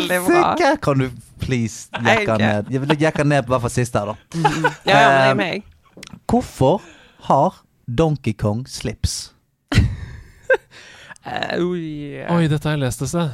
helsike! 0.00 0.70
Kan 0.86 1.04
du 1.04 1.10
please 1.42 1.90
jekke 2.00 2.38
ned 2.40 2.70
Jeg 2.72 2.80
vil 2.82 2.94
jekke 3.02 3.24
ned 3.28 3.44
på 3.44 3.52
hvert 3.52 3.64
fall 3.66 3.74
siste 3.76 4.00
her, 4.00 4.06
da. 4.14 4.16
Ja, 4.32 4.40
ja, 4.40 4.50
men 4.56 4.64
det 4.88 4.96
Eh, 4.96 5.30
er 5.30 5.34
meg. 5.42 5.66
Hvorfor 6.26 6.80
har 7.28 7.60
Donkey 7.86 8.32
Kong 8.34 8.64
slips? 8.68 9.18
Eh. 11.26 11.58
Oi, 11.58 12.44
dette 12.46 12.68
har 12.68 12.76
jeg 12.76 12.84
lest 12.84 13.00
et 13.02 13.10
sted. 13.10 13.32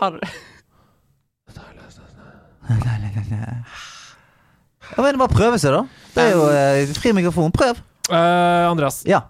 Har 0.00 0.18
Ja, 4.96 5.02
men 5.02 5.18
Bare 5.18 5.32
prøve 5.32 5.58
seg, 5.60 5.74
da. 5.74 5.82
Det 6.14 6.22
er 6.28 6.34
jo 6.36 6.44
eh, 6.52 6.92
fri 6.96 7.10
mikrofon. 7.16 7.50
Prøv. 7.54 7.78
Eh, 8.06 8.66
Andreas. 8.70 9.00
Ja. 9.08 9.24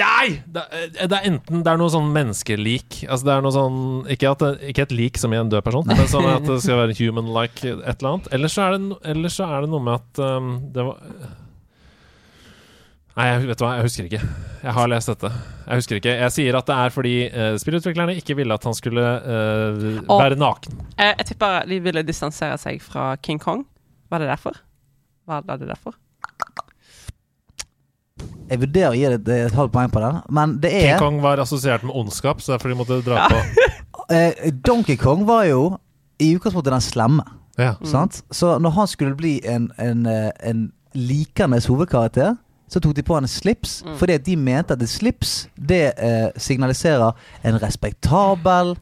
Nei! 0.00 0.40
Det, 0.50 0.62
er- 0.74 1.06
det 1.06 1.14
er 1.20 1.26
enten 1.30 1.60
det 1.62 1.70
er 1.70 1.78
noe 1.78 1.86
sånn 1.92 2.08
menneskelik 2.10 3.04
Altså 3.06 3.28
det 3.28 3.34
er 3.36 3.44
noe 3.44 3.52
sånn 3.54 3.76
Ikke, 4.10 4.32
at 4.34 4.40
det, 4.42 4.48
ikke 4.72 4.82
et 4.88 4.94
lik 4.98 5.20
som 5.22 5.30
i 5.30 5.38
en 5.38 5.52
død 5.52 5.62
person, 5.62 5.86
men 5.86 6.08
sånn 6.10 6.26
at 6.32 6.42
det 6.48 6.56
skal 6.64 6.80
være 6.82 6.96
human-like 6.98 7.62
et 7.76 8.02
eller 8.02 8.08
annet. 8.16 8.26
Eller 8.34 8.50
så 8.50 8.64
er 8.66 8.74
det, 8.74 8.80
no- 8.88 8.98
eller 9.14 9.30
så 9.36 9.46
er 9.54 9.62
det 9.62 9.70
noe 9.70 9.84
med 9.86 9.94
at 10.00 10.22
um, 10.26 10.48
det 10.74 10.88
var 10.88 10.98
Nei, 13.14 13.26
jeg, 13.30 13.44
vet 13.46 13.60
du 13.60 13.62
hva, 13.62 13.72
jeg 13.78 13.86
husker 13.86 14.06
ikke. 14.08 14.20
Jeg 14.64 14.72
har 14.74 14.88
lest 14.90 15.10
dette. 15.12 15.28
Jeg 15.68 15.78
husker 15.78 15.98
ikke. 16.00 16.14
Jeg 16.18 16.32
sier 16.34 16.56
at 16.58 16.66
det 16.66 16.76
er 16.82 16.90
fordi 16.94 17.12
uh, 17.30 17.52
spillutviklerne 17.62 18.16
ikke 18.18 18.34
ville 18.40 18.56
at 18.58 18.64
han 18.66 18.74
skulle 18.74 19.04
uh, 19.04 19.84
Og- 20.08 20.18
være 20.18 20.38
naken. 20.40 20.80
Jeg, 20.98 21.14
Jeg 21.20 21.26
tipper 21.30 21.68
de 21.70 21.78
ville 21.84 22.02
distansere 22.08 22.56
seg 22.58 22.80
fra 22.82 23.12
King 23.22 23.38
Kong. 23.42 23.62
Var 24.10 24.18
det 24.24 24.28
derfor? 24.32 24.58
Var 25.30 25.46
det 25.46 25.68
derfor? 25.70 25.94
Jeg 28.50 28.60
vurderer 28.60 28.90
å 28.92 28.98
gi 28.98 29.06
det 29.08 29.20
et, 29.22 29.30
et 29.48 29.56
halvt 29.56 29.72
poeng 29.74 29.90
på 29.94 30.02
den, 30.02 30.18
men 30.36 30.58
det 30.62 30.70
King 30.74 30.90
er 30.92 31.00
Kong 31.00 31.16
var 31.24 31.40
assosiert 31.42 31.82
med 31.86 31.94
ondskap, 31.96 32.42
så 32.44 32.52
derfor 32.54 32.70
de 32.70 32.76
måtte 32.76 32.98
dra 33.06 33.24
på. 33.30 33.38
uh, 34.10 34.50
Donkey 34.68 34.98
Kong 35.00 35.24
var 35.28 35.46
jo 35.48 35.62
i 36.22 36.34
utgangspunktet 36.36 36.74
den 36.74 36.84
slemme. 36.84 37.24
Ja. 37.58 37.76
Sant? 37.86 38.20
Så 38.34 38.56
når 38.62 38.74
han 38.76 38.90
skulle 38.90 39.14
bli 39.18 39.36
en, 39.46 39.68
en, 39.78 40.04
eh, 40.10 40.30
en 40.42 40.64
likende 40.98 41.60
hovedkarakter, 41.62 42.34
så 42.68 42.80
tok 42.80 42.96
de 42.96 43.02
på 43.02 43.14
henne 43.14 43.28
slips, 43.28 43.82
fordi 43.96 44.12
at 44.12 44.26
de 44.26 44.36
mente 44.36 44.72
at 44.74 44.82
et 44.82 44.88
slips 44.88 45.48
det 45.68 45.92
eh, 45.98 46.28
signaliserer 46.36 47.12
en 47.44 47.62
respektabel 47.62 48.74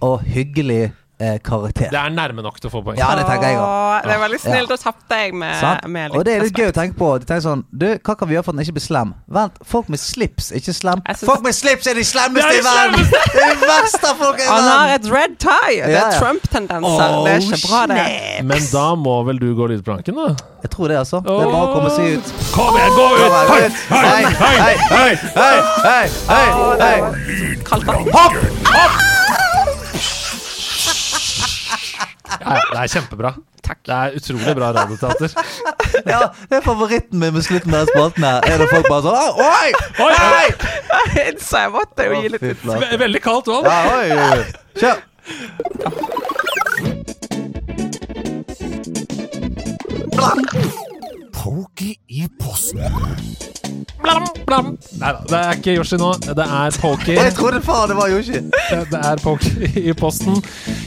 og 0.00 0.20
hyggelig 0.24 0.92
eh, 1.20 1.38
karakter. 1.44 1.88
Det 1.90 1.98
er 2.00 2.10
nærme 2.12 2.42
nok 2.44 2.58
til 2.60 2.68
å 2.68 2.72
få 2.72 2.82
poeng. 2.84 2.98
Ja, 2.98 3.14
det 3.16 3.24
tenker 3.28 3.48
jeg 3.48 3.56
også. 3.58 4.02
Det 4.06 4.12
er 4.14 4.20
veldig 4.20 4.40
snilt. 4.40 4.56
Ja. 4.56 4.66
Da 4.66 4.76
tapte 4.76 5.18
jeg 5.22 5.34
med, 5.34 5.54
Sant? 5.60 5.86
med 5.88 6.10
litt 6.12 6.18
Og 6.18 6.24
det 6.28 6.32
er 6.36 6.42
litt 6.44 6.52
gøy 6.56 6.66
å 6.66 6.68
respekt. 6.68 6.80
tenke 6.82 6.98
på. 7.00 7.08
De 7.22 7.24
tenker 7.30 7.44
sånn 7.46 7.62
Du, 7.72 7.86
hva 8.04 8.16
kan 8.20 8.28
vi 8.28 8.34
gjøre 8.36 8.44
for 8.44 8.52
at 8.52 8.56
den 8.58 8.64
ikke 8.66 8.76
blir 8.76 8.84
slem? 8.86 9.14
Vent, 9.38 9.56
folk 9.64 9.88
med 9.88 10.00
slips 10.02 10.50
er 10.52 10.60
ikke 10.60 10.74
slem. 10.76 11.02
Jeg 11.06 11.16
synes- 11.16 11.30
Folk 11.30 11.42
med 11.46 11.54
slips 11.56 11.86
er 11.86 11.94
de 11.94 12.04
slemmeste 12.04 12.48
Det 12.48 12.58
er 12.58 12.60
i 12.60 12.66
verden! 12.66 13.08
Det 13.36 13.42
er 13.46 13.54
de 13.54 13.70
verste 13.72 14.12
folk 14.20 14.38
i 14.38 14.46
Han 14.50 14.62
har 14.62 14.88
verden! 14.88 15.06
et 15.06 15.12
red 15.16 15.38
tie! 15.38 15.80
Det 15.86 15.92
Ja, 15.92 16.04
er 16.04 16.12
ja. 16.12 16.20
Trump-tendenser. 16.20 17.24
det 17.24 17.32
er 17.32 17.40
ikke 17.46 17.62
bra, 17.68 17.80
det. 17.86 18.44
Men 18.44 18.62
da 18.72 18.86
må 18.94 19.16
vel 19.26 19.38
du 19.38 19.48
gå 19.56 19.66
lydplanken, 19.72 20.14
da? 20.14 20.28
Jeg 20.62 20.70
tror 20.70 20.88
det, 20.88 20.96
altså. 20.98 21.20
Det 21.22 21.30
er 21.30 21.50
bare 21.52 21.66
å 21.66 21.72
komme 21.72 21.90
seg 21.96 22.18
ut. 22.18 22.32
Kom 22.52 22.74
igjen, 22.76 22.92
gå 22.96 23.06
ut! 23.16 23.72
Hei, 23.88 24.04
hei, 24.04 24.24
hei, 24.36 25.14
hei, 25.36 25.56
hei, 25.86 26.08
hei, 26.28 26.46
hei. 26.84 27.56
Kaldt 27.64 27.86
vann. 27.86 28.08
Hopp! 28.12 29.15
Ja, 32.40 32.56
det 32.72 32.78
er 32.82 32.86
kjempebra. 32.96 33.30
Takk. 33.66 33.80
Det 33.86 33.94
er 33.96 34.16
utrolig 34.20 34.54
bra 34.58 34.68
radioteater. 34.76 35.28
Ja, 36.06 36.20
det 36.50 36.58
er 36.58 36.62
favoritten 36.62 37.18
min 37.18 37.32
med 37.34 37.42
slutten 37.46 37.74
av 37.74 37.86
spalten 37.88 38.24
her. 38.26 38.44
Er 38.46 38.60
det 38.60 38.66
folk 38.70 38.86
bare 38.90 39.02
sånn 39.06 39.16
Oi! 39.42 39.68
Oi! 40.04 40.12
Oi! 40.12 40.48
Så 41.46 41.62
jeg 41.64 41.70
måtte 41.74 42.06
jo 42.06 42.12
gi 42.20 42.28
litt 42.34 42.44
ut. 42.46 42.66
Veldig 43.00 43.22
kaldt 43.24 43.46
vann. 43.50 43.64
Ja, 43.66 43.78
oi, 43.96 44.06
oi, 44.12 44.40
Kjør. 44.76 44.98
Kjør. 50.16 50.85
Pokey 51.46 51.94
i 52.08 52.24
posten. 52.42 52.80
Blam, 54.02 54.24
blam. 54.48 54.70
Nei 54.98 55.10
da, 55.14 55.20
det 55.30 55.38
er 55.38 55.58
ikke 55.60 55.74
Yoshi 55.76 55.98
nå. 56.00 56.08
Det 56.26 56.42
er 56.42 56.78
Pokey. 56.82 57.12
Jeg 57.14 57.34
trodde 57.36 57.60
faen 57.62 57.92
det 57.92 57.96
var 58.00 58.10
Yoshi. 58.10 58.40
Det 58.90 58.98
er 58.98 59.20
Pokey 59.22 59.68
i 59.86 59.92
posten. 59.94 60.40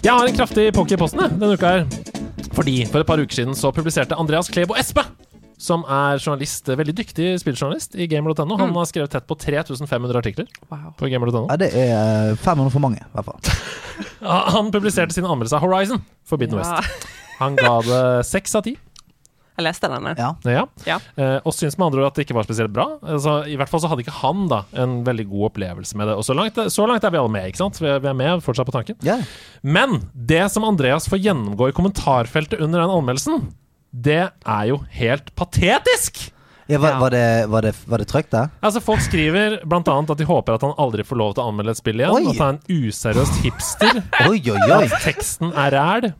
Jeg 0.04 0.12
har 0.12 0.28
en 0.28 0.36
kraftig 0.36 0.66
Pokey 0.76 0.98
i 0.98 1.00
posten 1.00 1.24
denne 1.38 1.54
uka 1.56 1.72
her. 1.78 1.86
Fordi 2.58 2.74
for 2.92 3.00
et 3.00 3.08
par 3.08 3.24
uker 3.24 3.38
siden 3.40 3.56
så 3.56 3.72
publiserte 3.72 4.18
Andreas 4.20 4.52
Klebo 4.52 4.76
Espe, 4.76 5.06
som 5.56 5.86
er 5.88 6.20
journalist, 6.20 6.68
veldig 6.76 6.98
dyktig 6.98 7.30
spilljournalist 7.40 7.96
i 7.96 8.10
gamer.no. 8.12 8.60
Han 8.60 8.76
har 8.76 8.90
skrevet 8.92 9.16
tett 9.16 9.30
på 9.32 9.40
3500 9.40 10.20
artikler 10.20 10.50
Wow. 10.68 10.90
på 11.00 11.08
gamer.no. 11.14 11.46
Ja, 11.54 11.56
det 11.64 11.72
er 11.72 11.96
eh, 12.34 12.36
500 12.44 12.76
for 12.76 12.84
mange, 12.84 13.00
i 13.00 13.16
hvert 13.16 13.32
fall. 13.32 13.40
Han 14.58 14.76
publiserte 14.76 15.16
sin 15.16 15.24
anmeldelse 15.24 15.56
av 15.56 15.64
Horizon, 15.64 16.04
Forbidden 16.28 16.60
Ja. 16.60 16.82
West. 16.84 17.10
Han 17.40 17.56
ga 17.56 17.78
det 17.88 18.04
seks 18.28 18.60
av 18.60 18.66
ti. 18.68 18.76
Jeg 19.60 19.66
leste 19.68 19.90
denne. 19.92 20.16
Ja. 20.16 20.30
Ja. 20.48 20.64
Ja. 20.88 20.98
Eh, 21.20 21.38
og 21.44 21.52
syns 21.56 21.76
med 21.78 21.90
andre 21.90 22.06
ord 22.06 22.14
at 22.14 22.18
det 22.22 22.26
ikke 22.26 22.38
var 22.40 22.48
spesielt 22.48 22.72
bra. 22.76 22.88
Altså, 23.04 23.42
I 23.52 23.58
hvert 23.60 23.70
fall 23.72 23.84
så 23.84 23.92
hadde 23.92 24.06
ikke 24.06 24.16
han 24.22 24.48
da 24.52 24.62
en 24.80 25.02
veldig 25.08 25.28
god 25.34 25.50
opplevelse 25.52 26.00
med 26.00 26.08
det. 26.10 26.16
Og 26.16 26.24
så 26.28 26.38
langt, 26.38 26.58
så 26.72 26.88
langt 26.88 27.04
er 27.04 27.12
vi 27.14 27.20
alle 27.22 27.34
med, 27.36 27.52
ikke 27.52 27.60
sant? 27.66 27.82
Vi 27.84 27.92
er, 27.92 28.00
vi 28.04 28.10
er 28.14 28.18
med 28.24 28.42
fortsatt 28.46 28.70
på 28.72 28.78
tanken. 28.80 28.96
Yeah. 29.06 29.22
Men 29.68 30.00
det 30.16 30.46
som 30.56 30.64
Andreas 30.68 31.10
får 31.12 31.20
gjennomgå 31.28 31.70
i 31.74 31.76
kommentarfeltet 31.76 32.62
under 32.64 32.86
den 32.86 32.96
anmeldelsen, 32.98 33.50
det 33.92 34.22
er 34.32 34.66
jo 34.72 34.82
helt 34.96 35.34
patetisk! 35.36 36.30
Ja, 36.70 36.78
var, 36.78 36.90
Ja. 36.94 37.00
var, 37.02 37.10
det, 37.10 37.46
var, 37.50 37.62
det, 37.66 37.72
var 37.90 37.98
det 37.98 38.06
trøkk 38.12 38.28
da? 38.30 38.44
Altså 38.62 38.78
Folk 38.86 39.02
skriver 39.02 39.56
bl.a. 39.66 39.82
at 39.82 40.12
de 40.20 40.28
håper 40.30 40.54
at 40.54 40.62
han 40.62 40.76
aldri 40.78 41.02
får 41.02 41.18
lov 41.18 41.32
til 41.34 41.42
å 41.42 41.48
anmelde 41.50 41.74
et 41.74 41.80
spill 41.82 41.98
igjen. 42.04 42.14
Oi. 42.14 42.28
At 42.30 42.44
han 42.44 42.60
er 42.60 42.60
en 42.62 42.84
useriøs 42.92 43.32
hipster. 43.42 44.04
Oi, 44.28 44.38
oi, 44.38 44.60
oi. 44.70 44.84
At 44.86 44.94
teksten 45.02 45.50
er 45.58 45.74
ræl. 45.74 46.12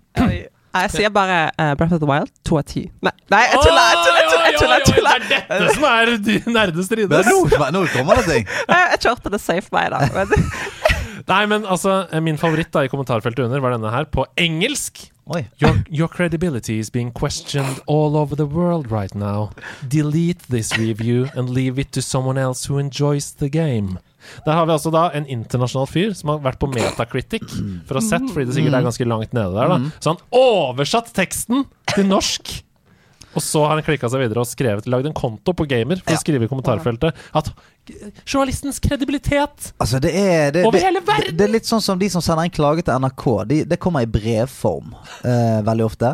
Jeg 0.70 0.92
sier 0.94 1.10
bare 1.14 1.38
uh, 1.58 1.74
Breath 1.80 1.96
of 1.96 2.02
the 2.02 2.10
Wild, 2.10 2.30
to 2.46 2.60
av 2.60 2.66
ti. 2.70 2.84
Nei, 3.06 3.14
nei, 3.34 3.42
jeg 3.48 3.62
tuller! 3.64 3.88
Jeg 3.90 4.04
tuller, 4.06 4.20
jeg 4.20 4.30
tuller, 4.30 4.46
jeg 4.46 4.60
tuller, 4.60 4.76
jeg 4.78 4.90
tuller. 4.90 5.24
Det 5.30 5.40
er 5.40 5.64
dette 5.64 5.76
som 5.76 5.88
er 5.90 6.12
de 6.28 6.36
nerdestrides. 6.54 7.30
Nå, 7.30 7.70
nå 7.74 7.86
kommer 7.94 8.22
det 8.22 8.26
ting. 8.30 8.50
Jeg, 8.70 9.00
kjørte 9.02 9.32
det 9.34 9.42
safe 9.42 9.74
meg, 9.74 9.90
da. 9.96 10.06
Men, 10.14 10.50
Nei, 11.32 11.44
men 11.50 11.66
altså, 11.66 12.04
min 12.26 12.38
favoritt 12.42 12.72
da 12.74 12.86
i 12.86 12.92
kommentarfeltet 12.92 13.48
under 13.48 13.62
var 13.64 13.74
denne 13.76 13.94
her, 13.94 14.06
på 14.14 14.26
engelsk. 14.38 15.10
Oi. 15.30 15.44
Your, 15.62 15.84
your 15.90 16.10
credibility 16.10 16.80
is 16.80 16.90
being 16.90 17.12
questioned 17.12 17.82
all 17.86 18.18
over 18.18 18.36
the 18.36 18.48
world 18.48 18.92
right 18.92 19.14
now. 19.14 19.52
Delete 19.88 20.42
this 20.50 20.78
review 20.78 21.28
and 21.36 21.50
leave 21.50 21.78
it 21.78 21.92
to 21.94 22.02
someone 22.02 22.38
else 22.38 22.66
who 22.66 22.80
enjoys 22.80 23.34
the 23.34 23.50
game. 23.50 24.00
Der 24.46 24.58
har 24.58 24.70
vi 24.70 24.76
altså 24.76 24.94
da 24.94 25.08
en 25.18 25.28
internasjonal 25.30 25.90
fyr 25.90 26.16
som 26.18 26.34
har 26.34 26.42
vært 26.46 26.62
på 26.62 26.70
Metacritic 26.72 27.46
for 27.88 27.98
å 27.98 28.02
ha 28.02 28.06
sett, 28.06 28.26
fordi 28.32 28.50
det 28.50 28.58
sikkert 28.58 28.80
er 28.80 28.88
ganske 28.88 29.10
langt 29.10 29.36
nede 29.38 29.54
der, 29.56 29.76
da. 29.76 29.94
Så 30.00 30.16
han 30.16 30.24
oversatt 30.40 31.14
teksten 31.16 31.66
til 31.94 32.10
norsk. 32.10 32.60
Og 33.38 33.44
så 33.46 33.62
har 33.62 33.78
han 33.78 33.86
klikka 33.86 34.10
seg 34.10 34.24
videre 34.24 34.42
og 34.42 34.50
skrevet, 34.50 34.88
lagd 34.90 35.10
en 35.10 35.16
konto 35.16 35.54
på 35.54 35.68
Gamer 35.70 36.00
for 36.02 36.16
å 36.16 36.22
skrive 36.22 36.48
i 36.48 36.50
kommentarfeltet 36.50 37.18
at 37.38 37.52
journalistens 38.26 38.78
kredibilitet 38.84 39.72
Altså, 39.82 40.00
det 40.02 40.12
er 40.18 40.52
det, 40.54 40.64
Over 40.66 40.78
det, 40.78 40.86
hele 40.88 41.04
verden! 41.06 41.38
Det, 41.38 41.46
er 41.46 41.54
litt 41.54 41.70
sånn 41.70 41.84
som 41.84 42.00
de 42.02 42.10
som 42.12 42.24
sender 42.26 42.48
en 42.48 42.54
klage 42.54 42.86
til 42.86 43.02
NRK. 43.02 43.26
De, 43.50 43.60
det 43.70 43.80
kommer 43.82 44.06
i 44.06 44.10
brevform 44.10 44.96
eh, 45.22 45.60
veldig 45.66 45.86
ofte. 45.86 46.14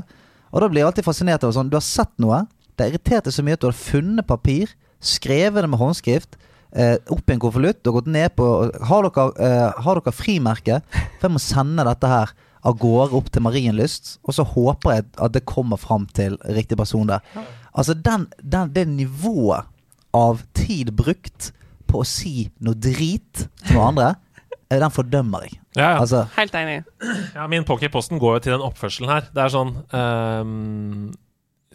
Og 0.51 0.63
da 0.63 0.69
blir 0.71 0.83
jeg 0.83 0.89
alltid 0.91 1.07
fascinert 1.07 1.47
av 1.47 1.55
sånn 1.55 1.71
Du 1.71 1.77
har 1.79 1.85
sett 1.85 2.11
noe, 2.21 2.43
det 2.75 2.89
irriterte 2.91 3.31
så 3.31 3.43
mye 3.45 3.55
at 3.55 3.63
du 3.63 3.69
har 3.69 3.79
funnet 3.79 4.27
papir, 4.27 4.75
skrevet 5.03 5.63
det 5.63 5.71
med 5.71 5.79
håndskrift, 5.79 6.35
eh, 6.75 6.95
opp 7.11 7.29
i 7.29 7.35
en 7.35 7.41
konvolutt 7.41 7.87
og 7.87 8.01
gått 8.01 8.09
ned 8.11 8.35
på 8.37 8.47
Har 8.89 9.07
dere, 9.07 9.27
eh, 9.39 9.83
har 9.85 10.01
dere 10.01 10.15
frimerke? 10.15 10.81
For 10.91 11.29
jeg 11.29 11.35
må 11.35 11.43
sende 11.43 11.87
dette 11.87 12.11
her 12.11 12.33
av 12.65 12.77
gårde 12.81 13.13
opp 13.17 13.29
til 13.29 13.43
Marienlyst, 13.45 14.15
og 14.25 14.33
så 14.33 14.45
håper 14.55 14.95
jeg 14.95 15.05
at 15.21 15.35
det 15.35 15.45
kommer 15.45 15.77
fram 15.77 16.07
til 16.17 16.39
riktig 16.49 16.77
person 16.79 17.11
der. 17.11 17.21
Altså, 17.77 17.93
den, 17.93 18.25
den, 18.41 18.71
det 18.73 18.87
nivået 18.89 19.67
av 20.15 20.41
tid 20.57 20.93
brukt 20.97 21.51
på 21.85 22.01
å 22.01 22.07
si 22.07 22.47
noe 22.65 22.77
drit 22.79 23.45
til 23.45 23.75
noen 23.77 23.91
andre, 23.91 24.07
eh, 24.71 24.79
den 24.81 24.93
fordømmer 24.95 25.45
jeg. 25.45 25.59
Ja, 25.75 25.91
ja. 25.91 25.99
Altså, 25.99 26.23
Helt 26.37 26.55
enig. 26.57 26.79
Ja, 27.35 27.45
min 27.51 27.67
poker 27.67 27.89
i 27.89 27.93
posten 27.93 28.21
går 28.21 28.39
jo 28.39 28.43
til 28.45 28.55
den 28.55 28.65
oppførselen 28.65 29.11
her. 29.11 29.29
Det 29.35 29.43
er 29.43 29.53
sånn 29.53 29.75
ehm, 29.93 31.11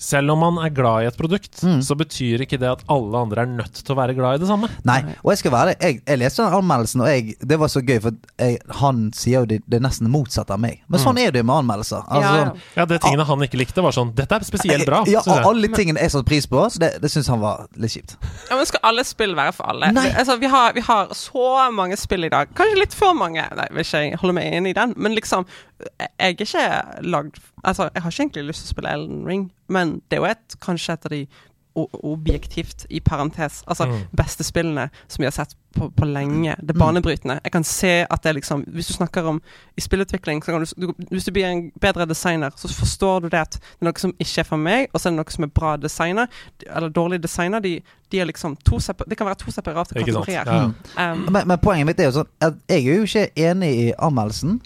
Selv 0.01 0.33
om 0.33 0.39
man 0.41 0.57
er 0.65 0.71
glad 0.73 1.03
i 1.05 1.09
et 1.11 1.17
produkt, 1.19 1.59
Mm. 1.61 1.83
så 1.85 1.93
betyr 1.99 2.41
ikke 2.47 2.57
det 2.59 2.71
at 2.71 2.83
alle 2.89 3.19
andre 3.21 3.43
er 3.43 3.51
nødt 3.53 3.83
til 3.85 3.93
å 3.93 3.99
være 3.99 4.15
glad 4.17 4.39
i 4.39 4.41
det 4.41 4.49
samme. 4.49 4.71
nei. 4.89 5.03
Og 5.23 5.31
jeg 5.35 5.39
skal 5.43 5.53
være 5.53 5.67
det. 5.75 5.77
jeg, 5.85 5.99
jeg 6.09 6.19
leste 6.23 6.41
den 6.47 6.55
anmeldelsen, 6.57 7.03
og 7.05 7.09
jeg, 7.11 7.35
det 7.45 7.59
var 7.61 7.69
så 7.69 7.83
gøy, 7.85 7.99
for 8.01 8.17
jeg, 8.41 8.59
han 8.81 9.03
sier 9.13 9.41
jo 9.43 9.51
det, 9.51 9.59
det 9.69 9.77
er 9.77 9.85
nesten 9.85 10.09
motsatt 10.11 10.51
av 10.51 10.59
meg. 10.63 10.81
Men 10.89 11.01
sånn 11.05 11.19
er 11.21 11.31
det 11.35 11.43
jo 11.43 11.49
med 11.51 11.57
anmeldelser. 11.63 12.01
Altså, 12.09 12.31
Ja, 12.33 12.37
ja. 12.47 12.53
Ja, 12.81 12.87
Det 12.87 13.01
tingene 13.05 13.27
han 13.29 13.45
ikke 13.45 13.59
likte, 13.61 13.83
var 13.85 13.93
sånn 13.93 14.15
Dette 14.17 14.41
er 14.41 14.47
spesielt 14.49 14.87
bra. 14.89 15.03
Ja, 15.07 15.21
og 15.21 15.47
alle 15.53 15.69
tingene 15.69 16.01
jeg 16.01 16.11
satte 16.17 16.25
pris 16.25 16.47
på, 16.49 16.65
det, 16.81 16.95
det 17.03 17.11
syns 17.13 17.29
han 17.29 17.41
var 17.45 17.67
litt 17.77 17.93
kjipt. 17.93 18.17
Ja, 18.49 18.57
men 18.57 18.65
Skal 18.67 18.81
alle 18.83 19.05
spill 19.05 19.35
være 19.37 19.53
for 19.53 19.69
alle? 19.69 19.93
Nei. 19.93 20.09
Vi, 20.09 20.17
altså, 20.17 20.39
vi, 20.41 20.47
har, 20.47 20.73
vi 20.73 20.81
har 20.81 21.13
så 21.13 21.71
mange 21.77 21.97
spill 22.01 22.25
i 22.25 22.33
dag. 22.33 22.49
Kanskje 22.57 22.81
litt 22.81 22.95
for 22.97 23.13
mange. 23.13 23.45
Nei, 23.57 23.69
vil 23.77 23.85
ikke 23.85 24.01
jeg 24.07 24.17
holde 24.23 24.35
meg 24.41 24.49
enig 24.55 24.71
i 24.73 24.79
den. 24.81 24.95
Men 24.97 25.13
liksom, 25.15 25.45
jeg 25.81 26.09
jeg 26.19 26.27
er 26.27 26.29
ikke 26.29 27.03
lagd 27.11 27.39
Altså, 27.65 27.91
jeg 27.95 28.03
har 28.03 28.11
ikke 28.11 28.23
egentlig 28.23 28.45
lyst 28.49 28.65
til 28.65 28.71
å 28.71 28.75
spille 28.75 28.93
Elden 28.93 29.27
Ring, 29.29 29.53
men 29.69 30.01
det 30.11 30.17
er 30.17 30.23
jo 30.23 30.31
et, 30.31 30.57
kanskje 30.65 30.93
et 30.93 31.05
av 31.05 31.11
de 31.11 31.27
objektivt, 32.03 32.87
i 32.91 33.01
parentes, 33.01 33.63
altså 33.67 33.87
Mm. 33.87 34.01
beste 34.17 34.45
spillene 34.45 34.91
som 35.09 35.23
vi 35.23 35.25
har 35.27 35.31
sett 35.31 35.55
på, 35.77 35.91
på 35.91 36.05
lenge. 36.05 36.57
Det 36.61 36.75
er 36.75 36.79
banebrytende. 36.79 37.41
Jeg 37.45 37.53
kan 37.53 37.65
se 37.65 38.07
at 38.11 38.23
det 38.23 38.29
er 38.31 38.35
liksom 38.35 38.65
Hvis 38.67 38.87
du 38.87 38.93
snakker 38.93 39.23
om 39.25 39.41
i 39.77 39.81
spillutvikling, 39.81 40.43
så 40.45 40.53
kan 40.53 40.65
du, 40.65 40.87
du 40.87 40.95
Hvis 41.11 41.25
du 41.25 41.31
blir 41.33 41.45
en 41.47 41.71
bedre 41.81 42.07
designer, 42.07 42.51
så 42.57 42.69
forstår 42.69 43.21
du 43.21 43.29
det 43.29 43.41
at 43.41 43.53
det 43.53 43.81
er 43.81 43.85
noe 43.85 43.99
som 43.99 44.13
ikke 44.19 44.41
er 44.41 44.45
for 44.45 44.57
meg, 44.57 44.89
og 44.93 45.01
så 45.01 45.09
er 45.09 45.13
det 45.13 45.17
noe 45.17 45.31
som 45.31 45.45
er 45.45 45.49
bra 45.49 45.77
designer, 45.77 46.27
eller 46.67 46.89
dårlig 46.89 47.23
designer. 47.23 47.61
De, 47.61 47.81
de 48.11 48.19
er 48.21 48.25
liksom 48.27 48.57
to 48.65 48.79
Det 49.09 49.17
kan 49.17 49.27
være 49.27 49.35
to 49.39 49.51
separate 49.51 49.95
kategorier. 49.95 50.45
Ja. 50.47 51.13
Um, 51.13 51.27
Men, 51.33 51.49
men 51.49 51.59
poenget 51.59 51.87
mitt 51.87 52.01
er 52.01 52.05
jo 52.11 52.19
sånn 52.19 52.29
at 52.41 52.55
jeg 52.69 52.87
er 52.87 52.97
jo 52.97 53.03
ikke 53.03 53.29
enig 53.37 53.71
i 53.79 53.93
anmeldelsen. 53.99 54.61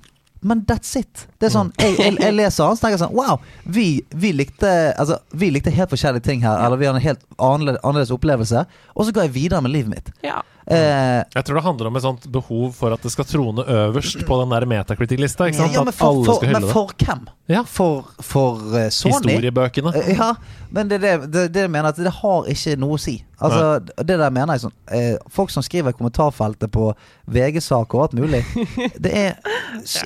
Men 0.45 0.63
that's 0.69 0.93
it. 1.01 1.27
Det 1.41 1.49
er 1.49 1.55
sånn, 1.55 1.71
jeg, 1.81 1.97
jeg, 1.97 2.17
jeg 2.21 2.37
leser 2.37 2.69
den, 2.69 2.77
så 2.77 2.85
tenker 2.85 3.01
sånn 3.01 3.15
Wow! 3.17 3.41
Vi, 3.65 3.87
vi, 4.13 4.33
likte, 4.37 4.71
altså, 5.01 5.17
vi 5.33 5.49
likte 5.55 5.73
helt 5.73 5.93
forskjellige 5.93 6.27
ting 6.27 6.45
her. 6.45 6.61
Eller 6.67 6.81
vi 6.81 6.89
har 6.89 6.97
en 6.97 7.05
helt 7.05 7.23
annerledes, 7.39 7.81
annerledes 7.83 8.13
opplevelse. 8.13 8.67
Og 8.93 9.09
så 9.09 9.15
går 9.17 9.31
jeg 9.31 9.35
videre 9.39 9.65
med 9.65 9.73
livet 9.73 9.95
mitt. 9.97 10.13
ja. 10.27 10.43
Eh, 10.67 11.25
Jeg 11.35 11.45
tror 11.45 11.59
det 11.59 11.63
handler 11.63 11.89
om 11.91 11.97
et 11.99 12.03
sånt 12.03 12.27
behov 12.33 12.71
for 12.73 12.95
at 12.95 13.03
det 13.05 13.11
skal 13.13 13.27
trone 13.29 13.65
øverst 13.69 14.23
på 14.25 14.39
den 14.41 14.53
der 14.55 14.65
metacritic-lista. 14.65 15.51
ja, 15.53 15.67
men 15.69 15.89
At 15.89 15.95
for, 15.95 16.07
alle 16.07 16.25
for, 16.25 16.39
skal 16.41 16.53
men 16.53 16.69
for 16.71 16.93
hvem? 17.05 17.27
Ja. 17.53 17.63
For, 17.69 18.09
for 18.21 18.63
uh, 18.73 18.89
Sony? 18.89 19.35
Historiebøkene. 19.35 19.93
Uh, 19.93 20.09
Ja, 20.15 20.31
men 20.71 20.89
det, 20.89 21.03
er 21.05 21.27
det, 21.27 21.55
det, 21.55 21.67
mener 21.71 21.91
at 21.93 22.01
det 22.01 22.13
har 22.23 22.49
ikke 22.49 22.77
noe 22.81 22.97
å 22.97 23.01
si. 23.01 23.19
Altså, 23.39 23.83
det 24.01 24.17
der 24.17 24.33
mener 24.33 24.55
jeg 24.55 24.63
sånn 24.63 24.75
eh, 24.95 25.17
Folk 25.29 25.51
som 25.53 25.63
skriver 25.63 25.93
i 25.93 25.97
kommentarfeltet 25.99 26.71
på 26.73 26.87
VG-saker 27.29 27.99
og 27.99 28.05
alt 28.07 28.15
mulig, 28.17 28.41
det 29.05 29.13
er 29.13 29.35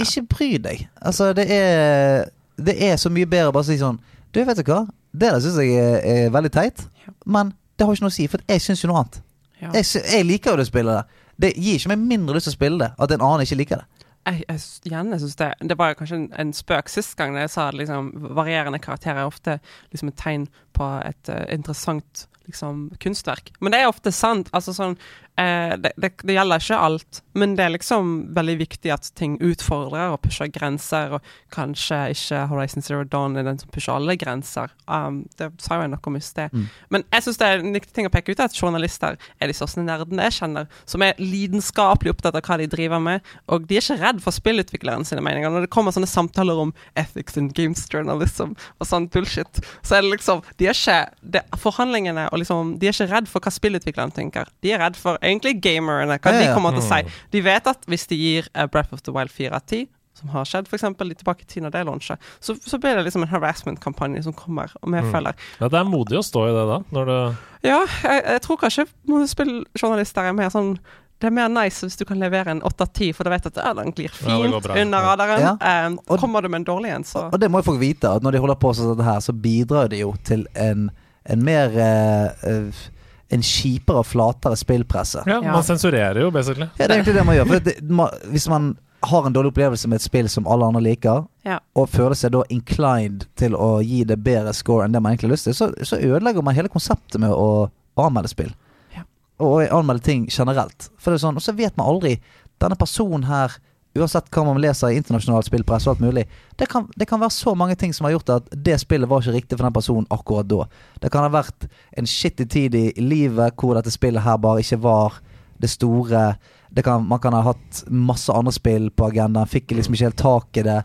Ikke 0.03 0.25
bry 0.33 0.51
deg. 0.65 0.89
Altså, 0.99 1.31
det 1.37 1.47
er 1.55 2.33
Det 2.59 2.75
er 2.83 2.97
så 2.99 3.13
mye 3.15 3.29
bedre 3.29 3.53
å 3.53 3.55
bare 3.55 3.69
si 3.69 3.79
sånn 3.79 4.01
Du, 4.35 4.41
vet 4.43 4.59
du 4.59 4.65
hva? 4.67 4.83
Det 5.13 5.31
der 5.31 5.45
syns 5.45 5.61
jeg 5.63 5.77
er, 5.79 6.01
er 6.03 6.35
veldig 6.35 6.51
teit, 6.53 6.83
men 7.25 7.55
det 7.79 7.87
har 7.87 7.95
ikke 7.95 8.09
noe 8.09 8.13
å 8.13 8.17
si, 8.19 8.27
for 8.27 8.43
jeg 8.51 8.61
syns 8.65 8.83
jo 8.83 8.91
noe 8.91 9.05
annet. 9.05 9.21
Ja. 9.61 9.71
Jeg, 9.75 9.87
jeg 10.03 10.27
liker 10.27 10.55
jo 10.55 10.61
det 10.61 10.69
spillet 10.69 11.01
der. 11.01 11.25
Det 11.39 11.53
gir 11.55 11.79
ikke 11.79 11.93
meg 11.95 12.07
mindre 12.11 12.37
lyst 12.37 12.49
til 12.51 12.57
å 12.57 12.59
spille 12.59 12.83
det 12.83 12.91
at 12.99 13.15
en 13.15 13.25
annen 13.25 13.45
ikke 13.45 13.61
liker 13.61 13.83
det. 13.83 14.07
Jeg, 14.29 14.43
jeg, 14.45 14.63
igjen, 14.91 15.13
jeg 15.15 15.23
synes 15.23 15.37
det, 15.41 15.49
det 15.71 15.77
var 15.81 15.95
kanskje 15.97 16.19
en, 16.19 16.27
en 16.43 16.51
spøk 16.53 16.91
sist 16.93 17.15
gang 17.17 17.33
da 17.33 17.47
jeg 17.47 17.53
sa 17.55 17.69
at 17.71 17.79
liksom, 17.79 18.11
varierende 18.37 18.81
karakterer 18.83 19.23
er 19.23 19.31
ofte 19.31 19.55
liksom, 19.93 20.11
et 20.11 20.19
tegn 20.21 20.49
på 20.77 20.89
et 21.07 21.31
uh, 21.33 21.47
interessant 21.55 22.27
liksom, 22.49 22.89
kunstverk. 23.01 23.55
Men 23.61 23.73
det 23.73 23.81
er 23.81 23.93
ofte 23.93 24.13
sant. 24.13 24.51
Altså, 24.57 24.75
sånn, 24.77 24.99
eh, 25.39 25.75
det, 25.81 25.93
det, 25.97 26.13
det 26.27 26.37
gjelder 26.37 26.63
ikke 26.63 26.81
alt, 26.89 27.23
men 27.39 27.55
det 27.59 27.65
er 27.65 27.75
liksom 27.75 28.13
veldig 28.37 28.57
viktig 28.63 28.93
at 28.93 29.11
ting 29.19 29.37
utfordrer 29.45 30.15
og 30.15 30.21
pusher 30.25 30.51
grenser, 30.53 31.17
og 31.17 31.55
kanskje 31.55 32.01
ikke 32.15 32.45
Horizon 32.51 32.85
Zero 32.85 33.05
Dawn 33.05 33.39
er 33.39 33.47
den 33.47 33.61
som 33.61 33.71
pusher 33.75 33.95
alle 33.95 34.17
grenser. 34.19 34.73
Um, 34.87 35.23
det 35.39 35.51
sa 35.63 35.79
jo 35.79 35.87
jeg 35.87 35.93
noe 35.93 36.11
om 36.11 36.19
i 36.19 36.23
sted. 36.25 36.53
Mm. 36.53 36.67
Men 36.95 37.05
jeg 37.15 37.27
synes 37.27 37.41
det 37.41 37.49
er 37.49 37.63
en 37.63 37.77
viktig 37.77 37.95
ting 37.95 38.09
å 38.09 38.13
peke 38.13 38.35
ut 38.35 38.43
at 38.43 38.57
journalister 38.57 39.19
er 39.39 39.51
de 39.51 39.57
største 39.57 39.85
nerdene 39.85 40.29
jeg 40.29 40.39
kjenner, 40.41 40.69
som 40.89 41.05
er 41.05 41.19
lidenskapelig 41.23 42.15
opptatt 42.17 42.39
av 42.39 42.45
hva 42.45 42.59
de 42.61 42.69
driver 42.71 43.03
med, 43.03 43.35
og 43.47 43.69
de 43.69 43.79
er 43.79 43.85
ikke 43.85 44.01
redd 44.03 44.23
for 44.25 44.35
spillutvikleren 44.35 45.07
sine 45.09 45.25
meninger. 45.25 45.53
Når 45.53 45.67
det 45.67 45.73
kommer 45.75 45.95
sånne 45.95 46.11
samtaler 46.11 46.59
om 46.67 46.75
ethics 46.99 47.39
and 47.41 47.55
games 47.57 47.87
journalism 47.93 48.55
og 48.79 48.89
sånn 48.89 49.09
bullshit, 49.13 49.63
så 49.83 49.99
er 49.99 50.05
det 50.05 50.17
liksom 50.17 50.43
De 50.59 50.69
er 50.69 50.77
ikke 50.77 50.99
det, 51.23 51.43
Forhandlingene 51.59 52.29
og 52.33 52.41
liksom 52.41 52.75
De 52.81 52.89
er 52.89 52.95
ikke 52.95 53.09
redd 53.11 53.29
for 53.31 53.45
hva 53.45 53.53
spillutvikleren 53.53 54.13
tenker. 54.15 54.49
De 54.65 54.73
er 54.75 54.83
redd 54.83 54.99
for 54.99 55.19
egentlig 55.29 55.55
gamerne, 55.63 56.19
hva 56.19 56.33
de 56.35 56.49
kommer 56.55 56.75
til 56.77 56.83
å 56.83 56.89
Mm. 56.89 56.91
si. 57.13 57.21
De 57.37 57.41
vet 57.45 57.67
at 57.67 57.87
hvis 57.87 58.07
de 58.09 58.17
gir 58.17 58.49
eh, 58.55 58.67
Breath 58.67 58.93
of 58.93 59.03
the 59.03 59.13
Wild 59.15 59.31
4 59.31 59.55
av 59.55 59.63
10 59.67 59.87
som 60.19 60.29
har 60.35 60.43
skjedd, 60.51 60.67
f.eks. 60.67 60.83
litt 61.07 61.19
tilbake 61.21 61.45
i 61.45 61.47
tid 61.47 61.63
når 61.63 61.71
det 61.77 61.85
launchet, 61.87 62.19
så, 62.43 62.57
så 62.59 62.79
blir 62.83 62.97
det 62.99 63.05
liksom 63.07 63.23
en 63.23 63.29
harassment-kampanje 63.31 64.25
som 64.25 64.33
kommer, 64.35 64.73
og 64.83 64.91
vi 64.91 64.99
Mm. 64.99 65.35
Ja, 65.61 65.69
det 65.69 65.79
er 65.79 65.85
modig 65.87 66.19
å 66.19 66.25
stå 66.27 66.49
i 66.49 66.55
det, 66.57 66.65
da. 66.67 66.79
Når 66.91 67.07
det 67.07 67.37
Ja, 67.63 67.85
jeg, 68.03 68.25
jeg 68.27 68.41
tror 68.43 68.57
kanskje 68.59 68.87
spilljournalister 69.31 70.27
er 70.29 70.33
mer 70.37 70.51
sånn 70.51 70.79
det 71.19 71.27
er 71.27 71.35
mer 71.35 71.49
nice 71.51 71.83
hvis 71.83 71.97
du 71.99 72.05
kan 72.07 72.21
levere 72.23 72.53
en 72.53 72.61
8 72.63 72.85
av 72.85 72.93
10, 72.95 73.13
for 73.17 73.27
du 73.27 73.31
vet 73.33 73.47
at 73.51 73.57
ja, 73.59 73.73
den 73.75 73.91
glir 73.91 74.07
det 74.07 74.15
fint 74.21 74.31
ja, 74.31 74.83
under 74.85 75.03
radaren. 75.03 75.41
Ja. 75.43 75.55
Eh, 75.59 76.19
kommer 76.21 76.43
du 76.43 76.49
med 76.49 76.61
en 76.61 76.69
dårlig 76.69 76.93
en, 76.95 77.05
så 77.05 77.25
Og 77.33 77.41
det 77.43 77.49
må 77.51 77.59
jo 77.59 77.67
folk 77.73 77.81
vite, 77.81 78.07
at 78.11 78.23
når 78.23 78.37
de 78.37 78.43
holder 78.45 78.55
på 78.63 78.71
sånn 78.71 78.87
som 78.87 78.97
dette 78.97 79.09
her, 79.09 79.19
så 79.27 79.35
bidrar 79.35 79.91
de 79.91 79.99
jo 80.05 80.13
til 80.23 80.47
en, 80.55 80.85
en 81.27 81.43
mer 81.43 81.75
eh, 81.75 82.47
eh, 82.47 82.85
En 83.31 83.43
kjipere 83.45 84.01
og 84.01 84.07
flatere 84.07 84.57
spillpresse. 84.57 85.23
Ja, 85.27 85.41
Ja. 85.43 85.53
man 85.53 85.63
sensurerer 85.63 86.21
jo, 86.23 86.31
basically. 86.31 86.69
Ja, 86.79 86.87
det 86.87 86.91
er 86.91 87.03
egentlig 87.03 87.15
det 87.15 87.27
man 87.27 87.37
gjør. 87.37 87.47
For 87.47 87.59
det, 87.61 87.75
man, 87.91 88.09
hvis 88.33 88.49
man 88.49 88.79
har 89.05 89.27
en 89.27 89.33
dårlig 89.33 89.53
opplevelse 89.53 89.87
med 89.89 89.97
et 90.01 90.03
spill 90.03 90.29
som 90.29 90.47
alle 90.49 90.65
andre 90.67 90.81
liker, 90.81 91.27
Ja. 91.45 91.59
og 91.77 91.89
føler 91.89 92.15
seg 92.17 92.33
da 92.33 92.43
inclined 92.51 93.27
til 93.37 93.53
å 93.55 93.83
gi 93.85 94.03
det 94.05 94.17
bedre 94.25 94.53
score 94.55 94.85
enn 94.85 94.93
det 94.93 95.03
man 95.03 95.13
egentlig 95.13 95.29
har 95.29 95.35
lyst 95.37 95.45
til, 95.45 95.55
så, 95.55 95.69
så 95.85 95.97
ødelegger 96.01 96.43
man 96.43 96.55
hele 96.55 96.69
konseptet 96.69 97.21
med 97.21 97.31
å 97.31 97.71
anmelde 97.99 98.29
spill. 98.33 98.51
Ja. 98.97 99.03
Og 99.41 99.63
anmelde 99.71 100.03
ting 100.03 100.27
generelt. 100.31 100.89
For 100.99 101.11
det 101.13 101.21
er 101.21 101.27
sånn, 101.29 101.37
Og 101.37 101.43
så 101.43 101.55
vet 101.55 101.77
man 101.77 101.87
aldri 101.87 102.19
Denne 102.61 102.75
personen 102.75 103.23
her, 103.29 103.53
uansett 103.99 104.29
hva 104.35 104.45
man 104.47 104.61
leser 104.63 104.93
i 104.93 104.99
internasjonal 105.01 105.45
spillpress 105.47 105.87
og 105.87 105.95
alt 105.95 106.05
mulig, 106.05 106.25
det 106.59 106.69
kan, 106.71 106.89
det 106.97 107.09
kan 107.11 107.21
være 107.21 107.35
så 107.35 107.55
mange 107.59 107.77
ting 107.79 107.95
som 107.95 108.07
har 108.07 108.17
gjort 108.17 108.35
at 108.37 108.53
det 108.53 108.79
spillet 108.83 109.11
var 109.11 109.23
ikke 109.23 109.37
riktig 109.37 109.59
for 109.59 109.67
den 109.67 109.77
personen 109.77 110.09
akkurat 110.15 110.49
da. 110.51 110.67
Det 111.03 111.11
kan 111.15 111.27
ha 111.27 111.33
vært 111.33 111.69
en 111.99 112.09
skittig 112.09 112.49
tid 112.55 112.79
i, 112.79 112.87
livet 112.99 113.57
hvor 113.59 113.79
dette 113.79 113.93
spillet 113.95 114.25
her 114.25 114.41
bare 114.43 114.65
ikke 114.65 114.81
var 114.85 115.21
det 115.59 115.71
store 115.73 116.31
det 116.71 116.85
kan, 116.85 117.07
Man 117.09 117.19
kan 117.19 117.33
ha 117.33 117.41
hatt 117.47 117.85
masse 117.89 118.33
andre 118.33 118.53
spill 118.53 118.91
på 118.93 119.07
agendaen, 119.09 119.49
fikk 119.49 119.73
liksom 119.73 119.95
ikke 119.97 120.11
helt 120.11 120.21
tak 120.21 120.59
i 120.61 120.67
det. 120.67 120.83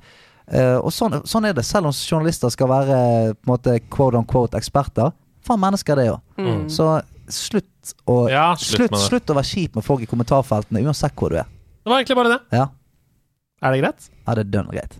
Uh, 0.48 0.78
og 0.80 0.94
sånn, 0.96 1.18
sånn 1.28 1.50
er 1.50 1.56
det, 1.58 1.66
selv 1.68 1.90
om 1.90 1.96
journalister 1.96 2.52
skal 2.54 2.70
være 2.72 3.00
på 3.36 3.44
en 3.44 3.52
måte 3.52 3.76
quote 3.92 4.20
on 4.20 4.28
quote 4.28 4.56
eksperter. 4.60 5.12
Faen, 5.44 5.60
mennesker 5.60 6.00
det 6.00 6.08
òg. 6.14 6.22
mm. 6.40 6.64
Så 6.72 6.88
slutt 7.28 7.94
å, 8.08 8.30
Ja, 8.32 8.54
slutt 8.60 8.94
slutt, 8.94 9.00
slutt 9.10 9.34
å 9.34 9.38
være 9.38 9.50
kjip 9.50 9.76
med 9.76 9.86
folk 9.86 10.04
i 10.04 10.10
kommentarfeltene, 10.10 10.84
uansett 10.88 11.16
hvor 11.20 11.34
du 11.34 11.42
er. 11.42 11.52
Det 11.84 11.92
var 11.92 12.00
egentlig 12.00 12.20
bare 12.20 12.34
det. 12.36 12.40
Ja, 12.56 12.70
Er 13.64 13.74
det 13.74 13.84
greit? 13.84 14.10
ja 14.28 14.36
det 14.38 14.46
er 14.46 14.54
dønn 14.58 14.72
greit. 14.74 15.00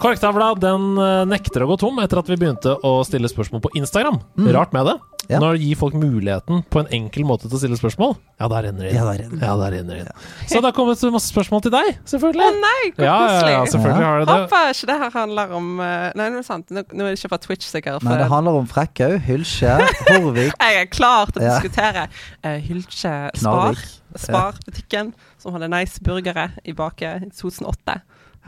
Korktavla 0.00 0.54
den 0.56 0.96
eh, 0.96 1.22
nekter 1.28 1.66
å 1.66 1.68
gå 1.68 1.76
tom 1.82 1.98
etter 2.00 2.22
at 2.22 2.28
vi 2.30 2.38
begynte 2.40 2.72
å 2.88 3.00
stille 3.04 3.28
spørsmål 3.28 3.60
på 3.66 3.72
Instagram. 3.76 4.16
Mm. 4.40 4.46
Rart 4.56 4.72
med 4.72 4.88
det. 4.88 4.96
Ja. 5.30 5.38
Når 5.38 5.58
det 5.58 5.66
gir 5.68 5.76
folk 5.78 5.94
muligheten 5.94 6.62
på 6.72 6.80
en 6.80 6.88
enkel 6.96 7.26
måte 7.28 7.46
til 7.46 7.54
å 7.54 7.60
stille 7.60 7.76
spørsmål, 7.78 8.16
ja, 8.40 8.48
da 8.50 8.62
renner 8.64 8.88
det 8.88 8.90
inn. 8.90 8.96
Ja, 8.96 9.04
da 9.04 9.12
renner 9.20 9.36
det. 9.36 9.44
Ja, 9.44 9.52
det 9.60 10.00
inn. 10.00 10.08
Så 10.48 10.58
det 10.58 10.70
har 10.70 10.74
kommet 10.74 11.04
masse 11.14 11.30
spørsmål 11.30 11.62
til 11.66 11.74
deg, 11.74 11.90
Å 12.00 12.10
selvfølgelig. 12.14 12.48
nei, 12.64 12.88
hvor 12.96 13.06
Ja, 13.06 13.12
ja, 13.12 13.28
koselig! 13.28 13.52
ja, 13.52 13.60
selvfølgelig 13.74 14.08
har 14.08 14.18
det 14.18 14.26
det. 14.26 14.38
Håper 14.40 14.72
ikke 14.74 14.90
det 14.90 14.98
her 15.04 15.14
handler 15.14 15.54
om 15.60 15.70
eh, 15.84 16.08
Nei, 16.18 16.26
nå 16.26 16.26
er 16.26 16.40
det 16.40 16.48
sant. 16.48 16.74
Nå, 16.74 16.82
nå 16.88 17.06
er 17.06 17.12
det 17.12 17.20
ikke 17.20 17.32
fra 17.34 17.40
Twitch, 17.44 17.68
sikkert. 17.70 18.08
Nei, 18.08 18.18
det 18.24 18.28
handler 18.32 18.58
om 18.64 18.68
Frekkhaug, 18.72 19.16
Hylkje, 19.28 19.76
Horvik, 20.08 20.56
jeg 20.64 20.80
er 20.80 20.90
klar 20.90 21.30
til 21.30 21.44
å 21.44 21.46
diskutere 21.46 22.08
uh, 22.10 22.56
Hylkje 22.56 23.16
Spar. 23.44 23.84
Spar-butikken, 24.18 25.12
som 25.40 25.56
hadde 25.56 25.70
nice 25.72 26.02
burgere 26.04 26.50
i 26.64 26.74
bake 26.76 27.14
i 27.26 27.30
2008. 27.32 28.00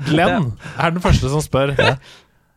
Glenn 0.09 0.52
er 0.78 0.93
den 0.94 1.05
første 1.05 1.31
som 1.32 1.43
spør. 1.44 1.74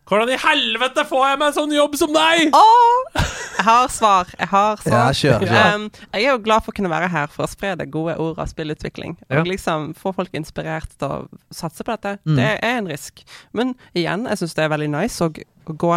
Hvordan 0.05 0.29
i 0.29 0.37
helvete 0.37 1.01
får 1.09 1.23
jeg 1.31 1.37
meg 1.41 1.47
en 1.49 1.55
sånn 1.55 1.71
jobb 1.73 1.95
som 1.97 2.11
deg?! 2.13 2.53
Åh! 2.53 3.21
Jeg 3.55 3.65
har 3.65 3.87
svar. 3.89 4.29
Jeg 4.37 4.49
har 4.51 4.81
svar. 4.83 4.93
Ja, 4.93 5.05
kjør, 5.17 5.45
kjør. 5.47 5.69
Um, 5.73 5.85
jeg 6.11 6.27
er 6.27 6.35
jo 6.35 6.41
glad 6.45 6.61
for 6.65 6.73
å 6.73 6.77
kunne 6.77 6.91
være 6.91 7.07
her 7.09 7.31
for 7.31 7.47
å 7.47 7.49
spre 7.49 7.71
det 7.79 7.87
gode 7.93 8.13
ordet 8.21 8.43
av 8.43 8.51
spillutvikling. 8.51 9.15
Ja. 9.25 9.39
Og 9.39 9.49
liksom 9.49 9.87
få 9.97 10.13
folk 10.13 10.35
inspirert 10.37 10.93
til 10.99 11.07
å 11.07 11.39
satse 11.55 11.81
på 11.81 11.95
dette. 11.95 12.19
Mm. 12.27 12.35
Det 12.37 12.51
er 12.51 12.75
en 12.75 12.91
risk. 12.91 13.23
Men 13.57 13.73
igjen, 13.97 14.27
jeg 14.29 14.43
syns 14.43 14.53
det 14.59 14.67
er 14.67 14.73
veldig 14.75 14.91
nice 14.93 15.25
å, 15.25 15.31
å 15.31 15.77
gå 15.85 15.91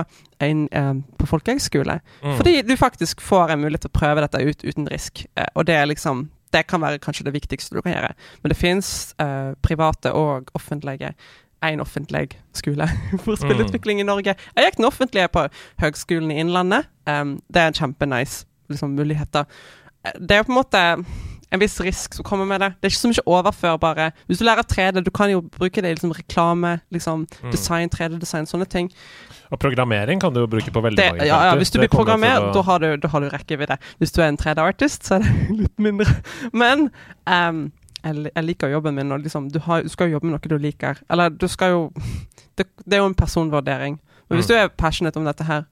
inn 0.47 0.65
um, 0.73 1.05
på 1.21 1.29
folkehøgskole. 1.35 1.99
Mm. 2.23 2.39
Fordi 2.41 2.57
du 2.65 2.75
faktisk 2.81 3.21
får 3.25 3.53
en 3.53 3.65
mulighet 3.67 3.85
til 3.85 3.93
å 3.93 3.99
prøve 3.99 4.25
dette 4.25 4.41
ut 4.41 4.65
uten 4.65 4.89
risk. 4.89 5.27
Eh, 5.37 5.53
og 5.53 5.69
det 5.69 5.77
er 5.77 5.91
liksom 5.91 6.29
det 6.53 6.67
kan 6.67 6.81
være 6.81 6.99
kanskje 7.03 7.25
det 7.29 7.35
viktigste 7.35 7.77
du 7.77 7.83
kan 7.83 7.93
gjøre. 7.95 8.15
Men 8.43 8.53
det 8.53 8.57
fins 8.59 9.15
eh, 9.21 9.53
private 9.63 10.13
og 10.17 10.51
offentlige. 10.55 11.15
En 11.63 11.81
offentlig 11.83 12.29
skole 12.55 12.87
for 13.25 13.35
spillutvikling 13.41 14.01
i 14.01 14.07
Norge. 14.07 14.37
Jeg 14.57 14.69
gikk 14.69 14.77
den 14.79 14.87
offentlige 14.87 15.29
på 15.35 15.47
Høgskolen 15.83 16.31
i 16.31 16.39
Innlandet. 16.41 16.87
Um, 17.11 17.41
det 17.51 17.63
er 17.63 17.73
en 17.73 17.75
kjempenice 17.81 18.47
liksom, 18.71 18.95
muligheter. 18.95 19.45
Eh, 20.07 20.15
Det 20.21 20.37
er 20.39 20.47
på 20.47 20.53
en 20.55 20.61
måte 20.61 20.85
en 21.53 21.61
viss 21.63 21.79
risk 21.81 22.15
som 22.15 22.25
kommer 22.25 22.45
med 22.45 22.61
det. 22.61 22.69
Det 22.81 22.89
er 22.89 22.93
ikke 22.93 23.01
så 23.01 23.09
mye 23.13 23.25
overførbare. 23.27 24.11
Hvis 24.29 24.39
du 24.39 24.45
lærer 24.45 24.63
3D, 24.69 25.01
du 25.07 25.11
kan 25.11 25.31
jo 25.33 25.41
bruke 25.41 25.81
det 25.83 25.91
i 25.91 25.95
liksom, 25.97 26.13
reklame, 26.13 26.75
liksom, 26.93 27.27
design, 27.53 27.89
3D-design, 27.95 28.47
sånne 28.51 28.67
ting. 28.69 28.91
Og 29.51 29.59
programmering 29.63 30.21
kan 30.21 30.35
du 30.35 30.41
jo 30.43 30.47
bruke 30.47 30.71
på 30.75 30.83
veldig 30.85 30.99
Det, 31.01 31.07
mange 31.15 31.27
ja, 31.27 31.39
ja, 31.49 31.55
hvis 31.57 31.71
du 31.73 31.79
blir 31.81 31.89
programmer, 31.89 32.51
da 32.53 32.63
har 32.63 32.79
du, 32.85 32.97
da 33.01 33.09
har 33.09 33.21
du 33.25 33.29
rekkevidde. 33.33 33.79
Hvis 33.99 34.13
du 34.13 34.21
er 34.21 34.29
en 34.29 34.37
3D-artist, 34.37 35.09
så 35.09 35.15
er 35.17 35.25
det 35.25 35.57
litt 35.63 35.79
mindre. 35.79 36.07
Men 36.53 36.91
um, 37.25 37.63
jeg, 38.05 38.27
jeg 38.35 38.45
liker 38.45 38.69
jobben 38.77 38.95
min, 39.01 39.13
og 39.17 39.25
liksom, 39.25 39.49
du, 39.51 39.59
har, 39.65 39.83
du 39.83 39.89
skal 39.89 40.11
jo 40.11 40.19
jobbe 40.19 40.29
med 40.29 40.37
noe 40.37 40.53
du 40.53 40.59
liker. 40.61 41.01
Eller 41.11 41.31
du 41.33 41.49
skal 41.49 41.73
jo 41.75 41.81
Det, 42.59 42.67
det 42.85 42.97
er 42.99 43.03
jo 43.05 43.09
en 43.09 43.15
personvurdering. 43.15 43.99
Men 44.29 44.37
hvis 44.39 44.47
Mm. 44.47 44.53
du 44.53 44.55
er 44.61 44.69
passionate 44.77 45.17
om 45.17 45.25
dette 45.25 45.45
her 45.49 45.65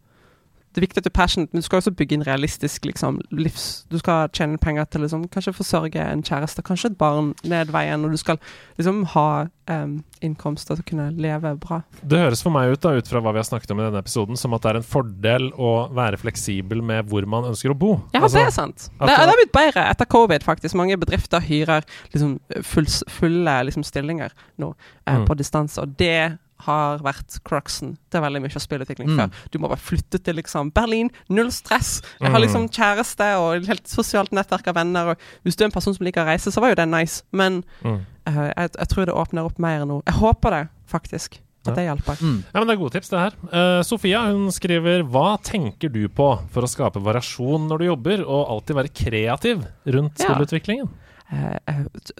Det 0.77 0.82
er 0.82 0.85
viktig 0.90 1.01
at 1.01 1.07
du 1.07 1.09
er 1.09 1.16
passionate, 1.16 1.48
men 1.57 1.62
du 1.62 1.65
skal 1.65 1.78
også 1.81 1.90
bygge 1.97 2.19
en 2.19 2.24
realistisk 2.27 2.85
liksom, 2.85 3.16
livs... 3.32 3.86
Du 3.89 3.97
skal 3.97 4.28
tjene 4.36 4.59
penger 4.61 4.85
til 4.93 5.01
liksom, 5.07 5.23
kanskje 5.32 5.55
forsørge 5.57 6.03
en 6.05 6.20
kjæreste, 6.27 6.61
kanskje 6.66 6.90
et 6.93 6.98
barn 7.01 7.31
ned 7.48 7.70
veien, 7.73 8.05
og 8.05 8.12
du 8.12 8.19
skal 8.20 8.36
liksom 8.77 8.98
ha 9.15 9.47
um, 9.73 9.94
innkomster 10.20 10.77
til 10.77 10.85
å 10.85 10.89
kunne 10.90 11.07
leve 11.16 11.55
bra. 11.62 11.78
Det 12.05 12.20
høres 12.20 12.44
for 12.44 12.53
meg 12.53 12.74
ut, 12.74 12.82
da, 12.85 12.93
ut 13.01 13.09
fra 13.09 13.23
hva 13.24 13.32
vi 13.32 13.40
har 13.40 13.48
snakket 13.48 13.73
om 13.73 13.81
i 13.81 13.86
denne 13.86 14.05
episoden, 14.05 14.36
som 14.36 14.53
at 14.53 14.66
det 14.66 14.74
er 14.74 14.81
en 14.82 14.89
fordel 14.93 15.48
å 15.57 15.73
være 15.97 16.20
fleksibel 16.20 16.85
med 16.85 17.09
hvor 17.09 17.24
man 17.24 17.48
ønsker 17.55 17.73
å 17.73 17.78
bo. 17.78 17.94
Ja, 18.12 18.20
Altså, 18.27 18.43
det 18.43 18.47
er 18.51 18.57
sant. 18.61 18.90
Det, 19.01 19.09
det- 19.09 19.16
har 19.16 19.40
blitt 19.40 19.57
bedre 19.57 19.89
etter 19.94 20.12
covid, 20.12 20.44
faktisk. 20.44 20.77
Mange 20.77 21.01
bedrifter 21.01 21.40
hyrer 21.40 21.89
liksom 22.12 22.36
full, 22.69 22.93
fulle 23.09 23.57
liksom, 23.70 23.89
stillinger 23.89 24.36
nå 24.61 24.74
eh, 25.07 25.16
Mm. 25.16 25.24
på 25.24 25.40
distanse, 25.40 25.81
og 25.81 25.97
det 25.97 26.36
har 26.61 26.99
vært 27.05 27.39
cruxen. 27.45 27.97
Det 28.11 28.19
er 28.19 28.23
veldig 28.24 28.41
mye 28.43 28.57
av 28.57 28.62
spillutvikling 28.62 29.09
Mm. 29.09 29.16
før. 29.19 29.31
Du 29.51 29.59
må 29.59 29.69
bare 29.69 29.77
flytte 29.78 30.23
til 30.23 30.35
liksom 30.37 30.73
Berlin, 30.73 31.11
null 31.28 31.51
stress. 31.51 32.03
Jeg 32.20 32.31
har 32.31 32.41
Mm. 32.41 32.47
liksom 32.47 32.69
kjæreste 32.70 33.37
og 33.39 33.57
et 33.57 33.66
helt 33.66 33.85
sosialt 33.87 34.31
nettverk 34.33 34.66
av 34.69 34.74
venner, 34.74 35.11
og 35.11 35.16
hvis 35.45 35.57
du 35.57 35.65
er 35.65 35.66
en 35.66 35.70
person 35.73 35.95
som 35.95 36.05
liker 36.05 36.24
å 36.24 36.27
reise, 36.27 36.51
så 36.51 36.61
var 36.61 36.69
jo 36.70 36.74
det 36.77 36.89
nice, 36.89 37.23
men 37.33 37.62
Mm. 37.85 38.07
uh, 38.27 38.53
jeg, 38.57 38.70
jeg 38.78 38.89
tror 38.89 39.05
det 39.07 39.15
åpner 39.15 39.45
opp 39.45 39.59
mer 39.59 39.85
nå. 39.85 40.03
Jeg 40.07 40.15
håper 40.15 40.51
det, 40.51 40.69
faktisk. 40.89 41.39
At 41.66 41.74
det 41.74 41.83
hjelper. 41.89 42.15
Mm. 42.23 42.45
Ja, 42.55 42.61
men 42.61 42.69
Det 42.69 42.74
er 42.78 42.81
gode 42.81 42.93
tips, 42.93 43.09
det 43.09 43.19
her. 43.19 43.33
Uh, 43.53 43.83
Sofia 43.83 44.20
hun 44.31 44.47
skriver 44.53 45.03
Hva 45.03 45.37
tenker 45.43 45.91
du 45.91 46.07
på 46.09 46.39
for 46.49 46.62
å 46.62 46.69
skape 46.69 47.03
variasjon 47.03 47.66
når 47.69 47.78
du 47.78 47.85
jobber, 47.87 48.20
og 48.24 48.49
alltid 48.49 48.77
være 48.77 48.95
kreativ 48.95 49.66
rundt 49.85 50.15
spillutviklingen? 50.16 50.89
Ja. 51.33 51.59
Uh, 51.69 51.85
t- 52.05 52.12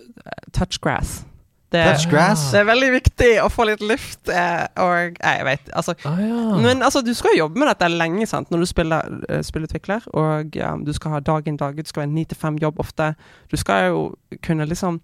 touch 0.53 0.81
grass. 0.81 1.25
Det, 1.73 1.83
det 1.83 2.61
er 2.61 2.67
veldig 2.69 2.89
viktig 2.95 3.31
å 3.43 3.49
få 3.51 3.65
litt 3.67 3.81
luft, 3.83 4.29
eh, 4.31 4.67
og 4.79 5.17
Nei, 5.19 5.33
jeg 5.41 5.47
vet 5.49 5.71
Altså, 5.75 5.97
Ah, 6.07 6.21
ja. 6.23 6.43
Men 6.63 6.83
altså, 6.87 7.03
du 7.03 7.11
skal 7.15 7.35
jo 7.35 7.43
jobbe 7.45 7.59
med 7.59 7.69
dette 7.73 7.89
lenge 7.91 8.27
sant? 8.31 8.51
når 8.51 8.63
du 8.63 8.67
spiller 8.71 9.17
uh, 9.27 9.41
spillutvikler. 9.43 10.07
Og 10.15 10.57
um, 10.63 10.85
du 10.87 10.93
skal 10.95 11.17
ha 11.17 11.21
dag 11.21 11.49
inn 11.49 11.59
dag 11.59 11.75
ut. 11.75 11.83
Du 11.83 11.91
skal 11.91 12.05
være 12.05 12.11
en 12.13 12.15
ni 12.15 12.25
til 12.25 12.39
fem 12.39 12.59
jobb 12.63 12.79
ofte. 12.79 13.15
Du 13.51 13.57
skal 13.59 13.89
jo 13.91 14.05
kunne 14.47 14.69
liksom 14.71 15.01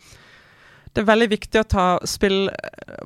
Det 0.92 1.00
er 1.00 1.06
veldig 1.08 1.28
viktig 1.32 1.60
å 1.62 1.64
ta 1.72 1.84
spill 2.04 2.50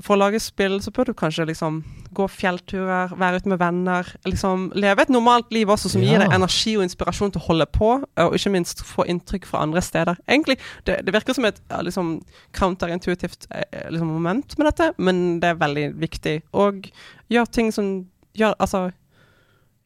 For 0.03 0.17
å 0.17 0.19
lage 0.19 0.41
spill 0.43 0.81
så 0.83 0.91
bør 0.91 1.05
du 1.07 1.13
kanskje 1.15 1.45
liksom 1.47 1.77
gå 2.17 2.25
fjellturer, 2.33 3.13
være 3.21 3.37
ute 3.43 3.51
med 3.53 3.59
venner. 3.61 4.09
Liksom 4.25 4.71
leve 4.75 5.03
et 5.05 5.11
normalt 5.13 5.51
liv 5.53 5.69
også, 5.69 5.91
som 5.93 6.01
gir 6.03 6.19
deg 6.23 6.33
energi 6.33 6.73
og 6.79 6.83
inspirasjon 6.87 7.31
til 7.35 7.43
å 7.43 7.47
holde 7.51 7.67
på. 7.77 7.91
Og 8.25 8.35
ikke 8.39 8.51
minst 8.55 8.81
få 8.89 9.05
inntrykk 9.13 9.45
fra 9.47 9.61
andre 9.67 9.83
steder. 9.85 10.17
Egentlig, 10.27 10.57
Det, 10.89 10.97
det 11.05 11.13
virker 11.15 11.35
som 11.37 11.45
et 11.45 11.61
liksom 11.85 12.15
counterintuitivt 12.57 13.47
eh, 13.51 13.91
liksom, 13.93 14.09
moment 14.09 14.57
med 14.59 14.67
dette, 14.71 14.93
men 14.99 15.41
det 15.41 15.51
er 15.53 15.61
veldig 15.61 15.87
viktig. 16.01 16.37
Og 16.55 16.89
gjør 17.29 17.47
ting 17.53 17.71
som 17.73 18.07
gjør 18.37 18.55
Altså 18.59 18.91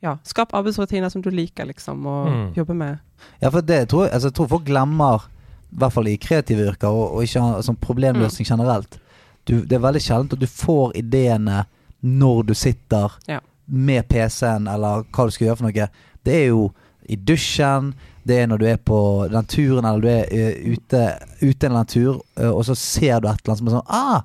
ja, 0.02 0.14
skap 0.24 0.54
arbeidsrutiner 0.56 1.10
som 1.12 1.20
du 1.22 1.28
liker, 1.30 1.66
liksom, 1.68 2.06
og 2.06 2.30
Mm. 2.30 2.54
jobbe 2.56 2.74
med. 2.74 2.98
Ja, 3.42 3.50
for 3.50 3.60
det 3.60 3.88
tror 3.88 4.06
altså, 4.08 4.28
jeg 4.30 4.34
tror 4.34 4.48
folk 4.48 4.64
glemmer, 4.64 5.26
i 5.72 5.76
hvert 5.78 5.92
fall 5.92 6.08
i 6.08 6.16
kreative 6.18 6.66
yrker, 6.72 6.88
og, 6.88 7.14
og 7.16 7.22
ikke 7.22 7.62
sånn 7.62 7.76
problemløsning 7.80 8.46
Mm. 8.46 8.50
generelt. 8.56 8.98
Du, 9.46 9.60
det 9.64 9.72
er 9.72 9.84
veldig 9.86 10.00
sjelden 10.02 10.32
at 10.32 10.40
du 10.40 10.46
får 10.46 10.92
ideene 10.96 11.64
når 12.02 12.42
du 12.46 12.54
sitter 12.54 13.10
Ja. 13.28 13.40
med 13.66 14.08
PC-en, 14.08 14.66
eller 14.68 15.04
hva 15.12 15.24
du 15.26 15.30
skal 15.30 15.46
gjøre 15.48 15.56
for 15.56 15.66
noe. 15.70 15.88
Det 16.24 16.34
er 16.34 16.46
jo 16.48 16.72
i 17.08 17.16
dusjen, 17.16 17.94
det 18.26 18.38
er 18.42 18.46
når 18.46 18.58
du 18.58 18.66
er 18.66 18.76
på 18.76 19.28
den 19.30 19.44
turen, 19.46 19.84
eller 19.84 20.00
du 20.00 20.08
er 20.08 20.26
eh, 20.30 20.74
ute, 20.74 21.18
ute 21.40 21.66
en 21.66 21.72
eller 21.72 21.80
annen 21.80 21.86
tur, 21.86 22.20
eh, 22.36 22.50
og 22.50 22.64
så 22.64 22.74
ser 22.76 23.20
du 23.20 23.28
et 23.28 23.40
eller 23.40 23.54
annet 23.54 23.58
som 23.58 23.68
er 23.68 23.78
sånn 23.78 23.88
Ah! 23.88 24.22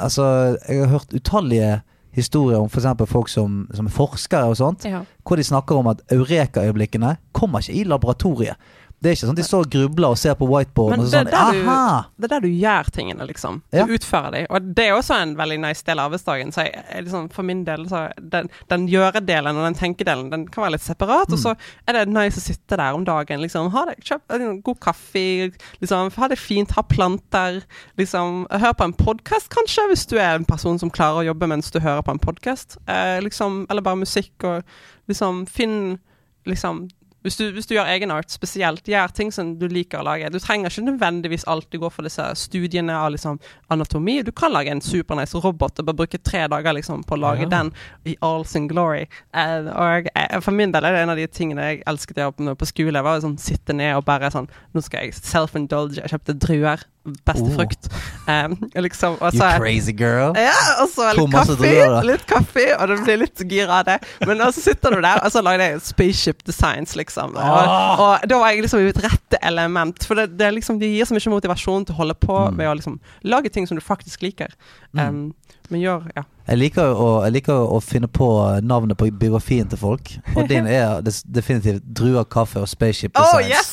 Altså, 0.00 0.56
jeg 0.68 0.80
har 0.80 0.86
hørt 0.94 1.12
utallige 1.14 1.82
historier 2.14 2.58
om 2.62 2.68
f.eks. 2.70 2.86
folk 3.10 3.28
som, 3.28 3.66
som 3.74 3.86
er 3.86 3.90
forskere 3.92 4.46
og 4.48 4.56
sånt 4.56 4.84
Ja. 4.86 5.02
hvor 5.26 5.36
de 5.36 5.42
snakker 5.44 5.76
om 5.76 5.88
at 5.90 6.00
eureka-øyeblikkene 6.14 7.16
kommer 7.32 7.60
ikke 7.60 7.74
i 7.80 7.84
laboratoriet. 7.84 8.56
Det 9.04 9.10
er 9.10 9.16
ikke 9.18 9.28
sånn 9.28 9.36
de 9.36 9.44
står 9.44 9.66
og 9.66 9.70
grubler 9.74 10.14
og 10.14 10.16
ser 10.16 10.34
på 10.40 10.46
whiteboarden 10.48 11.02
og 11.04 11.08
sånn 11.12 11.26
der 11.28 11.52
du- 11.52 11.64
Det 12.16 12.24
er 12.24 12.28
der 12.32 12.40
du 12.40 12.48
gjør 12.48 12.86
tingene, 12.90 13.26
liksom. 13.28 13.60
Du 13.70 13.76
Ja. 13.76 13.84
utfører 13.84 14.30
dem. 14.32 14.46
Og 14.48 14.74
det 14.74 14.86
er 14.88 14.92
også 14.96 15.18
en 15.20 15.34
veldig 15.36 15.58
nice 15.60 15.82
del 15.84 15.98
av 16.00 16.10
arbeidsdagen. 16.10 16.52
Så 16.54 16.64
jeg, 16.64 17.04
liksom, 17.04 17.28
for 17.30 17.42
min 17.42 17.64
del, 17.64 17.84
så 17.86 18.10
den, 18.18 18.48
den 18.70 18.88
gjøre-delen 18.88 19.54
og 19.60 19.64
den 19.68 19.74
tenke-delen, 19.74 20.30
den 20.30 20.46
kan 20.48 20.64
være 20.64 20.72
litt 20.72 20.80
separat. 20.80 21.28
Og 21.30 21.36
Mm. 21.38 21.42
så 21.44 21.56
er 21.86 21.92
det 21.92 22.08
nice 22.08 22.38
å 22.38 22.40
sitte 22.40 22.76
der 22.78 22.94
om 22.94 23.04
dagen, 23.04 23.40
liksom. 23.42 23.70
Ha 23.72 23.84
det, 23.84 24.00
kjøp 24.02 24.22
en 24.30 24.60
god 24.62 24.80
kaffe, 24.80 25.52
liksom. 25.82 26.10
Ha 26.16 26.28
det 26.28 26.38
fint, 26.38 26.70
ha 26.72 26.82
planter. 26.82 27.62
Liksom. 27.98 28.46
Hør 28.50 28.72
på 28.72 28.84
en 28.84 28.92
podkast, 28.94 29.50
kanskje, 29.50 29.86
hvis 29.90 30.06
du 30.06 30.16
er 30.16 30.34
en 30.36 30.46
person 30.46 30.78
som 30.78 30.90
klarer 30.90 31.22
å 31.22 31.34
jobbe 31.34 31.46
mens 31.46 31.70
du 31.70 31.78
hører 31.78 32.02
på 32.02 32.10
en 32.12 32.18
podkast. 32.18 32.78
Eh, 32.88 33.20
liksom, 33.20 33.66
eller 33.68 33.82
bare 33.82 33.96
musikk, 33.96 34.32
og 34.44 34.64
liksom 35.08 35.46
finn 35.46 35.98
liksom 36.46 36.88
hvis 37.24 37.38
du, 37.40 37.44
hvis 37.56 37.66
du 37.66 37.74
gjør 37.74 37.88
egenart 37.88 38.28
spesielt, 38.32 38.84
gjør 38.88 39.12
ting 39.16 39.30
som 39.32 39.54
du 39.58 39.64
liker 39.72 40.02
å 40.02 40.04
lage. 40.04 40.28
Du 40.28 40.36
trenger 40.42 40.68
ikke 40.68 40.84
nødvendigvis 40.90 41.46
alltid 41.48 41.80
gå 41.80 41.88
for 41.90 42.04
disse 42.04 42.26
studiene 42.36 42.92
av 42.92 43.14
liksom 43.14 43.38
anatomi. 43.72 44.18
Du 44.26 44.30
kan 44.36 44.52
lage 44.52 44.68
en 44.74 44.82
supernice 44.84 45.40
robot 45.40 45.80
og 45.80 45.88
bare 45.88 45.98
bruke 46.02 46.20
tre 46.20 46.44
dager 46.52 46.76
liksom 46.76 47.02
på 47.08 47.16
å 47.16 47.22
lage 47.24 47.46
Ja. 47.46 47.52
den 47.56 47.72
i 48.04 48.16
all 48.20 48.44
sin 48.44 48.68
glory. 48.68 49.06
Uh, 49.34 49.72
og 49.72 50.10
uh, 50.12 50.40
For 50.44 50.52
min 50.52 50.72
del 50.72 50.84
er 50.84 50.92
det 50.92 51.02
en 51.06 51.14
av 51.14 51.16
de 51.16 51.26
tingene 51.26 51.70
jeg 51.70 51.82
elsket 51.88 52.20
å 52.20 52.26
gjøre 52.26 52.36
på, 52.38 52.56
på 52.60 52.70
skole. 52.70 53.02
var 53.02 53.20
sånn 53.24 53.38
Sitte 53.40 53.72
ned 53.72 53.96
og 53.96 54.04
bare 54.04 54.30
sånn 54.30 54.48
Nå 54.74 54.82
skal 54.84 55.06
jeg 55.08 55.16
self-indulge. 55.16 56.02
Jeg 56.04 56.12
kjøpte 56.12 56.36
druer. 56.38 56.84
Beste 57.04 57.44
Oh. 57.44 57.50
frukt. 57.54 57.88
Um, 58.26 58.54
liksom, 58.80 59.18
og 59.20 59.34
You 59.34 59.40
crazy 59.60 59.92
girl. 59.92 60.32
ja, 60.40 60.54
og 60.80 60.88
så 60.88 61.10
litt 61.12 61.30
kaffe, 61.34 61.72
da? 61.90 62.00
litt 62.02 62.24
kaffe, 62.26 62.64
og 62.80 62.88
du 62.88 62.94
blir 63.04 63.18
litt 63.20 63.42
gira 63.50 63.80
av 63.82 63.84
det. 63.90 63.98
Men 64.26 64.38
så 64.38 64.52
sitter 64.70 64.90
du 64.96 65.00
der, 65.04 65.20
og 65.20 65.30
så 65.32 65.42
lager 65.44 65.66
jeg 65.74 65.80
spaceship 65.84 66.42
designs, 66.48 66.96
liksom. 66.96 67.36
Ah. 67.36 68.00
Og, 68.00 68.00
og 68.22 68.28
da 68.30 68.38
var 68.40 68.54
jeg 68.54 68.64
liksom 68.64 68.80
i 68.80 68.88
et 68.88 69.02
rette 69.04 69.38
element. 69.42 70.04
For 70.08 70.14
det, 70.22 70.30
det 70.38 70.52
liksom, 70.56 70.78
de 70.80 70.88
gir 70.94 71.04
så 71.04 71.12
mye 71.18 71.34
motivasjon 71.36 71.84
til 71.84 71.94
å 71.94 72.00
holde 72.00 72.14
på 72.24 72.40
Mm. 72.48 72.56
med 72.56 72.66
å 72.68 72.74
liksom 72.80 72.96
lage 73.24 73.48
ting 73.52 73.66
som 73.66 73.76
du 73.76 73.84
faktisk 73.84 74.22
liker. 74.22 74.48
Um, 74.96 75.34
men 75.70 75.80
gjør 75.80 76.08
Ja. 76.16 76.22
Jeg 76.48 76.58
liker, 76.58 76.82
å, 77.00 77.22
jeg 77.24 77.32
liker 77.38 77.54
å 77.72 77.78
finne 77.82 78.06
på 78.06 78.26
navnet 78.62 78.98
på 79.00 79.06
biografien 79.16 79.68
til 79.68 79.78
folk. 79.80 80.10
Og 80.36 80.48
din 80.52 80.66
er 80.66 81.00
definitivt 81.24 81.80
druer, 81.96 82.24
kaffe 82.24 82.60
og 82.60 82.68
spaceship 82.68 83.12
Oh, 83.16 83.38
designs. 83.38 83.48
yes! 83.50 83.70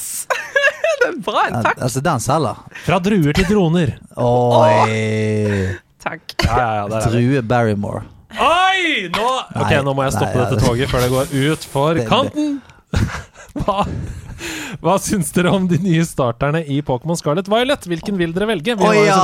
bra. 1.28 1.44
Takk. 1.64 1.82
Altså, 1.88 2.02
den 2.06 2.20
selger. 2.24 2.64
Fra 2.86 3.00
druer 3.04 3.34
til 3.38 3.46
droner. 3.50 3.94
Oi! 4.18 5.78
Takk. 6.02 6.36
Ja, 6.48 6.66
ja. 6.82 7.02
Drue 7.06 7.42
Barrymore. 7.46 8.04
Oi! 8.42 9.10
Nå 9.12 9.28
Ok, 9.60 9.74
nå 9.86 9.94
må 9.98 10.06
jeg 10.08 10.14
stoppe 10.16 10.38
nei, 10.40 10.46
dette 10.48 10.64
toget 10.66 10.90
før 10.90 11.04
det 11.06 11.10
går 11.12 11.34
ut 11.52 11.66
for 11.74 11.94
Det- 11.94 12.04
det- 12.04 12.10
kanten. 12.10 12.62
Hva, 13.62 13.84
hva 14.82 14.96
syns 15.02 15.32
dere 15.36 15.52
om 15.54 15.68
de 15.70 15.78
nye 15.84 16.04
starterne 16.08 16.64
i 16.66 16.80
Pokémon 16.86 17.18
Scarlet 17.20 17.50
Violet? 17.52 17.88
Hvilken 17.92 18.18
vil 18.20 18.34
dere 18.36 18.48
velge? 18.52 18.76
Vi 18.80 18.88
oh, 18.88 18.96
ja! 18.98 19.18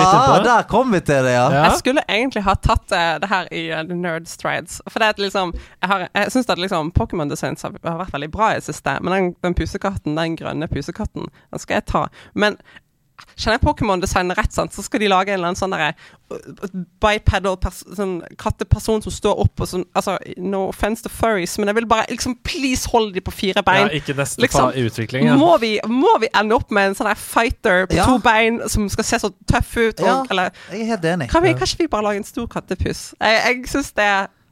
Der 0.45 0.68
kom 0.69 0.91
vi 0.94 1.02
til 1.02 1.26
det, 1.27 1.35
ja. 1.35 1.45
Ja. 1.53 1.64
Jeg 1.69 1.81
skulle 1.81 2.03
egentlig 2.07 2.44
ha 2.48 2.56
tatt 2.56 2.94
uh, 2.95 3.18
det 3.23 3.31
her 3.31 3.52
i 3.56 3.64
uh, 3.73 3.84
Nerd 3.94 4.27
Strides. 4.31 4.80
For 4.89 5.03
det 5.03 5.11
er 5.11 5.23
liksom 5.27 5.53
Jeg, 5.56 5.89
har- 5.91 6.07
jeg 6.07 6.34
syns 6.35 6.49
at 6.53 6.61
liksom 6.61 6.91
Pokémon 6.98 7.30
Designs 7.31 7.65
har, 7.65 7.76
har 7.84 8.02
vært 8.03 8.14
veldig 8.15 8.31
bra 8.34 8.52
i 8.53 8.60
det 8.60 8.68
siste. 8.69 8.98
Men 9.02 9.15
den, 9.15 9.31
den 9.45 9.57
pusekatten, 9.57 10.18
den 10.18 10.35
grønne 10.39 10.68
pusekatten, 10.72 11.30
den 11.52 11.64
skal 11.64 11.80
jeg 11.81 11.88
ta. 11.91 12.07
Men 12.34 12.60
Kjenner 13.38 13.57
jeg 13.60 13.61
Pokémon-designer 13.68 14.35
rett, 14.38 14.53
sant, 14.53 14.73
så 14.73 14.81
skal 14.85 14.99
de 15.02 15.07
lage 15.10 15.30
en 15.34 15.39
eller 15.39 15.52
annen 15.52 15.57
sånn 15.60 15.73
derre 15.73 15.94
uh, 16.31 16.68
bipedal 17.02 17.57
sånn 17.98 18.15
katteperson 18.39 19.02
som 19.06 19.14
står 19.14 19.39
opp 19.44 19.61
og 19.64 19.69
sånn 19.69 19.85
Altså, 19.98 20.18
no 20.41 20.68
offense 20.72 21.03
to 21.06 21.10
furries, 21.14 21.57
men 21.61 21.69
jeg 21.72 21.77
vil 21.80 21.88
bare 21.89 22.06
liksom 22.11 22.35
Please 22.45 22.89
hold 22.91 23.14
de 23.15 23.22
på 23.26 23.34
fire 23.34 23.61
Ja, 23.61 23.65
bein. 23.68 23.89
ikke 23.98 24.15
neste 24.18 24.41
Liksom, 24.41 24.72
i 24.77 24.85
utvikling. 24.89 25.27
Ja. 25.30 25.35
Må, 25.39 25.57
vi, 25.61 25.76
må 25.89 26.14
vi 26.22 26.30
ende 26.38 26.57
opp 26.57 26.72
med 26.73 26.91
en 26.91 26.98
sånn 26.99 27.10
fighter 27.18 27.85
på 27.89 27.98
Ja. 27.99 28.06
to 28.10 28.18
bein 28.26 28.61
som 28.69 28.89
skal 28.89 29.03
se 29.07 29.19
så 29.26 29.31
tøff 29.49 29.76
ut? 29.77 29.99
Og, 29.99 30.07
Ja. 30.07 30.18
Eller 30.30 30.49
Jeg 30.72 30.81
er 30.81 30.85
helt 30.95 31.06
enig. 31.06 31.30
kan, 31.30 31.44
vi, 31.44 31.53
kanskje 31.53 31.77
vi 31.85 31.88
bare 31.88 32.03
lager 32.10 32.18
en 32.26 32.27
stor 32.34 32.48
kattepus? 32.48 33.14
Jeg, 33.22 33.41
jeg 33.45 33.68
syns 33.69 33.91
det 33.98 34.03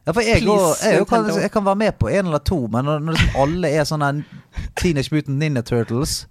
Ja, 0.05 0.11
for 0.13 0.21
jeg, 0.21 0.43
Please, 0.43 0.53
og, 0.53 0.75
jeg, 0.85 1.07
kan, 1.09 1.25
jeg 1.41 1.51
kan 1.51 1.65
være 1.65 1.75
med 1.81 1.91
på 1.97 2.07
en 2.13 2.25
eller 2.29 2.37
to, 2.45 2.67
men 2.69 2.85
når, 2.85 2.99
når 3.01 3.15
liksom 3.17 3.41
alle 3.41 3.71
er 3.73 3.87
sånne 3.89 4.09
Teenage 4.79 5.13
Mutant 5.13 5.39
Ninja 5.39 5.63
Turtles, 5.65 6.25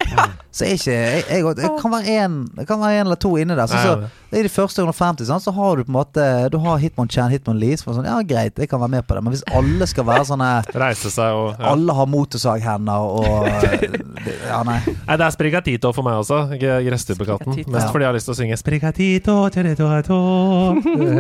så 0.55 0.67
er 0.67 0.77
ikke 0.77 0.95
jeg, 0.95 1.25
jeg, 1.29 1.45
jeg, 1.59 1.71
kan 1.81 1.95
være 1.95 2.17
en, 2.25 2.37
det 2.55 2.67
kan 2.69 2.81
være 2.83 3.01
en 3.01 3.09
eller 3.09 3.21
to 3.21 3.35
inni 3.41 3.57
der. 3.59 3.67
Så, 3.71 3.81
så, 3.83 4.11
I 4.31 4.37
det 4.37 4.45
de 4.49 4.53
første 4.53 4.83
150, 4.83 5.29
sånn, 5.31 5.43
så 5.43 5.55
har 5.55 5.79
du 5.79 5.87
på 5.87 5.93
en 5.93 5.99
måte 5.99 6.25
Du 6.53 6.59
har 6.63 6.81
Hitmonchan, 6.83 7.33
Hitmonlee, 7.33 7.75
Lee. 7.75 7.81
Så 7.81 7.95
sånn 7.95 8.07
Ja, 8.09 8.19
greit, 8.27 8.59
jeg 8.59 8.71
kan 8.71 8.83
være 8.83 8.97
med 8.97 9.07
på 9.07 9.17
det, 9.17 9.25
men 9.25 9.35
hvis 9.35 9.45
alle 9.55 9.89
skal 9.91 10.07
være 10.09 10.27
sånne 10.31 10.51
Reise 10.75 11.13
seg 11.13 11.39
og 11.39 11.53
ja. 11.55 11.73
Alle 11.73 11.97
har 11.97 12.11
motorsaghender 12.11 13.09
og 13.21 13.49
Ja, 14.45 14.63
nei. 14.67 14.79
Nei, 14.87 15.17
det 15.21 15.27
er 15.27 15.33
Sprigatito 15.35 15.91
for 15.93 16.07
meg 16.07 16.17
også. 16.23 16.39
Gresstubekatten. 16.57 17.59
Mest 17.73 17.91
fordi 17.93 18.07
jeg 18.07 18.09
har 18.09 18.17
lyst 18.17 18.29
til 18.29 18.35
å 18.35 18.39
synge 18.39 18.57
Sprigatito. 18.61 19.35
Hele 19.55 19.75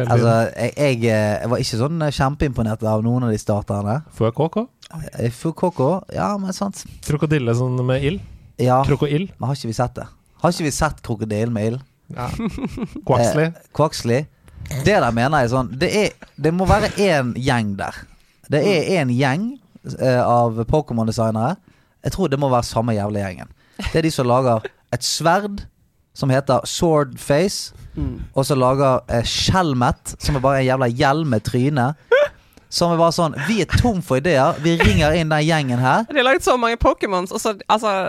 Altså, 0.04 0.32
jeg, 0.56 0.72
jeg, 0.72 1.00
jeg 1.04 1.50
var 1.52 1.62
ikke 1.64 1.80
sånn 1.80 2.06
kjempeimponert 2.14 2.84
av 2.88 3.04
noen 3.04 3.28
av 3.28 3.34
de 3.34 3.40
starterne. 3.40 4.00
Fuakoko. 4.16 4.66
Eh, 4.66 4.83
Fukoko, 5.34 6.04
ja, 6.14 6.32
men 6.40 6.52
sant. 6.56 6.84
Krokodille 7.06 7.54
sånn 7.56 7.80
med 7.86 8.04
ild. 8.04 8.22
Ja, 8.60 8.84
Krokoild. 8.86 9.32
men 9.38 9.48
har 9.48 9.56
ikke 9.58 9.70
vi 9.72 9.76
sett 9.76 9.96
det? 9.98 10.06
Har 10.42 10.52
ikke 10.54 10.66
vi 10.68 10.74
sett 10.74 11.02
krokodillen 11.02 11.52
med 11.54 11.66
ild? 11.72 11.84
Ja. 12.14 12.28
Quaxley. 13.08 13.48
Eh, 13.48 13.68
Quaxley. 13.74 14.26
Det 14.84 14.94
der 14.96 15.10
mener 15.12 15.42
jeg 15.44 15.50
sånn 15.52 15.70
Det, 15.76 15.88
er, 15.92 16.28
det 16.40 16.52
må 16.56 16.66
være 16.68 16.90
én 17.00 17.34
gjeng 17.40 17.74
der. 17.80 17.96
Det 18.52 18.60
er 18.60 18.90
én 19.00 19.12
gjeng 19.12 19.46
eh, 19.98 20.20
av 20.20 20.60
Pokémon-designere. 20.68 21.56
Jeg 22.04 22.14
tror 22.14 22.28
det 22.32 22.38
må 22.40 22.50
være 22.52 22.68
samme 22.68 22.94
jævla 22.96 23.24
gjengen. 23.24 23.50
Det 23.80 23.98
er 24.00 24.06
de 24.06 24.12
som 24.12 24.28
lager 24.28 24.68
et 24.94 25.04
sverd 25.04 25.64
som 26.14 26.30
heter 26.30 26.64
Swordface. 26.68 27.74
Mm. 27.96 28.20
Og 28.34 28.46
så 28.46 28.56
lager 28.58 29.02
eh, 29.08 29.24
Skjelmet, 29.26 30.14
som 30.20 30.36
er 30.36 30.44
bare 30.44 30.60
en 30.62 30.68
jævla 30.68 30.88
hjelm 30.92 31.32
med 31.34 31.44
tryne. 31.48 31.88
Som 32.74 32.90
er 32.90 32.98
bare 32.98 33.14
sånn 33.14 33.36
Vi 33.46 33.60
er 33.62 33.70
tom 33.78 34.00
for 34.02 34.18
ideer. 34.18 34.56
Vi 34.64 34.74
ringer 34.80 35.14
inn 35.14 35.30
den 35.30 35.44
gjengen 35.46 35.78
her. 35.78 36.04
De 36.10 36.18
har 36.18 36.26
laget 36.26 36.42
så 36.46 36.56
mange 36.58 36.76
Pokémons, 36.82 37.30
Altså, 37.34 37.54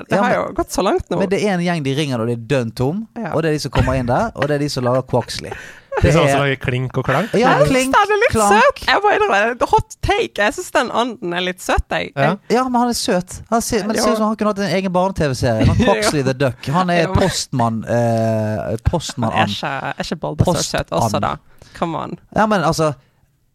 det 0.09 0.15
Ja, 0.17 0.23
har 0.23 0.35
jo 0.39 0.43
gått 0.57 0.73
så 0.73 0.81
langt 0.85 1.05
nå. 1.13 1.19
Men 1.21 1.29
det 1.29 1.43
er 1.45 1.53
en 1.53 1.61
gjeng 1.65 1.83
de 1.85 1.93
ringer 1.97 2.17
når 2.21 2.31
de 2.33 2.37
er 2.39 2.45
dønn 2.55 2.71
tom. 2.75 3.03
Ja. 3.17 3.33
Og 3.35 3.43
det 3.45 3.51
er 3.51 3.59
de 3.59 3.65
som 3.67 3.73
kommer 3.75 3.99
inn 3.99 4.09
der, 4.09 4.31
og 4.35 4.47
det 4.49 4.57
er 4.57 4.63
de 4.65 4.69
som 4.73 4.83
lager 4.87 5.05
Quaxley. 5.11 5.53
Det 5.95 6.09
er 6.09 6.15
sånn 6.17 6.27
som 6.27 6.41
lager 6.43 6.57
klink 6.59 6.97
og 6.99 7.05
klank. 7.07 7.31
Ja, 7.39 7.53
klink, 7.63 7.93
den 7.93 8.09
er 8.11 8.19
litt 8.19 8.33
klank. 8.33 8.57
søt. 8.81 8.81
Jeg 8.89 8.99
må 9.05 9.13
innrømme, 9.15 9.69
hot 9.71 9.93
take. 10.03 10.33
Jeg 10.41 10.55
syns 10.57 10.73
den 10.75 10.89
anden 10.91 11.37
er 11.37 11.45
litt 11.45 11.61
søt, 11.63 11.85
jeg. 11.93 12.09
Ja. 12.17 12.33
Ja, 12.51 12.65
men 12.67 12.81
han 12.81 12.91
er 12.91 12.97
søt. 12.99 13.37
Han 13.53 13.61
ser, 13.63 13.85
men 13.87 13.95
det 13.95 14.03
ser 14.03 14.11
ut 14.11 14.19
som 14.19 14.27
han 14.27 14.35
kunne 14.41 14.51
hatt 14.51 14.59
en 14.65 14.73
egen 14.75 14.91
barne-TV-serie. 14.97 15.69
Han 15.69 15.79
Quaxley 15.85 16.25
the 16.27 16.33
Duck. 16.35 16.67
Han 16.75 16.91
er 16.91 17.07
postmann 17.15 17.83
eh, 17.87 18.75
Postmann 18.89 19.31
Er 19.39 19.47
ikke, 19.47 19.71
er 19.93 20.03
ikke 20.03 20.19
Bulbasaur 20.25 20.65
søt 20.67 20.91
også, 20.91 21.21
da? 21.23 21.35
Come 21.77 22.01
on. 22.09 22.17
Ja, 22.35 22.43
men 22.49 22.65
altså 22.67 22.91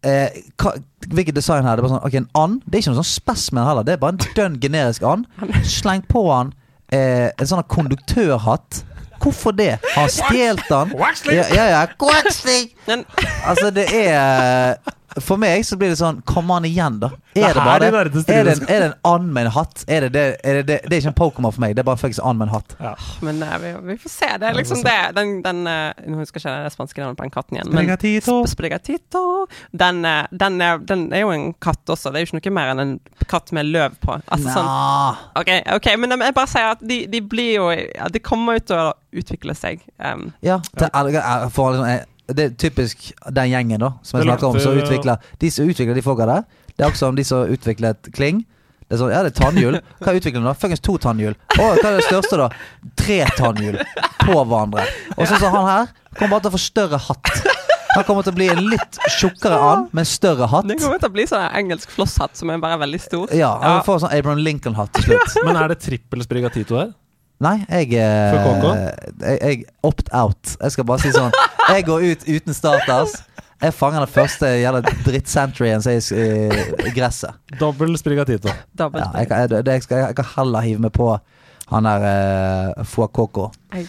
eh, 0.06 0.40
hva, 0.60 0.74
Hvilket 1.10 1.34
design 1.36 1.64
her? 1.64 1.76
Det 1.76 1.82
er 1.82 1.86
bare 1.88 1.94
sånn 1.94 2.06
Ok, 2.06 2.14
en 2.20 2.28
and. 2.36 2.60
Det 2.66 2.76
er 2.76 2.82
ikke 2.84 2.92
noe 2.92 3.00
sånn 3.02 3.12
specimen 3.14 3.64
heller. 3.66 3.86
Det 3.86 3.94
er 3.94 4.02
bare 4.02 4.16
en 4.16 4.36
dønn 4.36 4.58
generisk 4.62 5.06
and. 5.08 5.26
Sleng 5.64 6.04
på 6.08 6.26
han 6.28 6.52
eh, 6.92 7.30
en 7.30 7.50
sånn 7.50 7.64
konduktørhatt. 7.72 8.84
Hvorfor 9.20 9.52
det? 9.52 9.74
Har 9.94 10.06
han 10.06 10.12
stjålet 10.12 10.68
den? 10.70 10.94
Ja, 11.36 11.44
ja, 11.52 11.64
ja. 11.74 11.80
Quaxley! 12.00 12.70
Altså, 13.44 13.68
det 13.74 13.84
er 13.92 14.78
For 15.18 15.36
meg 15.40 15.64
så 15.66 15.76
blir 15.80 15.90
det 15.90 15.98
sånn 15.98 16.20
Kom 16.28 16.50
an 16.54 16.64
igjen, 16.68 17.00
da. 17.02 17.08
Er 17.34 17.54
det, 17.54 17.64
det 17.80 17.90
bare 17.92 18.10
de 18.10 18.22
det? 18.22 18.34
Er 18.34 18.44
det, 18.44 18.52
en- 18.60 18.68
er 18.68 18.80
det 18.80 18.86
en 18.90 18.94
and 19.04 19.32
med 19.34 19.46
en 19.46 19.52
hatt? 19.52 19.84
Er 19.88 20.00
det, 20.06 20.12
det, 20.14 20.24
er 20.44 20.54
det, 20.60 20.66
det, 20.68 20.76
det 20.86 20.92
er 20.96 21.00
ikke 21.02 21.10
en 21.12 21.18
Pokémon 21.20 21.52
for 21.54 21.60
meg. 21.64 21.74
Det 21.74 21.82
er 21.82 21.88
bare 21.88 21.96
fuckings 22.00 22.18
and 22.22 22.38
med 22.38 22.48
en 22.48 22.54
hatt. 22.54 22.76
Men 23.22 23.42
eh, 23.42 23.56
vi, 23.62 23.72
vi 23.90 23.96
får 24.02 24.10
se. 24.14 24.30
Det 24.38 24.48
er 24.50 24.54
liksom 24.58 24.82
det. 24.86 24.96
Den, 25.16 25.32
den 25.42 25.60
eh, 25.66 25.92
Nå 26.06 26.18
husker 26.22 26.40
jeg 26.40 26.46
ikke 26.46 26.64
det 26.68 26.72
spanske 26.74 27.02
navnet 27.02 27.18
på 27.20 27.26
den 27.26 27.34
katten 27.34 27.56
igjen. 27.58 27.70
Men 27.74 27.84
Sprigatito. 27.86 28.36
Sprigatito. 28.50 29.24
Den, 29.72 30.04
eh, 30.04 30.26
den, 30.30 30.60
er, 30.60 30.78
den 30.78 31.06
er 31.12 31.24
jo 31.24 31.30
en 31.34 31.52
katt 31.62 31.90
også. 31.94 32.10
Det 32.14 32.20
er 32.20 32.26
jo 32.26 32.30
ikke 32.38 32.50
noe 32.50 32.56
mer 32.60 32.72
enn 32.74 32.84
en 32.86 32.94
katt 33.30 33.52
med 33.56 33.70
løv 33.70 33.98
på. 34.02 34.18
Altså 34.26 34.54
sånn 34.54 34.68
Nah. 34.70 35.16
Ok, 35.40 35.48
ok, 35.76 35.86
men 35.98 36.12
jeg 36.20 36.34
bare 36.36 36.50
sier 36.50 36.72
at 36.74 36.82
de, 36.86 37.00
de 37.10 37.20
blir 37.24 37.54
jo 37.56 37.68
ja, 37.72 38.06
De 38.12 38.20
kommer 38.22 38.58
jo 38.58 38.66
til 38.70 38.76
å 38.76 38.90
utvikle 39.20 39.54
seg. 39.58 39.80
Um, 39.98 40.28
Ja, 40.44 40.58
til, 40.76 40.86
er, 40.92 41.08
liksom, 41.08 41.86
jeg- 41.88 42.04
det 42.36 42.46
er 42.46 42.54
typisk 42.60 43.10
den 43.30 43.50
gjengen 43.52 43.82
da 43.82 43.92
som 44.06 44.20
jeg 44.20 44.28
snakker 44.28 44.50
om. 44.50 44.60
Som 44.62 44.78
utvikler, 44.78 45.20
de 45.40 45.50
som 45.52 45.68
utvikler 45.68 45.98
de 45.98 46.04
folka 46.04 46.28
der, 46.28 46.48
det 46.74 46.84
er 46.84 46.90
også 46.90 47.08
som 47.10 47.18
de 47.18 47.26
som 47.26 47.50
utviklet 47.50 48.10
Kling. 48.16 48.44
Det 48.90 48.96
er 48.96 49.02
sånn, 49.04 49.12
ja, 49.14 49.20
det 49.22 49.30
er 49.30 49.38
tannhjul. 49.38 49.76
Hva 50.02 50.16
utvikler 50.18 50.40
de 50.42 50.48
da? 50.48 50.54
Fuckings 50.58 50.82
to 50.82 50.96
tannhjul. 50.98 51.36
Å, 51.54 51.66
hva 51.78 51.92
er 51.92 52.00
det 52.00 52.06
største, 52.08 52.40
da? 52.40 52.48
Tre 52.98 53.18
tannhjul 53.38 53.78
på 54.24 54.34
hverandre. 54.34 54.86
Og 55.14 55.28
så 55.30 55.38
så 55.38 55.50
han 55.52 55.68
her 55.68 55.92
kommer 56.16 56.32
bare 56.34 56.46
til 56.46 56.50
å 56.50 56.54
få 56.56 56.62
større 56.64 56.98
hatt. 57.04 57.30
Han 57.90 58.06
kommer 58.06 58.26
til 58.26 58.34
å 58.34 58.38
bli 58.38 58.48
en 58.50 58.64
litt 58.70 58.98
tjukkere 59.18 59.58
and 59.66 59.94
med 59.94 60.04
en 60.04 60.08
større 60.10 60.46
hatt. 60.50 60.66
det 60.66 60.78
kommer 60.82 60.98
til 61.02 61.10
å 61.10 61.14
bli 61.14 61.26
sånn 61.30 61.42
en 61.42 61.54
engelsk 61.62 61.90
flosshatt 61.94 62.38
som 62.38 62.50
er 62.50 62.60
bare 62.62 62.78
veldig 62.82 63.00
stor. 63.02 63.30
Ja, 63.34 63.50
han 63.62 63.84
får 63.86 64.04
sånn 64.04 64.14
Abraham 64.14 64.42
Lincoln-hatt 64.46 64.92
til 64.98 65.08
slutt. 65.10 65.38
Men 65.46 65.58
er 65.58 65.72
det 65.72 65.80
trippel 65.82 66.22
Sprigatito 66.26 66.78
her? 66.78 66.92
Nei, 67.40 67.56
jeg, 67.70 67.94
eh, 67.96 68.34
jeg, 69.22 69.38
jeg 69.40 69.62
opt 69.86 70.10
out. 70.12 70.56
Jeg 70.60 70.74
skal 70.74 70.86
bare 70.90 71.00
si 71.00 71.12
sånn 71.14 71.30
Jeg 71.70 71.84
går 71.86 72.06
ut 72.12 72.24
uten 72.28 72.54
starters. 72.56 73.16
Jeg 73.60 73.74
fanger 73.76 74.00
den 74.06 74.08
første 74.14 74.48
jævla 74.56 74.80
drittcenturyen 75.04 75.82
som 75.84 75.92
er 75.92 75.98
i 76.00 76.22
eh, 76.24 76.92
gresset. 76.96 77.36
Dobbel 77.60 77.92
Sprigatito. 78.00 78.48
Ja, 78.78 78.88
jeg, 79.18 79.28
kan- 79.28 79.50
jeg, 79.50 79.66
jeg, 79.68 79.82
skal, 79.84 79.98
jeg 80.06 80.16
kan 80.16 80.30
heller 80.36 80.64
hive 80.64 80.80
meg 80.86 80.92
på 80.96 81.10
han 81.70 81.86
der 81.86 82.06
uh, 82.80 82.84
Fuakoko. 82.88 83.50
Jeg 83.74 83.86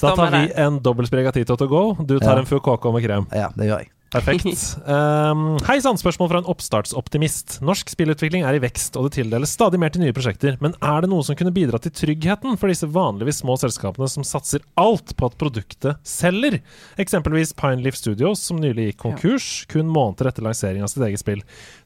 Da 0.00 0.10
tar 0.16 0.30
vi 0.34 0.42
en 0.60 0.80
dobbel 0.84 1.06
Sprigatito 1.06 1.56
to 1.56 1.66
go. 1.70 1.94
Du 1.94 2.18
tar 2.18 2.34
Ja. 2.34 2.38
en 2.42 2.46
Fucoco 2.50 2.92
med 2.92 3.04
krem. 3.06 3.26
Ja, 3.32 3.48
det 3.56 3.68
gjør 3.70 3.78
jeg. 3.84 3.90
Perfekt. 4.12 4.76
Um, 4.84 5.56
Hei 5.68 5.78
sann, 5.80 5.96
spørsmål 5.96 6.28
fra 6.28 6.40
en 6.42 6.48
oppstartsoptimist. 6.52 7.58
Norsk 7.64 7.92
spillutvikling 7.94 8.44
er 8.44 8.58
i 8.58 8.60
vekst, 8.62 8.98
og 9.00 9.08
det 9.08 9.16
tildeles 9.16 9.54
stadig 9.56 9.80
mer 9.80 9.92
til 9.94 10.04
nye 10.04 10.14
prosjekter. 10.16 10.58
Men 10.60 10.76
er 10.84 11.04
det 11.04 11.10
noe 11.12 11.24
som 11.24 11.38
kunne 11.38 11.54
bidra 11.54 11.80
til 11.80 11.94
tryggheten 11.96 12.58
for 12.60 12.68
disse 12.68 12.88
vanligvis 12.92 13.40
små 13.40 13.56
selskapene 13.60 14.10
som 14.12 14.26
satser 14.26 14.64
alt 14.80 15.14
på 15.16 15.30
at 15.30 15.38
produktet 15.40 16.02
selger? 16.04 16.60
Eksempelvis 17.00 17.54
Pineleaf 17.56 17.96
Studios, 17.96 18.44
som 18.44 18.60
nylig 18.60 18.90
gikk 18.90 19.00
konkurs, 19.06 19.48
kun 19.72 19.88
måneder 19.88 20.28
etter 20.28 20.44
lansering 20.44 20.84
av 20.84 20.92
sitt 20.92 21.06
eget 21.08 21.24
spill. 21.24 21.40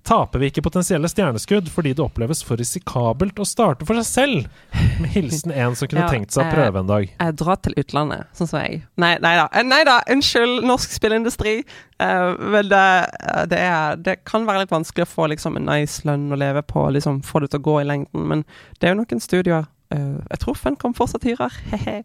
Taper 0.07 0.39
vi 0.39 0.53
ikke 0.53 0.63
potensielle 0.63 1.09
stjerneskudd 1.11 1.67
fordi 1.73 1.91
det 1.99 2.05
oppleves 2.05 2.45
for 2.47 2.61
risikabelt 2.61 3.41
å 3.43 3.47
starte 3.49 3.87
for 3.89 3.99
seg 3.99 4.07
selv? 4.07 4.61
Med 5.03 5.11
hilsen 5.17 5.51
en 5.51 5.75
som 5.75 5.91
kunne 5.91 6.05
Ja, 6.05 6.13
tenkt 6.13 6.37
seg 6.37 6.47
å 6.47 6.55
prøve 6.55 6.79
en 6.79 6.91
dag. 6.91 7.09
Jeg 7.11 7.37
drar 7.41 7.59
til 7.65 7.75
utlandet, 7.83 8.31
sånn 8.39 8.51
som 8.53 8.63
jeg. 8.63 8.85
Nei, 9.03 9.17
nei 9.25 9.35
da. 9.41 9.49
Eh, 9.51 9.67
Nei 9.67 9.83
da, 9.89 9.99
unnskyld, 10.15 10.63
norsk 10.69 10.95
spillindustri. 10.95 11.57
Uh, 11.99 12.37
men 12.39 12.69
det, 12.71 12.85
eh, 13.19 13.43
det, 13.51 13.59
er, 13.67 13.99
det 13.99 14.19
kan 14.29 14.47
være 14.47 14.63
litt 14.63 14.75
vanskelig 14.75 15.09
å 15.09 15.11
få 15.11 15.27
liksom, 15.33 15.59
en 15.59 15.67
nice 15.67 16.07
lønn 16.07 16.31
å 16.31 16.39
leve 16.39 16.63
på, 16.63 16.87
liksom, 16.95 17.25
få 17.27 17.43
det 17.43 17.51
til 17.51 17.65
å 17.65 17.67
gå 17.67 17.81
i 17.83 17.89
lengden. 17.91 18.29
Men 18.31 18.47
det 18.79 18.87
er 18.87 18.95
jo 18.95 19.01
noen 19.03 19.25
studier 19.25 19.67
Jeg 19.91 20.39
tror 20.43 20.57
Funcom 20.59 20.95
fortsatt 20.99 21.23
hyrer, 21.29 21.53
he-he. 21.71 22.01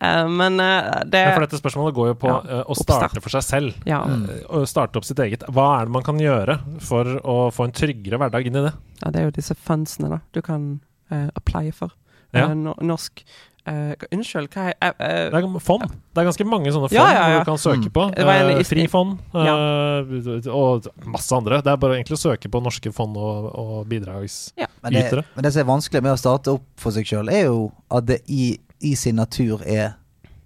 Eh, 0.00 0.28
men 0.28 0.60
eh, 0.60 1.02
det 1.04 1.20
Ja, 1.26 1.34
for 1.36 1.44
dette 1.44 1.58
spørsmålet 1.60 1.94
går 1.96 2.08
jo 2.12 2.14
på 2.22 2.30
Ja, 2.30 2.36
eh, 2.44 2.62
å 2.64 2.72
oppstart. 2.74 3.02
starte 3.10 3.22
for 3.24 3.34
seg 3.34 3.44
selv. 3.44 3.74
Ja, 3.88 3.98
Eh, 4.06 4.40
Å 4.48 4.62
starte 4.68 4.96
opp 5.00 5.04
sitt 5.08 5.18
eget. 5.20 5.44
Hva 5.52 5.66
er 5.80 5.84
det 5.88 5.92
man 5.98 6.02
kan 6.06 6.18
gjøre 6.22 6.58
for 6.80 7.04
å 7.20 7.36
få 7.52 7.64
en 7.68 7.72
tryggere 7.76 8.18
hverdag 8.22 8.46
inn 8.48 8.56
i 8.56 8.64
det? 8.68 8.72
ja, 9.02 9.10
det 9.12 9.20
er 9.20 9.24
jo 9.28 9.34
disse 9.36 9.54
fundsene 9.54 10.08
da 10.14 10.20
du 10.32 10.40
kan 10.42 10.80
uh, 11.12 11.28
apply 11.36 11.70
for. 11.76 11.92
Ja. 12.32 12.46
Eh, 12.48 12.54
norsk 12.56 13.20
eh, 13.66 14.06
Unnskyld, 14.12 14.48
hva 14.54 14.68
er 14.72 14.92
uh, 14.94 14.94
uh, 15.00 15.30
Det 15.32 15.40
er 15.42 15.58
fond. 15.60 15.82
Det 16.14 16.22
er 16.22 16.28
ganske 16.28 16.46
mange 16.48 16.72
sånne 16.72 16.88
fond 16.88 16.96
Ja, 16.96 17.06
ja, 17.12 17.24
ja. 17.34 17.38
du 17.40 17.44
kan 17.50 17.58
søke 17.58 17.86
Mm. 17.88 17.92
på. 17.92 18.04
Uh, 18.16 18.32
Eh, 18.56 18.62
Frifond 18.64 19.18
eh, 19.34 20.48
og 20.52 20.86
masse 21.04 21.32
andre. 21.36 21.60
Det 21.62 21.72
er 21.72 21.76
bare 21.76 21.96
egentlig 21.98 22.16
å 22.18 22.22
søke 22.22 22.48
på 22.52 22.60
norske 22.62 22.92
fond 22.94 23.16
og, 23.16 23.50
og 23.58 23.86
bidragsytere. 23.90 24.68
Men 24.82 25.24
men 25.36 25.44
det 25.44 25.52
som 25.52 25.60
er 25.64 25.68
vanskelig 25.70 26.02
med 26.02 26.12
å 26.12 26.18
starte 26.20 26.54
opp 26.56 26.64
for 26.80 26.90
seg 26.94 27.06
sjøl, 27.08 27.28
er 27.32 27.46
jo 27.48 27.72
at 27.90 28.06
det 28.06 28.20
i, 28.28 28.56
i 28.80 28.94
sin 28.94 29.16
natur 29.16 29.62
er 29.66 29.94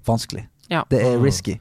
vanskelig. 0.07 0.47
Ja. 0.71 0.85
Det 0.91 1.01
er 1.03 1.17
Mm. 1.19 1.25
risky. 1.25 1.59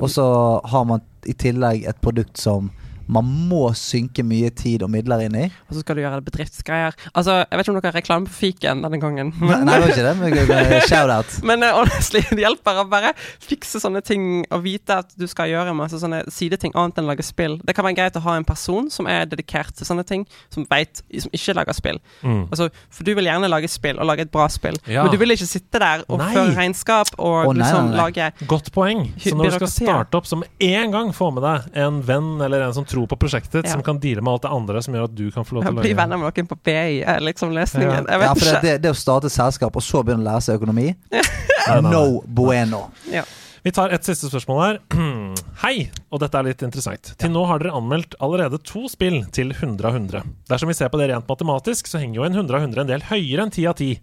Og 0.00 0.08
så 0.10 0.24
har 0.64 0.84
man 0.84 1.00
i 1.26 1.32
tillegg 1.32 1.84
et 1.86 2.00
produkt 2.02 2.36
som 2.38 2.70
man 3.06 3.26
må 3.50 3.68
synke 3.78 4.24
mye 4.26 4.50
tid 4.54 4.82
og 4.86 4.90
midler 4.92 5.26
inn 5.26 5.36
i. 5.38 5.44
Og 5.68 5.76
så 5.76 5.82
skal 5.82 5.98
du 5.98 6.02
gjøre 6.02 6.22
bedriftsgreier. 6.26 6.96
Altså, 7.12 7.38
Jeg 7.44 7.58
vet 7.58 7.66
ikke 7.66 7.74
om 7.74 7.78
dere 7.78 7.90
har 7.90 7.98
reklame 8.00 8.30
på 8.30 8.36
fiken 8.36 8.82
denne 8.84 9.00
gangen. 9.02 9.32
Nei, 9.40 9.60
det 9.66 9.76
var 9.82 9.92
ikke 9.92 10.06
det, 10.06 10.14
men 10.20 10.36
men 10.50 10.88
shout-out. 10.88 11.36
Men 11.46 11.64
uh, 11.64 11.72
honestly, 11.78 12.22
det 12.32 12.42
hjelper 12.42 12.82
å 12.82 12.86
bare 12.90 13.12
fikse 13.44 13.80
sånne 13.82 14.02
ting 14.06 14.44
og 14.50 14.64
vite 14.66 15.00
at 15.02 15.14
du 15.18 15.26
skal 15.30 15.50
gjøre 15.52 15.74
masse 15.76 16.00
sånne 16.02 16.24
sideting 16.32 16.74
annet 16.78 17.00
enn 17.00 17.08
lage 17.10 17.26
spill. 17.26 17.58
Det 17.66 17.76
kan 17.76 17.86
være 17.86 17.98
greit 18.00 18.18
å 18.18 18.24
ha 18.26 18.36
en 18.38 18.46
person 18.48 18.90
som 18.92 19.08
er 19.10 19.28
dedikert 19.30 19.76
til 19.76 19.88
sånne 19.88 20.06
ting, 20.08 20.26
som 20.52 20.66
vet, 20.70 21.02
som 21.22 21.36
ikke 21.36 21.56
lager 21.60 21.76
spill. 21.76 22.00
Mm. 22.22 22.46
Altså, 22.50 22.70
for 22.90 23.06
du 23.06 23.12
vil 23.18 23.30
gjerne 23.30 23.50
lage 23.50 23.70
spill, 23.70 24.00
og 24.02 24.10
lage 24.10 24.26
et 24.26 24.32
bra 24.34 24.48
spill. 24.52 24.78
Ja. 24.90 25.04
Men 25.06 25.14
du 25.14 25.20
vil 25.22 25.36
ikke 25.36 25.48
sitte 25.48 25.80
der 25.82 26.04
og 26.08 26.20
Nei. 26.22 26.32
føre 26.34 26.56
regnskap 26.56 27.14
og 27.16 27.36
oh, 27.36 27.52
nei, 27.52 27.60
liksom 27.62 27.92
nei, 27.92 27.94
nei. 27.94 28.02
lage 28.02 28.48
Godt 28.50 28.72
poeng. 28.74 29.06
Så 29.22 29.34
når 29.36 29.52
du 29.52 29.58
skal 29.60 29.72
starte 29.72 30.18
opp, 30.18 30.28
så 30.28 30.38
med 30.40 30.66
en 30.66 30.94
gang 30.94 31.12
få 31.16 31.30
med 31.34 31.44
deg 31.46 31.70
en 31.86 32.00
venn 32.06 32.34
eller 32.42 32.66
en 32.66 32.74
som 32.76 32.86
tror 32.86 32.95
på 33.06 33.18
prosjektet 33.20 33.52
ditt, 33.60 33.66
Ja. 33.68 33.72
som 33.76 33.82
kan 33.84 33.98
deale 34.00 34.22
med 34.24 34.32
alt 34.32 34.42
det 34.46 34.50
andre 34.56 34.80
som 34.82 34.94
gjør 34.96 35.04
at 35.10 35.14
du 35.14 35.26
kan 35.34 35.44
få 35.44 35.58
lov 35.58 35.64
til 35.66 35.74
å 35.74 35.80
Bli 35.82 35.90
lage 35.92 35.98
venner 36.00 36.16
med 36.22 36.32
noen 36.32 36.48
på 36.48 36.56
BI 36.64 37.02
er 37.04 37.20
liksom 37.20 37.52
løsningen. 37.52 38.06
Ja. 38.08 38.12
Jeg 38.16 38.22
vet 38.22 38.28
Ja, 38.30 38.34
for 38.34 38.44
det, 38.46 38.54
ikke. 38.54 38.62
det, 38.62 38.76
det 38.86 38.90
å 38.90 38.96
starte 38.96 39.26
et 39.28 39.36
selskap 39.36 39.76
og 39.76 39.82
så 39.84 40.00
begynne 40.06 40.24
å 40.24 40.28
lære 40.32 40.42
seg 40.46 40.56
økonomi, 40.62 40.94
no 41.92 42.22
bueno. 42.26 42.86
Ja. 43.12 43.24
Vi 43.66 43.72
tar 43.74 43.90
et 43.90 44.04
siste 44.06 44.28
spørsmål 44.30 44.60
her. 44.62 44.76
Hei, 45.64 45.88
og 46.14 46.20
dette 46.22 46.38
er 46.38 46.46
litt 46.46 46.62
interessant. 46.62 47.14
Til 47.18 47.32
nå 47.34 47.42
har 47.50 47.58
dere 47.58 47.74
anmeldt 47.74 48.14
allerede 48.22 48.60
to 48.62 48.84
spill 48.92 49.24
til 49.34 49.50
100 49.50 49.88
av 49.88 49.96
100. 49.98 50.22
Dersom 50.48 50.70
vi 50.70 50.76
ser 50.78 50.88
på 50.92 51.00
det 51.00 51.08
rent 51.10 51.26
matematisk, 51.26 51.88
så 51.90 51.98
henger 51.98 52.20
jo 52.20 52.26
en 52.28 52.36
100 52.38 52.54
av 52.60 52.62
100 52.68 52.84
en 52.84 52.92
del 52.92 53.02
høyere 53.10 53.42
enn 53.42 53.50
10 53.50 53.66
av 53.72 53.74
10. 53.80 53.98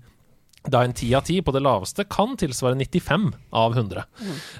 Da 0.65 0.79
en 0.87 0.93
10 0.95 1.13
av 1.17 1.23
10 1.27 1.41
på 1.43 1.51
det 1.51 1.59
laveste 1.59 2.05
kan 2.07 2.37
tilsvare 2.39 2.77
95 2.79 3.33
av 3.51 3.73
100. 3.75 4.03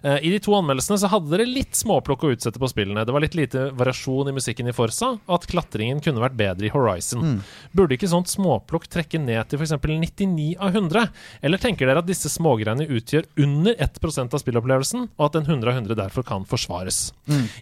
Eh, 0.03 0.17
I 0.27 0.30
de 0.34 0.39
to 0.43 0.51
anmeldelsene 0.57 0.97
så 0.99 1.07
hadde 1.07 1.31
dere 1.31 1.45
litt 1.47 1.77
småplukk 1.80 2.25
å 2.27 2.31
utsette 2.35 2.59
på 2.59 2.67
spillene. 2.67 3.05
Det 3.07 3.13
var 3.15 3.23
litt 3.23 3.38
lite 3.39 3.69
variasjon 3.71 4.27
i 4.27 4.34
musikken 4.35 4.67
i 4.67 4.73
Forsa, 4.75 5.13
og 5.15 5.35
at 5.38 5.47
klatringen 5.47 6.01
kunne 6.03 6.19
vært 6.19 6.35
bedre 6.35 6.67
i 6.67 6.71
Horizon. 6.73 7.38
Burde 7.71 7.95
ikke 7.95 8.09
sånt 8.11 8.27
småplukk 8.27 8.89
trekke 8.91 9.21
ned 9.23 9.47
til 9.47 9.61
f.eks. 9.63 9.77
99 9.80 10.57
av 10.59 10.75
100? 10.75 11.07
Eller 11.41 11.57
tenker 11.63 11.88
dere 11.88 12.03
at 12.03 12.09
disse 12.09 12.27
smågreiene 12.34 12.84
utgjør 12.91 13.30
under 13.45 13.80
1% 13.88 14.35
av 14.35 14.43
spillopplevelsen, 14.43 15.07
og 15.15 15.25
at 15.30 15.39
en 15.39 15.47
100 15.47 15.71
av 15.71 15.77
100 15.85 15.95
derfor 16.03 16.27
kan 16.27 16.43
forsvares? 16.43 17.13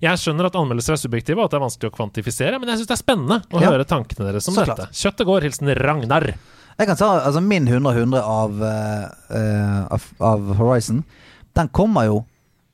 Jeg 0.01 0.17
skjønner 0.17 0.49
at 0.49 0.57
anmeldelser 0.57 0.97
er 0.97 1.03
subjektive, 1.03 1.37
og 1.37 1.45
at 1.45 1.53
det 1.53 1.59
er 1.61 1.67
vanskelig 1.67 1.91
å 1.93 1.95
kvantifisere, 1.99 2.57
men 2.57 2.73
jeg 2.73 2.81
syns 2.81 2.89
det 2.89 2.97
er 2.97 3.03
spennende 3.05 3.39
å 3.53 3.61
Ja. 3.61 3.69
høre 3.69 3.85
tankene 3.85 4.25
deres 4.31 4.49
om 4.49 4.55
Så 4.57 4.65
dette. 4.65 4.89
Kjøttet 4.89 5.29
går. 5.29 5.41
Hilsen 5.45 5.69
Ragnar. 5.77 6.33
Jeg 6.81 6.87
kan 6.89 6.97
ta 6.97 7.07
altså 7.19 7.43
min 7.45 7.67
100-100 7.67 8.17
av, 8.17 8.63
eh, 8.65 9.81
av, 9.93 10.05
av 10.19 10.53
Horizon. 10.57 11.03
Den 11.53 11.67
kommer 11.69 12.07
jo 12.07 12.15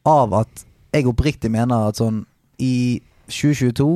av 0.07 0.31
at 0.33 0.63
jeg 0.95 1.09
oppriktig 1.11 1.51
mener 1.51 1.89
at 1.89 1.99
sånn 1.99 2.21
i 2.63 3.01
2022, 3.27 3.89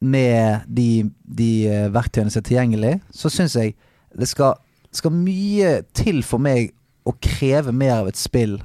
med 0.00 0.66
de, 0.66 1.04
de 1.22 1.50
eh, 1.68 1.86
verktøyene 1.94 2.32
som 2.32 2.42
er 2.42 2.48
tilgjengelig, 2.48 2.92
så 3.14 3.30
syns 3.30 3.54
jeg 3.54 3.76
det 4.18 4.26
skal, 4.26 4.58
skal 4.90 5.14
mye 5.14 5.76
til 5.94 6.24
for 6.26 6.42
meg 6.42 6.72
å 7.06 7.14
kreve 7.22 7.70
mer 7.70 8.00
av 8.00 8.10
et 8.10 8.18
spill 8.18 8.58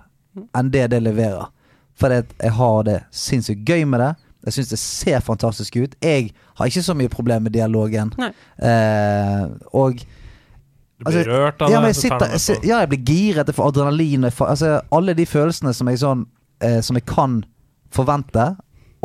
enn 0.57 0.73
det 0.73 0.87
det 0.95 1.03
leverer. 1.05 1.51
For 1.93 2.09
jeg 2.09 2.55
har 2.57 2.83
det 2.89 2.99
sinnssykt 3.13 3.69
gøy 3.69 3.85
med 3.85 4.01
det. 4.01 4.11
Jeg 4.49 4.57
syns 4.57 4.73
det 4.73 4.81
ser 4.81 5.21
fantastisk 5.29 5.77
ut. 5.77 5.93
Jeg 6.01 6.33
har 6.57 6.73
ikke 6.73 6.89
så 6.89 6.97
mye 6.97 7.13
problem 7.13 7.45
med 7.45 7.53
dialogen. 7.53 8.17
Eh, 8.57 9.45
og 9.77 10.01
Du 10.97 11.03
blir 11.03 11.17
Altså, 11.19 11.31
rørt 11.31 11.61
av 11.61 11.71
ja, 11.73 11.79
det. 11.81 11.87
jeg, 11.91 11.95
sitter, 11.95 12.31
jeg, 12.31 12.57
med 12.61 12.69
ja, 12.69 12.77
jeg 12.79 12.89
blir 12.93 13.01
giret, 13.09 13.47
jeg 13.51 13.55
får 13.57 13.67
adrenalin 13.73 14.23
jeg 14.29 14.33
får, 14.37 14.47
altså, 14.53 14.69
Alle 14.95 15.13
de 15.17 15.25
følelsene 15.27 15.73
som 15.75 15.89
jeg 15.91 15.99
sånn 15.99 16.21
eh, 16.63 16.77
Som 16.81 16.95
jeg 16.99 17.05
kan 17.09 17.41
forvente. 17.95 18.45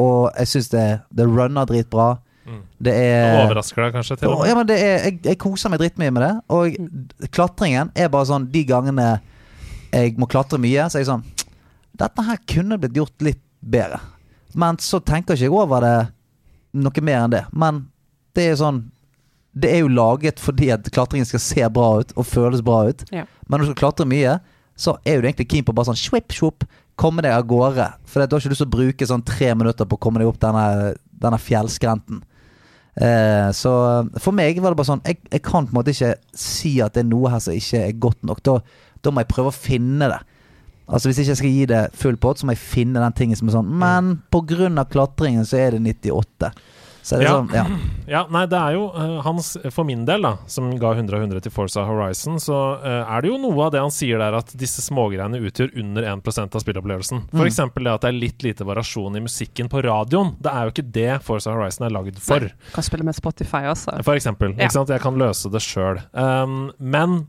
Og 0.00 0.30
jeg 0.38 0.48
syns 0.50 0.68
det, 0.72 0.84
det 1.14 1.26
runner 1.28 1.66
dritbra. 1.68 2.06
Mm. 2.46 2.60
Det 2.78 2.84
Det 2.90 2.94
er 3.10 3.44
overrasker 3.44 3.82
deg 3.84 3.92
kanskje 3.98 4.16
til 4.18 4.28
og 4.30 4.44
Eh, 4.44 4.48
ja, 4.48 4.54
med? 4.54 4.60
men 4.62 4.70
det 4.70 4.78
er, 4.82 4.94
jeg, 5.08 5.18
jeg 5.28 5.38
koser 5.42 5.70
meg 5.70 5.82
drittmye 5.82 6.14
med 6.14 6.22
det. 6.24 6.30
Og 6.48 7.28
klatringen 7.34 7.90
er 7.94 8.08
bare 8.10 8.26
sånn 8.30 8.48
De 8.50 8.64
gangene 8.64 9.10
jeg 9.90 10.14
må 10.22 10.26
klatre 10.30 10.58
mye, 10.62 10.86
så 10.86 10.98
er 10.98 11.02
jeg 11.04 11.10
sånn 11.10 11.26
Dette 12.00 12.22
her 12.24 12.38
kunne 12.48 12.78
blitt 12.80 12.94
gjort 12.96 13.22
litt 13.26 13.42
bedre. 13.60 13.98
Men 14.54 14.78
så 14.82 15.00
tenker 15.02 15.34
ikke 15.34 15.48
jeg 15.50 15.54
over 15.54 15.82
det 15.84 15.96
noe 16.80 17.02
mer 17.04 17.24
enn 17.26 17.34
det. 17.34 17.44
Men 17.52 17.84
det 18.34 18.46
er 18.52 18.56
sånn 18.58 18.78
Det 19.52 19.70
er 19.72 19.82
jo 19.82 19.90
laget 19.90 20.40
fordi 20.42 20.70
at 20.74 20.86
klatringen 20.94 21.26
skal 21.26 21.42
se 21.42 21.66
bra 21.74 21.88
ut 22.00 22.14
og 22.16 22.26
føles 22.28 22.62
bra 22.62 22.84
ut. 22.90 23.04
Ja. 23.10 23.26
Men 23.48 23.58
når 23.58 23.64
du 23.64 23.70
skal 23.72 23.80
klatre 23.84 24.08
mye, 24.08 24.38
så 24.78 24.96
er 25.04 25.20
du 25.20 25.28
egentlig 25.28 25.50
keen 25.50 25.66
på 25.66 25.74
bare 25.76 25.90
sånn 25.90 25.98
swipp, 25.98 26.32
swipp, 26.32 26.64
komme 27.00 27.24
deg 27.24 27.34
av 27.34 27.46
gårde. 27.50 27.86
For 28.08 28.22
du 28.22 28.36
har 28.36 28.42
ikke 28.42 28.52
lyst 28.52 28.62
til 28.62 28.68
å 28.68 28.76
bruke 28.76 29.08
sånn 29.08 29.24
tre 29.26 29.52
minutter 29.56 29.88
på 29.88 29.98
å 29.98 30.02
komme 30.02 30.22
deg 30.22 30.30
opp 30.30 30.40
denne, 30.42 30.94
denne 31.20 31.40
fjellskrenten. 31.40 32.22
Eh, 33.00 33.48
så 33.56 33.72
for 34.20 34.36
meg 34.36 34.58
var 34.60 34.74
det 34.74 34.80
bare 34.80 34.88
sånn 34.88 35.04
jeg, 35.06 35.20
jeg 35.30 35.42
kan 35.46 35.64
på 35.64 35.70
en 35.70 35.76
måte 35.78 35.92
ikke 35.94 36.16
si 36.36 36.72
at 36.82 36.96
det 36.96 37.04
er 37.04 37.08
noe 37.08 37.30
her 37.32 37.42
som 37.42 37.56
ikke 37.56 37.84
er 37.86 38.02
godt 38.02 38.20
nok. 38.26 38.42
Da, 38.46 38.58
da 39.04 39.12
må 39.12 39.24
jeg 39.24 39.32
prøve 39.32 39.52
å 39.52 39.56
finne 39.56 40.10
det. 40.12 40.20
Altså 40.90 41.08
Hvis 41.08 41.20
ikke 41.22 41.30
jeg 41.30 41.40
skal 41.40 41.54
gi 41.54 41.66
det 41.70 41.80
full 41.94 42.18
pott, 42.20 42.40
så 42.40 42.48
må 42.48 42.56
jeg 42.56 42.64
finne 42.64 43.02
den 43.02 43.14
tingen 43.14 43.38
som 43.38 43.46
er 43.46 43.54
sånn 43.54 43.68
Men 43.78 44.16
av 44.34 44.88
klatringen 44.90 45.46
så 45.46 45.60
er 45.60 45.76
det 45.76 45.84
98. 45.86 46.50
Ja. 47.24 47.30
sånn, 47.40 47.48
ja. 47.54 47.64
Ja, 48.10 48.24
nei, 48.28 48.42
det 48.50 48.58
er 48.58 48.72
jo 48.74 48.88
uh, 48.90 49.20
hans 49.22 49.52
For 49.70 49.84
min 49.86 50.02
del, 50.04 50.22
da, 50.26 50.32
som 50.50 50.66
ga 50.82 50.90
100 50.96 51.14
av 51.14 51.22
100 51.22 51.40
til 51.46 51.52
Forza 51.54 51.84
Horizon, 51.86 52.40
så 52.42 52.56
uh, 52.82 53.04
er 53.16 53.22
det 53.22 53.30
jo 53.30 53.38
noe 53.38 53.66
av 53.68 53.70
det 53.72 53.80
han 53.84 53.92
sier 53.94 54.18
der, 54.18 54.34
at 54.40 54.50
disse 54.58 54.82
smågreiene 54.82 55.38
utgjør 55.46 55.70
under 55.78 56.02
1% 56.16 56.56
av 56.58 56.64
spillopplevelsen. 56.64 57.22
For 57.30 57.46
Mm. 57.46 57.84
det 57.84 57.92
at 57.94 58.00
det 58.02 58.08
er 58.10 58.18
litt 58.18 58.42
lite 58.42 58.66
variasjon 58.66 59.16
i 59.16 59.22
musikken 59.24 59.68
på 59.70 59.82
radioen. 59.86 60.34
Det 60.42 60.50
er 60.52 60.66
jo 60.66 60.74
ikke 60.74 60.92
det 60.92 61.22
Forza 61.22 61.52
Horizon 61.54 61.86
er 61.86 61.94
lagd 61.94 62.18
for. 62.18 62.50
Kan 62.74 62.82
spille 62.84 63.04
med 63.06 63.14
Spotify 63.14 63.62
også. 63.70 64.02
For 64.04 64.14
eksempel. 64.18 64.54
Ja. 64.58 64.68
Jeg 64.68 65.00
kan 65.00 65.16
løse 65.20 65.50
det 65.50 65.62
sjøl. 65.62 66.02
Um, 66.12 66.72
men 66.78 67.26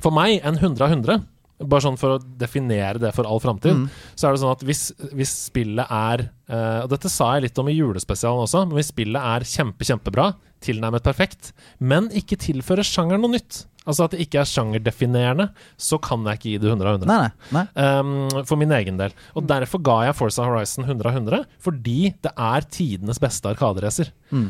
for 0.00 0.10
meg, 0.12 0.40
en 0.44 0.56
100 0.58 0.80
av 0.84 0.90
100 0.96 1.22
bare 1.66 1.80
sånn 1.80 1.96
for 1.96 2.16
å 2.18 2.22
definere 2.36 2.98
det 3.00 3.14
for 3.16 3.24
all 3.24 3.40
framtid, 3.40 3.72
Mm. 3.76 3.86
så 4.14 4.28
er 4.28 4.32
det 4.34 4.40
sånn 4.42 4.52
at 4.52 4.64
hvis, 4.68 4.92
hvis 5.16 5.30
spillet 5.48 5.86
er 5.88 6.26
eh, 6.48 6.80
Og 6.84 6.90
dette 6.92 7.12
sa 7.12 7.34
jeg 7.34 7.48
litt 7.48 7.62
om 7.62 7.70
i 7.70 7.76
julespesialen 7.76 8.44
også, 8.46 8.66
men 8.66 8.78
hvis 8.80 8.92
spillet 8.94 9.30
er 9.36 9.48
kjempe, 9.48 9.86
kjempebra, 9.88 10.32
tilnærmet 10.64 11.04
perfekt, 11.04 11.52
men 11.78 12.10
ikke 12.16 12.38
tilfører 12.40 12.86
sjangeren 12.86 13.24
noe 13.24 13.36
nytt, 13.36 13.64
altså 13.86 14.06
at 14.06 14.14
det 14.14 14.24
ikke 14.24 14.40
er 14.40 14.48
sjangerdefinerende, 14.50 15.46
så 15.78 15.98
kan 16.02 16.24
jeg 16.26 16.40
ikke 16.40 16.48
gi 16.50 16.60
det 16.62 16.70
100 16.72 16.88
av 16.88 16.96
100. 16.98 17.10
Nei, 17.10 17.18
nei. 17.54 17.62
nei. 17.76 17.84
Um, 18.00 18.44
for 18.48 18.58
min 18.60 18.74
egen 18.74 18.98
del. 18.98 19.14
Og 19.38 19.46
derfor 19.48 19.82
ga 19.86 19.98
jeg 20.08 20.16
Forza 20.18 20.46
Horizon 20.46 20.88
100 20.88 21.06
av 21.06 21.20
100, 21.20 21.44
fordi 21.62 21.98
det 22.24 22.32
er 22.48 22.66
tidenes 22.76 23.22
beste 23.22 23.52
arkaderacer. 23.52 24.10
Mm. 24.34 24.48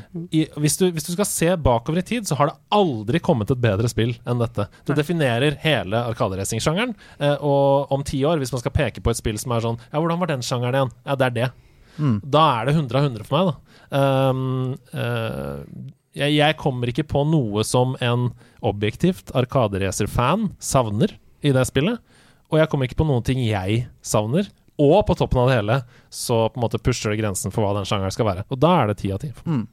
Hvis, 0.56 0.78
du, 0.80 0.88
hvis 0.88 1.08
du 1.08 1.12
skal 1.12 1.28
se 1.28 1.50
bakover 1.60 2.00
i 2.00 2.06
tid, 2.06 2.28
så 2.28 2.38
har 2.40 2.50
det 2.50 2.56
aldri 2.74 3.20
kommet 3.20 3.52
et 3.52 3.60
bedre 3.60 3.90
spill 3.92 4.14
enn 4.24 4.40
dette. 4.40 4.70
Det 4.88 4.96
definerer 4.96 5.60
hele 5.66 6.00
arkaderacing-sjangeren. 6.14 6.96
Eh, 7.20 7.36
og 7.44 7.92
om 7.92 8.06
ti 8.06 8.22
år, 8.24 8.40
hvis 8.40 8.54
man 8.56 8.64
skal 8.64 8.74
peke 8.76 9.04
på 9.04 9.12
et 9.12 9.20
spill 9.20 9.38
som 9.40 9.52
er 9.52 9.64
sånn 9.64 9.80
Ja, 9.90 10.00
hvordan 10.00 10.22
var 10.22 10.32
den 10.32 10.44
sjangeren 10.46 10.80
igjen? 10.80 10.96
Ja, 11.04 11.20
det 11.20 11.28
er 11.28 11.36
det. 11.42 11.52
Mm. 11.98 12.18
Da 12.22 12.44
er 12.58 12.68
det 12.68 12.76
100 12.76 12.98
av 12.98 13.08
100 13.10 13.28
for 13.28 13.36
meg, 13.38 13.52
da. 13.52 13.56
Um, 13.96 14.74
uh, 14.92 15.94
jeg, 16.16 16.36
jeg 16.38 16.58
kommer 16.60 16.90
ikke 16.90 17.06
på 17.08 17.22
noe 17.28 17.64
som 17.66 17.94
en 18.04 18.30
objektivt 18.64 19.32
Arkaderacer-fan 19.36 20.50
savner 20.62 21.16
i 21.44 21.52
det 21.54 21.66
spillet. 21.68 22.00
Og 22.52 22.60
jeg 22.60 22.70
kommer 22.70 22.88
ikke 22.88 23.00
på 23.02 23.08
noen 23.08 23.24
ting 23.26 23.42
jeg 23.44 23.84
savner. 24.04 24.48
Og 24.80 24.98
på 25.08 25.16
toppen 25.16 25.40
av 25.40 25.48
det 25.48 25.56
hele 25.56 25.78
så 26.12 26.46
på 26.50 26.60
en 26.60 26.66
måte 26.66 26.80
pusher 26.82 27.12
det 27.12 27.20
grensen 27.22 27.52
for 27.52 27.64
hva 27.64 27.72
den 27.78 27.88
sjangeren 27.88 28.12
skal 28.12 28.28
være. 28.28 28.44
Og 28.52 28.60
da 28.60 28.74
er 28.82 28.90
det 28.90 28.98
ti 29.00 29.12
av 29.14 29.22
ti. 29.22 29.32
Mm. 29.48 29.64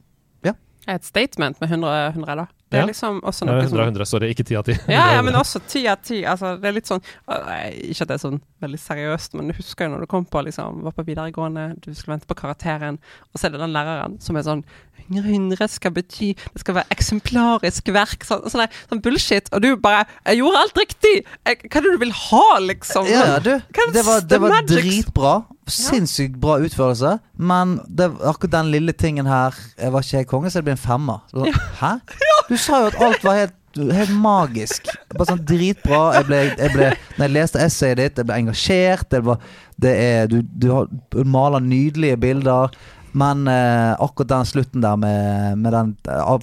Et 0.86 1.04
statement 1.04 1.60
med 1.60 1.70
100, 1.70 2.12
100 2.14 2.36
da. 2.36 2.46
Det 2.70 2.78
er 2.80 2.82
Ja. 2.82 2.86
liksom 2.90 3.20
også 3.22 3.46
noe 3.46 3.60
100 3.62 3.68
som 3.70 3.78
av 3.78 3.86
100, 3.86 4.06
sorry, 4.06 4.30
ikke 4.34 4.44
ti 4.44 4.56
av 4.56 4.64
ti. 4.64 4.74
Ja, 4.88 5.14
ja, 5.14 5.22
men 5.26 5.34
også 5.34 5.60
ti 5.66 5.86
av 5.86 6.00
ti. 6.02 6.24
Altså, 6.24 6.56
det 6.60 6.68
er 6.68 6.72
litt 6.72 6.88
sånn 6.90 7.00
Ikke 7.28 8.02
at 8.02 8.08
det 8.08 8.16
er 8.16 8.22
sånn 8.24 8.40
veldig 8.64 8.80
seriøst, 8.80 9.34
men 9.38 9.48
du 9.48 9.54
husker 9.54 9.86
jo 9.86 9.94
når 9.94 10.00
du 10.04 10.06
kom 10.10 10.24
på 10.24 10.42
liksom, 10.44 10.82
var 10.82 10.92
på 10.96 11.04
videregående, 11.06 11.76
du 11.80 11.94
skulle 11.94 12.16
vente 12.16 12.26
på 12.26 12.34
karakteren, 12.34 12.98
og 13.32 13.38
så 13.40 13.46
er 13.46 13.54
det 13.54 13.60
den 13.60 13.72
læreren 13.76 14.18
som 14.20 14.36
er 14.36 14.42
sånn 14.42 14.64
100 15.08 15.24
100 15.28 15.68
skal 15.68 15.92
bety 15.92 16.32
Det 16.34 16.60
skal 16.62 16.78
være 16.78 16.94
eksemplarisk 16.94 17.90
verk. 17.92 18.24
Sånn, 18.24 18.46
sånn, 18.48 18.68
sånn 18.88 19.02
bullshit. 19.04 19.50
Og 19.52 19.60
du 19.62 19.76
bare 19.76 20.06
'Jeg 20.24 20.38
gjorde 20.38 20.56
alt 20.62 20.74
riktig!' 20.80 21.24
Jeg, 21.46 21.58
hva 21.70 21.76
er 21.76 21.82
det 21.82 21.92
du 21.92 21.98
vil 21.98 22.12
ha, 22.12 22.58
liksom? 22.60 23.06
Ja, 23.06 23.38
du. 23.38 23.50
Er 23.50 23.92
Det 23.92 24.04
var, 24.04 24.20
det 24.20 24.40
var 24.40 24.62
dritbra. 24.62 25.44
Sinnssykt 25.70 26.36
bra 26.42 26.58
utførelse. 26.60 27.18
Men 27.40 27.78
det, 27.88 28.10
akkurat 28.20 28.52
den 28.58 28.70
lille 28.74 28.92
tingen 28.92 29.26
her 29.26 29.54
Jeg 29.78 29.92
var 29.94 30.04
ikke 30.04 30.16
helt 30.20 30.28
konge, 30.28 30.50
så 30.52 30.60
det 30.60 30.64
ble 30.68 30.74
en 30.76 30.82
femmer. 30.82 31.22
Så, 31.32 31.46
Hæ? 31.80 31.92
Du 32.50 32.56
sa 32.60 32.82
jo 32.82 32.90
at 32.92 32.98
alt 33.00 33.22
var 33.24 33.38
helt 33.42 33.54
Helt 33.74 34.12
magisk. 34.14 34.86
Bare 35.16 35.32
sånn 35.32 35.40
dritbra. 35.48 36.02
Jeg 36.20 36.26
ble, 36.28 36.36
jeg 36.60 36.70
ble, 36.76 36.90
når 37.16 37.24
jeg 37.24 37.32
leste 37.34 37.58
essayet 37.64 37.98
ditt, 37.98 38.20
jeg 38.20 38.28
ble 38.28 38.36
engasjert. 38.44 39.08
Jeg 39.16 39.24
ble, 39.26 39.34
det 39.82 39.94
er, 39.98 40.28
du, 40.30 40.36
du, 40.46 40.68
har, 40.70 40.86
du 41.10 41.24
maler 41.26 41.64
nydelige 41.64 42.20
bilder. 42.22 42.70
Men 43.18 43.42
eh, 43.50 43.96
akkurat 43.98 44.30
den 44.30 44.46
slutten 44.46 44.84
der 44.84 44.94
med, 45.02 45.58
med 45.64 45.74
den 45.74 45.90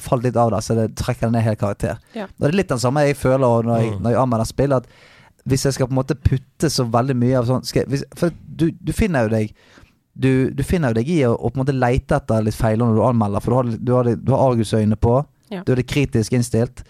Falt 0.04 0.28
litt 0.28 0.36
av 0.40 0.52
der, 0.52 0.60
så 0.66 0.76
det 0.76 0.90
trekker 1.00 1.32
ned 1.32 1.46
helt 1.48 1.62
karakter. 1.64 2.04
Ja. 2.16 2.28
Og 2.28 2.44
det 2.44 2.50
er 2.52 2.58
litt 2.66 2.74
den 2.76 2.84
samme 2.84 3.06
jeg 3.08 3.16
føler 3.22 3.64
når 3.70 3.80
jeg, 3.80 3.94
Mm. 3.96 4.04
når 4.04 4.12
jeg 4.18 4.22
anmelder 4.26 4.52
spill. 4.52 4.76
At 4.82 4.92
hvis 5.50 5.64
jeg 5.66 5.74
skal 5.74 5.88
på 5.88 5.96
en 5.96 6.00
måte 6.04 6.16
putte 6.22 6.70
så 6.70 6.86
veldig 6.92 7.16
mye 7.18 7.38
av 7.40 7.46
sånn 7.50 7.64
jeg- 7.74 7.88
hvis, 7.90 8.04
For 8.16 8.30
du, 8.46 8.72
du 8.72 8.92
finner 8.94 9.24
jo 9.24 9.30
deg 9.30 9.54
du, 10.14 10.52
du 10.52 10.62
finner 10.64 10.90
jo 10.92 11.00
deg 11.00 11.08
i 11.10 11.22
å, 11.26 11.38
på 11.40 11.56
en 11.56 11.64
måte 11.66 11.74
leite 11.74 12.18
etter 12.20 12.44
litt 12.44 12.54
feiler 12.58 12.84
når 12.86 12.96
du 13.00 13.04
anmelder, 13.08 13.40
for 13.42 13.52
du 13.52 13.56
har, 13.56 13.78
du 13.80 13.92
har, 13.96 14.04
det- 14.04 14.26
du 14.26 14.32
har 14.36 14.52
argusøyne 14.52 14.98
på. 15.00 15.26
Ja. 15.50 15.64
Du 15.64 15.72
er 15.72 15.76
det 15.80 15.88
kritisk 15.88 16.34
innstilt. 16.36 16.84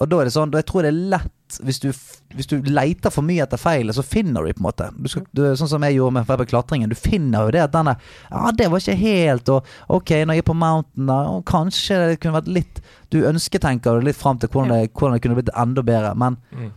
Og 0.00 0.08
da 0.08 0.20
er 0.20 0.24
det 0.24 0.32
sånn, 0.32 0.52
jeg 0.54 0.64
tror 0.66 0.82
det 0.86 0.88
er 0.94 1.00
lett 1.18 1.36
Hvis 1.66 1.80
du, 1.82 1.88
hvis 1.90 2.46
du 2.46 2.62
leter 2.62 3.10
for 3.10 3.22
mye 3.26 3.42
etter 3.42 3.58
feilet, 3.58 3.92
så 3.96 4.04
finner 4.06 4.40
du 4.46 4.52
dem 4.52 4.54
på 4.54 4.60
en 4.62 4.68
måte. 4.68 4.86
Du 5.02 5.08
skal, 5.10 5.24
du, 5.34 5.42
sånn 5.58 5.68
som 5.68 5.82
jeg 5.82 5.96
gjorde 5.96 6.12
med 6.14 6.22
eksempel 6.22 6.46
klatringen. 6.46 6.88
Du 6.88 6.94
finner 6.94 7.42
jo 7.48 7.50
det 7.50 7.60
at 7.64 7.72
denne 7.74 7.96
Ja, 8.30 8.52
det 8.52 8.68
var 8.70 8.78
ikke 8.78 8.94
helt 8.96 9.48
Og 9.48 9.66
ok, 9.88 10.12
når 10.24 10.36
jeg 10.38 10.44
er 10.44 10.46
på 10.46 10.54
mountain, 10.54 11.06
da 11.10 11.16
Kanskje 11.50 11.98
det 12.12 12.20
kunne 12.22 12.38
vært 12.38 12.52
litt 12.54 12.78
Du 13.10 13.18
ønsketenker 13.26 13.98
litt 14.06 14.14
fram 14.16 14.38
til 14.38 14.48
hvordan 14.48 14.70
det, 14.70 14.92
hvordan 14.94 15.16
det 15.18 15.22
kunne 15.26 15.40
blitt 15.40 15.50
enda 15.58 15.82
bedre, 15.82 16.14
men 16.14 16.36
Mm. 16.54 16.70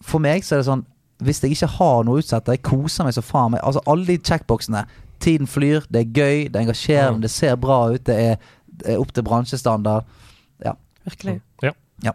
For 0.00 0.18
meg 0.20 0.42
så 0.44 0.54
er 0.56 0.62
det 0.62 0.66
sånn 0.70 0.84
Hvis 1.20 1.42
jeg 1.44 1.52
ikke 1.52 1.66
har 1.76 2.04
noe 2.04 2.16
å 2.16 2.22
utsette, 2.22 2.54
jeg 2.56 2.62
koser 2.64 3.04
meg 3.04 3.12
så 3.12 3.20
faen 3.22 3.50
meg 3.52 3.60
Altså 3.62 3.82
alle 3.86 4.06
de 4.06 4.16
checkboxene. 4.24 4.86
Tiden 5.20 5.46
flyr, 5.46 5.84
det 5.92 6.00
er 6.00 6.14
gøy, 6.16 6.48
det 6.48 6.56
er 6.56 6.62
engasjerende, 6.64 7.18
Mm. 7.18 7.20
det 7.26 7.30
ser 7.30 7.56
bra 7.60 7.90
ut, 7.92 8.04
det 8.04 8.16
er, 8.16 8.36
det 8.80 8.94
er 8.94 9.00
opp 9.02 9.12
til 9.12 9.22
bransjestandard. 9.22 10.04
Ja. 10.64 10.72
Virkelig. 11.04 11.40
Ja. 11.62 11.72
Ja. 12.02 12.12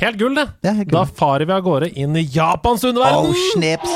Helt 0.00 0.16
gull, 0.18 0.34
det. 0.34 0.46
Ja, 0.64 0.72
helt 0.72 0.88
Da 0.90 1.04
farer 1.04 1.44
vi 1.44 1.52
av 1.52 1.60
gårde 1.62 1.90
inn 2.00 2.16
i 2.16 2.24
Japans 2.24 2.82
underverden. 2.84 3.28
Oh, 3.28 3.34
snips! 3.52 3.92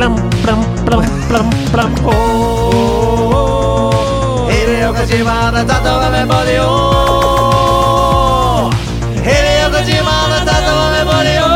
Blam, 0.00 0.16
blam, 0.16 0.64
blam, 0.86 1.04
blam, 1.28 1.50
blam. 1.72 1.92
Oh. 2.08 3.92
Hideo 4.48 4.92
Kojima 4.96 5.30
har 5.30 5.64
tatt 5.68 5.86
over 5.86 6.10
med 6.10 6.28
både 6.28 6.54
i 6.54 6.60
år. 6.60 6.70
Hideo 9.26 9.70
Kojima 9.74 10.10
har 10.32 10.44
tatt 10.48 10.68
over 10.72 10.90
med 10.94 11.06
både 11.10 11.30
i 11.34 11.38
år. 11.38 11.50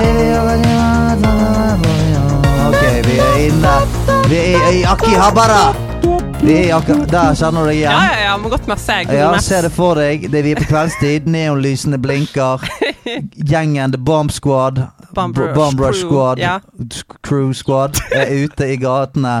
Hideo 0.00 0.40
Kojima 0.48 0.88
har 1.04 1.16
tatt 1.20 1.40
over 1.44 1.62
med 1.68 1.76
både 1.84 2.04
i 2.08 2.12
år. 2.16 2.32
Ok, 2.68 2.82
vi 3.06 3.14
er 3.28 3.36
inne. 3.50 3.74
Vi 4.30 4.38
er 4.54 4.72
i 4.72 4.74
Akihabara. 4.96 5.91
Vi 6.42 6.54
er 6.58 6.72
akkurat 6.74 7.06
Der 7.12 7.36
kjenner 7.38 7.62
du 7.62 7.70
deg 7.70 7.76
igjen. 7.78 7.92
ja, 7.94 8.22
ja. 8.26 8.32
Må 8.40 8.50
godt 8.50 8.66
messe. 8.70 8.96
Google 9.06 9.18
Ja, 9.20 9.38
se 9.42 9.60
det 9.62 9.70
for 9.74 9.94
deg. 10.00 10.24
Det 10.32 10.40
er 10.40 10.46
vi 10.46 10.54
er 10.56 10.58
på 10.58 10.66
kveldstid. 10.72 11.28
Neonlysene 11.30 11.98
blinker. 12.02 12.64
Gjengen 13.52 13.92
The 13.94 14.00
Bomb 14.02 14.32
Squad. 14.34 14.80
Bomb 15.14 15.36
Rush 15.38 15.54
Bomb 15.54 15.80
Rush 15.84 16.00
Squad. 16.02 16.40
ja. 16.42 16.56
Crew 17.22 17.52
Squad 17.54 18.00
er 18.16 18.32
ute 18.42 18.66
i 18.74 18.78
gatene. 18.80 19.36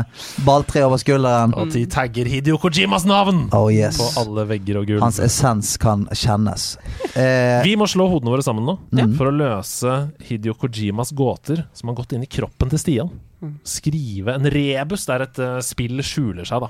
Balltre 0.46 0.84
over 0.86 1.00
skulderen. 1.02 1.56
Og 1.58 1.72
de 1.74 1.82
tagger 1.90 2.28
Hidio 2.30 2.58
Kojimas 2.62 3.06
navn 3.08 3.48
Oh 3.56 3.66
yes. 3.72 3.98
på 3.98 4.06
alle 4.22 4.46
vegger 4.52 4.78
og 4.82 4.86
gulv. 4.92 5.02
Hans 5.02 5.18
essens 5.24 5.74
kan 5.82 6.06
kjennes. 6.14 6.76
Eh, 7.16 7.64
Vi 7.66 7.74
må 7.80 7.88
slå 7.90 8.06
hodene 8.12 8.30
våre 8.36 8.46
sammen 8.46 8.62
nå 8.68 8.78
Mm. 8.92 9.16
for 9.18 9.26
å 9.32 9.34
løse 9.34 9.96
Hidio 10.28 10.54
Kojimas 10.54 11.10
gåter 11.12 11.64
som 11.74 11.88
har 11.90 11.96
gått 11.98 12.12
inn 12.14 12.22
i 12.22 12.30
kroppen 12.30 12.70
til 12.70 12.78
Stian. 12.78 13.10
Mm. 13.42 13.54
Skrive 13.66 14.34
en 14.38 14.46
rebus 14.54 15.06
der 15.08 15.24
et 15.26 15.38
uh, 15.42 15.56
spill 15.66 15.98
skjuler 16.06 16.46
seg, 16.46 16.62
da. 16.62 16.68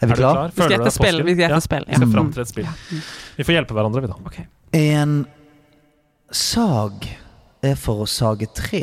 er 0.00 0.06
vi 0.06 0.12
Er 0.12 0.14
du 0.14 0.20
klar? 0.20 0.34
klar? 0.34 0.52
Føler 0.58 0.76
du 0.76 0.84
deg 0.84 0.92
spill, 0.92 1.20
påskrevet? 1.20 1.24
vi 1.24 1.32
skal 1.32 1.42
gjette 1.44 1.54
Ja, 1.56 1.60
spill, 1.64 1.86
Vi 1.88 1.96
skal 1.96 2.12
fram 2.12 2.32
til 2.34 2.42
et 2.42 2.50
spill. 2.52 2.68
Vi 3.38 3.46
får 3.48 3.56
hjelpe 3.56 3.76
hverandre, 3.78 4.02
vi, 4.04 4.10
da. 4.12 4.18
Okay. 4.28 4.44
En 4.76 5.14
sag 6.34 7.08
er 7.64 7.74
for 7.80 8.04
å 8.04 8.06
sage 8.10 8.50
tre, 8.52 8.82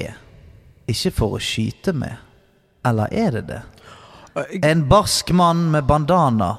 ikke 0.89 1.11
for 1.13 1.37
å 1.37 1.41
skyte 1.43 1.93
med. 1.93 2.17
Eller 2.89 3.13
er 3.13 3.37
det 3.37 3.43
det? 3.51 3.61
En 4.65 4.85
barsk 4.89 5.29
mann 5.37 5.67
med 5.73 5.85
bandana. 5.85 6.55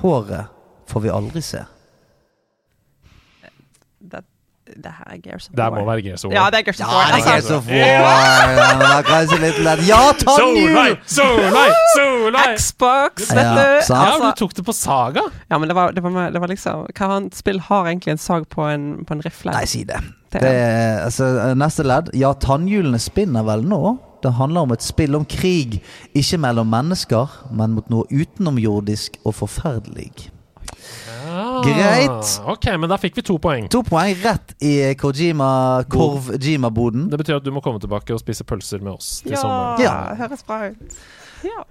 Håret 0.00 0.48
får 0.88 1.00
vi 1.04 1.10
aldri 1.12 1.42
se. 1.42 1.64
Det, 4.66 4.74
det 4.82 4.90
her 4.98 5.10
er 5.14 5.18
Gears 5.22 5.44
of 5.48 5.52
Det 5.54 5.62
War. 5.62 5.78
må 5.78 5.84
være 5.86 6.02
Gears 6.02 6.24
of 6.26 6.32
Ja, 6.34 6.44
det 6.50 6.58
er 6.58 6.64
Gears 6.66 6.80
of 6.80 6.88
War. 6.90 7.06
Ja, 7.06 7.16
det 7.16 7.22
er 7.22 7.32
altså. 7.32 7.32
Gears 7.32 7.50
of 7.50 7.66
War. 7.70 8.82
Ja, 8.82 9.02
kanskje 9.06 9.38
litt 9.44 9.58
lett. 9.62 9.82
Ja, 9.86 10.00
Solveig! 10.18 10.24
tannhjul! 10.26 10.96
Solveig! 11.06 11.76
Solveig! 11.94 12.56
Xbox, 12.58 13.28
vet 13.30 13.42
Ja, 13.44 13.54
du. 13.54 13.60
Ja, 13.94 14.00
Altså, 14.06 14.24
du 14.32 14.40
tok 14.42 14.54
det 14.58 14.64
på 14.66 14.74
Saga? 14.74 15.22
ja, 15.50 15.58
men 15.58 15.68
det 15.70 15.76
var, 15.78 15.92
det 15.92 16.02
var, 16.02 16.30
det 16.34 16.40
var 16.42 16.48
liksom 16.50 16.86
Hva 16.90 17.10
annet 17.16 17.38
spill 17.38 17.60
har 17.68 17.86
egentlig 17.92 18.16
en 18.16 18.18
sag 18.26 18.48
på 18.50 18.66
en, 18.66 18.88
på 19.06 19.14
en 19.14 19.22
rifle? 19.22 19.54
Nei, 19.54 19.64
si 19.70 19.84
det. 19.84 20.00
Det- 20.34 20.42
det 20.42 20.50
er, 20.50 21.04
altså, 21.06 21.54
neste 21.56 21.86
ledd. 21.86 22.10
Ja, 22.18 22.32
tannhjulene 22.34 22.98
spinner 23.00 23.46
vel 23.46 23.62
nå. 23.64 23.98
Det 24.22 24.32
handler 24.34 24.66
om 24.66 24.72
et 24.74 24.82
spill 24.82 25.14
om 25.14 25.24
krig. 25.24 25.78
Ikke 26.18 26.38
mellom 26.42 26.66
mennesker, 26.74 27.30
men 27.54 27.76
mot 27.78 27.86
noe 27.92 28.04
utenomjordisk 28.10 29.16
og 29.24 29.34
forferdelig. 29.38 30.10
Ah, 31.36 31.60
Greit. 31.66 32.30
Ok, 32.48 32.66
men 32.80 32.88
da 32.88 32.96
fikk 33.02 33.18
vi 33.18 33.24
to 33.28 33.36
poeng. 33.42 33.66
To 33.74 33.82
poeng 33.84 34.14
rett 34.22 34.54
i 34.64 34.72
Kojima 34.96 35.48
Korv-Jima-boden. 35.92 37.10
Det 37.12 37.18
betyr 37.20 37.36
at 37.40 37.44
du 37.44 37.50
må 37.52 37.60
komme 37.64 37.82
tilbake 37.82 38.14
og 38.16 38.22
spise 38.22 38.46
pølser 38.48 38.80
med 38.80 38.94
oss 38.96 39.18
til 39.26 39.34
Ja, 39.34 39.42
sommeren. 39.42 39.82
Ja. 39.84 39.96
høres 40.22 40.44
bra 40.48 40.60
ut. 40.70 40.96
Ja. 41.44 41.64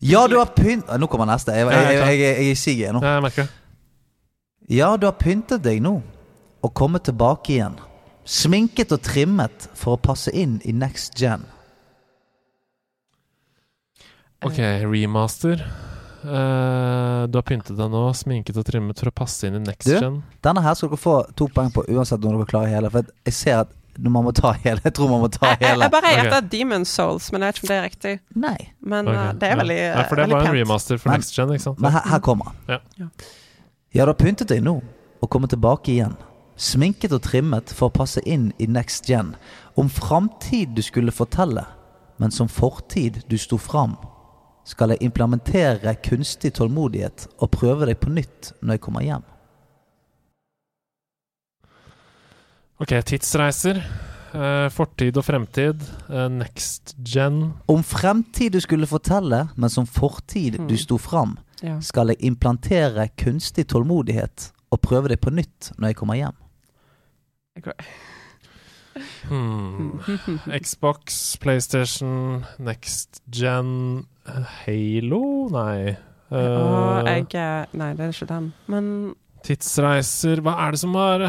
Ja, 0.00 0.22
du 0.30 0.38
har 0.38 0.52
pynt... 0.54 0.88
Nå 1.02 1.08
kommer 1.10 1.26
neste. 1.28 1.52
Jeg, 1.58 1.66
jeg, 1.66 1.74
jeg 1.74 1.84
jeg, 1.84 1.98
klar. 1.98 2.08
jeg, 2.14 2.20
jeg, 2.22 2.36
er 2.46 2.52
i 2.52 2.54
siget 2.54 2.94
nå. 2.96 3.02
Jeg 3.04 3.24
merker 3.26 3.48
det. 3.48 3.54
Ja, 4.78 4.88
du 5.00 5.06
har 5.08 5.16
pyntet 5.18 5.62
deg 5.64 5.78
nå, 5.84 5.94
og 6.62 6.74
kommet 6.76 7.06
tilbake 7.08 7.54
igjen. 7.56 7.76
Sminket 8.28 8.92
og 8.92 9.00
trimmet 9.04 9.68
for 9.74 9.96
å 9.96 10.00
passe 10.00 10.28
inn 10.36 10.58
i 10.68 10.74
next 10.76 11.16
gen. 11.18 11.44
Ok, 14.44 14.58
remaster. 14.86 15.64
Eh, 16.24 17.26
du 17.30 17.38
har 17.38 17.44
pyntet 17.46 17.76
deg 17.78 17.90
nå, 17.92 18.04
sminket 18.16 18.56
og 18.58 18.66
trimmet 18.66 18.98
for 18.98 19.10
å 19.10 19.14
passe 19.14 19.46
inn 19.46 19.58
i 19.60 19.62
next 19.62 19.86
Du? 19.86 19.94
gen. 19.94 20.22
Denne 20.42 20.62
her 20.64 20.74
skal 20.74 20.90
dere 20.90 21.00
få 21.00 21.18
to 21.38 21.46
poeng 21.54 21.70
på 21.74 21.84
uansett 21.88 22.24
om 22.24 22.34
dere 22.38 22.48
klarer 22.48 22.72
hele. 22.74 22.90
For 22.90 23.06
jeg 23.28 23.36
ser 23.38 23.60
at 23.62 23.74
man 23.98 24.22
må 24.26 24.32
ta 24.34 24.52
hele. 24.62 24.80
Jeg 24.84 24.94
tror 24.94 25.10
man 25.10 25.24
må 25.24 25.28
ta 25.30 25.52
Jeg, 25.52 25.60
jeg, 25.60 25.68
hele. 25.72 25.86
jeg 25.86 25.94
bare 25.94 26.12
gjetter 26.14 26.36
okay. 26.38 26.48
Demon 26.52 26.84
Souls, 26.86 27.32
men 27.32 27.42
jeg 27.42 27.48
vet 27.48 27.58
ikke 27.58 27.66
om 27.66 27.70
det 27.72 27.78
er 27.78 27.86
riktig. 27.88 28.14
Nei. 28.34 28.56
Men 28.80 29.08
okay. 29.10 29.24
uh, 29.24 29.32
det 29.34 29.48
er 29.48 29.56
veldig 29.62 29.78
veldig, 29.78 29.78
Ja, 29.88 30.04
for 30.10 30.20
det 30.22 30.28
var 30.30 30.46
en 30.46 30.54
remaster 30.58 30.98
for 30.98 31.10
Men- 31.10 31.20
next 31.22 31.34
gen, 31.38 31.54
ikke 31.54 31.66
sant? 31.66 31.80
Men 31.80 31.92
her, 31.96 32.06
her 32.12 32.18
kommer 32.20 32.52
han. 32.52 32.56
Ja. 32.68 32.78
Ja. 32.98 33.08
Ja, 33.94 34.04
du 34.04 34.12
har 34.12 34.18
pyntet 34.20 34.50
deg 34.52 34.62
nå, 34.62 34.76
og 35.22 35.30
kommet 35.30 35.50
tilbake 35.50 35.90
igjen. 35.94 36.14
Sminket 36.58 37.12
og 37.14 37.22
trimmet 37.22 37.70
for 37.74 37.88
å 37.88 37.94
passe 37.94 38.20
inn 38.26 38.52
i 38.58 38.66
next 38.66 39.06
gen. 39.08 39.32
Om 39.78 39.88
framtid 39.88 40.74
du 40.74 40.82
skulle 40.82 41.14
fortelle, 41.14 41.64
men 42.18 42.30
som 42.34 42.50
fortid 42.50 43.22
du 43.30 43.38
sto 43.38 43.58
fram. 43.58 43.96
Skal 44.68 44.92
jeg 44.92 45.00
implementere 45.06 45.94
kunstig 46.04 46.50
tålmodighet 46.58 47.26
og 47.40 47.50
prøve 47.54 47.86
deg 47.88 47.96
på 48.02 48.10
nytt 48.12 48.50
når 48.60 48.76
jeg 48.76 48.82
kommer 48.84 49.06
hjem? 49.06 49.24
Ok, 52.78 52.92
tidsreiser. 53.08 53.80
eh, 54.34 54.68
fortid 54.68 55.16
og 55.16 55.24
fremtid. 55.24 55.80
eh, 56.10 56.28
next 56.28 56.94
gen. 57.02 57.54
Om 57.66 57.82
fremtid 57.82 58.52
du 58.52 58.60
skulle 58.60 58.86
fortelle, 58.86 59.48
men 59.56 59.70
som 59.70 59.86
fortid 59.86 60.58
du 60.58 60.74
Mm. 60.74 60.78
sto 60.78 60.98
fram. 60.98 61.38
Ja. 61.62 61.80
Skal 61.80 62.08
jeg 62.08 62.18
implantere 62.20 63.08
kunstig 63.16 63.66
tålmodighet 63.68 64.52
og 64.70 64.80
prøve 64.82 65.08
deg 65.08 65.20
på 65.20 65.30
nytt 65.32 65.72
når 65.78 65.88
jeg 65.88 65.96
kommer 65.96 66.14
hjem? 66.14 66.34
Hmm. 69.28 69.98
Xbox, 70.60 71.36
PlayStation, 71.38 72.44
next 72.58 73.20
gen 73.30 74.06
Halo? 74.28 75.22
Nei. 75.54 75.96
Eh, 76.28 77.08
jeg 77.08 77.24
eh, 77.40 77.64
Nei, 77.80 77.90
det 77.96 78.04
er 78.04 78.12
ikke 78.12 78.28
den. 78.28 78.50
Men 78.68 78.88
tidsreiser 79.46 80.42
Hva 80.44 80.52
er 80.66 80.74
det 80.74 80.80
som 80.82 80.92
har 80.98 81.22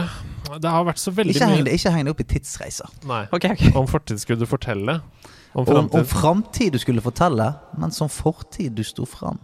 Det 0.59 0.71
har 0.73 0.83
vært 0.87 0.99
så 0.99 1.13
veldig 1.15 1.35
Ikke 1.37 1.47
heng 1.47 1.61
mye 1.63 1.75
ikke 1.77 1.93
heng 1.95 2.07
deg 2.09 2.11
opp 2.15 2.23
i 2.23 2.27
tidsreiser. 2.33 2.89
Nei. 3.07 3.21
Okay, 3.31 3.53
okay. 3.55 3.71
Om 3.79 3.87
fortid 3.87 4.19
skulle 4.19 4.41
du 4.43 4.49
fortelle? 4.49 4.97
Om 5.53 5.63
Om, 5.63 5.69
om 5.77 5.89
framtid? 5.89 6.09
framtid 6.11 6.73
du 6.75 6.79
skulle 6.83 7.01
fortelle, 7.01 7.47
men 7.79 7.91
som 7.95 8.09
fortid 8.11 8.75
du 8.77 8.83
sto 8.85 9.05
fram. 9.09 9.39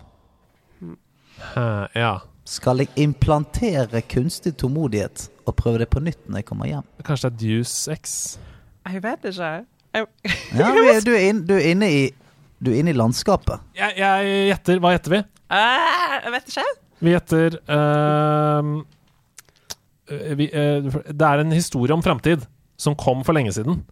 Hæ, 1.54 1.88
Ja. 1.96 2.16
Skal 2.46 2.78
jeg 2.84 2.92
implantere 3.02 4.04
kunstig 4.06 4.52
tålmodighet 4.62 5.30
og 5.50 5.56
prøve 5.58 5.80
det 5.82 5.88
på 5.90 6.00
nytt 6.04 6.28
når 6.30 6.44
jeg 6.44 6.46
kommer 6.46 6.68
hjem? 6.70 6.84
Kanskje 7.04 7.32
det 7.32 7.34
er 7.34 7.40
Deuce 7.42 7.96
X? 7.96 8.12
Jeg 8.86 9.02
vet 9.02 9.26
ikke. 9.32 9.50
Jeg, 9.96 10.06
Ja, 10.54 10.68
du, 11.02 11.10
er 11.16 11.24
inn, 11.30 11.40
du, 11.48 11.56
er 11.58 11.72
inne 11.72 11.90
i, 11.90 12.04
du 12.66 12.74
er 12.74 12.82
inne 12.82 12.94
i 12.94 12.98
landskapet. 12.98 13.64
Jeg, 13.78 13.96
jeg 14.02 14.36
gjetter. 14.50 14.82
Hva 14.84 14.94
gjetter 14.96 15.16
vi? 15.16 15.22
Eh, 15.56 16.18
jeg 16.26 16.34
vet 16.36 16.52
ikke. 16.54 16.68
Vi 17.06 17.12
gjetter 17.14 17.58
ehm, 17.76 18.70
eh, 20.10 20.32
vi, 20.40 20.48
uh, 20.50 20.88
Det 21.12 21.28
er 21.28 21.44
en 21.44 21.52
historie 21.54 21.94
om 21.94 22.04
framtid 22.06 22.46
som 22.80 22.96
kom 23.00 23.22
for 23.28 23.38
lenge 23.38 23.54
siden. 23.56 23.84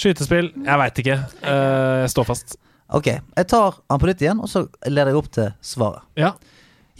Skytespill? 0.00 0.50
Jeg 0.64 0.80
veit 0.80 1.00
ikke. 1.02 1.16
Eh, 1.44 1.98
jeg 2.04 2.12
står 2.12 2.28
fast. 2.28 2.56
Ok, 2.90 3.06
jeg 3.06 3.46
tar 3.50 3.78
den 3.78 4.00
på 4.02 4.08
nytt 4.08 4.22
igjen, 4.24 4.40
og 4.42 4.50
så 4.50 4.64
leder 4.88 5.12
jeg 5.12 5.20
opp 5.20 5.28
til 5.34 5.52
svaret. 5.64 6.02
Ja. 6.18 6.34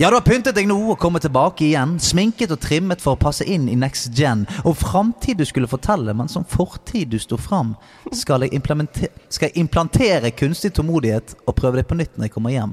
Ja, 0.01 0.09
du 0.09 0.15
har 0.17 0.23
pyntet 0.25 0.57
deg 0.57 0.65
nå 0.65 0.79
og 0.95 0.97
kommet 0.97 1.21
tilbake 1.27 1.67
igjen. 1.67 1.99
Sminket 2.01 2.55
og 2.55 2.63
trimmet 2.65 3.03
for 3.05 3.19
å 3.19 3.21
passe 3.21 3.45
inn 3.45 3.67
i 3.69 3.75
next 3.77 4.15
gen. 4.17 4.47
Og 4.65 4.79
framtid 4.81 5.37
du 5.37 5.45
skulle 5.45 5.69
fortelle, 5.69 6.15
men 6.17 6.31
som 6.33 6.47
fortid 6.49 7.11
du 7.13 7.19
sto 7.21 7.37
fram. 7.37 7.75
Skal 8.17 8.47
jeg, 8.47 8.63
skal 9.29 9.51
jeg 9.51 9.59
implantere 9.61 10.33
kunstig 10.33 10.73
tålmodighet 10.79 11.35
og 11.45 11.53
prøve 11.59 11.83
det 11.83 11.87
på 11.91 11.99
nytt 12.01 12.17
når 12.17 12.31
jeg 12.31 12.33
kommer 12.39 12.55
hjem? 12.55 12.73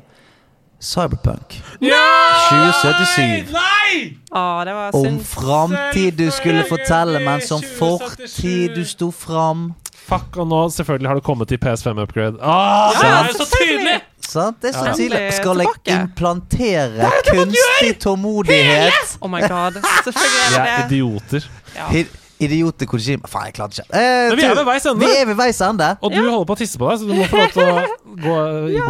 Cyberpunk 0.79 1.57
2077. 1.81 3.51
Nei! 3.51 3.91
Å, 4.31 4.45
det 4.63 4.77
var 4.77 4.95
Om 4.95 5.07
synd. 5.09 5.23
framtid 5.27 6.15
du 6.21 6.29
skulle 6.31 6.63
fortelle, 6.69 7.19
men 7.27 7.43
som 7.43 7.59
fortid 7.59 8.71
du 8.77 8.85
sto 8.87 9.11
fram. 9.11 9.73
Fuck, 10.07 10.37
og 10.39 10.47
nå 10.47 10.61
selvfølgelig 10.71 11.11
har 11.11 11.19
det 11.19 11.27
kommet 11.27 11.51
til 11.51 11.59
PS5-upgrade. 11.59 12.39
Ah, 12.39 12.95
Ja, 13.03 13.17
er 13.25 13.35
så 13.35 13.51
tydelig! 13.51 13.99
Sant? 14.38 14.61
Det 14.61 14.69
er 14.72 14.77
så 14.77 14.85
Ja. 14.85 14.93
Endelig 14.93 15.34
Skal 15.38 15.64
jeg 15.65 15.97
implantere 15.97 17.11
kunstig 17.31 17.91
tålmodighet? 18.05 19.18
Oh 19.22 19.30
my 19.34 19.41
god. 19.47 19.81
Selvfølgelig 20.05 20.41
er 20.45 20.55
det 20.55 20.64
det. 20.69 20.80
idioter. 20.88 21.49
Ja. 21.76 22.05
Idioter 22.39 22.85
Kojima 22.85 23.26
Faen, 23.26 23.47
jeg 23.49 23.53
klarte 23.57 23.81
ikke. 23.81 23.97
Eh, 23.97 24.27
Men 24.30 24.38
vi 24.38 24.43
er 24.45 24.51
ved 24.59 24.65
veis 24.68 24.84
ende. 24.85 24.99
Vi 25.01 25.14
er 25.18 25.26
ved 25.26 25.38
veis 25.39 25.61
ende. 25.65 25.88
Og 26.05 26.11
du 26.14 26.19
holder 26.30 26.45
på 26.45 26.53
å 26.53 26.59
tisse 26.59 26.77
på 26.77 26.89
deg, 26.91 26.99
så 27.01 27.07
du 27.09 27.14
må 27.18 27.26
få 27.31 27.39
lov 27.39 27.55
til 27.55 27.64
å 27.65 27.85
gå, 28.22 28.35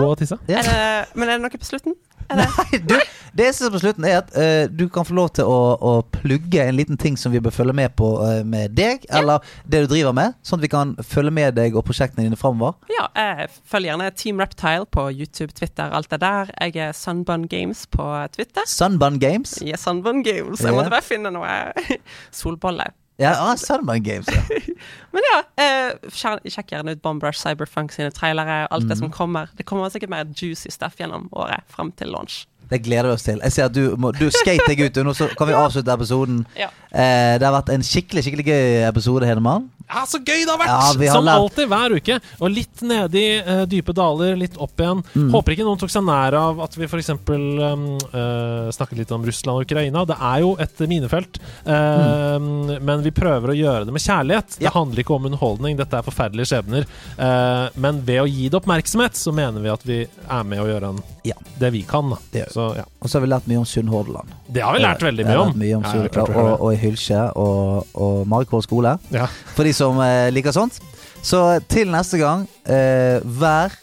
gå 0.02 0.08
og 0.10 0.18
tisse. 0.22 0.38
Ja. 0.52 0.60
Er 0.60 0.68
det, 0.68 1.16
men 1.16 1.30
er 1.32 1.38
det 1.40 1.46
noe 1.46 1.62
på 1.62 1.70
slutten? 1.70 1.96
Nei, 2.34 2.80
du, 2.84 2.96
det 3.38 3.52
som 3.56 3.68
er 3.68 3.74
på 3.76 3.82
slutten, 3.82 4.06
er 4.08 4.20
at 4.20 4.32
uh, 4.36 4.66
du 4.72 4.88
kan 4.92 5.06
få 5.08 5.16
lov 5.18 5.30
til 5.38 5.48
å, 5.48 5.60
å 5.78 5.94
plugge 6.14 6.64
en 6.64 6.78
liten 6.78 7.00
ting 7.00 7.18
som 7.20 7.34
vi 7.34 7.42
bør 7.44 7.56
følge 7.56 7.76
med 7.78 7.96
på 8.00 8.10
uh, 8.20 8.42
med 8.48 8.76
deg, 8.78 9.06
eller 9.14 9.46
det 9.70 9.86
du 9.86 9.90
driver 9.94 10.16
med, 10.18 10.36
sånn 10.46 10.60
at 10.60 10.68
vi 10.68 10.72
kan 10.74 10.94
følge 11.06 11.34
med 11.38 11.58
deg 11.60 11.78
og 11.78 11.86
prosjektene 11.88 12.28
dine 12.28 12.40
framover. 12.40 12.78
Ja, 12.92 13.08
jeg 13.16 13.50
følger 13.68 13.94
gjerne 13.94 14.12
Team 14.18 14.44
Reptile 14.44 14.88
på 14.92 15.08
YouTube, 15.14 15.54
Twitter, 15.58 15.94
alt 15.94 16.12
det 16.14 16.22
der. 16.24 16.54
Jeg 16.58 16.78
er 16.90 16.96
Sunbun 16.98 17.48
Games 17.52 17.86
på 17.94 18.06
Twitter. 18.36 18.68
Sunbun 18.68 19.22
Games. 19.24 19.58
Jeg 19.62 19.78
er 19.78 19.82
Sunbun 19.82 20.24
Games. 20.26 20.64
Jeg 20.64 20.76
måtte 20.76 20.94
bare 20.94 21.06
finne 21.06 21.34
noe 21.34 21.58
solbolle. 22.42 22.92
Ja, 23.18 23.34
ah, 23.42 23.56
Sunbun 23.58 24.04
Games, 24.04 24.28
ja. 24.30 24.44
Men 25.14 25.26
ja, 25.26 25.38
eh, 25.58 26.10
sjekk 26.14 26.70
gjerne 26.70 26.94
ut 26.94 27.02
Bombrush 27.02 27.42
Cyberfunk 27.42 27.96
sine 27.96 28.12
trailere, 28.14 28.68
alt 28.70 28.86
mm. 28.86 28.92
det 28.92 28.98
som 29.00 29.14
kommer. 29.14 29.50
Det 29.58 29.66
kommer 29.66 29.90
sikkert 29.90 30.14
mer 30.14 30.30
juicy 30.30 30.70
stuff 30.74 31.00
gjennom 31.02 31.26
året, 31.34 31.66
fram 31.74 31.92
til 31.98 32.14
launch. 32.14 32.46
Det 32.70 32.82
gleder 32.84 33.10
vi 33.12 33.16
oss 33.18 33.24
til. 33.28 33.40
Jeg 33.44 33.52
ser 33.56 33.66
at 33.70 33.74
Du 33.78 33.96
må 33.98 34.12
Du 34.18 34.28
skate 34.34 34.68
deg 34.68 34.82
ut. 34.88 35.02
Nå 35.08 35.14
så 35.16 35.30
kan 35.38 35.48
vi 35.48 35.54
avslutte 35.58 35.94
episoden. 35.94 36.44
Ja. 36.58 36.68
Eh, 36.92 37.38
det 37.40 37.46
har 37.48 37.54
vært 37.56 37.74
en 37.76 37.84
skikkelig 37.86 38.24
skikkelig 38.26 38.46
gøy 38.48 38.88
episode, 38.88 39.28
Hedemann. 39.28 39.70
Ja, 39.88 40.02
så 40.04 40.20
gøy 40.20 40.42
det 40.44 40.52
har 40.52 40.58
vært! 40.60 40.68
Ja, 40.68 40.80
har 41.08 41.16
Som 41.16 41.24
lært- 41.24 41.40
alltid, 41.40 41.68
hver 41.72 41.94
uke. 41.96 42.16
Og 42.44 42.50
litt 42.52 42.82
nedi 42.84 43.22
uh, 43.40 43.62
dype 43.72 43.94
daler, 43.96 44.34
litt 44.36 44.58
opp 44.60 44.76
igjen. 44.84 45.00
Mm. 45.16 45.30
Håper 45.32 45.54
ikke 45.56 45.64
noen 45.64 45.80
tok 45.80 45.94
seg 45.94 46.04
nær 46.04 46.36
av 46.36 46.60
at 46.66 46.76
vi 46.76 46.90
f.eks. 46.90 47.14
Um, 47.16 47.86
uh, 48.12 48.68
snakket 48.76 49.00
litt 49.00 49.14
om 49.16 49.24
Russland 49.24 49.62
og 49.62 49.64
Ukraina. 49.70 50.04
Det 50.10 50.18
er 50.20 50.42
jo 50.44 50.50
et 50.60 50.84
minefelt, 50.92 51.40
eh, 51.64 52.38
men 52.84 53.04
vi 53.06 53.14
prøver 53.16 53.54
å 53.54 53.56
gjøre 53.56 53.88
det 53.88 53.96
med 53.96 54.04
kjærlighet. 54.04 54.58
Mm. 54.58 54.60
Ja. 54.60 54.68
Det 54.68 54.76
handler 54.76 55.04
ikke 55.04 55.16
om 55.16 55.30
underholdning, 55.30 55.78
dette 55.80 56.00
er 56.02 56.06
forferdelige 56.06 56.52
skjebner. 56.52 56.88
Eh, 57.16 57.80
men 57.80 58.02
ved 58.08 58.22
å 58.24 58.28
gi 58.28 58.50
det 58.52 58.60
oppmerksomhet, 58.60 59.16
så 59.20 59.32
mener 59.36 59.64
vi 59.64 59.72
at 59.72 59.88
vi 59.88 60.00
er 60.04 60.44
med 60.52 60.64
å 60.64 60.68
gjøre 60.68 60.92
en, 60.96 61.02
Ja. 61.28 61.36
det 61.60 61.72
vi 61.74 61.84
kan. 61.88 62.10
Da. 62.12 62.20
Det 62.34 62.42
gjør 62.44 62.52
vi. 62.52 62.57
Så 62.58 62.72
ja. 62.74 62.84
Og 63.02 63.10
så 63.10 63.20
har 63.20 63.26
vi 63.28 63.30
lært 63.30 63.48
mye 63.50 63.60
om 63.62 63.66
Sunnhordland. 63.70 64.32
Det 64.50 64.64
har 64.66 64.74
vi 64.74 64.82
lært 64.82 65.04
veldig 65.06 65.26
mye 65.28 65.42
om. 65.44 65.52
Mye 65.62 65.78
om 65.78 65.86
Ja, 65.86 66.08
klart 66.10 66.32
og, 66.34 66.54
og 66.56 66.72
i 66.74 66.80
Hylkje 66.82 67.20
og, 67.38 67.86
og 67.94 68.24
Marikvål 68.30 68.66
skole. 68.66 68.96
Ja. 69.14 69.28
For 69.54 69.68
de 69.68 69.76
som 69.78 70.02
eh, 70.02 70.30
liker 70.34 70.56
sånt. 70.56 70.80
Så 71.22 71.44
til 71.70 71.92
neste 71.94 72.18
gang, 72.18 72.48
eh, 72.66 73.22
vær 73.22 73.78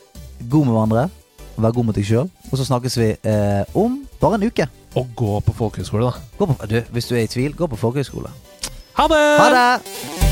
god 0.50 0.66
med 0.66 0.74
hverandre. 0.74 1.06
Vær 1.54 1.76
god 1.76 1.86
mot 1.86 1.94
deg 1.94 2.08
sjøl. 2.08 2.26
Og 2.50 2.58
så 2.58 2.66
snakkes 2.66 2.98
vi 2.98 3.12
eh, 3.14 3.78
om 3.78 4.00
bare 4.18 4.40
en 4.40 4.48
uke. 4.50 4.66
Og 4.98 5.14
gå 5.14 5.38
på 5.46 5.54
folkehøyskole, 5.62 6.10
da. 6.10 6.34
Gå 6.38 6.50
på, 6.50 6.58
du, 6.70 6.80
hvis 6.90 7.10
du 7.10 7.14
er 7.14 7.28
i 7.28 7.30
tvil, 7.30 7.54
gå 7.54 7.70
på 7.70 7.78
folkehøyskole. 7.78 8.34
Ha 8.98 9.10
det! 9.10 9.24
Ha 9.38 9.50
det! 9.54 10.23